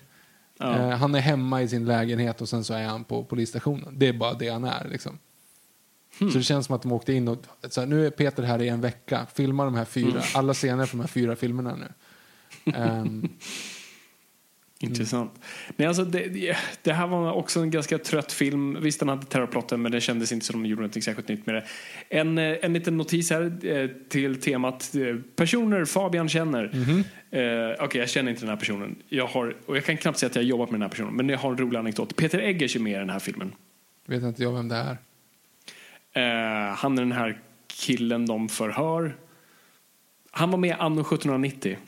Ja. 0.58 0.78
Eh, 0.78 0.88
han 0.88 1.14
är 1.14 1.20
hemma 1.20 1.62
i 1.62 1.68
sin 1.68 1.84
lägenhet 1.84 2.40
och 2.40 2.48
sen 2.48 2.64
så 2.64 2.74
är 2.74 2.84
han 2.84 3.04
på 3.04 3.24
polisstationen. 3.24 3.98
Det 3.98 4.08
är 4.08 4.12
bara 4.12 4.34
det 4.34 4.48
han 4.48 4.64
är. 4.64 4.88
Liksom. 4.88 5.18
Hmm. 6.20 6.30
Så 6.30 6.38
det 6.38 6.44
känns 6.44 6.66
som 6.66 6.74
att 6.76 6.82
de 6.82 6.92
åkte 6.92 7.12
in 7.12 7.28
och 7.28 7.38
så 7.68 7.84
nu 7.86 8.06
är 8.06 8.10
Peter 8.10 8.42
här 8.42 8.62
i 8.62 8.68
en 8.68 8.80
vecka. 8.80 9.26
Filma 9.34 9.64
de 9.64 9.74
här 9.74 9.84
fyra, 9.84 10.08
Mm. 10.10 10.22
alla 10.34 10.54
scener 10.54 10.86
från 10.86 10.98
de 10.98 11.02
här 11.04 11.08
fyra 11.08 11.36
filmerna 11.36 11.76
nu. 11.76 12.72
Ehm, 12.72 13.28
Intressant. 14.80 15.32
Nej, 15.76 15.88
alltså 15.88 16.04
det, 16.04 16.56
det- 16.82 16.92
här 16.92 17.06
var 17.06 17.32
också 17.32 17.60
en 17.60 17.70
ganska 17.70 17.98
trött 17.98 18.32
film. 18.32 18.76
Visst, 18.80 19.00
den 19.00 19.08
hade 19.08 19.26
terrorplotten, 19.26 19.82
men 19.82 19.92
det 19.92 20.00
kändes 20.00 20.32
inte 20.32 20.46
som 20.46 20.62
de 20.62 20.68
gjorde 20.68 20.82
något 20.82 21.04
särskilt 21.04 21.28
nytt 21.28 21.46
med 21.46 21.54
det. 21.54 21.64
En, 22.08 22.38
eh, 22.38 22.56
en 22.62 22.72
liten 22.72 22.96
notis 22.96 23.30
här 23.30 23.66
eh, 23.66 23.88
till 24.08 24.40
temat 24.40 24.94
eh, 24.94 25.16
personer 25.36 25.84
Fabian 25.84 26.28
känner. 26.28 26.64
Eh, 27.30 27.84
Okej, 27.84 28.00
jag 28.00 28.08
känner 28.10 28.30
inte 28.30 28.42
den 28.42 28.48
här 28.50 28.56
personen. 28.56 28.96
Jag 29.08 29.26
har, 29.26 29.56
och 29.66 29.76
jag 29.76 29.84
kan 29.84 29.96
knappt 29.96 30.18
säga 30.18 30.30
att 30.30 30.36
jag 30.36 30.42
har 30.42 30.48
jobbat 30.48 30.70
med 30.70 30.80
den 30.80 30.82
här 30.82 30.90
personen, 30.90 31.14
men 31.14 31.28
jag 31.28 31.38
har 31.38 31.50
en 31.50 31.58
rolig 31.58 31.78
anekdot. 31.78 32.16
Peter 32.16 32.38
Eggers 32.38 32.76
är 32.76 32.80
med 32.80 32.92
i 32.92 32.98
den 32.98 33.10
här 33.10 33.18
filmen. 33.18 33.52
vet 34.06 34.22
inte 34.22 34.42
jag 34.42 34.52
vem 34.52 34.68
det 34.68 34.76
är. 34.76 34.96
Eh, 36.14 36.74
han 36.76 36.98
är 36.98 37.02
den 37.02 37.12
här 37.12 37.40
killen 37.66 38.26
de 38.26 38.48
förhör. 38.48 39.16
Han 40.30 40.50
var 40.50 40.58
med 40.58 40.76
anno 40.78 41.00
1790. 41.00 41.78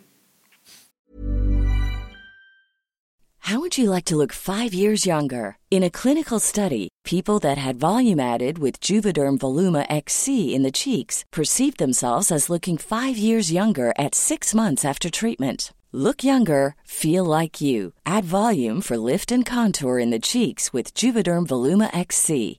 How 3.47 3.61
would 3.61 3.78
you 3.78 3.89
like 3.89 4.07
to 4.07 4.16
look 4.16 4.32
five 4.32 4.74
years 4.74 5.07
younger? 5.07 5.57
In 5.70 5.85
a 5.85 5.90
clinical 5.90 6.40
study, 6.40 6.89
people 7.05 7.39
that 7.39 7.59
had 7.59 7.77
volume 7.77 8.19
added 8.19 8.59
with 8.59 8.81
Juvederm 8.81 9.39
Voluma 9.39 9.86
XC 9.89 10.53
in 10.53 10.65
the 10.65 10.73
cheeks 10.73 11.24
perceived 11.31 11.78
themselves 11.78 12.32
as 12.32 12.51
looking 12.51 12.77
five 12.77 13.16
years 13.16 13.53
younger 13.53 13.93
at 13.97 14.16
six 14.16 14.53
months 14.53 14.85
after 14.85 15.09
treatment. 15.11 15.73
Look 15.93 16.24
younger, 16.24 16.74
feel 16.82 17.24
like 17.24 17.61
you. 17.61 17.93
Add 18.05 18.24
volume 18.24 18.81
for 18.81 18.97
lift 18.97 19.31
and 19.31 19.47
contour 19.47 20.01
in 20.01 20.11
the 20.11 20.27
cheeks 20.28 20.73
with 20.73 20.93
Juvederm 20.93 21.47
Voluma 21.47 21.89
XC. 21.97 22.59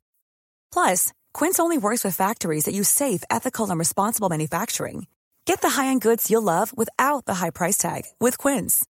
Plus, 0.73 1.13
Quince 1.33 1.59
only 1.59 1.77
works 1.77 2.03
with 2.03 2.15
factories 2.15 2.65
that 2.65 2.73
use 2.73 2.89
safe, 2.89 3.23
ethical, 3.29 3.69
and 3.69 3.77
responsible 3.79 4.29
manufacturing. 4.29 5.05
Get 5.45 5.61
the 5.61 5.69
high-end 5.81 6.01
goods 6.01 6.29
you'll 6.31 6.43
love 6.43 6.75
without 6.75 7.25
the 7.25 7.35
high 7.35 7.51
price 7.51 7.77
tag 7.77 8.03
with 8.19 8.37
Quince. 8.37 8.85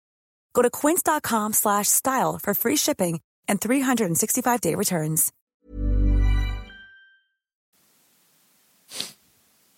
Go 0.54 0.62
to 0.62 0.70
quince.com 0.70 1.54
slash 1.54 1.88
style 1.88 2.40
for 2.42 2.54
free 2.54 2.76
shipping 2.78 3.20
and 3.48 3.60
365-day 3.60 4.76
returns. 4.76 5.32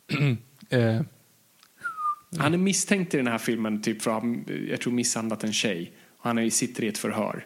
Eh, 0.69 1.01
Han 2.39 2.53
är 2.53 2.57
misstänkt 2.57 3.13
i 3.13 3.17
den 3.17 3.27
här 3.27 3.37
filmen 3.37 3.81
typ 3.81 4.01
för 4.01 4.17
att 4.17 4.23
jag 4.69 4.81
tror, 4.81 4.93
misshandlat 4.93 5.43
en 5.43 5.53
tjej. 5.53 5.93
Och 6.17 6.23
han 6.25 6.37
är, 6.37 6.49
sitter 6.49 6.83
i 6.83 6.87
ett 6.87 6.97
förhör. 6.97 7.45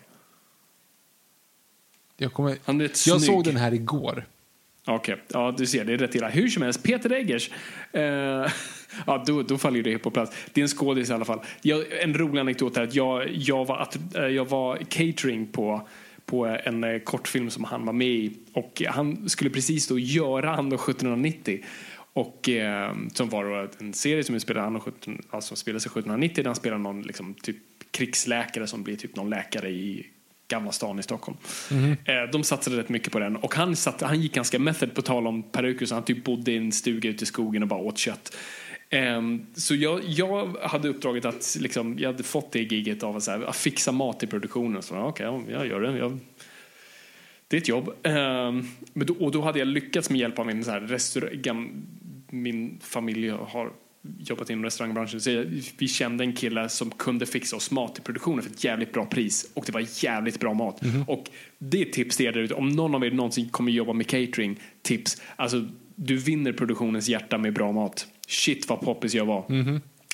jag 2.18 2.34
kommer, 2.34 2.58
Han 2.66 2.82
är 2.82 2.84
rätt 2.88 3.08
jag 3.08 3.22
snygg. 3.22 3.28
såg 3.36 3.44
den 3.44 3.56
här 3.58 3.74
igår. 3.74 4.26
Okej, 4.88 5.14
okay. 5.14 5.26
ja 5.34 5.56
du 5.58 5.66
ser, 5.66 5.86
det 5.86 5.94
är 5.94 5.98
rätt 5.98 6.16
illa. 6.16 6.30
Hur 6.30 6.48
som 6.48 6.64
helst, 6.64 6.84
Peter 6.84 7.12
Eggers. 7.12 7.50
Eh, 7.92 8.02
ja, 9.06 9.24
då, 9.28 9.42
då 9.44 9.58
faller 9.58 9.84
det 9.84 9.98
på 9.98 10.12
plats. 10.12 10.36
Det 10.54 10.62
är 10.62 10.64
en 10.64 10.68
skådis 10.68 11.10
i 11.10 11.14
alla 11.14 11.26
fall. 11.26 11.40
Jag, 11.62 12.02
en 12.04 12.14
rolig 12.14 12.40
anekdot 12.40 12.78
är 12.78 12.82
att 12.82 12.96
jag, 12.96 13.30
jag, 13.32 13.66
var, 13.66 13.78
att, 13.78 14.16
eh, 14.16 14.24
jag 14.24 14.50
var 14.50 14.78
catering 14.78 15.48
på 15.48 15.88
på 16.26 16.46
en 16.46 16.84
eh, 16.84 17.00
kortfilm 17.00 17.50
som 17.50 17.64
han 17.64 17.86
var 17.86 17.94
med 17.94 18.08
i. 18.08 18.38
Och 18.54 18.82
han 18.88 19.30
skulle 19.30 19.50
precis 19.50 19.88
då 19.88 20.00
göra 20.00 20.56
Anno 20.56 20.76
1790. 20.76 21.64
Och, 22.14 22.50
eh, 22.50 22.96
som 23.14 23.30
var 23.30 23.44
då 23.44 23.70
en 23.80 23.94
serie 23.94 24.24
som 24.24 24.40
spelade 24.40 24.68
Anno 24.68 24.80
17, 24.80 25.22
alltså 25.30 25.56
spelades 25.56 25.86
1790 25.86 26.44
där 26.44 26.50
han 26.50 26.56
spelar 26.56 26.78
någon 26.78 27.02
liksom, 27.02 27.34
typ 27.34 27.58
krigsläkare 27.92 28.68
som 28.68 28.84
blir 28.84 28.96
typ 28.96 29.16
någon 29.16 29.30
läkare 29.30 29.70
i 29.70 30.08
Gamla 30.48 30.72
stan 30.72 31.00
i 31.00 31.04
Stockholm. 31.04 31.38
Eh, 32.06 32.32
de 32.32 32.44
satsade 32.44 32.78
rätt 32.78 32.90
mycket 32.90 33.14
på 33.14 33.20
den. 33.20 33.36
Och 33.36 33.56
han, 33.56 33.76
satt, 33.76 34.02
han 34.02 34.22
gick 34.22 34.34
ganska 34.34 34.60
method 34.60 34.96
på 34.96 35.02
tal 35.02 35.28
om 35.28 35.44
peruker 35.44 35.86
så 35.86 35.96
han 35.96 36.04
typ 36.04 36.24
bodde 36.24 36.52
i 36.52 36.58
en 36.58 36.72
stuga 36.72 37.10
ute 37.10 37.24
i 37.24 37.26
skogen 37.26 37.62
och 37.64 37.70
bara 37.70 37.80
åt 37.80 37.98
kött. 37.98 38.36
Ehm, 38.90 39.46
så 39.54 39.76
jag, 39.76 40.02
jag 40.04 40.58
hade 40.62 40.90
uppdraget 40.90 41.26
att 41.26 41.58
liksom, 41.60 42.00
jag 42.00 42.12
hade 42.12 42.24
fått 42.24 42.52
det 42.52 42.60
giget 42.60 43.04
av 43.04 43.18
att, 43.18 43.24
så 43.24 43.32
här, 43.32 43.42
att 43.42 43.56
fixa 43.56 43.92
mat 43.92 44.24
i 44.24 44.28
produktionen. 44.28 44.82
Så 44.82 44.96
okej, 44.96 45.26
ja, 45.26 45.42
jag 45.50 45.68
gör 45.68 45.82
det. 45.82 45.98
Jag, 45.98 46.20
det 47.48 47.58
är 47.58 47.62
ett 47.62 47.68
jobb. 47.68 47.94
Ehm, 48.04 48.68
men 48.94 49.08
då, 49.08 49.14
och 49.14 49.32
då 49.32 49.42
hade 49.42 49.60
jag 49.60 49.68
lyckats 49.68 50.10
med 50.10 50.20
hjälp 50.20 50.40
av 50.40 50.46
min 50.46 50.64
så 50.64 50.72
här, 50.72 50.80
restaurang, 50.80 51.84
min 52.30 52.80
familj 52.82 53.30
har 53.30 53.72
jobbat 54.20 54.50
inom 54.50 54.64
restaurangbranschen. 54.64 55.22
Så 55.22 55.46
vi 55.78 55.88
kände 55.88 56.24
en 56.24 56.34
kille 56.34 56.70
som 56.70 56.92
kunde 56.92 57.26
fixa 57.26 57.56
oss 57.56 57.72
mat 57.72 58.00
i 58.00 58.02
produktionen 58.02 58.44
för 58.44 58.52
ett 58.52 58.64
jävligt 58.64 58.94
bra 58.94 59.06
pris. 59.06 59.52
Och 59.54 59.64
det 59.66 59.72
var 59.72 60.04
jävligt 60.04 60.40
bra 60.40 60.54
mat. 60.54 60.82
Och 61.08 61.30
det 61.60 61.82
är 61.82 61.86
ett 61.86 61.94
tips 61.94 62.18
till 62.18 62.26
er 62.26 62.32
där 62.32 62.42
ute. 62.42 62.54
Om 62.54 62.70
någon 62.70 62.96
av 62.96 63.06
er 63.06 63.12
någonsin 63.12 63.50
kommer 63.50 63.72
jobba 63.72 63.94
med 63.94 64.08
catering, 64.08 64.60
tips. 64.82 65.22
Alltså, 65.36 65.68
du 65.96 66.18
vinner 66.18 66.54
produktionens 66.54 67.10
hjärta 67.10 67.38
med 67.38 67.54
bra 67.54 67.72
mat. 67.72 68.08
Shit 68.28 68.70
vad 68.70 68.82
poppis 68.82 69.14
jag 69.14 69.26
var. 69.26 69.46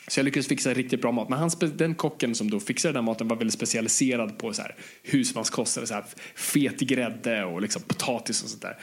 Så 0.07 0.19
jag 0.19 0.25
lyckades 0.25 0.47
fixa 0.47 0.73
riktigt 0.73 1.01
bra 1.01 1.11
mat. 1.11 1.29
Men 1.29 1.39
han, 1.39 1.49
den 1.75 1.95
kocken 1.95 2.35
som 2.35 2.49
då 2.49 2.59
fixade 2.59 2.93
den 2.93 3.05
maten 3.05 3.27
var 3.27 3.35
väldigt 3.35 3.53
specialiserad 3.53 4.37
på 4.37 4.53
så 4.53 4.61
här, 4.61 4.75
husmanskost. 5.03 5.87
Så 5.87 5.93
här, 5.93 6.05
fet 6.35 6.79
grädde 6.79 7.43
och 7.43 7.61
liksom 7.61 7.81
potatis 7.81 8.43
och 8.43 8.49
sånt 8.49 8.61
där. 8.61 8.77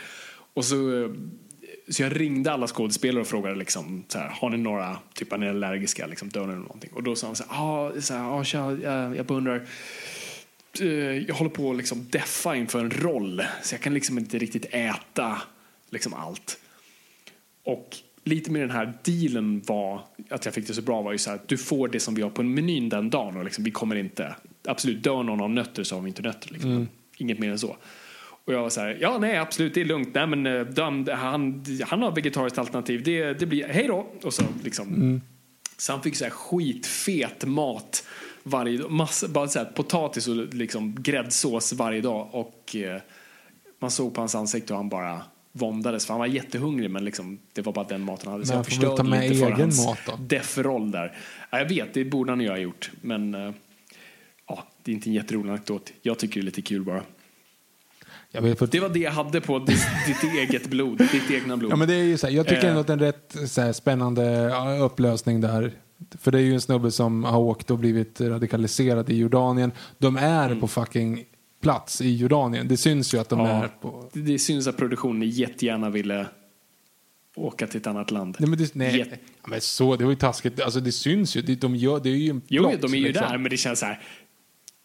Och 0.54 0.64
så, 0.64 1.02
eh, 1.02 1.10
så 1.90 2.02
jag 2.02 2.20
ringde 2.20 2.52
alla 2.52 2.66
skådespelare 2.66 3.20
och 3.20 3.26
frågade 3.26 3.54
liksom, 3.54 4.04
så 4.08 4.18
här, 4.18 4.28
har 4.28 4.50
ni 4.50 4.56
några, 4.56 4.98
typ 5.14 5.32
är 5.32 5.38
ni 5.38 5.48
allergiska, 5.48 6.06
liksom, 6.06 6.28
dör 6.28 6.44
eller 6.44 6.54
någonting? 6.54 6.90
Och 6.92 7.02
då 7.02 7.16
sa 7.16 7.26
han 7.26 7.36
så 7.36 7.44
här, 7.48 7.62
ah, 7.62 8.00
så 8.00 8.14
här 8.14 8.40
ah, 8.40 8.44
tja, 8.44 8.78
jag, 8.82 9.16
jag 9.16 9.26
bara 9.26 9.38
undrar, 9.38 9.66
eh, 10.80 10.86
jag 11.28 11.34
håller 11.34 11.50
på 11.50 11.70
att 11.70 11.76
liksom 11.76 12.06
deffa 12.10 12.56
inför 12.56 12.80
en 12.80 12.90
roll 12.90 13.42
så 13.62 13.74
jag 13.74 13.80
kan 13.80 13.94
liksom 13.94 14.18
inte 14.18 14.38
riktigt 14.38 14.66
äta 14.70 15.42
liksom 15.90 16.14
allt. 16.14 16.58
Och 17.64 17.96
lite 18.24 18.50
med 18.50 18.62
den 18.62 18.70
här 18.70 18.92
dealen 19.02 19.62
var 19.66 20.00
att 20.28 20.44
jag 20.44 20.54
fick 20.54 20.66
det 20.66 20.74
så 20.74 20.82
bra 20.82 21.02
var 21.02 21.12
ju 21.12 21.18
så 21.18 21.30
här 21.30 21.40
du 21.46 21.58
får 21.58 21.88
det 21.88 22.00
som 22.00 22.14
vi 22.14 22.22
har 22.22 22.30
på 22.30 22.42
menyn 22.42 22.88
den 22.88 23.10
dagen 23.10 23.36
och 23.36 23.44
liksom, 23.44 23.64
vi 23.64 23.70
kommer 23.70 23.96
inte, 23.96 24.34
absolut 24.64 25.02
dör 25.02 25.22
någon 25.22 25.40
av 25.40 25.50
nötter 25.50 25.84
så 25.84 25.94
har 25.94 26.02
vi 26.02 26.08
inte 26.08 26.22
nötter 26.22 26.52
liksom. 26.52 26.88
Inget 27.16 27.38
mer 27.38 27.50
än 27.50 27.58
så. 27.58 27.76
Och 28.50 28.56
jag 28.56 28.62
var 28.62 28.70
så 28.70 28.80
här, 28.80 28.98
ja 29.00 29.18
nej 29.18 29.36
absolut 29.36 29.74
det 29.74 29.80
är 29.80 29.84
lugnt, 29.84 30.14
nej 30.14 30.26
men 30.26 30.46
eh, 30.46 30.60
de, 30.60 31.08
han, 31.12 31.64
han 31.86 32.02
har 32.02 32.14
vegetariskt 32.14 32.58
alternativ, 32.58 33.02
det, 33.02 33.32
det 33.32 33.46
blir, 33.46 33.68
hej 33.68 33.86
då! 33.86 34.06
Och 34.22 34.34
så 34.34 34.42
liksom, 34.64 35.20
så 35.76 35.92
han 35.92 36.02
fick 36.02 36.16
så 36.16 36.24
här 36.24 36.30
skitfet 36.30 37.44
mat 37.44 38.04
varje 38.42 38.78
dag, 38.78 38.90
massa, 38.90 39.28
bara 39.28 39.48
så 39.48 39.58
här 39.58 39.66
potatis 39.66 40.28
och 40.28 40.54
liksom 40.54 41.02
gräddsås 41.02 41.72
varje 41.72 42.00
dag 42.00 42.28
och 42.32 42.76
eh, 42.76 43.00
man 43.78 43.90
såg 43.90 44.14
på 44.14 44.20
hans 44.20 44.34
ansikte 44.34 44.72
och 44.72 44.76
han 44.76 44.88
bara 44.88 45.22
våndades 45.52 46.06
för 46.06 46.14
han 46.14 46.18
var 46.18 46.26
jättehungrig 46.26 46.90
men 46.90 47.04
liksom, 47.04 47.38
det 47.52 47.62
var 47.62 47.72
bara 47.72 47.84
den 47.84 48.00
maten 48.00 48.26
han 48.26 48.32
hade. 48.32 48.46
Så 48.46 48.54
jag 48.54 48.66
förstörde 48.66 49.02
lite 49.02 49.34
för 49.34 49.46
egen 49.46 49.60
hans 49.60 49.86
mat 49.86 49.98
då? 50.06 50.80
där. 50.80 51.16
Ja, 51.50 51.58
jag 51.58 51.68
vet, 51.68 51.94
det 51.94 52.04
borde 52.04 52.32
han 52.32 52.40
ju 52.40 52.48
ha 52.48 52.58
gjort 52.58 52.90
men 53.00 53.34
eh, 53.34 53.52
ja, 54.46 54.66
det 54.82 54.90
är 54.90 54.94
inte 54.94 55.10
en 55.10 55.14
jätterolig 55.14 55.50
anekdot. 55.50 55.92
Jag 56.02 56.18
tycker 56.18 56.34
det 56.34 56.44
är 56.44 56.46
lite 56.46 56.62
kul 56.62 56.82
bara. 56.82 57.02
Vet, 58.32 58.70
Det 58.72 58.80
var 58.80 58.88
det 58.88 58.98
jag 58.98 59.10
hade 59.12 59.40
på 59.40 59.58
ditt, 59.58 59.86
ditt 60.06 60.22
eget 60.34 60.66
blod, 60.70 60.98
ditt 60.98 61.30
egna 61.30 61.56
blod. 61.56 61.72
ja, 61.72 61.76
men 61.76 61.88
det 61.88 61.94
är 61.94 62.02
ju 62.04 62.18
så 62.18 62.26
här, 62.26 62.34
jag 62.34 62.48
tycker 62.48 62.64
Eh. 62.64 62.68
ändå 62.68 62.80
att 62.80 62.86
det 62.86 62.92
är 62.92 62.96
en 62.96 63.02
rätt 63.02 63.56
här, 63.56 63.72
spännande 63.72 64.50
upplösning 64.82 65.40
där. 65.40 65.72
För 66.20 66.30
det 66.30 66.38
är 66.38 66.42
ju 66.42 66.54
en 66.54 66.60
snubbe 66.60 66.90
som 66.90 67.24
har 67.24 67.38
åkt 67.38 67.70
och 67.70 67.78
blivit 67.78 68.20
radikaliserad 68.20 69.10
i 69.10 69.16
Jordanien. 69.16 69.72
De 69.98 70.16
är 70.16 70.54
på 70.54 70.68
fucking 70.68 71.24
plats 71.62 72.00
i 72.00 72.16
Jordanien. 72.16 72.68
Det 72.68 72.76
syns 72.76 73.14
ju 73.14 73.18
att 73.18 73.28
de 73.28 73.40
Mm. 73.40 73.52
Ja. 73.52 73.64
är 73.64 73.68
på... 73.68 74.08
Det, 74.12 74.20
det 74.20 74.38
syns 74.38 74.66
att 74.66 74.76
produktionen 74.76 75.30
jättegärna 75.30 75.90
ville 75.90 76.26
åka 77.36 77.66
till 77.66 77.80
ett 77.80 77.86
annat 77.86 78.10
land. 78.10 78.36
Nej, 78.38 78.48
men 78.48 78.58
det, 78.58 78.74
nej, 78.74 78.98
Jätte- 78.98 79.18
ja, 79.42 79.48
men 79.48 79.60
så, 79.60 79.96
det 79.96 80.04
var 80.04 80.10
ju 80.12 80.16
taskigt. 80.16 80.60
Alltså 80.60 80.80
det 80.80 80.92
syns 80.92 81.36
ju. 81.36 81.42
Det, 81.42 81.54
de 81.60 81.76
gör, 81.76 82.00
det 82.00 82.08
är 82.10 82.14
ju 82.14 82.30
en 82.30 82.42
Jo, 82.48 82.62
plott, 82.68 82.80
de 82.82 82.94
är 82.94 82.98
ju 82.98 83.04
liksom. 83.04 83.26
där, 83.30 83.38
men 83.38 83.50
det 83.50 83.56
känns 83.56 83.78
så 83.78 83.86
här. 83.86 84.00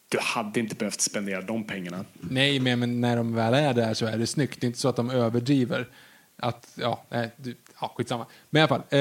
Du 0.09 0.17
hade 0.21 0.59
inte 0.59 0.75
behövt 0.75 1.01
spendera 1.01 1.41
de 1.41 1.63
pengarna. 1.63 2.05
Nej, 2.19 2.59
men, 2.59 3.01
när 3.01 3.17
de 3.17 3.35
väl 3.35 3.53
är 3.53 3.73
där 3.73 3.93
så 3.93 4.05
är 4.05 4.17
det 4.17 4.27
snyggt. 4.27 4.61
Det 4.61 4.65
är 4.65 4.67
inte 4.67 4.79
så 4.79 4.89
att 4.89 4.95
de 4.95 5.09
överdriver. 5.09 5.87
Att, 6.37 6.73
ja, 6.75 7.03
nej, 7.09 7.31
du, 7.37 7.55
ja, 7.81 7.93
skitsamma. 7.97 8.25
Men 8.49 8.59
i 8.59 8.61
alla 8.63 8.67
fall, 8.67 8.81
eh, 8.89 8.99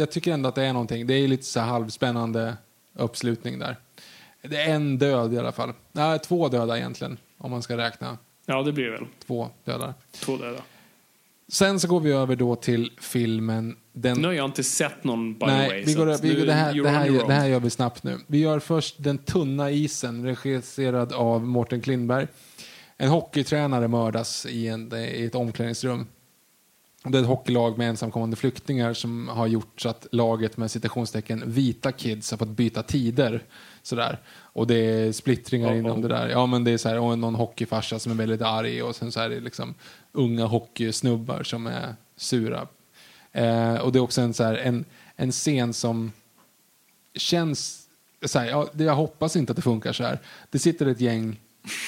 jag 0.00 0.10
tycker 0.10 0.32
ändå 0.32 0.48
att 0.48 0.54
det 0.54 0.62
är 0.64 0.72
någonting. 0.72 1.06
Det 1.06 1.14
är 1.14 1.28
lite 1.28 1.44
så 1.44 1.60
halvspännande 1.60 2.56
uppslutning 2.94 3.58
där. 3.58 3.76
Det 4.42 4.62
är 4.62 4.74
en 4.74 4.98
död 4.98 5.34
i 5.34 5.38
alla 5.38 5.52
fall. 5.52 5.72
Nej, 5.92 6.18
två 6.18 6.48
döda 6.48 6.76
egentligen, 6.78 7.18
om 7.38 7.50
man 7.50 7.62
ska 7.62 7.76
räkna 7.76 8.18
Ja, 8.46 8.62
det 8.62 8.72
blir 8.72 8.90
väl. 8.90 9.06
två 9.26 9.48
döda. 9.64 9.94
Två 10.12 10.36
döda. 10.36 10.62
Sen 11.48 11.80
så 11.80 11.88
går 11.88 12.00
vi 12.00 12.12
över 12.12 12.36
då 12.36 12.56
till 12.56 12.92
filmen 13.00 13.76
Den 13.92 14.20
Nu 14.20 14.26
har 14.26 14.34
jag 14.34 14.44
inte 14.44 14.62
sett 14.64 15.04
någon 15.04 15.32
by 15.34 15.38
the 15.38 15.46
Nej, 15.46 15.68
way. 15.68 15.84
vi 15.84 15.94
går, 15.94 16.22
vi, 16.22 16.34
nu- 16.34 16.46
det, 16.46 16.52
här, 16.52 16.82
det, 16.82 16.88
här, 16.88 17.06
your 17.06 17.28
det 17.28 17.34
här 17.34 17.46
gör 17.48 17.60
vi 17.60 17.70
snabbt 17.70 18.02
nu. 18.02 18.18
Vi 18.26 18.38
gör 18.38 18.58
först 18.58 18.94
Den 18.98 19.18
tunna 19.18 19.70
isen, 19.70 20.24
regisserad 20.24 21.12
av 21.12 21.46
Mårten 21.46 21.80
Klintberg. 21.80 22.26
En 22.96 23.08
hockeytränare 23.08 23.88
mördas 23.88 24.46
i, 24.46 24.68
en, 24.68 24.94
i 24.94 25.24
ett 25.24 25.34
omklädningsrum. 25.34 26.06
Det 27.04 27.18
är 27.18 27.22
ett 27.22 27.28
hockeylag 27.28 27.78
med 27.78 27.88
ensamkommande 27.88 28.36
flyktingar 28.36 28.94
som 28.94 29.28
har 29.28 29.46
gjort 29.46 29.80
så 29.80 29.88
att 29.88 30.06
laget 30.12 30.56
med 30.56 30.70
citationstecken 30.70 31.42
vita 31.46 31.92
kids 31.92 32.30
har 32.30 32.38
fått 32.38 32.48
byta 32.48 32.82
tider. 32.82 33.42
Sådär. 33.82 34.18
Och 34.34 34.66
det 34.66 34.74
är 34.76 35.12
splittringar 35.12 35.72
Oh, 35.72 35.78
inom 35.78 35.92
oh. 35.92 36.00
det 36.00 36.08
där. 36.08 36.28
Ja 36.28 36.46
men 36.46 36.64
det 36.64 36.70
är 36.70 36.78
så 36.78 36.88
här, 36.88 36.98
och 36.98 37.18
någon 37.18 37.34
hockeyfarsa 37.34 37.98
som 37.98 38.12
är 38.12 38.16
väldigt 38.16 38.42
arg 38.42 38.82
och 38.82 38.96
sen 38.96 39.12
så 39.12 39.20
är 39.20 39.28
det 39.28 39.40
liksom 39.40 39.74
unga 40.12 40.46
hockeysnubbar 40.46 41.42
som 41.42 41.66
är 41.66 41.94
sura. 42.16 42.66
Eh, 43.32 43.74
och 43.74 43.92
det 43.92 43.98
är 43.98 44.00
också 44.00 44.20
en, 44.20 44.34
så 44.34 44.44
här, 44.44 44.54
en, 44.54 44.84
en 45.16 45.32
scen 45.32 45.72
som 45.72 46.12
känns... 47.14 47.88
Så 48.24 48.38
här, 48.38 48.46
jag, 48.46 48.68
jag 48.76 48.94
hoppas 48.94 49.36
inte 49.36 49.52
att 49.52 49.56
det 49.56 49.62
funkar 49.62 49.92
så 49.92 50.04
här. 50.04 50.18
Det 50.50 50.58
sitter 50.58 50.86
ett 50.86 51.00
gäng 51.00 51.40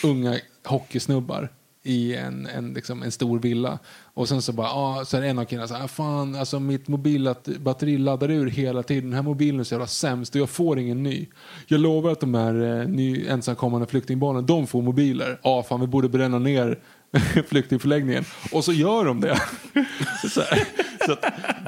unga 0.04 0.38
hockeysnubbar 0.64 1.48
i 1.86 2.14
en, 2.14 2.46
en, 2.46 2.74
liksom, 2.74 3.02
en 3.02 3.12
stor 3.12 3.38
villa. 3.38 3.78
Och 4.14 4.28
sen 4.28 4.42
så 4.42 4.52
bara, 4.52 4.68
ah, 4.68 5.04
så 5.04 5.16
är 5.16 5.20
det 5.20 5.28
en 5.28 5.38
av 5.38 5.44
killarna 5.44 5.68
så 5.68 5.74
här, 5.74 5.84
ah, 5.84 5.88
fan, 5.88 6.34
alltså 6.34 6.60
mitt 6.60 6.88
mobilbatteri 6.88 7.98
laddar 7.98 8.30
ur 8.30 8.46
hela 8.46 8.82
tiden. 8.82 9.04
Den 9.04 9.14
här 9.14 9.22
mobilen 9.22 9.60
är 9.60 9.64
så 9.64 9.74
jävla 9.74 9.86
sämst 9.86 10.34
och 10.34 10.40
jag 10.40 10.50
får 10.50 10.78
ingen 10.78 11.02
ny. 11.02 11.26
Jag 11.66 11.80
lovar 11.80 12.10
att 12.10 12.20
de 12.20 12.34
här 12.34 12.80
eh, 12.80 12.88
ny, 12.88 13.26
ensamkommande 13.26 13.86
flyktingbarnen, 13.86 14.46
de 14.46 14.66
får 14.66 14.82
mobiler. 14.82 15.40
Ja, 15.42 15.50
ah, 15.50 15.62
fan 15.62 15.80
vi 15.80 15.86
borde 15.86 16.08
bränna 16.08 16.38
ner 16.38 16.78
flyktingförläggningen. 17.48 18.24
Och 18.52 18.64
så 18.64 18.72
gör 18.72 19.04
de 19.04 19.20
det. 19.20 19.40
så 20.22 20.28
så 21.06 21.16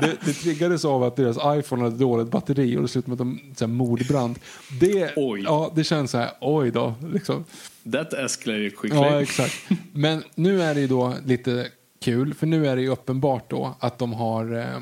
det, 0.01 0.17
det 0.25 0.33
triggades 0.33 0.85
av 0.85 1.03
att 1.03 1.17
deras 1.17 1.37
iPhone 1.59 1.83
hade 1.83 1.97
dåligt 1.97 2.31
batteri 2.31 2.77
och 2.77 2.83
det 2.83 2.89
slutade 2.89 3.25
med 3.25 3.51
att 3.51 3.59
de 3.59 3.73
mordbrand. 3.73 4.39
Det, 4.81 5.13
Oj. 5.17 5.43
Ja, 5.45 5.73
det 5.77 5.85
känns 5.85 6.11
så 6.11 6.19
här, 6.19 6.31
oj 6.41 6.71
då. 6.71 6.95
Liksom. 7.13 7.45
That 7.93 8.13
escalated 8.13 8.77
quickly. 8.79 8.99
Ja, 8.99 9.23
exakt. 9.23 9.55
Men 9.93 10.23
nu 10.35 10.63
är 10.63 10.75
det 10.75 10.81
ju 10.81 10.87
då 10.87 11.15
lite 11.25 11.67
kul, 12.01 12.35
för 12.35 12.47
nu 12.47 12.67
är 12.67 12.77
det 12.77 12.83
ju 12.83 12.89
uppenbart 12.89 13.51
då 13.51 13.77
att 13.81 13.99
de 13.99 14.13
har... 14.13 14.59
Eh, 14.59 14.81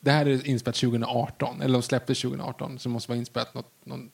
det 0.00 0.10
här 0.10 0.26
är 0.26 0.46
inspelat 0.46 0.76
2018, 0.76 1.62
eller 1.62 1.72
de 1.72 1.82
släppte 1.82 2.14
2018, 2.14 2.78
så 2.78 2.88
det 2.88 2.92
måste 2.92 3.10
vara 3.10 3.18
inspelat 3.18 3.54
något, 3.54 3.70
någon 3.84 4.10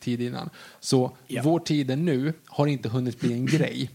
tid 0.00 0.20
innan. 0.20 0.50
Så 0.80 1.16
Ja. 1.26 1.42
vår 1.44 1.58
tid 1.58 1.90
är 1.90 1.96
nu 1.96 2.32
har 2.46 2.66
inte 2.66 2.88
hunnit 2.88 3.20
bli 3.20 3.32
en 3.32 3.46
grej. 3.46 3.90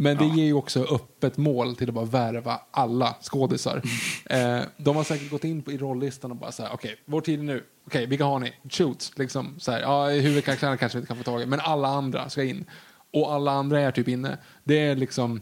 Men 0.00 0.16
det 0.16 0.24
ger 0.24 0.44
ju 0.44 0.52
också 0.52 0.84
öppet 0.84 1.36
mål 1.36 1.76
till 1.76 1.88
att 1.88 1.94
bara 1.94 2.04
värva 2.04 2.60
alla 2.70 3.16
skådisar. 3.20 3.82
Eh, 4.30 4.60
de 4.76 4.96
har 4.96 5.04
säkert 5.04 5.30
gått 5.30 5.44
in 5.44 5.62
på, 5.62 5.72
i 5.72 5.78
rollistan 5.78 6.30
och 6.30 6.36
bara 6.36 6.52
så 6.52 6.62
här, 6.62 6.70
okej, 6.72 6.96
vår 7.04 7.20
tid 7.20 7.38
är 7.38 7.44
nu. 7.44 7.64
Okej, 7.86 8.06
vilka 8.06 8.24
har 8.24 8.38
ni? 8.38 8.52
Shoot, 8.70 9.12
liksom 9.16 9.54
så 9.58 9.72
här, 9.72 9.80
ja, 9.80 10.08
huvudkaraktärerna 10.08 10.76
kanske 10.76 10.98
vi 10.98 11.00
inte 11.00 11.08
kan 11.08 11.16
få 11.16 11.22
tag 11.22 11.42
i, 11.42 11.46
men 11.46 11.60
alla 11.60 11.88
andra 11.88 12.30
ska 12.30 12.42
in. 12.44 12.64
Och 13.12 13.32
alla 13.32 13.50
andra 13.50 13.80
är 13.80 13.90
typ 13.90 14.08
inne. 14.08 14.38
Det 14.64 14.78
är 14.78 14.96
liksom, 14.96 15.40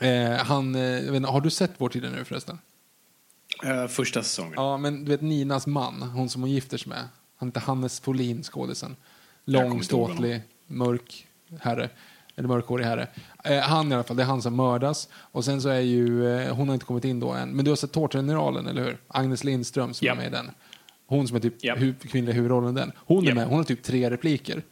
eh, 0.00 0.30
han, 0.30 0.74
eh, 0.74 0.82
jag 0.82 1.02
vet 1.02 1.14
inte, 1.14 1.28
har 1.28 1.40
du 1.40 1.50
sett 1.50 1.72
vår 1.78 1.88
tid 1.88 2.04
är 2.04 2.10
nu 2.10 2.24
förresten? 2.24 2.58
Eh, 3.64 3.86
första 3.86 4.22
säsongen. 4.22 4.54
Ja, 4.56 4.76
men 4.76 5.04
du 5.04 5.10
vet 5.10 5.20
Ninas 5.20 5.66
man, 5.66 6.02
hon 6.02 6.28
som 6.28 6.42
hon 6.42 6.50
gifter 6.50 6.78
sig 6.78 6.88
med. 6.88 7.08
Han 7.36 7.48
heter 7.48 7.60
Hannes 7.60 8.00
Folin, 8.00 8.42
skådisen. 8.42 8.96
Lång, 9.44 9.82
ståtlig, 9.82 10.42
mörk 10.66 11.26
herre. 11.60 11.90
Eller 12.40 12.48
mörkhårig 12.48 12.84
herre. 12.84 13.06
Eh, 13.44 13.58
han 13.58 13.92
i 13.92 13.94
alla 13.94 14.04
fall, 14.04 14.16
det 14.16 14.22
är 14.22 14.26
han 14.26 14.42
som 14.42 14.54
mördas. 14.56 15.08
Och 15.14 15.44
sen 15.44 15.62
så 15.62 15.68
är 15.68 15.80
ju, 15.80 16.28
eh, 16.36 16.54
hon 16.54 16.68
har 16.68 16.74
inte 16.74 16.86
kommit 16.86 17.04
in 17.04 17.20
då 17.20 17.30
än. 17.32 17.50
Men 17.50 17.64
du 17.64 17.70
har 17.70 17.76
sett 17.76 17.92
Tårtgeneralen, 17.92 18.66
eller 18.66 18.82
hur? 18.84 18.96
Agnes 19.08 19.44
Lindström 19.44 19.94
som 19.94 20.06
Japp. 20.06 20.16
är 20.16 20.20
med 20.22 20.28
i 20.28 20.30
den. 20.30 20.50
Hon 21.06 21.28
som 21.28 21.36
är 21.36 21.40
typ 21.40 21.64
Japp. 21.64 21.78
hu- 21.78 21.94
kvinnliga 22.08 22.34
huvudrollen 22.34 22.74
den. 22.74 22.92
Hon 22.96 23.22
är 23.22 23.26
Japp. 23.28 23.34
med, 23.34 23.46
hon 23.46 23.56
har 23.56 23.64
typ 23.64 23.82
tre 23.82 24.10
repliker. 24.10 24.62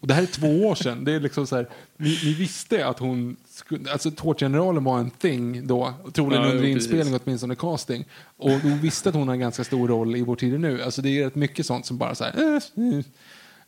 Och 0.00 0.06
det 0.06 0.14
här 0.14 0.22
är 0.22 0.26
två 0.26 0.66
år 0.66 0.74
sedan. 0.74 1.04
Det 1.04 1.12
är 1.12 1.20
liksom 1.20 1.46
så 1.46 1.56
här, 1.56 1.68
ni, 1.96 2.18
ni 2.24 2.34
visste 2.34 2.86
att 2.86 2.98
hon, 2.98 3.36
skulle, 3.48 3.92
alltså 3.92 4.10
Tårtgeneralen 4.10 4.84
var 4.84 4.98
en 4.98 5.10
thing 5.10 5.66
då, 5.66 5.94
troligen 6.12 6.42
Ja, 6.42 6.50
under 6.50 6.64
jo, 6.64 6.70
inspelning 6.70 7.04
precis. 7.12 7.20
åtminstone 7.26 7.54
casting. 7.54 8.04
Och 8.36 8.50
du 8.62 8.78
visste 8.78 9.08
att 9.08 9.14
hon 9.14 9.28
har 9.28 9.34
en 9.34 9.40
ganska 9.40 9.64
stor 9.64 9.88
roll 9.88 10.16
i 10.16 10.22
Vår 10.22 10.36
tid 10.36 10.60
nu. 10.60 10.82
Alltså 10.82 11.02
det 11.02 11.08
är 11.20 11.24
rätt 11.24 11.34
mycket 11.34 11.66
sånt 11.66 11.86
som 11.86 11.98
bara 11.98 12.14
så 12.14 12.24
här... 12.24 12.60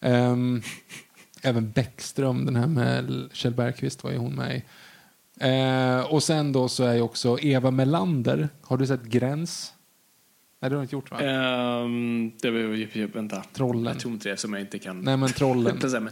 eh, 0.00 0.12
eh. 0.12 0.36
Även 1.42 1.70
Bäckström, 1.70 2.47
den 2.47 2.57
här 2.57 2.67
med 2.67 3.28
Kjell 3.33 3.55
Bergqvist 3.55 4.05
var 4.05 4.10
ju 4.10 4.17
hon 4.17 4.34
med 4.34 4.57
i. 4.57 4.62
Eh, 5.41 6.12
och 6.12 6.23
sen 6.23 6.52
då 6.52 6.68
så 6.68 6.84
är 6.84 6.94
ju 6.94 7.00
också 7.00 7.39
Eva 7.41 7.70
Melander. 7.70 8.49
Har 8.62 8.76
du 8.76 8.86
sett 8.86 9.02
Gräns? 9.02 9.73
Nej, 10.60 10.70
det 10.70 10.76
har 10.76 10.81
du 10.81 10.83
inte 10.83 10.97
gjort 10.97 11.10
va? 11.10 11.20
Ehm, 11.20 12.33
det 12.42 12.50
var 12.50 13.12
vänta. 13.15 13.42
Trollen. 13.52 13.84
Jag 13.84 13.99
tror 14.00 14.12
inte 14.15 14.28
det 14.28 14.36
som 14.36 14.52
jag 14.52 14.62
inte 14.62 14.78
kan... 14.78 15.00
Nej, 15.00 15.17
men 15.17 15.28
Trollen. 15.28 15.81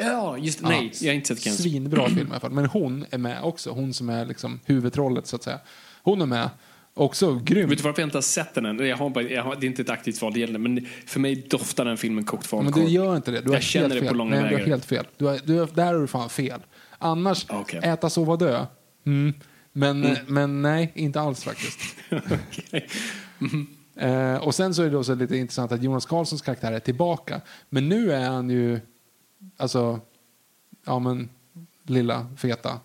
Ja, 0.00 0.38
just 0.38 0.62
Nej, 0.62 0.90
Ja, 0.92 0.98
jag 1.00 1.10
har 1.10 1.14
inte 1.14 1.36
sett 1.36 1.44
Gräns. 1.44 1.62
Svinbra 1.62 2.08
film 2.08 2.28
i 2.28 2.30
alla 2.30 2.40
fall. 2.40 2.50
Men 2.50 2.66
hon 2.66 3.04
är 3.10 3.18
med 3.18 3.42
också. 3.42 3.70
Hon 3.70 3.94
som 3.94 4.08
är 4.08 4.26
liksom 4.26 4.60
huvudtrollet 4.64 5.26
så 5.26 5.36
att 5.36 5.42
säga. 5.42 5.60
Hon 6.02 6.20
är 6.22 6.26
med. 6.26 6.50
Också 6.98 7.34
grym. 7.44 7.68
Vet 7.68 7.78
du 7.78 7.84
varför 7.84 8.02
jag 8.02 8.06
inte 8.06 8.16
har 8.16 8.22
sett 8.22 8.54
den 8.54 8.66
än? 8.66 8.78
Jag 8.86 8.96
har 8.96 9.10
bara, 9.10 9.24
jag 9.24 9.42
har, 9.42 9.56
det 9.60 9.66
är 9.66 9.68
inte 9.68 9.82
ett 9.82 9.90
aktivt 9.90 10.22
val 10.22 10.32
det 10.32 10.40
gäller, 10.40 10.58
men 10.58 10.86
för 11.06 11.20
mig 11.20 11.46
doftar 11.50 11.84
den 11.84 11.96
filmen 11.96 12.24
kokt 12.24 12.52
Men 12.52 12.60
falukorv. 12.60 12.84
du 12.84 12.90
gör 12.90 13.16
inte 13.16 13.30
det. 13.30 13.40
Du 13.40 13.48
har 13.48 13.54
Jag 13.56 13.62
känner 13.62 13.88
helt 13.88 13.94
det 13.94 14.00
på 14.00 14.06
fel. 14.06 14.16
långa 14.16 14.30
Nej, 14.30 14.38
du 14.38 14.44
har 14.44 14.52
vägar. 14.52 14.66
helt 14.66 14.84
fel. 14.84 15.06
Du 15.16 15.24
har, 15.26 15.40
du 15.44 15.58
har, 15.58 15.68
där 15.74 15.86
har 15.94 16.00
du 16.00 16.06
fan 16.06 16.28
fel. 16.30 16.60
Annars, 16.98 17.46
Okej. 17.48 17.80
äta, 17.82 18.10
sova, 18.10 18.36
dö. 18.36 18.66
Mm. 19.06 19.34
Men, 19.72 20.04
Mm. 20.04 20.16
men 20.26 20.62
nej, 20.62 20.92
inte 20.94 21.20
alls 21.20 21.44
faktiskt. 21.44 21.78
Okej. 22.10 22.88
Eh, 23.96 24.34
och 24.36 24.54
sen 24.54 24.74
så 24.74 24.82
är 24.82 24.90
det 24.90 24.96
också 24.96 25.14
lite 25.14 25.36
intressant 25.36 25.72
att 25.72 25.82
Jonas 25.82 26.06
Karlssons 26.06 26.42
karaktär 26.42 26.72
är 26.72 26.80
tillbaka. 26.80 27.40
Men 27.70 27.88
nu 27.88 28.12
är 28.12 28.28
han 28.30 28.50
ju, 28.50 28.80
alltså, 29.56 30.00
ja 30.86 30.98
men, 30.98 31.28
lilla, 31.82 32.26
feta. 32.36 32.80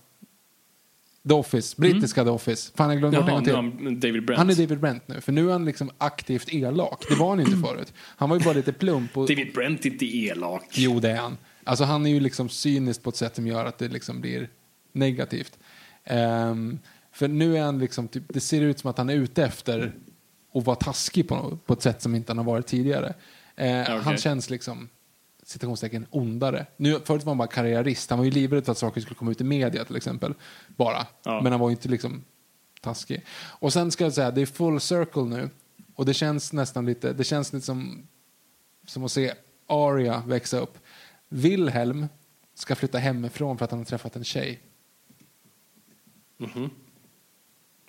The 1.28 1.34
Office, 1.34 1.76
brittiska 1.78 2.24
The 2.24 2.30
Office. 2.30 2.72
Fan, 2.76 2.90
jag 2.90 3.00
glömde 3.00 3.18
bort 3.18 3.28
en 3.30 3.34
Jaha, 3.34 3.36
gång 3.36 3.72
till. 3.78 3.86
han 3.86 4.00
David 4.00 4.26
Brent. 4.26 4.38
Han 4.38 4.50
är 4.50 4.56
David 4.56 4.80
Brent 4.80 5.08
nu, 5.08 5.22
för 5.22 5.32
nu 5.32 5.48
är 5.48 5.52
han 5.52 5.66
liksom 5.66 5.92
aktivt 5.98 6.54
elak. 6.54 7.06
Det 7.10 7.16
var 7.16 7.30
han 7.30 7.40
inte 7.40 7.68
förut. 7.68 7.94
Han 7.98 8.30
var 8.30 8.38
ju 8.38 8.44
bara 8.44 8.54
lite 8.54 8.74
plump. 8.74 9.18
Och, 9.18 9.28
David 9.28 9.54
Brent 9.54 9.86
är 9.86 9.90
inte 9.90 10.06
elak. 10.06 10.66
Jo, 10.72 11.00
det 11.00 11.12
är 11.12 11.18
han. 11.18 11.38
Alltså 11.64 11.84
han 11.84 12.06
är 12.06 12.10
ju 12.10 12.20
liksom 12.20 12.50
cynisk 12.50 13.04
på 13.04 13.10
ett 13.10 13.16
sätt 13.16 13.36
som 13.36 13.48
gör 13.48 13.66
att 13.66 13.78
det 13.78 13.88
liksom 13.88 14.22
blir 14.22 14.50
negativt. 14.92 15.60
Ehm, 16.04 16.80
för 17.12 17.28
nu 17.28 17.58
är 17.58 17.62
han 17.62 17.80
liksom, 17.80 18.08
typ, 18.08 18.24
det 18.28 18.40
ser 18.40 18.62
ut 18.62 18.80
som 18.80 18.90
att 18.90 18.98
han 18.98 19.10
är 19.10 19.16
ute 19.16 19.44
efter 19.44 19.94
att 20.54 20.66
vara 20.66 20.76
taskig 20.76 21.28
på, 21.28 21.58
på 21.66 21.74
ett 21.74 21.82
sätt 21.82 22.02
som 22.02 22.16
inte 22.16 22.30
han 22.30 22.38
har 22.38 22.46
varit 22.46 22.68
tidigare. 22.68 23.14
Eh, 23.56 23.82
Okej. 23.82 24.00
Han 24.04 24.18
känns 24.18 24.50
liksom, 24.50 24.90
citationstecken, 25.44 26.06
ondare. 26.10 26.66
Nu, 26.78 27.00
förut 27.06 27.24
var 27.24 27.32
han 27.32 27.38
bara 27.38 27.48
karriärist. 27.48 28.10
Han 28.10 28.20
var 28.20 28.26
ju 28.26 28.32
livrädd 28.32 28.66
för 28.66 28.72
att 28.72 28.78
saker 28.78 29.02
skulle 29.02 29.16
komma 29.16 29.32
ut 29.32 29.42
i 29.42 29.44
media 29.44 29.86
till 29.86 29.96
exempel. 29.96 30.34
Bara. 30.68 31.08
Ja. 31.24 31.42
Men 31.42 31.52
han 31.52 31.62
var 31.62 31.70
ju 31.70 31.76
inte 31.76 31.90
liksom 31.90 32.24
taskig. 32.82 33.26
Och 33.36 33.74
sen 33.74 33.92
ska 33.92 34.04
jag 34.04 34.14
säga, 34.14 34.32
det 34.32 34.42
är 34.42 34.46
full 34.46 34.80
circle 34.80 35.24
nu. 35.24 35.50
Och 35.96 36.06
det 36.06 36.14
känns 36.14 36.54
nästan 36.54 36.86
lite, 36.86 37.14
det 37.14 37.24
känns 37.24 37.54
lite 37.54 37.66
som, 37.66 38.08
som 38.86 39.04
att 39.04 39.12
se 39.12 39.34
Aria 39.68 40.24
växa 40.28 40.60
upp. 40.60 40.78
Wilhelm 41.30 42.08
ska 42.54 42.76
flytta 42.76 42.98
hemifrån 42.98 43.58
för 43.58 43.66
att 43.66 43.72
han 43.72 43.80
har 43.80 43.86
träffat 43.86 44.16
en 44.16 44.24
tjej. 44.24 44.62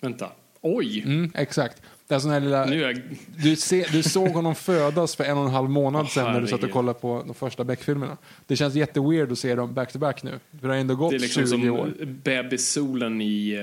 Vänta. 0.01 0.31
Oj! 0.61 1.01
Mm, 1.01 1.31
exakt. 1.35 1.81
Är 2.07 2.19
sån 2.19 2.31
här 2.31 2.39
lilla, 2.39 2.65
Nu 2.65 2.83
är 2.83 2.87
jag... 2.87 3.01
du, 3.37 3.55
se, 3.55 3.85
du 3.91 4.03
såg 4.03 4.27
honom 4.27 4.55
födas 4.55 5.15
för 5.15 5.23
en 5.23 5.37
och 5.37 5.45
en 5.45 5.51
halv 5.51 5.69
månad 5.69 6.09
sedan 6.09 6.33
när 6.33 6.41
du 6.41 6.47
satt 6.47 6.63
och 6.63 6.71
kollade 6.71 6.99
på 6.99 7.23
de 7.27 7.33
första 7.33 7.63
Beck-filmerna. 7.63 8.17
Det 8.47 8.55
känns 8.55 8.75
jätteweird 8.75 9.31
att 9.31 9.39
se 9.39 9.55
dem 9.55 9.73
back-to-back 9.73 10.23
nu. 10.23 10.39
För 10.59 10.67
det 10.67 10.73
har 10.73 10.79
ändå 10.79 10.95
gått 10.95 11.11
Det 11.11 11.15
är 11.15 11.19
liksom 11.19 11.47
20 11.47 11.69
år. 11.69 11.93
som 11.99 12.21
bebissolen 12.23 13.21
i... 13.21 13.57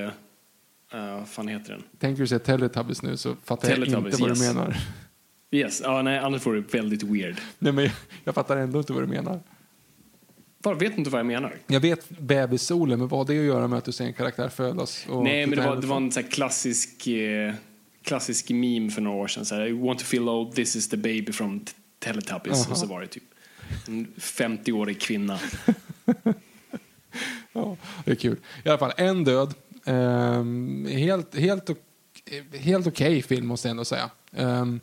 Uh, 0.94 1.16
vad 1.18 1.28
fan 1.28 1.48
heter 1.48 1.72
den? 1.72 1.82
Tänker 1.98 2.22
du 2.22 2.26
säga 2.26 2.38
Teletubbies 2.38 3.02
nu 3.02 3.16
så 3.16 3.36
fattar 3.44 3.70
jag 3.70 3.78
inte 3.78 3.96
vad 3.96 4.04
du 4.04 4.28
yes. 4.28 4.54
menar. 4.54 4.76
Yes, 5.50 5.80
ja, 5.84 6.02
nej, 6.02 6.18
annars 6.18 6.46
vore 6.46 6.60
det 6.60 6.74
väldigt 6.74 7.02
weird. 7.02 7.36
Nej, 7.58 7.72
men 7.72 7.84
jag, 7.84 7.92
jag 8.24 8.34
fattar 8.34 8.56
ändå 8.56 8.78
inte 8.78 8.92
vad 8.92 9.02
du 9.02 9.06
menar. 9.06 9.40
Bara, 10.62 10.74
vet 10.74 10.98
inte 10.98 11.10
vad 11.10 11.18
jag 11.18 11.26
menar? 11.26 11.56
Jag 11.66 11.80
vet 11.80 12.08
bebissolen, 12.08 12.98
men 12.98 13.08
vad 13.08 13.20
har 13.20 13.34
det 13.34 13.40
att 13.40 13.46
göra 13.46 13.68
med 13.68 13.78
att 13.78 13.84
du 13.84 13.92
ser 13.92 14.04
en 14.04 14.12
karaktär 14.12 14.48
födas? 14.48 15.06
Nej, 15.08 15.46
men 15.46 15.58
det 15.58 15.66
var, 15.66 15.76
det 15.76 15.86
var 15.86 15.96
en 15.96 16.12
så 16.12 16.20
här 16.20 16.28
klassisk, 16.28 17.06
eh, 17.06 17.54
klassisk 18.05 18.50
meme 18.50 18.90
för 18.90 19.00
några 19.00 19.16
år 19.16 19.28
sedan. 19.28 19.44
Så 19.44 19.55
här, 19.55 19.66
you 19.66 19.86
want 19.86 19.98
to 19.98 20.05
feel 20.05 20.28
old, 20.28 20.55
this 20.55 20.76
is 20.76 20.89
the 20.89 20.97
baby 20.97 21.32
from 21.32 21.64
Teletubbies. 21.98 22.62
Aha. 22.62 22.70
Och 22.70 22.78
så 22.78 22.86
var 22.86 23.00
det 23.00 23.06
typ 23.06 23.24
en 23.89 24.06
50-årig 24.16 25.00
kvinna. 25.00 25.39
Ja, 27.52 27.76
det 28.05 28.10
är 28.10 28.14
kul. 28.14 28.36
I 28.64 28.68
alla 28.68 28.78
fall, 28.78 28.92
en 28.97 29.24
död. 29.24 29.55
Ehm, 29.84 30.86
helt 30.90 31.34
helt, 31.34 31.70
helt 32.52 32.86
okej 32.86 33.22
film 33.22 33.47
måste 33.47 33.68
jag 33.68 33.70
ändå 33.70 33.84
säga. 33.84 34.10
Ehm, 34.32 34.81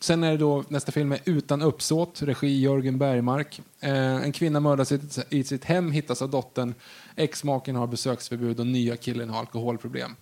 sen 0.00 0.24
är 0.24 0.30
det 0.30 0.36
då 0.36 0.64
nästa 0.68 0.92
film 0.92 1.12
är 1.12 1.20
Utan 1.24 1.62
uppsåt, 1.62 2.22
regi 2.22 2.60
Jörgen 2.60 2.98
Bergmark. 2.98 3.60
Ehm, 3.80 4.22
en 4.22 4.32
kvinna 4.32 4.60
mördas 4.60 4.92
i 4.92 4.98
sitt, 4.98 5.26
i 5.32 5.44
sitt 5.44 5.64
hem, 5.64 5.92
hittas 5.92 6.22
av 6.22 6.30
dottern. 6.30 6.74
Exmaken 7.16 7.76
har 7.76 7.86
besöksförbud 7.86 8.60
och 8.60 8.66
nya 8.66 8.96
killen 8.96 9.30
har 9.30 9.38
alkoholproblem. 9.38 10.16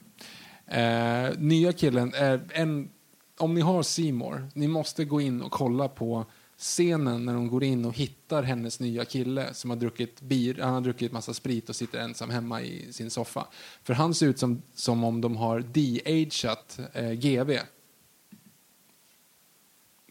Eh, 0.67 1.39
nya 1.39 1.73
killen 1.73 2.15
är 2.15 2.41
en... 2.53 2.91
Om 3.39 3.55
ni 3.55 3.61
har 3.61 3.83
Simor, 3.83 4.49
ni 4.55 4.69
måste 4.69 5.05
gå 5.05 5.21
in 5.21 5.43
och 5.43 5.53
kolla 5.53 5.89
på 5.89 6.27
scenen 6.59 7.25
när 7.25 7.35
de 7.35 7.49
går 7.49 7.65
in 7.65 7.85
och 7.85 7.97
hittar 7.97 8.43
hennes 8.43 8.81
nya 8.81 9.05
kille 9.05 9.55
som 9.55 9.71
har 9.71 9.77
druckit 9.77 10.21
bir, 10.21 10.55
han 10.63 10.75
har 10.75 10.81
druckit 10.81 11.13
massa 11.13 11.35
sprit 11.35 11.69
och 11.69 11.77
sitter 11.77 11.99
ensam 11.99 12.31
hemma 12.31 12.63
i 12.63 12.93
sin 12.93 13.11
soffa. 13.11 13.47
För 13.83 13.95
han 13.95 14.15
ser 14.15 14.27
ut 14.27 14.39
som, 14.39 14.63
som 14.75 15.05
om 15.05 15.21
de 15.21 15.37
har 15.37 15.61
de-ageat 15.61 16.79
eh, 16.93 17.13
GV. 17.13 17.59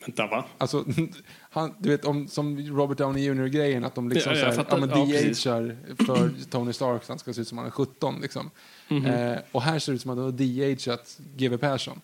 Vänta, 0.06 0.27
va? 0.27 0.45
Alltså, 0.58 0.85
han, 1.40 1.74
du 1.80 1.90
vet, 1.90 2.06
om, 2.06 2.27
som 2.27 2.58
Robert 2.59 2.98
Downey 2.98 3.24
Jr-grejen, 3.24 3.84
att 3.84 3.95
de 3.95 4.09
liksom 4.09 4.34
Ja, 4.34 4.53
ja, 4.69 4.77
men 4.77 4.90
Ja, 4.90 5.06
precis. 5.06 5.43
de-agear 5.43 5.77
för 6.06 6.32
Tony 6.50 6.74
Stark, 6.74 7.03
så 7.03 7.11
han 7.11 7.19
ska 7.19 7.34
se 7.34 7.42
ut 7.42 7.48
som 7.48 7.58
han 7.58 7.67
är 7.67 7.72
17. 7.72 8.22
Liksom. 8.22 8.51
Mhm. 8.88 9.06
Eh, 9.06 9.38
och 9.51 9.61
här 9.61 9.80
ser 9.80 9.92
det 9.92 9.95
ut 9.95 10.01
som 10.01 10.11
att 10.11 10.17
de 10.17 10.24
har 10.24 10.32
de-ageat 10.32 11.19
GW 11.35 11.58
Persson. 11.58 12.01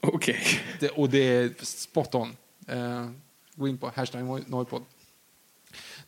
Okej. 0.00 0.38
Det, 0.80 0.88
och 0.88 1.10
det 1.10 1.18
är 1.18 1.64
spot 1.64 2.14
on. 2.14 2.36
Eh, 2.66 3.06
gå 3.54 3.68
in 3.68 3.78
på 3.78 3.92
hashtag 3.94 4.42
Nojpodd. 4.46 4.82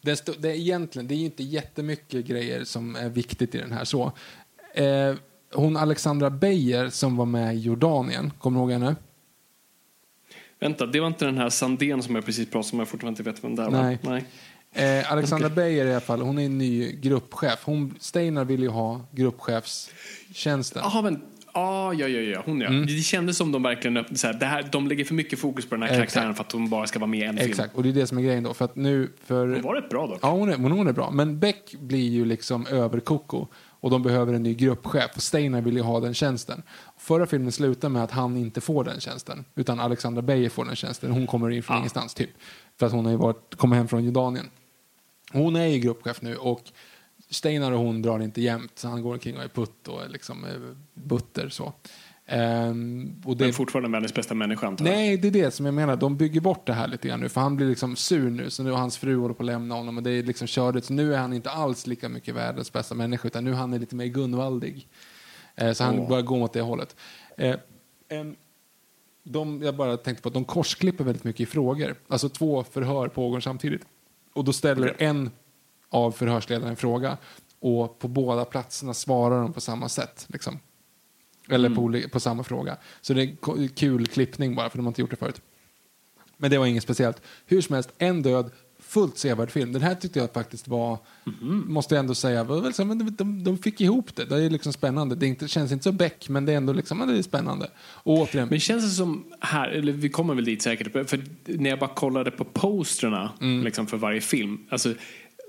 Det, 0.01 0.43
det 0.43 0.49
är 0.51 0.55
egentligen, 0.55 1.09
det 1.09 1.15
är 1.15 1.17
ju 1.19 1.25
inte 1.25 1.43
jättemycket 1.43 2.27
grejer 2.27 2.65
som 2.65 2.97
är 2.97 3.09
viktigt 3.09 3.55
i 3.55 3.59
den 3.59 3.73
här. 3.73 3.85
så. 3.85 4.13
Eh, 4.75 5.15
hon 5.53 5.77
Alexandra 5.77 6.31
Beijer 6.31 6.91
som 6.91 7.17
var 7.17 7.27
med 7.27 7.55
i 7.55 7.59
Jordanien, 7.59 8.33
kommer 8.39 8.59
du 8.59 8.63
ihåg 8.63 8.71
henne? 8.73 8.97
Vänta, 10.61 10.87
det 10.87 11.01
var 11.01 11.07
inte 11.07 11.25
den 11.25 11.39
här 11.39 11.51
Sandén 11.51 12.03
som 12.03 12.15
jag 12.15 12.25
precis 12.25 12.51
pratade 12.51 12.73
om. 12.73 12.79
Jag 12.79 12.89
fortfarande 12.89 13.21
inte 13.21 13.31
vet 13.31 13.45
vem 13.45 13.57
det 13.57 13.63
är. 13.63 13.71
Nej. 13.71 13.99
Nej. 14.03 14.25
Eh, 14.75 15.13
Alexandra 15.13 15.49
Beijer 15.49 15.87
i 15.87 15.91
alla 15.91 16.01
fall, 16.01 16.21
hon 16.21 16.39
är 16.39 16.45
en 16.45 16.59
ny 16.59 16.93
gruppchef. 16.93 17.59
Hon, 17.65 17.95
Steinar 18.01 18.45
vill 18.45 18.63
ju 18.63 18.69
ha 18.69 19.07
gruppchefstjänsten. 19.13 20.83
Jaha, 20.85 21.03
men... 21.03 21.23
Ah, 21.57 21.93
ja, 21.93 22.09
ja, 22.09 22.21
ja. 22.21 22.43
Hon 22.47 22.61
ja. 22.61 22.69
Mm. 22.69 22.87
Det 22.87 22.93
kändes 22.93 23.37
som 23.37 23.53
de 23.53 23.63
verkligen 23.63 23.97
öppnade 23.97 24.19
så 24.19 24.27
här, 24.27 24.35
det 24.35 24.47
här, 24.47 24.69
De 24.73 24.89
lägger 24.89 25.05
för 25.05 25.15
mycket 25.15 25.39
fokus 25.39 25.69
på 25.69 25.75
den 25.75 25.83
här 25.83 25.89
Exakt. 25.89 26.13
karaktären 26.13 26.35
för 26.35 26.45
att 26.45 26.53
hon 26.53 26.69
bara 26.69 26.87
ska 26.87 26.99
vara 26.99 27.11
med 27.11 27.21
i 27.21 27.25
en 27.25 27.37
film. 27.37 27.51
Exakt, 27.51 27.75
och 27.75 27.83
det 27.83 27.89
är 27.89 27.93
det 27.93 28.07
som 28.07 28.19
är 28.19 28.23
grejen 28.23 28.43
då. 28.43 28.55
För 28.55 28.65
att 28.65 28.77
nu, 28.77 29.13
för... 29.25 29.49
Hon 29.49 29.63
var 29.63 29.75
rätt 29.75 29.89
bra 29.89 30.07
dock. 30.07 30.19
Ja, 30.23 30.31
hon 30.31 30.49
är, 30.49 30.57
hon 30.57 30.89
är 30.89 30.93
bra. 30.93 31.11
Men 31.11 31.39
Beck 31.39 31.75
blir 31.81 32.09
ju 32.09 32.25
liksom 32.25 32.67
över 32.67 33.01
Koko 33.01 33.47
och 33.81 33.91
de 33.91 34.03
behöver 34.03 34.33
en 34.33 34.43
ny 34.43 34.55
gruppchef. 34.55 35.11
Och 35.17 35.23
Steinar 35.23 35.61
vill 35.61 35.77
ju 35.77 35.83
ha 35.83 36.01
den 36.01 36.15
tjänsten. 36.15 36.63
Förra 37.05 37.27
filmen 37.27 37.53
slutar 37.53 37.89
med 37.89 38.05
att 38.05 38.11
han 38.11 38.37
inte 38.37 38.61
får 38.61 38.85
den 38.85 39.01
tjänsten. 39.01 39.45
Utan 39.55 39.81
Alexandra 39.81 40.23
Beijer 40.23 40.49
får 40.51 40.65
den 40.65 40.77
tjänsten. 40.77 41.11
Hon 41.11 41.27
kommer 41.27 41.51
in 41.51 41.63
från 41.63 41.75
Ah. 41.77 41.79
ingenstans, 41.79 42.15
typ. 42.15 42.31
För 42.79 42.87
att 42.87 42.93
hon 42.93 43.05
har 43.05 43.13
ju 43.13 43.19
varit, 43.19 43.55
kommit 43.57 43.77
hem 43.77 43.89
från 43.89 44.05
Jordanien. 44.05 44.51
Hon 45.33 45.57
är 45.57 45.67
ju 45.67 45.79
gruppchef 45.79 46.23
nu 46.23 46.37
och 46.37 46.63
Steinar 47.31 47.73
och 47.73 47.79
hon 47.79 48.03
drar 48.03 48.21
inte 48.23 48.41
jämnt. 48.43 48.79
Så 48.79 48.89
han 48.89 49.03
går 49.03 49.13
omkring 49.13 49.37
och 49.37 49.43
är 49.43 49.49
putt 49.49 49.89
och 49.89 50.11
liksom 50.11 50.45
eh, 50.45 50.51
butter 50.95 51.49
så. 51.49 51.73
Ehm, 52.27 53.23
och 53.25 53.37
det, 53.37 53.45
Men 53.45 53.55
fortfarande 53.55 53.91
världens 53.91 54.15
bästa 54.15 54.35
människa 54.35 54.67
antar 54.67 54.87
jag. 54.87 54.95
Nej, 54.95 55.17
det 55.17 55.29
är 55.29 55.33
det 55.33 55.51
som 55.51 55.67
jag 55.67 55.75
menar. 55.75 55.97
De 55.97 56.17
bygger 56.17 56.41
bort 56.41 56.67
det 56.67 56.73
här 56.73 56.89
lite 56.89 57.09
grann 57.09 57.21
nu. 57.21 57.29
För 57.29 57.41
han 57.41 57.57
blir 57.57 57.67
liksom 57.67 57.97
sur 57.97 58.31
nu. 58.31 58.51
Så 58.51 58.63
nu 58.63 58.71
har 58.71 58.79
hans 58.79 58.99
fru 58.99 59.17
håller 59.17 59.35
på 59.35 59.43
att 59.43 59.47
lämna 59.47 59.75
honom. 59.75 59.97
Och 59.97 60.03
det 60.03 60.11
är 60.11 60.23
liksom 60.23 60.47
körigt. 60.47 60.87
Så 60.87 60.93
nu 60.93 61.15
är 61.15 61.19
han 61.19 61.33
inte 61.33 61.51
alls 61.51 61.87
lika 61.87 62.09
mycket 62.09 62.35
världens 62.35 62.73
bästa 62.73 62.95
människa. 62.95 63.29
Utan 63.29 63.45
nu 63.45 63.51
är 63.51 63.55
han 63.55 63.71
lite 63.71 63.97
mer 63.97 64.07
Gunvaldig. 64.07 64.89
Eh, 65.57 65.73
så 65.73 65.85
han 65.85 65.99
Åh. 65.99 66.09
börjar 66.09 66.23
gå 66.23 66.37
mot 66.39 66.53
det 66.53 66.61
hållet. 66.61 66.97
Eh, 67.37 67.57
en, 68.09 68.37
de, 69.23 69.63
jag 69.63 69.77
bara 69.77 69.97
tänkte 69.97 70.23
på 70.23 70.29
att 70.29 70.35
de 70.35 70.45
korsklipper 70.45 71.05
väldigt 71.05 71.25
mycket 71.25 71.41
i 71.41 71.47
frågor. 71.47 71.97
Alltså 72.09 72.29
två 72.29 72.65
förhör 72.65 73.09
pågår 73.09 73.41
samtidigt. 73.41 73.83
Och 74.33 74.45
då 74.45 74.53
ställer 74.53 74.97
en 74.99 75.31
av 75.89 76.13
förhörsledarna 76.13 76.71
en 76.71 76.77
fråga. 76.77 77.19
Och 77.61 77.99
på 77.99 78.09
båda 78.09 78.45
platserna 78.45 78.95
svarar 78.95 79.43
de 79.43 79.53
på 79.53 79.61
samma 79.61 79.89
sätt. 79.89 80.27
Liksom. 80.29 80.59
Eller 81.49 81.71
på, 81.71 81.81
oli- 81.81 82.09
på 82.09 82.21
samma 82.21 82.45
fråga. 82.45 82.77
Så 83.01 83.15
det 83.15 83.23
är 83.23 83.69
kul 83.69 84.07
klippning 84.07 84.55
bara, 84.55 84.71
för 84.71 84.79
de 84.79 84.87
har 84.87 84.91
inte 84.91 85.01
gjort 85.01 85.11
det 85.11 85.17
förut. 85.17 85.41
Men 86.37 86.51
det 86.51 86.59
var 86.59 86.67
inget 86.67 86.83
speciellt. 86.83 87.23
Hur 87.47 87.61
som 87.61 87.75
helst, 87.75 87.91
en 87.99 88.23
död, 88.23 88.51
fullt 88.89 89.19
sevärd 89.19 89.51
film. 89.51 89.73
Den 89.73 89.83
här 89.83 89.95
tyckte 89.95 90.19
jag 90.19 90.33
faktiskt 90.33 90.69
var, 90.69 90.99
måste 91.67 91.95
jag 91.95 92.01
ändå 92.01 92.15
säga, 92.15 92.45
var 92.45 92.61
väl 92.61 92.75
så, 92.75 92.85
men 92.85 93.17
de, 93.17 93.45
de, 93.45 93.59
fick 93.59 93.81
ihop 93.81 94.17
det. 94.17 94.25
Det 94.25 94.43
är 94.43 94.51
liksom 94.51 94.73
spännande. 94.73 95.15
Det 95.15 95.27
inte, 95.27 95.49
känns 95.49 95.73
inte 95.73 95.85
så 95.85 95.93
Beck, 95.93 96.29
men 96.29 96.47
det 96.47 96.53
är 96.53 96.57
ändå 96.57 96.73
liksom, 96.73 97.09
det 97.09 97.19
är 97.19 97.23
spännande. 97.23 97.71
Och 97.79 98.15
återigen, 98.19 98.49
Men 98.49 98.61
känns 98.61 98.85
det 98.85 98.91
som 98.91 99.25
här, 99.41 99.69
eller 99.69 99.93
vi 99.93 100.09
kommer 100.09 100.35
väl 100.35 100.45
dit 100.45 100.63
säkert, 100.63 101.09
för 101.11 101.25
när 101.45 101.71
jag 101.71 101.79
bara 101.79 101.95
kollade 101.95 102.31
på 102.31 102.45
posterna 102.45 103.31
Mm. 103.41 103.65
liksom 103.65 103.87
för 103.87 103.97
varje 103.97 104.21
film, 104.21 104.59
alltså 104.69 104.95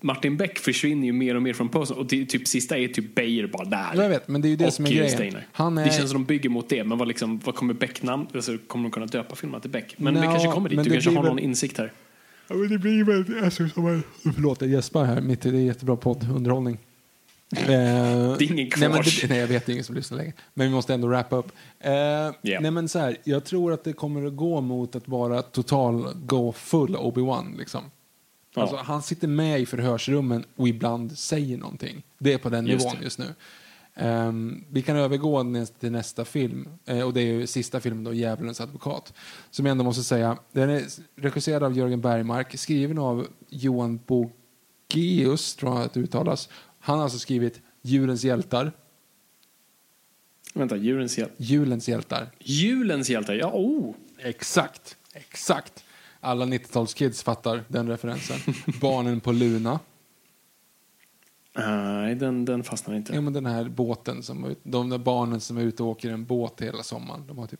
Martin 0.03 0.37
Beck 0.37 0.59
försvinner 0.59 1.05
ju 1.05 1.13
mer 1.13 1.35
och 1.35 1.41
mer 1.41 1.53
från 1.53 1.69
postern 1.69 1.97
och 1.97 2.05
det, 2.05 2.25
typ 2.25 2.47
sista 2.47 2.77
är 2.77 2.87
typ 2.87 3.15
Beijer 3.15 3.47
bara 3.47 3.65
där. 3.65 4.01
jag 4.03 4.09
vet, 4.09 4.27
men 4.27 4.41
det 4.41 4.47
är 4.47 4.49
ju 4.49 4.55
det 4.55 4.65
och 4.65 4.73
som 4.73 4.85
är 4.85 4.89
grejen. 4.89 5.09
Steiner. 5.11 5.47
Han 5.51 5.77
är, 5.77 5.85
Det 5.85 5.91
känns 5.91 6.09
som 6.11 6.21
de 6.21 6.25
bygger 6.25 6.49
mot 6.49 6.69
det, 6.69 6.83
men 6.83 6.97
vad, 6.97 7.07
liksom, 7.07 7.39
vad 7.45 7.55
kommer 7.55 7.73
Beck 7.73 8.03
namn, 8.03 8.27
alltså, 8.35 8.57
kommer 8.67 8.83
de 8.83 8.91
kunna 8.91 9.05
döpa 9.05 9.35
filmerna 9.35 9.59
till 9.61 9.69
Beck? 9.71 9.95
Men 9.97 10.13
vi 10.13 10.19
Nja, 10.21 10.29
kanske 10.31 10.51
kommer 10.51 10.69
dit, 10.69 10.83
du 10.83 10.89
kanske 10.91 11.09
har 11.09 11.15
väl- 11.23 11.29
någon 11.29 11.39
insikt 11.39 11.77
här. 11.77 11.91
Ja, 12.47 12.55
men 12.55 12.69
det 12.69 12.77
blir 12.77 13.03
väl 13.03 13.43
alltså, 13.43 13.67
som 13.69 13.87
en... 13.87 14.03
Förlåt, 14.35 14.61
jag 14.61 14.69
gäspar 14.69 15.05
här 15.05 15.21
mitt 15.21 15.45
i 15.45 15.51
det 15.51 15.57
är 15.57 15.61
jättebra 15.61 15.95
poddunderhållning. 15.95 16.77
Eh, 17.57 17.67
det 17.67 17.71
är 17.73 18.41
ingen 18.43 18.55
nej, 18.55 18.89
men 18.89 18.91
kvar. 18.91 19.21
det, 19.21 19.29
nej, 19.29 19.39
jag 19.39 19.47
vet 19.47 19.65
det 19.65 19.71
är 19.71 19.73
ingen 19.73 19.83
som 19.83 19.95
lyssnar 19.95 20.17
längre. 20.17 20.33
Men 20.53 20.67
vi 20.67 20.73
måste 20.73 20.93
ändå 20.93 21.07
wrappa 21.07 21.35
upp. 21.35 21.51
Eh, 21.79 21.91
Nej, 22.41 22.71
men 22.71 22.89
så 22.89 22.99
här, 22.99 23.17
jag 23.23 23.45
tror 23.45 23.73
att 23.73 23.83
det 23.83 23.93
kommer 23.93 24.25
att 24.25 24.35
gå 24.35 24.61
mot 24.61 24.95
att 24.95 25.07
vara 25.07 25.41
total 25.41 26.07
go 26.15 26.51
full 26.51 26.95
Obi-Wan. 26.95 27.57
Liksom. 27.57 27.81
Ja. 28.55 28.61
Alltså, 28.61 28.77
han 28.77 29.01
sitter 29.01 29.27
med 29.27 29.59
i 29.61 29.65
förhörsrummen 29.65 30.45
och 30.55 30.67
ibland 30.67 31.17
säger 31.17 31.57
någonting. 31.57 32.03
Det 32.17 32.33
är 32.33 32.37
på 32.37 32.49
den 32.49 32.67
Just 32.67 32.85
nivån 32.85 32.97
det. 32.99 33.03
just 33.03 33.19
nu. 33.19 33.25
Ehm, 33.95 34.63
vi 34.71 34.81
kan 34.81 34.97
övergå 34.97 35.43
nä- 35.43 35.65
till 35.65 35.91
nästa 35.91 36.25
film. 36.25 36.69
Eh, 36.85 37.01
och 37.01 37.13
det 37.13 37.21
är 37.21 37.25
ju 37.25 37.47
sista 37.47 37.79
filmen 37.79 38.03
då, 38.03 38.13
Djävulens 38.13 38.61
advokat. 38.61 39.13
Som 39.51 39.65
jag 39.65 39.71
ändå 39.71 39.83
måste 39.83 40.03
säga, 40.03 40.37
den 40.51 40.69
är 40.69 40.83
regisserad 41.15 41.63
av 41.63 41.77
Jörgen 41.77 42.01
Bergmark, 42.01 42.59
skriven 42.59 42.97
av 42.97 43.27
Johan 43.49 43.99
Bogeus, 44.07 45.55
tror 45.55 45.75
jag 45.75 45.83
att 45.85 45.93
det 45.93 45.99
uttalas. 45.99 46.49
Han 46.79 46.95
har 46.97 47.03
alltså 47.03 47.19
skrivit 47.19 47.61
Julens 47.81 48.23
hjältar. 48.23 48.71
Vänta, 50.53 50.75
djurens 50.75 51.17
hjälp. 51.17 51.31
Julens 51.37 51.89
hjältar. 51.89 52.27
Julens 52.39 53.09
hjältar, 53.09 53.33
ja, 53.33 53.51
oh! 53.53 53.95
Exakt, 54.17 54.97
exakt. 55.13 55.83
Alla 56.19 56.45
90-talskids 56.45 57.23
fattar 57.23 57.63
den 57.67 57.87
referensen. 57.89 58.37
Barnen 58.81 59.19
på 59.19 59.31
Luna. 59.31 59.79
Nej, 61.57 62.15
den, 62.15 62.45
den 62.45 62.63
fastnar 62.63 62.95
inte. 62.95 63.15
Ja, 63.15 63.21
men 63.21 63.33
den 63.33 63.45
här 63.45 63.63
båten, 63.63 64.23
som, 64.23 64.55
de 64.63 64.89
där 64.89 64.97
barnen 64.97 65.41
som 65.41 65.57
är 65.57 65.61
ute 65.61 65.83
och 65.83 65.89
åker 65.89 66.09
en 66.09 66.25
båt 66.25 66.61
hela 66.61 66.83
sommaren. 66.83 67.27
De 67.27 67.37
har 67.37 67.47
typ, 67.47 67.59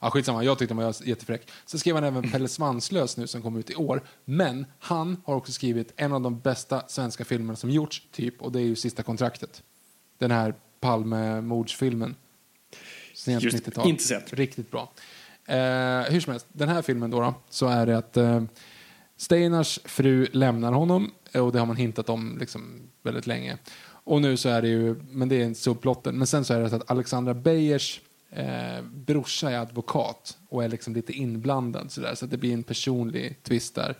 ja, 0.00 0.10
skitsamma, 0.10 0.44
jag 0.44 0.58
tyckte 0.58 0.74
den 0.74 0.84
var 0.84 1.08
jättefräck. 1.08 1.50
Så 1.64 1.78
skrev 1.78 1.94
han 1.94 2.04
även 2.04 2.30
Pelle 2.32 2.48
Svanslös 2.48 3.16
nu 3.16 3.26
som 3.26 3.42
kom 3.42 3.56
ut 3.56 3.70
i 3.70 3.74
år. 3.74 4.02
Men 4.24 4.66
han 4.78 5.16
har 5.24 5.34
också 5.34 5.52
skrivit 5.52 5.92
en 5.96 6.12
av 6.12 6.20
de 6.20 6.40
bästa 6.40 6.82
svenska 6.88 7.24
filmerna 7.24 7.56
som 7.56 7.70
gjorts, 7.70 8.02
typ, 8.12 8.42
och 8.42 8.52
det 8.52 8.60
är 8.60 8.64
ju 8.64 8.76
Sista 8.76 9.02
kontraktet. 9.02 9.62
Den 10.18 10.30
här 10.30 10.54
Palmemordsfilmen. 10.80 12.14
Sent 13.14 13.42
Just, 13.42 13.66
90-tal. 13.66 13.88
inte 13.88 14.02
sett. 14.02 14.32
Riktigt 14.32 14.70
bra. 14.70 14.92
Eh, 15.46 16.02
hur 16.02 16.20
som 16.20 16.30
helst, 16.30 16.46
den 16.52 16.68
här 16.68 16.82
filmen 16.82 17.10
då, 17.10 17.20
då 17.20 17.34
så 17.50 17.66
är 17.66 17.86
det 17.86 17.98
att 17.98 18.16
eh, 18.16 18.42
Steinars 19.16 19.80
fru 19.84 20.26
lämnar 20.32 20.72
honom 20.72 21.10
och 21.40 21.52
det 21.52 21.58
har 21.58 21.66
man 21.66 21.76
hintat 21.76 22.08
om 22.08 22.36
liksom 22.40 22.80
väldigt 23.02 23.26
länge. 23.26 23.58
Och 23.88 24.22
nu 24.22 24.36
så 24.36 24.48
är 24.48 24.62
det 24.62 24.68
ju, 24.68 24.96
men 25.10 25.28
det 25.28 25.42
är 25.42 25.44
en 25.44 25.54
subplotten, 25.54 26.18
men 26.18 26.26
sen 26.26 26.44
så 26.44 26.54
är 26.54 26.60
det 26.60 26.70
så 26.70 26.76
att 26.76 26.90
Alexandra 26.90 27.34
Beiers 27.34 28.00
eh, 28.30 28.82
brorsa 28.94 29.50
är 29.50 29.58
advokat 29.58 30.38
och 30.48 30.64
är 30.64 30.68
liksom 30.68 30.94
lite 30.94 31.12
inblandad 31.12 31.92
sådär, 31.92 32.14
så 32.14 32.24
att 32.24 32.30
det 32.30 32.36
blir 32.36 32.52
en 32.52 32.62
personlig 32.62 33.42
twist 33.42 33.74
där. 33.74 33.96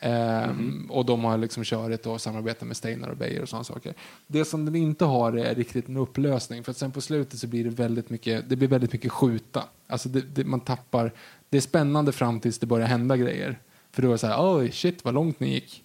Ehm, 0.00 0.90
Och 0.90 1.04
de 1.04 1.24
har 1.24 1.38
liksom 1.38 1.64
körigt 1.64 2.06
och 2.06 2.20
samarbetar 2.20 2.66
med 2.66 2.76
Steinar 2.76 3.08
och 3.08 3.16
Beijer 3.16 3.42
och 3.42 3.48
sådana 3.48 3.64
saker. 3.64 3.94
Det 4.26 4.44
som 4.44 4.64
den 4.64 4.74
inte 4.76 5.04
har 5.04 5.32
är 5.32 5.54
riktigt 5.54 5.88
en 5.88 5.96
upplösning. 5.96 6.64
För 6.64 6.70
att 6.70 6.76
sen 6.76 6.92
på 6.92 7.00
slutet 7.00 7.40
så 7.40 7.46
blir 7.46 7.64
det 7.64 7.70
väldigt 7.70 8.10
mycket, 8.10 8.48
det 8.48 8.56
blir 8.56 8.68
väldigt 8.68 8.92
mycket 8.92 9.12
skjuta. 9.12 9.64
Alltså 9.86 10.08
det, 10.08 10.20
det, 10.20 10.44
man 10.44 10.60
tappar, 10.60 11.12
det 11.48 11.56
är 11.56 11.60
spännande 11.60 12.12
fram 12.12 12.40
tills 12.40 12.58
det 12.58 12.66
börjar 12.66 12.86
hända 12.86 13.16
grejer. 13.16 13.58
För 13.92 14.02
då 14.02 14.08
är 14.08 14.12
det 14.12 14.18
så 14.18 14.26
här, 14.26 14.56
oj 14.56 14.72
shit 14.72 15.04
vad 15.04 15.14
långt 15.14 15.40
ni 15.40 15.54
gick. 15.54 15.84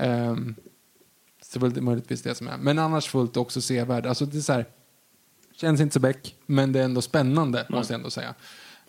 Um, 0.00 0.54
så 1.42 1.60
väl 1.60 1.72
det 1.72 1.80
är 1.80 1.82
möjligtvis 1.82 2.22
det 2.22 2.34
som 2.34 2.48
är. 2.48 2.56
Men 2.58 2.78
annars 2.78 3.08
fullt 3.08 3.36
också 3.36 3.60
sevärd. 3.60 4.06
Alltså 4.06 4.26
det 4.26 4.38
är 4.38 4.40
så 4.40 4.52
här, 4.52 4.66
känns 5.54 5.80
inte 5.80 5.94
så 5.94 6.00
bäck, 6.00 6.36
men 6.46 6.72
det 6.72 6.80
är 6.80 6.84
ändå 6.84 7.02
spännande 7.02 7.66
måste 7.68 7.92
jag 7.92 7.98
ändå 7.98 8.10
säga. 8.10 8.34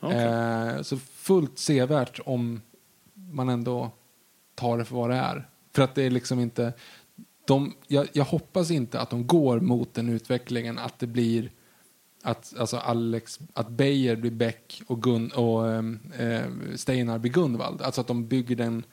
Eh, 0.01 0.81
så 0.81 0.97
fullt 0.97 1.59
sevärt 1.59 2.19
om 2.25 2.61
man 3.13 3.49
ändå 3.49 3.91
tar 4.55 4.77
det 4.77 4.85
för 4.85 4.95
vad 4.95 5.09
det 5.09 5.15
är. 5.15 5.49
För 5.73 5.81
att 5.81 5.95
det 5.95 6.03
är 6.03 6.09
liksom 6.09 6.39
inte... 6.39 6.73
De, 7.45 7.73
jag, 7.87 8.07
jag 8.13 8.25
hoppas 8.25 8.71
inte 8.71 8.99
att 8.99 9.09
de 9.09 9.27
går 9.27 9.59
mot 9.59 9.93
den 9.93 10.09
utvecklingen 10.09 10.79
att 10.79 10.99
det 10.99 11.07
blir 11.07 11.51
att 12.23 12.53
alltså 12.57 12.77
Alex, 12.77 13.39
att 13.53 13.69
Beijer 13.69 14.15
blir 14.15 14.31
Beck 14.31 14.81
och, 14.87 15.03
Gun, 15.03 15.31
och 15.31 15.71
eh, 16.21 16.45
Steinar 16.75 17.19
blir 17.19 17.31
Gunvald. 17.31 17.81
Alltså 17.81 18.01
att 18.01 18.07
de 18.07 18.27
bygger 18.27 18.55
den, 18.55 18.83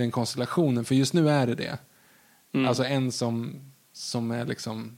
den 0.00 0.10
konstellationen. 0.10 0.84
För 0.84 0.94
just 0.94 1.14
nu 1.14 1.30
är 1.30 1.46
det 1.46 1.54
det. 1.54 1.78
Alltså 2.68 2.84
en 2.84 3.12
som, 3.12 3.60
som 3.92 4.30
är 4.30 4.46
liksom 4.46 4.96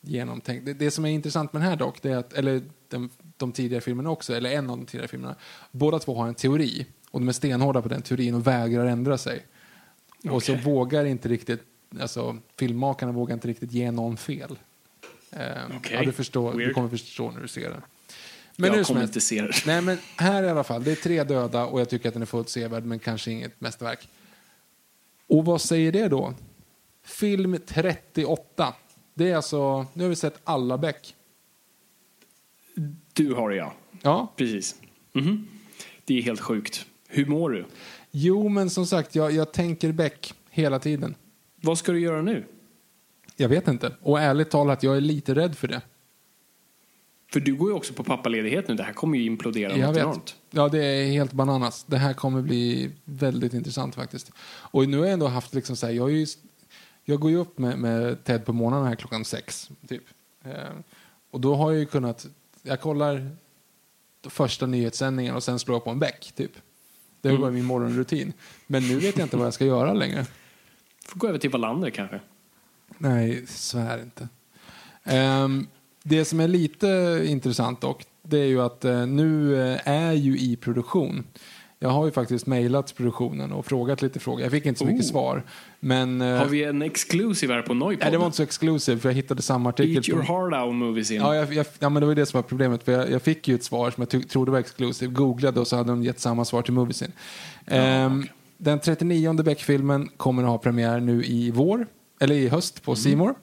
genomtänkt. 0.00 0.66
Det, 0.66 0.74
det 0.74 0.90
som 0.90 1.04
är 1.04 1.08
intressant 1.10 1.52
med 1.52 1.62
den 1.62 1.68
här 1.70 1.76
dock, 1.76 2.02
det 2.02 2.10
är 2.10 2.16
att, 2.16 2.32
eller 2.32 2.62
de, 2.88 3.10
de 3.36 3.52
tidigare 3.52 3.80
filmerna 3.80 4.10
också, 4.10 4.36
eller 4.36 4.50
en 4.50 4.70
av 4.70 4.76
de 4.76 4.86
tidigare 4.86 5.08
filmerna, 5.08 5.34
båda 5.70 5.98
två 5.98 6.14
har 6.14 6.28
en 6.28 6.34
teori. 6.34 6.86
Och 7.10 7.20
de 7.20 7.28
är 7.28 7.32
stenhårda 7.32 7.82
på 7.82 7.88
den 7.88 8.02
teorin 8.02 8.34
och 8.34 8.46
vägrar 8.46 8.86
ändra 8.86 9.18
sig. 9.18 9.46
Och 10.30 10.42
så 10.42 10.54
vågar 10.54 11.04
inte 11.04 11.28
riktigt, 11.28 11.60
alltså 12.00 12.36
filmmakarna 12.58 13.12
vågar 13.12 13.34
inte 13.34 13.48
riktigt 13.48 13.72
ge 13.72 13.90
någon 13.90 14.16
fel. 14.16 14.58
Eh, 15.30 15.40
Okej. 15.76 15.96
ja, 15.96 16.04
du, 16.04 16.12
förstår, 16.12 16.52
du 16.52 16.58
Weird. 16.58 16.74
kommer 16.74 16.88
förstå 16.88 17.30
när 17.30 17.40
du 17.40 17.48
ser 17.48 17.70
den. 17.70 17.82
Jag 18.56 18.72
hur 18.72 18.84
som 18.84 18.94
kommer 18.94 19.06
inte 19.06 19.20
se 19.20 19.42
det. 19.42 19.52
Nej, 19.66 19.80
men 19.80 19.98
här 20.16 20.42
i 20.42 20.48
alla 20.48 20.64
fall, 20.64 20.84
det 20.84 20.92
är 20.92 20.96
tre 20.96 21.24
döda 21.24 21.66
och 21.66 21.80
jag 21.80 21.88
tycker 21.88 22.08
att 22.08 22.14
den 22.14 22.22
är 22.22 22.26
fullt 22.26 22.48
sevärd, 22.48 22.84
men 22.84 22.98
kanske 22.98 23.30
inget 23.30 23.60
mästerverk. 23.60 24.08
Och 25.34 25.44
vad 25.44 25.60
säger 25.60 25.92
det 25.92 26.08
då? 26.08 26.34
Film 27.02 27.56
38. 27.66 28.74
Det 29.14 29.30
är 29.30 29.36
alltså, 29.36 29.86
nu 29.92 30.02
har 30.02 30.08
vi 30.08 30.16
sett 30.16 30.40
alla 30.44 30.78
Beck. 30.78 31.14
Du 33.12 33.34
har 33.34 33.50
det, 33.50 33.56
ja. 33.56 33.72
Ja, 34.02 34.32
Precis. 34.36 34.76
Mhm. 35.12 35.46
Det 36.04 36.18
är 36.18 36.22
helt 36.22 36.40
sjukt. 36.40 36.86
Hur 37.08 37.26
mår 37.26 37.50
du? 37.50 37.64
jo 38.10 38.48
men 38.48 38.70
som 38.70 38.86
sagt, 38.86 39.14
jag, 39.14 39.32
jag 39.32 39.52
tänker 39.52 39.92
Beck 39.92 40.34
hela 40.50 40.78
tiden. 40.78 41.14
Vad 41.56 41.78
ska 41.78 41.92
du 41.92 42.00
göra 42.00 42.22
nu? 42.22 42.44
Jag 43.36 43.48
vet 43.48 43.68
inte. 43.68 43.92
Och 44.02 44.20
ärligt 44.20 44.50
talat, 44.50 44.82
jag 44.82 44.96
är 44.96 45.00
lite 45.00 45.34
rädd 45.34 45.56
för 45.56 45.68
det. 45.68 45.82
För 47.34 47.40
du 47.40 47.54
går 47.54 47.70
ju 47.70 47.74
också 47.76 47.94
på 47.94 48.04
pappaledighet 48.04 48.68
nu. 48.68 48.74
Det 48.74 48.82
här 48.82 48.92
kommer 48.92 49.18
ju 49.18 49.24
implodera 49.24 49.76
Jag 49.76 49.86
något 49.86 49.96
vet. 49.96 50.02
enormt. 50.02 50.36
Ja, 50.50 50.68
det 50.68 50.84
är 50.84 51.06
helt 51.06 51.32
bananas. 51.32 51.84
Det 51.84 51.96
här 51.96 52.14
kommer 52.14 52.42
bli 52.42 52.90
väldigt 53.04 53.54
intressant 53.54 53.94
faktiskt. 53.94 54.32
Och 54.46 54.88
nu 54.88 54.98
har 54.98 55.04
jag 55.04 55.12
ändå 55.12 55.26
haft 55.26 55.54
liksom 55.54 55.76
så 55.76 55.86
här, 55.86 55.92
jag, 55.92 56.12
ju, 56.12 56.26
jag 57.04 57.20
går 57.20 57.30
ju 57.30 57.36
upp 57.36 57.58
med, 57.58 57.78
med 57.78 58.24
Ted 58.24 58.44
på 58.44 58.52
morgonen 58.52 58.86
här 58.86 58.94
klockan 58.94 59.24
sex, 59.24 59.70
typ. 59.88 60.02
Eh, 60.44 60.52
och 61.30 61.40
då 61.40 61.54
har 61.54 61.72
jag 61.72 61.80
ju 61.80 61.86
kunnat, 61.86 62.26
jag 62.62 62.80
kollar 62.80 63.30
första 64.22 64.66
nyhetssändningen 64.66 65.34
och 65.34 65.42
sen 65.42 65.58
slår 65.58 65.74
jag 65.74 65.84
på 65.84 65.90
en 65.90 65.98
Beck, 65.98 66.32
typ. 66.36 66.52
Det 67.20 67.36
var 67.36 67.50
min 67.50 67.64
morgonrutin. 67.64 68.32
Men 68.66 68.88
nu 68.88 68.98
vet 68.98 69.18
jag 69.18 69.24
inte 69.24 69.36
vad 69.36 69.46
jag 69.46 69.54
ska 69.54 69.64
göra 69.64 69.92
längre. 69.92 70.26
Får 71.04 71.18
gå 71.18 71.28
över 71.28 71.38
till 71.38 71.50
Wallander 71.50 71.90
kanske. 71.90 72.20
Nej, 72.98 73.46
svär 73.46 74.02
inte. 74.02 74.28
Ehm, 75.04 75.66
det 76.04 76.24
som 76.24 76.40
är 76.40 76.48
lite 76.48 77.22
intressant 77.26 77.80
dock, 77.80 78.04
det 78.22 78.38
är 78.38 78.46
ju 78.46 78.60
att 78.62 78.84
eh, 78.84 79.06
nu 79.06 79.56
eh, 79.72 79.88
är 79.88 80.12
ju 80.12 80.38
i 80.38 80.56
produktion. 80.56 81.24
Jag 81.78 81.88
har 81.88 82.04
ju 82.04 82.10
faktiskt 82.12 82.46
mejlat 82.46 82.94
produktionen 82.96 83.52
och 83.52 83.66
frågat 83.66 84.02
lite 84.02 84.20
frågor. 84.20 84.42
Jag 84.42 84.50
fick 84.50 84.66
inte 84.66 84.78
så 84.78 84.84
mycket 84.86 85.04
Oh. 85.04 85.10
svar. 85.10 85.42
Men 85.80 86.20
eh, 86.20 86.36
Har 86.38 86.46
vi 86.46 86.64
en 86.64 86.82
exclusive 86.82 87.54
här 87.54 87.62
på 87.62 87.74
Noipod? 87.74 88.02
nej, 88.02 88.10
det 88.10 88.18
var 88.18 88.24
inte 88.26 88.36
så 88.36 88.42
exclusive 88.42 89.00
för 89.00 89.08
jag 89.08 89.14
hittade 89.16 89.42
samma 89.42 89.68
artikel. 89.68 89.96
Eat 89.96 90.08
your 90.08 90.22
på- 90.22 90.32
heart 90.50 90.66
out 90.66 90.74
movies 90.74 91.10
in. 91.10 91.16
Ja, 91.20 91.34
jag, 91.36 91.54
jag, 91.54 91.66
ja, 91.78 91.88
men 91.88 92.00
det 92.00 92.06
var 92.06 92.14
det 92.14 92.26
som 92.26 92.38
var 92.38 92.42
problemet. 92.42 92.82
För 92.84 92.92
jag, 92.92 93.10
jag 93.10 93.22
fick 93.22 93.48
ju 93.48 93.54
ett 93.54 93.64
svar 93.64 93.90
som 93.90 94.06
jag 94.10 94.28
trodde 94.28 94.50
var 94.50 94.58
exclusive. 94.58 95.12
Googlade 95.12 95.60
och 95.60 95.66
så 95.66 95.76
hade 95.76 95.88
de 95.88 96.02
gett 96.02 96.20
samma 96.20 96.44
svar 96.44 96.62
till 96.62 96.72
Moviesin. 96.74 97.12
Ehm, 97.66 98.26
Den 98.58 98.78
39 98.80 99.42
Beck-filmen 99.42 100.08
kommer 100.16 100.42
att 100.42 100.48
ha 100.48 100.58
premiär 100.58 101.00
nu 101.00 101.24
i 101.24 101.50
vår, 101.50 101.86
eller 102.20 102.34
i 102.34 102.48
höst 102.48 102.82
på 102.82 102.94
C 102.96 103.16
More. 103.16 103.34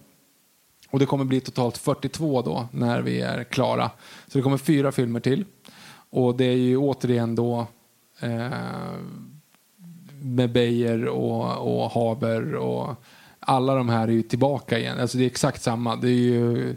Och 0.91 0.99
det 0.99 1.05
kommer 1.05 1.25
bli 1.25 1.39
totalt 1.41 1.77
42 1.77 2.41
då 2.41 2.67
när 2.71 3.01
vi 3.01 3.21
är 3.21 3.43
klara. 3.43 3.91
Så 4.27 4.37
det 4.37 4.41
kommer 4.41 4.57
fyra 4.57 4.91
filmer 4.91 5.19
till. 5.19 5.45
Och 6.09 6.35
det 6.35 6.45
är 6.45 6.55
ju 6.55 6.77
återigen 6.77 7.35
då 7.35 7.67
eh, 8.19 8.49
med 10.21 10.51
Beijer 10.51 11.05
och, 11.07 11.57
och 11.83 11.91
Haber 11.91 12.55
och 12.55 12.95
alla 13.39 13.75
de 13.75 13.89
här 13.89 14.07
är 14.07 14.11
ju 14.11 14.21
tillbaka 14.21 14.79
igen. 14.79 14.99
Alltså 14.99 15.17
det 15.17 15.23
är 15.23 15.27
exakt 15.27 15.61
samma. 15.61 15.95
Det 15.95 16.07
är 16.07 16.11
ju 16.11 16.69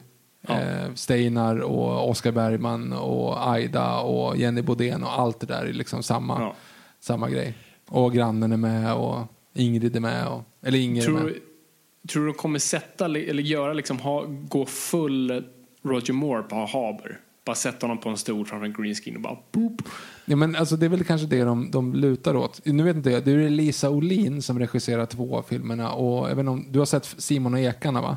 eh, 0.49 0.95
Steinar 0.95 1.59
och 1.59 2.11
Oskar 2.11 2.33
Bergman 2.33 2.93
och 2.93 3.49
Aida 3.51 3.99
och 4.01 4.37
Jenny 4.37 4.63
Bodén 4.63 5.03
och 5.03 5.19
allt 5.21 5.41
det 5.41 5.47
där 5.47 5.65
är 5.65 5.73
liksom 5.73 6.03
samma, 6.03 6.41
Ja. 6.41 6.55
samma 7.01 7.31
grej. 7.31 7.55
Och 7.89 8.13
grannen 8.13 8.53
är 8.53 8.57
med 8.57 8.95
och 8.95 9.19
Ingrid 9.55 9.97
är 9.97 10.01
med. 10.01 10.27
Och, 10.27 10.43
eller 10.63 10.79
Inger 10.79 11.03
är 11.09 11.11
med. 11.11 11.33
Tror 12.09 12.23
du 12.23 12.33
de 12.33 12.39
kommer 12.39 12.59
sätta, 12.59 13.05
eller 13.05 13.43
göra 13.43 13.73
liksom, 13.73 13.99
ha, 13.99 14.25
gå 14.29 14.67
full 14.67 15.45
Roger 15.83 16.13
Moore 16.13 16.43
på 16.43 16.57
Haber? 16.57 17.21
Bara 17.45 17.57
sätta 17.57 17.87
honom 17.87 18.01
på 18.01 18.09
en 18.09 18.17
stol 18.17 18.47
framför 18.47 18.67
en 18.67 18.73
green 18.73 18.95
screen 18.95 19.17
och 19.17 19.23
bara 19.23 19.37
boop. 19.53 19.83
Ja, 20.25 20.37
men 20.37 20.57
alltså, 20.57 20.77
det 20.77 20.87
är 20.87 20.91
väl 20.91 21.05
kanske 21.05 21.27
det 21.27 21.45
de, 21.45 21.71
de 21.71 21.95
lutar 21.95 22.37
åt. 22.37 22.61
Nu 22.65 22.83
vet 22.83 22.97
inte 22.97 23.11
jag, 23.11 23.25
det 23.25 23.33
är 23.33 23.51
Lisa 23.51 23.91
Olin 23.91 24.43
som 24.43 24.59
regisserar 24.59 25.07
två 25.07 25.37
av 25.37 25.43
filmerna. 25.43 25.93
Och 25.93 26.31
jag 26.31 26.37
vet 26.37 26.39
inte 26.39 26.51
om, 26.51 26.67
du 26.71 26.79
har 26.79 26.87
sett 26.87 27.05
Simon 27.05 27.55
och 27.55 27.61
Ekarna 27.61 28.03
va? 28.03 28.17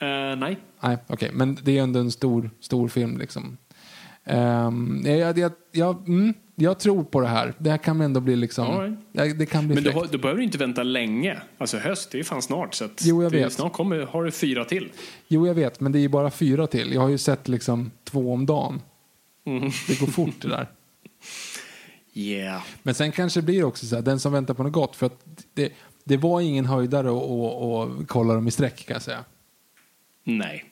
Eh, 0.00 0.36
nej. 0.36 0.58
Nej, 0.80 0.98
okej. 1.06 1.30
Men 1.32 1.58
det 1.62 1.78
är 1.78 1.82
ändå 1.82 2.00
en 2.00 2.10
stor, 2.10 2.50
stor 2.60 2.88
film 2.88 3.18
liksom. 3.18 3.56
Um, 4.24 5.02
jag, 5.06 5.38
jag, 5.38 5.52
jag, 5.72 6.08
mm, 6.08 6.34
jag 6.54 6.78
tror 6.78 7.04
på 7.04 7.20
det 7.20 7.28
här. 7.28 7.54
Det 7.58 7.70
här 7.70 7.78
kan 7.78 8.00
ändå 8.00 8.20
bli 8.20 8.36
liksom... 8.36 8.96
Ja, 9.12 9.24
det 9.24 9.46
kan 9.46 9.66
bli 9.66 9.74
Men 9.74 9.84
du, 9.84 9.90
har, 9.90 10.06
du 10.10 10.18
behöver 10.18 10.42
inte 10.42 10.58
vänta 10.58 10.82
länge. 10.82 11.42
Alltså 11.58 11.78
höst, 11.78 12.10
det 12.10 12.18
är 12.18 12.22
fan 12.22 12.42
snart. 12.42 12.74
Så 12.74 12.84
att 12.84 13.00
Jo, 13.04 13.22
jag 13.22 13.32
det, 13.32 13.38
vet. 13.38 13.52
Snart 13.52 13.72
kommer, 13.72 14.00
har 14.00 14.24
du 14.24 14.30
fyra 14.30 14.64
till. 14.64 14.92
Jo, 15.28 15.46
jag 15.46 15.54
vet. 15.54 15.80
Men 15.80 15.92
det 15.92 15.98
är 15.98 16.08
bara 16.08 16.30
fyra 16.30 16.66
till. 16.66 16.92
Jag 16.92 17.00
har 17.00 17.08
ju 17.08 17.18
sett 17.18 17.48
liksom 17.48 17.90
två 18.04 18.32
om 18.32 18.46
dagen. 18.46 18.80
Mm. 19.46 19.70
Det 19.88 20.00
går 20.00 20.06
fort 20.06 20.34
det 20.40 20.48
där. 20.48 20.68
Yeah. 22.16 22.62
Men 22.82 22.94
sen 22.94 23.12
kanske 23.12 23.40
det 23.40 23.44
blir 23.44 23.64
också 23.64 23.86
så 23.86 23.94
här, 23.94 24.02
den 24.02 24.20
som 24.20 24.32
väntar 24.32 24.54
på 24.54 24.62
något 24.62 24.72
gott. 24.72 24.96
För 24.96 25.06
att 25.06 25.24
det, 25.54 25.72
det 26.04 26.16
var 26.16 26.40
ingen 26.40 26.64
höjdare 26.64 27.08
att 27.10 28.08
kolla 28.08 28.34
dem 28.34 28.48
i 28.48 28.50
sträck 28.50 28.86
kan 28.86 28.94
jag 28.94 29.02
säga. 29.02 29.24
Nej. 30.24 30.64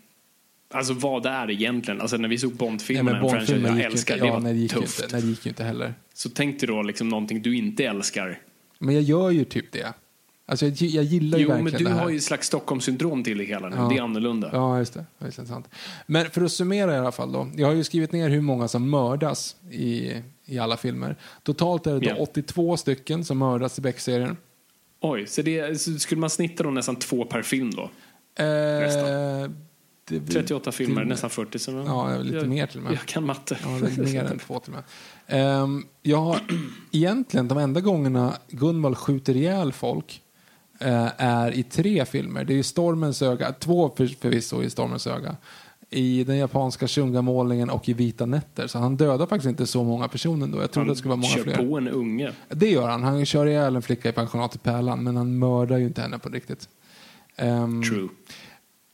Alltså 0.72 0.92
vad 0.94 1.26
är 1.26 1.46
det 1.46 1.52
egentligen? 1.52 2.00
Alltså 2.00 2.16
när 2.16 2.28
vi 2.28 2.38
såg 2.38 2.50
Nej, 2.50 2.58
Bond-filmerna, 2.58 3.12
men 3.12 3.24
en 3.24 3.30
franchise 3.30 3.52
Bond-filmer 3.52 3.68
jag 3.68 3.78
ju 3.78 3.84
älskar, 3.84 4.14
inte, 4.14 4.24
det 4.24 4.28
ja, 4.28 4.34
var 4.34 4.40
nej, 4.40 4.52
det 4.52 4.58
ju 4.58 4.68
tufft. 4.68 5.02
inte, 5.02 5.14
nej, 5.16 5.22
det 5.22 5.28
gick 5.28 5.46
ju 5.46 5.48
inte 5.48 5.64
heller. 5.64 5.94
Så 6.14 6.28
tänk 6.30 6.60
dig 6.60 6.66
då 6.66 6.82
liksom 6.82 7.08
någonting 7.08 7.42
du 7.42 7.56
inte 7.56 7.84
älskar. 7.84 8.38
Men 8.78 8.94
jag 8.94 9.02
gör 9.04 9.30
ju 9.30 9.44
typ 9.44 9.72
det. 9.72 9.92
Alltså 10.46 10.66
jag, 10.66 10.74
jag 10.76 11.04
gillar 11.04 11.38
ju 11.38 11.44
Jo, 11.44 11.50
men 11.50 11.64
verkligen 11.64 11.84
du 11.84 11.88
det 11.90 11.94
här. 11.94 12.02
har 12.02 12.10
ju 12.10 12.16
ett 12.16 12.22
slags 12.22 12.46
Stockholmssyndrom 12.46 13.24
till 13.24 13.38
det 13.38 13.44
hela 13.44 13.68
nu. 13.68 13.76
Ja. 13.76 13.88
Det 13.88 13.96
är 13.98 14.02
annorlunda. 14.02 14.50
Ja, 14.52 14.78
just 14.78 14.94
det. 14.94 15.04
det 15.18 15.26
är 15.38 15.44
sant. 15.44 15.68
Men 16.06 16.30
för 16.30 16.42
att 16.42 16.52
summera 16.52 16.94
i 16.94 16.98
alla 16.98 17.12
fall 17.12 17.32
då. 17.32 17.48
Jag 17.56 17.66
har 17.66 17.74
ju 17.74 17.84
skrivit 17.84 18.12
ner 18.12 18.28
hur 18.28 18.40
många 18.40 18.68
som 18.68 18.90
mördas 18.90 19.56
i, 19.70 20.12
i 20.46 20.58
alla 20.58 20.76
filmer. 20.76 21.16
Totalt 21.42 21.86
är 21.86 22.00
det 22.00 22.06
Ja. 22.06 22.16
82 22.18 22.76
stycken 22.76 23.24
som 23.24 23.38
mördas 23.38 23.78
i 23.78 23.82
Beck-serien. 23.82 24.36
Oj, 25.00 25.26
så, 25.26 25.42
det, 25.42 25.80
så 25.80 25.98
skulle 25.98 26.20
man 26.20 26.30
snitta 26.30 26.62
då 26.62 26.70
nästan 26.70 26.96
två 26.96 27.24
per 27.24 27.42
film 27.42 27.70
då? 27.70 27.82
Eh, 28.44 28.46
Nästan. 28.80 29.56
Blir 30.06 30.20
38 30.20 30.72
filmer, 30.72 31.00
till- 31.00 31.08
nästan 31.08 31.30
40. 31.30 31.58
Så 31.58 31.70
Ja, 31.86 32.16
lite 32.18 32.36
jag, 32.36 32.48
mer 32.48 32.66
till 32.66 32.78
och 32.78 32.84
med. 32.84 32.92
Jag 32.92 33.06
kan 33.06 33.26
matte. 33.26 33.58
Ja, 33.62 33.68
är 33.76 34.02
mer 34.12 34.24
än 34.24 34.38
två 34.38 34.58
till 34.60 34.72
och 34.72 34.78
med. 34.78 34.84
Ehm, 35.62 35.84
jag 36.02 36.18
har 36.18 36.40
egentligen 36.92 37.48
de 37.48 37.58
enda 37.58 37.80
gångerna 37.80 38.32
Gunvald 38.48 38.96
skjuter 38.98 39.36
ihjäl 39.36 39.72
folk 39.72 40.22
eh, 40.78 41.08
är 41.16 41.52
i 41.54 41.62
tre 41.62 42.04
filmer. 42.04 42.44
Det 42.44 42.52
är 42.52 42.56
ju 42.56 42.62
Stormens 42.62 43.22
öga, 43.22 43.52
två 43.52 43.92
för, 43.96 44.06
förvisso 44.06 44.62
i 44.62 44.70
Stormens 44.70 45.06
öga. 45.06 45.36
I 45.90 46.24
den 46.24 46.36
japanska 46.36 46.88
Shunga-målningen 46.88 47.70
och 47.70 47.88
i 47.88 47.92
Vita 47.92 48.26
nätter. 48.26 48.66
Så 48.66 48.78
han 48.78 48.96
dödar 48.96 49.26
faktiskt 49.26 49.48
inte 49.48 49.66
så 49.66 49.84
många 49.84 50.08
personer 50.08 50.46
då. 50.46 50.60
Jag 50.60 50.70
trodde 50.70 50.90
det 50.90 50.96
skulle 50.96 51.08
vara 51.08 51.16
många 51.16 51.34
kör 51.34 51.42
fler. 51.42 51.56
på 51.56 51.78
en 51.78 51.88
unge. 51.88 52.32
Det 52.48 52.70
gör 52.70 52.88
han. 52.88 53.02
Han 53.02 53.26
kör 53.26 53.46
ihjäl 53.46 53.76
en 53.76 53.82
flicka 53.82 54.08
i 54.08 54.12
pensionatet 54.12 54.62
Pärlan 54.62 55.04
men 55.04 55.16
han 55.16 55.38
mördar 55.38 55.78
ju 55.78 55.84
inte 55.86 56.00
henne 56.00 56.18
på 56.18 56.28
riktigt. 56.28 56.68
Ehm, 57.36 57.82
True. 57.82 58.08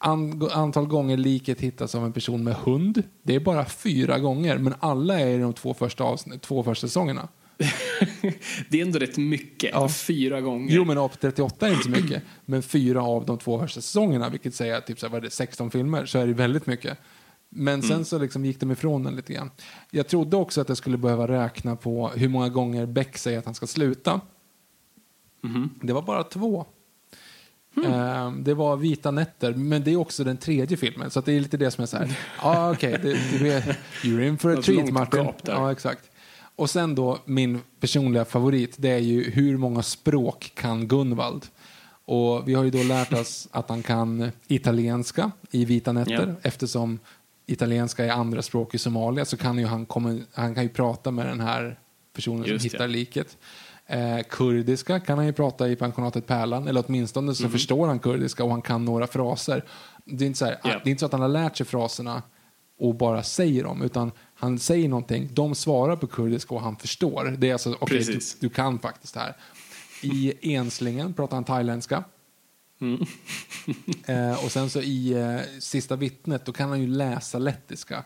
An, 0.00 0.48
antal 0.52 0.86
gånger 0.86 1.16
liket 1.16 1.60
hittas 1.60 1.94
av 1.94 2.04
en 2.04 2.12
person 2.12 2.44
med 2.44 2.54
hund. 2.54 3.02
Det 3.22 3.34
är 3.34 3.40
bara 3.40 3.64
fyra 3.64 4.18
gånger, 4.18 4.58
men 4.58 4.74
alla 4.80 5.20
är 5.20 5.26
i 5.26 5.38
de 5.38 5.52
två 5.52 5.74
första, 5.74 6.04
avsnitt, 6.04 6.42
två 6.42 6.62
första 6.62 6.86
säsongerna. 6.86 7.28
Det 8.68 8.80
är 8.80 8.86
ändå 8.86 8.98
rätt 8.98 9.16
mycket. 9.16 9.70
Ja. 9.72 9.88
Fyra 9.88 10.40
gånger. 10.40 10.74
Jo, 10.74 10.84
men 10.84 10.98
AP 10.98 11.16
38 11.20 11.66
är 11.66 11.70
inte 11.70 11.84
så 11.84 11.90
mycket. 11.90 12.22
Men 12.44 12.62
fyra 12.62 13.02
av 13.02 13.26
de 13.26 13.38
två 13.38 13.58
första 13.58 13.80
säsongerna, 13.80 14.28
vilket 14.28 14.54
säger 14.54 14.80
typ 14.80 15.00
så 15.00 15.08
här, 15.08 15.20
det, 15.20 15.30
16 15.30 15.70
filmer, 15.70 16.06
så 16.06 16.18
är 16.18 16.26
det 16.26 16.32
väldigt 16.32 16.66
mycket. 16.66 16.98
Men 17.48 17.82
sen 17.82 18.04
så 18.04 18.18
liksom 18.18 18.44
gick 18.44 18.60
de 18.60 18.70
ifrån 18.70 19.02
den 19.02 19.16
lite 19.16 19.32
grann. 19.32 19.50
Jag 19.90 20.08
trodde 20.08 20.36
också 20.36 20.60
att 20.60 20.68
jag 20.68 20.78
skulle 20.78 20.98
behöva 20.98 21.28
räkna 21.28 21.76
på 21.76 22.08
hur 22.08 22.28
många 22.28 22.48
gånger 22.48 22.86
Beck 22.86 23.18
säger 23.18 23.38
att 23.38 23.44
han 23.44 23.54
ska 23.54 23.66
sluta. 23.66 24.20
Det 25.82 25.92
var 25.92 26.02
bara 26.02 26.24
två. 26.24 26.66
Eh, 27.84 28.32
det 28.32 28.54
var 28.54 28.76
Vita 28.76 29.10
nätter, 29.10 29.54
men 29.54 29.84
det 29.84 29.90
är 29.92 29.96
också 29.96 30.24
den 30.24 30.36
tredje 30.36 30.76
filmen. 30.76 31.10
Så 31.10 31.20
det 31.20 31.32
är 31.32 31.40
lite 31.40 31.56
det 31.56 31.70
som 31.70 31.82
är 31.82 31.86
så 31.86 31.96
här, 31.96 32.06
ja 32.42 32.58
ah, 32.58 32.70
okej, 32.72 32.92
är- 32.92 33.76
you're 34.02 34.22
in 34.28 34.38
for 34.38 34.58
a 34.58 34.62
treat 34.62 34.90
Martin. 34.90 35.26
Ja, 35.42 35.72
exakt. 35.72 36.10
Och 36.56 36.70
sen 36.70 36.94
då, 36.94 37.18
min 37.24 37.60
personliga 37.80 38.24
favorit, 38.24 38.74
det 38.78 38.88
är 38.90 38.98
ju 38.98 39.30
hur 39.30 39.56
många 39.56 39.82
språk 39.82 40.52
kan 40.54 40.88
Gunvald? 40.88 41.46
Och 42.04 42.48
vi 42.48 42.54
har 42.54 42.64
ju 42.64 42.70
då 42.70 42.82
lärt 42.82 43.12
oss 43.12 43.48
att 43.50 43.68
han 43.68 43.82
kan 43.82 44.30
italienska 44.46 45.30
i 45.50 45.64
Vita 45.64 45.92
nätter, 45.92 46.26
Ja. 46.28 46.34
eftersom 46.42 46.98
italienska 47.46 48.04
är 48.04 48.10
andra 48.10 48.42
språk 48.42 48.74
i 48.74 48.78
Somalia 48.78 49.24
så 49.24 49.36
kan 49.36 49.58
ju 49.58 49.66
han, 49.66 49.86
komma, 49.86 50.18
han 50.34 50.54
kan 50.54 50.62
ju 50.62 50.68
prata 50.68 51.10
med 51.10 51.26
den 51.26 51.40
här 51.40 51.78
personen 52.14 52.44
Just 52.44 52.62
som 52.62 52.70
hittar 52.70 52.88
liket. 52.88 53.36
Eh, 53.90 54.18
kurdiska 54.30 55.00
kan 55.00 55.18
han 55.18 55.26
ju 55.26 55.32
prata 55.32 55.68
i 55.68 55.76
pensionatet 55.76 56.26
Pärlan, 56.26 56.68
eller 56.68 56.84
åtminstone 56.86 57.34
så 57.34 57.48
förstår 57.48 57.86
han 57.86 57.98
kurdiska 57.98 58.44
och 58.44 58.50
han 58.50 58.62
kan 58.62 58.84
några 58.84 59.06
fraser. 59.06 59.64
Det 60.04 60.24
är, 60.24 60.26
inte 60.26 60.38
så 60.38 60.44
här, 60.44 60.58
Ja. 60.64 60.68
det 60.84 60.88
är 60.88 60.90
inte 60.90 61.00
så 61.00 61.06
att 61.06 61.12
han 61.12 61.20
har 61.20 61.28
lärt 61.28 61.56
sig 61.56 61.66
fraserna 61.66 62.22
och 62.78 62.94
bara 62.94 63.22
säger 63.22 63.64
dem, 63.64 63.82
utan 63.82 64.12
han 64.34 64.58
säger 64.58 64.88
någonting, 64.88 65.28
de 65.32 65.54
svarar 65.54 65.96
på 65.96 66.06
kurdiska 66.06 66.54
och 66.54 66.60
han 66.60 66.76
förstår. 66.76 67.36
Det 67.38 67.48
är 67.48 67.52
alltså, 67.52 67.76
okej, 67.80 67.98
du, 67.98 68.04
Precis. 68.04 68.36
du 68.40 68.48
kan 68.48 68.78
faktiskt 68.78 69.14
det 69.14 69.20
här. 69.20 69.36
I 70.02 70.54
Enslingen 70.54 71.12
pratar 71.12 71.36
han 71.36 71.44
thailändska. 71.44 72.04
eh, 74.06 74.44
och 74.44 74.52
sen 74.52 74.70
så 74.70 74.80
i 74.80 75.12
eh, 75.12 75.60
Sista 75.60 75.96
vittnet, 75.96 76.44
då 76.44 76.52
kan 76.52 76.68
han 76.68 76.80
ju 76.80 76.86
läsa 76.86 77.38
lettiska. 77.38 78.04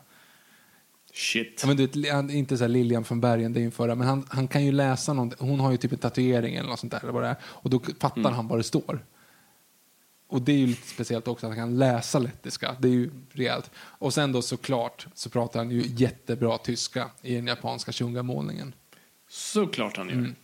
Shit. 1.15 1.59
Ja, 1.63 1.67
men 1.69 1.77
du 1.77 1.87
vet, 1.87 2.13
han- 2.13 2.31
inte 2.31 2.57
så 2.59 2.65
här 2.65 2.69
Lilian 2.69 3.05
från 3.05 3.21
bergen, 3.21 3.53
det 3.53 3.65
är 3.65 3.71
förra, 3.71 3.95
men 3.95 4.07
han, 4.07 4.27
han 4.31 4.49
kan 4.49 4.65
ju 4.65 4.73
läsa 4.73 5.13
någonting. 5.13 5.49
Hon 5.49 5.61
har 5.61 5.71
ju 5.71 5.77
typ 5.77 5.93
en 5.93 5.99
tatuering 5.99 6.55
eller 6.55 6.69
något 6.69 6.81
sånt 6.81 6.93
där, 6.93 7.01
eller 7.01 7.13
vad 7.13 7.23
det 7.23 7.29
är. 7.29 7.37
Och 7.43 7.71
då 7.71 7.81
fattar 8.01 8.21
Mm. 8.21 8.33
han 8.33 8.49
vad 8.49 8.59
det 8.59 8.63
står. 8.63 9.05
Och 10.29 10.43
det 10.43 10.53
är 10.53 10.57
ju 10.57 10.67
lite 10.67 10.89
speciellt 10.89 11.29
också 11.29 11.47
att 11.47 11.51
han 11.51 11.59
kan 11.59 11.79
läsa 11.79 12.19
lettiska. 12.19 12.77
Det 12.81 12.89
är 12.89 12.93
ju 12.93 13.11
rejält. 13.33 13.71
Och 13.77 14.15
sen 14.15 14.33
då 14.33 14.43
såklart 14.43 15.07
så 15.15 15.31
pratar 15.31 15.59
han 15.61 15.71
ju 15.71 15.83
jättebra 15.87 16.59
tyska 16.59 17.11
i 17.23 17.35
den 17.35 17.47
japanska 17.47 17.93
shunga-målningen. 17.93 18.75
Såklart 19.29 19.97
han 19.97 20.09
gör. 20.09 20.15
Mm. 20.15 20.35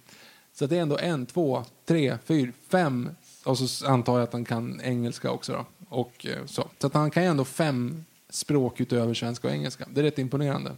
Så 0.52 0.66
det 0.66 0.76
är 0.76 0.82
ändå 0.82 0.98
en, 0.98 1.26
två, 1.26 1.64
tre, 1.86 2.18
fyra, 2.24 2.52
fem. 2.70 3.10
Och 3.44 3.58
så 3.58 3.86
antar 3.86 4.14
jag 4.18 4.22
att 4.22 4.32
han 4.32 4.44
kan 4.44 4.80
engelska 4.80 5.30
också 5.30 5.52
då. 5.52 5.66
Och 5.88 6.26
eh, 6.26 6.47
så. 6.47 6.68
Så 6.78 6.86
att 6.86 6.94
han 6.94 7.10
kan 7.10 7.22
ju 7.22 7.28
ändå 7.28 7.44
fem 7.44 8.05
språk 8.31 8.81
utöver 8.81 9.15
svenska 9.15 9.48
och 9.48 9.55
engelska. 9.55 9.86
Det 9.94 10.00
är 10.00 10.05
rätt 10.05 10.18
imponerande. 10.18 10.76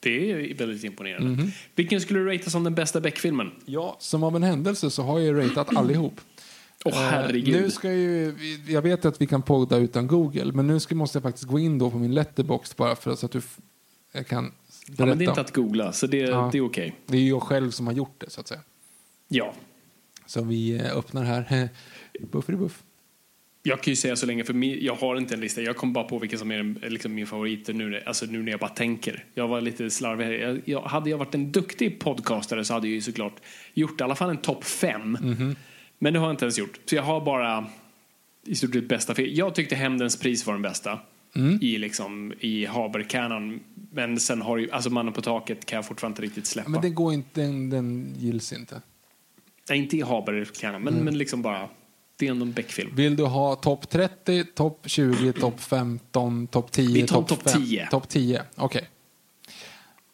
Det 0.00 0.30
är 0.30 0.54
väldigt 0.54 0.84
imponerande. 0.84 1.28
Mhm. 1.42 1.50
Vilken 1.74 2.00
skulle 2.00 2.18
du 2.20 2.26
ratea 2.26 2.50
som 2.50 2.64
den 2.64 2.74
bästa 2.74 3.00
Beck-filmen? 3.00 3.50
Ja, 3.64 3.96
som 4.00 4.22
av 4.22 4.36
en 4.36 4.42
händelse 4.42 4.90
så 4.90 5.02
har 5.02 5.18
jag 5.18 5.26
ju 5.26 5.48
ratat 5.48 5.76
allihop. 5.76 6.20
Eh, 6.86 6.92
herregud. 6.94 7.62
nu 7.62 7.70
ska 7.70 7.88
jag, 7.88 7.96
ju, 7.98 8.34
jag 8.68 8.82
vet 8.82 9.04
att 9.04 9.20
vi 9.20 9.26
kan 9.26 9.42
podda 9.42 9.76
utan 9.76 10.06
Google, 10.06 10.52
men 10.52 10.66
nu 10.66 10.80
ska, 10.80 10.94
måste 10.94 11.16
jag 11.16 11.22
faktiskt 11.22 11.44
gå 11.46 11.58
in 11.58 11.78
då 11.78 11.90
på 11.90 11.98
min 11.98 12.14
letterbox 12.14 12.76
bara 12.76 12.96
för 12.96 13.14
så 13.14 13.26
att 13.26 13.32
du 13.32 13.40
kan 14.28 14.44
berätta. 14.44 14.52
ja, 14.96 15.06
men 15.06 15.18
det 15.18 15.24
är 15.24 15.28
inte 15.28 15.40
att 15.40 15.52
googla, 15.54 15.92
så 15.92 16.06
det, 16.06 16.16
Ja. 16.16 16.48
det 16.52 16.58
är 16.58 16.66
okej. 16.66 16.94
Det 17.06 17.16
är 17.16 17.20
ju 17.20 17.28
jag 17.28 17.42
själv 17.42 17.70
som 17.70 17.86
har 17.86 17.94
gjort 17.94 18.14
det, 18.20 18.30
så 18.30 18.40
att 18.40 18.48
säga. 18.48 18.60
Ja. 19.28 19.54
Så 20.26 20.42
vi 20.42 20.74
eh, 20.76 20.96
öppnar 20.96 21.22
här. 21.24 21.68
Bufferibuff. 22.32 22.82
Jag 23.66 23.82
kan 23.82 23.92
ju 23.92 23.96
säga 23.96 24.16
så 24.16 24.26
länge, 24.26 24.44
för 24.44 24.52
min, 24.54 24.78
jag 24.84 24.94
har 24.94 25.16
inte 25.16 25.34
en 25.34 25.40
lista. 25.40 25.62
Jag 25.62 25.76
kom 25.76 25.92
bara 25.92 26.04
på 26.04 26.18
vilken 26.18 26.38
som 26.38 26.50
är 26.50 26.56
den- 26.56 26.78
liksom 26.82 27.14
min 27.14 27.26
favorit 27.26 27.68
nu, 27.68 28.02
alltså 28.06 28.26
nu 28.26 28.42
när 28.42 28.50
jag 28.50 28.60
bara 28.60 28.70
tänker. 28.70 29.24
Jag 29.34 29.48
var 29.48 29.60
lite 29.60 29.90
slarvig. 29.90 30.40
Jag, 30.42 30.60
jag, 30.64 30.80
hade 30.82 31.10
jag 31.10 31.18
varit 31.18 31.34
en 31.34 31.52
duktig 31.52 31.98
podcastare 31.98 32.64
så 32.64 32.74
hade 32.74 32.86
jag 32.86 32.94
ju 32.94 33.00
såklart 33.00 33.36
gjort 33.74 34.00
i 34.00 34.04
alla 34.04 34.14
fall 34.14 34.30
en 34.30 34.36
topp 34.36 34.64
fem. 34.64 35.18
Mhm. 35.22 35.56
Men 35.98 36.12
det 36.12 36.18
har 36.18 36.26
jag 36.26 36.32
inte 36.32 36.44
ens 36.44 36.58
gjort. 36.58 36.78
Så 36.84 36.94
jag 36.96 37.02
har 37.02 37.20
bara 37.24 37.66
i 38.46 38.54
stort 38.54 38.72
sett 38.74 38.88
bästa 38.88 39.14
film. 39.14 39.34
Jag 39.34 39.54
tyckte 39.54 39.74
Hämndens 39.76 40.16
pris 40.18 40.46
var 40.46 40.54
den 40.54 40.62
bästa. 40.62 40.98
Mm. 41.36 41.58
I, 41.62 41.78
liksom, 41.78 42.32
i 42.40 42.66
Haber-kanon. 42.66 43.60
Men 43.92 44.20
sen 44.20 44.42
har 44.42 44.56
ju, 44.58 44.70
alltså 44.70 44.90
Mannen 44.90 45.12
på 45.12 45.22
taket 45.22 45.66
kan 45.66 45.76
jag 45.76 45.86
fortfarande 45.86 46.12
inte 46.12 46.22
riktigt 46.22 46.46
släppa. 46.46 46.70
Men 46.70 46.80
det 46.80 46.90
går 46.90 47.12
inte, 47.14 47.40
den, 47.40 47.70
den 47.70 48.14
gills 48.18 48.52
inte. 48.52 48.80
Nej, 49.68 49.78
inte 49.78 49.96
i 49.96 50.00
Haber-kanon, 50.02 50.82
men, 50.82 50.92
Mm. 50.92 51.04
men 51.04 51.18
liksom 51.18 51.42
bara, 51.42 51.68
det 52.16 52.26
är 52.26 52.30
ändå 52.30 52.44
en 52.44 52.52
Beck-film. 52.52 52.90
Vill 52.96 53.16
du 53.16 53.24
ha 53.24 53.54
topp 53.54 53.90
30, 53.90 54.44
topp 54.44 54.80
20, 54.84 55.32
topp 55.32 55.60
15, 55.60 56.46
topp 56.46 56.72
10? 56.72 56.94
Vi 56.94 57.06
tar 57.06 57.22
topp 57.22 57.50
fem? 57.50 57.62
10. 57.62 57.88
Topp 57.90 58.08
10, 58.08 58.42
okej. 58.56 58.88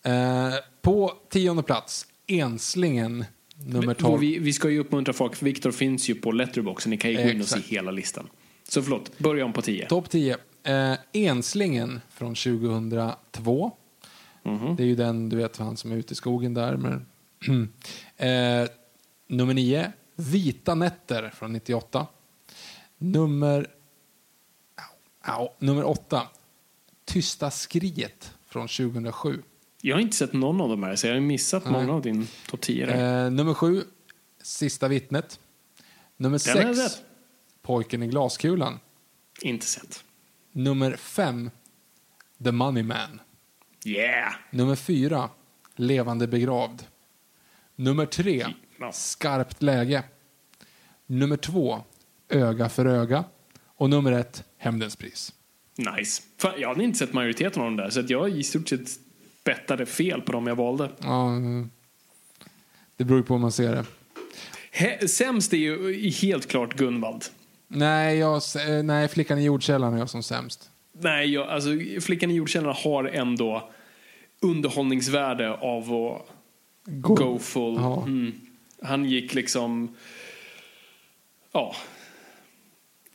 Eh, 0.04 0.54
på 0.82 1.12
tionde 1.30 1.62
plats, 1.62 2.06
Enslingen, 2.26 3.24
nummer 3.66 3.94
12. 3.94 4.20
Vi, 4.20 4.38
vi 4.38 4.52
ska 4.52 4.70
ju 4.70 4.78
uppmuntra 4.78 5.12
folk, 5.12 5.36
för 5.36 5.44
Viktor 5.44 5.70
finns 5.70 6.10
ju 6.10 6.14
på 6.14 6.32
Letterboxd, 6.32 6.88
ni 6.88 6.96
kan 6.96 7.10
ju 7.10 7.16
gå 7.16 7.30
in 7.30 7.40
och 7.40 7.46
se 7.46 7.60
hela 7.60 7.90
listan. 7.90 8.28
Så 8.68 8.82
förlåt, 8.82 9.18
börja 9.18 9.44
om 9.44 9.52
på 9.52 9.62
10. 9.62 9.86
Topp 9.86 10.10
10. 10.10 10.36
Eh, 10.62 10.94
Enslingen 11.12 12.00
från 12.10 12.34
2002. 12.34 13.72
Mhm. 14.42 14.76
Det 14.76 14.82
är 14.82 14.86
ju 14.86 14.96
den, 14.96 15.28
du 15.28 15.36
vet, 15.36 15.56
han 15.56 15.76
som 15.76 15.92
är 15.92 15.96
ute 15.96 16.12
i 16.12 16.16
skogen 16.16 16.54
där. 16.54 16.76
Men, 16.76 17.06
eh, 18.16 18.68
nummer 19.28 19.54
9, 19.54 19.92
Vita 20.20 20.74
nätter 20.74 21.31
från 21.31 21.52
98. 21.52 22.07
Nummer, 22.99 23.66
au, 25.23 25.32
au, 25.32 25.49
nummer 25.58 25.84
8. 25.84 26.28
Tysta 27.05 27.50
skriet 27.50 28.34
från 28.47 28.68
2007. 28.68 29.42
Jag 29.82 29.97
har 29.97 30.00
inte 30.00 30.16
sett 30.16 30.32
någon 30.32 30.60
av 30.60 30.68
de 30.68 30.82
här, 30.82 30.97
så 30.97 31.07
jag 31.07 31.15
har 31.15 31.20
missat 31.20 31.65
Nej. 31.65 31.73
många 31.73 31.92
av 31.92 32.02
din 32.02 32.28
topp 32.49 32.60
10. 32.60 32.86
Eh, 32.86 33.31
nummer 33.31 33.55
7. 33.55 33.84
Sista 34.42 34.89
vittnet. 34.89 35.40
Nummer 36.16 36.39
6. 36.39 37.02
Pojken 37.62 38.02
i 38.02 38.07
glaskulan. 38.07 38.78
Inte 39.42 39.66
sett. 39.66 40.05
Nummer 40.52 40.97
5. 40.97 41.50
The 42.44 42.52
Money 42.52 42.82
Man. 42.82 43.20
Yeah! 43.84 44.32
Nummer 44.50 44.76
4. 44.76 45.31
Levande 45.76 46.26
begravd. 46.26 46.82
Nummer 47.76 48.07
3. 48.07 48.47
No. 48.81 48.91
Skarpt 48.92 49.62
läge. 49.62 50.02
Nummer 51.07 51.36
två, 51.36 51.83
öga 52.28 52.68
för 52.68 52.86
öga. 52.86 53.25
Och 53.67 53.91
nummer 53.91 54.12
ett, 54.12 54.44
hämndens 54.59 54.97
pris. 54.97 55.33
Nice. 55.76 56.23
Fan, 56.39 56.52
jag 56.59 56.68
hade 56.68 56.84
inte 56.84 56.99
sett 56.99 57.12
majoriteten 57.12 57.62
av 57.62 57.67
dem 57.67 57.76
där, 57.76 57.91
så 57.91 58.00
att 58.00 58.10
jag 58.10 58.31
i 58.31 58.42
stort 58.42 58.68
sett 58.68 58.89
bettade 59.44 59.86
fel 59.86 60.20
på 60.20 60.33
dem 60.33 60.47
jag 60.47 60.57
valde. 60.57 60.91
Ja, 60.99 61.31
det 62.97 63.05
beror 63.05 63.18
ju 63.18 63.25
på 63.25 63.34
hur 63.34 63.41
man 63.41 63.52
ser 63.52 63.75
det. 63.75 63.84
He 64.73 65.09
sämst 65.09 65.52
är 65.52 65.57
ju 65.57 66.10
helt 66.10 66.49
klart 66.49 66.75
Gunvald. 66.75 67.25
Nej, 67.68 68.18
jag, 68.18 68.42
eh, 68.68 68.83
nej, 68.83 69.09
Flickan 69.09 69.39
i 69.39 69.44
jordkällaren 69.44 69.94
är 69.94 69.99
jag 69.99 70.10
som 70.10 70.23
sämst. 70.23 70.70
Nej, 70.92 71.31
jag, 71.31 71.49
alltså, 71.49 71.70
Flickan 72.00 72.31
i 72.31 72.34
jordkällaren 72.34 72.76
har 72.84 73.05
ändå 73.05 73.70
underhållningsvärde 74.41 75.55
av 75.55 75.83
att 75.83 76.26
go, 76.86 77.15
go 77.15 77.39
full. 77.39 77.75
Ja. 77.75 78.02
Mm. 78.02 78.33
Han 78.83 79.05
gick 79.05 79.34
liksom... 79.34 79.97
Ja. 81.52 81.76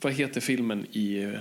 Vad 0.02 0.14
heter 0.14 0.42
filmen 0.42 0.86
i 0.92 1.24
eh, 1.24 1.40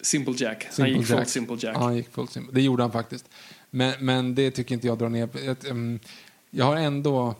Simple 0.00 0.34
Jack? 0.36 0.64
han 0.64 0.72
Simple 0.72 0.98
gick 0.98 1.06
full 1.06 1.16
Jack. 1.16 1.28
Simple 1.28 1.56
Jack. 1.60 1.76
Ja, 1.76 1.80
han 1.80 1.96
gick 1.96 2.08
full 2.12 2.28
simple. 2.28 2.54
Det 2.54 2.62
gjorde 2.62 2.82
han 2.82 2.92
faktiskt. 2.92 3.28
Men, 3.70 3.94
men 4.00 4.34
det 4.34 4.50
tycker 4.50 4.74
inte 4.74 4.86
jag 4.86 4.98
drar 4.98 5.08
ner. 5.08 5.28
Jag, 5.44 5.56
um, 5.70 6.00
jag 6.50 6.64
har 6.64 6.76
ändå 6.76 7.34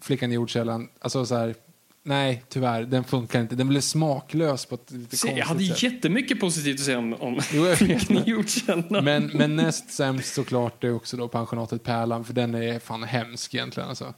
Flickan 0.00 0.32
i 0.32 0.34
jordkällan, 0.34 0.88
alltså 1.00 1.26
så 1.26 1.34
här, 1.36 1.54
nej 2.02 2.44
tyvärr, 2.48 2.82
den 2.82 3.04
funkar 3.04 3.40
inte. 3.40 3.54
Den 3.54 3.68
blev 3.68 3.80
smaklös 3.80 4.66
på 4.66 4.74
ett 4.74 4.90
lite 4.90 5.16
Se, 5.16 5.32
jag 5.38 5.46
hade 5.46 5.64
sätt. 5.64 5.82
jättemycket 5.82 6.40
positivt 6.40 6.80
att 6.80 6.84
säga 6.84 6.98
om, 6.98 7.14
om 7.14 7.40
Jo. 7.52 7.74
Flickan 7.76 8.16
i 8.16 8.22
jordkällan. 8.30 9.04
Men, 9.04 9.26
men 9.26 9.56
näst 9.56 9.90
sämst 9.90 10.34
såklart 10.34 10.84
är 10.84 10.94
också 10.94 11.16
då 11.16 11.28
pensionatet 11.28 11.82
Pärlan, 11.82 12.24
för 12.24 12.32
den 12.32 12.54
är 12.54 12.78
fan 12.78 13.02
hemsk 13.02 13.54
egentligen. 13.54 13.88
Alltså. 13.88 14.14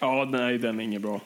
Ja, 0.00 0.28
nej, 0.30 0.58
den 0.58 0.80
är 0.80 0.84
inget 0.84 1.02
bra. 1.02 1.20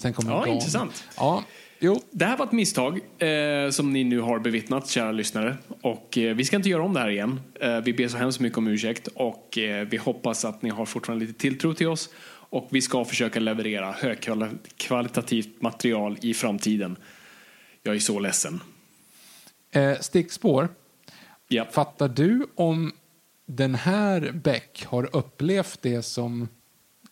Sen 0.00 0.12
kommer 0.12 0.30
Ja, 0.30 0.40
Gone. 0.40 0.52
intressant. 0.54 1.04
Ja, 1.16 1.44
jo. 1.78 2.00
Det 2.10 2.24
här 2.24 2.36
var 2.36 2.46
ett 2.46 2.52
misstag 2.52 3.00
eh, 3.22 3.70
som 3.70 3.92
ni 3.92 4.04
nu 4.04 4.20
har 4.20 4.38
bevittnat, 4.38 4.88
kära 4.88 5.12
lyssnare. 5.12 5.56
Och 5.80 6.18
eh, 6.18 6.34
vi 6.36 6.44
ska 6.44 6.56
inte 6.56 6.68
göra 6.68 6.82
om 6.82 6.94
det 6.94 7.00
här 7.00 7.08
igen. 7.08 7.40
Eh, 7.60 7.80
vi 7.80 7.92
ber 7.92 8.08
så 8.08 8.16
hemskt 8.16 8.40
mycket 8.40 8.58
om 8.58 8.66
ursäkt 8.66 9.06
och 9.14 9.58
eh, 9.58 9.86
vi 9.88 9.96
hoppas 9.96 10.44
att 10.44 10.62
ni 10.62 10.70
har 10.70 10.86
fortfarande 10.86 11.26
lite 11.26 11.38
tilltro 11.38 11.74
till 11.74 11.86
oss. 11.88 12.10
Och 12.26 12.68
vi 12.70 12.82
ska 12.82 13.04
försöka 13.04 13.40
leverera 13.40 13.92
högkvalitativt 13.92 15.62
material 15.62 16.18
i 16.22 16.34
framtiden. 16.34 16.96
Jag 17.82 17.94
är 17.94 17.98
så 18.00 18.18
ledsen. 18.18 18.60
Eh, 19.70 19.98
stickspår. 20.00 20.68
Ja. 21.48 21.64
Fattar 21.72 22.08
du 22.08 22.46
om 22.54 22.92
den 23.46 23.74
här 23.74 24.32
Beck 24.44 24.84
har 24.88 25.16
upplevt 25.16 25.82
det 25.82 26.02
som, 26.02 26.48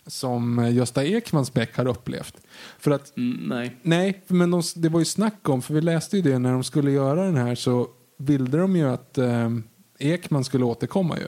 som 0.06 0.70
Gösta 0.72 1.04
Ekmans 1.04 1.52
Beck 1.52 1.76
har 1.76 1.86
upplevt? 1.86 2.36
För 2.78 2.90
att, 2.90 3.16
Mm, 3.16 3.48
nej. 3.48 3.76
nej, 3.82 4.22
men 4.26 4.50
de, 4.50 4.62
det 4.76 4.88
var 4.88 4.98
ju 4.98 5.04
snack 5.04 5.48
om, 5.48 5.62
för 5.62 5.74
vi 5.74 5.80
läste 5.80 6.16
ju 6.16 6.22
det 6.22 6.38
när 6.38 6.52
de 6.52 6.64
skulle 6.64 6.90
göra 6.90 7.24
den 7.24 7.36
här 7.36 7.54
så 7.54 7.88
ville 8.16 8.58
de 8.58 8.76
ju 8.76 8.88
att 8.88 9.18
eh, 9.18 9.50
Ekman 9.98 10.44
skulle 10.44 10.64
återkomma 10.64 11.18
ju. 11.18 11.26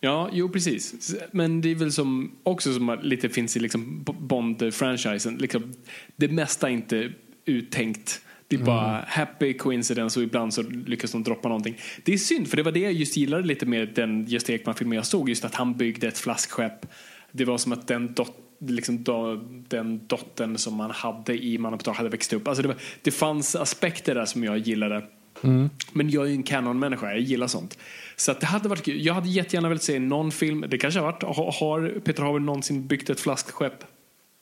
Ja, 0.00 0.30
jo 0.32 0.48
precis. 0.48 1.14
Men 1.32 1.60
det 1.60 1.70
är 1.70 1.74
väl 1.74 1.92
som 1.92 2.32
också 2.42 2.74
som 2.74 2.98
lite 3.02 3.28
finns 3.28 3.56
i 3.56 3.60
liksom 3.60 4.04
Bond-franchisen. 4.04 5.38
Liksom, 5.38 5.74
det 6.16 6.28
mesta 6.28 6.68
är 6.68 6.72
inte 6.72 7.12
uttänkt. 7.44 8.20
Det 8.48 8.56
är 8.56 8.60
bara 8.60 9.04
happy 9.08 9.54
coincidence 9.54 10.20
och 10.20 10.24
ibland 10.24 10.54
så 10.54 10.62
lyckas 10.62 11.12
de 11.12 11.22
droppa 11.22 11.48
någonting. 11.48 11.78
Det 12.04 12.12
är 12.12 12.18
synd, 12.18 12.48
för 12.48 12.56
det 12.56 12.62
var 12.62 12.72
det 12.72 12.80
jag 12.80 12.92
just 12.92 13.16
gillade 13.16 13.42
lite 13.42 13.66
med 13.66 13.88
den 13.94 14.26
Gösta 14.26 14.52
Ekman-filmen 14.52 14.96
jag 14.96 15.06
såg. 15.06 15.28
Just 15.28 15.44
att 15.44 15.54
han 15.54 15.76
byggde 15.76 16.08
ett 16.08 16.18
flaskskepp. 16.18 16.86
Det 17.32 17.44
var 17.44 17.58
som 17.58 17.72
att 17.72 17.86
den, 17.86 18.14
dot, 18.14 18.36
liksom 18.58 19.04
do, 19.04 19.36
den 19.68 20.06
dottern 20.06 20.58
som 20.58 20.74
man 20.74 20.90
hade 20.90 21.44
i 21.44 21.58
Mannen 21.58 21.78
på 21.78 21.92
hade 21.92 22.08
växt 22.08 22.32
upp. 22.32 22.48
Alltså 22.48 22.62
det, 22.62 22.68
var, 22.68 22.76
det 23.02 23.10
fanns 23.10 23.56
aspekter 23.56 24.14
där 24.14 24.24
som 24.24 24.44
jag 24.44 24.58
gillade. 24.58 25.02
Men 25.92 26.10
jag 26.10 26.24
är 26.24 26.28
ju 26.28 26.34
en 26.34 26.42
canon-människa, 26.42 27.10
jag 27.10 27.20
gillar 27.20 27.46
sånt. 27.46 27.78
Så 28.16 28.32
att 28.32 28.40
det 28.40 28.46
hade 28.46 28.68
varit 28.68 28.84
kul. 28.84 29.06
Jag 29.06 29.14
hade 29.14 29.28
jättegärna 29.28 29.68
velat 29.68 29.82
se 29.82 29.98
någon 29.98 30.32
film, 30.32 30.64
det 30.68 30.78
kanske 30.78 31.00
har 31.00 31.12
varit, 31.12 31.22
har, 31.22 31.52
har 31.52 32.00
Peter 32.00 32.22
Haber 32.22 32.40
någonsin 32.40 32.86
byggt 32.86 33.10
ett 33.10 33.20
flaskskepp? 33.20 33.84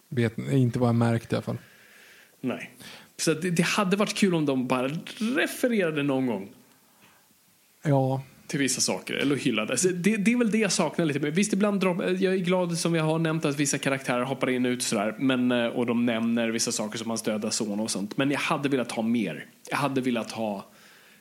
Vet 0.09 0.39
inte 0.39 0.79
vad 0.79 0.89
jag 0.89 0.95
märkt 0.95 1.33
i 1.33 1.35
alla 1.35 1.43
fall. 1.43 1.59
Nej. 2.41 2.71
Så 3.19 3.35
det, 3.35 3.51
det 3.51 3.63
hade 3.63 3.97
varit 3.97 4.15
kul 4.15 4.35
om 4.35 4.47
de 4.47 4.67
bara 4.67 4.91
refererade 5.19 6.03
någon 6.03 6.27
gång 6.27 6.49
Ja, 7.83 8.23
till 8.47 8.59
vissa 8.59 8.81
saker, 8.81 9.15
eller 9.15 9.37
hyllade. 9.37 9.77
Så 9.77 9.89
det, 9.89 10.17
det 10.17 10.33
är 10.33 10.37
väl 10.37 10.51
det 10.51 10.59
jag 10.59 10.73
saknar 10.73 11.05
lite. 11.05 11.21
Men 11.21 11.33
visst, 11.33 11.53
ibland 11.53 11.81
drop, 11.81 12.03
jag 12.03 12.35
är 12.35 12.37
glad 12.37 12.79
som 12.79 12.93
vi 12.93 12.99
har 12.99 13.19
nämnt 13.19 13.45
att 13.45 13.57
vissa 13.57 13.79
karaktärer 13.79 14.23
hoppar 14.23 14.51
in 14.51 14.67
och 14.67 14.71
ut 14.71 14.83
sådär, 14.83 15.15
men, 15.19 15.53
eh, 15.53 15.67
och 15.67 15.87
de 15.87 16.07
nämner 16.07 16.49
vissa 16.49 16.73
saker 16.73 16.99
som 16.99 17.11
hans 17.11 17.23
döda 17.23 17.51
son 17.51 17.81
och 17.81 17.91
sånt. 17.91 18.17
Men 18.17 18.31
jag 18.31 18.39
hade 18.39 18.69
velat 18.69 18.93
ha 18.93 19.03
mer. 19.03 19.47
Jag 19.71 19.77
hade 19.77 20.01
velat 20.01 20.31
ha, 20.31 20.67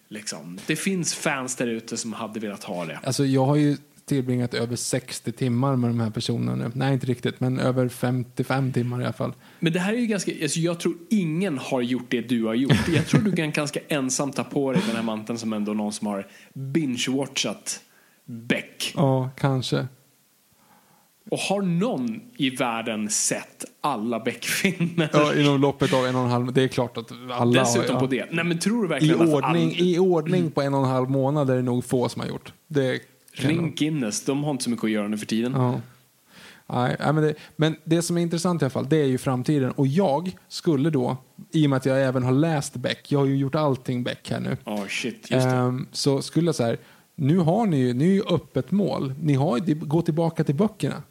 liksom, 0.10 0.60
det 0.66 0.76
finns 0.76 1.16
fans 1.16 1.56
där 1.56 1.68
ute 1.68 1.98
som 1.98 2.14
hade 2.14 2.40
velat 2.40 2.64
ha 2.64 2.86
det. 2.86 3.00
alltså 3.04 3.26
jag 3.26 3.46
har 3.46 3.56
ju 3.56 3.78
tillbringat 4.06 4.54
över 4.54 4.76
60 4.76 5.32
timmar 5.32 5.76
med 5.76 5.90
de 5.90 6.00
här 6.00 6.10
personerna 6.10 6.56
nu. 6.56 6.72
Nej, 6.74 6.94
inte 6.94 7.06
riktigt, 7.06 7.40
men 7.40 7.60
över 7.60 7.90
55 7.90 8.74
timmar 8.74 9.02
i 9.02 9.04
alla 9.04 9.14
fall. 9.14 9.34
Men 9.60 9.74
det 9.74 9.80
här 9.80 9.94
är 9.94 9.98
ju 9.98 10.06
ganska, 10.06 10.32
alltså 10.42 10.60
jag 10.60 10.80
tror 10.80 10.96
ingen 11.10 11.58
har 11.58 11.82
gjort 11.82 12.06
det 12.10 12.22
du 12.22 12.44
har 12.44 12.54
gjort. 12.54 12.88
Jag 12.96 13.08
tror 13.08 13.22
du 13.22 13.32
kan 13.32 13.52
ganska 13.52 13.80
ensam 13.88 14.32
ta 14.32 14.44
på 14.44 14.72
dig 14.72 14.82
den 14.88 14.96
här 14.96 15.04
manteln 15.04 15.40
som 15.40 15.54
ändå 15.54 15.74
någon 15.74 15.94
som 15.94 16.08
har 16.08 16.28
binge-watchat 16.54 17.80
Beck. 18.26 18.94
Ja, 18.96 19.30
kanske. 19.38 19.88
Och 21.32 21.38
har 21.38 21.62
någon 21.62 22.22
i 22.38 22.50
världen 22.50 23.10
sett 23.10 23.66
alla 23.82 24.20
Beck-filmer? 24.20 25.10
Ja, 25.14 25.36
inom 25.36 25.62
loppet 25.62 25.94
av 25.94 26.06
en 26.06 26.16
och 26.16 26.22
en 26.22 26.30
halv... 26.30 26.54
Det 26.54 26.64
är 26.64 26.68
klart 26.68 26.98
att 26.98 27.12
alla 27.32 27.60
Dessutom 27.60 27.96
har... 27.96 28.02
på 28.02 28.08
det. 28.08 28.26
Nej 28.32 28.46
men 28.46 28.60
tror 28.60 28.82
du 28.82 28.86
I 28.86 28.90
verkligen 28.90 29.22
att 29.22 29.28
ordning, 29.28 29.70
all... 29.70 29.82
I 29.82 30.00
ordning 30.00 30.52
på 30.52 30.62
en 30.62 30.74
och 30.74 30.80
en 30.80 30.90
halv 30.90 31.10
månad 31.10 31.50
är 31.50 31.56
det 31.56 31.62
nog 31.62 31.86
få 31.86 32.10
som 32.10 32.22
har 32.22 32.28
gjort. 32.28 32.54
Det 32.68 33.00
Ring 33.36 33.76
Guinness, 33.76 34.26
de 34.26 34.44
har 34.44 34.52
inte 34.52 34.64
så 34.64 34.70
mycket 34.70 34.84
att 34.84 34.92
göra 34.92 35.08
nu 35.08 35.18
för 35.18 35.26
tiden. 35.26 35.54
Ja. 35.56 35.82
Nej, 36.68 36.98
men, 37.00 37.16
det, 37.16 37.34
men 37.56 37.76
det 37.84 38.02
som 38.02 38.18
är 38.18 38.22
intressant 38.22 38.62
i 38.62 38.66
alla 38.66 38.70
fall, 38.70 38.90
det 38.90 38.98
är 38.98 39.06
ju 39.06 39.18
framtiden. 39.18 39.72
Och 39.72 39.88
jag 39.88 40.36
skulle 40.48 40.90
då, 40.90 41.18
i 41.52 41.66
och 41.66 41.70
med 41.70 41.78
att 41.78 41.86
jag 41.86 42.04
även 42.04 42.24
har 42.24 42.32
läst 42.32 42.76
Beck, 42.76 43.12
jag 43.12 43.20
har 43.20 43.26
ju 43.26 43.38
gjort 43.38 43.56
allting 43.56 44.04
Beck 44.04 44.30
här 44.30 44.40
nu. 44.40 44.58
Ja, 44.66 44.86
shit. 44.90 45.32
Ehm, 45.32 45.88
så 45.92 46.22
skulle 46.22 46.48
jag 46.48 46.56
säga, 46.56 46.78
nu 47.16 47.38
har 47.38 47.66
ni 47.66 47.78
ju, 47.78 47.94
ni 47.94 48.06
är 48.06 48.14
ju 48.14 48.24
öppet 48.30 48.72
mål. 48.72 49.14
Ni 49.22 49.34
har 49.34 49.58
ju, 49.58 49.76
gå 49.76 50.02
tillbaka 50.02 50.44
till 50.44 50.56
böckerna. 50.56 51.04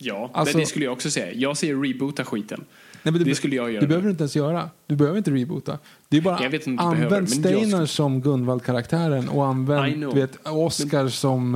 Ja, 0.00 0.30
alltså- 0.32 0.56
men 0.56 0.60
det 0.60 0.66
skulle 0.66 0.84
jag 0.84 0.92
också 0.92 1.10
säga. 1.10 1.32
Jag 1.32 1.56
säger 1.56 1.76
reboota 1.76 2.24
skiten. 2.24 2.64
Nej, 3.02 3.12
men 3.12 3.18
du 3.18 3.24
det 3.24 3.34
skulle 3.34 3.56
jag 3.56 3.70
göra. 3.72 3.80
Det 3.80 3.86
behöver 3.86 4.04
du 4.04 4.10
inte 4.10 4.22
ens 4.22 4.36
göra. 4.36 4.70
Du 4.86 4.96
behöver 4.96 5.18
inte 5.18 5.30
reboota. 5.30 5.78
Det 6.08 6.16
är 6.16 6.20
bara 6.20 6.42
Jag 6.42 6.50
vet 6.50 6.66
inte 6.66 6.82
du 6.82 6.86
använd 6.86 7.10
behöver, 7.10 7.60
men 7.60 7.70
jag 7.70 7.88
som 7.88 8.20
Gunvald-karaktären 8.20 9.28
och 9.28 9.46
använd 9.46 10.00
du 10.00 10.20
vet, 10.20 10.46
Oscar 10.48 11.08
som 11.08 11.54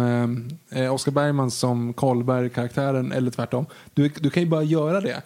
eh, 0.72 0.82
eh, 0.82 0.94
Oscar 0.94 1.12
Bergman 1.12 1.50
som 1.50 1.94
Karlberg-karaktären 1.94 3.12
eller 3.12 3.30
tvärtom. 3.30 3.66
Du, 3.94 4.08
du 4.08 4.30
kan 4.30 4.42
ju 4.42 4.48
bara 4.48 4.62
göra 4.62 5.00
det. 5.00 5.22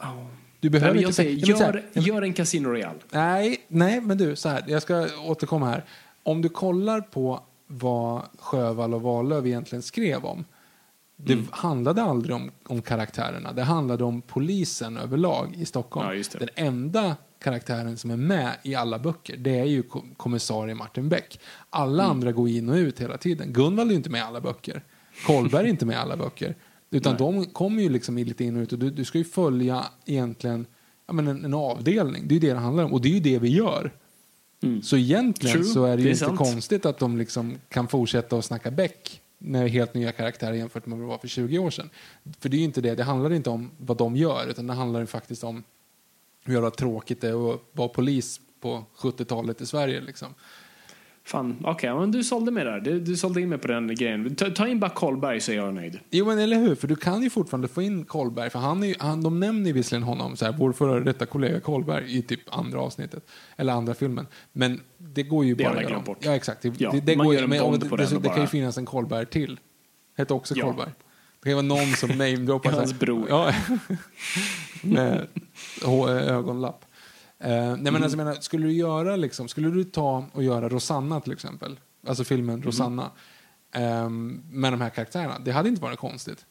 Du 0.61 0.71
Nej, 0.71 0.71
behöver 0.71 0.95
men 0.95 1.03
jag 1.03 1.09
inte 1.09 1.17
säger, 1.17 1.39
Ja, 1.41 1.47
men 1.49 1.57
så 1.59 1.65
här, 1.65 1.85
gör, 1.93 2.03
gör 2.03 2.23
en 2.23 2.33
Casino 2.33 2.69
Royale. 2.69 2.99
Nej, 3.11 3.67
nej, 3.69 4.01
men 4.01 4.19
du, 4.19 4.37
så 4.37 4.49
här, 4.49 4.65
jag 4.69 4.83
ska 4.83 5.07
återkomma 5.27 5.67
här. 5.67 5.85
Om 6.23 6.43
du 6.43 6.49
kollar 6.49 7.01
på 7.01 7.41
vad 7.67 8.23
Sjövall 8.39 8.95
och 8.95 9.03
Wahlöf 9.03 9.47
egentligen 9.47 9.83
skrev 9.83 10.25
om. 10.25 10.45
Det 11.21 11.33
Mm. 11.33 11.47
handlade 11.51 12.03
aldrig 12.03 12.37
om, 12.37 12.51
om 12.65 12.83
karaktärerna. 12.83 13.53
Det 13.53 13.63
handlade 13.63 14.05
om 14.05 14.23
polisen 14.23 14.97
överlag 14.97 15.55
i 15.59 15.65
Stockholm. 15.65 16.17
Ja. 16.17 16.39
Den 16.39 16.49
enda 16.55 17.17
karaktären 17.39 17.97
som 17.97 18.11
är 18.11 18.17
med 18.17 18.53
i 18.63 18.75
alla 18.75 18.99
böcker, 18.99 19.37
det 19.37 19.59
är 19.59 19.65
ju 19.65 19.83
ko- 19.83 20.05
kommissarie 20.17 20.75
Martin 20.75 21.09
Beck. 21.09 21.41
Alla 21.71 22.03
Mm. 22.05 22.17
andra 22.17 22.33
går 22.33 22.49
in 22.49 22.69
och 22.69 22.75
ut 22.75 23.01
hela 23.01 23.17
tiden. 23.19 23.53
Gunvald 23.53 23.89
är 23.91 23.93
ju 23.93 23.97
inte 23.97 24.11
med 24.11 24.19
i 24.19 24.23
alla 24.23 24.41
böcker. 24.41 24.83
Kolberg 25.27 25.65
är 25.67 25.71
inte 25.71 25.87
med 25.87 25.95
i 25.95 25.97
alla 25.97 26.17
böcker. 26.17 26.55
Utan 26.91 27.17
de 27.17 27.45
kommer 27.45 27.83
ju 27.83 27.89
liksom 27.89 28.17
lite 28.19 28.45
in 28.45 28.57
och 28.57 28.63
ut. 28.63 28.73
Och 28.73 28.79
du, 28.79 28.91
du 28.91 29.05
ska 29.05 29.19
ju 29.19 29.25
följa 29.25 29.85
egentligen 30.07 30.67
ja, 31.07 31.13
men 31.13 31.29
en, 31.29 31.45
en 31.45 31.55
avdelning. 31.55 32.29
Det 32.29 32.33
är 32.33 32.41
ju 32.41 32.41
det 32.49 32.53
det 32.53 32.59
handlar 32.61 32.85
om. 32.85 32.93
Och 32.93 33.01
det 33.01 33.09
är 33.09 33.13
ju 33.13 33.21
det 33.21 33.39
vi 33.39 33.49
gör. 33.49 33.93
Så 34.83 34.97
egentligen 34.97 35.57
Mm. 35.57 35.65
True, 35.65 35.75
så 35.75 35.85
är 35.85 35.97
det 35.97 36.03
ju 36.03 36.03
det 36.03 36.09
är 36.09 36.13
inte 36.13 36.25
sant. 36.25 36.39
konstigt 36.39 36.87
att 36.87 36.99
de 36.99 37.19
liksom 37.19 37.59
kan 37.69 37.89
fortsätta 37.89 38.37
att 38.39 38.45
snacka 38.45 38.71
Beck 38.71 39.21
när 39.39 39.61
det 39.61 39.67
är 39.67 39.71
helt 39.71 39.95
nya 39.95 40.13
karaktärer 40.13 40.53
jämfört 40.53 40.87
med 40.87 40.99
vad 40.99 41.07
det 41.07 41.11
var 41.11 41.19
för 41.19 41.29
20 41.29 41.59
år 41.59 41.71
sedan. 41.71 41.91
För 42.41 42.49
det 42.49 42.57
är 42.57 42.59
ju 42.59 42.65
inte 42.65 42.81
det. 42.81 42.95
Det 42.95 43.05
handlar 43.05 43.33
inte 43.33 43.51
om 43.51 43.71
vad 43.79 43.97
de 43.97 44.17
gör 44.17 44.47
utan 44.51 44.67
det 44.67 44.75
handlar 44.75 45.07
faktiskt 45.07 45.45
om 45.45 45.65
hur 46.45 46.55
jävla 46.55 46.71
tråkigt 46.71 47.21
det 47.21 47.29
är 47.29 47.55
att 47.55 47.61
vara 47.73 47.89
polis 47.89 48.41
på 48.61 48.85
70-talet 48.97 49.61
i 49.61 49.67
Sverige. 49.67 50.01
Liksom. 50.01 50.35
Fan, 51.29 51.57
okej, 51.65 51.95
men 51.95 52.11
du 52.11 52.25
sålde 52.25 52.51
mig 52.51 52.65
där. 52.65 52.81
Du, 52.81 53.01
du 53.01 53.17
sålde 53.17 53.41
in 53.41 53.49
mig 53.49 53.59
på 53.59 53.69
den 53.69 53.95
grejen. 53.95 54.35
Ta, 54.35 54.51
ta 54.51 54.69
in 54.69 54.81
bara 54.81 54.91
Karlberg 54.91 55.41
så 55.41 55.53
är 55.53 55.57
jag 55.57 55.75
nöjd. 55.75 55.99
Jo 56.11 56.27
men 56.27 56.39
eller 56.39 56.57
hur, 56.57 56.75
för 56.75 56.89
du 56.89 56.97
kan 56.97 57.23
ju 57.23 57.31
fortfarande 57.31 57.69
få 57.69 57.83
in 57.83 58.05
Kolberg, 58.05 58.51
för 58.51 58.59
han 58.59 58.83
är 58.83 58.87
ju, 58.87 58.95
han, 58.99 59.23
de 59.23 59.41
nämner 59.41 59.67
ju 59.67 59.73
visserligen 59.73 60.03
honom, 60.03 60.37
så 60.37 60.45
här, 60.45 60.53
vår 60.59 60.73
före 60.73 61.01
detta 61.01 61.27
kollega 61.27 61.61
Kolberg 61.61 62.17
i 62.19 62.23
typ 62.23 62.41
andra 62.47 62.81
avsnittet, 62.81 63.23
eller 63.57 63.73
andra 63.73 63.95
filmen. 63.95 64.27
Men 64.53 64.81
det 64.99 65.23
går 65.23 65.45
ju 65.45 65.55
Det 65.55 65.65
bara 65.65 65.77
att 65.77 65.83
göra 65.83 66.01
bort. 66.01 66.19
Ja 66.21 66.35
exakt, 66.35 66.63
det, 66.63 66.81
Ja, 66.81 66.91
det, 66.93 67.01
det 67.01 67.15
går 67.15 67.35
ju, 67.35 67.41
en 67.41 67.51
men, 67.51 67.61
och 67.61 67.89
på 67.89 67.97
det, 67.97 68.07
det, 68.07 68.19
det 68.19 68.29
kan 68.29 68.41
ju 68.41 68.47
finnas 68.47 68.79
en 68.79 68.87
Kolberg 68.87 69.27
till. 69.27 69.61
Hette 70.17 70.35
också 70.35 70.55
Ja. 70.57 70.65
Kolberg. 70.65 70.91
Det 71.41 71.43
kan 71.43 71.51
ju 71.51 71.55
vara 71.55 71.67
någon 71.67 71.93
som 71.97 72.09
namedroppar. 72.19 72.71
Hans 72.71 72.99
bror. 72.99 73.27
Ja. 73.29 73.53
Med 74.83 75.27
ögonlapp. 76.09 76.85
Eh, 77.41 77.49
nej 77.51 77.65
Mm. 77.73 77.83
men 77.93 78.03
alltså, 78.03 78.19
jag 78.19 78.25
menar, 78.25 78.41
skulle 78.41 78.67
du 78.67 78.73
göra 78.73 79.17
liksom, 79.17 79.49
skulle 79.49 79.71
du 79.71 79.85
ta 79.85 80.27
och 80.33 80.43
göra 80.43 80.69
Rosanna 80.69 81.21
till 81.21 81.33
exempel, 81.33 81.79
alltså 82.07 82.25
filmen 82.25 82.55
Mm. 82.55 82.67
Rosanna, 82.67 83.11
ehm, 83.73 84.43
med 84.51 84.73
de 84.73 84.81
här 84.81 84.91
karaktärerna, 84.91 85.39
det 85.39 85.51
hade 85.53 85.69
inte 85.69 85.83
varit 85.83 85.99
konstigt. 85.99 86.45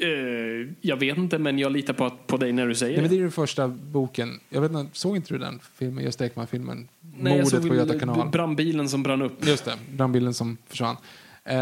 Eh, 0.00 0.70
jag 0.80 0.96
vet 0.96 1.18
inte, 1.18 1.38
men 1.38 1.58
jag 1.58 1.72
litar 1.72 1.94
på, 1.94 2.10
på 2.26 2.36
dig 2.36 2.52
när 2.52 2.66
du 2.66 2.74
säger 2.74 2.92
Nej, 2.92 3.02
men 3.02 3.10
det. 3.10 3.16
det 3.16 3.20
är 3.20 3.22
den 3.22 3.30
första 3.32 3.68
boken. 3.68 4.40
Jag 4.48 4.60
vet 4.60 4.70
inte, 4.72 4.98
såg 4.98 5.16
inte 5.16 5.34
du 5.34 5.38
den 5.38 5.60
filmen, 5.74 6.04
Gösta 6.04 6.26
Ekman-filmen? 6.26 6.88
Mordet 7.00 7.68
på 7.68 7.74
Göta 7.74 7.98
kanal. 7.98 8.28
brandbilen 8.28 8.88
som 8.88 9.02
brann 9.02 9.22
upp. 9.22 9.46
Just 9.46 9.64
det, 9.64 9.74
brandbilen 9.96 10.34
som 10.34 10.56
försvann. 10.66 10.96
Eh, 11.44 11.56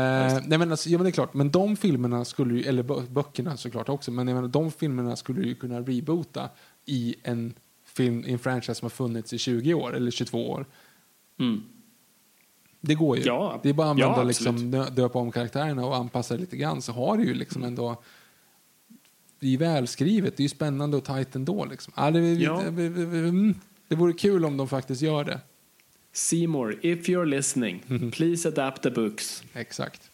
nej 0.47 0.59
men, 0.59 0.70
alltså, 0.70 0.89
ja, 0.89 0.99
men 0.99 1.05
det 1.05 1.10
är 1.10 1.12
klart, 1.12 1.35
men 1.35 1.51
de 1.51 1.76
filmerna 1.76 2.25
skulle 2.25 2.55
ju, 2.55 2.62
eller 2.62 2.83
bö- 2.83 3.09
böckerna 3.10 3.57
såklart 3.57 3.89
också, 3.89 4.10
men 4.10 4.28
jag 4.28 4.35
menar, 4.35 4.49
de 4.49 4.70
filmerna 4.70 5.17
skulle 5.17 5.43
ju 5.43 5.55
kunna 5.55 5.81
reboota 5.81 6.49
i 6.86 7.15
en 7.23 7.55
film, 7.84 8.24
i 8.26 8.32
en 8.32 8.39
franchise 8.39 8.74
som 8.74 8.84
har 8.86 8.90
funnits 8.90 9.32
i 9.32 9.39
20 9.39 9.74
år, 9.74 9.97
eller 9.97 10.10
22 10.10 10.50
år. 10.50 10.66
Mm. 11.39 11.62
Det 12.81 12.94
går 12.94 13.16
ju. 13.18 13.23
Ja. 13.24 13.60
Det 13.62 13.68
är 13.68 13.73
bara 13.73 13.90
att 13.90 13.98
Ja, 13.98 14.06
använda, 14.06 14.31
absolut. 14.31 14.56
liksom, 14.56 14.70
dö- 14.70 14.90
döpa 14.90 15.18
om 15.18 15.32
karaktärerna 15.32 15.86
och 15.86 15.97
anpassa 15.97 16.34
det 16.34 16.40
lite 16.40 16.56
grann 16.56 16.82
så 16.82 16.92
har 16.92 17.16
det 17.16 17.23
ju 17.24 17.34
liksom 17.34 17.62
ändå 17.62 18.02
det 19.40 19.55
är 19.55 19.58
välskrivet, 19.58 20.36
det 20.36 20.40
är 20.40 20.44
ju 20.44 20.48
spännande 20.48 20.97
och 20.97 21.05
tajt 21.05 21.36
ändå. 21.36 21.65
Liksom. 21.65 21.92
Ja, 21.97 22.10
det, 22.10 22.32
Ja. 22.34 22.62
det, 22.65 22.89
det, 22.89 22.89
det, 23.06 23.18
mm, 23.18 23.55
det 23.89 23.94
vore 23.97 24.12
kul 24.12 24.44
om 24.44 24.56
de 24.56 24.68
faktiskt 24.68 25.02
gör 25.02 25.24
det. 25.24 25.40
Seymour, 26.12 26.78
if 26.82 27.08
you're 27.08 27.24
listening, 27.24 27.82
Mhm. 27.86 28.10
please 28.10 28.48
adapt 28.48 28.82
the 28.82 28.90
books. 28.90 29.42
Exakt. 29.52 30.10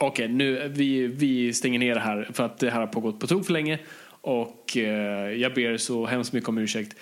Okej, 0.00 0.28
nu 0.28 0.68
vi, 0.68 1.06
vi 1.06 1.52
stänger 1.52 1.78
ner 1.78 1.94
det 1.94 2.00
här 2.00 2.30
för 2.32 2.44
att 2.44 2.58
det 2.58 2.70
här 2.70 2.80
har 2.80 2.86
pågått 2.86 3.20
på 3.20 3.26
tok 3.26 3.44
för 3.46 3.52
länge 3.52 3.78
och 4.20 4.76
eh, 4.76 5.32
jag 5.32 5.54
ber 5.54 5.76
så 5.76 6.06
hemskt 6.06 6.32
mycket 6.32 6.48
om 6.48 6.58
ursäkt. 6.58 6.96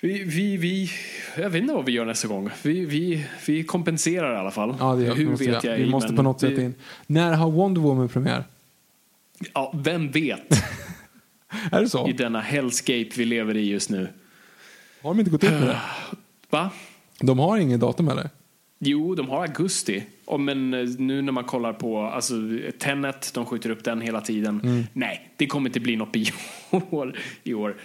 Vi, 0.00 0.24
vi, 0.24 0.56
vi, 0.56 0.90
jag 1.36 1.50
vet 1.50 1.62
inte 1.62 1.74
vad 1.74 1.84
vi 1.84 1.92
gör 1.92 2.04
nästa 2.04 2.28
gång. 2.28 2.50
Vi, 2.62 2.84
vi, 2.84 3.26
vi 3.46 3.64
kompenserar 3.64 4.34
i 4.34 4.36
alla 4.36 4.50
fall. 4.50 4.76
Ja, 4.80 4.94
det 4.94 5.04
gör, 5.04 5.14
Hur 5.14 5.30
måste, 5.30 5.50
vet 5.50 5.64
jag 5.64 5.76
vi 5.76 5.90
måste 5.90 6.12
på 6.12 6.22
något 6.22 6.42
vi, 6.42 6.48
sätt 6.48 6.58
in. 6.58 6.74
När 7.06 7.32
har 7.32 7.50
Wonder 7.50 7.80
Woman 7.80 8.08
premiär? 8.08 8.44
Ja, 9.54 9.72
vem 9.76 10.10
vet 10.10 10.52
Är 11.72 11.80
det 11.80 11.88
så? 11.88 12.08
i 12.08 12.12
denna 12.12 12.40
hellscape 12.40 13.08
vi 13.16 13.24
lever 13.24 13.56
i 13.56 13.68
just 13.68 13.90
nu. 13.90 14.08
Har 15.02 15.10
de 15.10 15.18
inte 15.18 15.30
gått 15.30 15.44
ut 15.44 15.50
med 15.50 15.62
det? 15.62 15.80
Va? 16.50 16.70
De 17.20 17.38
har 17.38 17.58
ingen 17.58 17.80
datum 17.80 18.08
eller? 18.08 18.30
Jo, 18.78 19.14
de 19.14 19.28
har 19.28 19.42
augusti. 19.42 20.02
Och 20.24 20.40
men 20.40 20.74
eh, 20.74 20.88
nu 20.98 21.22
när 21.22 21.32
man 21.32 21.44
kollar 21.44 21.72
på 21.72 22.00
alltså, 22.00 22.34
Tenet, 22.78 23.30
de 23.34 23.46
skjuter 23.46 23.70
upp 23.70 23.84
den 23.84 24.00
hela 24.00 24.20
tiden. 24.20 24.60
Mm. 24.64 24.84
Nej, 24.92 25.30
det 25.36 25.46
kommer 25.46 25.68
inte 25.68 25.80
bli 25.80 25.96
något 25.96 26.12
bio 26.12 26.32
i 27.42 27.54
år. 27.54 27.76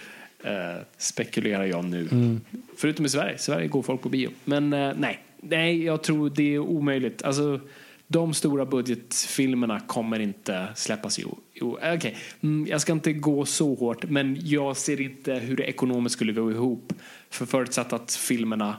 Eh, 0.44 0.82
spekulerar 0.98 1.64
jag 1.64 1.84
nu. 1.84 2.08
Mm. 2.12 2.40
Förutom 2.76 3.06
i 3.06 3.08
Sverige. 3.08 3.38
Sverige 3.38 3.68
går 3.68 3.82
folk 3.82 4.02
på 4.02 4.08
bio. 4.08 4.30
Men 4.44 4.72
eh, 4.72 4.92
nej, 4.96 5.18
nej, 5.40 5.84
jag 5.84 6.02
tror 6.02 6.30
det 6.30 6.54
är 6.54 6.58
omöjligt. 6.58 7.22
Alltså, 7.22 7.60
de 8.06 8.34
stora 8.34 8.66
budgetfilmerna 8.66 9.80
kommer 9.80 10.20
inte 10.20 10.68
släppas 10.74 11.18
i 11.18 11.24
år. 11.24 11.38
Jo, 11.54 11.78
okej. 11.94 12.16
Mm, 12.40 12.66
jag 12.70 12.80
ska 12.80 12.92
inte 12.92 13.12
gå 13.12 13.44
så 13.44 13.74
hårt, 13.74 14.04
men 14.04 14.36
jag 14.40 14.76
ser 14.76 15.00
inte 15.00 15.34
hur 15.34 15.56
det 15.56 15.64
ekonomiskt 15.64 16.16
skulle 16.16 16.32
gå 16.32 16.50
ihop. 16.50 16.92
För 17.30 17.46
förutsatt 17.46 17.92
att 17.92 18.12
filmerna 18.14 18.76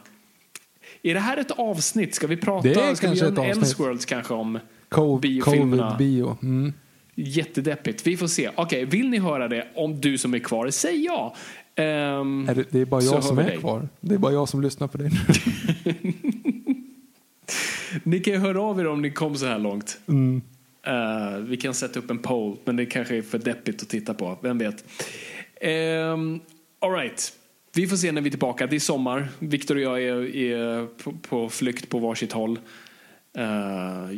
är 1.10 1.14
det 1.14 1.20
här 1.20 1.38
ett 1.38 1.52
avsnitt? 1.52 2.16
Ska 2.16 2.28
vi 2.28 2.38
prata? 2.38 2.68
Det 2.68 2.74
är 2.74 2.96
ska 2.96 3.10
vi 3.10 3.18
kanske 3.20 3.26
göra 3.42 3.48
ett 3.50 3.56
en. 3.58 3.62
Elseworlds 3.64 4.06
kanske 4.06 4.34
om 4.34 4.60
Co- 4.90 5.18
biofilmerna? 5.20 5.84
Covid-bio. 5.92 6.38
Mm. 6.42 6.74
Jättedeppigt. 7.16 8.08
Vi 8.08 8.18
får 8.18 8.28
se. 8.28 8.50
Okej, 8.56 8.86
vill 8.86 9.10
ni 9.10 9.20
höra 9.20 9.48
det? 9.48 9.68
Om 9.76 10.02
du 10.02 10.18
som 10.18 10.34
är 10.34 10.40
kvar, 10.40 10.70
säg 10.70 11.06
ja. 11.06 11.36
Ehm, 11.76 12.50
Är 12.50 12.56
det, 12.56 12.66
det 12.70 12.80
är 12.80 12.86
bara 12.86 13.02
jag 13.02 13.24
som 13.24 13.36
vi 13.36 13.44
är 13.44 13.48
dig. 13.48 13.58
kvar. 13.58 13.90
Det 14.02 14.14
är 14.16 14.20
bara 14.20 14.34
jag 14.34 14.50
som 14.50 14.62
lyssnar 14.62 14.88
på 14.88 14.98
dig 14.98 15.10
nu. 15.10 15.94
Ni 18.04 18.20
kan 18.20 18.34
ju 18.34 18.40
höra 18.40 18.62
av 18.62 18.80
er 18.80 18.88
om 18.88 19.02
ni 19.02 19.12
kom 19.12 19.36
så 19.36 19.46
här 19.46 19.60
långt. 19.60 20.00
Mm. 20.08 20.42
Eh, 20.88 21.38
vi 21.40 21.58
kan 21.58 21.74
sätta 21.74 22.00
upp 22.00 22.10
en 22.10 22.18
poll, 22.20 22.58
men 22.66 22.76
det 22.76 22.86
kanske 22.86 23.18
är 23.18 23.22
för 23.22 23.38
deppigt 23.38 23.82
att 23.82 23.90
titta 23.90 24.14
på. 24.14 24.38
Vem 24.42 24.58
vet? 24.58 24.84
Um, 26.14 26.40
all 26.80 26.92
right. 26.92 27.34
Vi 27.76 27.88
får 27.88 27.98
se 27.98 28.12
när 28.12 28.22
vi 28.22 28.28
är 28.28 28.32
tillbaka. 28.32 28.68
Det 28.68 28.76
är 28.76 28.80
sommar. 28.80 29.30
Viktor 29.40 29.76
och 29.76 29.82
jag 29.82 30.04
är, 30.04 30.36
är 30.36 30.86
på, 30.86 31.14
på 31.22 31.50
flykt 31.50 31.90
på 31.90 32.00
varsitt 32.00 32.32
håll. 32.32 32.60
Eh, 33.38 34.10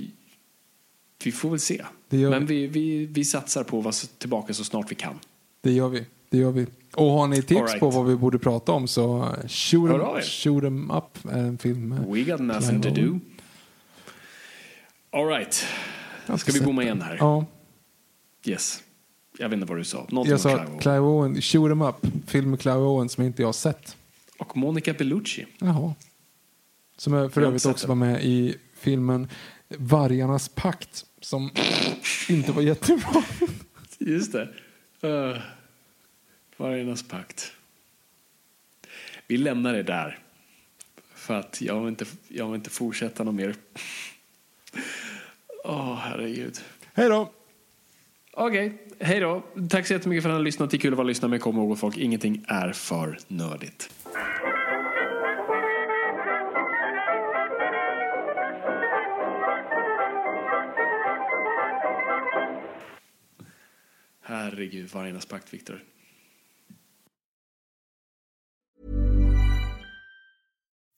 vi 1.23 1.31
får 1.31 1.49
väl 1.49 1.59
se. 1.59 1.85
Men 2.09 2.45
vi, 2.45 2.67
vi, 2.67 3.05
vi 3.05 3.25
satsar 3.25 3.63
på 3.63 3.77
att 3.77 3.83
vara 3.83 3.93
tillbaka 4.17 4.53
så 4.53 4.63
snart 4.63 4.91
vi 4.91 4.95
kan. 4.95 5.19
Det 5.61 5.71
gör 5.71 5.89
vi. 5.89 6.05
Det 6.29 6.37
gör 6.37 6.51
vi. 6.51 6.67
Och 6.95 7.11
har 7.11 7.27
ni 7.27 7.41
tips 7.41 7.61
right. 7.61 7.79
på 7.79 7.89
vad 7.89 8.05
vi 8.07 8.15
borde 8.15 8.39
prata 8.39 8.71
om 8.71 8.87
så 8.87 9.17
uh, 9.17 9.47
shoot, 9.47 9.91
em, 9.91 10.21
shoot 10.21 10.63
em 10.63 10.91
up 10.91 11.25
är 11.31 11.39
en 11.39 11.57
film. 11.57 11.89
med 11.89 11.99
We 11.99 12.23
got 12.23 12.39
nothing 12.39 12.81
to 12.81 12.89
do. 12.89 13.19
All 15.11 15.27
right. 15.27 15.65
Jag 16.25 16.33
har 16.33 16.37
Ska 16.37 16.51
vi 16.51 16.61
bomma 16.61 16.83
igen 16.83 17.01
här? 17.01 17.17
Ja, 17.19 17.45
Yes. 18.45 18.83
Jag 19.39 19.49
vet 19.49 19.57
inte 19.57 19.65
vad 19.65 19.77
du 19.77 19.83
sa. 19.83 20.05
Något 20.09 20.27
jag 20.27 20.39
sa 20.39 20.49
Clive 20.49 20.67
Owen. 20.67 20.79
Clive 20.79 20.99
Owen, 20.99 21.41
shoot 21.41 21.71
em 21.71 21.81
up. 21.81 21.95
Film 22.27 22.49
med 22.49 22.59
Clive 22.59 22.77
Owen 22.77 23.09
som 23.09 23.23
inte 23.23 23.41
jag 23.41 23.47
har 23.47 23.53
sett. 23.53 23.97
Och 24.37 24.57
Monica 24.57 24.93
Bellucci. 24.93 25.45
Jaha. 25.59 25.93
Som 26.97 27.13
jag 27.13 27.33
för 27.33 27.41
Jag 27.41 27.47
övrigt 27.47 27.65
också 27.65 27.87
var 27.87 27.95
med 27.95 28.23
i 28.23 28.55
filmen 28.73 29.27
Vargarnas 29.67 30.49
pakt 30.49 31.05
som 31.21 31.49
inte 32.29 32.51
var 32.51 32.61
jättebra. 32.61 33.23
Just 33.99 34.31
det. 34.31 34.49
Uh, 35.03 35.37
Vargarnas 36.57 37.03
pakt. 37.03 37.51
Vi 39.27 39.37
lämnar 39.37 39.73
det 39.73 39.83
där. 39.83 40.19
För 41.13 41.33
att 41.33 41.61
jag 41.61 41.79
vill 41.79 41.89
inte, 41.89 42.05
jag 42.27 42.45
vill 42.45 42.55
inte 42.55 42.69
fortsätta 42.69 43.23
något 43.23 43.35
mer. 43.35 43.55
Åh, 45.63 45.95
herregud. 45.95 46.57
Hej 46.93 47.09
då! 47.09 47.31
Okej, 48.39 48.81
hej 48.99 49.19
då. 49.19 49.43
Tack 49.69 49.87
så 49.87 49.93
jättemycket 49.93 50.23
för 50.23 50.29
att 50.29 50.33
ni 50.33 50.37
har 50.37 50.43
lyssnat. 50.43 50.71
Det 50.71 50.77
är 50.77 50.79
kul 50.79 50.93
att 50.93 50.97
vara 50.97 51.07
lyssnare, 51.07 51.29
men 51.29 51.39
kom 51.39 51.57
ihåg 51.57 51.79
folk, 51.79 51.97
ingenting 51.97 52.45
är 52.47 52.71
för 52.71 53.19
nördigt. 53.27 53.89
Herregud, 64.21 64.89
Vargarnas 64.93 65.25
pakt, 65.25 65.53
Viktor. 65.53 65.83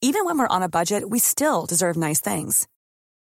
Even 0.02 0.26
when 0.26 0.38
we're 0.38 0.56
on 0.56 0.64
a 0.64 0.70
budget, 0.70 1.04
we 1.10 1.20
still 1.20 1.66
deserve 1.70 1.98
nice 1.98 2.22
things. 2.22 2.68